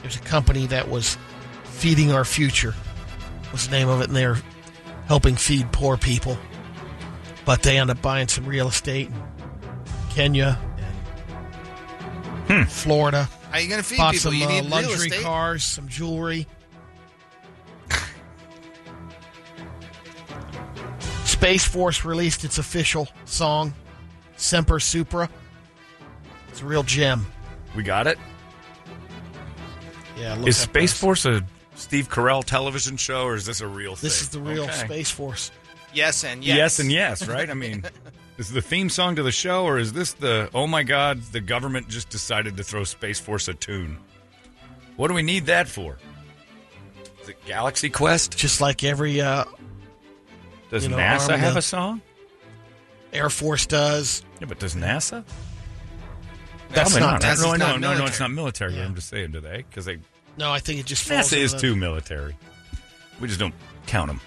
there's 0.01 0.15
a 0.15 0.19
company 0.21 0.67
that 0.67 0.87
was 0.87 1.17
feeding 1.77 2.11
our 2.11 2.25
future. 2.25 2.73
Was 3.51 3.67
the 3.67 3.71
name 3.71 3.87
of 3.87 4.01
it, 4.01 4.07
and 4.07 4.15
they're 4.15 4.37
helping 5.05 5.35
feed 5.35 5.71
poor 5.71 5.95
people. 5.95 6.37
But 7.45 7.61
they 7.61 7.77
end 7.77 7.91
up 7.91 8.01
buying 8.01 8.27
some 8.27 8.45
real 8.45 8.67
estate 8.67 9.07
in 9.07 9.15
Kenya 10.09 10.59
and 12.49 12.69
Florida. 12.69 13.29
How 13.51 13.59
you 13.59 13.69
going 13.69 13.79
to 13.81 13.87
feed 13.87 13.97
Bought 13.97 14.15
people? 14.15 14.31
some 14.31 14.39
you 14.39 14.45
uh, 14.45 14.49
need 14.49 14.61
real 14.61 14.69
luxury 14.71 15.07
estate. 15.07 15.23
cars, 15.23 15.63
some 15.63 15.87
jewelry. 15.87 16.47
Space 21.23 21.65
Force 21.65 22.03
released 22.03 22.43
its 22.43 22.57
official 22.57 23.07
song, 23.25 23.73
Semper 24.35 24.79
Supra. 24.79 25.29
It's 26.49 26.61
a 26.61 26.65
real 26.65 26.83
gem. 26.83 27.27
We 27.75 27.83
got 27.83 28.07
it. 28.07 28.17
Yeah, 30.17 30.33
look 30.33 30.47
Is 30.47 30.57
Space 30.57 30.91
this. 30.91 30.99
Force 30.99 31.25
a 31.25 31.43
Steve 31.77 32.09
Carell 32.09 32.43
television 32.43 32.97
show, 32.97 33.23
or 33.23 33.35
is 33.35 33.45
this 33.45 33.61
a 33.61 33.67
real 33.67 33.95
thing? 33.95 34.07
This 34.07 34.21
is 34.21 34.29
the 34.29 34.39
real 34.39 34.63
Okay. 34.63 34.73
Space 34.73 35.11
Force. 35.11 35.51
Yes 35.93 36.23
and 36.23 36.43
Yes. 36.43 36.57
yes. 36.57 36.79
and 36.79 36.91
yes, 36.91 37.27
right? 37.27 37.49
I 37.49 37.53
mean, 37.55 37.83
is 38.37 38.51
the 38.51 38.61
theme 38.61 38.89
song 38.89 39.15
to 39.15 39.23
the 39.23 39.31
show, 39.31 39.63
or 39.63 39.77
is 39.79 39.93
this 39.93 40.13
the 40.13 40.49
oh 40.53 40.67
my 40.67 40.83
god, 40.83 41.21
the 41.31 41.39
government 41.39 41.87
just 41.87 42.09
decided 42.09 42.57
to 42.57 42.63
throw 42.63 42.83
Space 42.83 43.19
Force 43.19 43.47
a 43.47 43.53
tune? 43.53 43.97
What 44.97 45.07
do 45.09 45.13
we 45.13 45.21
need 45.21 45.45
that 45.45 45.67
for? 45.67 45.97
Is 47.21 47.29
it 47.29 47.37
Galaxy 47.45 47.89
Quest? 47.89 48.35
Just 48.37 48.59
like 48.59 48.83
every 48.83 49.21
uh, 49.21 49.45
Does 50.71 50.83
you 50.83 50.89
know, 50.89 50.97
NASA 50.97 51.37
have 51.37 51.55
a 51.57 51.61
song? 51.61 52.01
Air 53.13 53.29
Force 53.29 53.65
does. 53.65 54.23
Yeah, 54.41 54.47
but 54.47 54.59
does 54.59 54.75
NASA? 54.75 55.23
That's 56.69 56.91
Probably 56.91 56.99
not. 57.07 57.23
right? 57.23 57.31
NASA's 57.33 57.43
No, 57.43 57.51
I 57.51 57.57
know, 57.57 57.65
not 57.67 57.79
no, 57.79 57.97
no, 57.99 58.05
it's 58.05 58.19
not 58.19 58.31
military. 58.31 58.75
Yeah. 58.75 58.85
I'm 58.85 58.95
just 58.95 59.07
saying, 59.09 59.31
do 59.31 59.39
they? 59.39 59.57
Because 59.69 59.85
they 59.85 59.99
No, 60.37 60.51
I 60.51 60.59
think 60.59 60.79
it 60.79 60.85
just 60.85 61.03
falls 61.07 61.31
NASA 61.31 61.37
is 61.37 61.51
the- 61.53 61.59
too 61.59 61.75
military. 61.75 62.35
We 63.19 63.27
just 63.27 63.39
don't 63.39 63.53
count 63.87 64.07
them. 64.07 64.21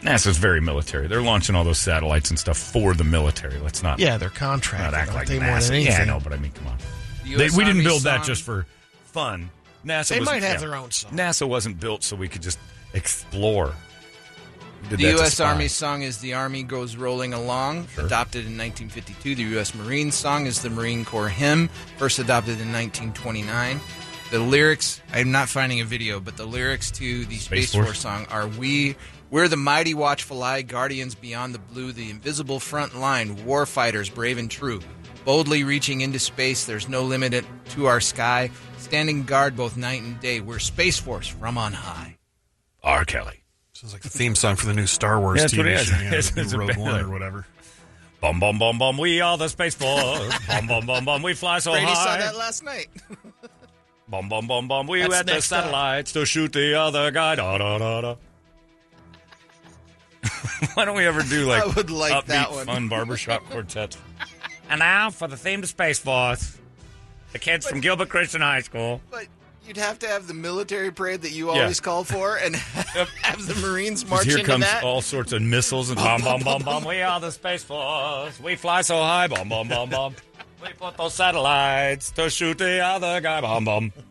NASA's 0.00 0.38
very 0.38 0.62
military. 0.62 1.06
They're 1.08 1.20
launching 1.20 1.54
all 1.54 1.62
those 1.64 1.78
satellites 1.78 2.30
and 2.30 2.38
stuff 2.38 2.56
for 2.56 2.94
the 2.94 3.04
military. 3.04 3.58
Let's 3.58 3.82
not 3.82 3.98
Yeah, 3.98 4.16
they're 4.16 4.30
not 4.40 4.94
act 4.94 5.12
like 5.12 5.28
they, 5.28 5.38
more 5.38 5.58
NASA. 5.58 5.68
than 5.68 5.82
Yeah, 5.82 5.98
I 6.00 6.04
know, 6.06 6.20
but 6.24 6.32
I 6.32 6.38
mean, 6.38 6.52
come 6.52 6.68
on. 6.68 6.78
The 7.24 7.36
They, 7.36 7.50
we 7.50 7.64
didn't 7.64 7.68
Army 7.68 7.84
build 7.84 8.02
that 8.04 8.24
just 8.24 8.42
for 8.42 8.64
fun. 9.04 9.50
NASA. 9.84 10.08
They 10.10 10.20
might 10.20 10.42
have 10.42 10.54
yeah. 10.54 10.68
their 10.68 10.74
own 10.74 10.90
song. 10.90 11.12
NASA 11.12 11.46
wasn't 11.46 11.80
built 11.80 12.02
so 12.02 12.16
we 12.16 12.28
could 12.28 12.40
just 12.42 12.58
explore. 12.94 13.74
Did 14.88 14.98
The 14.98 15.10
U.S. 15.10 15.38
Army 15.40 15.68
song 15.68 16.00
is 16.00 16.18
"The 16.18 16.32
Army 16.32 16.62
Goes 16.62 16.96
Rolling 16.96 17.34
Along," 17.34 17.86
adopted 17.98 18.46
in 18.46 18.56
1952. 18.56 19.34
The 19.34 19.42
U.S. 19.54 19.74
Marine 19.74 20.10
song 20.10 20.46
is 20.46 20.62
the 20.62 20.70
Marine 20.70 21.04
Corps 21.04 21.28
hymn, 21.28 21.68
first 21.98 22.18
adopted 22.18 22.58
in 22.60 22.72
1929. 22.72 23.78
The 24.30 24.38
lyrics, 24.38 25.00
I'm 25.12 25.32
not 25.32 25.48
finding 25.48 25.80
a 25.80 25.84
video, 25.84 26.20
but 26.20 26.36
the 26.36 26.46
lyrics 26.46 26.90
to 26.92 27.24
the 27.24 27.34
Space, 27.36 27.70
Space 27.70 27.74
Force? 27.74 27.86
Force 27.86 27.98
song 28.00 28.26
are 28.30 28.46
"We, 28.46 28.94
we're 29.30 29.48
the 29.48 29.56
mighty 29.56 29.92
watchful 29.92 30.42
eye, 30.42 30.62
guardians 30.62 31.16
beyond 31.16 31.52
the 31.54 31.58
blue, 31.58 31.90
the 31.90 32.10
invisible 32.10 32.60
front 32.60 32.96
line, 32.96 33.44
war 33.44 33.66
fighters 33.66 34.08
brave 34.08 34.38
and 34.38 34.48
true, 34.48 34.80
boldly 35.24 35.64
reaching 35.64 36.00
into 36.02 36.20
space. 36.20 36.64
There's 36.64 36.88
no 36.88 37.02
limit 37.02 37.44
to 37.70 37.86
our 37.86 38.00
sky, 38.00 38.50
standing 38.78 39.24
guard 39.24 39.56
both 39.56 39.76
night 39.76 40.02
and 40.02 40.20
day. 40.20 40.40
We're 40.40 40.60
Space 40.60 40.98
Force 40.98 41.26
from 41.26 41.58
on 41.58 41.72
high." 41.72 42.16
R. 42.84 43.04
Kelly. 43.04 43.42
Sounds 43.72 43.92
like 43.94 44.02
the 44.02 44.08
theme 44.10 44.34
song 44.36 44.54
for 44.56 44.66
the 44.66 44.74
new 44.74 44.86
Star 44.86 45.18
Wars 45.20 45.38
Yeah, 45.38 45.42
that's 45.42 45.56
what 45.56 45.66
TV 45.66 45.70
it 45.70 45.80
is. 45.80 45.86
show. 45.88 45.96
Yeah, 45.96 46.06
It's- 46.06 46.32
it's 46.36 46.52
new 46.52 46.58
Rogue. 46.60 46.76
One 46.76 47.00
or 47.00 47.10
whatever. 47.10 47.46
Bum 48.20 48.38
bum 48.38 48.58
bum 48.60 48.78
bum. 48.78 48.96
We 48.98 49.20
are 49.22 49.36
the 49.38 49.48
Space 49.48 49.74
Force. 49.74 50.38
bum 50.46 50.68
bum 50.68 50.86
bum 50.86 51.04
bum. 51.04 51.22
We 51.22 51.34
fly 51.34 51.58
so 51.58 51.72
Brady 51.72 51.86
saw 51.86 52.10
high. 52.10 52.18
that 52.18 52.36
last 52.36 52.62
night. 52.62 52.86
Bum 54.10 54.28
bum 54.28 54.46
bum 54.48 54.66
bum. 54.66 54.86
We 54.88 55.00
That's 55.02 55.14
had 55.14 55.26
the 55.26 55.32
next 55.34 55.44
satellites 55.46 56.12
to 56.12 56.26
shoot 56.26 56.52
the 56.52 56.74
other 56.74 57.10
guy. 57.12 57.36
Da 57.36 57.58
da 57.58 57.78
da 57.78 58.00
da. 58.00 58.14
Why 60.74 60.84
don't 60.84 60.96
we 60.96 61.06
ever 61.06 61.22
do 61.22 61.46
like 61.46 61.62
I 61.62 61.66
would 61.66 61.90
like 61.90 62.12
upbeat, 62.12 62.26
that 62.26 62.50
one. 62.50 62.66
fun 62.66 62.88
barbershop 62.88 63.44
quartet? 63.50 63.96
And 64.68 64.80
now 64.80 65.10
for 65.10 65.28
the 65.28 65.36
theme 65.36 65.62
to 65.62 65.66
Space 65.68 65.98
Force, 65.98 66.58
the 67.32 67.38
kids 67.38 67.66
from 67.68 67.80
Gilbert 67.80 68.08
Christian 68.08 68.40
High 68.40 68.60
School. 68.62 69.00
But 69.10 69.26
you'd 69.66 69.76
have 69.76 69.98
to 70.00 70.08
have 70.08 70.26
the 70.26 70.34
military 70.34 70.90
parade 70.92 71.22
that 71.22 71.30
you 71.32 71.52
Yeah. 71.54 71.62
always 71.62 71.78
call 71.80 72.02
for, 72.04 72.36
and 72.36 72.54
have 73.22 73.46
the 73.46 73.54
Marines 73.66 74.02
'Cause 74.02 74.10
march 74.10 74.24
Here 74.26 74.38
into 74.38 74.50
comes 74.50 74.64
that. 74.64 74.82
all 74.84 75.02
sorts 75.02 75.32
of 75.32 75.40
missiles 75.42 75.88
and 75.90 75.98
bum 75.98 76.20
bum 76.22 76.42
bum 76.42 76.62
bum. 76.62 76.84
We 76.84 77.00
are 77.02 77.20
the 77.20 77.30
Space 77.30 77.62
Force. 77.62 78.38
We 78.40 78.56
fly 78.56 78.82
so 78.82 78.96
high. 78.96 79.28
Bum 79.28 79.48
bum 79.48 79.68
bum 79.68 79.88
bum. 79.90 80.14
We 80.62 80.72
put 80.74 80.96
those 80.96 81.14
satellites 81.14 82.10
to 82.12 82.28
shoot 82.30 82.58
the 82.58 82.80
other 82.80 83.20
guy. 83.20 83.40
Bum 83.40 83.64
bum. 83.64 83.92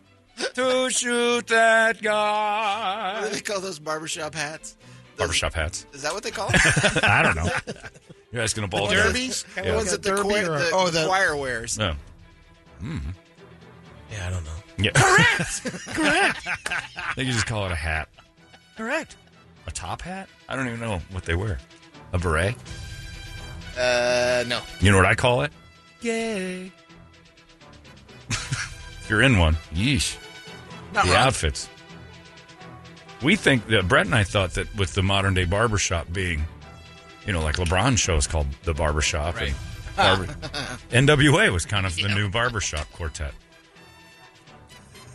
To 0.54 0.88
shoot 0.88 1.46
that 1.48 2.00
guy. 2.00 3.20
What 3.20 3.28
do 3.28 3.34
they 3.34 3.40
call 3.42 3.60
those 3.60 3.78
barbershop 3.78 4.34
hats? 4.34 4.74
Those- 5.16 5.18
Barbershop 5.18 5.52
hats. 5.52 5.84
Is 5.92 6.00
that 6.00 6.14
what 6.14 6.22
they 6.22 6.30
call 6.30 6.48
them? 6.50 6.60
I 7.02 7.22
don't 7.22 7.36
know. 7.36 7.50
You're 8.32 8.40
asking 8.42 8.64
a 8.64 8.68
ball 8.68 8.86
guy. 8.88 8.94
Derbies? 8.94 9.44
the 9.54 9.64
Yeah. 9.64 9.76
ones 9.76 9.90
that 9.90 10.02
the, 10.02 10.10
Derby 10.10 10.22
choir, 10.30 10.52
or- 10.52 10.58
the, 10.58 10.70
oh, 10.72 10.86
the 10.86 11.00
the- 11.00 11.06
choir 11.06 11.36
wears. 11.36 11.76
No. 11.76 11.94
Yeah, 12.82 14.26
I 14.26 14.30
don't 14.30 14.44
know. 14.44 14.50
Yeah. 14.78 14.90
Correct. 14.94 16.46
I 16.96 17.12
think 17.14 17.26
you 17.26 17.34
just 17.34 17.46
call 17.46 17.66
it 17.66 17.72
a 17.72 17.76
hat. 17.76 18.08
Correct. 18.78 19.16
A 19.66 19.70
top 19.70 20.00
hat? 20.00 20.26
I 20.48 20.56
don't 20.56 20.66
even 20.68 20.80
know 20.80 21.02
what 21.10 21.24
they 21.24 21.34
wear. 21.34 21.58
A 22.14 22.18
beret? 22.18 22.54
Uh, 23.78 24.44
no. 24.48 24.62
You 24.80 24.90
know 24.90 24.96
what 24.96 25.06
I 25.06 25.14
call 25.14 25.42
it? 25.42 25.52
Yay. 26.02 26.72
if 28.30 29.06
you're 29.08 29.22
in 29.22 29.38
one, 29.38 29.56
yeesh. 29.74 30.16
Not 30.94 31.04
the 31.06 31.12
wrong. 31.12 31.26
outfits. 31.26 31.68
We 33.22 33.36
think 33.36 33.66
that 33.68 33.86
Brett 33.86 34.06
and 34.06 34.14
I 34.14 34.24
thought 34.24 34.54
that 34.54 34.74
with 34.76 34.94
the 34.94 35.02
modern 35.02 35.34
day 35.34 35.44
barbershop 35.44 36.10
being, 36.12 36.44
you 37.26 37.32
know, 37.32 37.42
like 37.42 37.56
LeBron's 37.56 38.00
show 38.00 38.16
is 38.16 38.26
called 38.26 38.46
the 38.64 38.72
barbershop. 38.74 39.36
Right. 39.36 39.52
And 39.98 40.26
barber- 40.26 40.32
NWA 40.90 41.52
was 41.52 41.66
kind 41.66 41.84
of 41.86 41.94
the 41.96 42.08
new 42.08 42.30
barbershop 42.30 42.90
quartet. 42.92 43.34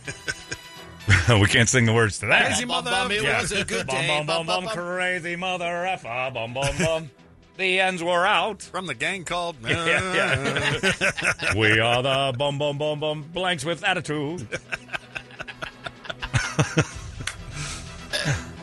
we 1.40 1.46
can't 1.48 1.68
sing 1.68 1.84
the 1.84 1.92
words 1.92 2.18
to 2.20 2.26
that. 2.26 2.46
Crazy 2.46 2.64
mother, 2.64 2.92
it 3.10 3.22
was 3.22 3.50
a 3.52 3.64
good 3.64 3.86
day. 3.88 4.06
Bum, 4.06 4.26
bum, 4.26 4.46
bum, 4.46 4.46
Bum, 4.46 4.64
bum, 4.64 4.64
bum. 4.66 4.74
crazy 4.96 5.34
mother 5.34 5.84
effer. 5.86 6.30
Bum, 6.32 6.54
bum, 6.54 6.74
bum. 6.78 7.10
The 7.56 7.80
ends 7.80 8.02
were 8.02 8.26
out. 8.26 8.62
From 8.62 8.86
the 8.86 8.94
gang 8.94 9.24
called. 9.24 9.56
Yeah, 9.66 10.14
yeah. 10.14 11.54
we 11.56 11.78
are 11.80 12.02
the 12.02 12.34
bum, 12.36 12.58
bum, 12.58 12.78
bum, 12.78 13.00
bum 13.00 13.22
blanks 13.32 13.64
with 13.64 13.84
attitude. 13.84 14.46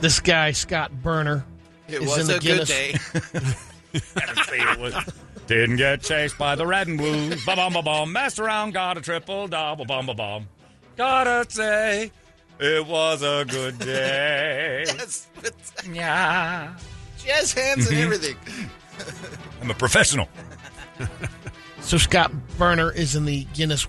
This 0.02 0.20
guy 0.20 0.52
Scott 0.52 0.92
Burner 1.02 1.46
It 1.88 2.02
is 2.02 2.10
was 2.10 2.20
in 2.20 2.28
the 2.28 2.36
a 2.36 2.40
good 2.40 2.68
Guinness. 2.68 2.70
day. 2.70 2.96
It 3.94 4.80
was- 4.80 4.96
Didn't 5.48 5.78
get 5.78 6.02
chased 6.02 6.38
by 6.38 6.56
the 6.56 6.66
red 6.66 6.88
and 6.88 6.98
blue. 6.98 7.30
Ba 7.46 7.56
bum 7.56 7.72
ba 7.74 7.82
bum. 7.82 8.12
Messed 8.12 8.40
around, 8.40 8.74
got 8.74 8.98
a 8.98 9.02
triple 9.02 9.48
double. 9.48 9.86
Bum 9.86 10.06
ba 10.06 10.14
bum. 10.14 10.48
Gotta 10.98 11.46
say, 11.50 12.12
it 12.60 12.86
was 12.86 13.22
a 13.24 13.46
good 13.48 13.80
day. 13.80 14.84
yes, 14.88 15.28
but 15.42 15.54
yeah. 15.92 16.76
she 17.18 17.30
has 17.30 17.54
hands 17.54 17.88
and 17.88 17.96
mm-hmm. 17.98 18.04
everything. 18.04 18.38
I'm 19.62 19.72
a 19.72 19.76
professional. 19.76 20.28
So 21.84 21.98
Scott 21.98 22.32
Burner 22.58 22.92
is 22.92 23.16
in 23.16 23.26
the 23.26 23.44
Guinness 23.54 23.88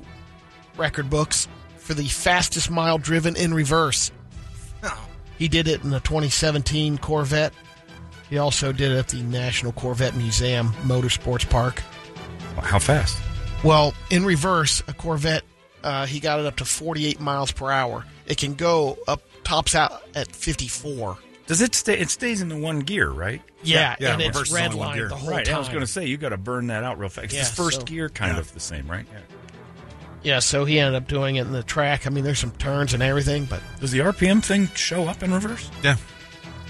record 0.76 1.08
books 1.08 1.46
for 1.76 1.94
the 1.94 2.08
fastest 2.08 2.68
mile 2.68 2.98
driven 2.98 3.36
in 3.36 3.54
reverse. 3.54 4.10
Oh. 4.82 5.08
He 5.38 5.46
did 5.46 5.68
it 5.68 5.84
in 5.84 5.90
the 5.90 6.00
2017 6.00 6.98
Corvette. 6.98 7.54
He 8.28 8.38
also 8.38 8.72
did 8.72 8.90
it 8.90 8.98
at 8.98 9.08
the 9.08 9.22
National 9.22 9.70
Corvette 9.70 10.16
Museum 10.16 10.70
Motorsports 10.82 11.48
Park. 11.48 11.84
How 12.58 12.80
fast? 12.80 13.16
Well, 13.62 13.94
in 14.10 14.24
reverse, 14.24 14.82
a 14.88 14.92
Corvette 14.92 15.44
uh, 15.84 16.06
he 16.06 16.18
got 16.18 16.40
it 16.40 16.46
up 16.46 16.56
to 16.56 16.64
48 16.64 17.20
miles 17.20 17.52
per 17.52 17.70
hour. 17.70 18.04
It 18.26 18.38
can 18.38 18.54
go 18.54 18.98
up, 19.06 19.22
tops 19.44 19.74
out 19.74 20.02
at 20.14 20.34
54. 20.34 21.18
Does 21.46 21.60
it 21.60 21.74
stay? 21.74 21.98
It 21.98 22.08
stays 22.10 22.40
in 22.40 22.48
the 22.48 22.56
one 22.56 22.80
gear, 22.80 23.10
right? 23.10 23.42
Yeah, 23.62 23.96
Yeah, 23.98 24.12
and 24.14 24.20
reverse 24.22 24.42
it's 24.42 24.52
red 24.52 24.72
one 24.74 24.88
line 24.88 24.96
gear. 24.96 25.08
the 25.08 25.16
whole 25.16 25.30
right. 25.30 25.44
time. 25.44 25.56
I 25.56 25.58
was 25.58 25.68
going 25.68 25.80
to 25.80 25.86
say 25.86 26.06
you 26.06 26.16
got 26.16 26.30
to 26.30 26.36
burn 26.38 26.68
that 26.68 26.84
out 26.84 26.98
real 26.98 27.08
fast. 27.10 27.32
Yeah, 27.34 27.40
it's 27.40 27.50
first 27.50 27.80
so- 27.80 27.84
gear, 27.84 28.08
kind 28.08 28.32
Yeah. 28.34 28.40
of 28.40 28.52
the 28.54 28.60
same, 28.60 28.90
right? 28.90 29.04
Yeah. 29.12 29.18
Yeah, 30.22 30.38
so 30.38 30.64
he 30.64 30.78
ended 30.78 30.94
up 31.02 31.06
doing 31.06 31.36
it 31.36 31.42
in 31.42 31.52
the 31.52 31.62
track. 31.62 32.06
I 32.06 32.10
mean, 32.10 32.24
there's 32.24 32.38
some 32.38 32.52
turns 32.52 32.94
and 32.94 33.02
everything, 33.02 33.44
but 33.44 33.60
Does 33.78 33.90
the 33.92 33.98
RPM 34.00 34.42
thing 34.42 34.68
show 34.74 35.06
up 35.06 35.22
in 35.22 35.34
reverse? 35.34 35.70
Yeah. 35.82 35.96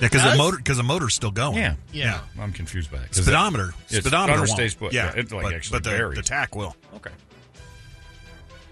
Yeah, 0.01 0.09
because 0.09 0.25
the 0.25 0.37
motor 0.37 0.57
because 0.57 0.77
the 0.77 0.83
motor's 0.83 1.15
still 1.15 1.31
going. 1.31 1.59
Yeah. 1.59 1.75
yeah. 1.93 2.21
I'm 2.41 2.53
confused 2.53 2.91
by 2.91 2.99
that. 2.99 3.13
'Cause 3.13 3.23
Speedometer. 3.23 3.69
It's- 3.91 4.01
speedometer 4.01 4.39
won't. 4.39 4.49
stays 4.51 4.75
put. 4.75 4.93
Yeah, 4.93 5.13
Yeah, 5.15 5.21
it, 5.21 5.31
like, 5.31 5.45
but, 5.45 5.55
actually 5.55 5.77
but 5.79 5.85
the, 5.85 5.91
varies. 5.91 6.17
the 6.17 6.25
tach 6.25 6.57
will. 6.57 6.75
okay. 6.97 7.11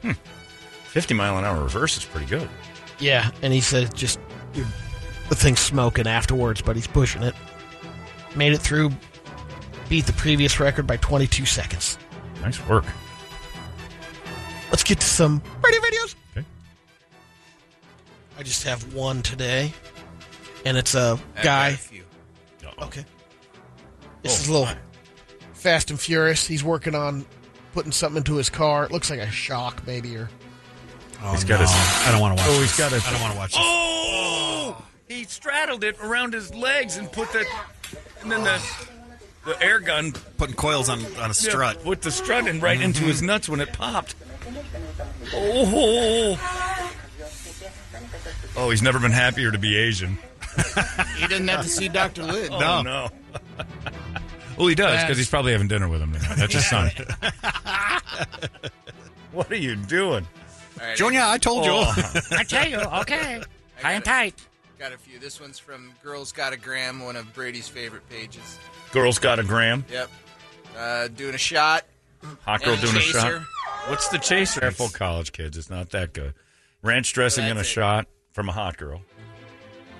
Hmm. 0.02 0.10
50 0.88 1.14
mile 1.14 1.38
an 1.38 1.44
hour 1.44 1.62
reverse 1.62 1.96
is 1.96 2.04
pretty 2.04 2.26
good. 2.26 2.48
Yeah, 2.98 3.30
and 3.40 3.52
he 3.52 3.60
said 3.60 3.94
just 3.94 4.18
you're- 4.52 4.68
the 5.28 5.34
thing's 5.34 5.60
smoking 5.60 6.06
afterwards, 6.06 6.60
but 6.62 6.76
he's 6.76 6.86
pushing 6.86 7.22
it. 7.22 7.34
Made 8.36 8.52
it 8.52 8.58
through, 8.58 8.90
beat 9.88 10.06
the 10.06 10.12
previous 10.14 10.58
record 10.60 10.86
by 10.86 10.96
22 10.98 11.44
seconds. 11.46 11.98
Nice 12.40 12.64
work. 12.66 12.84
Let's 14.70 14.82
get 14.84 15.00
to 15.00 15.06
some 15.06 15.42
radio 15.62 15.80
videos. 15.80 16.14
Okay. 16.36 16.46
I 18.38 18.42
just 18.42 18.64
have 18.64 18.94
one 18.94 19.22
today, 19.22 19.72
and 20.64 20.76
it's 20.76 20.94
a 20.94 21.18
I've 21.36 21.36
got 21.36 21.42
guy. 21.44 21.68
a 21.68 21.76
few. 21.76 22.04
Okay. 22.80 23.04
This 24.22 24.38
oh, 24.38 24.42
is 24.42 24.48
a 24.48 24.52
little 24.52 24.68
fast 25.52 25.90
and 25.90 26.00
furious. 26.00 26.46
He's 26.46 26.64
working 26.64 26.94
on 26.94 27.26
putting 27.74 27.92
something 27.92 28.18
into 28.18 28.36
his 28.36 28.48
car. 28.48 28.84
It 28.84 28.90
looks 28.92 29.10
like 29.10 29.20
a 29.20 29.30
shock, 29.30 29.82
maybe, 29.86 30.16
or 30.16 30.28
Oh, 31.24 31.32
He's 31.32 31.44
got 31.44 31.60
oh, 31.60 31.64
no. 31.64 31.70
his- 31.70 32.06
I 32.06 32.10
don't 32.10 32.20
want 32.20 32.36
to 32.38 32.42
watch. 32.42 32.50
Oh, 32.52 32.60
this. 32.60 32.70
he's 32.70 32.78
got 32.78 32.92
his- 32.92 33.06
I 33.06 33.12
don't 33.12 33.20
want 33.20 33.32
to 33.34 33.38
watch 33.38 33.50
this. 33.52 33.60
Oh! 33.62 34.61
He 35.12 35.24
straddled 35.24 35.84
it 35.84 35.98
around 36.00 36.32
his 36.32 36.54
legs 36.54 36.96
and 36.96 37.12
put 37.12 37.30
that, 37.32 37.46
and 38.22 38.32
then 38.32 38.44
the 38.44 38.62
the 39.44 39.62
air 39.62 39.78
gun 39.78 40.12
Putting 40.38 40.56
coils 40.56 40.88
on 40.88 41.04
on 41.16 41.30
a 41.30 41.34
strut. 41.34 41.76
Yeah, 41.76 41.84
put 41.84 42.00
the 42.00 42.10
strut 42.10 42.46
in 42.46 42.60
right 42.60 42.80
into 42.80 43.04
his 43.04 43.18
mm-hmm. 43.18 43.26
nuts 43.26 43.48
when 43.48 43.60
it 43.60 43.74
popped. 43.74 44.14
Oh! 45.34 46.38
Oh, 48.56 48.70
he's 48.70 48.82
never 48.82 48.98
been 48.98 49.12
happier 49.12 49.50
to 49.50 49.58
be 49.58 49.76
Asian. 49.76 50.18
He 51.16 51.28
didn't 51.28 51.48
have 51.48 51.62
to 51.62 51.68
see 51.68 51.88
Dr. 51.88 52.24
Lid. 52.24 52.50
Oh, 52.50 52.58
No. 52.58 52.82
no. 52.82 53.08
well, 54.58 54.66
he 54.66 54.74
does 54.74 55.02
because 55.02 55.16
he's 55.16 55.30
probably 55.30 55.52
having 55.52 55.68
dinner 55.68 55.88
with 55.88 56.02
him 56.02 56.12
tonight. 56.12 56.36
That's 56.36 56.54
his 56.54 56.68
son. 56.68 56.90
what 59.32 59.50
are 59.50 59.56
you 59.56 59.76
doing? 59.76 60.26
All 60.80 60.86
right, 60.86 60.96
Junior, 60.96 61.22
I 61.22 61.38
told 61.38 61.64
you. 61.64 61.70
Oh. 61.72 62.20
I 62.32 62.42
tell 62.42 62.68
you, 62.68 62.78
okay. 62.78 63.40
High 63.80 63.92
and 63.92 64.04
tight. 64.04 64.34
Got 64.82 64.92
a 64.92 64.98
few. 64.98 65.20
This 65.20 65.40
one's 65.40 65.60
from 65.60 65.92
Girls 66.02 66.32
Got 66.32 66.52
a 66.52 66.56
Gram, 66.56 67.04
one 67.04 67.14
of 67.14 67.32
Brady's 67.34 67.68
favorite 67.68 68.02
pages. 68.10 68.58
Girls 68.90 69.16
got 69.20 69.38
a 69.38 69.44
gram. 69.44 69.84
Yep. 69.88 70.10
Uh, 70.76 71.06
doing 71.06 71.36
a 71.36 71.38
shot. 71.38 71.84
Hot 72.40 72.64
girl 72.64 72.74
and 72.74 72.82
a 72.82 72.86
doing 72.86 72.96
a 72.96 73.00
shot. 73.00 73.42
What's 73.86 74.08
the 74.08 74.18
chaser? 74.18 74.58
Careful, 74.58 74.88
college 74.88 75.30
kids. 75.30 75.56
It's 75.56 75.70
not 75.70 75.90
that 75.90 76.12
good. 76.12 76.34
Ranch 76.82 77.12
dressing 77.12 77.44
and 77.44 77.58
a 77.58 77.60
it. 77.60 77.64
shot 77.64 78.08
from 78.32 78.48
a 78.48 78.52
hot 78.52 78.76
girl. 78.76 79.02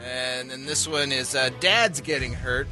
And 0.05 0.51
then 0.51 0.67
this 0.67 0.89
one 0.89 1.13
is 1.13 1.37
uh, 1.37 1.51
Dad's 1.61 2.01
getting 2.01 2.33
hurt. 2.33 2.67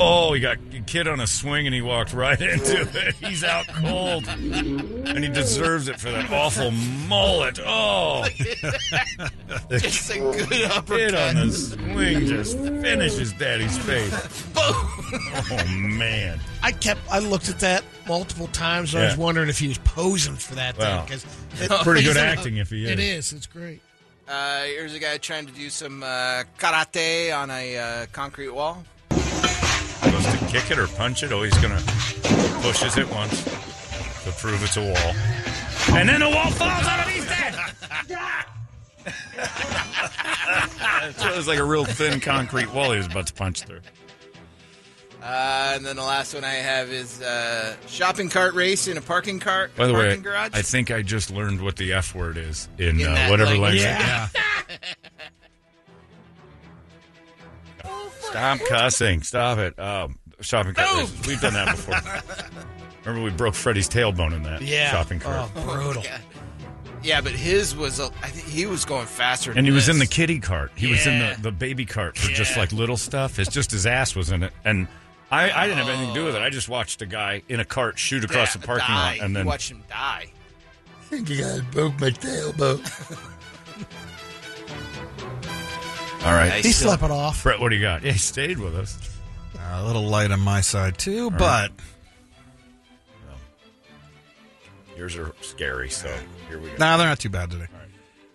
Oh, 0.00 0.32
he 0.32 0.40
got 0.40 0.58
a 0.72 0.80
kid 0.80 1.08
on 1.08 1.18
a 1.20 1.26
swing 1.26 1.66
and 1.66 1.74
he 1.74 1.82
walked 1.82 2.12
right 2.12 2.40
into 2.40 2.88
it. 3.06 3.14
He's 3.16 3.42
out 3.42 3.66
cold. 3.68 4.26
And 4.28 5.18
he 5.24 5.28
deserves 5.28 5.88
it 5.88 5.98
for 6.00 6.10
that 6.10 6.30
awful 6.32 6.70
mullet. 6.70 7.58
Oh, 7.64 8.26
It's 9.70 10.10
a 10.10 10.18
good 10.18 10.26
uppercut. 10.36 10.48
kid 10.50 10.70
uppercut. 10.70 11.14
on 11.14 11.34
the 11.46 11.52
swing 11.52 12.26
just 12.26 12.58
finishes 12.58 13.32
daddy's 13.34 13.76
face. 13.78 14.44
Oh, 14.56 15.66
man. 15.70 16.38
I 16.62 16.72
kept. 16.72 17.00
I 17.10 17.18
looked 17.18 17.48
at 17.48 17.60
that 17.60 17.84
multiple 18.06 18.46
times. 18.48 18.94
and 18.94 19.02
I 19.02 19.06
was 19.08 19.16
wondering 19.16 19.48
if 19.48 19.58
he 19.58 19.68
was 19.68 19.78
posing 19.78 20.36
for 20.36 20.54
that 20.56 20.78
Wow. 20.78 21.04
thing 21.04 21.20
because 21.58 21.82
Pretty 21.84 22.02
good 22.04 22.16
acting 22.18 22.56
if 22.58 22.70
he 22.70 22.84
is. 22.84 22.90
It 22.90 22.98
is. 23.00 23.32
It's 23.32 23.46
great. 23.46 23.80
Uh, 24.28 24.62
here's 24.64 24.94
a 24.94 24.98
guy 24.98 25.16
trying 25.18 25.46
to 25.46 25.52
do 25.52 25.70
some 25.70 26.02
uh, 26.02 26.44
karate 26.58 27.34
on 27.36 27.50
a 27.50 27.76
uh, 27.78 28.06
concrete 28.12 28.50
wall. 28.50 28.84
Goes 30.02 30.26
to 30.26 30.38
kick 30.46 30.70
it 30.70 30.78
or 30.78 30.86
punch 30.88 31.22
it. 31.22 31.32
Oh, 31.32 31.42
he's 31.42 31.56
going 31.58 31.76
to 31.76 31.82
pushes 32.62 32.96
it 32.96 33.08
once 33.12 33.42
to 33.44 34.32
prove 34.32 34.62
it's 34.62 34.76
a 34.76 34.82
wall. 34.82 35.14
And 35.98 36.08
then 36.08 36.20
the 36.20 36.28
wall 36.28 36.50
falls 36.50 36.86
out 36.86 37.00
and 37.00 37.10
he's 37.10 37.26
dead. 37.26 37.54
so 41.16 41.28
it 41.28 41.36
was 41.36 41.48
like 41.48 41.58
a 41.58 41.64
real 41.64 41.84
thin 41.84 42.20
concrete 42.20 42.72
wall 42.72 42.92
he 42.92 42.98
was 42.98 43.06
about 43.06 43.26
to 43.28 43.34
punch 43.34 43.62
through. 43.62 43.80
Uh, 45.22 45.72
and 45.74 45.84
then 45.84 45.96
the 45.96 46.02
last 46.02 46.32
one 46.34 46.44
I 46.44 46.54
have 46.54 46.90
is 46.90 47.20
uh, 47.20 47.74
shopping 47.86 48.28
cart 48.28 48.54
race 48.54 48.86
in 48.86 48.96
a 48.96 49.00
parking 49.00 49.40
cart. 49.40 49.74
By 49.76 49.86
the 49.86 49.94
way, 49.94 50.16
garage. 50.16 50.50
I 50.54 50.62
think 50.62 50.90
I 50.90 51.02
just 51.02 51.30
learned 51.30 51.60
what 51.60 51.76
the 51.76 51.92
F 51.92 52.14
word 52.14 52.36
is 52.36 52.68
in, 52.78 53.00
In 53.00 53.06
uh, 53.06 53.14
that 53.14 53.30
whatever 53.30 53.56
language. 53.56 53.82
language. 53.82 54.30
Stop 58.30 58.58
cussing. 58.68 59.22
Stop 59.22 59.58
it. 59.58 59.78
Um, 59.78 60.18
shopping 60.40 60.74
cart 60.74 60.88
races. 60.96 61.26
We've 61.26 61.40
done 61.40 61.54
that 61.54 61.76
before. 61.76 61.94
Remember 63.04 63.24
we 63.24 63.30
broke 63.36 63.54
Freddie's 63.54 63.88
tailbone 63.88 64.34
in 64.34 64.42
that 64.42 64.60
Yeah. 64.62 64.90
shopping 64.90 65.18
cart. 65.20 65.50
Oh, 65.56 65.62
brutal. 65.76 66.02
yeah, 67.02 67.20
but 67.20 67.32
his 67.32 67.74
was. 67.74 68.00
A, 68.00 68.10
I 68.22 68.28
think 68.28 68.46
he 68.48 68.66
was 68.66 68.84
going 68.84 69.06
faster. 69.06 69.50
And 69.52 69.60
he 69.60 69.66
than 69.70 69.74
was 69.74 69.88
in 69.88 69.96
the 69.98 70.04
this. 70.04 70.14
kitty 70.14 70.40
cart. 70.40 70.72
He 70.76 70.88
was 70.90 71.06
in 71.06 71.18
the, 71.18 71.36
the 71.40 71.52
baby 71.52 71.86
cart 71.86 72.18
for 72.18 72.30
just 72.32 72.56
like 72.56 72.72
little 72.72 72.96
stuff. 72.98 73.38
It's 73.38 73.50
just 73.52 73.70
his 73.70 73.86
ass 73.86 74.14
was 74.14 74.30
in 74.30 74.42
it. 74.42 74.52
And 74.64 74.88
I, 75.30 75.50
I 75.50 75.66
didn't 75.66 75.78
have 75.78 75.88
anything 75.88 76.08
to 76.14 76.20
do 76.20 76.24
with 76.26 76.34
it. 76.36 76.42
I 76.42 76.50
just 76.50 76.68
watched 76.68 77.00
a 77.02 77.06
guy 77.06 77.42
in 77.48 77.60
a 77.60 77.64
cart 77.64 77.98
shoot 77.98 78.24
across 78.24 78.54
Yeah, 78.54 78.60
the 78.60 78.66
parking 78.66 78.86
die. 78.94 79.16
lot 79.16 79.24
and 79.24 79.36
then 79.36 79.44
you 79.44 79.48
watch 79.48 79.70
him 79.70 79.82
die. 79.88 80.26
I 80.30 81.04
think 81.04 81.30
you 81.30 81.40
guys 81.40 81.62
broke 81.70 81.98
my 82.00 82.10
tailbone. 82.10 83.24
All 86.28 86.34
right. 86.34 86.48
Nice. 86.48 86.64
He 86.64 86.72
still- 86.72 86.88
slept 86.90 87.02
it 87.02 87.10
off. 87.10 87.42
Brett, 87.42 87.60
what 87.60 87.70
do 87.70 87.76
you 87.76 87.82
got? 87.82 88.02
Yeah, 88.02 88.12
he 88.12 88.18
stayed 88.18 88.58
with 88.58 88.74
us. 88.76 88.98
a 89.70 89.84
little 89.84 90.02
light 90.06 90.30
on 90.30 90.40
my 90.40 90.60
side 90.60 90.96
too, 90.98 91.30
but 91.30 91.72
Yours 94.96 95.16
are 95.16 95.32
scary, 95.42 95.90
so 95.90 96.12
here 96.48 96.58
we 96.58 96.70
go. 96.70 96.76
no, 96.78 96.98
they're 96.98 97.06
not 97.06 97.20
too 97.20 97.28
bad 97.28 97.50
today. 97.50 97.66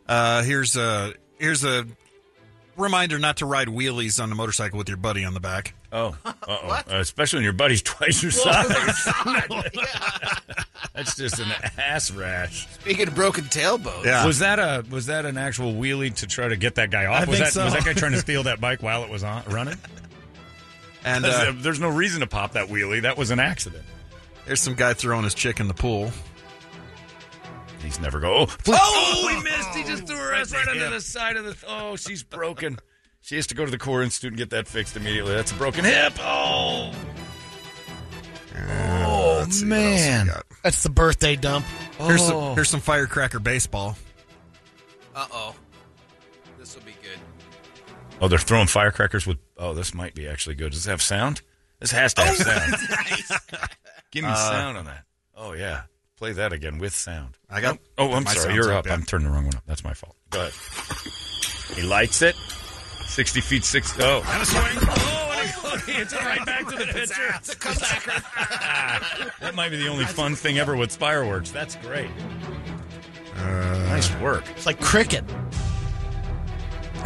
Uh, 0.07 0.43
here's 0.43 0.75
a 0.77 1.13
here's 1.37 1.63
a 1.65 1.85
reminder 2.77 3.19
not 3.19 3.37
to 3.37 3.45
ride 3.45 3.67
wheelies 3.67 4.21
on 4.21 4.31
a 4.31 4.35
motorcycle 4.35 4.77
with 4.77 4.87
your 4.87 4.97
buddy 4.97 5.25
on 5.25 5.33
the 5.33 5.39
back. 5.41 5.73
Oh, 5.93 6.17
uh-oh. 6.25 6.69
Uh, 6.69 6.83
especially 6.89 7.37
when 7.37 7.43
your 7.43 7.53
buddy's 7.53 7.81
twice 7.83 8.21
your 8.23 8.31
size. 8.31 8.67
That's 10.93 11.15
just 11.15 11.39
an 11.39 11.47
ass 11.77 12.11
rash. 12.11 12.67
Speaking 12.73 13.07
of 13.07 13.15
broken 13.15 13.45
tailbone, 13.45 14.03
Yeah. 14.03 14.25
Was 14.25 14.39
that 14.39 14.59
a 14.59 14.83
was 14.89 15.05
that 15.05 15.25
an 15.25 15.37
actual 15.37 15.73
wheelie 15.73 16.13
to 16.15 16.27
try 16.27 16.47
to 16.47 16.57
get 16.57 16.75
that 16.75 16.89
guy 16.89 17.05
off? 17.05 17.27
I 17.27 17.29
was 17.29 17.37
think 17.39 17.45
that 17.45 17.53
so. 17.53 17.65
was 17.65 17.73
that 17.73 17.85
guy 17.85 17.93
trying 17.93 18.11
to 18.13 18.19
steal 18.19 18.43
that 18.43 18.59
bike 18.59 18.81
while 18.81 19.03
it 19.03 19.09
was 19.09 19.23
on 19.23 19.43
running? 19.45 19.77
And 21.05 21.25
uh, 21.25 21.53
There's 21.55 21.79
no 21.79 21.89
reason 21.89 22.21
to 22.21 22.27
pop 22.27 22.53
that 22.53 22.69
wheelie. 22.69 23.01
That 23.01 23.17
was 23.17 23.29
an 23.29 23.39
accident. 23.39 23.83
there's 24.45 24.61
some 24.61 24.73
guy 24.73 24.93
throwing 24.93 25.25
his 25.25 25.33
chick 25.33 25.59
in 25.59 25.67
the 25.67 25.73
pool. 25.73 26.11
He's 27.83 27.99
never 27.99 28.19
go. 28.19 28.47
Oh, 28.47 28.47
oh 28.67 29.27
he 29.27 29.43
missed. 29.43 29.75
He 29.75 29.83
just 29.83 30.07
threw 30.07 30.15
her 30.15 30.33
ass 30.33 30.53
right 30.53 30.67
under 30.67 30.89
the 30.89 31.01
side 31.01 31.35
of 31.35 31.45
the. 31.45 31.55
Oh, 31.67 31.97
she's 31.97 32.23
broken. 32.23 32.79
She 33.23 33.35
has 33.37 33.47
to 33.47 33.55
go 33.55 33.63
to 33.65 33.71
the 33.71 33.77
core 33.79 34.03
institute 34.03 34.31
and 34.33 34.37
get 34.37 34.49
that 34.51 34.67
fixed 34.67 34.95
immediately. 34.97 35.33
That's 35.33 35.51
a 35.51 35.55
broken 35.55 35.85
hip. 35.85 36.13
Oh, 36.19 36.91
Oh 39.05 39.37
Let's 39.39 39.59
see 39.59 39.65
what 39.67 39.73
else 39.77 40.01
we 40.01 40.07
man. 40.07 40.29
That's 40.63 40.83
the 40.83 40.89
birthday 40.89 41.35
dump. 41.35 41.65
Here's 41.99 42.21
Oh. 42.21 42.27
some 42.29 42.55
here's 42.55 42.69
some 42.69 42.79
firecracker 42.81 43.39
baseball. 43.39 43.97
Uh 45.15 45.25
oh. 45.31 45.55
This 46.59 46.75
will 46.75 46.83
be 46.83 46.91
good. 47.01 47.19
oh, 48.21 48.27
they're 48.27 48.37
throwing 48.39 48.67
firecrackers 48.67 49.25
with. 49.25 49.37
Oh, 49.57 49.73
this 49.73 49.93
might 49.93 50.13
be 50.15 50.27
actually 50.27 50.55
good. 50.55 50.71
Does 50.73 50.85
it 50.85 50.89
have 50.89 51.01
sound? 51.01 51.41
This 51.79 51.91
has 51.91 52.13
to 52.15 52.23
have 52.23 52.35
sound. 52.37 52.75
Give 54.11 54.23
me 54.23 54.29
Uh, 54.31 54.35
sound 54.35 54.77
on 54.77 54.85
that. 54.85 55.03
Oh 55.35 55.53
yeah, 55.53 55.83
play 56.17 56.31
that 56.33 56.53
again 56.53 56.77
with 56.77 56.93
sound. 56.95 57.37
I 57.49 57.61
got 57.61 57.79
Oh, 57.97 58.11
I'm 58.13 58.25
sorry. 58.27 58.53
You're 58.53 58.71
up, 58.73 58.79
up. 58.79 58.85
yeah. 58.87 58.93
I'm 58.93 59.03
turning 59.03 59.27
the 59.27 59.33
wrong 59.33 59.45
one 59.45 59.55
up. 59.55 59.63
That's 59.65 59.83
my 59.83 59.93
fault. 59.93 60.15
Go 60.29 60.41
ahead. 60.41 60.53
He 61.75 61.81
lights 61.83 62.21
it. 62.21 62.35
Sixty 63.13 63.41
feet 63.41 63.63
six. 63.63 63.93
Oh, 63.99 64.23
and 64.25 64.27
oh, 64.27 64.41
a 64.41 64.45
swing. 64.45 64.63
Oh, 64.89 65.69
and 65.71 65.81
he 65.83 65.91
hits 65.91 66.13
it 66.13 66.25
right 66.25 66.43
back 66.47 66.67
to 66.67 66.75
the 66.75 66.85
pitcher. 66.85 67.13
It's 67.35 67.53
a 67.53 67.55
comebacker. 67.55 69.31
That 69.39 69.53
might 69.53 69.69
be 69.69 69.77
the 69.77 69.87
only 69.87 70.05
fun 70.05 70.33
thing 70.33 70.57
ever 70.57 70.75
with 70.75 70.95
fireworks. 70.95 71.51
That's 71.51 71.75
great. 71.75 72.09
Uh, 73.35 73.85
nice 73.89 74.11
work. 74.15 74.49
It's 74.49 74.65
like 74.65 74.81
cricket. 74.81 75.23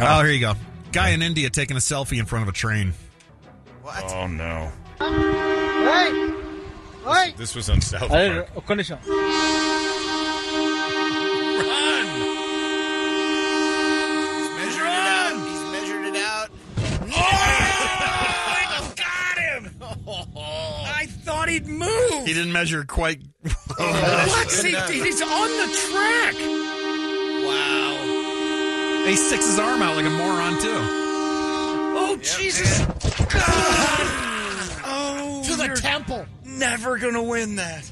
oh, 0.00 0.22
here 0.22 0.32
you 0.32 0.40
go. 0.40 0.54
Guy 0.92 1.10
in 1.10 1.20
India 1.20 1.50
taking 1.50 1.76
a 1.76 1.80
selfie 1.80 2.18
in 2.18 2.24
front 2.24 2.44
of 2.44 2.48
a 2.48 2.52
train. 2.56 2.94
what? 3.82 4.02
Oh 4.10 4.26
no. 4.26 4.72
This 7.36 7.54
was 7.54 7.68
on 7.68 7.82
South 7.82 8.08
Park. 8.08 8.08
thought 8.08 8.56
he'd 21.48 21.66
move. 21.66 22.26
He 22.26 22.32
didn't 22.34 22.52
measure 22.52 22.84
quite. 22.84 23.20
What's 23.76 24.62
he? 24.62 24.70
He's 24.74 25.20
on 25.22 25.48
the 25.48 25.68
track. 25.90 26.34
Wow. 27.44 29.04
He 29.06 29.16
sticks 29.16 29.46
his 29.46 29.58
arm 29.58 29.82
out 29.82 29.96
like 29.96 30.06
a 30.06 30.10
moron 30.10 30.60
too. 30.60 30.68
Oh 32.00 32.16
Jesus! 32.22 32.80
oh, 34.84 35.42
To 35.46 35.56
the 35.56 35.68
temple. 35.80 36.26
never 36.44 36.98
gonna 36.98 37.22
win 37.22 37.56
that. 37.56 37.90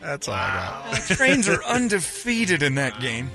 That's 0.00 0.26
all 0.28 0.34
I 0.34 0.90
got. 0.90 1.00
Trains 1.02 1.48
are 1.48 1.62
undefeated 1.66 2.62
in 2.62 2.74
that 2.76 2.98
game. 3.00 3.30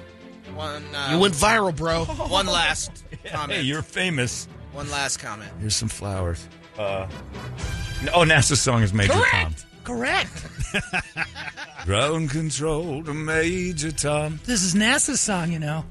One. 0.54 0.84
Uh, 0.94 1.10
You 1.14 1.20
went 1.20 1.34
viral, 1.34 1.76
bro. 1.76 2.06
One 2.06 2.46
last 2.48 3.04
comment. 3.26 3.60
Hey, 3.60 3.62
you're 3.66 3.82
famous. 3.82 4.48
One 4.74 4.90
last 4.92 5.18
comment. 5.18 5.52
Here's 5.60 5.76
some 5.76 5.88
flowers. 5.90 6.48
Uh, 6.78 7.08
oh, 8.14 8.22
NASA's 8.24 8.62
song 8.62 8.84
is 8.84 8.94
Major 8.94 9.14
Tom. 9.14 9.56
Correct. 9.84 10.46
Correct. 10.72 11.06
Ground 11.86 12.30
control 12.30 13.04
to 13.04 13.14
Major 13.14 13.92
Tom. 13.92 14.40
This 14.46 14.64
is 14.64 14.76
NASA's 14.76 15.20
song, 15.20 15.52
you 15.52 15.60
know. 15.60 15.86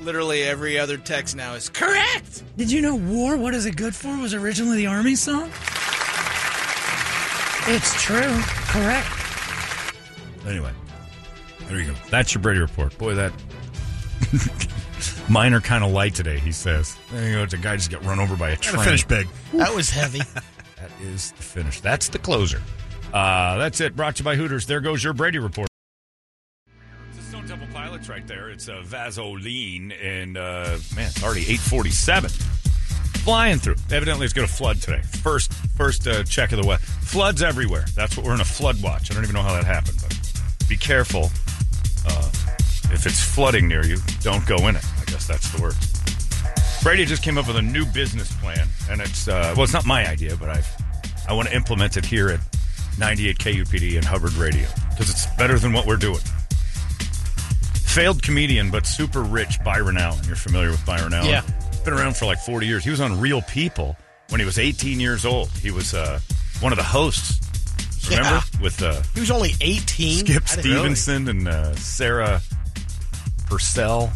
Literally 0.00 0.42
every 0.42 0.78
other 0.78 0.96
text 0.96 1.36
now 1.36 1.54
is 1.54 1.68
correct. 1.68 2.42
Did 2.56 2.70
you 2.70 2.80
know 2.80 2.94
War, 2.94 3.36
What 3.36 3.54
Is 3.54 3.66
It 3.66 3.76
Good 3.76 3.94
For 3.94 4.16
was 4.16 4.32
originally 4.32 4.78
the 4.78 4.86
Army 4.86 5.14
song? 5.14 5.50
It's 7.66 8.02
true. 8.02 8.40
Correct. 8.68 9.08
Anyway, 10.46 10.72
there 11.68 11.80
you 11.80 11.92
go. 11.92 11.94
That's 12.08 12.32
your 12.32 12.40
Brady 12.40 12.60
report. 12.60 12.96
Boy, 12.96 13.14
that 13.14 13.32
mine 15.30 15.54
are 15.54 15.60
kind 15.60 15.82
of 15.84 15.90
light 15.92 16.14
today. 16.14 16.38
He 16.38 16.52
says. 16.52 16.96
There 17.12 17.26
you 17.28 17.34
go. 17.36 17.46
The 17.46 17.56
guy 17.56 17.76
just 17.76 17.90
got 17.90 18.04
run 18.04 18.18
over 18.20 18.36
by 18.36 18.50
a 18.50 18.56
Gotta 18.56 18.70
train. 18.72 18.84
finish 18.84 19.04
big. 19.04 19.28
That 19.54 19.74
was 19.74 19.88
heavy. 19.90 20.20
That 20.80 20.90
is 21.02 21.32
the 21.32 21.42
finish. 21.42 21.80
That's 21.82 22.08
the 22.08 22.18
closer. 22.18 22.62
Uh, 23.12 23.58
that's 23.58 23.82
it. 23.82 23.94
Brought 23.94 24.16
to 24.16 24.20
you 24.20 24.24
by 24.24 24.34
Hooters. 24.34 24.64
There 24.64 24.80
goes 24.80 25.04
your 25.04 25.12
Brady 25.12 25.38
report. 25.38 25.68
It's 27.08 27.18
the 27.18 27.22
Stone 27.24 27.46
Temple 27.48 27.68
Pilots 27.74 28.08
right 28.08 28.26
there. 28.26 28.48
It's 28.48 28.68
a 28.68 28.80
Vasoline, 28.80 29.92
and 29.92 30.38
uh, 30.38 30.78
man, 30.96 31.08
it's 31.10 31.22
already 31.22 31.44
eight 31.50 31.60
forty-seven. 31.60 32.30
Flying 32.30 33.58
through. 33.58 33.74
Evidently, 33.90 34.24
it's 34.24 34.32
going 34.32 34.48
to 34.48 34.54
flood 34.54 34.80
today. 34.80 35.02
First, 35.02 35.52
first 35.76 36.06
uh, 36.08 36.22
check 36.24 36.52
of 36.52 36.62
the 36.62 36.66
weather. 36.66 36.82
Floods 36.82 37.42
everywhere. 37.42 37.84
That's 37.94 38.16
what 38.16 38.24
we're 38.24 38.32
in 38.34 38.40
a 38.40 38.44
flood 38.46 38.82
watch. 38.82 39.10
I 39.10 39.14
don't 39.14 39.22
even 39.24 39.34
know 39.34 39.42
how 39.42 39.52
that 39.52 39.64
happened, 39.64 39.98
but 40.00 40.18
be 40.66 40.78
careful. 40.78 41.30
Uh, 42.08 42.30
if 42.92 43.06
it's 43.06 43.22
flooding 43.22 43.68
near 43.68 43.84
you, 43.84 43.98
don't 44.22 44.44
go 44.46 44.68
in 44.68 44.76
it. 44.76 44.84
I 45.00 45.04
guess 45.06 45.26
that's 45.26 45.50
the 45.52 45.62
word. 45.62 45.74
Brady 46.82 47.04
just 47.04 47.22
came 47.22 47.36
up 47.38 47.46
with 47.46 47.56
a 47.56 47.62
new 47.62 47.84
business 47.86 48.32
plan, 48.36 48.66
and 48.90 49.00
it's 49.00 49.28
uh, 49.28 49.52
well, 49.56 49.64
it's 49.64 49.72
not 49.72 49.84
my 49.86 50.06
idea, 50.08 50.36
but 50.36 50.48
I've 50.48 50.68
I 51.28 51.32
want 51.34 51.48
to 51.48 51.54
implement 51.54 51.96
it 51.96 52.04
here 52.04 52.28
at 52.30 52.40
98 52.98 53.38
KUPD 53.38 53.96
and 53.96 54.04
Hubbard 54.04 54.32
Radio 54.34 54.66
because 54.90 55.10
it's 55.10 55.26
better 55.36 55.58
than 55.58 55.72
what 55.72 55.86
we're 55.86 55.96
doing. 55.96 56.20
Failed 57.84 58.22
comedian, 58.22 58.70
but 58.70 58.86
super 58.86 59.22
rich 59.22 59.62
Byron 59.64 59.96
Allen. 59.98 60.20
You're 60.26 60.36
familiar 60.36 60.70
with 60.70 60.84
Byron 60.86 61.12
Allen? 61.12 61.28
Yeah. 61.28 61.42
been 61.84 61.92
around 61.94 62.16
for 62.16 62.26
like 62.26 62.38
40 62.38 62.66
years. 62.66 62.84
He 62.84 62.90
was 62.90 63.00
on 63.00 63.18
Real 63.20 63.42
People 63.42 63.96
when 64.28 64.38
he 64.40 64.46
was 64.46 64.58
18 64.58 65.00
years 65.00 65.24
old. 65.24 65.48
He 65.50 65.70
was 65.72 65.92
uh, 65.92 66.20
one 66.60 66.72
of 66.72 66.76
the 66.78 66.84
hosts. 66.84 67.40
Remember 68.08 68.28
Yeah. 68.30 68.62
with 68.62 68.80
uh, 68.82 69.02
He 69.14 69.20
was 69.20 69.30
only 69.32 69.54
18. 69.60 70.18
Skip 70.26 70.42
I. 70.44 70.46
Stephenson 70.46 71.28
and 71.28 71.48
uh, 71.48 71.74
Sarah 71.74 72.40
Purcell. 73.50 74.10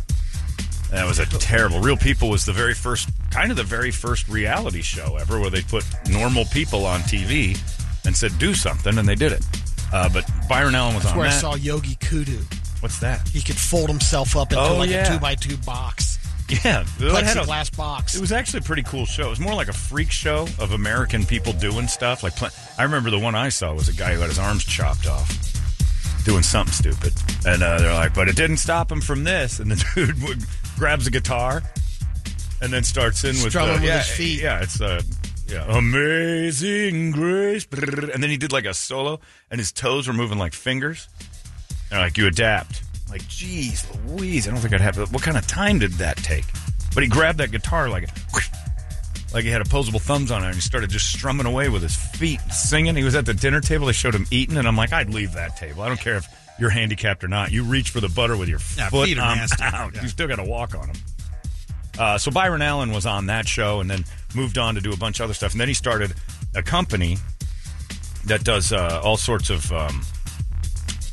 That 0.90 1.06
was 1.06 1.19
a 1.19 1.27
terrible. 1.27 1.81
Real 1.81 1.97
People 1.97 2.31
was 2.31 2.44
the 2.44 2.52
very 2.52 2.73
first, 2.74 3.09
kind 3.31 3.51
of 3.51 3.56
the 3.56 3.65
very 3.65 3.90
first 3.90 4.28
reality 4.28 4.81
show 4.81 5.16
ever, 5.16 5.40
where 5.40 5.51
they 5.51 5.62
put 5.62 5.85
normal 6.09 6.44
people 6.47 6.86
on 6.86 7.01
TV 7.01 7.59
and 8.06 8.16
said 8.16 8.31
do 8.39 8.55
something, 8.55 8.97
and 8.97 9.09
they 9.09 9.16
did 9.16 9.32
it. 9.32 9.44
Uh, 9.93 10.09
but 10.09 10.24
Byron 10.48 10.74
Allen 10.77 10.94
was 10.94 11.02
That's 11.02 11.12
on 11.12 11.19
where 11.19 11.28
I 11.28 11.32
saw 11.32 11.55
Yogi 11.56 11.97
Coudoux. 11.97 12.44
What's 12.81 13.01
that? 13.01 13.27
He 13.28 13.40
could 13.40 13.56
fold 13.56 13.89
himself 13.89 14.36
up 14.36 14.52
into 14.52 14.62
Oh, 14.62 14.77
like 14.77 14.90
yeah. 14.90 15.06
a 15.09 15.12
two 15.15 15.19
by 15.19 15.35
two 15.35 15.56
box, 15.59 16.19
Yeah, 16.48 16.82
it 16.82 16.86
a- 17.02 17.06
plexiglass 17.06 17.74
box. 17.77 18.15
It 18.15 18.20
was 18.20 18.31
actually 18.31 18.59
a 18.61 18.62
pretty 18.62 18.82
cool 18.82 19.06
show. 19.06 19.27
It 19.27 19.31
was 19.31 19.40
more 19.40 19.55
like 19.55 19.69
a 19.69 19.73
freak 19.73 20.11
show 20.12 20.43
of 20.61 20.73
American 20.73 21.24
people 21.24 21.52
doing 21.55 21.89
stuff. 21.89 22.23
Like, 22.23 22.35
I 22.78 22.82
remember 22.85 23.11
the 23.11 23.19
one 23.19 23.35
I 23.35 23.48
saw 23.48 23.73
was 23.74 23.89
a 23.89 23.94
guy 23.94 24.15
who 24.15 24.20
had 24.20 24.28
his 24.28 24.39
arms 24.39 24.65
chopped 24.65 25.06
off, 25.09 25.28
doing 26.25 26.43
something 26.43 26.73
stupid, 26.73 27.13
and 27.47 27.63
uh, 27.63 27.79
they're 27.79 27.95
like, 27.95 28.15
"But 28.15 28.29
it 28.29 28.37
didn't 28.37 28.59
stop 28.59 28.91
him 28.91 29.01
from 29.01 29.25
this." 29.25 29.61
And 29.61 29.71
the 29.71 29.85
dude 29.95 30.23
would, 30.23 30.45
grabs 30.77 31.07
a 31.07 31.11
guitar 31.11 31.63
and 32.61 32.73
then 32.73 32.83
starts 32.83 33.25
in 33.25 33.31
with, 33.37 33.51
Strumming 33.51 33.71
uh, 33.71 33.75
with 33.75 33.85
yeah, 33.85 33.99
his 33.99 34.09
feet. 34.09 34.43
Yeah, 34.43 34.63
it's 34.63 34.81
uh, 34.81 35.03
yeah, 35.47 35.65
Amazing 35.69 37.11
Grace, 37.13 37.67
and 37.71 38.23
then 38.23 38.31
he 38.31 38.37
did 38.37 38.53
like 38.53 38.65
a 38.65 38.75
solo, 38.75 39.21
and 39.51 39.61
his 39.61 39.73
toes 39.73 40.09
were 40.09 40.15
moving 40.15 40.39
like 40.39 40.55
fingers. 40.55 41.09
And 41.91 42.01
like 42.01 42.17
you 42.17 42.27
adapt. 42.27 42.83
Like, 43.11 43.29
geez, 43.29 43.87
Louise, 44.07 44.49
I 44.49 44.51
don't 44.51 44.61
think 44.61 44.75
I'd 44.75 44.81
have. 44.81 44.97
What 45.13 45.23
kind 45.23 45.37
of 45.37 45.47
time 45.47 45.79
did 45.79 45.93
that 45.93 46.17
take? 46.17 46.45
But 46.95 47.03
he 47.03 47.09
grabbed 47.09 47.39
that 47.39 47.51
guitar 47.51 47.89
like, 47.89 48.09
like 49.35 49.44
he 49.44 49.51
had 49.51 49.61
opposable 49.61 49.98
thumbs 50.01 50.31
on 50.31 50.43
it, 50.43 50.47
and 50.47 50.55
he 50.55 50.61
started 50.62 50.89
just 50.89 51.11
strumming 51.11 51.44
away 51.44 51.69
with 51.69 51.82
his 51.82 51.94
feet, 51.97 52.40
singing. 52.51 52.97
He 52.97 53.05
was 53.05 53.15
at 53.15 53.27
the 53.27 53.35
dinner 53.35 53.61
table. 53.61 53.86
They 53.86 53.93
showed 53.93 54.15
him 54.15 54.27
eating, 54.31 54.56
and 54.56 54.66
I'm 54.66 54.77
like, 54.77 54.93
I'd 54.93 55.12
leave 55.12 55.32
that 55.35 55.56
table. 55.56 55.82
I 55.82 55.89
don't 55.89 56.01
care 56.01 56.16
if 56.16 56.27
you're 56.59 56.70
handicapped 56.70 57.23
or 57.24 57.28
not. 57.28 57.51
You 57.52 57.65
reach 57.65 57.90
for 57.90 58.01
the 58.01 58.09
butter 58.09 58.36
with 58.36 58.48
your 58.48 58.61
Yeah, 58.78 58.89
foot. 58.89 59.09
feet 59.09 59.19
are 59.19 59.35
nasty. 59.36 59.62
out. 59.62 59.94
Yeah. 59.94 60.02
You 60.02 60.09
still 60.09 60.28
got 60.28 60.36
to 60.36 60.44
walk 60.44 60.74
on 60.74 60.86
them. 60.86 60.97
Uh, 61.98 62.16
so 62.19 62.31
Byron 62.31 62.62
Allen 62.62 62.93
was 62.93 63.05
on 63.06 63.27
that 63.27 63.47
show, 63.47 63.81
and 63.81 63.90
then 63.90 64.05
moved 64.35 64.56
on 64.56 64.77
to 64.77 64.81
do 64.81 64.93
a 64.93 64.97
bunch 64.97 65.20
of 65.20 65.24
other 65.24 65.35
stuff, 65.35 65.52
and 65.52 65.61
then 65.61 65.69
he 65.69 65.74
started 65.74 66.15
a 66.55 66.62
company 66.62 67.19
that 68.27 68.44
does 68.44 68.73
uh, 68.73 69.01
all 69.05 69.16
sorts 69.16 69.51
of. 69.51 69.70
Um, 69.73 70.01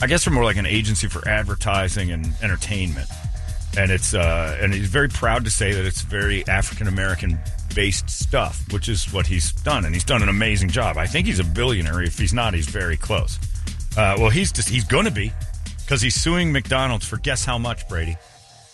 I 0.02 0.08
guess 0.08 0.26
they're 0.26 0.34
more 0.34 0.44
like 0.44 0.58
an 0.58 0.66
agency 0.66 1.08
for 1.08 1.28
advertising 1.28 2.12
and 2.12 2.34
entertainment. 2.42 3.08
And 3.78 3.92
it's 3.92 4.14
uh, 4.14 4.58
and 4.60 4.74
he's 4.74 4.90
very 4.90 5.08
proud 5.10 5.46
to 5.46 5.52
say 5.52 5.74
that 5.74 5.86
it's 5.86 6.02
very 6.02 6.46
African 6.48 6.88
American 6.88 7.40
based 7.76 8.10
stuff, 8.10 8.64
which 8.72 8.90
is 8.90 9.12
what 9.14 9.28
he's 9.28 9.52
done, 9.52 9.86
and 9.86 9.94
he's 9.94 10.04
done 10.04 10.22
an 10.24 10.30
amazing 10.30 10.70
job. 10.70 10.98
I 10.98 11.08
think 11.08 11.28
he's 11.28 11.40
a 11.40 11.44
billionaire. 11.44 12.02
If 12.02 12.18
he's 12.18 12.34
not, 12.34 12.54
he's 12.54 12.68
very 12.68 12.98
close. 12.98 13.38
Uh, 13.98 14.16
well, 14.20 14.30
he's 14.30 14.52
just 14.52 14.70
he's 14.70 14.84
going 14.86 15.06
to 15.06 15.12
be 15.12 15.32
because 15.80 16.02
he's 16.02 16.16
suing 16.16 16.52
McDonald's 16.52 17.06
for 17.06 17.18
guess 17.18 17.44
how 17.46 17.58
much, 17.58 17.88
Brady? 17.90 18.18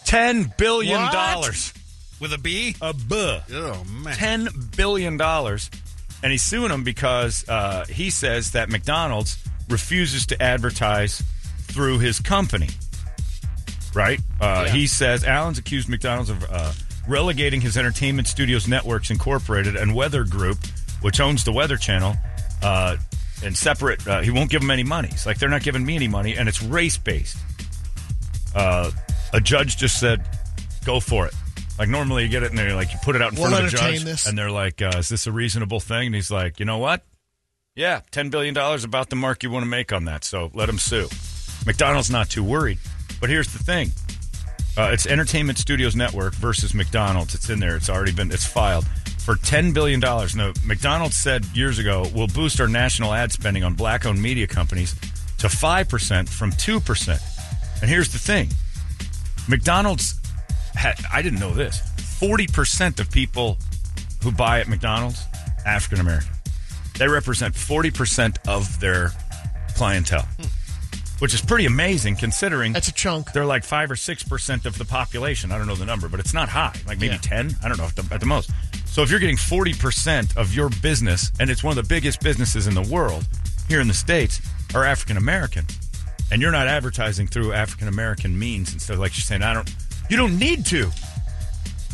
Ten 0.05 0.53
billion 0.57 0.99
dollars 1.11 1.73
with 2.19 2.33
a 2.33 2.37
B, 2.37 2.75
a 2.81 2.93
B. 2.93 3.39
Oh 3.53 3.83
man, 4.03 4.15
ten 4.15 4.47
billion 4.75 5.17
dollars, 5.17 5.69
and 6.23 6.31
he's 6.31 6.43
suing 6.43 6.69
them 6.69 6.83
because 6.83 7.47
uh, 7.49 7.85
he 7.89 8.09
says 8.09 8.51
that 8.51 8.69
McDonald's 8.69 9.37
refuses 9.69 10.25
to 10.27 10.41
advertise 10.41 11.21
through 11.63 11.99
his 11.99 12.19
company. 12.19 12.69
Right? 13.93 14.19
Uh, 14.39 14.63
Yeah. 14.67 14.73
He 14.73 14.87
says 14.87 15.23
Allen's 15.23 15.57
accused 15.57 15.89
McDonald's 15.89 16.29
of 16.29 16.43
uh, 16.49 16.71
relegating 17.07 17.61
his 17.61 17.77
Entertainment 17.77 18.27
Studios 18.27 18.67
Networks 18.67 19.09
Incorporated 19.09 19.75
and 19.75 19.95
Weather 19.95 20.23
Group, 20.23 20.57
which 21.01 21.19
owns 21.19 21.43
the 21.43 21.51
Weather 21.51 21.77
Channel, 21.77 22.15
uh, 22.61 22.97
and 23.43 23.55
separate. 23.55 24.05
Uh, 24.07 24.21
he 24.21 24.31
won't 24.31 24.49
give 24.49 24.61
them 24.61 24.71
any 24.71 24.83
money. 24.83 25.09
It's 25.11 25.25
like 25.25 25.37
they're 25.39 25.49
not 25.49 25.63
giving 25.63 25.85
me 25.85 25.95
any 25.95 26.07
money, 26.07 26.35
and 26.37 26.49
it's 26.49 26.61
race 26.61 26.97
based. 26.97 27.37
Uh, 28.55 28.91
a 29.33 29.39
judge 29.39 29.77
just 29.77 29.99
said, 29.99 30.25
"Go 30.85 30.99
for 30.99 31.25
it." 31.27 31.33
Like 31.77 31.89
normally, 31.89 32.23
you 32.23 32.29
get 32.29 32.41
it, 32.43 32.49
and 32.49 32.57
they're 32.57 32.73
like, 32.73 32.91
you 32.91 32.97
put 33.03 33.15
it 33.15 33.21
out 33.21 33.33
in 33.33 33.39
We'll 33.39 33.49
front 33.49 33.65
of 33.65 33.71
the 33.71 33.77
judge, 33.77 34.03
this. 34.03 34.25
and 34.25 34.35
they're 34.37 34.49
like, 34.51 34.81
uh, 34.81 34.93
"Is 34.97 35.09
this 35.09 35.27
a 35.27 35.31
reasonable 35.31 35.79
thing?" 35.79 36.07
And 36.07 36.15
he's 36.15 36.31
like, 36.31 36.59
"You 36.59 36.65
know 36.65 36.79
what? 36.79 37.05
Yeah, 37.75 38.01
ten 38.09 38.29
billion 38.29 38.55
dollars 38.55 38.83
about 38.83 39.09
the 39.11 39.15
mark 39.15 39.43
you 39.43 39.51
want 39.51 39.63
to 39.63 39.69
make 39.69 39.93
on 39.93 40.05
that. 40.05 40.23
So 40.23 40.49
let 40.55 40.67
him 40.69 40.79
sue." 40.79 41.07
McDonald's 41.65 42.09
not 42.09 42.29
too 42.29 42.43
worried, 42.43 42.79
but 43.21 43.29
here's 43.29 43.53
the 43.53 43.59
thing: 43.63 43.91
uh, 44.77 44.91
it's 44.93 45.07
Entertainment 45.07 45.57
Studios 45.57 45.95
Network 45.95 46.35
versus 46.35 46.73
McDonald's. 46.73 47.33
It's 47.33 47.49
in 47.49 47.59
there. 47.59 47.75
It's 47.75 47.89
already 47.89 48.11
been. 48.11 48.31
It's 48.31 48.45
filed 48.45 48.85
for 49.17 49.35
ten 49.35 49.73
billion 49.73 49.99
dollars. 49.99 50.35
Now, 50.35 50.53
McDonald's 50.63 51.17
said 51.17 51.45
years 51.55 51.79
ago, 51.79 52.05
"We'll 52.13 52.27
boost 52.27 52.61
our 52.61 52.67
national 52.67 53.13
ad 53.13 53.31
spending 53.31 53.63
on 53.63 53.73
black-owned 53.73 54.21
media 54.21 54.47
companies 54.47 54.95
to 55.39 55.49
five 55.49 55.89
percent 55.89 56.29
from 56.29 56.51
two 56.51 56.79
percent." 56.79 57.21
And 57.81 57.89
here's 57.89 58.09
the 58.09 58.19
thing: 58.19 58.49
McDonald's. 59.47 60.15
Had, 60.75 60.95
I 61.11 61.23
didn't 61.23 61.39
know 61.39 61.53
this. 61.53 61.81
Forty 62.19 62.45
percent 62.45 62.99
of 62.99 63.09
people 63.09 63.57
who 64.21 64.31
buy 64.31 64.59
at 64.59 64.67
McDonald's 64.67 65.23
African 65.65 65.99
American. 65.99 66.29
They 66.99 67.07
represent 67.07 67.55
forty 67.55 67.89
percent 67.89 68.37
of 68.47 68.79
their 68.79 69.11
clientele, 69.75 70.27
which 71.19 71.33
is 71.33 71.41
pretty 71.41 71.65
amazing 71.65 72.15
considering 72.15 72.73
that's 72.73 72.87
a 72.87 72.93
chunk. 72.93 73.31
They're 73.33 73.45
like 73.45 73.63
five 73.63 73.89
or 73.91 73.95
six 73.95 74.23
percent 74.23 74.65
of 74.65 74.77
the 74.77 74.85
population. 74.85 75.51
I 75.51 75.57
don't 75.57 75.67
know 75.67 75.75
the 75.75 75.85
number, 75.85 76.07
but 76.07 76.19
it's 76.19 76.33
not 76.33 76.49
high. 76.49 76.73
Like 76.85 76.99
maybe 76.99 77.13
Yeah. 77.15 77.21
ten. 77.21 77.55
I 77.63 77.67
don't 77.67 77.77
know 77.77 77.85
at 77.85 77.95
the, 77.95 78.13
at 78.13 78.19
the 78.19 78.25
most. 78.25 78.51
So 78.85 79.01
if 79.03 79.09
you're 79.11 79.19
getting 79.19 79.37
forty 79.37 79.73
percent 79.73 80.35
of 80.37 80.53
your 80.53 80.69
business, 80.81 81.31
and 81.39 81.49
it's 81.49 81.63
one 81.63 81.77
of 81.77 81.83
the 81.83 81.87
biggest 81.93 82.21
businesses 82.21 82.67
in 82.67 82.73
the 82.75 82.81
world 82.83 83.25
here 83.67 83.81
in 83.81 83.87
the 83.87 83.93
states, 83.93 84.41
are 84.75 84.83
African 84.85 85.17
American, 85.17 85.65
and 86.31 86.41
you're 86.41 86.51
not 86.51 86.67
advertising 86.67 87.27
through 87.27 87.53
African 87.53 87.87
American 87.87 88.37
means 88.37 88.71
and 88.71 88.81
stuff 88.81 88.97
like 88.97 89.15
you're 89.17 89.23
saying, 89.23 89.41
I 89.43 89.53
don't. 89.53 89.69
You 90.09 90.17
don't 90.17 90.39
need 90.39 90.65
to. 90.67 90.89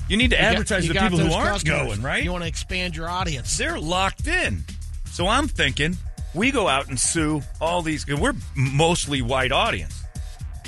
You 0.10 0.18
need 0.18 0.30
to 0.32 0.36
You 0.36 0.42
advertise 0.42 0.86
you 0.88 0.94
the 0.94 1.00
people 1.00 1.18
who 1.18 1.34
aren't 1.34 1.50
customers. 1.64 1.82
going, 1.88 2.02
right? 2.02 2.24
You 2.24 2.32
want 2.32 2.44
to 2.44 2.48
expand 2.48 2.96
your 2.96 3.10
audience. 3.10 3.58
They're 3.58 3.80
locked 3.80 4.28
in. 4.28 4.64
So 5.06 5.28
I'm 5.28 5.48
thinking, 5.48 5.96
we 6.34 6.52
go 6.52 6.68
out 6.68 6.88
and 6.90 7.00
sue 7.00 7.42
all 7.62 7.82
these. 7.82 8.06
We're 8.08 8.34
mostly 8.56 9.22
white 9.22 9.52
audience, 9.52 10.04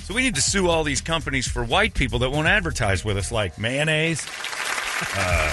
so 0.04 0.14
we 0.14 0.24
need 0.24 0.36
to 0.36 0.42
sue 0.42 0.68
all 0.70 0.84
these 0.84 1.02
companies 1.02 1.48
for 1.48 1.64
white 1.64 1.94
people 1.94 2.20
that 2.20 2.30
won't 2.30 2.48
advertise 2.48 3.04
with 3.04 3.18
us, 3.18 3.32
like 3.32 3.58
mayonnaise. 3.60 4.26
Uh, 5.16 5.50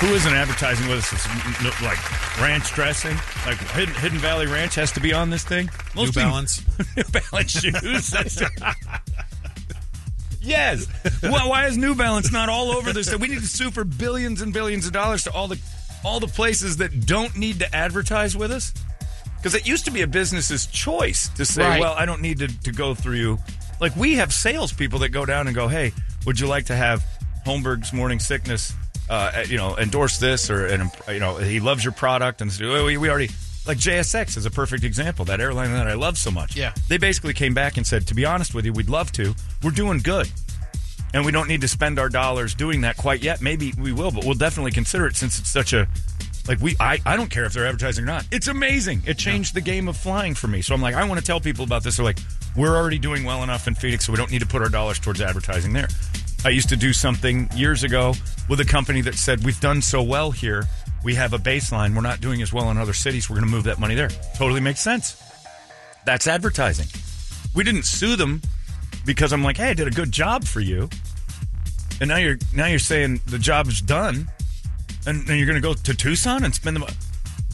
who 0.00 0.14
isn't 0.14 0.32
advertising 0.32 0.88
with 0.88 0.98
us? 0.98 1.12
It's 1.12 1.82
like 1.82 2.40
ranch 2.40 2.72
dressing, 2.72 3.16
like 3.46 3.58
Hidden, 3.70 3.94
Hidden 3.94 4.18
Valley 4.18 4.46
Ranch 4.46 4.76
has 4.76 4.92
to 4.92 5.00
be 5.00 5.12
on 5.12 5.30
this 5.30 5.42
thing. 5.42 5.68
New 5.96 6.12
Balance. 6.12 6.62
New 6.96 7.02
Balance 7.04 7.50
shoes. 7.50 8.14
Yes. 10.40 10.86
Well, 11.22 11.50
why 11.50 11.66
is 11.66 11.76
New 11.76 11.94
Balance 11.94 12.30
not 12.30 12.48
all 12.48 12.70
over 12.70 12.92
this? 12.92 13.14
We 13.16 13.28
need 13.28 13.40
to 13.40 13.46
sue 13.46 13.70
for 13.70 13.84
billions 13.84 14.40
and 14.40 14.52
billions 14.52 14.86
of 14.86 14.92
dollars 14.92 15.24
to 15.24 15.32
all 15.32 15.48
the 15.48 15.58
all 16.04 16.20
the 16.20 16.28
places 16.28 16.76
that 16.76 17.06
don't 17.06 17.36
need 17.36 17.58
to 17.58 17.74
advertise 17.74 18.36
with 18.36 18.52
us. 18.52 18.72
Because 19.38 19.54
it 19.54 19.66
used 19.66 19.84
to 19.86 19.90
be 19.90 20.02
a 20.02 20.06
business's 20.06 20.66
choice 20.66 21.28
to 21.30 21.44
say, 21.44 21.62
Right. 21.62 21.80
well, 21.80 21.94
I 21.94 22.04
don't 22.06 22.20
need 22.20 22.38
to, 22.40 22.48
to 22.62 22.72
go 22.72 22.94
through 22.94 23.16
you. 23.16 23.38
Like 23.80 23.94
we 23.96 24.14
have 24.16 24.32
salespeople 24.32 24.98
that 25.00 25.10
go 25.10 25.24
down 25.24 25.46
and 25.46 25.54
go, 25.54 25.68
hey, 25.68 25.92
would 26.26 26.38
you 26.40 26.46
like 26.48 26.66
to 26.66 26.74
have 26.76 27.04
Holmberg's 27.46 27.92
Morning 27.92 28.18
Sickness, 28.18 28.74
uh, 29.08 29.44
you 29.48 29.56
know, 29.56 29.76
endorse 29.78 30.18
this 30.18 30.50
or, 30.50 30.66
and, 30.66 30.90
you 31.08 31.20
know, 31.20 31.36
he 31.36 31.60
loves 31.60 31.84
your 31.84 31.92
product 31.92 32.40
and 32.40 32.50
we 32.60 33.08
already, 33.08 33.30
like 33.66 33.78
JSX 33.78 34.36
is 34.36 34.44
a 34.46 34.50
perfect 34.50 34.82
example, 34.82 35.24
that 35.26 35.40
airline 35.40 35.70
that 35.72 35.86
I 35.86 35.94
love 35.94 36.18
so 36.18 36.30
much. 36.32 36.56
Yeah. 36.56 36.72
They 36.88 36.98
basically 36.98 37.34
came 37.34 37.54
back 37.54 37.76
and 37.76 37.86
said, 37.86 38.06
to 38.08 38.14
be 38.14 38.24
honest 38.24 38.54
with 38.54 38.64
you, 38.64 38.72
we'd 38.72 38.90
love 38.90 39.12
to. 39.12 39.34
We're 39.62 39.70
doing 39.70 39.98
good. 40.00 40.28
And 41.14 41.24
we 41.24 41.32
don't 41.32 41.48
need 41.48 41.62
to 41.62 41.68
spend 41.68 41.98
our 41.98 42.10
dollars 42.10 42.54
doing 42.54 42.82
that 42.82 42.96
quite 42.98 43.22
yet. 43.22 43.40
Maybe 43.40 43.72
we 43.78 43.92
will, 43.92 44.10
but 44.10 44.24
we'll 44.24 44.34
definitely 44.34 44.72
consider 44.72 45.06
it 45.06 45.16
since 45.16 45.38
it's 45.38 45.48
such 45.48 45.72
a 45.72 45.88
like 46.48 46.60
we 46.60 46.74
I, 46.80 46.98
I 47.04 47.16
don't 47.16 47.30
care 47.30 47.44
if 47.44 47.52
they're 47.52 47.66
advertising 47.66 48.04
or 48.04 48.06
not. 48.06 48.26
It's 48.32 48.48
amazing. 48.48 49.02
It 49.06 49.18
changed 49.18 49.54
the 49.54 49.60
game 49.60 49.86
of 49.86 49.96
flying 49.96 50.34
for 50.34 50.48
me. 50.48 50.62
So 50.62 50.74
I'm 50.74 50.82
like, 50.82 50.94
I 50.94 51.06
want 51.06 51.20
to 51.20 51.26
tell 51.26 51.40
people 51.40 51.64
about 51.64 51.84
this. 51.84 51.98
They're 51.98 52.04
like, 52.04 52.18
we're 52.56 52.76
already 52.76 52.98
doing 52.98 53.24
well 53.24 53.42
enough 53.42 53.68
in 53.68 53.74
Phoenix, 53.74 54.06
so 54.06 54.12
we 54.12 54.16
don't 54.16 54.30
need 54.30 54.40
to 54.40 54.46
put 54.46 54.62
our 54.62 54.68
dollars 54.68 54.98
towards 54.98 55.20
advertising 55.20 55.72
there. 55.72 55.88
I 56.44 56.50
used 56.50 56.68
to 56.70 56.76
do 56.76 56.92
something 56.92 57.48
years 57.54 57.84
ago 57.84 58.14
with 58.48 58.60
a 58.60 58.64
company 58.64 59.00
that 59.02 59.14
said, 59.14 59.44
We've 59.44 59.60
done 59.60 59.82
so 59.82 60.02
well 60.02 60.30
here, 60.30 60.64
we 61.04 61.14
have 61.14 61.32
a 61.32 61.38
baseline. 61.38 61.94
We're 61.94 62.02
not 62.02 62.20
doing 62.20 62.42
as 62.42 62.52
well 62.52 62.70
in 62.70 62.78
other 62.78 62.92
cities. 62.92 63.28
We're 63.28 63.36
going 63.36 63.46
to 63.46 63.52
move 63.52 63.64
that 63.64 63.78
money 63.78 63.94
there. 63.94 64.08
Totally 64.36 64.60
makes 64.60 64.80
sense. 64.80 65.22
That's 66.04 66.26
advertising. 66.26 66.86
We 67.54 67.64
didn't 67.64 67.84
sue 67.84 68.16
them 68.16 68.40
because 69.04 69.32
I'm 69.32 69.42
like, 69.42 69.56
hey, 69.56 69.70
I 69.70 69.74
did 69.74 69.88
a 69.88 69.90
good 69.90 70.12
job 70.12 70.44
for 70.44 70.60
you. 70.60 70.88
And 72.00 72.08
now 72.08 72.16
you're 72.16 72.38
now 72.54 72.66
you're 72.66 72.78
saying 72.78 73.20
the 73.26 73.38
job 73.38 73.66
is 73.66 73.80
done, 73.80 74.28
and 75.06 75.26
then 75.26 75.36
you're 75.38 75.46
going 75.46 75.60
to 75.60 75.66
go 75.66 75.74
to 75.74 75.94
Tucson 75.94 76.44
and 76.44 76.54
spend 76.54 76.76
the. 76.76 76.80
money. 76.80 76.94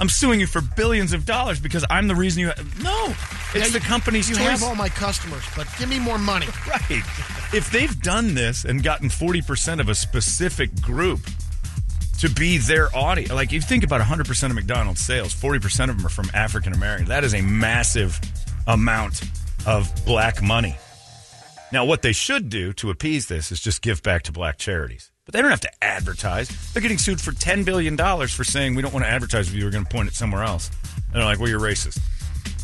I'm 0.00 0.08
suing 0.08 0.40
you 0.40 0.48
for 0.48 0.60
billions 0.60 1.12
of 1.12 1.24
dollars 1.24 1.60
because 1.60 1.84
I'm 1.88 2.08
the 2.08 2.16
reason 2.16 2.40
you. 2.40 2.46
No, 2.82 3.14
it's 3.54 3.72
the 3.72 3.78
company's 3.80 4.28
You 4.28 4.34
choice. 4.36 4.46
have 4.60 4.62
all 4.64 4.74
my 4.74 4.88
customers, 4.88 5.44
but 5.56 5.68
give 5.78 5.88
me 5.88 5.98
more 6.00 6.18
money. 6.18 6.46
Right. 6.66 7.02
If 7.52 7.70
they've 7.70 7.96
done 8.00 8.34
this 8.34 8.64
and 8.64 8.82
gotten 8.82 9.08
40% 9.08 9.78
of 9.78 9.88
a 9.88 9.94
specific 9.94 10.80
group 10.82 11.20
to 12.18 12.28
be 12.28 12.58
their 12.58 12.88
audience, 12.96 13.30
like 13.32 13.52
you 13.52 13.60
think 13.60 13.84
about 13.84 14.00
100% 14.00 14.42
of 14.50 14.54
McDonald's 14.56 15.00
sales, 15.00 15.32
40% 15.32 15.90
of 15.90 15.96
them 15.98 16.06
are 16.06 16.08
from 16.08 16.28
African 16.34 16.72
Americans. 16.72 17.08
That 17.10 17.22
is 17.22 17.32
a 17.34 17.42
massive 17.42 18.18
amount 18.66 19.22
of 19.66 19.92
black 20.04 20.42
money. 20.42 20.76
Now, 21.70 21.84
what 21.84 22.02
they 22.02 22.12
should 22.12 22.48
do 22.48 22.72
to 22.74 22.90
appease 22.90 23.28
this 23.28 23.52
is 23.52 23.60
just 23.60 23.82
give 23.82 24.02
back 24.02 24.22
to 24.24 24.32
black 24.32 24.58
charities. 24.58 25.12
But 25.24 25.32
they 25.32 25.40
don't 25.40 25.50
have 25.50 25.60
to 25.60 25.84
advertise. 25.84 26.48
They're 26.72 26.82
getting 26.82 26.98
sued 26.98 27.20
for 27.20 27.32
$10 27.32 27.64
billion 27.64 27.96
for 27.96 28.44
saying 28.44 28.74
we 28.74 28.82
don't 28.82 28.92
want 28.92 29.04
to 29.04 29.10
advertise 29.10 29.46
with 29.50 29.56
you. 29.56 29.64
We're 29.64 29.70
going 29.70 29.84
to 29.84 29.90
point 29.90 30.08
it 30.08 30.14
somewhere 30.14 30.42
else. 30.42 30.70
And 30.96 31.14
they're 31.14 31.24
like, 31.24 31.38
well, 31.38 31.48
you're 31.48 31.60
racist. 31.60 31.98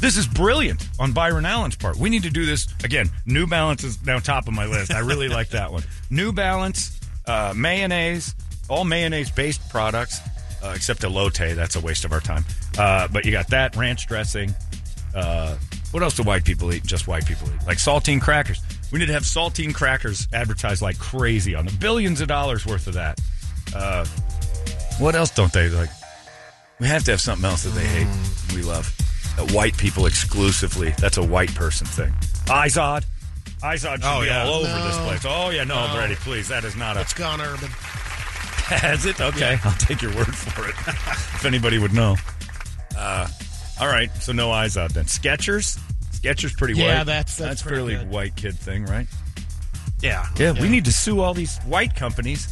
This 0.00 0.16
is 0.16 0.26
brilliant 0.26 0.86
on 0.98 1.12
Byron 1.12 1.46
Allen's 1.46 1.76
part. 1.76 1.96
We 1.96 2.10
need 2.10 2.22
to 2.22 2.30
do 2.30 2.46
this 2.46 2.66
again. 2.84 3.10
New 3.26 3.46
Balance 3.46 3.84
is 3.84 4.04
now 4.04 4.18
top 4.18 4.48
of 4.48 4.54
my 4.54 4.66
list. 4.66 4.92
I 4.92 5.00
really 5.00 5.28
like 5.28 5.50
that 5.50 5.72
one. 5.72 5.82
New 6.10 6.32
Balance, 6.32 6.98
uh, 7.26 7.52
mayonnaise, 7.56 8.34
all 8.68 8.84
mayonnaise 8.84 9.30
based 9.30 9.66
products, 9.68 10.20
uh, 10.62 10.72
except 10.74 11.02
elote. 11.02 11.54
That's 11.54 11.76
a 11.76 11.80
waste 11.80 12.04
of 12.04 12.12
our 12.12 12.20
time. 12.20 12.44
Uh, 12.78 13.08
but 13.08 13.24
you 13.24 13.32
got 13.32 13.48
that 13.48 13.76
ranch 13.76 14.06
dressing. 14.06 14.54
Uh, 15.14 15.56
what 15.90 16.02
else 16.02 16.16
do 16.16 16.22
white 16.22 16.44
people 16.44 16.72
eat? 16.72 16.84
Just 16.84 17.06
white 17.06 17.26
people 17.26 17.48
eat 17.48 17.66
like 17.66 17.78
saltine 17.78 18.20
crackers. 18.20 18.60
We 18.92 18.98
need 18.98 19.06
to 19.06 19.12
have 19.12 19.22
saltine 19.22 19.74
crackers 19.74 20.26
advertised 20.32 20.82
like 20.82 20.98
crazy 20.98 21.54
on 21.54 21.66
the 21.66 21.72
billions 21.72 22.20
of 22.20 22.28
dollars 22.28 22.66
worth 22.66 22.86
of 22.86 22.94
that. 22.94 23.20
Uh, 23.74 24.04
what 24.98 25.14
else 25.14 25.30
don't 25.30 25.52
they 25.52 25.68
like? 25.68 25.90
We 26.80 26.86
have 26.88 27.04
to 27.04 27.12
have 27.12 27.20
something 27.20 27.48
else 27.48 27.62
that 27.64 27.70
they 27.70 27.84
hate. 27.86 28.08
We 28.54 28.62
love 28.62 28.92
that 29.36 29.52
white 29.52 29.76
people 29.76 30.06
exclusively. 30.06 30.90
That's 30.98 31.18
a 31.18 31.22
white 31.24 31.54
person 31.54 31.86
thing. 31.86 32.12
Izod, 32.46 33.04
Izod 33.62 33.96
should 33.96 34.00
Oh, 34.04 34.20
be 34.22 34.26
yeah. 34.26 34.44
all 34.44 34.54
over 34.64 34.82
this 34.88 34.98
place. 34.98 35.24
Oh 35.28 35.50
yeah, 35.50 35.64
no, 35.64 35.86
No. 35.86 35.94
Brady, 35.94 36.14
please. 36.16 36.48
That 36.48 36.64
is 36.64 36.74
not 36.76 36.96
a. 36.96 37.00
It's 37.02 37.14
gone 37.14 37.40
urban. 37.40 37.68
Has 37.68 39.04
it? 39.06 39.20
Okay, 39.20 39.58
I'll 39.64 39.72
take 39.78 40.00
your 40.02 40.14
word 40.14 40.34
for 40.34 40.68
it. 40.68 40.74
if 40.86 41.44
anybody 41.44 41.78
would 41.78 41.92
know. 41.92 42.16
Uh, 42.96 43.28
all 43.80 43.88
right, 43.88 44.10
so 44.16 44.32
no 44.32 44.48
Izod 44.48 44.92
then. 44.92 45.04
Skechers. 45.06 45.78
Skechers 46.22 46.56
pretty 46.56 46.74
Yeah, 46.74 46.98
white. 46.98 47.06
that's- 47.06 47.36
that's 47.36 47.62
pretty 47.62 47.76
fairly 47.76 47.94
good. 47.96 48.10
white 48.10 48.36
kid 48.36 48.58
thing, 48.58 48.84
right? 48.84 49.06
Yeah. 50.02 50.26
Yeah, 50.36 50.52
we 50.52 50.68
need 50.68 50.84
to 50.86 50.92
sue 50.92 51.20
all 51.20 51.34
these 51.34 51.58
white 51.66 51.94
companies 51.94 52.48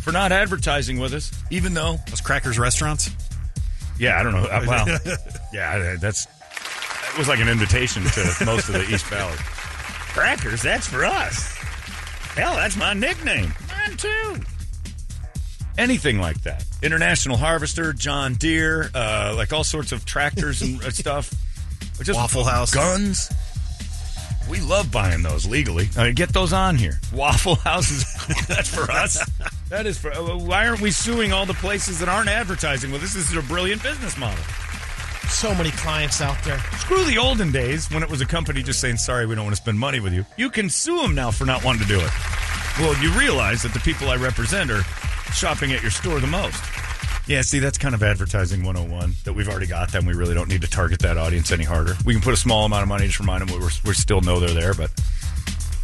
for 0.00 0.12
not 0.12 0.32
advertising 0.32 0.98
with 0.98 1.14
us, 1.14 1.30
even 1.50 1.74
though. 1.74 2.00
Those 2.08 2.20
crackers 2.20 2.58
restaurants? 2.58 3.10
Yeah, 3.98 4.18
I 4.18 4.22
don't 4.22 4.32
know. 4.32 4.44
Uh, 4.44 4.64
well, 4.66 4.98
yeah, 5.52 5.96
that's 6.00 6.26
that 6.26 7.14
was 7.18 7.28
like 7.28 7.38
an 7.38 7.48
invitation 7.48 8.02
to 8.04 8.44
most 8.44 8.68
of 8.68 8.74
the 8.74 8.84
East 8.92 9.06
Valley. 9.06 9.36
Crackers, 9.38 10.62
that's 10.62 10.86
for 10.88 11.04
us. 11.04 11.56
Hell, 12.36 12.56
that's 12.56 12.76
my 12.76 12.92
nickname. 12.92 13.52
Mine 13.68 13.96
too. 13.96 14.40
Anything 15.78 16.20
like 16.20 16.40
that. 16.42 16.64
International 16.82 17.36
Harvester, 17.36 17.92
John 17.92 18.34
Deere, 18.34 18.90
uh, 18.94 19.34
like 19.36 19.52
all 19.52 19.64
sorts 19.64 19.92
of 19.92 20.04
tractors 20.04 20.62
and 20.62 20.80
uh, 21.06 21.22
stuff. 21.94 22.06
Just 22.06 22.18
Waffle 22.18 22.44
House. 22.44 22.72
Guns. 22.72 23.30
We 24.48 24.60
love 24.60 24.92
buying 24.92 25.22
those 25.22 25.46
legally. 25.46 25.88
Get 26.14 26.34
those 26.34 26.52
on 26.52 26.76
here. 26.76 27.00
Waffle 27.14 27.54
Houses. 27.56 28.04
That's 28.48 28.72
for 28.74 28.90
us. 28.90 29.18
That 29.70 29.86
is 29.86 29.98
for. 29.98 30.12
uh, 30.12 30.36
Why 30.36 30.68
aren't 30.68 30.82
we 30.82 30.90
suing 30.92 31.32
all 31.32 31.46
the 31.46 31.54
places 31.54 31.98
that 31.98 32.08
aren't 32.08 32.28
advertising 32.28 32.92
with 32.92 33.02
us? 33.02 33.14
This 33.14 33.30
is 33.30 33.36
a 33.36 33.42
brilliant 33.42 33.82
business 33.82 34.16
model. 34.16 34.38
So 35.28 35.52
many 35.54 35.70
clients 35.72 36.20
out 36.20 36.36
there. 36.44 36.58
Screw 36.78 37.02
the 37.04 37.18
olden 37.18 37.50
days 37.50 37.90
when 37.90 38.02
it 38.04 38.08
was 38.10 38.20
a 38.20 38.26
company 38.26 38.62
just 38.62 38.78
saying, 38.78 38.98
sorry, 38.98 39.26
we 39.26 39.34
don't 39.34 39.44
want 39.44 39.56
to 39.56 39.60
spend 39.62 39.78
money 39.80 39.98
with 39.98 40.12
you. 40.12 40.24
You 40.36 40.48
can 40.50 40.68
sue 40.68 41.00
them 41.00 41.14
now 41.16 41.30
for 41.32 41.44
not 41.44 41.64
wanting 41.64 41.82
to 41.82 41.88
do 41.88 41.98
it. 41.98 42.10
Well, 42.78 42.94
you 43.02 43.10
realize 43.18 43.62
that 43.62 43.72
the 43.72 43.80
people 43.80 44.10
I 44.10 44.16
represent 44.16 44.70
are 44.70 44.82
shopping 45.32 45.72
at 45.72 45.80
your 45.82 45.90
store 45.90 46.20
the 46.20 46.26
most. 46.28 46.62
Yeah, 47.26 47.40
see, 47.40 47.58
that's 47.58 47.78
kind 47.78 47.94
of 47.94 48.02
advertising 48.02 48.62
101 48.64 49.14
that 49.24 49.32
we've 49.32 49.48
already 49.48 49.66
got 49.66 49.90
them. 49.92 50.04
We 50.04 50.12
really 50.12 50.34
don't 50.34 50.48
need 50.48 50.60
to 50.60 50.68
target 50.68 50.98
that 51.00 51.16
audience 51.16 51.50
any 51.52 51.64
harder. 51.64 51.94
We 52.04 52.12
can 52.12 52.20
put 52.22 52.34
a 52.34 52.36
small 52.36 52.66
amount 52.66 52.82
of 52.82 52.88
money, 52.88 53.06
just 53.06 53.18
remind 53.18 53.48
them 53.48 53.58
we're, 53.58 53.70
we 53.84 53.94
still 53.94 54.20
know 54.20 54.38
they're 54.40 54.50
there, 54.54 54.74
but 54.74 54.90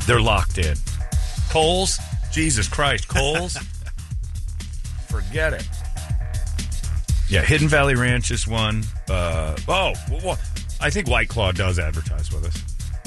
they're 0.07 0.21
locked 0.21 0.59
in. 0.59 0.77
Kohl's, 1.49 1.99
Jesus 2.31 2.69
Christ, 2.69 3.09
Kohl's, 3.09 3.57
forget 5.09 5.55
it. 5.55 5.67
Yeah, 7.31 7.43
Hidden 7.43 7.69
Valley 7.69 7.95
Ranch 7.95 8.31
is 8.31 8.47
one. 8.47 8.83
Uh, 9.09 9.57
oh, 9.67 9.95
wh- 10.11 10.23
wh- 10.35 10.83
I 10.83 10.91
think 10.91 11.09
White 11.09 11.29
Claw 11.29 11.53
does 11.53 11.79
advertise 11.79 12.31
with 12.33 12.45
us. 12.45 12.63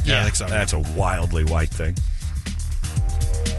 Yeah, 0.05 0.21
I 0.21 0.23
think 0.23 0.35
so. 0.35 0.47
That's 0.47 0.73
a 0.73 0.79
wildly 0.79 1.43
white 1.43 1.69
thing. 1.69 1.95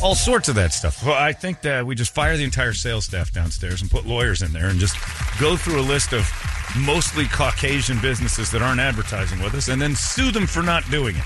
All 0.03 0.15
sorts 0.15 0.49
of 0.49 0.55
that 0.57 0.73
stuff. 0.73 1.05
Well, 1.05 1.15
I 1.15 1.33
think 1.33 1.63
that 1.63 1.87
we 1.87 1.95
just 1.95 2.15
fire 2.15 2.37
the 2.37 2.45
entire 2.45 2.75
sales 2.75 3.07
staff 3.07 3.33
downstairs 3.33 3.81
and 3.81 3.91
put 3.91 4.07
lawyers 4.07 4.43
in 4.43 4.53
there 4.53 4.69
and 4.69 4.79
just 4.79 4.97
go 5.41 5.57
through 5.57 5.81
a 5.81 5.83
list 5.83 6.13
of 6.13 6.29
mostly 6.77 7.27
Caucasian 7.27 8.01
businesses 8.01 8.51
that 8.51 8.61
aren't 8.63 8.81
advertising 8.81 9.41
with 9.43 9.55
us 9.55 9.69
and 9.69 9.81
then 9.81 9.95
sue 9.95 10.31
them 10.31 10.47
for 10.47 10.63
not 10.63 10.89
doing 10.91 11.17
it. 11.17 11.25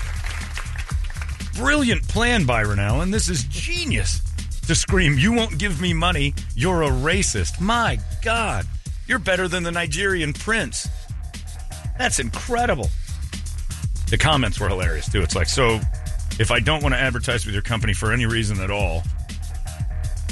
Brilliant 1.55 2.07
plan, 2.07 2.45
Byron 2.45 2.79
Allen. 2.79 3.11
This 3.11 3.27
is 3.27 3.43
genius. 3.45 4.21
To 4.67 4.75
scream, 4.75 5.17
you 5.17 5.33
won't 5.33 5.57
give 5.57 5.81
me 5.81 5.93
money, 5.93 6.33
you're 6.55 6.83
a 6.83 6.89
racist. 6.89 7.59
My 7.59 7.99
God, 8.21 8.65
you're 9.07 9.19
better 9.19 9.47
than 9.47 9.63
the 9.63 9.71
Nigerian 9.71 10.31
prince. 10.31 10.87
That's 11.97 12.19
incredible. 12.19 12.89
The 14.09 14.17
comments 14.17 14.59
were 14.59 14.69
hilarious 14.69 15.11
too. 15.11 15.21
It's 15.21 15.35
like, 15.35 15.47
so 15.47 15.79
if 16.39 16.51
I 16.51 16.59
don't 16.59 16.81
want 16.81 16.95
to 16.95 16.99
advertise 16.99 17.45
with 17.45 17.53
your 17.53 17.61
company 17.63 17.93
for 17.93 18.11
any 18.11 18.25
reason 18.25 18.59
at 18.61 18.71
all, 18.71 19.03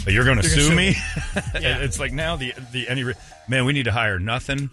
you're 0.07 0.23
going 0.23 0.37
to 0.41 0.47
You're 0.47 0.55
gonna 0.55 0.61
sue 0.61 0.69
sue 0.69 0.75
me. 0.75 0.89
me. 0.91 0.95
Yeah. 1.61 1.79
it's 1.79 1.99
like 1.99 2.13
now 2.13 2.35
the 2.37 2.53
the 2.71 2.87
any 2.87 3.03
re- 3.03 3.13
man, 3.47 3.65
we 3.65 3.73
need 3.73 3.83
to 3.83 3.91
hire 3.91 4.19
nothing. 4.19 4.69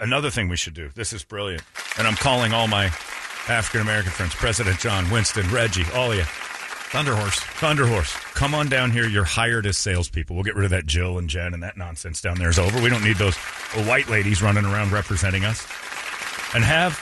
Another 0.00 0.30
thing 0.30 0.48
we 0.48 0.56
should 0.56 0.74
do. 0.74 0.88
This 0.94 1.12
is 1.12 1.22
brilliant, 1.24 1.62
and 1.98 2.06
I'm 2.08 2.16
calling 2.16 2.52
all 2.52 2.66
my 2.66 2.86
African 3.48 3.80
American 3.82 4.10
friends, 4.12 4.34
President 4.34 4.78
John, 4.80 5.08
Winston, 5.10 5.48
Reggie, 5.50 5.84
all 5.94 6.10
of 6.10 6.16
you. 6.18 6.24
Thunderhorse. 6.24 7.38
Thunderhorse, 7.60 8.12
come 8.34 8.52
on 8.52 8.68
down 8.68 8.90
here. 8.90 9.06
You're 9.06 9.22
hired 9.24 9.64
as 9.66 9.78
salespeople. 9.78 10.34
We'll 10.34 10.42
get 10.44 10.56
rid 10.56 10.64
of 10.64 10.70
that 10.70 10.86
Jill 10.86 11.18
and 11.18 11.28
Jen 11.30 11.54
and 11.54 11.62
that 11.62 11.76
nonsense 11.76 12.20
down 12.20 12.36
there 12.38 12.48
is 12.48 12.58
over. 12.58 12.82
We 12.82 12.88
don't 12.88 13.04
need 13.04 13.16
those 13.16 13.36
white 13.86 14.08
ladies 14.08 14.42
running 14.42 14.64
around 14.64 14.90
representing 14.90 15.44
us. 15.44 15.64
and 16.54 16.64
have 16.64 16.98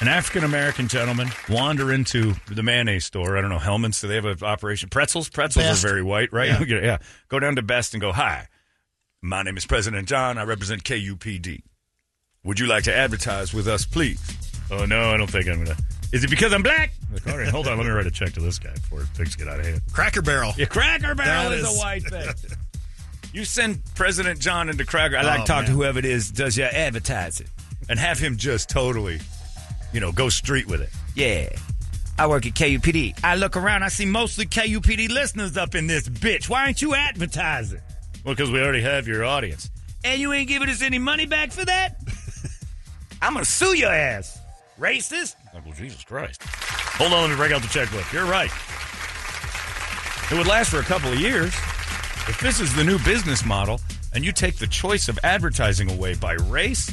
an 0.00 0.08
African 0.08 0.44
American 0.44 0.88
gentleman 0.88 1.28
wander 1.48 1.92
into 1.92 2.34
the 2.50 2.62
mayonnaise 2.62 3.04
store. 3.06 3.36
I 3.36 3.40
don't 3.40 3.50
know, 3.50 3.58
Hellmann's. 3.58 4.00
Do 4.00 4.08
they 4.08 4.16
have 4.16 4.24
an 4.26 4.42
operation? 4.42 4.88
Pretzels? 4.90 5.28
Pretzels 5.28 5.64
Best. 5.64 5.84
are 5.84 5.88
very 5.88 6.02
white, 6.02 6.32
right? 6.32 6.48
Yeah. 6.68 6.80
Yeah. 6.82 6.98
Go 7.28 7.38
down 7.40 7.56
to 7.56 7.62
Best 7.62 7.94
and 7.94 8.00
go, 8.00 8.12
Hi, 8.12 8.48
my 9.22 9.42
name 9.42 9.56
is 9.56 9.66
President 9.66 10.06
John. 10.08 10.36
I 10.38 10.44
represent 10.44 10.84
KUPD. 10.84 11.62
Would 12.44 12.60
you 12.60 12.66
like 12.66 12.84
to 12.84 12.94
advertise 12.94 13.52
with 13.54 13.66
us, 13.68 13.84
please? 13.86 14.20
Oh, 14.70 14.84
no, 14.84 15.10
I 15.12 15.16
don't 15.16 15.30
think 15.30 15.48
I'm 15.48 15.64
going 15.64 15.76
to. 15.76 15.82
Is 16.12 16.22
it 16.24 16.30
because 16.30 16.52
I'm 16.52 16.62
black? 16.62 16.92
Like, 17.12 17.26
all 17.26 17.36
right, 17.38 17.48
hold 17.48 17.66
on. 17.66 17.76
Let 17.78 17.86
me 17.86 17.92
write 17.92 18.06
a 18.06 18.10
check 18.10 18.32
to 18.34 18.40
this 18.40 18.58
guy 18.58 18.72
before 18.74 19.00
things 19.00 19.34
get 19.34 19.48
out 19.48 19.58
of 19.60 19.66
hand. 19.66 19.80
Cracker 19.92 20.22
Barrel. 20.22 20.52
Yeah, 20.56 20.66
Cracker 20.66 21.14
Barrel 21.14 21.50
That 21.50 21.58
is, 21.58 21.68
is- 21.68 21.76
a 21.76 21.78
white 21.80 22.02
thing. 22.04 22.28
you 23.32 23.44
send 23.44 23.80
President 23.94 24.38
John 24.40 24.68
into 24.68 24.84
Cracker. 24.84 25.16
I 25.16 25.22
like 25.22 25.40
Oh, 25.40 25.42
to 25.42 25.46
talk 25.48 25.64
to 25.66 25.72
whoever 25.72 25.98
it 25.98 26.04
is 26.04 26.30
does 26.30 26.56
your 26.56 26.68
advertising 26.72 27.48
and 27.88 27.98
have 27.98 28.18
him 28.18 28.36
just 28.36 28.68
totally, 28.68 29.20
you 29.96 30.00
know, 30.00 30.12
go 30.12 30.28
street 30.28 30.66
with 30.66 30.82
it. 30.82 30.90
Yeah. 31.14 31.48
I 32.18 32.26
work 32.26 32.44
at 32.44 32.52
KUPD. 32.52 33.18
I 33.24 33.36
look 33.36 33.56
around, 33.56 33.82
I 33.82 33.88
see 33.88 34.04
mostly 34.04 34.44
KUPD 34.44 35.08
listeners 35.08 35.56
up 35.56 35.74
in 35.74 35.86
this 35.86 36.06
bitch. 36.06 36.50
Why 36.50 36.66
aren't 36.66 36.82
you 36.82 36.94
advertising? 36.94 37.80
Well, 38.22 38.34
because 38.34 38.50
we 38.50 38.60
already 38.60 38.82
have 38.82 39.08
your 39.08 39.24
audience. 39.24 39.70
And 40.04 40.20
you 40.20 40.34
ain't 40.34 40.48
giving 40.48 40.68
us 40.68 40.82
any 40.82 40.98
money 40.98 41.24
back 41.24 41.50
for 41.50 41.64
that? 41.64 41.96
I'm 43.22 43.32
gonna 43.32 43.46
sue 43.46 43.74
your 43.74 43.90
ass. 43.90 44.38
Racist? 44.78 45.34
Like, 45.54 45.64
well, 45.64 45.74
Jesus 45.74 46.04
Christ. 46.04 46.42
Hold 46.42 47.14
on, 47.14 47.22
let 47.22 47.30
me 47.30 47.36
break 47.36 47.52
out 47.52 47.62
the 47.62 47.68
checkbook. 47.68 48.12
You're 48.12 48.26
right. 48.26 48.50
It 50.30 50.36
would 50.36 50.46
last 50.46 50.70
for 50.70 50.80
a 50.80 50.84
couple 50.84 51.10
of 51.10 51.18
years. 51.18 51.54
If 52.28 52.38
this 52.42 52.60
is 52.60 52.74
the 52.74 52.84
new 52.84 52.98
business 52.98 53.46
model 53.46 53.80
and 54.12 54.22
you 54.22 54.32
take 54.32 54.56
the 54.56 54.66
choice 54.66 55.08
of 55.08 55.18
advertising 55.24 55.90
away 55.90 56.16
by 56.16 56.34
race, 56.34 56.92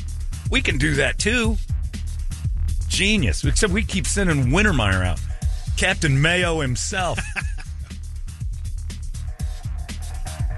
we 0.50 0.62
can 0.62 0.78
do 0.78 0.94
that 0.96 1.20
too. 1.20 1.58
Genius. 2.94 3.44
Except 3.44 3.74
we 3.74 3.84
keep 3.84 4.06
sending 4.06 4.46
Wintermeyer 4.46 5.04
out. 5.06 5.20
Captain 5.78 6.22
Mayo 6.22 6.60
himself. 6.62 7.20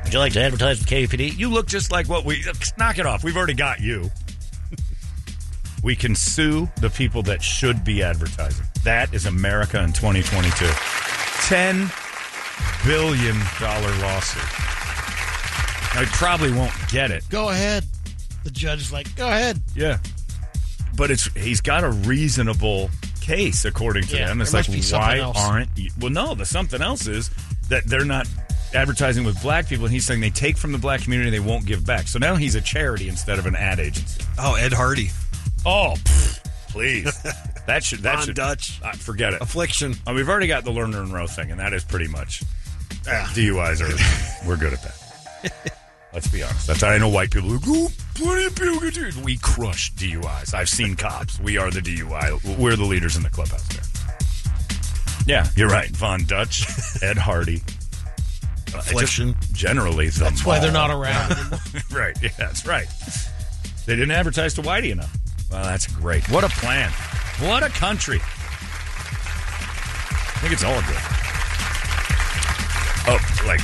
Would 0.03 0.13
you 0.13 0.19
like 0.19 0.33
to 0.33 0.41
advertise 0.41 0.79
with 0.79 0.87
KUPD? 0.87 1.37
You 1.37 1.49
look 1.49 1.67
just 1.67 1.91
like 1.91 2.07
what 2.07 2.25
we. 2.25 2.43
Knock 2.77 2.99
it 2.99 3.05
off. 3.05 3.23
We've 3.23 3.37
already 3.37 3.53
got 3.53 3.79
you. 3.79 4.11
we 5.81 5.95
can 5.95 6.13
sue 6.13 6.69
the 6.81 6.89
people 6.89 7.23
that 7.23 7.41
should 7.41 7.83
be 7.83 8.03
advertising. 8.03 8.65
That 8.83 9.13
is 9.13 9.25
America 9.25 9.81
in 9.81 9.93
2022. 9.93 10.65
$10 10.65 11.89
billion 12.85 13.37
lawsuit. 14.01 14.43
I 15.97 16.05
probably 16.11 16.51
won't 16.51 16.73
get 16.89 17.09
it. 17.11 17.23
Go 17.29 17.49
ahead. 17.49 17.85
The 18.43 18.51
judge 18.51 18.81
is 18.81 18.91
like, 18.91 19.15
go 19.15 19.27
ahead. 19.27 19.61
Yeah. 19.73 19.97
But 20.97 21.11
it's 21.11 21.25
he's 21.33 21.61
got 21.61 21.83
a 21.83 21.89
reasonable 21.91 22.89
case 23.21 23.65
according 23.65 24.03
to 24.07 24.15
Yeah, 24.17 24.27
them. 24.27 24.41
It's 24.41 24.53
like 24.53 24.61
must 24.67 24.71
be 24.71 24.81
something 24.81 25.07
why 25.09 25.17
else. 25.19 25.37
aren't 25.39 25.69
you, 25.75 25.89
well 25.99 26.11
no, 26.11 26.35
the 26.35 26.45
something 26.45 26.81
else 26.81 27.07
is 27.07 27.29
that 27.69 27.85
they're 27.85 28.05
not 28.05 28.27
advertising 28.73 29.23
with 29.25 29.41
black 29.41 29.67
people 29.67 29.85
and 29.85 29.93
he's 29.93 30.05
saying 30.05 30.19
they 30.21 30.29
take 30.29 30.57
from 30.57 30.71
the 30.71 30.77
black 30.77 31.01
community 31.01 31.29
they 31.31 31.39
won't 31.39 31.65
give 31.65 31.85
back. 31.85 32.07
So 32.07 32.19
now 32.19 32.35
he's 32.35 32.55
a 32.55 32.61
charity 32.61 33.09
instead 33.09 33.39
of 33.39 33.45
an 33.45 33.55
ad 33.55 33.79
agency. 33.79 34.21
Oh, 34.37 34.55
Ed 34.55 34.73
Hardy. 34.73 35.09
Oh, 35.65 35.93
pff, 35.97 36.43
please. 36.69 37.25
That 37.65 37.83
should 37.83 38.01
that 38.03 38.17
Von 38.17 38.25
should 38.27 38.35
Dutch. 38.35 38.79
uh, 38.83 38.91
forget 38.91 39.33
it. 39.33 39.41
Affliction. 39.41 39.95
Uh, 40.05 40.13
we've 40.15 40.29
already 40.29 40.45
got 40.45 40.65
the 40.65 40.69
Lerner 40.69 40.99
and 41.01 41.11
Rowe 41.11 41.25
thing, 41.25 41.49
and 41.49 41.59
that 41.59 41.73
is 41.73 41.83
pretty 41.83 42.07
much 42.07 42.43
DUIs 43.05 43.81
are. 43.81 44.47
we're 44.47 44.55
good 44.55 44.73
at 44.73 44.83
that. 44.83 45.77
Let's 46.15 46.27
be 46.29 46.41
honest. 46.41 46.65
That's 46.67 46.81
I 46.81 46.97
know 46.97 47.09
white 47.09 47.29
people 47.29 47.49
who 47.49 47.59
go 47.59 47.89
plenty 48.13 48.45
of 48.45 48.55
people 48.55 48.79
get 48.79 48.93
DUIs. 48.93 49.21
We 49.21 49.35
crush 49.35 49.91
DUIs. 49.95 50.53
I've 50.53 50.69
seen 50.69 50.95
cops. 50.95 51.37
We 51.41 51.57
are 51.57 51.69
the 51.69 51.81
DUI. 51.81 52.57
We're 52.57 52.77
the 52.77 52.85
leaders 52.85 53.17
in 53.17 53.23
the 53.23 53.29
clubhouse 53.29 53.67
there. 53.67 53.83
Yeah, 55.27 55.45
you're 55.57 55.67
right. 55.67 55.89
Von 55.89 56.23
Dutch, 56.23 56.63
Ed 57.03 57.17
Hardy. 57.17 57.61
Uh, 58.73 58.77
Affliction. 58.77 59.35
generally, 59.51 60.07
the 60.07 60.21
That's 60.21 60.45
why 60.45 60.59
they're 60.59 60.71
not 60.71 60.89
around 60.89 61.35
right. 61.91 62.17
Yeah, 62.21 62.29
that's 62.37 62.65
right. 62.65 62.87
They 63.85 63.95
didn't 63.97 64.11
advertise 64.11 64.53
to 64.53 64.61
Whitey 64.61 64.91
enough. 64.91 65.13
Well, 65.51 65.63
that's 65.63 65.85
great. 65.87 66.29
What 66.29 66.45
a 66.45 66.49
plan. 66.49 66.91
What 67.41 67.61
a 67.61 67.67
country. 67.69 68.19
I 68.21 70.39
think 70.39 70.53
it's 70.53 70.63
all 70.63 70.79
good. 70.81 70.95
Oh, 73.07 73.19
like 73.45 73.59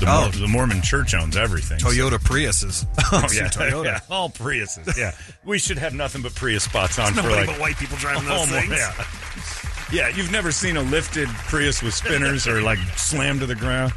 the, 0.00 0.06
Oh. 0.08 0.22
Mor- 0.22 0.30
the 0.32 0.48
Mormon 0.48 0.82
church 0.82 1.14
owns 1.14 1.36
everything. 1.36 1.78
Toyota 1.78 2.18
Priuses. 2.18 2.86
Oh, 3.12 3.26
yeah, 3.32 3.48
Toyota. 3.48 3.84
yeah, 3.84 4.00
all 4.10 4.30
Priuses. 4.30 4.96
Yeah, 4.96 5.12
we 5.44 5.58
should 5.58 5.78
have 5.78 5.94
nothing 5.94 6.22
but 6.22 6.34
Prius 6.34 6.64
spots 6.64 6.98
on 6.98 7.12
for 7.14 7.28
like 7.30 7.46
but 7.46 7.60
white 7.60 7.76
people 7.76 7.96
driving 7.98 8.24
those 8.28 8.42
Oh, 8.42 8.46
my- 8.46 8.60
things. 8.60 8.72
Yeah. 8.72 9.04
Yeah, 9.92 10.08
you've 10.16 10.30
never 10.30 10.52
seen 10.52 10.76
a 10.76 10.82
lifted 10.82 11.28
Prius 11.28 11.82
with 11.82 11.94
spinners 11.94 12.46
or 12.46 12.62
like 12.62 12.78
slammed 12.96 13.40
to 13.40 13.46
the 13.46 13.56
ground. 13.56 13.92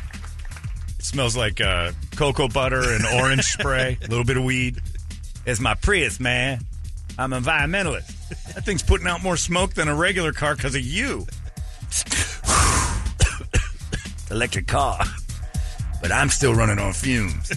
It 0.97 1.05
smells 1.05 1.37
like 1.37 1.61
uh, 1.61 1.91
cocoa 2.15 2.47
butter 2.47 2.81
and 2.81 3.05
orange 3.21 3.43
spray, 3.43 3.99
a 4.03 4.07
little 4.07 4.25
bit 4.25 4.37
of 4.37 4.43
weed. 4.43 4.81
It's 5.45 5.59
my 5.59 5.75
Prius, 5.75 6.19
man. 6.19 6.61
I'm 7.19 7.31
an 7.31 7.43
environmentalist. 7.43 8.07
That 8.55 8.65
thing's 8.65 8.81
putting 8.81 9.05
out 9.05 9.21
more 9.21 9.37
smoke 9.37 9.75
than 9.75 9.87
a 9.87 9.93
regular 9.95 10.33
car 10.33 10.55
because 10.55 10.73
of 10.73 10.81
you. 10.81 11.27
Electric 14.31 14.65
car. 14.65 14.99
But 16.03 16.11
I'm 16.11 16.27
still 16.27 16.53
running 16.53 16.79
on 16.79 16.91
fumes. 16.91 17.49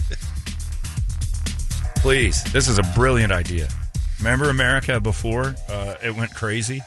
Please, 1.97 2.41
this 2.53 2.69
is 2.69 2.79
a 2.79 2.83
brilliant 2.95 3.33
idea. 3.33 3.67
Remember 4.19 4.49
America 4.49 5.01
before 5.01 5.53
uh, 5.67 5.95
it 6.01 6.15
went 6.15 6.33
crazy? 6.33 6.81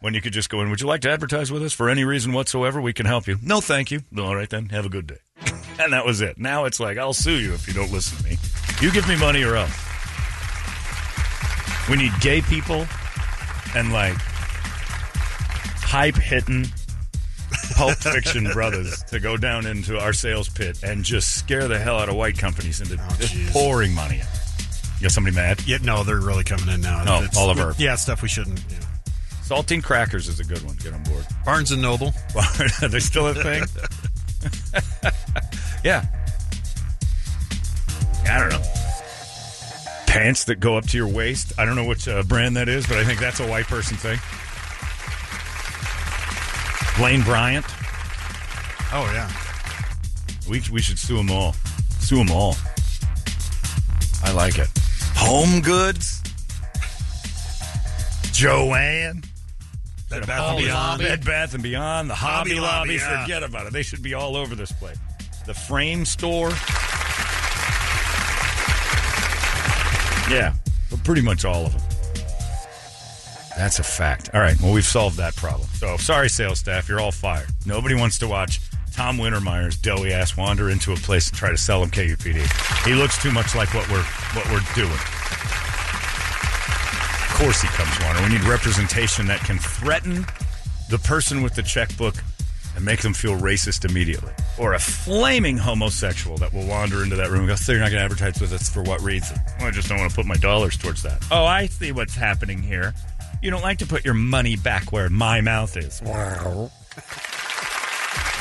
When 0.00 0.12
you 0.12 0.20
could 0.20 0.34
just 0.34 0.50
go 0.50 0.60
in, 0.60 0.68
would 0.68 0.82
you 0.82 0.86
like 0.86 1.00
to 1.00 1.10
advertise 1.10 1.50
with 1.50 1.62
us 1.62 1.72
for 1.72 1.88
any 1.88 2.04
reason 2.04 2.34
whatsoever? 2.34 2.82
We 2.82 2.92
can 2.92 3.06
help 3.06 3.26
you. 3.26 3.38
No, 3.42 3.62
thank 3.62 3.90
you. 3.90 4.02
All 4.18 4.36
right, 4.36 4.50
then. 4.50 4.68
Have 4.68 4.84
a 4.84 4.90
good 4.90 5.06
day. 5.06 5.16
and 5.80 5.94
that 5.94 6.04
was 6.04 6.20
it. 6.20 6.36
Now 6.36 6.66
it's 6.66 6.78
like, 6.78 6.98
I'll 6.98 7.14
sue 7.14 7.38
you 7.40 7.54
if 7.54 7.66
you 7.66 7.72
don't 7.72 7.90
listen 7.90 8.18
to 8.18 8.24
me. 8.24 8.36
You 8.82 8.92
give 8.92 9.08
me 9.08 9.16
money 9.16 9.42
or 9.44 9.56
else. 9.56 9.72
We 11.88 11.96
need 11.96 12.12
gay 12.20 12.42
people 12.42 12.86
and 13.74 13.94
like 13.94 14.16
hype 15.80 16.16
hitting 16.16 16.66
Pulp 17.74 17.96
Fiction 17.98 18.44
brothers 18.52 19.02
to 19.04 19.20
go 19.20 19.36
down 19.36 19.66
into 19.66 19.98
our 19.98 20.12
sales 20.12 20.48
pit 20.48 20.80
and 20.82 21.04
just 21.04 21.36
scare 21.38 21.68
the 21.68 21.78
hell 21.78 21.98
out 21.98 22.08
of 22.08 22.16
white 22.16 22.38
companies 22.38 22.80
into 22.80 22.96
just 23.18 23.52
pouring 23.52 23.94
money 23.94 24.16
in. 24.16 24.26
You 24.98 25.02
got 25.02 25.12
somebody 25.12 25.36
mad? 25.36 25.62
Yeah, 25.66 25.78
no, 25.82 26.02
they're 26.02 26.20
really 26.20 26.44
coming 26.44 26.68
in 26.68 26.80
now. 26.80 27.04
Oh, 27.06 27.26
all 27.36 27.50
of 27.50 27.58
our- 27.60 27.74
Yeah, 27.78 27.94
stuff 27.96 28.22
we 28.22 28.28
shouldn't. 28.28 28.60
Yeah. 28.70 28.78
Saltine 29.44 29.82
crackers 29.82 30.28
is 30.28 30.40
a 30.40 30.44
good 30.44 30.62
one. 30.64 30.76
Get 30.76 30.92
on 30.92 31.02
board. 31.04 31.24
Barnes 31.44 31.70
and 31.70 31.80
Noble. 31.80 32.12
Are 32.82 32.88
they 32.88 33.00
still 33.00 33.28
a 33.28 33.34
thing? 33.34 33.62
yeah. 35.84 36.04
I 38.28 38.38
don't 38.40 38.50
know. 38.50 38.62
Pants 40.06 40.44
that 40.44 40.56
go 40.60 40.76
up 40.76 40.86
to 40.88 40.96
your 40.96 41.08
waist. 41.08 41.52
I 41.58 41.64
don't 41.64 41.76
know 41.76 41.84
which 41.86 42.08
uh, 42.08 42.22
brand 42.24 42.56
that 42.56 42.68
is, 42.68 42.86
but 42.86 42.98
I 42.98 43.04
think 43.04 43.20
that's 43.20 43.40
a 43.40 43.46
white 43.46 43.66
person 43.66 43.96
thing. 43.96 44.18
Blaine 46.98 47.22
Bryant. 47.22 47.64
Oh 48.92 49.08
yeah. 49.14 49.30
We, 50.50 50.60
we 50.72 50.80
should 50.80 50.98
sue 50.98 51.16
them 51.16 51.30
all. 51.30 51.54
Sue 52.00 52.16
them 52.16 52.30
all. 52.32 52.56
I 54.24 54.32
like 54.32 54.58
it. 54.58 54.68
Home 55.14 55.60
Goods. 55.60 56.20
Joanne. 58.32 59.22
Bed 60.10 60.26
Bath 60.26 60.40
Hobby 60.40 60.56
and 60.56 60.66
Beyond. 60.66 61.02
Bed 61.02 61.24
Bath 61.24 61.54
and 61.54 61.62
Beyond, 61.62 62.10
the 62.10 62.14
Hobby, 62.14 62.50
Hobby 62.50 62.60
Lobby, 62.60 62.88
Lobby, 62.88 62.94
yeah. 62.94 63.22
forget 63.22 63.42
about 63.44 63.66
it. 63.66 63.72
They 63.72 63.82
should 63.82 64.02
be 64.02 64.14
all 64.14 64.36
over 64.36 64.56
this 64.56 64.72
place. 64.72 64.96
The 65.46 65.54
Frame 65.54 66.04
Store. 66.04 66.48
Yeah, 70.30 70.54
but 70.90 71.04
pretty 71.04 71.22
much 71.22 71.44
all 71.44 71.66
of 71.66 71.72
them. 71.72 71.87
That's 73.58 73.80
a 73.80 73.82
fact. 73.82 74.30
All 74.34 74.40
right, 74.40 74.56
well, 74.62 74.72
we've 74.72 74.86
solved 74.86 75.16
that 75.16 75.34
problem. 75.34 75.68
So, 75.74 75.96
sorry, 75.96 76.28
sales 76.30 76.60
staff, 76.60 76.88
you're 76.88 77.00
all 77.00 77.10
fired. 77.10 77.48
Nobody 77.66 77.96
wants 77.96 78.16
to 78.20 78.28
watch 78.28 78.60
Tom 78.94 79.18
Wintermeyer's 79.18 79.76
doughy 79.76 80.12
ass 80.12 80.36
wander 80.36 80.70
into 80.70 80.92
a 80.92 80.96
place 80.96 81.28
and 81.28 81.36
try 81.36 81.50
to 81.50 81.56
sell 81.56 81.82
him 81.82 81.90
KUPD. 81.90 82.86
He 82.86 82.94
looks 82.94 83.20
too 83.20 83.32
much 83.32 83.56
like 83.56 83.74
what 83.74 83.90
we're 83.90 84.04
what 84.34 84.46
we're 84.46 84.62
doing. 84.76 84.92
Of 87.22 87.34
course, 87.34 87.60
he 87.60 87.66
comes 87.68 87.90
wander. 88.00 88.22
We 88.22 88.28
need 88.38 88.44
representation 88.44 89.26
that 89.26 89.40
can 89.40 89.58
threaten 89.58 90.24
the 90.88 90.98
person 90.98 91.42
with 91.42 91.56
the 91.56 91.62
checkbook 91.64 92.14
and 92.76 92.84
make 92.84 93.00
them 93.02 93.12
feel 93.12 93.36
racist 93.36 93.84
immediately, 93.84 94.32
or 94.56 94.74
a 94.74 94.78
flaming 94.78 95.56
homosexual 95.56 96.36
that 96.38 96.52
will 96.52 96.66
wander 96.66 97.02
into 97.02 97.16
that 97.16 97.28
room 97.30 97.40
and 97.40 97.48
go, 97.48 97.56
"So 97.56 97.72
you're 97.72 97.80
not 97.80 97.90
going 97.90 97.98
to 97.98 98.04
advertise 98.04 98.40
with 98.40 98.52
us 98.52 98.68
for 98.68 98.84
what 98.84 99.02
reason?" 99.02 99.36
Well, 99.58 99.66
I 99.66 99.72
just 99.72 99.88
don't 99.88 99.98
want 99.98 100.10
to 100.10 100.16
put 100.16 100.26
my 100.26 100.36
dollars 100.36 100.76
towards 100.76 101.02
that. 101.02 101.24
Oh, 101.32 101.44
I 101.44 101.66
see 101.66 101.90
what's 101.90 102.14
happening 102.14 102.62
here. 102.62 102.94
You 103.40 103.50
don't 103.50 103.62
like 103.62 103.78
to 103.78 103.86
put 103.86 104.04
your 104.04 104.14
money 104.14 104.56
back 104.56 104.92
where 104.92 105.08
my 105.08 105.40
mouth 105.40 105.76
is. 105.76 106.02
Wow. 106.02 106.10
I 106.10 106.42
don't 106.42 106.54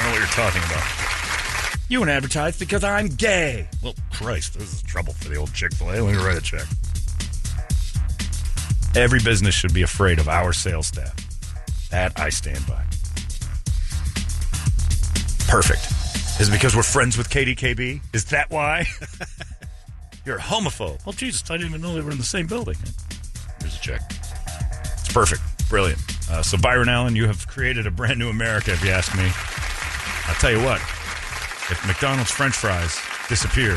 know 0.05 0.11
what 0.11 0.19
you're 0.19 0.27
talking 0.27 0.61
about. 0.63 0.83
You 1.89 1.99
won't 1.99 2.09
advertise 2.09 2.57
because 2.57 2.83
I'm 2.83 3.07
gay. 3.07 3.69
Well, 3.83 3.93
Christ, 4.11 4.55
this 4.55 4.73
is 4.73 4.81
trouble 4.81 5.13
for 5.13 5.29
the 5.29 5.35
old 5.35 5.53
Chick 5.53 5.73
fil 5.73 5.91
A. 5.91 6.01
Let 6.01 6.15
me 6.15 6.21
write 6.21 6.37
a 6.37 6.41
check. 6.41 6.65
Every 8.95 9.19
business 9.19 9.53
should 9.53 9.73
be 9.73 9.83
afraid 9.83 10.17
of 10.17 10.27
our 10.27 10.51
sales 10.51 10.87
staff. 10.87 11.15
That 11.91 12.19
I 12.19 12.29
stand 12.29 12.65
by. 12.67 12.83
Perfect. 15.47 15.85
Is 16.41 16.49
it 16.49 16.51
because 16.51 16.75
we're 16.75 16.83
friends 16.83 17.17
with 17.17 17.29
KDKB? 17.29 18.01
Is 18.13 18.25
that 18.25 18.49
why? 18.49 18.85
You're 20.25 20.37
a 20.37 20.41
homophobe. 20.41 21.05
Well, 21.05 21.13
Jesus, 21.13 21.49
I 21.49 21.55
didn't 21.55 21.69
even 21.69 21.81
know 21.81 21.93
they 21.93 22.01
were 22.01 22.11
in 22.11 22.17
the 22.17 22.23
same 22.23 22.47
building. 22.47 22.75
Here's 23.61 23.77
a 23.77 23.79
check. 23.79 24.01
Perfect. 25.17 25.41
Brilliant. 25.67 25.99
Uh, 26.29 26.43
so, 26.43 26.59
Byron 26.59 26.89
Allen, 26.89 27.15
you 27.15 27.25
have 27.25 27.47
created 27.47 27.87
a 27.87 27.91
brand 27.91 28.19
new 28.19 28.29
America, 28.29 28.71
if 28.71 28.83
you 28.83 28.91
ask 28.91 29.15
me. 29.17 29.23
I'll 30.27 30.35
tell 30.35 30.51
you 30.51 30.63
what, 30.63 30.79
if 31.71 31.83
McDonald's 31.87 32.29
French 32.29 32.53
fries 32.53 32.99
disappear 33.27 33.73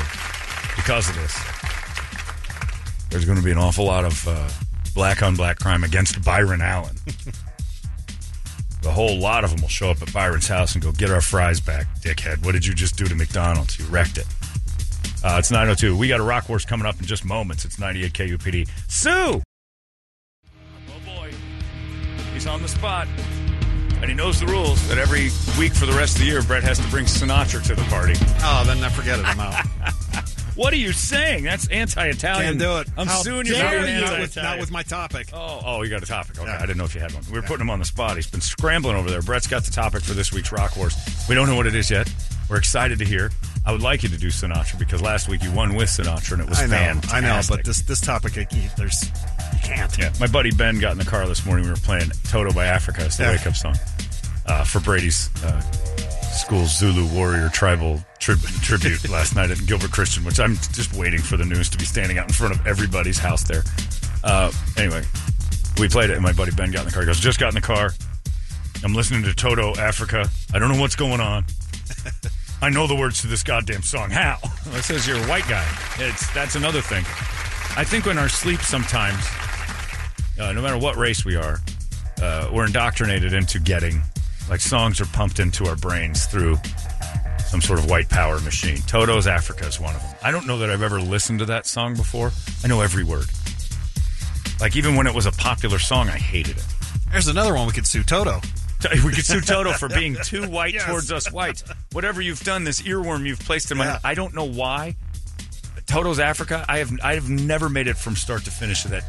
because 0.77 1.09
of 1.09 1.15
this, 1.15 1.35
there's 3.09 3.25
going 3.25 3.39
to 3.39 3.45
be 3.45 3.51
an 3.51 3.57
awful 3.57 3.87
lot 3.87 4.05
of 4.05 4.29
uh, 4.29 4.51
black 4.95 5.23
on 5.23 5.35
black 5.35 5.59
crime 5.59 5.83
against 5.83 6.23
Byron 6.23 6.61
Allen. 6.61 6.97
the 8.83 8.91
whole 8.91 9.19
lot 9.19 9.43
of 9.43 9.51
them 9.51 9.63
will 9.63 9.69
show 9.69 9.91
up 9.91 10.03
at 10.03 10.13
Byron's 10.13 10.47
house 10.47 10.75
and 10.75 10.85
go, 10.85 10.93
Get 10.93 11.11
our 11.11 11.23
fries 11.23 11.59
back, 11.59 11.87
dickhead. 12.01 12.45
What 12.45 12.53
did 12.53 12.67
you 12.67 12.75
just 12.75 12.99
do 12.99 13.07
to 13.07 13.15
McDonald's? 13.15 13.79
You 13.79 13.87
wrecked 13.87 14.19
it. 14.19 14.27
Uh, 15.25 15.37
it's 15.39 15.51
902. 15.51 15.97
We 15.97 16.07
got 16.07 16.21
a 16.21 16.23
rock 16.23 16.45
horse 16.45 16.67
coming 16.67 16.85
up 16.87 17.01
in 17.01 17.07
just 17.07 17.25
moments. 17.25 17.65
It's 17.65 17.79
98 17.79 18.13
KUPD. 18.13 18.69
Sue! 18.89 19.41
Boy. 22.41 22.45
He's 22.45 22.47
on 22.47 22.63
the 22.63 22.69
spot. 22.69 23.09
And 24.01 24.07
he 24.07 24.15
knows 24.15 24.41
the 24.41 24.47
rules 24.47 24.87
that 24.89 24.97
every 24.97 25.29
week 25.59 25.75
for 25.75 25.85
the 25.85 25.93
rest 25.93 26.15
of 26.17 26.21
the 26.21 26.27
year, 26.27 26.43
Brett 26.43 26.63
has 26.63 26.79
to 26.79 26.89
bring 26.89 27.05
Sinatra 27.05 27.63
to 27.67 27.75
the 27.75 27.83
party. 27.83 28.15
Oh, 28.43 28.65
then 28.67 28.83
I 28.83 28.89
forget 28.89 29.19
it. 29.19 29.27
I'm 29.27 29.41
out. 29.41 29.65
What 30.57 30.75
are 30.75 30.77
you 30.77 30.93
saying? 30.93 31.45
That's 31.45 31.69
anti-Italian. 31.69 32.45
Can't 32.45 32.59
do 32.59 32.79
it. 32.81 32.89
I'm 32.99 33.07
How 33.07 33.23
suing 33.23 33.47
you. 33.47 33.55
dare 33.55 33.81
for 33.81 34.11
Not 34.11 34.21
with, 34.21 34.37
not 34.37 34.59
with 34.59 34.71
my 34.71 34.83
topic. 34.83 35.29
Oh, 35.33 35.61
oh, 35.65 35.83
you 35.83 35.89
got 35.89 36.03
a 36.03 36.07
topic. 36.07 36.39
Okay, 36.39 36.51
I 36.51 36.61
didn't 36.67 36.77
know 36.77 36.85
if 36.85 36.95
you 36.95 37.01
had 37.01 37.15
one. 37.15 37.23
We 37.31 37.39
were 37.39 37.43
putting 37.47 37.63
him 37.63 37.71
on 37.71 37.79
the 37.79 37.87
spot. 37.87 38.17
He's 38.17 38.27
been 38.27 38.43
scrambling 38.43 38.97
over 38.97 39.09
there. 39.09 39.23
Brett's 39.23 39.47
got 39.47 39.63
the 39.63 39.71
topic 39.71 40.03
for 40.03 40.13
this 40.13 40.33
week's 40.33 40.53
Rock 40.53 40.77
Wars. 40.77 40.95
We 41.31 41.35
don't 41.35 41.49
know 41.49 41.57
what 41.57 41.67
it 41.67 41.75
is 41.75 41.91
yet. 41.91 42.13
We're 42.51 42.59
excited 42.59 42.99
to 42.99 43.07
hear. 43.07 43.31
I 43.67 43.73
would 43.73 43.83
like 43.83 44.03
you 44.03 44.09
to 44.09 44.17
do 44.17 44.29
Sinatra 44.29 44.79
because 44.79 45.03
last 45.03 45.29
week 45.29 45.43
you 45.43 45.53
won 45.53 45.75
with 45.75 45.89
Sinatra 45.91 46.33
and 46.33 46.43
it 46.43 46.49
was 46.49 46.59
I 46.61 46.67
know, 46.67 46.77
fantastic. 46.77 47.13
I 47.15 47.21
know, 47.21 47.41
but 47.49 47.65
this 47.65 47.83
this 47.83 48.01
topic, 48.01 48.37
I 48.39 48.47
there's 48.77 49.05
you 49.05 49.59
can't. 49.63 49.97
Yeah, 49.99 50.13
my 50.19 50.27
buddy 50.27 50.51
Ben 50.51 50.79
got 50.79 50.93
in 50.93 50.99
the 50.99 51.05
car 51.05 51.27
this 51.29 51.45
morning. 51.45 51.65
We 51.67 51.71
were 51.71 51.77
playing 51.77 52.11
Toto 52.25 52.53
by 52.53 52.67
Africa. 52.67 53.05
It's 53.05 53.17
the 53.19 53.25
Yeah. 53.25 53.33
wake 53.33 53.47
up 53.47 53.55
song 53.55 53.77
uh, 54.47 54.65
for 54.65 54.81
Brady's 54.81 55.29
uh, 55.45 55.61
school 56.33 56.65
Zulu 56.67 57.07
warrior 57.15 57.49
tribal 57.51 58.01
tri- 58.19 58.35
tribute 58.63 59.09
last 59.11 59.37
night 59.37 59.51
at 59.51 59.65
Gilbert 59.67 59.93
Christian, 59.93 60.25
which 60.25 60.41
I'm 60.41 60.55
just 60.73 60.95
waiting 60.95 61.21
for 61.21 61.37
the 61.37 61.45
news 61.45 61.69
to 61.71 61.79
be 61.79 61.85
standing 61.85 62.19
out 62.19 62.27
in 62.29 62.33
front 62.33 62.55
of 62.55 62.67
everybody's 62.67 63.19
house 63.19 63.43
there. 63.45 63.63
Uh, 64.25 64.51
anyway, 64.79 65.03
we 65.79 65.89
played 65.89 66.09
it, 66.11 66.15
and 66.15 66.23
my 66.23 66.33
buddy 66.33 66.51
Ben 66.53 66.71
got 66.71 66.81
in 66.81 66.87
the 66.87 66.93
car. 66.93 67.03
He 67.03 67.07
goes, 67.07 67.21
Just 67.21 67.39
got 67.39 67.49
in 67.51 67.55
the 67.55 67.61
car. 67.61 67.91
I'm 68.83 68.95
listening 68.95 69.23
to 69.25 69.35
Toto 69.35 69.75
Africa. 69.77 70.29
I 70.55 70.59
don't 70.59 70.73
know 70.73 70.81
what's 70.81 70.97
going 70.97 71.21
on. 71.21 71.45
I 72.63 72.69
know 72.69 72.87
the 72.87 72.95
words 72.95 73.23
to 73.23 73.27
this 73.27 73.43
goddamn 73.43 73.83
song. 73.83 74.11
How? 74.11 74.39
It 74.73 74.85
says 74.85 75.07
you're 75.07 75.17
a 75.17 75.27
white 75.27 75.49
guy. 75.49 75.67
It's 75.99 76.33
that's 76.33 76.55
another 76.55 76.81
thing. 76.81 77.05
I 77.77 77.83
think 77.83 78.07
in 78.07 78.19
our 78.19 78.29
sleep 78.29 78.61
sometimes, 78.61 79.25
uh, 80.39 80.53
no 80.53 80.63
matter 80.63 80.79
what 80.79 80.97
race 80.97 81.25
we 81.25 81.35
are, 81.35 81.59
uh, 82.23 82.49
we're 82.53 82.67
indoctrinated 82.67 83.33
into 83.33 83.59
getting 83.59 84.01
like 84.49 84.61
songs 84.61 85.01
are 85.01 85.07
pumped 85.07 85.41
into 85.41 85.67
our 85.67 85.77
brains 85.77 86.27
through 86.27 86.57
some 87.47 87.61
sort 87.61 87.79
of 87.79 87.91
white 87.91 88.09
power 88.09 88.39
machine. 88.41 88.79
Toto's 88.87 89.27
Africa 89.27 89.67
is 89.67 89.81
one 89.81 89.95
of 89.97 90.03
them. 90.03 90.15
I 90.23 90.31
don't 90.31 90.47
know 90.47 90.59
that 90.59 90.71
I've 90.71 90.83
ever 90.83 91.01
listened 91.01 91.41
to 91.41 91.47
that 91.47 91.67
song 91.67 91.97
before. 91.97 92.31
I 92.63 92.69
know 92.69 92.81
every 92.81 93.03
word. 93.03 93.27
Like 94.61 94.77
even 94.77 94.95
when 94.95 95.07
it 95.07 95.15
was 95.15 95.27
a 95.27 95.33
popular 95.33 95.79
song, 95.79 96.09
I 96.09 96.19
hated 96.19 96.59
it. 96.59 96.67
There's 97.11 97.29
another 97.29 97.55
one 97.55 97.67
we 97.67 97.73
could 97.73 97.87
sue 97.87 98.03
Toto. 98.05 98.41
We 99.05 99.13
could 99.13 99.25
sue 99.27 99.41
Toto 99.41 99.73
for 99.73 99.89
being 99.89 100.17
too 100.25 100.49
white 100.49 100.75
Yes. 100.75 100.85
towards 100.87 101.13
us 101.13 101.31
whites. 101.33 101.65
Whatever 101.93 102.21
you've 102.23 102.43
done, 102.43 102.65
this 102.65 102.83
earworm 102.83 103.27
you've 103.27 103.41
placed 103.41 103.71
in 103.71 103.79
my 103.79 103.85
Yeah. 103.87 103.99
I 104.05 104.15
don't 104.15 104.35
know 104.35 104.45
why. 104.49 104.97
Toto's 105.87 106.21
Africa. 106.21 106.65
I 106.69 106.79
have 106.79 106.91
I 107.03 107.15
have 107.15 107.29
never 107.29 107.69
made 107.69 107.89
it 107.89 107.97
from 107.97 108.15
start 108.17 108.45
to 108.45 108.51
finish 108.51 108.85
of 108.85 108.93
that 108.93 109.05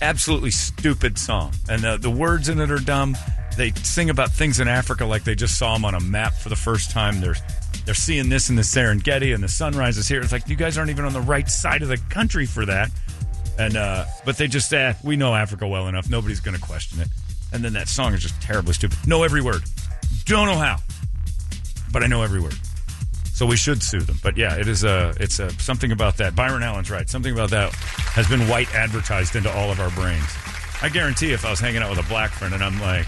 absolutely 0.00 0.50
stupid 0.50 1.18
song, 1.18 1.52
and 1.68 1.82
the, 1.82 1.96
the 1.98 2.10
words 2.10 2.48
in 2.48 2.58
it 2.60 2.70
are 2.70 2.78
dumb. 2.78 3.16
They 3.56 3.70
sing 3.72 4.08
about 4.08 4.30
things 4.32 4.58
in 4.58 4.66
Africa 4.66 5.04
like 5.04 5.24
they 5.24 5.34
just 5.34 5.58
saw 5.58 5.74
them 5.74 5.84
on 5.84 5.94
a 5.94 6.00
map 6.00 6.32
for 6.34 6.48
the 6.48 6.56
first 6.56 6.90
time. 6.90 7.20
They're 7.20 7.36
they're 7.84 7.94
seeing 7.94 8.28
this 8.30 8.48
in 8.48 8.56
the 8.56 8.62
Serengeti, 8.62 9.34
and 9.34 9.44
the 9.44 9.48
sunrise 9.48 9.98
is 9.98 10.08
here. 10.08 10.20
It's 10.22 10.32
like 10.32 10.48
you 10.48 10.56
guys 10.56 10.78
aren't 10.78 10.90
even 10.90 11.04
on 11.04 11.12
the 11.12 11.20
right 11.20 11.48
side 11.48 11.82
of 11.82 11.88
the 11.88 11.98
country 12.08 12.46
for 12.46 12.64
that. 12.66 12.90
And 13.58 13.76
uh, 13.76 14.06
but 14.24 14.38
they 14.38 14.48
just 14.48 14.70
say 14.70 14.94
we 15.04 15.16
know 15.16 15.34
Africa 15.34 15.68
well 15.68 15.86
enough. 15.88 16.08
Nobody's 16.08 16.40
going 16.40 16.56
to 16.56 16.62
question 16.62 17.00
it. 17.00 17.08
And 17.52 17.62
then 17.62 17.72
that 17.74 17.88
song 17.88 18.14
is 18.14 18.22
just 18.22 18.40
terribly 18.40 18.72
stupid. 18.74 18.98
Know 19.06 19.22
every 19.22 19.42
word. 19.42 19.62
Don't 20.24 20.46
know 20.46 20.56
how, 20.56 20.78
but 21.92 22.02
I 22.02 22.06
know 22.06 22.22
every 22.22 22.40
word. 22.40 22.56
So 23.34 23.46
we 23.46 23.56
should 23.56 23.82
sue 23.82 24.00
them. 24.00 24.18
But 24.22 24.36
yeah, 24.36 24.56
it 24.56 24.68
is 24.68 24.84
a 24.84 25.14
it's 25.18 25.38
a 25.40 25.50
something 25.58 25.90
about 25.90 26.16
that. 26.18 26.36
Byron 26.36 26.62
Allen's 26.62 26.90
right. 26.90 27.08
Something 27.08 27.32
about 27.32 27.50
that 27.50 27.72
has 27.72 28.28
been 28.28 28.46
white 28.48 28.72
advertised 28.74 29.36
into 29.36 29.50
all 29.50 29.70
of 29.70 29.80
our 29.80 29.90
brains. 29.90 30.28
I 30.82 30.88
guarantee 30.88 31.32
if 31.32 31.44
I 31.44 31.50
was 31.50 31.60
hanging 31.60 31.82
out 31.82 31.90
with 31.90 31.98
a 31.98 32.08
black 32.08 32.30
friend 32.30 32.54
and 32.54 32.62
I'm 32.62 32.80
like, 32.80 33.06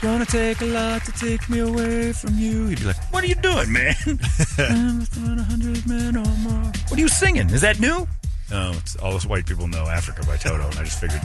"Gonna 0.00 0.24
take 0.26 0.60
a 0.60 0.66
lot 0.66 1.04
to 1.04 1.12
take 1.12 1.48
me 1.50 1.58
away 1.58 2.12
from 2.12 2.38
you," 2.38 2.68
he'd 2.68 2.78
be 2.78 2.86
like, 2.86 3.12
"What 3.12 3.24
are 3.24 3.26
you 3.26 3.34
doing, 3.34 3.72
man? 3.72 3.94
I'm 4.58 5.00
a 5.02 5.42
hundred 5.42 5.86
men 5.86 6.16
or 6.16 6.24
more. 6.38 6.72
What 6.88 6.92
are 6.92 7.00
you 7.00 7.08
singing? 7.08 7.50
Is 7.50 7.60
that 7.60 7.80
new?" 7.80 8.06
It's 8.50 8.96
all 8.96 9.12
those 9.12 9.26
white 9.26 9.46
people 9.46 9.66
know 9.68 9.86
Africa 9.86 10.24
by 10.26 10.36
Toto, 10.36 10.64
and 10.68 10.78
I 10.78 10.84
just 10.84 11.00
figured 11.00 11.20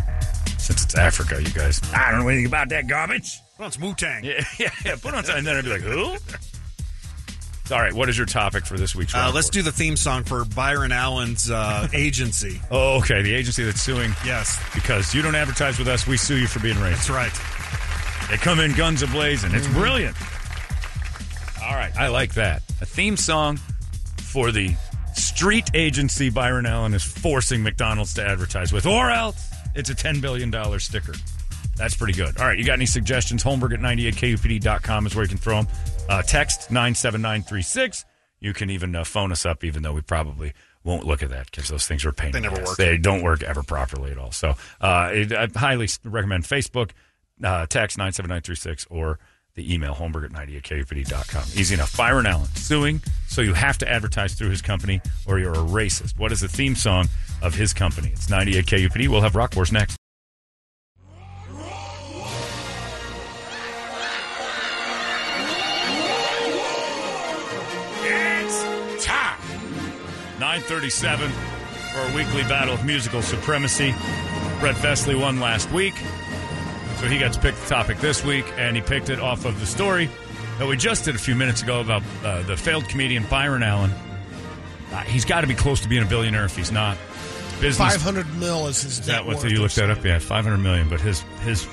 since 0.58 0.84
it's 0.84 0.96
Africa, 0.96 1.42
you 1.42 1.50
guys, 1.50 1.82
I 1.94 2.12
don't 2.12 2.22
know 2.22 2.28
anything 2.28 2.46
about 2.48 2.70
that 2.70 2.88
garbage. 2.88 3.40
Well, 3.58 3.68
it's 3.68 3.80
Wu 3.80 3.94
Tang. 3.94 4.24
Yeah, 4.24 4.44
yeah, 4.60 4.70
yeah. 4.86 4.96
Put 4.96 5.14
on, 5.14 5.24
some, 5.24 5.38
and 5.38 5.46
then 5.48 5.56
I'd 5.56 5.64
be 5.64 5.70
like, 5.72 5.82
"Who?" 5.82 6.18
All 7.74 7.80
right, 7.80 7.94
what 7.94 8.10
is 8.10 8.18
your 8.18 8.26
topic 8.28 8.66
for 8.66 8.78
this 8.78 8.94
week's? 8.96 9.16
Uh, 9.16 9.32
let's 9.34 9.50
do 9.50 9.62
the 9.62 9.72
theme 9.72 9.96
song 9.96 10.24
for 10.24 10.44
Byron 10.44 10.92
Allen's 10.92 11.50
uh, 11.50 11.88
agency. 11.94 12.60
Oh, 12.70 12.98
okay. 13.00 13.22
The 13.22 13.34
agency 13.34 13.64
that's 13.64 13.82
suing 13.82 14.12
Yes, 14.26 14.62
because 14.74 15.14
you 15.14 15.22
don't 15.22 15.36
advertise 15.36 15.80
with 15.80 15.88
us, 15.88 16.06
we 16.06 16.18
sue 16.18 16.38
you 16.38 16.48
for 16.48 16.60
being 16.60 16.76
racist. 16.76 17.08
that's 17.08 17.10
right. 17.10 18.30
They 18.30 18.38
come 18.38 18.60
in 18.60 18.74
guns 18.74 19.04
ablazing. 19.04 19.54
It's 19.54 19.68
brilliant. 19.68 20.18
All 21.64 21.76
right, 21.76 21.96
I 21.98 22.08
like 22.10 22.34
that. 22.34 22.62
A 22.82 22.86
theme 22.86 23.16
song 23.16 23.58
for 24.18 24.52
the 24.52 24.76
street 25.22 25.70
agency 25.74 26.30
Byron 26.30 26.66
Allen 26.66 26.94
is 26.94 27.04
forcing 27.04 27.64
McDonald's 27.64 28.14
to 28.16 28.26
advertise 28.26 28.74
with, 28.74 28.86
or 28.86 29.10
else 29.10 29.50
it's 29.76 29.90
a 29.90 29.96
$10 29.96 30.22
billion 30.22 30.52
sticker. 30.80 31.14
That's 31.78 31.96
pretty 31.96 32.14
good. 32.14 32.38
All 32.38 32.46
right, 32.46 32.58
you 32.58 32.66
got 32.66 32.74
any 32.74 32.86
suggestions? 32.86 33.44
Holmberg 33.44 33.74
at 33.74 33.80
98kupd.com 33.80 35.08
is 35.08 35.16
where 35.16 35.24
you 35.24 35.30
can 35.30 35.38
throw 35.38 35.64
them. 35.64 35.68
Uh, 36.10 36.22
text 36.22 36.70
97936. 36.72 38.06
You 38.40 38.54
can 38.54 38.70
even 38.70 38.96
uh, 38.96 39.04
phone 39.04 39.32
us 39.32 39.46
up, 39.46 39.64
even 39.64 39.84
though 39.84 39.94
we 39.94 40.02
probably 40.02 40.54
won't 40.84 41.06
look 41.06 41.24
at 41.24 41.30
that 41.30 41.50
because 41.50 41.70
those 41.70 41.88
things 41.88 42.04
are 42.06 42.10
a 42.10 42.14
pain. 42.14 42.32
They 42.32 42.40
never 42.40 42.62
work. 42.62 42.78
They 42.78 42.98
don't 42.98 43.22
work 43.22 43.44
ever 43.44 43.64
properly 43.64 44.12
at 44.12 44.18
all. 44.18 44.32
So 44.32 44.56
uh, 44.82 45.12
it, 45.14 45.32
I 45.32 45.48
highly 45.56 45.88
recommend 46.04 46.44
Facebook, 46.44 46.92
uh, 47.44 47.68
text 47.68 47.98
97936, 47.98 48.88
or 48.90 49.20
the 49.56 49.74
email 49.74 49.94
holmberg 49.94 50.26
at 50.26 50.32
98kupd.com. 50.32 51.44
Easy 51.56 51.74
enough. 51.76 51.96
Byron 51.98 52.26
Allen 52.26 52.48
suing, 52.56 53.02
so 53.28 53.42
you 53.42 53.54
have 53.54 53.78
to 53.80 53.90
advertise 53.90 54.34
through 54.34 54.50
his 54.50 54.62
company 54.62 55.02
or 55.28 55.40
you're 55.40 55.54
a 55.54 55.58
racist. 55.58 56.18
What 56.18 56.32
is 56.32 56.40
the 56.40 56.48
theme 56.48 56.76
song 56.76 57.08
of 57.42 57.56
his 57.56 57.74
company? 57.74 58.10
It's 58.10 58.28
98kupd. 58.28 59.08
We'll 59.08 59.22
have 59.22 59.36
Rock 59.36 59.56
Wars 59.56 59.72
next. 59.72 59.98
It's 68.04 69.06
time. 69.06 69.40
937 70.40 71.32
for 71.92 72.00
a 72.00 72.16
weekly 72.16 72.44
battle 72.44 72.74
of 72.74 72.86
musical 72.86 73.22
supremacy. 73.22 73.94
Brett 74.60 74.76
Vesley 74.76 75.20
won 75.20 75.40
last 75.40 75.72
week, 75.72 75.94
so 77.02 77.08
he 77.08 77.18
got 77.18 77.34
to 77.34 77.40
pick 77.40 77.56
the 77.56 77.66
topic 77.66 77.98
this 77.98 78.24
week, 78.24 78.46
and 78.58 78.76
he 78.76 78.82
picked 78.84 79.10
it 79.10 79.20
off 79.20 79.46
of 79.46 79.60
the 79.60 79.66
story 79.66 80.08
that 80.60 80.68
we 80.68 80.78
just 80.78 81.04
did 81.06 81.16
a 81.16 81.18
few 81.18 81.34
minutes 81.34 81.64
ago 81.64 81.82
about 81.82 82.04
uh, 82.24 82.44
the 82.44 82.56
failed 82.56 82.88
comedian 82.88 83.26
Byron 83.26 83.64
Allen. 83.64 83.90
Uh, 84.92 85.00
he's 85.06 85.26
got 85.26 85.42
to 85.42 85.48
be 85.48 85.56
close 85.56 85.80
to 85.80 85.90
being 85.90 86.04
a 86.04 86.06
billionaire 86.06 86.46
if 86.46 86.56
he's 86.56 86.72
not. 86.72 86.96
Business. 87.60 87.96
500 87.96 88.38
mil 88.38 88.68
is 88.68 88.84
his 88.84 89.00
Is 89.00 89.06
that 89.08 89.26
what 89.26 89.44
you 89.50 89.62
looked 89.62 89.78
that 89.78 89.90
up? 89.90 90.06
Yeah, 90.06 90.20
500 90.20 90.58
million. 90.60 90.90
But 90.90 91.02
his 91.02 91.22
his 91.44 91.68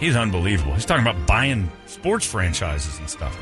he's 0.00 0.16
unbelievable. 0.16 0.72
He's 0.72 0.86
talking 0.86 1.06
about 1.06 1.26
buying 1.26 1.70
sports 1.84 2.24
franchises 2.24 2.98
and 2.98 3.10
stuff. 3.10 3.38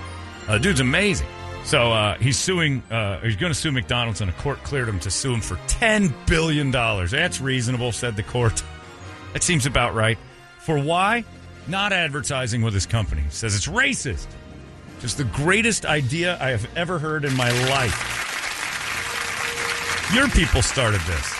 Uh, 0.48 0.58
dude's 0.58 0.80
amazing. 0.80 1.28
So 1.62 1.92
uh, 1.92 2.18
he's 2.18 2.38
suing. 2.40 2.82
Uh, 2.90 3.20
he's 3.20 3.36
going 3.36 3.52
to 3.52 3.58
sue 3.58 3.70
McDonald's, 3.70 4.20
and 4.20 4.30
a 4.30 4.34
court 4.34 4.64
cleared 4.64 4.88
him 4.88 4.98
to 4.98 5.12
sue 5.12 5.34
him 5.34 5.40
for 5.40 5.60
10 5.68 6.12
billion 6.26 6.72
dollars. 6.72 7.12
That's 7.12 7.40
reasonable, 7.40 7.92
said 7.92 8.16
the 8.16 8.24
court. 8.24 8.64
That 9.32 9.44
seems 9.44 9.66
about 9.66 9.94
right. 9.94 10.18
For 10.60 10.78
why? 10.78 11.24
Not 11.66 11.92
advertising 11.92 12.62
with 12.62 12.74
his 12.74 12.86
company. 12.86 13.22
Says 13.30 13.54
it's 13.54 13.66
racist. 13.66 14.26
Just 15.00 15.16
the 15.16 15.24
greatest 15.24 15.86
idea 15.86 16.36
I 16.40 16.50
have 16.50 16.68
ever 16.76 16.98
heard 16.98 17.24
in 17.24 17.34
my 17.36 17.50
life. 17.68 18.16
Your 20.14 20.28
people 20.28 20.62
started 20.62 21.00
this. 21.02 21.34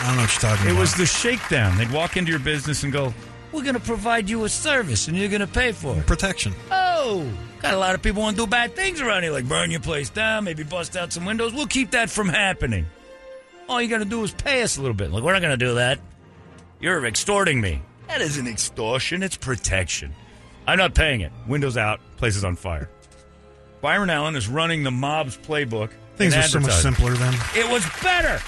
I 0.00 0.06
don't 0.06 0.16
know 0.16 0.22
what 0.22 0.32
you're 0.32 0.50
talking 0.50 0.66
It 0.66 0.70
about. 0.70 0.76
It 0.76 0.80
was 0.80 0.94
the 0.94 1.06
shakedown. 1.06 1.76
They'd 1.76 1.90
walk 1.90 2.16
into 2.16 2.30
your 2.30 2.38
business 2.38 2.84
and 2.84 2.92
go, 2.92 3.12
"We're 3.50 3.62
going 3.62 3.74
to 3.74 3.80
provide 3.80 4.28
you 4.28 4.44
a 4.44 4.48
service, 4.48 5.08
and 5.08 5.16
you're 5.16 5.28
going 5.28 5.40
to 5.40 5.46
pay 5.46 5.72
for 5.72 5.96
it." 5.96 6.06
protection. 6.06 6.54
Oh, 6.70 7.26
got 7.60 7.74
a 7.74 7.78
lot 7.78 7.94
of 7.96 8.02
people 8.02 8.22
want 8.22 8.36
to 8.36 8.42
do 8.44 8.46
bad 8.46 8.76
things 8.76 9.00
around 9.00 9.24
here, 9.24 9.32
like 9.32 9.48
burn 9.48 9.70
your 9.70 9.80
place 9.80 10.10
down, 10.10 10.44
maybe 10.44 10.62
bust 10.62 10.96
out 10.96 11.12
some 11.12 11.24
windows. 11.24 11.52
We'll 11.52 11.66
keep 11.66 11.90
that 11.92 12.10
from 12.10 12.28
happening. 12.28 12.86
All 13.68 13.82
you 13.82 13.88
got 13.88 13.98
to 13.98 14.04
do 14.04 14.22
is 14.22 14.32
pay 14.32 14.62
us 14.62 14.76
a 14.76 14.80
little 14.80 14.94
bit. 14.94 15.10
Like 15.10 15.24
we're 15.24 15.32
not 15.32 15.42
going 15.42 15.58
to 15.58 15.64
do 15.64 15.74
that. 15.74 15.98
You're 16.80 17.04
extorting 17.06 17.60
me. 17.60 17.82
That 18.08 18.20
isn't 18.20 18.46
extortion. 18.46 19.22
It's 19.22 19.36
protection. 19.36 20.14
I'm 20.66 20.78
not 20.78 20.94
paying 20.94 21.20
it. 21.20 21.32
Windows 21.46 21.76
out. 21.76 22.00
Place 22.16 22.36
is 22.36 22.44
on 22.44 22.56
fire. 22.56 22.90
Byron 23.80 24.10
Allen 24.10 24.34
is 24.34 24.48
running 24.48 24.82
the 24.82 24.90
mob's 24.90 25.36
playbook. 25.36 25.90
Things 26.16 26.34
in 26.34 26.40
are 26.40 26.42
so 26.42 26.60
much 26.60 26.72
simpler 26.72 27.12
then. 27.12 27.34
It 27.54 27.70
was 27.70 27.86
better. 28.02 28.42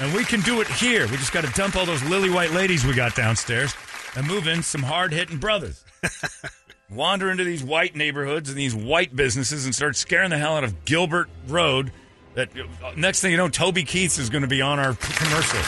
and 0.00 0.14
we 0.14 0.24
can 0.24 0.40
do 0.42 0.60
it 0.60 0.68
here. 0.68 1.06
We 1.08 1.16
just 1.16 1.32
got 1.32 1.44
to 1.44 1.52
dump 1.52 1.76
all 1.76 1.86
those 1.86 2.02
lily 2.04 2.30
white 2.30 2.52
ladies 2.52 2.84
we 2.84 2.94
got 2.94 3.14
downstairs 3.14 3.74
and 4.16 4.26
move 4.26 4.46
in 4.46 4.62
some 4.62 4.82
hard 4.82 5.12
hitting 5.12 5.38
brothers. 5.38 5.84
Wander 6.90 7.30
into 7.30 7.44
these 7.44 7.62
white 7.64 7.96
neighborhoods 7.96 8.50
and 8.50 8.58
these 8.58 8.74
white 8.74 9.16
businesses 9.16 9.64
and 9.64 9.74
start 9.74 9.96
scaring 9.96 10.30
the 10.30 10.38
hell 10.38 10.56
out 10.56 10.64
of 10.64 10.84
Gilbert 10.84 11.28
Road. 11.48 11.92
That 12.34 12.50
uh, 12.58 12.92
next 12.96 13.20
thing 13.20 13.30
you 13.30 13.36
know, 13.36 13.48
Toby 13.48 13.84
Keith's 13.84 14.18
is 14.18 14.28
going 14.30 14.42
to 14.42 14.48
be 14.48 14.60
on 14.60 14.78
our 14.78 14.94
commercial. 14.94 15.60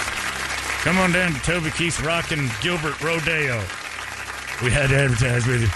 Come 0.86 0.98
on 0.98 1.10
down 1.10 1.32
to 1.32 1.40
Toby 1.40 1.70
Keith's 1.72 2.00
Rockin' 2.00 2.48
Gilbert 2.62 3.02
Rodeo. 3.02 3.58
We 4.62 4.70
had 4.70 4.88
to 4.90 4.96
advertise 4.96 5.44
with 5.44 5.62
you. 5.62 5.68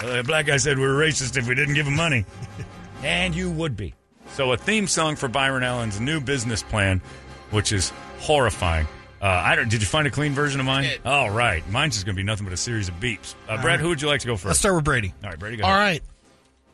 Well, 0.00 0.16
that 0.16 0.26
black 0.26 0.46
guy 0.46 0.56
said 0.56 0.78
we 0.78 0.84
were 0.84 0.94
racist 0.94 1.36
if 1.36 1.46
we 1.46 1.54
didn't 1.54 1.74
give 1.74 1.86
him 1.86 1.94
money. 1.94 2.24
and 3.02 3.34
you 3.34 3.50
would 3.50 3.76
be. 3.76 3.92
So, 4.32 4.52
a 4.52 4.56
theme 4.56 4.86
song 4.86 5.14
for 5.14 5.28
Byron 5.28 5.62
Allen's 5.62 6.00
new 6.00 6.22
business 6.22 6.62
plan, 6.62 7.02
which 7.50 7.70
is 7.70 7.92
horrifying. 8.20 8.86
Uh, 9.20 9.26
I 9.26 9.56
don't. 9.56 9.68
Did 9.68 9.82
you 9.82 9.86
find 9.86 10.06
a 10.06 10.10
clean 10.10 10.32
version 10.32 10.58
of 10.58 10.64
mine? 10.64 10.88
All 11.04 11.28
right, 11.28 11.62
mine's 11.68 11.96
just 11.96 12.06
going 12.06 12.16
to 12.16 12.18
be 12.18 12.24
nothing 12.24 12.46
but 12.46 12.54
a 12.54 12.56
series 12.56 12.88
of 12.88 12.94
beeps. 12.94 13.34
Uh, 13.46 13.60
Brad, 13.60 13.78
who 13.78 13.90
would 13.90 14.00
you 14.00 14.08
like 14.08 14.22
to 14.22 14.26
go 14.26 14.36
1st 14.36 14.44
Let's 14.46 14.58
start 14.58 14.74
with 14.74 14.84
Brady. 14.84 15.12
All 15.22 15.28
right, 15.28 15.38
Brady, 15.38 15.58
go 15.58 15.64
All 15.64 15.70
ahead. 15.74 15.82
right. 15.82 16.02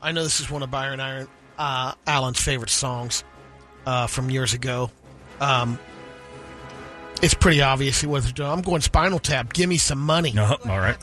I 0.00 0.12
know 0.12 0.22
this 0.22 0.38
is 0.38 0.48
one 0.48 0.62
of 0.62 0.70
Byron 0.70 1.00
Iron, 1.00 1.26
uh, 1.58 1.94
Allen's 2.06 2.40
favorite 2.40 2.70
songs 2.70 3.24
uh, 3.86 4.06
from 4.06 4.30
years 4.30 4.54
ago. 4.54 4.92
Um, 5.40 5.80
it's 7.22 7.34
pretty 7.34 7.62
obvious 7.62 8.00
he 8.00 8.06
was. 8.06 8.32
doing. 8.32 8.48
I'm 8.50 8.62
going 8.62 8.80
Spinal 8.80 9.18
Tap. 9.18 9.52
Give 9.52 9.68
me 9.68 9.78
some 9.78 9.98
money. 10.00 10.32
No, 10.32 10.56
all 10.68 10.78
right. 10.80 10.96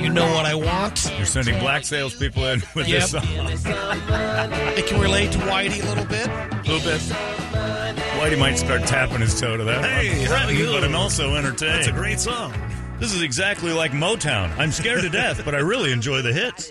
You 0.00 0.08
know 0.10 0.26
what 0.32 0.44
I 0.46 0.54
want. 0.54 1.10
You're 1.16 1.26
sending 1.26 1.58
black 1.60 1.84
salespeople 1.84 2.44
in 2.46 2.62
with 2.74 2.86
Yep. 2.88 3.00
this 3.00 3.10
song. 3.12 3.24
It 3.26 4.86
can 4.86 5.00
relate 5.00 5.32
to 5.32 5.38
Whitey 5.38 5.82
a 5.82 5.88
little 5.88 6.04
bit. 6.04 6.26
A 6.28 6.62
little 6.70 6.80
bit. 6.80 7.00
Whitey 8.20 8.38
might 8.38 8.56
start 8.56 8.82
tapping 8.86 9.20
his 9.20 9.38
toe 9.40 9.56
to 9.56 9.64
that. 9.64 9.84
Hey, 9.84 10.10
I'm 10.10 10.20
how 10.26 10.26
threatened, 10.46 10.58
you? 10.58 10.66
but 10.72 10.84
I'm 10.84 10.94
also 10.94 11.34
entertained. 11.36 11.74
That's 11.74 11.88
a 11.88 11.92
great 11.92 12.20
song. 12.20 12.52
This 13.00 13.12
is 13.12 13.22
exactly 13.22 13.72
like 13.72 13.92
Motown. 13.92 14.56
I'm 14.58 14.70
scared 14.72 15.02
to 15.02 15.08
death, 15.10 15.42
but 15.44 15.54
I 15.54 15.58
really 15.58 15.90
enjoy 15.92 16.22
the 16.22 16.32
hits. 16.32 16.70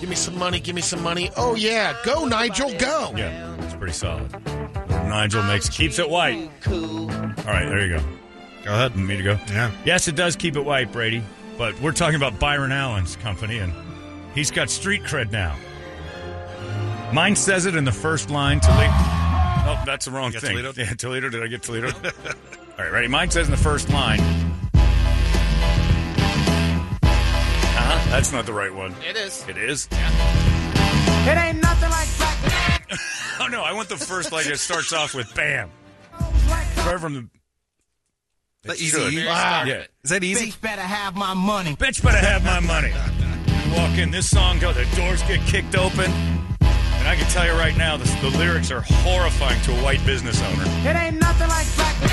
Give 0.00 0.08
me 0.10 0.16
some 0.16 0.38
money. 0.38 0.60
Give 0.60 0.74
me 0.74 0.82
some 0.82 1.02
money. 1.02 1.30
Oh 1.36 1.54
yeah, 1.54 1.94
go 2.04 2.26
Nigel, 2.26 2.72
go. 2.78 3.12
Yeah, 3.16 3.56
it's 3.62 3.74
pretty 3.74 3.94
solid. 3.94 4.30
Nigel 5.08 5.42
makes 5.44 5.68
keeps 5.68 5.98
it 5.98 6.08
white. 6.08 6.50
All 6.66 7.06
right, 7.08 7.66
there 7.66 7.86
you 7.86 7.96
go. 7.98 8.04
Go 8.64 8.72
ahead. 8.72 8.96
Me 8.96 9.16
to 9.16 9.22
go. 9.22 9.38
Yeah. 9.48 9.70
Yes, 9.84 10.08
it 10.08 10.16
does 10.16 10.34
keep 10.36 10.56
it 10.56 10.64
white, 10.64 10.90
Brady. 10.92 11.22
But 11.56 11.80
we're 11.80 11.92
talking 11.92 12.16
about 12.16 12.38
Byron 12.38 12.72
Allen's 12.72 13.16
company, 13.16 13.58
and 13.58 13.72
he's 14.34 14.50
got 14.50 14.68
street 14.70 15.02
cred 15.04 15.30
now. 15.30 15.56
Mine 17.12 17.36
says 17.36 17.66
it 17.66 17.76
in 17.76 17.84
the 17.84 17.92
first 17.92 18.30
line. 18.30 18.60
Toledo. 18.60 18.90
Oh, 19.68 19.82
that's 19.86 20.04
the 20.06 20.10
wrong 20.10 20.32
You 20.32 20.40
thing. 20.40 20.50
Toledo? 20.50 20.72
Yeah, 20.76 20.90
Toledo. 20.94 21.28
Did 21.28 21.42
I 21.42 21.46
get 21.46 21.62
Toledo? 21.62 21.88
All 21.94 22.02
right, 22.78 22.90
ready? 22.92 23.08
Mine 23.08 23.30
says 23.30 23.46
in 23.46 23.52
the 23.52 23.56
first 23.56 23.88
line. 23.90 24.20
Uh-huh. 27.78 28.10
That's 28.10 28.32
not 28.32 28.46
the 28.46 28.52
right 28.52 28.74
one. 28.74 28.94
It 29.08 29.16
is. 29.16 29.44
It 29.48 29.56
is. 29.56 29.88
It 29.92 31.36
ain't 31.38 31.62
nothing 31.62 31.90
like 31.90 32.08
black. 32.18 32.25
Oh 33.38 33.48
no, 33.48 33.62
I 33.62 33.74
want 33.74 33.90
the 33.90 33.98
first 33.98 34.32
like 34.32 34.46
it 34.46 34.58
starts 34.58 34.94
off 34.94 35.14
with 35.14 35.32
bam. 35.34 35.70
Right 36.48 36.98
from 36.98 37.14
the. 37.14 37.28
That 38.62 38.80
easy? 38.80 39.26
Wow. 39.26 39.64
Yeah. 39.66 39.84
Is 40.02 40.10
that 40.10 40.24
easy? 40.24 40.46
Bitch 40.50 40.60
better 40.60 40.80
have 40.80 41.14
my 41.16 41.34
money. 41.34 41.76
Bitch 41.76 42.02
better 42.02 42.16
have 42.16 42.42
my 42.44 42.60
money. 42.60 42.88
You 42.88 43.76
walk 43.76 43.98
in, 43.98 44.10
this 44.10 44.30
song 44.30 44.58
goes, 44.58 44.74
the 44.76 44.86
doors 44.96 45.22
get 45.24 45.40
kicked 45.46 45.76
open. 45.76 46.10
And 46.60 47.06
I 47.08 47.14
can 47.14 47.26
tell 47.30 47.46
you 47.46 47.52
right 47.52 47.76
now, 47.76 47.96
the, 47.96 48.04
the 48.22 48.36
lyrics 48.38 48.70
are 48.70 48.80
horrifying 48.80 49.60
to 49.62 49.72
a 49.78 49.82
white 49.82 50.04
business 50.06 50.40
owner. 50.42 50.64
It 50.88 50.96
ain't 50.96 51.20
nothing 51.20 51.48
like 51.48 51.66
black. 51.76 52.05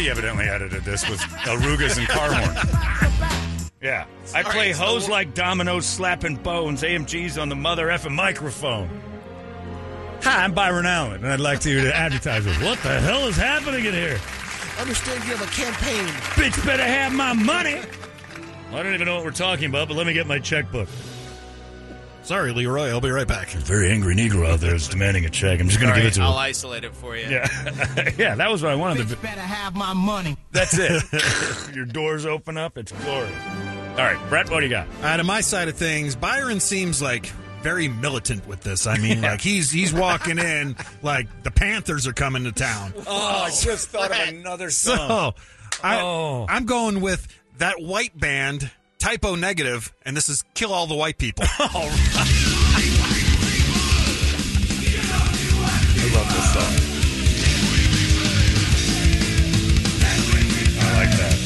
See 0.00 0.08
no 0.08 0.14
Brady 0.14 0.20
evidently 0.20 0.48
edited 0.48 0.84
this 0.84 1.08
with 1.08 1.20
Arugas 1.20 1.98
and 1.98 2.08
car 2.08 2.32
horn. 2.32 2.56
Yeah. 3.82 4.06
I 4.34 4.42
play 4.42 4.72
hoes 4.72 5.08
like 5.08 5.34
dominoes 5.34 5.86
slapping 5.86 6.36
bones, 6.36 6.82
AMGs 6.82 7.40
on 7.40 7.48
the 7.48 7.56
mother 7.56 7.88
effing 7.88 8.14
microphone. 8.14 8.88
Hi, 10.22 10.44
I'm 10.44 10.52
Byron 10.52 10.86
Allen, 10.86 11.24
and 11.24 11.28
I'd 11.28 11.40
like 11.40 11.64
you 11.64 11.80
to 11.80 11.96
advertise 11.96 12.44
with 12.44 12.62
what 12.62 12.78
the 12.82 13.00
hell 13.00 13.26
is 13.26 13.36
happening 13.36 13.86
in 13.86 13.94
here? 13.94 14.18
Understand 14.78 15.24
you 15.24 15.34
have 15.34 15.42
a 15.42 15.50
campaign. 15.50 16.06
Bitch 16.34 16.66
better 16.66 16.84
have 16.84 17.12
my 17.12 17.32
money. 17.32 17.80
I 18.70 18.82
don't 18.82 18.92
even 18.94 19.06
know 19.06 19.16
what 19.16 19.24
we're 19.24 19.30
talking 19.30 19.66
about, 19.66 19.88
but 19.88 19.96
let 19.96 20.06
me 20.06 20.12
get 20.12 20.26
my 20.26 20.38
checkbook. 20.38 20.88
Sorry, 22.30 22.52
Leroy. 22.52 22.90
I'll 22.90 23.00
be 23.00 23.10
right 23.10 23.26
back. 23.26 23.50
There's 23.50 23.64
a 23.64 23.66
very 23.66 23.90
angry 23.90 24.14
Negro 24.14 24.48
out 24.48 24.60
there 24.60 24.76
is 24.76 24.86
demanding 24.86 25.24
a 25.24 25.28
check. 25.30 25.58
I'm 25.58 25.66
just 25.68 25.80
going 25.80 25.92
to 25.92 25.98
give 26.00 26.12
it 26.12 26.14
to 26.14 26.20
I'll 26.20 26.30
him. 26.30 26.38
isolate 26.38 26.84
it 26.84 26.94
for 26.94 27.16
you. 27.16 27.24
Yeah, 27.28 27.48
yeah, 28.18 28.36
that 28.36 28.48
was 28.48 28.62
what 28.62 28.70
I 28.70 28.76
wanted. 28.76 29.08
To 29.08 29.16
Bitch 29.16 29.20
better 29.22 29.40
have 29.40 29.74
my 29.74 29.92
money. 29.94 30.36
That's 30.52 30.78
it. 30.78 31.02
Your 31.74 31.86
doors 31.86 32.26
open 32.26 32.56
up. 32.56 32.78
It's 32.78 32.92
glorious. 32.92 33.34
All 33.48 33.96
right, 33.96 34.16
Brett, 34.28 34.48
what 34.48 34.60
do 34.60 34.66
you 34.66 34.70
got? 34.70 34.86
All 34.98 35.02
right, 35.02 35.18
on 35.18 35.26
my 35.26 35.40
side 35.40 35.66
of 35.66 35.74
things, 35.74 36.14
Byron 36.14 36.60
seems 36.60 37.02
like 37.02 37.26
very 37.62 37.88
militant 37.88 38.46
with 38.46 38.60
this. 38.60 38.86
I 38.86 38.96
mean, 38.98 39.22
like 39.22 39.40
he's 39.40 39.72
he's 39.72 39.92
walking 39.92 40.38
in 40.38 40.76
like 41.02 41.26
the 41.42 41.50
Panthers 41.50 42.06
are 42.06 42.12
coming 42.12 42.44
to 42.44 42.52
town. 42.52 42.92
Oh, 43.08 43.42
I 43.46 43.50
just 43.50 43.88
thought 43.88 44.12
of 44.12 44.28
another 44.28 44.70
So, 44.70 45.34
I, 45.82 46.00
Oh. 46.00 46.46
I'm 46.48 46.64
going 46.66 47.00
with 47.00 47.26
that 47.58 47.80
white 47.82 48.16
band, 48.16 48.70
Type 49.00 49.24
O 49.24 49.34
Negative, 49.34 49.92
and 50.04 50.16
this 50.16 50.28
is 50.28 50.44
"Kill 50.54 50.72
All 50.72 50.86
the 50.86 50.94
White 50.94 51.18
People." 51.18 51.44
I 51.58 51.74
love 56.14 56.28
this 56.28 56.52
song. 56.52 56.72
I 60.82 60.92
like 60.96 61.10
that. 61.18 61.36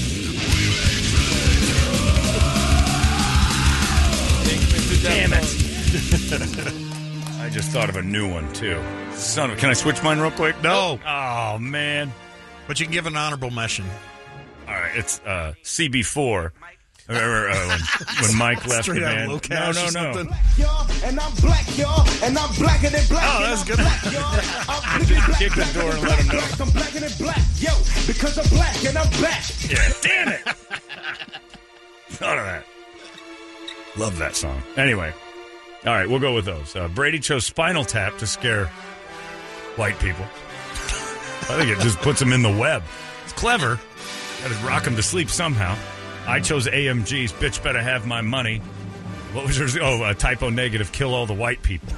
Damn 5.02 5.32
it. 5.34 5.44
I 7.40 7.50
just 7.50 7.70
thought 7.70 7.88
of 7.90 7.96
a 7.96 8.02
new 8.02 8.30
one, 8.32 8.50
too. 8.54 8.82
Son 9.12 9.50
of, 9.50 9.58
can 9.58 9.68
I 9.68 9.74
switch 9.74 10.02
mine 10.02 10.18
real 10.18 10.30
quick? 10.30 10.60
No. 10.62 10.98
Oh, 11.06 11.58
man. 11.58 12.10
but 12.66 12.80
you 12.80 12.86
can 12.86 12.92
give 12.92 13.06
an 13.06 13.14
honorable 13.16 13.50
mention. 13.50 13.84
All 14.66 14.72
right, 14.74 14.96
it's 14.96 15.20
uh, 15.20 15.52
CB4. 15.62 16.52
Remember 17.08 17.50
uh, 17.50 17.68
when, 17.68 18.28
when 18.28 18.38
Mike 18.38 18.66
left 18.66 18.84
Straight 18.84 19.00
the 19.00 19.06
band? 19.06 19.42
Cash 19.42 19.92
no, 19.92 20.12
no, 20.12 20.22
no. 20.22 20.30
Y'all, 20.56 20.86
and 21.04 21.20
I'm 21.20 21.34
black, 21.34 21.76
y'all, 21.76 22.08
and 22.22 22.38
I'm 22.38 22.54
blacker 22.54 22.88
than 22.88 23.06
black. 23.08 23.24
Oh, 23.26 23.40
that's 23.42 23.64
good. 23.64 23.76
Black, 23.76 24.04
y'all. 24.04 24.22
I'm 24.68 25.06
black, 25.06 25.38
Kick 25.38 25.52
the 25.52 25.70
door 25.78 25.92
and 25.92 26.02
let 26.02 26.18
him 26.18 26.28
black, 26.28 26.48
black. 26.48 26.60
I'm 26.60 26.70
blacker 26.70 27.00
than 27.00 27.12
black, 27.18 27.42
yo, 27.58 27.72
because 28.06 28.38
I'm 28.38 28.48
black 28.56 28.84
and 28.84 28.96
I'm 28.96 29.10
back. 29.20 29.44
Yeah, 29.68 29.92
damn 30.00 30.28
it. 30.28 30.40
Thought 32.08 32.38
of 32.38 32.44
that. 32.44 32.64
Love 33.98 34.18
that 34.18 34.34
song. 34.34 34.62
Anyway, 34.76 35.12
all 35.84 35.92
right, 35.92 36.08
we'll 36.08 36.20
go 36.20 36.34
with 36.34 36.46
those. 36.46 36.74
Uh, 36.74 36.88
Brady 36.88 37.20
chose 37.20 37.44
Spinal 37.44 37.84
Tap 37.84 38.16
to 38.18 38.26
scare 38.26 38.66
white 39.76 39.98
people. 39.98 40.24
I 41.44 41.58
think 41.58 41.68
it 41.68 41.78
just 41.80 41.98
puts 41.98 42.18
them 42.18 42.32
in 42.32 42.40
the 42.40 42.50
web. 42.50 42.82
It's 43.24 43.34
clever. 43.34 43.78
Got 44.40 44.50
to 44.50 44.66
rock 44.66 44.84
them 44.84 44.96
to 44.96 45.02
sleep 45.02 45.28
somehow. 45.28 45.76
I 46.26 46.40
chose 46.40 46.66
AMG's 46.66 47.32
Bitch 47.32 47.62
Better 47.62 47.82
Have 47.82 48.06
My 48.06 48.20
Money. 48.20 48.58
What 49.32 49.46
was 49.46 49.58
yours? 49.58 49.76
Oh, 49.76 50.02
uh, 50.02 50.14
Type 50.14 50.42
O 50.42 50.48
Negative. 50.48 50.90
Kill 50.92 51.14
all 51.14 51.26
the 51.26 51.34
white 51.34 51.62
people. 51.62 51.94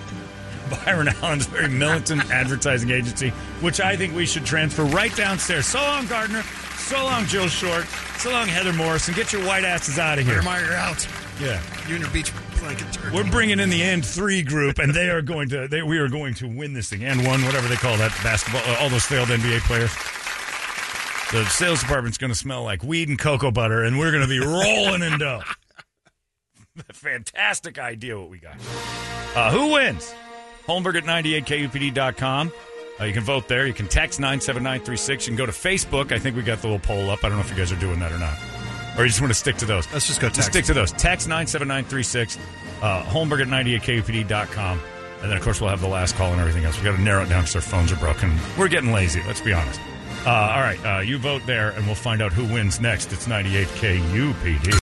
Byron 0.84 1.08
Allen's 1.08 1.46
very 1.46 1.68
militant 1.68 2.30
advertising 2.30 2.90
agency, 2.90 3.30
which 3.60 3.80
I 3.80 3.96
think 3.96 4.14
we 4.14 4.26
should 4.26 4.44
transfer 4.44 4.84
right 4.84 5.14
downstairs. 5.14 5.66
So 5.66 5.80
long, 5.80 6.06
Gardner. 6.06 6.42
So 6.76 7.04
long, 7.04 7.26
Jill 7.26 7.48
Short. 7.48 7.84
So 8.18 8.30
long, 8.30 8.48
Heather 8.48 8.72
Morrison. 8.72 9.14
Get 9.14 9.32
your 9.32 9.44
white 9.46 9.64
asses 9.64 9.98
out 9.98 10.18
of 10.18 10.24
here. 10.24 10.42
You're 10.42 10.72
out. 10.74 11.06
Yeah. 11.40 11.62
You 11.88 11.94
and 11.94 12.04
your 12.04 12.12
beach 12.12 12.32
blanket 12.58 12.92
turkey. 12.92 13.14
We're 13.14 13.30
bringing 13.30 13.60
in 13.60 13.70
the 13.70 13.82
and 13.82 14.04
three 14.04 14.42
group, 14.42 14.78
and 14.78 14.94
they 14.94 15.08
are 15.10 15.22
going 15.22 15.48
to. 15.50 15.68
They, 15.68 15.82
we 15.82 15.98
are 15.98 16.08
going 16.08 16.34
to 16.34 16.48
win 16.48 16.72
this 16.72 16.88
thing. 16.90 17.04
And 17.04 17.26
one, 17.26 17.44
whatever 17.44 17.68
they 17.68 17.76
call 17.76 17.96
that 17.98 18.10
basketball. 18.22 18.62
Uh, 18.66 18.78
all 18.80 18.88
those 18.88 19.04
failed 19.04 19.28
NBA 19.28 19.60
players. 19.60 19.90
The 21.32 21.44
sales 21.46 21.80
department's 21.80 22.18
going 22.18 22.32
to 22.32 22.38
smell 22.38 22.62
like 22.62 22.82
weed 22.84 23.08
and 23.08 23.18
cocoa 23.18 23.50
butter, 23.50 23.82
and 23.84 23.98
we're 23.98 24.10
going 24.10 24.22
to 24.22 24.28
be 24.28 24.38
rolling 24.38 25.02
in 25.02 25.18
dough. 25.18 25.40
Fantastic 26.92 27.78
idea 27.78 28.18
what 28.18 28.28
we 28.28 28.38
got. 28.38 28.56
Uh, 29.34 29.50
who 29.50 29.72
wins? 29.72 30.14
Holmberg 30.66 30.96
at 30.96 31.04
98kupd.com. 31.04 32.52
Uh, 33.00 33.04
you 33.04 33.12
can 33.14 33.22
vote 33.24 33.48
there. 33.48 33.66
You 33.66 33.72
can 33.72 33.88
text 33.88 34.20
97936. 34.20 35.26
You 35.26 35.30
can 35.30 35.36
go 35.38 35.46
to 35.46 35.52
Facebook. 35.52 36.12
I 36.12 36.18
think 36.18 36.36
we 36.36 36.42
got 36.42 36.58
the 36.60 36.66
little 36.68 36.78
poll 36.80 37.08
up. 37.10 37.24
I 37.24 37.28
don't 37.30 37.38
know 37.38 37.44
if 37.44 37.50
you 37.50 37.56
guys 37.56 37.72
are 37.72 37.80
doing 37.80 37.98
that 38.00 38.12
or 38.12 38.18
not. 38.18 38.36
Or 38.98 39.04
you 39.04 39.08
just 39.08 39.22
want 39.22 39.32
to 39.32 39.38
stick 39.38 39.56
to 39.56 39.64
those? 39.64 39.90
Let's 39.92 40.06
just 40.06 40.20
go 40.20 40.28
Just 40.28 40.36
text. 40.36 40.50
stick 40.52 40.64
to 40.66 40.74
those. 40.74 40.92
Text 40.92 41.26
97936. 41.28 42.38
Uh, 42.82 43.02
Holmberg 43.04 43.40
at 43.40 43.48
98kupd.com. 43.48 44.80
And 45.22 45.30
then, 45.30 45.36
of 45.38 45.42
course, 45.42 45.60
we'll 45.62 45.70
have 45.70 45.80
the 45.80 45.88
last 45.88 46.14
call 46.14 46.30
and 46.32 46.40
everything 46.40 46.64
else. 46.64 46.76
we 46.76 46.84
got 46.84 46.96
to 46.96 47.00
narrow 47.02 47.22
it 47.22 47.28
down 47.30 47.42
because 47.42 47.56
our 47.56 47.62
phones 47.62 47.90
are 47.90 47.96
broken. 47.96 48.36
We're 48.58 48.68
getting 48.68 48.92
lazy, 48.92 49.22
let's 49.26 49.40
be 49.40 49.52
honest. 49.52 49.80
Uh, 50.24 50.30
all 50.30 50.60
right, 50.60 50.78
uh, 50.84 51.00
you 51.00 51.18
vote 51.18 51.42
there, 51.46 51.70
and 51.70 51.84
we'll 51.86 51.94
find 51.96 52.22
out 52.22 52.32
who 52.32 52.44
wins 52.52 52.80
next. 52.80 53.12
It's 53.12 53.26
98KUPD. 53.26 54.70
Damn 54.70 54.81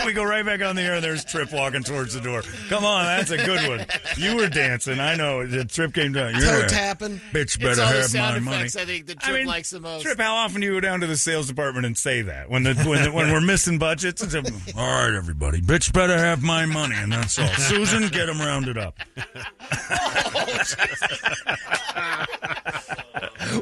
it, 0.00 0.06
we 0.06 0.12
go 0.12 0.24
right 0.24 0.44
back 0.44 0.62
on 0.62 0.76
the 0.76 0.82
air, 0.82 0.94
and 0.94 1.04
there's 1.04 1.24
Trip 1.24 1.52
walking 1.52 1.82
towards 1.82 2.14
the 2.14 2.20
door. 2.20 2.42
Come 2.68 2.84
on, 2.84 3.04
that's 3.04 3.30
a 3.30 3.36
good 3.36 3.68
one. 3.68 3.86
You 4.16 4.36
were 4.36 4.48
dancing. 4.48 5.00
I 5.00 5.14
know. 5.14 5.46
The 5.46 5.64
Trip 5.64 5.94
came 5.94 6.12
down. 6.12 6.32
Toe 6.34 6.38
You're 6.40 6.66
tapping. 6.66 7.20
Bitch 7.32 7.42
It's 7.42 7.56
better 7.56 7.82
all 7.82 7.88
the 7.88 7.94
have 8.00 8.04
sound 8.06 8.44
my 8.44 8.52
money. 8.52 8.64
I 8.64 8.68
think 8.68 9.06
that 9.06 9.18
I 9.22 9.26
Trip 9.26 9.38
mean, 9.38 9.46
likes 9.46 9.70
the 9.70 9.80
most. 9.80 10.02
Trip, 10.02 10.18
how 10.18 10.34
often 10.36 10.60
do 10.60 10.66
you 10.66 10.74
go 10.74 10.80
down 10.80 11.00
to 11.00 11.06
the 11.06 11.16
sales 11.16 11.46
department 11.46 11.86
and 11.86 11.96
say 11.96 12.22
that 12.22 12.50
when 12.50 12.62
the 12.62 12.74
when, 12.74 13.02
the, 13.04 13.12
when 13.12 13.30
we're 13.30 13.40
missing 13.40 13.78
budgets? 13.78 14.22
It's 14.22 14.34
a, 14.34 14.42
all 14.76 14.86
right, 14.86 15.14
everybody, 15.14 15.60
bitch 15.60 15.92
better 15.92 16.16
have 16.16 16.42
my 16.42 16.66
money, 16.66 16.96
and 16.96 17.12
that's 17.12 17.38
all. 17.38 17.48
Susan, 17.48 18.08
get 18.08 18.26
them 18.26 18.38
rounded 18.38 18.78
up. 18.78 18.98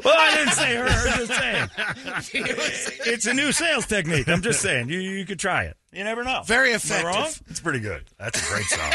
well, 0.03 0.15
I 0.17 0.35
didn't 0.35 0.53
say 0.53 0.75
her. 0.75 0.85
I'm 0.87 1.27
just 1.27 1.39
saying. 1.39 1.69
It's 3.11 3.25
a 3.25 3.33
new 3.33 3.51
sales 3.51 3.85
technique. 3.85 4.27
I'm 4.27 4.41
just 4.41 4.61
saying. 4.61 4.89
You 4.89 4.99
you 4.99 5.25
could 5.25 5.39
try 5.39 5.63
it. 5.63 5.75
You 5.91 6.03
never 6.03 6.23
know. 6.23 6.43
Very 6.45 6.71
effective. 6.71 7.05
wrong? 7.07 7.29
It's 7.49 7.59
pretty 7.59 7.79
good. 7.79 8.03
That's 8.19 8.39
a 8.39 8.53
great 8.53 8.65
song. 8.65 8.93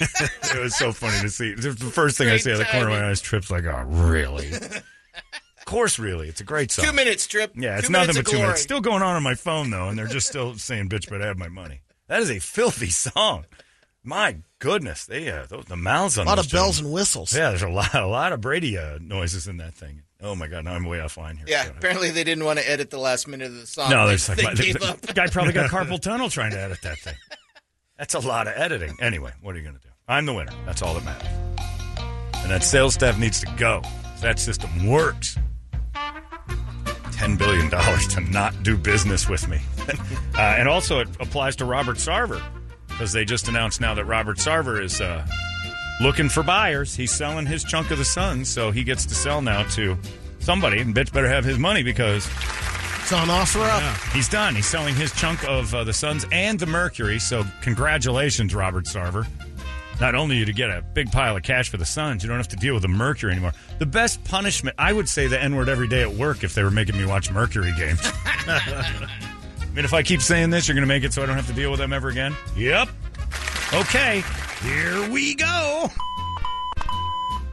it 0.56 0.60
was 0.60 0.76
so 0.76 0.92
funny 0.92 1.20
to 1.20 1.30
see. 1.30 1.54
The 1.54 1.72
first 1.72 2.18
thing 2.18 2.26
I 2.28 2.32
Great 2.32 2.40
see 2.42 2.50
out 2.50 2.54
of 2.54 2.58
the 2.58 2.64
corner 2.66 2.88
of 2.90 3.00
my 3.00 3.08
eyes, 3.10 3.20
Trip's 3.20 3.50
like, 3.50 3.64
oh, 3.64 3.84
really? 3.86 4.52
Of 4.52 4.82
course, 5.66 5.98
really. 6.00 6.28
It's 6.28 6.40
a 6.40 6.44
great 6.44 6.72
song. 6.72 6.84
Two 6.86 6.92
minutes, 6.92 7.26
Trip. 7.28 7.52
Yeah, 7.56 7.78
it's 7.78 7.86
Two 7.86 7.92
nothing 7.92 8.16
but 8.16 8.26
two 8.26 8.32
glory. 8.32 8.42
minutes. 8.48 8.62
Still 8.62 8.80
going 8.80 9.02
on 9.02 9.14
on 9.14 9.22
my 9.22 9.34
phone 9.34 9.70
though, 9.70 9.88
and 9.88 9.96
they're 9.96 10.06
just 10.08 10.26
still 10.26 10.54
saying 10.56 10.88
"bitch, 10.88 11.08
but 11.08 11.22
I 11.22 11.26
have 11.26 11.38
my 11.38 11.48
money." 11.48 11.80
That 12.08 12.20
is 12.20 12.30
a 12.30 12.40
filthy 12.40 12.90
song. 12.90 13.44
My 14.02 14.38
goodness, 14.58 15.06
they 15.06 15.30
uh, 15.30 15.46
those, 15.48 15.66
the 15.66 15.76
mouths 15.76 16.18
on 16.18 16.26
A 16.26 16.30
lot 16.30 16.34
those 16.36 16.46
of 16.46 16.52
bells 16.52 16.76
gentlemen. 16.78 16.86
and 16.88 16.94
whistles. 16.94 17.36
Yeah, 17.36 17.50
there's 17.50 17.62
a 17.62 17.68
lot, 17.68 17.94
a 17.94 18.06
lot 18.08 18.32
of 18.32 18.40
Brady 18.40 18.76
uh, 18.76 18.98
noises 19.00 19.46
in 19.46 19.58
that 19.58 19.74
thing. 19.74 20.02
Oh 20.22 20.36
my 20.36 20.46
god, 20.46 20.64
now 20.64 20.74
I'm 20.74 20.84
way 20.84 20.98
offline 20.98 21.36
here. 21.36 21.46
Yeah, 21.48 21.66
apparently 21.66 22.10
they 22.10 22.22
didn't 22.22 22.44
want 22.44 22.60
to 22.60 22.70
edit 22.70 22.90
the 22.90 22.98
last 22.98 23.26
minute 23.26 23.48
of 23.48 23.56
the 23.56 23.66
song. 23.66 23.90
No, 23.90 24.06
there's 24.06 24.28
like 24.28 24.38
they 24.56 24.72
gave 24.72 24.82
up. 24.82 25.00
guy 25.14 25.26
probably 25.26 25.52
got 25.52 25.68
carpal 25.70 26.00
tunnel 26.00 26.30
trying 26.30 26.52
to 26.52 26.60
edit 26.60 26.80
that 26.82 26.98
thing. 26.98 27.16
That's 27.98 28.14
a 28.14 28.20
lot 28.20 28.46
of 28.46 28.54
editing. 28.56 28.96
Anyway, 29.00 29.32
what 29.42 29.54
are 29.54 29.58
you 29.58 29.64
going 29.64 29.76
to 29.76 29.82
do? 29.82 29.88
I'm 30.08 30.26
the 30.26 30.34
winner. 30.34 30.52
That's 30.64 30.82
all 30.82 30.94
that 30.94 31.04
matters. 31.04 31.28
And 32.42 32.50
that 32.50 32.64
sales 32.64 32.94
staff 32.94 33.18
needs 33.18 33.40
to 33.40 33.52
go. 33.56 33.82
That 34.20 34.38
system 34.38 34.88
works. 34.88 35.38
$10 35.94 37.38
billion 37.38 37.70
to 37.70 38.32
not 38.32 38.62
do 38.64 38.76
business 38.76 39.28
with 39.28 39.46
me. 39.48 39.60
uh, 40.36 40.40
and 40.40 40.68
also, 40.68 40.98
it 40.98 41.08
applies 41.20 41.54
to 41.56 41.64
Robert 41.64 41.96
Sarver 41.96 42.42
because 42.88 43.12
they 43.12 43.24
just 43.24 43.46
announced 43.46 43.80
now 43.80 43.94
that 43.94 44.04
Robert 44.06 44.38
Sarver 44.38 44.82
is 44.82 45.00
uh, 45.00 45.24
looking 46.00 46.28
for 46.28 46.42
buyers. 46.42 46.94
He's 46.96 47.12
selling 47.12 47.46
his 47.46 47.64
chunk 47.64 47.90
of 47.90 47.98
the 47.98 48.04
Sun, 48.04 48.44
so 48.44 48.70
he 48.70 48.84
gets 48.84 49.06
to 49.06 49.14
sell 49.14 49.42
now 49.42 49.62
to 49.70 49.96
somebody. 50.40 50.80
And 50.80 50.94
bitch 50.94 51.12
better 51.12 51.28
have 51.28 51.44
his 51.44 51.58
money 51.58 51.82
because 51.82 52.26
It's 53.02 53.12
on 53.12 53.30
offer 53.30 53.60
up. 53.60 53.82
He's 54.12 54.28
done. 54.28 54.54
He's 54.54 54.66
selling 54.66 54.94
his 54.94 55.12
chunk 55.12 55.46
of 55.48 55.74
uh, 55.74 55.84
the 55.84 55.92
Suns 55.92 56.24
and 56.32 56.58
the 56.58 56.66
Mercury. 56.66 57.18
So 57.18 57.44
congratulations, 57.60 58.54
Robert 58.54 58.84
Sarver. 58.84 59.26
Not 60.00 60.14
only 60.14 60.36
you 60.36 60.44
to 60.46 60.52
get 60.52 60.70
a 60.70 60.82
big 60.82 61.12
pile 61.12 61.36
of 61.36 61.42
cash 61.42 61.68
for 61.68 61.76
the 61.76 61.84
Suns, 61.84 62.22
you 62.24 62.28
don't 62.28 62.38
have 62.38 62.48
to 62.48 62.56
deal 62.56 62.74
with 62.74 62.82
the 62.82 62.88
Mercury 62.88 63.30
anymore. 63.32 63.52
The 63.78 63.86
best 63.86 64.24
punishment, 64.24 64.74
I 64.78 64.92
would 64.92 65.08
say 65.08 65.26
the 65.26 65.40
N 65.40 65.54
word 65.54 65.68
every 65.68 65.86
day 65.86 66.02
at 66.02 66.12
work 66.12 66.42
if 66.42 66.54
they 66.54 66.64
were 66.64 66.70
making 66.70 66.96
me 66.96 67.04
watch 67.04 67.30
Mercury 67.30 67.72
games. 67.76 68.00
I 68.46 69.74
mean, 69.74 69.84
if 69.84 69.92
I 69.94 70.02
keep 70.02 70.20
saying 70.20 70.50
this, 70.50 70.66
you're 70.66 70.74
going 70.74 70.82
to 70.82 70.88
make 70.88 71.04
it 71.04 71.12
so 71.12 71.22
I 71.22 71.26
don't 71.26 71.36
have 71.36 71.46
to 71.46 71.52
deal 71.52 71.70
with 71.70 71.78
them 71.78 71.92
ever 71.92 72.08
again? 72.08 72.36
Yep. 72.56 72.88
Okay, 73.74 74.22
here 74.62 75.10
we 75.10 75.34
go. 75.34 75.90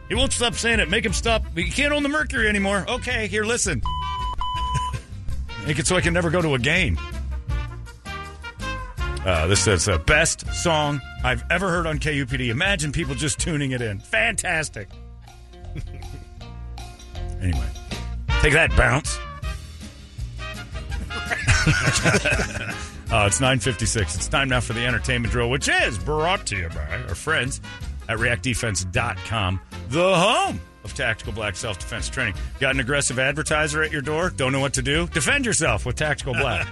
He 0.07 0.15
won't 0.15 0.33
stop 0.33 0.55
saying 0.55 0.79
it. 0.79 0.89
Make 0.89 1.05
him 1.05 1.13
stop. 1.13 1.45
You 1.55 1.71
can't 1.71 1.93
own 1.93 2.03
the 2.03 2.09
Mercury 2.09 2.47
anymore. 2.47 2.83
Okay, 2.88 3.27
here, 3.27 3.43
listen. 3.43 3.81
Make 5.67 5.77
it 5.77 5.85
so 5.85 5.95
I 5.95 6.01
can 6.01 6.13
never 6.13 6.29
go 6.29 6.41
to 6.41 6.55
a 6.55 6.59
game. 6.59 6.99
Uh, 9.25 9.45
this 9.47 9.67
is 9.67 9.85
the 9.85 9.99
best 9.99 10.51
song 10.53 10.99
I've 11.23 11.43
ever 11.51 11.69
heard 11.69 11.85
on 11.85 11.99
KUPD. 11.99 12.49
Imagine 12.49 12.91
people 12.91 13.13
just 13.13 13.39
tuning 13.39 13.71
it 13.71 13.81
in. 13.81 13.99
Fantastic. 13.99 14.89
anyway, 17.41 17.69
take 18.41 18.53
that 18.53 18.75
bounce. 18.75 19.19
Uh, 23.11 23.25
it's 23.25 23.39
956. 23.39 24.15
It's 24.15 24.27
time 24.27 24.49
now 24.49 24.59
for 24.59 24.73
the 24.73 24.85
entertainment 24.85 25.31
drill, 25.31 25.49
which 25.49 25.67
is 25.67 25.97
brought 25.97 26.45
to 26.47 26.55
you 26.55 26.69
by 26.69 27.03
our 27.07 27.15
friends 27.15 27.59
at 28.07 28.19
reactdefense.com, 28.19 29.59
the 29.89 30.15
home 30.15 30.61
of 30.83 30.93
tactical 30.93 31.33
black 31.33 31.55
self-defense 31.55 32.09
training. 32.09 32.35
Got 32.59 32.75
an 32.75 32.79
aggressive 32.79 33.17
advertiser 33.17 33.81
at 33.81 33.91
your 33.91 34.03
door? 34.03 34.29
Don't 34.29 34.51
know 34.51 34.59
what 34.59 34.73
to 34.73 34.83
do? 34.83 35.07
Defend 35.07 35.45
yourself 35.45 35.88
with 35.88 35.95
tactical 35.95 36.33
black. 36.35 36.67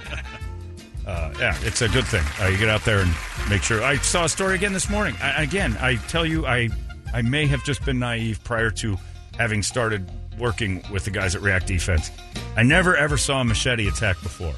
uh, 1.08 1.34
yeah, 1.40 1.58
it's 1.62 1.82
a 1.82 1.90
good 1.90 2.06
thing. 2.06 2.24
Uh, 2.40 2.50
you 2.50 2.58
get 2.58 2.70
out 2.70 2.86
there 2.86 3.00
and 3.00 3.12
make 3.50 3.64
sure. 3.64 3.84
I 3.84 3.98
saw 3.98 4.26
a 4.26 4.30
story 4.30 4.56
again 4.56 4.74
this 4.74 4.92
morning. 4.92 5.16
I, 5.22 5.42
again, 5.42 5.76
I 5.80 5.96
tell 5.96 6.26
you, 6.26 6.46
I 6.46 6.70
I 7.14 7.24
may 7.24 7.48
have 7.48 7.64
just 7.64 7.84
been 7.84 7.98
naive 7.98 8.44
prior 8.44 8.70
to 8.72 8.98
having 9.38 9.64
started 9.64 10.10
working 10.38 10.84
with 10.92 11.06
the 11.06 11.12
guys 11.12 11.36
at 11.36 11.42
React 11.42 11.66
Defense. 11.66 12.12
I 12.56 12.64
never 12.64 12.96
ever 12.96 13.18
saw 13.18 13.42
a 13.42 13.44
machete 13.44 13.88
attack 13.88 14.22
before. 14.22 14.54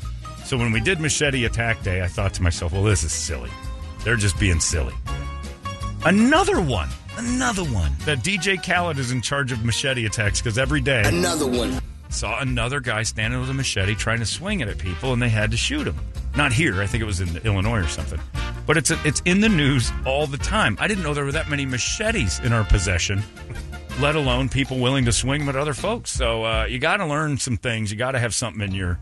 So 0.50 0.58
when 0.58 0.72
we 0.72 0.80
did 0.80 1.00
Machete 1.00 1.46
Attack 1.46 1.84
Day, 1.84 2.02
I 2.02 2.08
thought 2.08 2.34
to 2.34 2.42
myself, 2.42 2.74
well, 2.74 2.82
this 2.82 3.04
is 3.04 3.12
silly. 3.12 3.52
They're 4.04 4.16
just 4.16 4.40
being 4.40 4.60
silly. 4.60 4.96
Another 6.04 6.60
one. 6.60 6.90
Another 7.18 7.64
one. 7.64 7.92
That 8.06 8.24
DJ 8.24 8.58
Khaled 8.58 8.98
is 8.98 9.12
in 9.12 9.22
charge 9.22 9.52
of 9.52 9.64
machete 9.64 10.08
attacks 10.08 10.42
because 10.42 10.58
every 10.58 10.82
day. 10.82 11.04
Another 11.06 11.46
one. 11.46 11.80
Saw 12.10 12.40
another 12.40 12.80
guy 12.80 13.04
standing 13.04 13.40
with 13.40 13.52
a 13.52 13.54
machete 13.54 13.94
trying 13.94 14.18
to 14.22 14.26
swing 14.26 14.62
it 14.62 14.68
at 14.68 14.80
people 14.80 15.14
and 15.14 15.22
they 15.22 15.30
had 15.30 15.52
to 15.52 15.58
shoot 15.58 15.86
him. 15.86 15.96
Not 16.36 16.52
here. 16.52 16.82
I 16.82 16.88
think 16.88 17.04
it 17.04 17.06
was 17.06 17.22
in 17.22 17.38
Illinois 17.46 17.82
or 17.82 17.88
something. 17.88 18.20
But 18.66 18.76
it's, 18.76 18.90
it's 19.06 19.22
in 19.26 19.42
the 19.42 19.50
news 19.50 19.92
all 20.04 20.26
the 20.26 20.40
time. 20.40 20.78
I 20.80 20.88
didn't 20.88 21.04
know 21.04 21.14
there 21.14 21.26
were 21.26 21.32
that 21.32 21.52
many 21.52 21.68
machetes 21.68 22.40
in 22.40 22.54
our 22.54 22.64
possession, 22.64 23.22
let 24.02 24.16
alone 24.16 24.50
people 24.50 24.80
willing 24.80 25.06
to 25.06 25.12
swing 25.12 25.42
them 25.42 25.50
at 25.50 25.56
other 25.56 25.76
folks. 25.76 26.10
So 26.10 26.44
uh, 26.44 26.66
you 26.66 26.80
got 26.80 26.98
to 26.98 27.06
learn 27.06 27.38
some 27.38 27.58
things. 27.58 27.92
You 27.92 28.00
got 28.00 28.14
to 28.14 28.20
have 28.20 28.34
something 28.34 28.64
in 28.64 28.74
your 28.74 28.98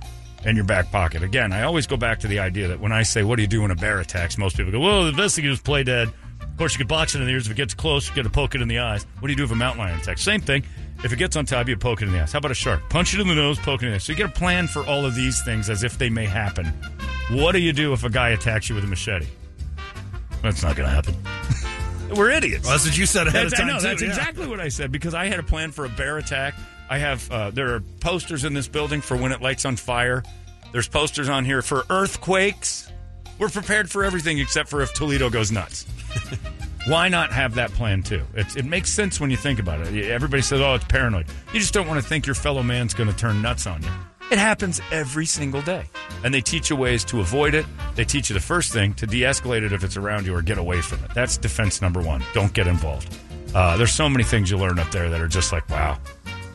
in 0.45 0.56
your 0.56 0.66
back 0.66 0.91
pocket. 0.91 1.24
Again, 1.24 1.51
I 1.51 1.64
always 1.64 1.88
go 1.88 1.98
back 1.98 2.19
to 2.19 2.27
the 2.27 2.40
idea 2.40 2.67
that 2.69 2.80
when 2.80 2.91
I 2.91 3.03
say, 3.03 3.24
"What 3.24 3.35
do 3.38 3.41
you 3.41 3.48
do 3.48 3.61
when 3.61 3.72
a 3.72 3.75
bear 3.75 3.99
attacks?" 3.99 4.38
Most 4.38 4.57
people 4.57 4.72
go, 4.72 4.80
"Well, 4.80 5.11
the 5.11 5.24
is 5.24 5.59
play 5.59 5.83
dead." 5.83 6.09
Of 6.41 6.57
course, 6.57 6.74
you 6.74 6.80
could 6.80 6.88
box 6.88 7.14
it 7.16 7.22
in 7.22 7.27
the 7.27 7.33
ears. 7.33 7.45
If 7.45 7.51
it 7.51 7.56
gets 7.56 7.74
close, 7.74 8.09
you 8.09 8.16
get 8.16 8.24
to 8.24 8.30
poke 8.30 8.56
it 8.56 8.61
in 8.61 8.67
the 8.67 8.80
eyes. 8.80 9.06
What 9.19 9.27
do 9.27 9.32
you 9.32 9.38
do 9.38 9.43
if 9.43 9.51
a 9.51 9.56
mountain 9.56 9.80
lion 9.83 9.99
attacks? 9.99 10.22
Same 10.24 10.41
thing. 10.41 10.64
If 11.03 11.14
it 11.14 11.17
gets 11.17 11.35
on 11.35 11.45
top, 11.45 11.61
of 11.61 11.69
you 11.69 11.77
poke 11.77 12.01
it 12.01 12.06
in 12.06 12.11
the 12.11 12.19
eyes. 12.22 12.32
How 12.32 12.40
about 12.40 12.49
a 12.49 12.56
shark? 12.56 12.90
Punch 12.90 13.14
it 13.14 13.19
in 13.19 13.27
the 13.27 13.35
nose, 13.35 13.59
poke 13.59 13.83
it 13.83 13.85
in 13.85 13.91
the 13.91 13.95
eyes. 13.98 14.03
So 14.03 14.11
you 14.14 14.17
get 14.17 14.25
a 14.30 14.32
plan 14.32 14.67
for 14.67 14.83
all 14.85 15.06
of 15.06 15.14
these 15.14 15.43
things 15.43 15.69
as 15.69 15.83
if 15.83 15.98
they 15.99 16.09
may 16.09 16.25
happen. 16.25 16.66
What 17.30 17.51
do 17.51 17.59
you 17.59 17.74
do 17.74 17.93
if 17.93 18.03
a 18.03 18.09
guy 18.09 18.30
attacks 18.30 18.69
you 18.69 18.75
with 18.75 18.83
a 18.83 18.88
machete? 18.88 19.27
That's 20.41 20.64
not 20.64 20.75
going 20.75 20.90
to 20.90 20.95
happen. 20.95 21.16
We're 22.16 22.32
idiots. 22.32 22.64
Well, 22.64 22.74
that's 22.74 22.85
what 22.88 22.98
you 22.98 23.06
said 23.06 23.27
ahead 23.27 23.45
of 23.45 23.51
That's- 23.51 23.59
I 23.59 23.64
time, 23.64 23.67
know, 23.74 23.80
too, 23.80 23.88
That's 23.90 24.01
yeah. 24.01 24.07
exactly 24.07 24.48
what 24.48 24.59
I 24.59 24.69
said 24.69 24.91
because 24.91 25.14
I 25.14 25.27
had 25.27 25.40
a 25.40 25.43
plan 25.43 25.72
for 25.72 25.85
a 25.85 25.90
bear 25.90 26.17
attack. 26.17 26.56
I 26.90 26.98
have 26.99 27.30
uh, 27.32 27.51
there 27.51 27.75
are 27.75 27.82
posters 27.99 28.43
in 28.43 28.53
this 28.53 28.67
building 28.67 29.01
for 29.01 29.17
when 29.17 29.32
it 29.32 29.41
lights 29.41 29.66
on 29.66 29.75
fire. 29.75 30.24
There's 30.72 30.88
posters 30.88 31.30
on 31.30 31.45
here 31.45 31.61
for 31.61 31.85
earthquakes. 31.90 32.91
We're 33.40 33.49
prepared 33.49 33.90
for 33.90 34.03
everything 34.03 34.40
except 34.40 34.69
for 34.69 34.82
if 34.82 34.93
Toledo 34.93 35.30
goes 35.30 35.51
nuts. 35.51 35.85
Why 36.88 37.09
not 37.09 37.33
have 37.33 37.56
that 37.56 37.72
plan 37.72 38.01
too? 38.01 38.25
It, 38.33 38.56
it 38.56 38.66
makes 38.66 38.90
sense 38.90 39.19
when 39.19 39.30
you 39.30 39.38
think 39.38 39.59
about 39.59 39.82
it. 39.82 40.09
Everybody 40.09 40.41
says, 40.41 40.61
"Oh, 40.61 40.75
it's 40.75 40.85
paranoid." 40.85 41.27
You 41.53 41.59
just 41.59 41.74
don't 41.74 41.88
want 41.88 42.01
to 42.01 42.07
think 42.07 42.25
your 42.25 42.35
fellow 42.35 42.64
man's 42.64 42.93
going 42.93 43.09
to 43.09 43.16
turn 43.16 43.41
nuts 43.41 43.67
on 43.67 43.83
you. 43.83 43.90
It 44.32 44.38
happens 44.38 44.82
every 44.91 45.25
single 45.25 45.61
day, 45.61 45.85
and 46.24 46.33
they 46.33 46.41
teach 46.41 46.69
you 46.69 46.75
ways 46.75 47.06
to 47.06 47.22
avoid 47.22 47.56
it. 47.56 47.66
They 47.95 48.03
teach 48.03 48.30
you 48.30 48.33
the 48.33 48.41
first 48.41 48.74
thing 48.74 48.93
to 48.95 49.07
de-escalate 49.07 49.64
it 49.64 49.72
if 49.72 49.85
it's 49.85 49.95
around 49.95 50.25
you 50.25 50.35
or 50.35 50.41
get 50.41 50.57
away 50.57 50.82
from 50.82 51.01
it. 51.06 51.14
That's 51.14 51.38
defense 51.38 51.82
number 51.82 52.01
one. 52.01 52.22
Don't 52.33 52.51
get 52.53 52.67
involved. 52.67 53.17
Uh, 53.56 53.77
there's 53.77 53.93
so 53.93 54.09
many 54.09 54.25
things 54.25 54.51
you 54.51 54.57
learn 54.57 54.80
up 54.80 54.91
there 54.91 55.09
that 55.09 55.22
are 55.22 55.30
just 55.30 55.53
like, 55.53 55.69
wow, 55.69 55.98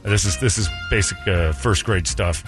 this 0.02 0.24
is 0.24 0.38
this 0.38 0.58
is 0.58 0.68
basic 0.90 1.18
uh, 1.26 1.52
first 1.52 1.84
grade 1.84 2.06
stuff. 2.06 2.44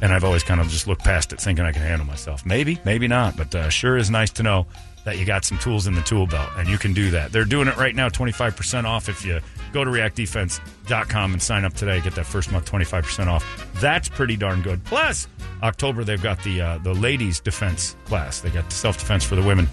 And 0.00 0.12
I've 0.12 0.22
always 0.22 0.44
kind 0.44 0.60
of 0.60 0.68
just 0.68 0.86
looked 0.86 1.02
past 1.02 1.32
it, 1.32 1.40
thinking 1.40 1.64
I 1.64 1.72
can 1.72 1.82
handle 1.82 2.06
myself. 2.06 2.46
Maybe, 2.46 2.78
maybe 2.84 3.08
not, 3.08 3.36
but 3.36 3.52
uh, 3.52 3.68
sure 3.68 3.96
is 3.96 4.10
nice 4.10 4.30
to 4.32 4.44
know 4.44 4.64
that 5.04 5.18
you 5.18 5.24
got 5.24 5.44
some 5.44 5.58
tools 5.58 5.86
in 5.86 5.94
the 5.94 6.02
tool 6.02 6.26
belt, 6.26 6.50
and 6.56 6.68
you 6.68 6.78
can 6.78 6.92
do 6.92 7.10
that. 7.10 7.32
They're 7.32 7.44
doing 7.44 7.66
it 7.66 7.76
right 7.76 7.94
now, 7.94 8.08
25% 8.08 8.84
off 8.84 9.08
if 9.08 9.24
you 9.24 9.40
go 9.72 9.82
to 9.82 9.90
reactdefense.com 9.90 11.32
and 11.32 11.42
sign 11.42 11.64
up 11.64 11.72
today. 11.72 12.00
Get 12.00 12.14
that 12.14 12.26
first 12.26 12.52
month 12.52 12.70
25% 12.70 13.26
off. 13.26 13.72
That's 13.80 14.08
pretty 14.08 14.36
darn 14.36 14.62
good. 14.62 14.84
Plus, 14.84 15.26
October, 15.62 16.04
they've 16.04 16.22
got 16.22 16.42
the, 16.44 16.60
uh, 16.60 16.78
the 16.78 16.92
ladies' 16.92 17.40
defense 17.40 17.96
class. 18.04 18.40
They 18.40 18.50
got 18.50 18.70
self 18.70 18.98
defense 18.98 19.24
for 19.24 19.34
the 19.34 19.42
women. 19.42 19.68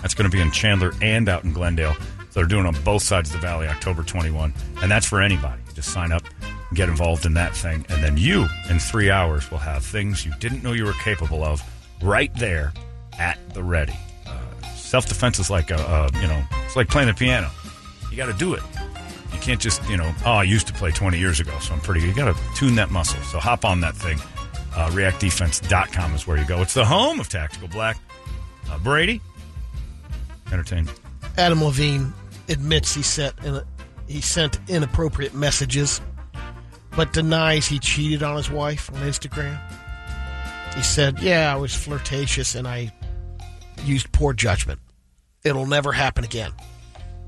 That's 0.00 0.14
going 0.14 0.28
to 0.28 0.34
be 0.34 0.42
in 0.42 0.50
Chandler 0.50 0.92
and 1.02 1.28
out 1.28 1.44
in 1.44 1.52
Glendale. 1.52 1.94
They're 2.36 2.44
doing 2.44 2.66
on 2.66 2.74
both 2.84 3.02
sides 3.02 3.30
of 3.30 3.40
the 3.40 3.46
valley, 3.46 3.66
October 3.66 4.02
21. 4.02 4.52
And 4.82 4.90
that's 4.90 5.06
for 5.06 5.22
anybody. 5.22 5.62
Just 5.72 5.88
sign 5.88 6.12
up, 6.12 6.22
get 6.74 6.90
involved 6.90 7.24
in 7.24 7.32
that 7.32 7.56
thing. 7.56 7.86
And 7.88 8.04
then 8.04 8.18
you, 8.18 8.46
in 8.68 8.78
three 8.78 9.10
hours, 9.10 9.50
will 9.50 9.56
have 9.56 9.82
things 9.82 10.26
you 10.26 10.34
didn't 10.38 10.62
know 10.62 10.72
you 10.72 10.84
were 10.84 10.92
capable 11.02 11.42
of 11.42 11.62
right 12.02 12.30
there 12.34 12.74
at 13.18 13.38
the 13.54 13.62
ready. 13.62 13.96
Uh, 14.26 14.66
Self 14.74 15.06
defense 15.06 15.38
is 15.38 15.48
like 15.48 15.70
a, 15.70 15.76
a, 15.76 16.10
you 16.20 16.28
know, 16.28 16.42
it's 16.66 16.76
like 16.76 16.90
playing 16.90 17.08
the 17.08 17.14
piano. 17.14 17.50
You 18.10 18.18
got 18.18 18.26
to 18.26 18.34
do 18.34 18.52
it. 18.52 18.62
You 19.32 19.38
can't 19.40 19.60
just, 19.60 19.82
you 19.88 19.96
know, 19.96 20.14
oh, 20.26 20.32
I 20.32 20.42
used 20.42 20.66
to 20.66 20.74
play 20.74 20.90
20 20.90 21.18
years 21.18 21.40
ago, 21.40 21.58
so 21.60 21.72
I'm 21.72 21.80
pretty 21.80 22.00
good. 22.00 22.08
You 22.08 22.14
got 22.14 22.36
to 22.36 22.54
tune 22.54 22.74
that 22.74 22.90
muscle. 22.90 23.22
So 23.22 23.38
hop 23.38 23.64
on 23.64 23.80
that 23.80 23.96
thing. 23.96 24.18
Uh, 24.74 24.90
ReactDefense.com 24.90 26.14
is 26.14 26.26
where 26.26 26.36
you 26.36 26.44
go. 26.44 26.60
It's 26.60 26.74
the 26.74 26.84
home 26.84 27.18
of 27.18 27.30
Tactical 27.30 27.68
Black. 27.68 27.96
Uh, 28.70 28.78
Brady, 28.78 29.22
entertainment. 30.52 31.00
Adam 31.38 31.64
Levine 31.64 32.12
admits 32.48 32.94
he 32.94 33.02
sent 33.02 33.34
in, 33.44 33.60
he 34.06 34.20
sent 34.20 34.58
inappropriate 34.68 35.34
messages, 35.34 36.00
but 36.96 37.12
denies 37.12 37.66
he 37.66 37.78
cheated 37.78 38.22
on 38.22 38.36
his 38.36 38.50
wife 38.50 38.90
on 38.92 39.00
Instagram. 39.00 39.58
He 40.74 40.82
said, 40.82 41.20
"Yeah, 41.20 41.52
I 41.52 41.56
was 41.56 41.74
flirtatious 41.74 42.54
and 42.54 42.66
I 42.68 42.92
used 43.84 44.12
poor 44.12 44.32
judgment. 44.32 44.80
It'll 45.44 45.66
never 45.66 45.92
happen 45.92 46.24
again." 46.24 46.52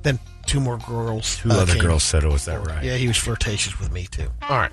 Then 0.03 0.19
two 0.47 0.61
more 0.61 0.79
girls. 0.79 1.39
Two 1.39 1.51
uh, 1.51 1.63
other 1.63 1.77
girls 1.77 2.03
said, 2.03 2.25
"Oh, 2.25 2.35
is 2.35 2.45
that 2.45 2.67
right?" 2.67 2.85
Yeah, 2.85 2.97
he 2.97 3.09
was 3.09 3.17
flirtatious 3.17 3.79
with 3.81 3.93
me 3.93 4.07
too. 4.07 4.29
All 4.49 4.59
right. 4.59 4.73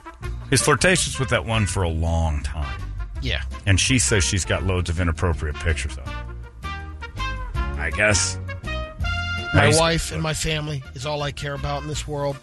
He's 0.50 0.62
flirtatious 0.62 1.20
with 1.20 1.30
that 1.30 1.46
one 1.46 1.66
for 1.66 1.84
a 1.84 1.90
long 1.90 2.42
time. 2.44 2.82
Yeah. 3.22 3.42
And 3.66 3.80
she 3.80 3.98
says 3.98 4.24
she's 4.24 4.46
got 4.46 4.64
loads 4.64 4.90
of 4.90 5.00
inappropriate 5.00 5.56
pictures 5.56 5.98
of 5.98 6.08
him. 6.08 6.26
I 7.78 7.92
guess. 7.96 8.38
My 9.54 9.66
Nice. 9.66 9.80
wife 9.80 10.12
and 10.12 10.22
my 10.22 10.34
family 10.34 10.84
is 10.96 11.06
all 11.06 11.22
I 11.24 11.32
care 11.32 11.54
about 11.54 11.82
in 11.84 11.88
this 11.88 12.08
world. 12.08 12.38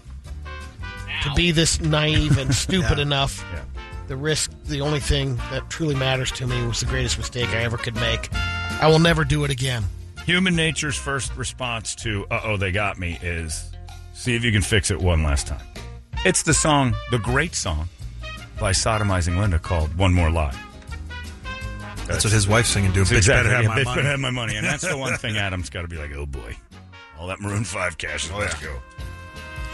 To 1.25 1.33
be 1.35 1.51
this 1.53 1.81
naive 1.81 2.39
and 2.39 2.55
stupid 2.67 2.99
Yeah. 2.99 3.03
enough, 3.03 3.45
the 4.09 4.17
risk, 4.17 4.51
the 4.65 4.81
only 4.81 4.99
thing 5.01 5.37
that 5.51 5.69
truly 5.71 5.95
matters 5.95 6.33
to 6.33 6.47
me 6.47 6.65
was 6.67 6.81
the 6.81 6.87
greatest 6.87 7.19
mistake 7.19 7.49
I 7.51 7.59
ever 7.65 7.77
could 7.77 7.95
make. 7.97 8.29
I 8.81 8.89
will 8.89 8.99
never 8.99 9.25
do 9.25 9.45
it 9.45 9.51
again. 9.51 9.85
Human 10.27 10.57
nature's 10.57 10.97
first 10.97 11.37
response 11.37 11.95
to 11.97 12.27
"uh 12.31 12.41
oh, 12.45 12.57
they 12.57 12.73
got 12.73 12.99
me" 12.99 13.19
is 13.23 13.71
see 14.15 14.35
if 14.35 14.43
you 14.45 14.53
can 14.53 14.63
fix 14.63 14.91
it 14.91 15.01
one 15.01 15.23
last 15.23 15.47
time. 15.49 15.61
It's 16.25 16.43
the 16.45 16.55
song, 16.55 16.95
the 17.11 17.19
great 17.19 17.55
song 17.55 17.89
by 18.61 18.71
Sodomizing 18.73 19.39
Linda 19.39 19.59
called 19.59 19.95
"One 19.97 20.13
More 20.15 20.31
Lie." 20.31 20.55
That's 22.07 22.25
what 22.25 22.33
his 22.33 22.49
wife's 22.49 22.69
singing. 22.69 22.93
Do 22.93 23.03
a 23.03 23.05
bitch 23.05 23.17
exactly. 23.19 23.51
better 23.51 23.55
have 23.57 23.63
yeah, 23.65 23.69
my 23.69 23.75
bitch 23.81 23.85
money. 23.85 23.97
better 23.97 24.09
have 24.09 24.21
my 24.21 24.31
money, 24.31 24.57
and 24.57 24.67
that's 24.67 24.87
the 24.87 24.97
one 24.97 25.17
thing 25.19 25.37
Adam's 25.37 25.71
got 25.71 25.83
to 25.83 25.89
be 25.89 25.97
like, 25.97 26.13
"Oh 26.15 26.27
boy, 26.27 26.57
all 27.23 27.29
that 27.29 27.41
Maroon 27.41 27.63
Five 27.63 27.97
cash, 27.99 28.29
let's 28.33 28.61
go." 28.61 28.77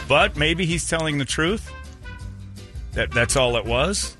But 0.06 0.36
maybe 0.36 0.66
he's 0.66 0.88
telling 0.88 1.16
the 1.16 1.24
truth. 1.24 1.72
That 2.92 3.10
that's 3.10 3.36
all 3.36 3.56
it 3.56 3.64
was. 3.64 4.16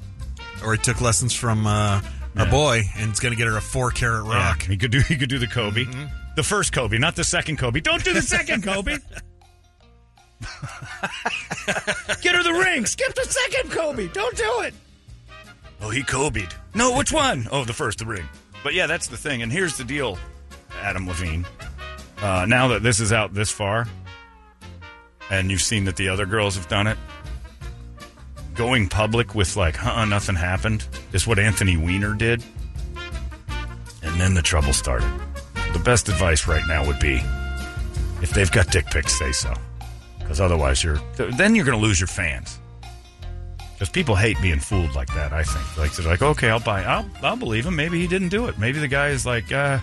Or 0.65 0.73
he 0.73 0.79
took 0.79 1.01
lessons 1.01 1.35
from 1.35 1.67
uh, 1.67 2.01
our 2.37 2.47
boy 2.47 2.83
and 2.97 3.13
is 3.13 3.21
going 3.21 3.33
to 3.33 3.37
get 3.39 3.47
her 3.47 3.57
a 3.57 3.61
four 3.61 3.91
carat 3.91 4.25
rock. 4.25 4.63
Yeah, 4.63 4.71
he 4.71 4.77
could 4.79 4.91
do 4.91 5.01
he 5.01 5.17
could 5.17 5.29
do 5.29 5.39
the 5.39 5.47
Kobe, 5.47 5.85
the 6.37 6.43
first 6.43 6.73
Kobe, 6.73 6.97
not 6.97 7.17
the 7.17 7.25
second 7.25 7.59
Kobe. 7.59 7.81
Don't 7.81 8.03
do 8.03 8.15
the 8.15 8.23
second 8.23 8.65
Kobe. 8.65 8.97
Get 12.23 12.35
her 12.35 12.43
the 12.43 12.53
ring. 12.65 12.87
Skip 12.87 13.15
the 13.15 13.25
second 13.25 13.71
Kobe. 13.71 14.09
Don't 14.09 14.37
do 14.37 14.61
it. 14.63 14.75
Oh, 15.81 15.91
he 15.91 16.03
Kobe'd. 16.03 16.55
No, 16.75 16.97
which 16.97 17.13
one? 17.13 17.47
Oh, 17.51 17.65
the 17.65 17.73
first, 17.73 17.99
the 17.99 18.07
ring. 18.07 18.29
But 18.65 18.75
yeah, 18.75 18.87
that's 18.87 19.07
the 19.07 19.17
thing. 19.17 19.43
And 19.43 19.53
here's 19.53 19.77
the 19.77 19.85
deal, 19.85 20.19
Adam 20.81 21.07
Levine. 21.07 21.47
Uh, 22.21 22.47
now 22.49 22.69
that 22.69 22.83
this 22.83 23.01
is 23.01 23.13
out 23.13 23.33
this 23.33 23.51
far, 23.51 23.87
and 25.31 25.51
you've 25.51 25.63
seen 25.63 25.85
that 25.85 25.97
the 25.97 26.09
other 26.09 26.27
girls 26.27 26.57
have 26.57 26.69
done 26.69 26.87
it, 26.87 26.99
going 28.55 28.89
public 28.89 29.35
with 29.35 29.57
like, 29.57 29.77
huh, 29.77 30.05
nothing 30.05 30.35
happened, 30.35 30.87
is 31.13 31.27
what 31.27 31.39
Anthony 31.39 31.77
Weiner 31.77 32.15
did. 32.15 32.43
And 34.03 34.21
then 34.21 34.35
the 34.35 34.43
trouble 34.43 34.73
started. 34.73 35.11
The 35.73 35.79
best 35.79 36.09
advice 36.09 36.49
right 36.49 36.67
now 36.67 36.85
would 36.87 36.99
be 36.99 37.21
if 38.21 38.31
they've 38.31 38.51
got 38.51 38.71
dick 38.73 38.87
pics, 38.87 39.17
say 39.17 39.33
so. 39.33 39.55
Because 40.19 40.41
otherwise, 40.41 40.83
you're 40.83 41.01
then 41.17 41.55
you're 41.55 41.65
going 41.65 41.79
to 41.79 41.83
lose 41.83 42.01
your 42.01 42.09
fans. 42.09 42.59
Because 43.75 43.91
people 43.91 44.17
hate 44.17 44.37
being 44.43 44.59
fooled 44.59 44.95
like 44.97 45.15
that. 45.15 45.33
I 45.33 45.45
think 45.45 45.79
like 45.79 45.93
they're 45.93 46.07
like, 46.07 46.23
okay, 46.23 46.51
I'll 46.51 46.59
buy, 46.59 46.83
I'll, 46.83 47.09
I'll 47.23 47.37
believe 47.37 47.65
him. 47.65 47.77
Maybe 47.77 48.01
he 48.01 48.09
didn't 48.09 48.31
do 48.31 48.49
it. 48.49 48.59
Maybe 48.59 48.81
the 48.81 48.89
guy 48.89 49.11
is 49.11 49.25
like, 49.25 49.53
uh, 49.53 49.79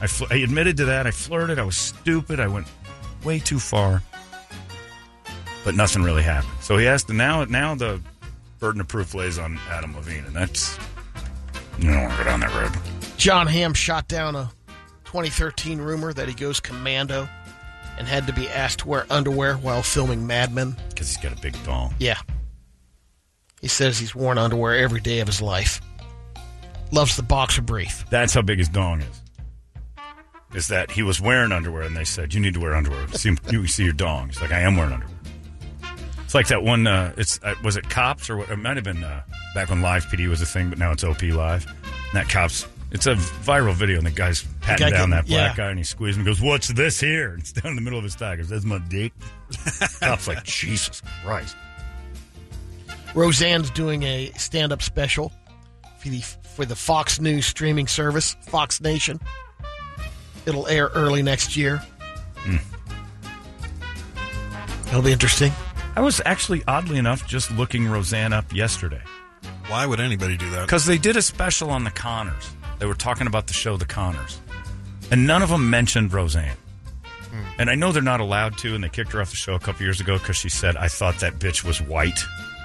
I, 0.00 0.06
fl- 0.06 0.24
I 0.30 0.36
admitted 0.36 0.76
to 0.78 0.84
that. 0.86 1.06
I 1.06 1.10
flirted. 1.10 1.58
I 1.58 1.64
was 1.64 1.76
stupid. 1.76 2.40
I 2.40 2.48
went 2.48 2.66
way 3.24 3.38
too 3.38 3.58
far. 3.58 4.02
But 5.64 5.74
nothing 5.74 6.02
really 6.02 6.22
happened. 6.22 6.52
So 6.60 6.76
he 6.76 6.84
has 6.84 7.04
to 7.04 7.14
now. 7.14 7.44
Now 7.44 7.74
the 7.74 8.00
burden 8.58 8.80
of 8.80 8.88
proof 8.88 9.14
lays 9.14 9.38
on 9.38 9.58
Adam 9.70 9.94
Levine, 9.96 10.24
and 10.24 10.34
that's 10.36 10.78
you 11.78 11.90
don't 11.90 12.02
want 12.02 12.12
to 12.12 12.18
go 12.18 12.24
down 12.24 12.40
that 12.40 12.54
road. 12.54 12.72
Jon 13.16 13.46
Hamm 13.46 13.74
shot 13.74 14.08
down 14.08 14.36
a 14.36 14.50
2013 15.04 15.78
rumor 15.78 16.12
that 16.12 16.28
he 16.28 16.34
goes 16.34 16.60
commando 16.60 17.28
and 17.98 18.06
had 18.06 18.26
to 18.26 18.32
be 18.32 18.48
asked 18.48 18.80
to 18.80 18.88
wear 18.88 19.06
underwear 19.10 19.54
while 19.56 19.82
filming 19.82 20.26
Mad 20.26 20.52
Men. 20.52 20.76
Because 20.88 21.08
he's 21.08 21.16
got 21.22 21.32
a 21.32 21.40
big 21.40 21.56
dong. 21.64 21.94
Yeah. 21.98 22.18
He 23.60 23.68
says 23.68 23.98
he's 23.98 24.14
worn 24.14 24.36
underwear 24.36 24.74
every 24.76 25.00
day 25.00 25.20
of 25.20 25.26
his 25.26 25.40
life. 25.40 25.80
Loves 26.92 27.16
the 27.16 27.22
boxer 27.22 27.62
brief. 27.62 28.04
That's 28.10 28.34
how 28.34 28.42
big 28.42 28.58
his 28.58 28.68
dong 28.68 29.00
is. 29.00 29.22
Is 30.54 30.68
that 30.68 30.90
he 30.90 31.02
was 31.02 31.20
wearing 31.20 31.50
underwear 31.50 31.82
and 31.82 31.96
they 31.96 32.04
said 32.04 32.32
you 32.32 32.40
need 32.40 32.54
to 32.54 32.60
wear 32.60 32.74
underwear. 32.74 33.08
See, 33.08 33.36
you 33.50 33.66
see 33.66 33.84
your 33.84 33.92
dong. 33.92 34.28
He's 34.28 34.40
like, 34.40 34.52
I 34.52 34.60
am 34.60 34.76
wearing 34.76 34.92
underwear. 34.92 35.14
It's 36.34 36.34
like 36.34 36.48
that 36.48 36.62
one. 36.64 36.86
Uh, 36.86 37.12
it's 37.16 37.38
uh, 37.42 37.54
was 37.62 37.76
it 37.76 37.88
cops 37.88 38.28
or 38.28 38.36
what? 38.36 38.50
It 38.50 38.56
might 38.56 38.76
have 38.76 38.84
been 38.84 39.04
uh, 39.04 39.22
back 39.54 39.70
when 39.70 39.82
live 39.82 40.06
PD 40.06 40.28
was 40.28 40.40
a 40.42 40.46
thing, 40.46 40.68
but 40.68 40.78
now 40.78 40.90
it's 40.90 41.04
OP 41.04 41.22
live. 41.22 41.64
And 41.66 42.14
that 42.14 42.28
cops. 42.28 42.66
It's 42.90 43.06
a 43.06 43.14
viral 43.14 43.74
video, 43.74 43.98
and 43.98 44.06
the 44.06 44.10
guy's 44.10 44.44
patting 44.60 44.86
guy 44.86 44.90
down 44.90 45.10
getting- 45.10 45.10
that 45.10 45.26
black 45.26 45.56
yeah. 45.56 45.64
guy, 45.64 45.70
and 45.70 45.78
he 45.78 45.84
squeezes 45.84 46.16
him. 46.16 46.20
and 46.20 46.26
Goes, 46.26 46.40
"What's 46.40 46.68
this 46.68 46.98
here?" 46.98 47.30
And 47.30 47.38
it's 47.40 47.52
down 47.52 47.70
in 47.70 47.76
the 47.76 47.82
middle 47.82 47.98
of 47.98 48.04
his 48.04 48.16
thigh. 48.16 48.32
He 48.32 48.36
Goes, 48.38 48.48
"That's 48.48 48.64
my 48.64 48.78
dick." 48.88 49.12
cops 50.00 50.26
like, 50.26 50.42
Jesus 50.42 51.02
Christ. 51.24 51.56
Roseanne's 53.14 53.70
doing 53.70 54.02
a 54.02 54.32
stand 54.36 54.72
up 54.72 54.82
special 54.82 55.32
for 55.98 56.08
the, 56.08 56.20
for 56.20 56.64
the 56.64 56.74
Fox 56.74 57.20
News 57.20 57.46
streaming 57.46 57.86
service, 57.86 58.36
Fox 58.42 58.80
Nation. 58.80 59.20
It'll 60.46 60.66
air 60.68 60.90
early 60.94 61.22
next 61.22 61.56
year. 61.56 61.78
Hmm. 62.36 62.56
It'll 64.88 65.02
be 65.02 65.12
interesting. 65.12 65.52
I 65.96 66.00
was 66.00 66.20
actually, 66.24 66.62
oddly 66.66 66.98
enough, 66.98 67.26
just 67.26 67.50
looking 67.52 67.86
Roseanne 67.86 68.32
up 68.32 68.52
yesterday. 68.52 69.02
Why 69.68 69.86
would 69.86 70.00
anybody 70.00 70.36
do 70.36 70.50
that? 70.50 70.66
Because 70.66 70.86
they 70.86 70.98
did 70.98 71.16
a 71.16 71.22
special 71.22 71.70
on 71.70 71.84
the 71.84 71.90
Conners. 71.90 72.50
They 72.78 72.86
were 72.86 72.94
talking 72.94 73.26
about 73.26 73.46
the 73.46 73.54
show 73.54 73.76
The 73.76 73.86
Conners. 73.86 74.40
And 75.10 75.26
none 75.26 75.42
of 75.42 75.48
them 75.48 75.70
mentioned 75.70 76.12
Roseanne. 76.12 76.56
And 77.58 77.70
I 77.70 77.74
know 77.74 77.92
they're 77.92 78.02
not 78.02 78.20
allowed 78.20 78.58
to, 78.58 78.74
and 78.74 78.82
they 78.82 78.88
kicked 78.88 79.12
her 79.12 79.20
off 79.20 79.30
the 79.30 79.36
show 79.36 79.54
a 79.54 79.60
couple 79.60 79.82
years 79.82 80.00
ago 80.00 80.18
because 80.18 80.36
she 80.36 80.48
said, 80.48 80.76
I 80.76 80.88
thought 80.88 81.20
that 81.20 81.38
bitch 81.38 81.64
was 81.64 81.80
white. 81.80 82.18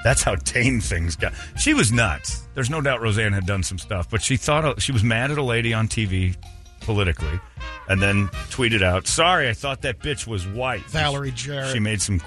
That's 0.03 0.23
how 0.23 0.35
tame 0.35 0.81
things 0.81 1.15
got. 1.15 1.33
She 1.59 1.73
was 1.73 1.91
nuts. 1.91 2.47
There's 2.55 2.69
no 2.69 2.81
doubt 2.81 3.01
Roseanne 3.01 3.33
had 3.33 3.45
done 3.45 3.63
some 3.63 3.77
stuff, 3.77 4.09
but 4.09 4.21
she 4.21 4.37
thought 4.37 4.81
she 4.81 4.91
was 4.91 5.03
mad 5.03 5.29
at 5.31 5.37
a 5.37 5.43
lady 5.43 5.73
on 5.73 5.87
TV 5.87 6.35
politically 6.89 7.39
and 7.87 8.01
then 8.01 8.29
tweeted 8.49 8.81
out, 8.81 9.05
Sorry, 9.05 9.47
I 9.47 9.53
thought 9.53 9.83
that 9.83 9.99
bitch 9.99 10.25
was 10.25 10.47
white. 10.47 10.81
Valerie 10.85 11.29
Jarrett. 11.29 11.71
She 11.71 11.79
made 11.79 12.01
some 12.01 12.19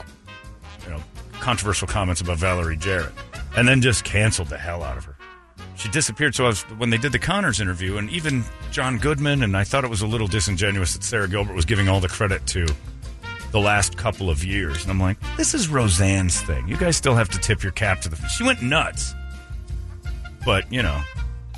you 0.84 0.90
know, 0.90 1.02
controversial 1.40 1.88
comments 1.88 2.20
about 2.20 2.38
Valerie 2.38 2.76
Jarrett, 2.76 3.12
and 3.56 3.66
then 3.66 3.82
just 3.82 4.04
canceled 4.04 4.46
the 4.46 4.58
hell 4.58 4.84
out 4.84 4.96
of 4.96 5.04
her. 5.04 5.16
She 5.74 5.88
disappeared. 5.88 6.36
So 6.36 6.44
I 6.44 6.46
was, 6.46 6.62
when 6.78 6.90
they 6.90 6.96
did 6.96 7.10
the 7.10 7.18
Conners 7.18 7.60
interview, 7.60 7.96
and 7.96 8.08
even 8.10 8.44
John 8.70 8.98
Goodman, 8.98 9.42
and 9.42 9.56
I 9.56 9.64
thought 9.64 9.82
it 9.82 9.90
was 9.90 10.02
a 10.02 10.06
little 10.06 10.28
disingenuous 10.28 10.92
that 10.92 11.02
Sara 11.02 11.26
Gilbert 11.26 11.54
was 11.54 11.64
giving 11.64 11.88
all 11.88 11.98
the 11.98 12.08
credit 12.08 12.46
to 12.48 12.64
the 13.50 13.58
last 13.58 13.96
couple 13.96 14.30
of 14.30 14.44
years. 14.44 14.82
And 14.82 14.92
I'm 14.92 15.00
like, 15.00 15.16
this 15.36 15.54
is 15.54 15.66
Roseanne's 15.66 16.40
thing. 16.40 16.68
You 16.68 16.76
guys 16.76 16.96
still 16.96 17.16
have 17.16 17.30
to 17.30 17.38
tip 17.40 17.64
your 17.64 17.72
cap 17.72 18.00
to 18.02 18.08
the. 18.08 18.16
She 18.28 18.44
went 18.44 18.62
nuts, 18.62 19.12
but 20.46 20.72
you 20.72 20.84
know. 20.84 21.02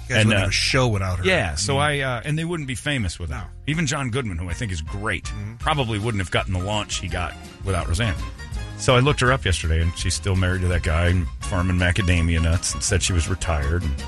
You 0.08 0.16
guys 0.16 0.24
wouldn't 0.26 0.34
uh, 0.34 0.40
have 0.40 0.48
a 0.50 0.52
show 0.52 0.88
without 0.88 1.18
her. 1.18 1.24
Yeah, 1.24 1.54
so 1.54 1.74
mm-hmm. 1.74 1.82
I 1.82 2.00
uh, 2.00 2.22
and 2.24 2.38
they 2.38 2.44
wouldn't 2.44 2.66
be 2.66 2.74
famous 2.74 3.18
without. 3.18 3.44
her. 3.44 3.50
Even 3.66 3.86
John 3.86 4.10
Goodman, 4.10 4.36
who 4.38 4.50
I 4.50 4.52
think 4.52 4.70
is 4.70 4.82
great, 4.82 5.24
mm-hmm. 5.24 5.56
probably 5.56 5.98
wouldn't 5.98 6.20
have 6.20 6.30
gotten 6.30 6.52
the 6.52 6.62
launch 6.62 6.98
he 6.98 7.08
got 7.08 7.34
without 7.64 7.88
Roseanne. 7.88 8.14
So 8.78 8.94
I 8.94 9.00
looked 9.00 9.20
her 9.20 9.32
up 9.32 9.44
yesterday, 9.44 9.80
and 9.80 9.96
she's 9.96 10.14
still 10.14 10.36
married 10.36 10.60
to 10.62 10.68
that 10.68 10.82
guy 10.82 11.12
farming 11.40 11.78
macadamia 11.78 12.42
nuts, 12.42 12.74
and 12.74 12.82
said 12.82 13.02
she 13.02 13.12
was 13.12 13.28
retired, 13.28 13.82
and, 13.82 14.04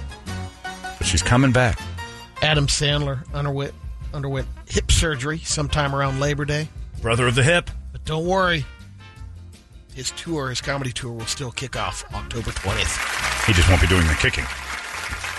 but 0.98 1.06
she's 1.06 1.22
coming 1.22 1.52
back. 1.52 1.80
Adam 2.42 2.66
Sandler 2.66 3.22
underwent, 3.32 3.72
underwent 4.12 4.48
hip 4.68 4.90
surgery 4.90 5.38
sometime 5.38 5.94
around 5.94 6.20
Labor 6.20 6.44
Day. 6.44 6.68
Brother 7.00 7.26
of 7.26 7.34
the 7.34 7.42
hip. 7.42 7.70
But 7.92 8.04
don't 8.04 8.26
worry, 8.26 8.66
his 9.94 10.10
tour, 10.10 10.50
his 10.50 10.60
comedy 10.60 10.92
tour, 10.92 11.12
will 11.12 11.26
still 11.26 11.52
kick 11.52 11.76
off 11.76 12.04
October 12.12 12.50
20th. 12.50 13.46
He 13.46 13.54
just 13.54 13.68
won't 13.68 13.80
be 13.80 13.86
doing 13.86 14.06
the 14.06 14.14
kicking. 14.14 14.44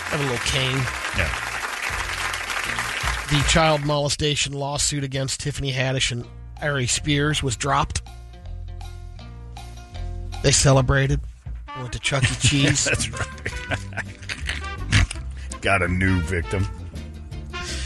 Have 0.10 0.19
a 0.19 0.24
little 0.24 0.38
cane. 0.45 0.77
Yeah. 1.18 1.30
The 3.30 3.45
child 3.50 3.86
molestation 3.86 4.53
lawsuit 4.53 5.03
against 5.03 5.42
Tiffany 5.42 5.74
Haddish 5.74 6.11
and 6.11 6.26
Aries 6.61 6.92
Spears 6.92 7.44
was 7.44 7.58
dropped. 7.58 8.02
They 10.44 10.52
celebrated. 10.52 11.19
Went 11.77 11.92
to 11.94 12.00
Chuck 12.00 12.24
E. 12.24 12.27
Cheese. 12.40 12.86
That's 12.86 13.10
right. 13.11 13.27
Got 15.61 15.82
a 15.82 15.88
new 15.88 16.22
victim. 16.22 16.66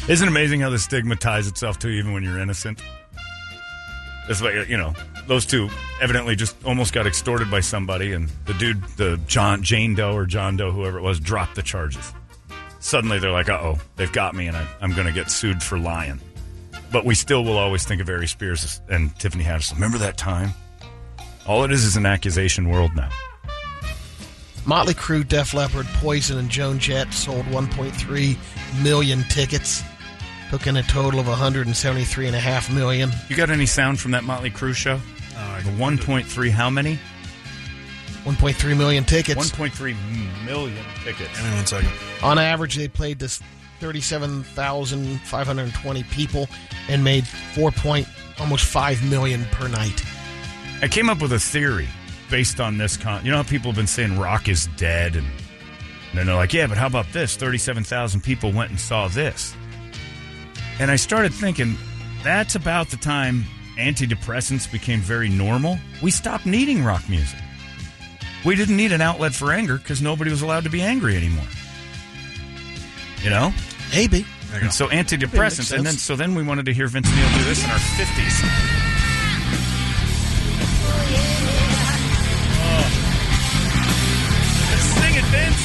Isn't 0.08 0.28
it 0.28 0.32
amazing 0.32 0.62
how 0.62 0.70
the 0.70 0.80
stigma 0.80 1.16
ties 1.16 1.48
itself 1.48 1.80
to 1.80 1.88
even 1.88 2.14
when 2.14 2.24
you're 2.24 2.40
innocent? 2.40 2.82
That's 4.28 4.42
why 4.42 4.66
you 4.70 4.78
know 4.78 4.94
those 5.28 5.46
two 5.46 5.70
evidently 6.02 6.36
just 6.36 6.56
almost 6.66 6.94
got 6.94 7.08
extorted 7.08 7.50
by 7.50 7.60
somebody, 7.60 8.14
and 8.14 8.30
the 8.46 8.54
dude, 8.54 8.84
the 8.98 9.20
John 9.28 9.64
Jane 9.64 9.96
Doe 9.96 10.14
or 10.14 10.26
John 10.26 10.58
Doe, 10.58 10.72
whoever 10.72 10.98
it 10.98 11.02
was, 11.02 11.20
dropped 11.20 11.56
the 11.56 11.64
charges. 11.64 12.14
Suddenly 12.80 13.20
they're 13.20 13.32
like, 13.32 13.50
"Uh 13.50 13.60
oh, 13.62 13.80
they've 13.96 14.12
got 14.12 14.36
me, 14.36 14.48
and 14.48 14.58
I, 14.58 14.66
I'm 14.82 14.94
going 14.94 15.08
to 15.08 15.14
get 15.14 15.30
sued 15.30 15.62
for 15.62 15.78
lying." 15.78 16.20
But 16.92 17.06
we 17.06 17.16
still 17.16 17.44
will 17.44 17.58
always 17.58 17.86
think 17.86 18.02
of 18.02 18.10
Aries 18.10 18.32
Spears 18.32 18.82
and 18.90 19.18
Tiffany 19.18 19.44
Haddish. 19.44 19.74
Remember 19.74 19.98
that 20.00 20.18
time? 20.18 20.54
All 21.48 21.64
it 21.64 21.72
is 21.72 21.86
is 21.86 21.96
an 21.96 22.06
accusation 22.06 22.70
world 22.70 22.96
now. 22.96 23.10
Motley 24.66 24.94
Crue, 24.94 25.28
Def 25.28 25.54
Leppard, 25.54 25.88
Poison, 25.96 26.38
and 26.38 26.50
Joan 26.50 26.78
Jett 26.78 27.14
sold 27.14 27.46
1.3 27.46 28.84
million 28.84 29.24
tickets. 29.24 29.84
Took 30.52 30.68
in 30.68 30.76
a 30.76 30.84
total 30.84 31.22
of 31.22 31.28
173.5 31.28 32.76
million. 32.76 33.10
You 33.30 33.38
got 33.38 33.50
any 33.50 33.66
sound 33.66 34.02
from 34.02 34.12
that 34.12 34.26
Motley 34.26 34.52
Crue 34.52 34.76
show? 34.76 35.00
Uh, 35.34 35.62
the 35.62 35.70
1.3, 35.70 36.52
how 36.52 36.70
many? 36.70 37.00
1.3 38.26 38.78
million 38.78 39.06
tickets. 39.06 39.50
1.3 39.50 39.96
million 40.46 40.86
tickets. 41.06 41.38
Hang 41.38 41.52
on 41.52 41.56
one 41.56 41.66
second. 41.66 41.90
On 42.22 42.38
average, 42.38 42.76
they 42.76 42.90
played 42.90 43.22
to 43.22 43.30
37,520 43.80 46.04
people 46.04 46.50
and 46.90 47.02
made 47.02 47.26
4 47.26 47.72
point, 47.72 48.06
almost 48.38 48.66
5 48.66 49.10
million 49.10 49.46
per 49.52 49.70
night. 49.70 50.04
I 50.82 50.90
came 50.90 51.10
up 51.10 51.22
with 51.22 51.32
a 51.32 51.40
theory 51.40 51.88
based 52.30 52.60
on 52.60 52.78
this. 52.78 52.98
Con- 52.98 53.24
you 53.24 53.32
know 53.32 53.38
how 53.38 53.44
people 53.44 53.72
have 53.72 53.78
been 53.78 53.88
saying 53.88 54.20
rock 54.20 54.50
is 54.50 54.68
dead, 54.76 55.16
and, 55.16 55.28
and 55.28 56.14
then 56.14 56.26
they're 56.26 56.36
like, 56.36 56.52
"Yeah, 56.52 56.68
but 56.68 56.78
how 56.78 56.88
about 56.88 57.14
this? 57.14 57.38
Thirty-seven 57.38 57.86
thousand 57.86 58.20
people 58.22 58.52
went 58.52 58.72
and 58.72 58.80
saw 58.80 59.08
this." 59.08 59.56
And 60.82 60.90
I 60.90 60.96
started 60.96 61.32
thinking, 61.32 61.78
that's 62.24 62.56
about 62.56 62.90
the 62.90 62.98
time 62.98 63.44
antidepressants 63.78 64.70
became 64.72 65.00
very 65.00 65.30
normal. 65.30 65.78
We 66.02 66.10
stopped 66.10 66.48
needing 66.48 66.84
rock 66.84 67.08
music. 67.08 67.38
We 68.44 68.56
didn't 68.56 68.78
need 68.78 68.92
an 68.92 69.00
outlet 69.00 69.36
for 69.36 69.52
anger 69.54 69.78
because 69.78 70.02
nobody 70.02 70.32
was 70.32 70.42
allowed 70.42 70.64
to 70.64 70.72
be 70.72 70.82
angry 70.82 71.16
anymore. 71.16 71.46
You 73.22 73.30
know, 73.30 73.54
maybe. 73.94 74.26
And 74.56 74.74
so 74.74 74.88
antidepressants, 74.88 75.72
and 75.72 75.86
then 75.86 75.94
so 75.94 76.16
then 76.16 76.34
we 76.34 76.42
wanted 76.42 76.66
to 76.66 76.74
hear 76.74 76.88
Vince 76.88 77.08
Neil 77.16 77.30
do 77.38 77.44
this 77.44 77.64
in 77.64 77.70
our 77.70 77.78
fifties. 77.78 78.34
Sing 84.98 85.14
it, 85.16 85.26
Vince. 85.30 85.62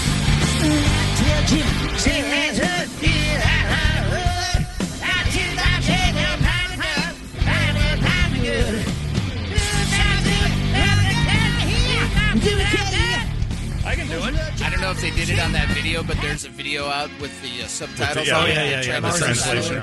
I 13.85 13.95
can 13.95 14.07
do 14.09 14.19
it. 14.19 14.63
I 14.63 14.71
don't 14.71 14.81
know 14.81 14.91
if 14.91 15.01
they 15.01 15.11
did 15.11 15.31
it 15.31 15.39
on 15.39 15.53
that 15.53 15.69
video, 15.69 16.03
but 16.03 16.17
there's 16.21 16.45
a 16.45 16.49
video 16.49 16.87
out 16.87 17.11
with 17.21 17.33
the 17.43 17.65
uh, 17.65 17.67
subtitles. 17.67 18.27
yeah, 18.27 18.39
on 18.39 18.49
it. 18.49 18.55
yeah, 18.55 18.65
yeah, 18.65 18.83
yeah, 18.83 19.01
the 19.01 19.11
translation. 19.11 19.83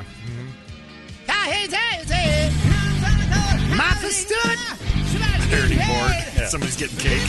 Martha 3.76 4.10
stood. 4.10 4.60
Dirty 5.50 5.78
board. 5.78 6.48
Somebody's 6.48 6.78
getting 6.78 6.98
cake. 6.98 7.22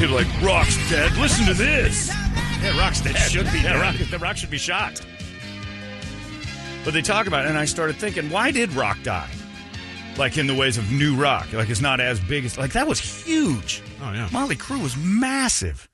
You're 0.00 0.10
like, 0.10 0.26
rock's 0.42 0.76
dead. 0.90 1.16
Listen 1.16 1.46
to 1.46 1.54
this. 1.54 2.08
Yeah, 2.62 2.78
Rock's 2.78 3.00
dead. 3.00 3.16
Should 3.16 3.50
be 3.52 3.60
Yeah, 3.60 3.80
rock, 3.80 3.96
the 3.96 4.18
rock 4.18 4.36
should 4.36 4.50
be 4.50 4.58
shot. 4.58 5.00
But 6.84 6.94
they 6.94 7.02
talk 7.02 7.26
about 7.26 7.46
it, 7.46 7.48
and 7.48 7.58
I 7.58 7.64
started 7.64 7.96
thinking, 7.96 8.30
why 8.30 8.50
did 8.50 8.72
rock 8.72 8.98
die? 9.02 9.30
Like 10.16 10.38
in 10.38 10.46
the 10.46 10.54
ways 10.54 10.78
of 10.78 10.90
new 10.92 11.16
rock, 11.16 11.52
like 11.52 11.68
it's 11.70 11.80
not 11.80 11.98
as 12.00 12.20
big 12.20 12.44
as 12.44 12.56
like 12.56 12.72
that 12.72 12.86
was 12.86 13.00
huge. 13.00 13.82
Oh 14.00 14.12
yeah. 14.12 14.28
Motley 14.32 14.54
Crue 14.54 14.80
was 14.80 14.96
massive, 14.96 15.88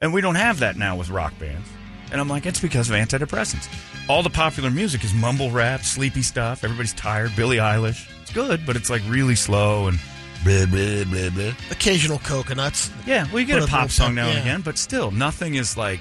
and 0.00 0.14
we 0.14 0.22
don't 0.22 0.36
have 0.36 0.60
that 0.60 0.76
now 0.76 0.96
with 0.96 1.10
rock 1.10 1.38
bands. 1.38 1.68
And 2.10 2.20
I'm 2.20 2.28
like, 2.28 2.46
it's 2.46 2.60
because 2.60 2.88
of 2.88 2.96
antidepressants. 2.96 3.68
All 4.08 4.22
the 4.22 4.30
popular 4.30 4.70
music 4.70 5.04
is 5.04 5.12
mumble 5.12 5.50
rap, 5.50 5.82
sleepy 5.82 6.22
stuff. 6.22 6.64
Everybody's 6.64 6.94
tired. 6.94 7.34
Billie 7.36 7.56
Eilish, 7.58 8.08
it's 8.22 8.32
good, 8.32 8.64
but 8.64 8.76
it's 8.76 8.88
like 8.88 9.02
really 9.08 9.34
slow 9.34 9.88
and 9.88 9.98
blah 10.42 10.64
blah 10.66 11.04
blah 11.04 11.28
blah. 11.30 11.52
Occasional 11.70 12.18
coconuts. 12.20 12.90
Yeah, 13.06 13.26
well, 13.30 13.40
you 13.40 13.46
get 13.46 13.54
Put 13.60 13.64
a 13.64 13.66
a 13.66 13.68
pop 13.68 13.90
song 13.90 14.14
pep- 14.14 14.14
now 14.14 14.28
and 14.28 14.38
again, 14.38 14.60
but 14.62 14.78
still, 14.78 15.10
nothing 15.10 15.56
is 15.56 15.76
like 15.76 16.00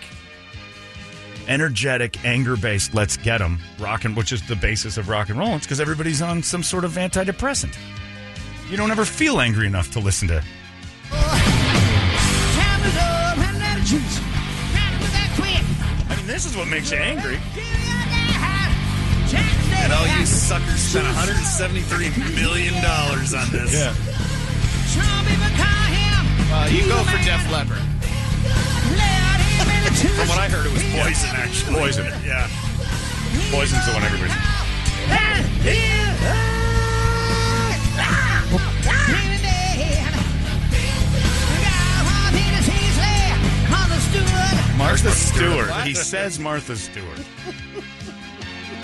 energetic, 1.47 2.23
anger 2.25 2.55
based. 2.55 2.93
Let's 2.93 3.17
get 3.17 3.39
them 3.39 3.59
rocking, 3.79 4.15
which 4.15 4.31
is 4.31 4.41
the 4.47 4.55
basis 4.55 4.97
of 4.97 5.09
rock 5.09 5.29
and 5.29 5.37
roll. 5.39 5.55
It's 5.55 5.65
because 5.65 5.79
everybody's 5.79 6.21
on 6.21 6.43
some 6.43 6.63
sort 6.63 6.85
of 6.85 6.93
antidepressant. 6.93 7.75
You 8.69 8.77
don't 8.77 8.91
ever 8.91 9.05
feel 9.05 9.39
angry 9.39 9.67
enough 9.67 9.91
to 9.91 9.99
listen 9.99 10.27
to. 10.29 10.43
I 16.09 16.15
mean, 16.17 16.27
this 16.27 16.45
is 16.45 16.55
what 16.57 16.67
makes 16.67 16.91
you 16.91 16.97
angry. 16.97 17.39
And 19.77 19.93
all 19.93 20.07
you 20.07 20.25
suckers 20.25 20.79
spent 20.79 21.05
173 21.05 22.09
million 22.41 22.73
dollars 22.81 23.33
on 23.33 23.49
this. 23.51 23.73
Yeah. 23.73 23.93
Uh, 26.51 26.67
you 26.71 26.87
go 26.87 27.03
for 27.03 27.17
Def 27.23 27.51
Leppard. 27.51 27.81
From 29.93 30.27
what 30.27 30.39
I 30.39 30.49
heard, 30.49 30.65
it 30.65 30.73
was 30.73 30.83
poison. 30.83 31.29
Actually, 31.35 31.75
Poison. 31.75 32.05
Yeah. 32.25 32.49
Poison's 33.51 33.85
the 33.85 33.93
one 33.93 34.03
everybody's. 34.03 34.35
Martha 44.77 45.11
Stewart. 45.11 45.71
He 45.85 45.93
says 45.93 46.39
Martha 46.39 46.75
Stewart. 46.75 47.19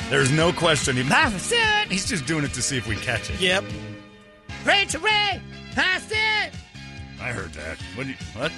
There's 0.09 0.31
no 0.31 0.51
question. 0.51 0.97
He, 0.97 1.03
Martha 1.03 1.39
Stewart. 1.39 1.87
He's 1.89 2.07
just 2.07 2.25
doing 2.25 2.43
it 2.43 2.53
to 2.53 2.61
see 2.61 2.77
if 2.77 2.87
we 2.87 2.95
catch 2.97 3.29
it. 3.29 3.39
Yep. 3.39 3.63
Rachel 4.65 5.01
Ray, 5.01 5.41
past 5.73 6.11
it. 6.11 6.53
I 7.21 7.31
heard 7.31 7.53
that. 7.53 7.77
What? 7.95 8.03
Do 8.03 8.09
you, 8.09 8.17
what? 8.35 8.51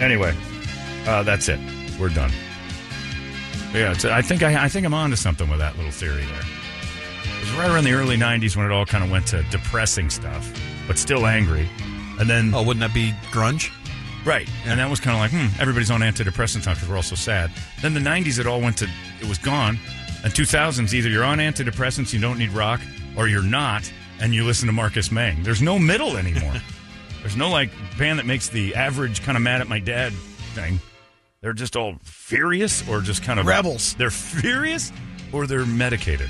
Anyway, 0.00 0.34
uh, 1.06 1.22
that's 1.22 1.48
it. 1.48 1.60
We're 1.98 2.08
done. 2.08 2.30
Yeah, 3.72 3.92
it's, 3.92 4.04
I 4.04 4.22
think 4.22 4.42
I, 4.42 4.64
I 4.64 4.68
think 4.68 4.86
I'm 4.86 4.94
on 4.94 5.10
to 5.10 5.16
something 5.16 5.48
with 5.48 5.58
that 5.58 5.76
little 5.76 5.90
theory 5.92 6.24
there. 6.24 6.40
It 6.40 7.40
was 7.40 7.52
right 7.54 7.70
around 7.70 7.84
the 7.84 7.92
early 7.92 8.16
'90s 8.16 8.56
when 8.56 8.66
it 8.66 8.72
all 8.72 8.86
kind 8.86 9.02
of 9.02 9.10
went 9.10 9.26
to 9.28 9.42
depressing 9.44 10.10
stuff, 10.10 10.52
but 10.86 10.96
still 10.98 11.26
angry, 11.26 11.68
and 12.20 12.28
then 12.28 12.52
Oh, 12.54 12.62
wouldn't 12.62 12.80
that 12.80 12.94
be 12.94 13.12
grunge? 13.30 13.72
Right. 14.24 14.48
And 14.64 14.80
that 14.80 14.88
was 14.88 15.00
kind 15.00 15.14
of 15.16 15.20
like, 15.20 15.30
hmm, 15.32 15.60
everybody's 15.60 15.90
on 15.90 16.00
antidepressants 16.00 16.64
now 16.66 16.72
because 16.72 16.88
we're 16.88 16.96
all 16.96 17.02
so 17.02 17.14
sad. 17.14 17.50
Then 17.82 17.92
the 17.92 18.00
90s, 18.00 18.38
it 18.38 18.46
all 18.46 18.60
went 18.60 18.78
to, 18.78 18.88
it 19.20 19.28
was 19.28 19.36
gone. 19.36 19.78
And 20.24 20.32
2000s, 20.32 20.94
either 20.94 21.10
you're 21.10 21.24
on 21.24 21.38
antidepressants, 21.38 22.12
you 22.14 22.20
don't 22.20 22.38
need 22.38 22.50
rock, 22.50 22.80
or 23.18 23.28
you're 23.28 23.42
not, 23.42 23.92
and 24.20 24.34
you 24.34 24.44
listen 24.44 24.66
to 24.66 24.72
Marcus 24.72 25.12
Mang. 25.12 25.42
There's 25.42 25.60
no 25.60 25.78
middle 25.78 26.16
anymore. 26.16 26.54
There's 27.24 27.36
no 27.38 27.48
like 27.48 27.70
band 27.96 28.18
that 28.18 28.26
makes 28.26 28.50
the 28.50 28.74
average 28.74 29.22
kind 29.22 29.34
of 29.34 29.42
mad 29.42 29.62
at 29.62 29.66
my 29.66 29.78
dad 29.78 30.12
thing. 30.52 30.78
They're 31.40 31.54
just 31.54 31.74
all 31.74 31.94
furious 32.02 32.86
or 32.86 33.00
just 33.00 33.22
kind 33.22 33.40
of 33.40 33.46
Rebels. 33.46 33.94
They're 33.94 34.10
furious 34.10 34.92
or 35.32 35.46
they're 35.46 35.64
medicated. 35.64 36.28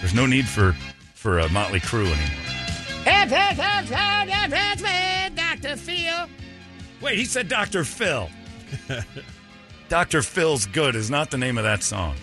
There's 0.00 0.14
no 0.14 0.26
need 0.26 0.48
for 0.48 0.72
for 1.14 1.38
a 1.38 1.48
Motley 1.50 1.78
Crue 1.78 2.06
anymore. 2.06 3.04
Dr. 5.36 5.76
Phil. 5.76 6.26
Wait, 7.00 7.16
he 7.16 7.24
said 7.24 7.46
Dr. 7.46 7.84
Phil. 7.84 8.28
Dr. 9.88 10.22
Phil's 10.22 10.66
Good 10.66 10.96
is 10.96 11.08
not 11.08 11.30
the 11.30 11.38
name 11.38 11.56
of 11.56 11.62
that 11.62 11.84
song. 11.84 12.16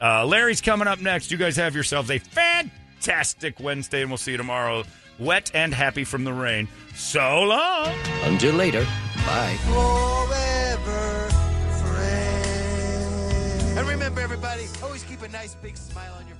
Uh, 0.00 0.24
Larry's 0.24 0.60
coming 0.60 0.86
up 0.86 1.00
next. 1.00 1.32
You 1.32 1.38
guys 1.38 1.56
have 1.56 1.74
yourselves 1.74 2.08
a 2.08 2.18
fantastic 2.18 3.58
Wednesday, 3.58 4.02
and 4.02 4.10
we'll 4.12 4.16
see 4.16 4.30
you 4.30 4.36
tomorrow. 4.36 4.84
Wet 5.20 5.50
and 5.52 5.74
happy 5.74 6.04
from 6.04 6.24
the 6.24 6.32
rain. 6.32 6.66
So 6.94 7.42
long. 7.42 7.94
Until 8.22 8.54
later, 8.54 8.86
bye. 9.26 9.54
Forever 9.64 11.28
friends. 11.84 13.76
And 13.76 13.86
remember, 13.86 14.22
everybody, 14.22 14.66
always 14.82 15.02
keep 15.04 15.20
a 15.20 15.28
nice 15.28 15.54
big 15.56 15.76
smile 15.76 16.14
on 16.14 16.26
your 16.26 16.36
face. 16.36 16.39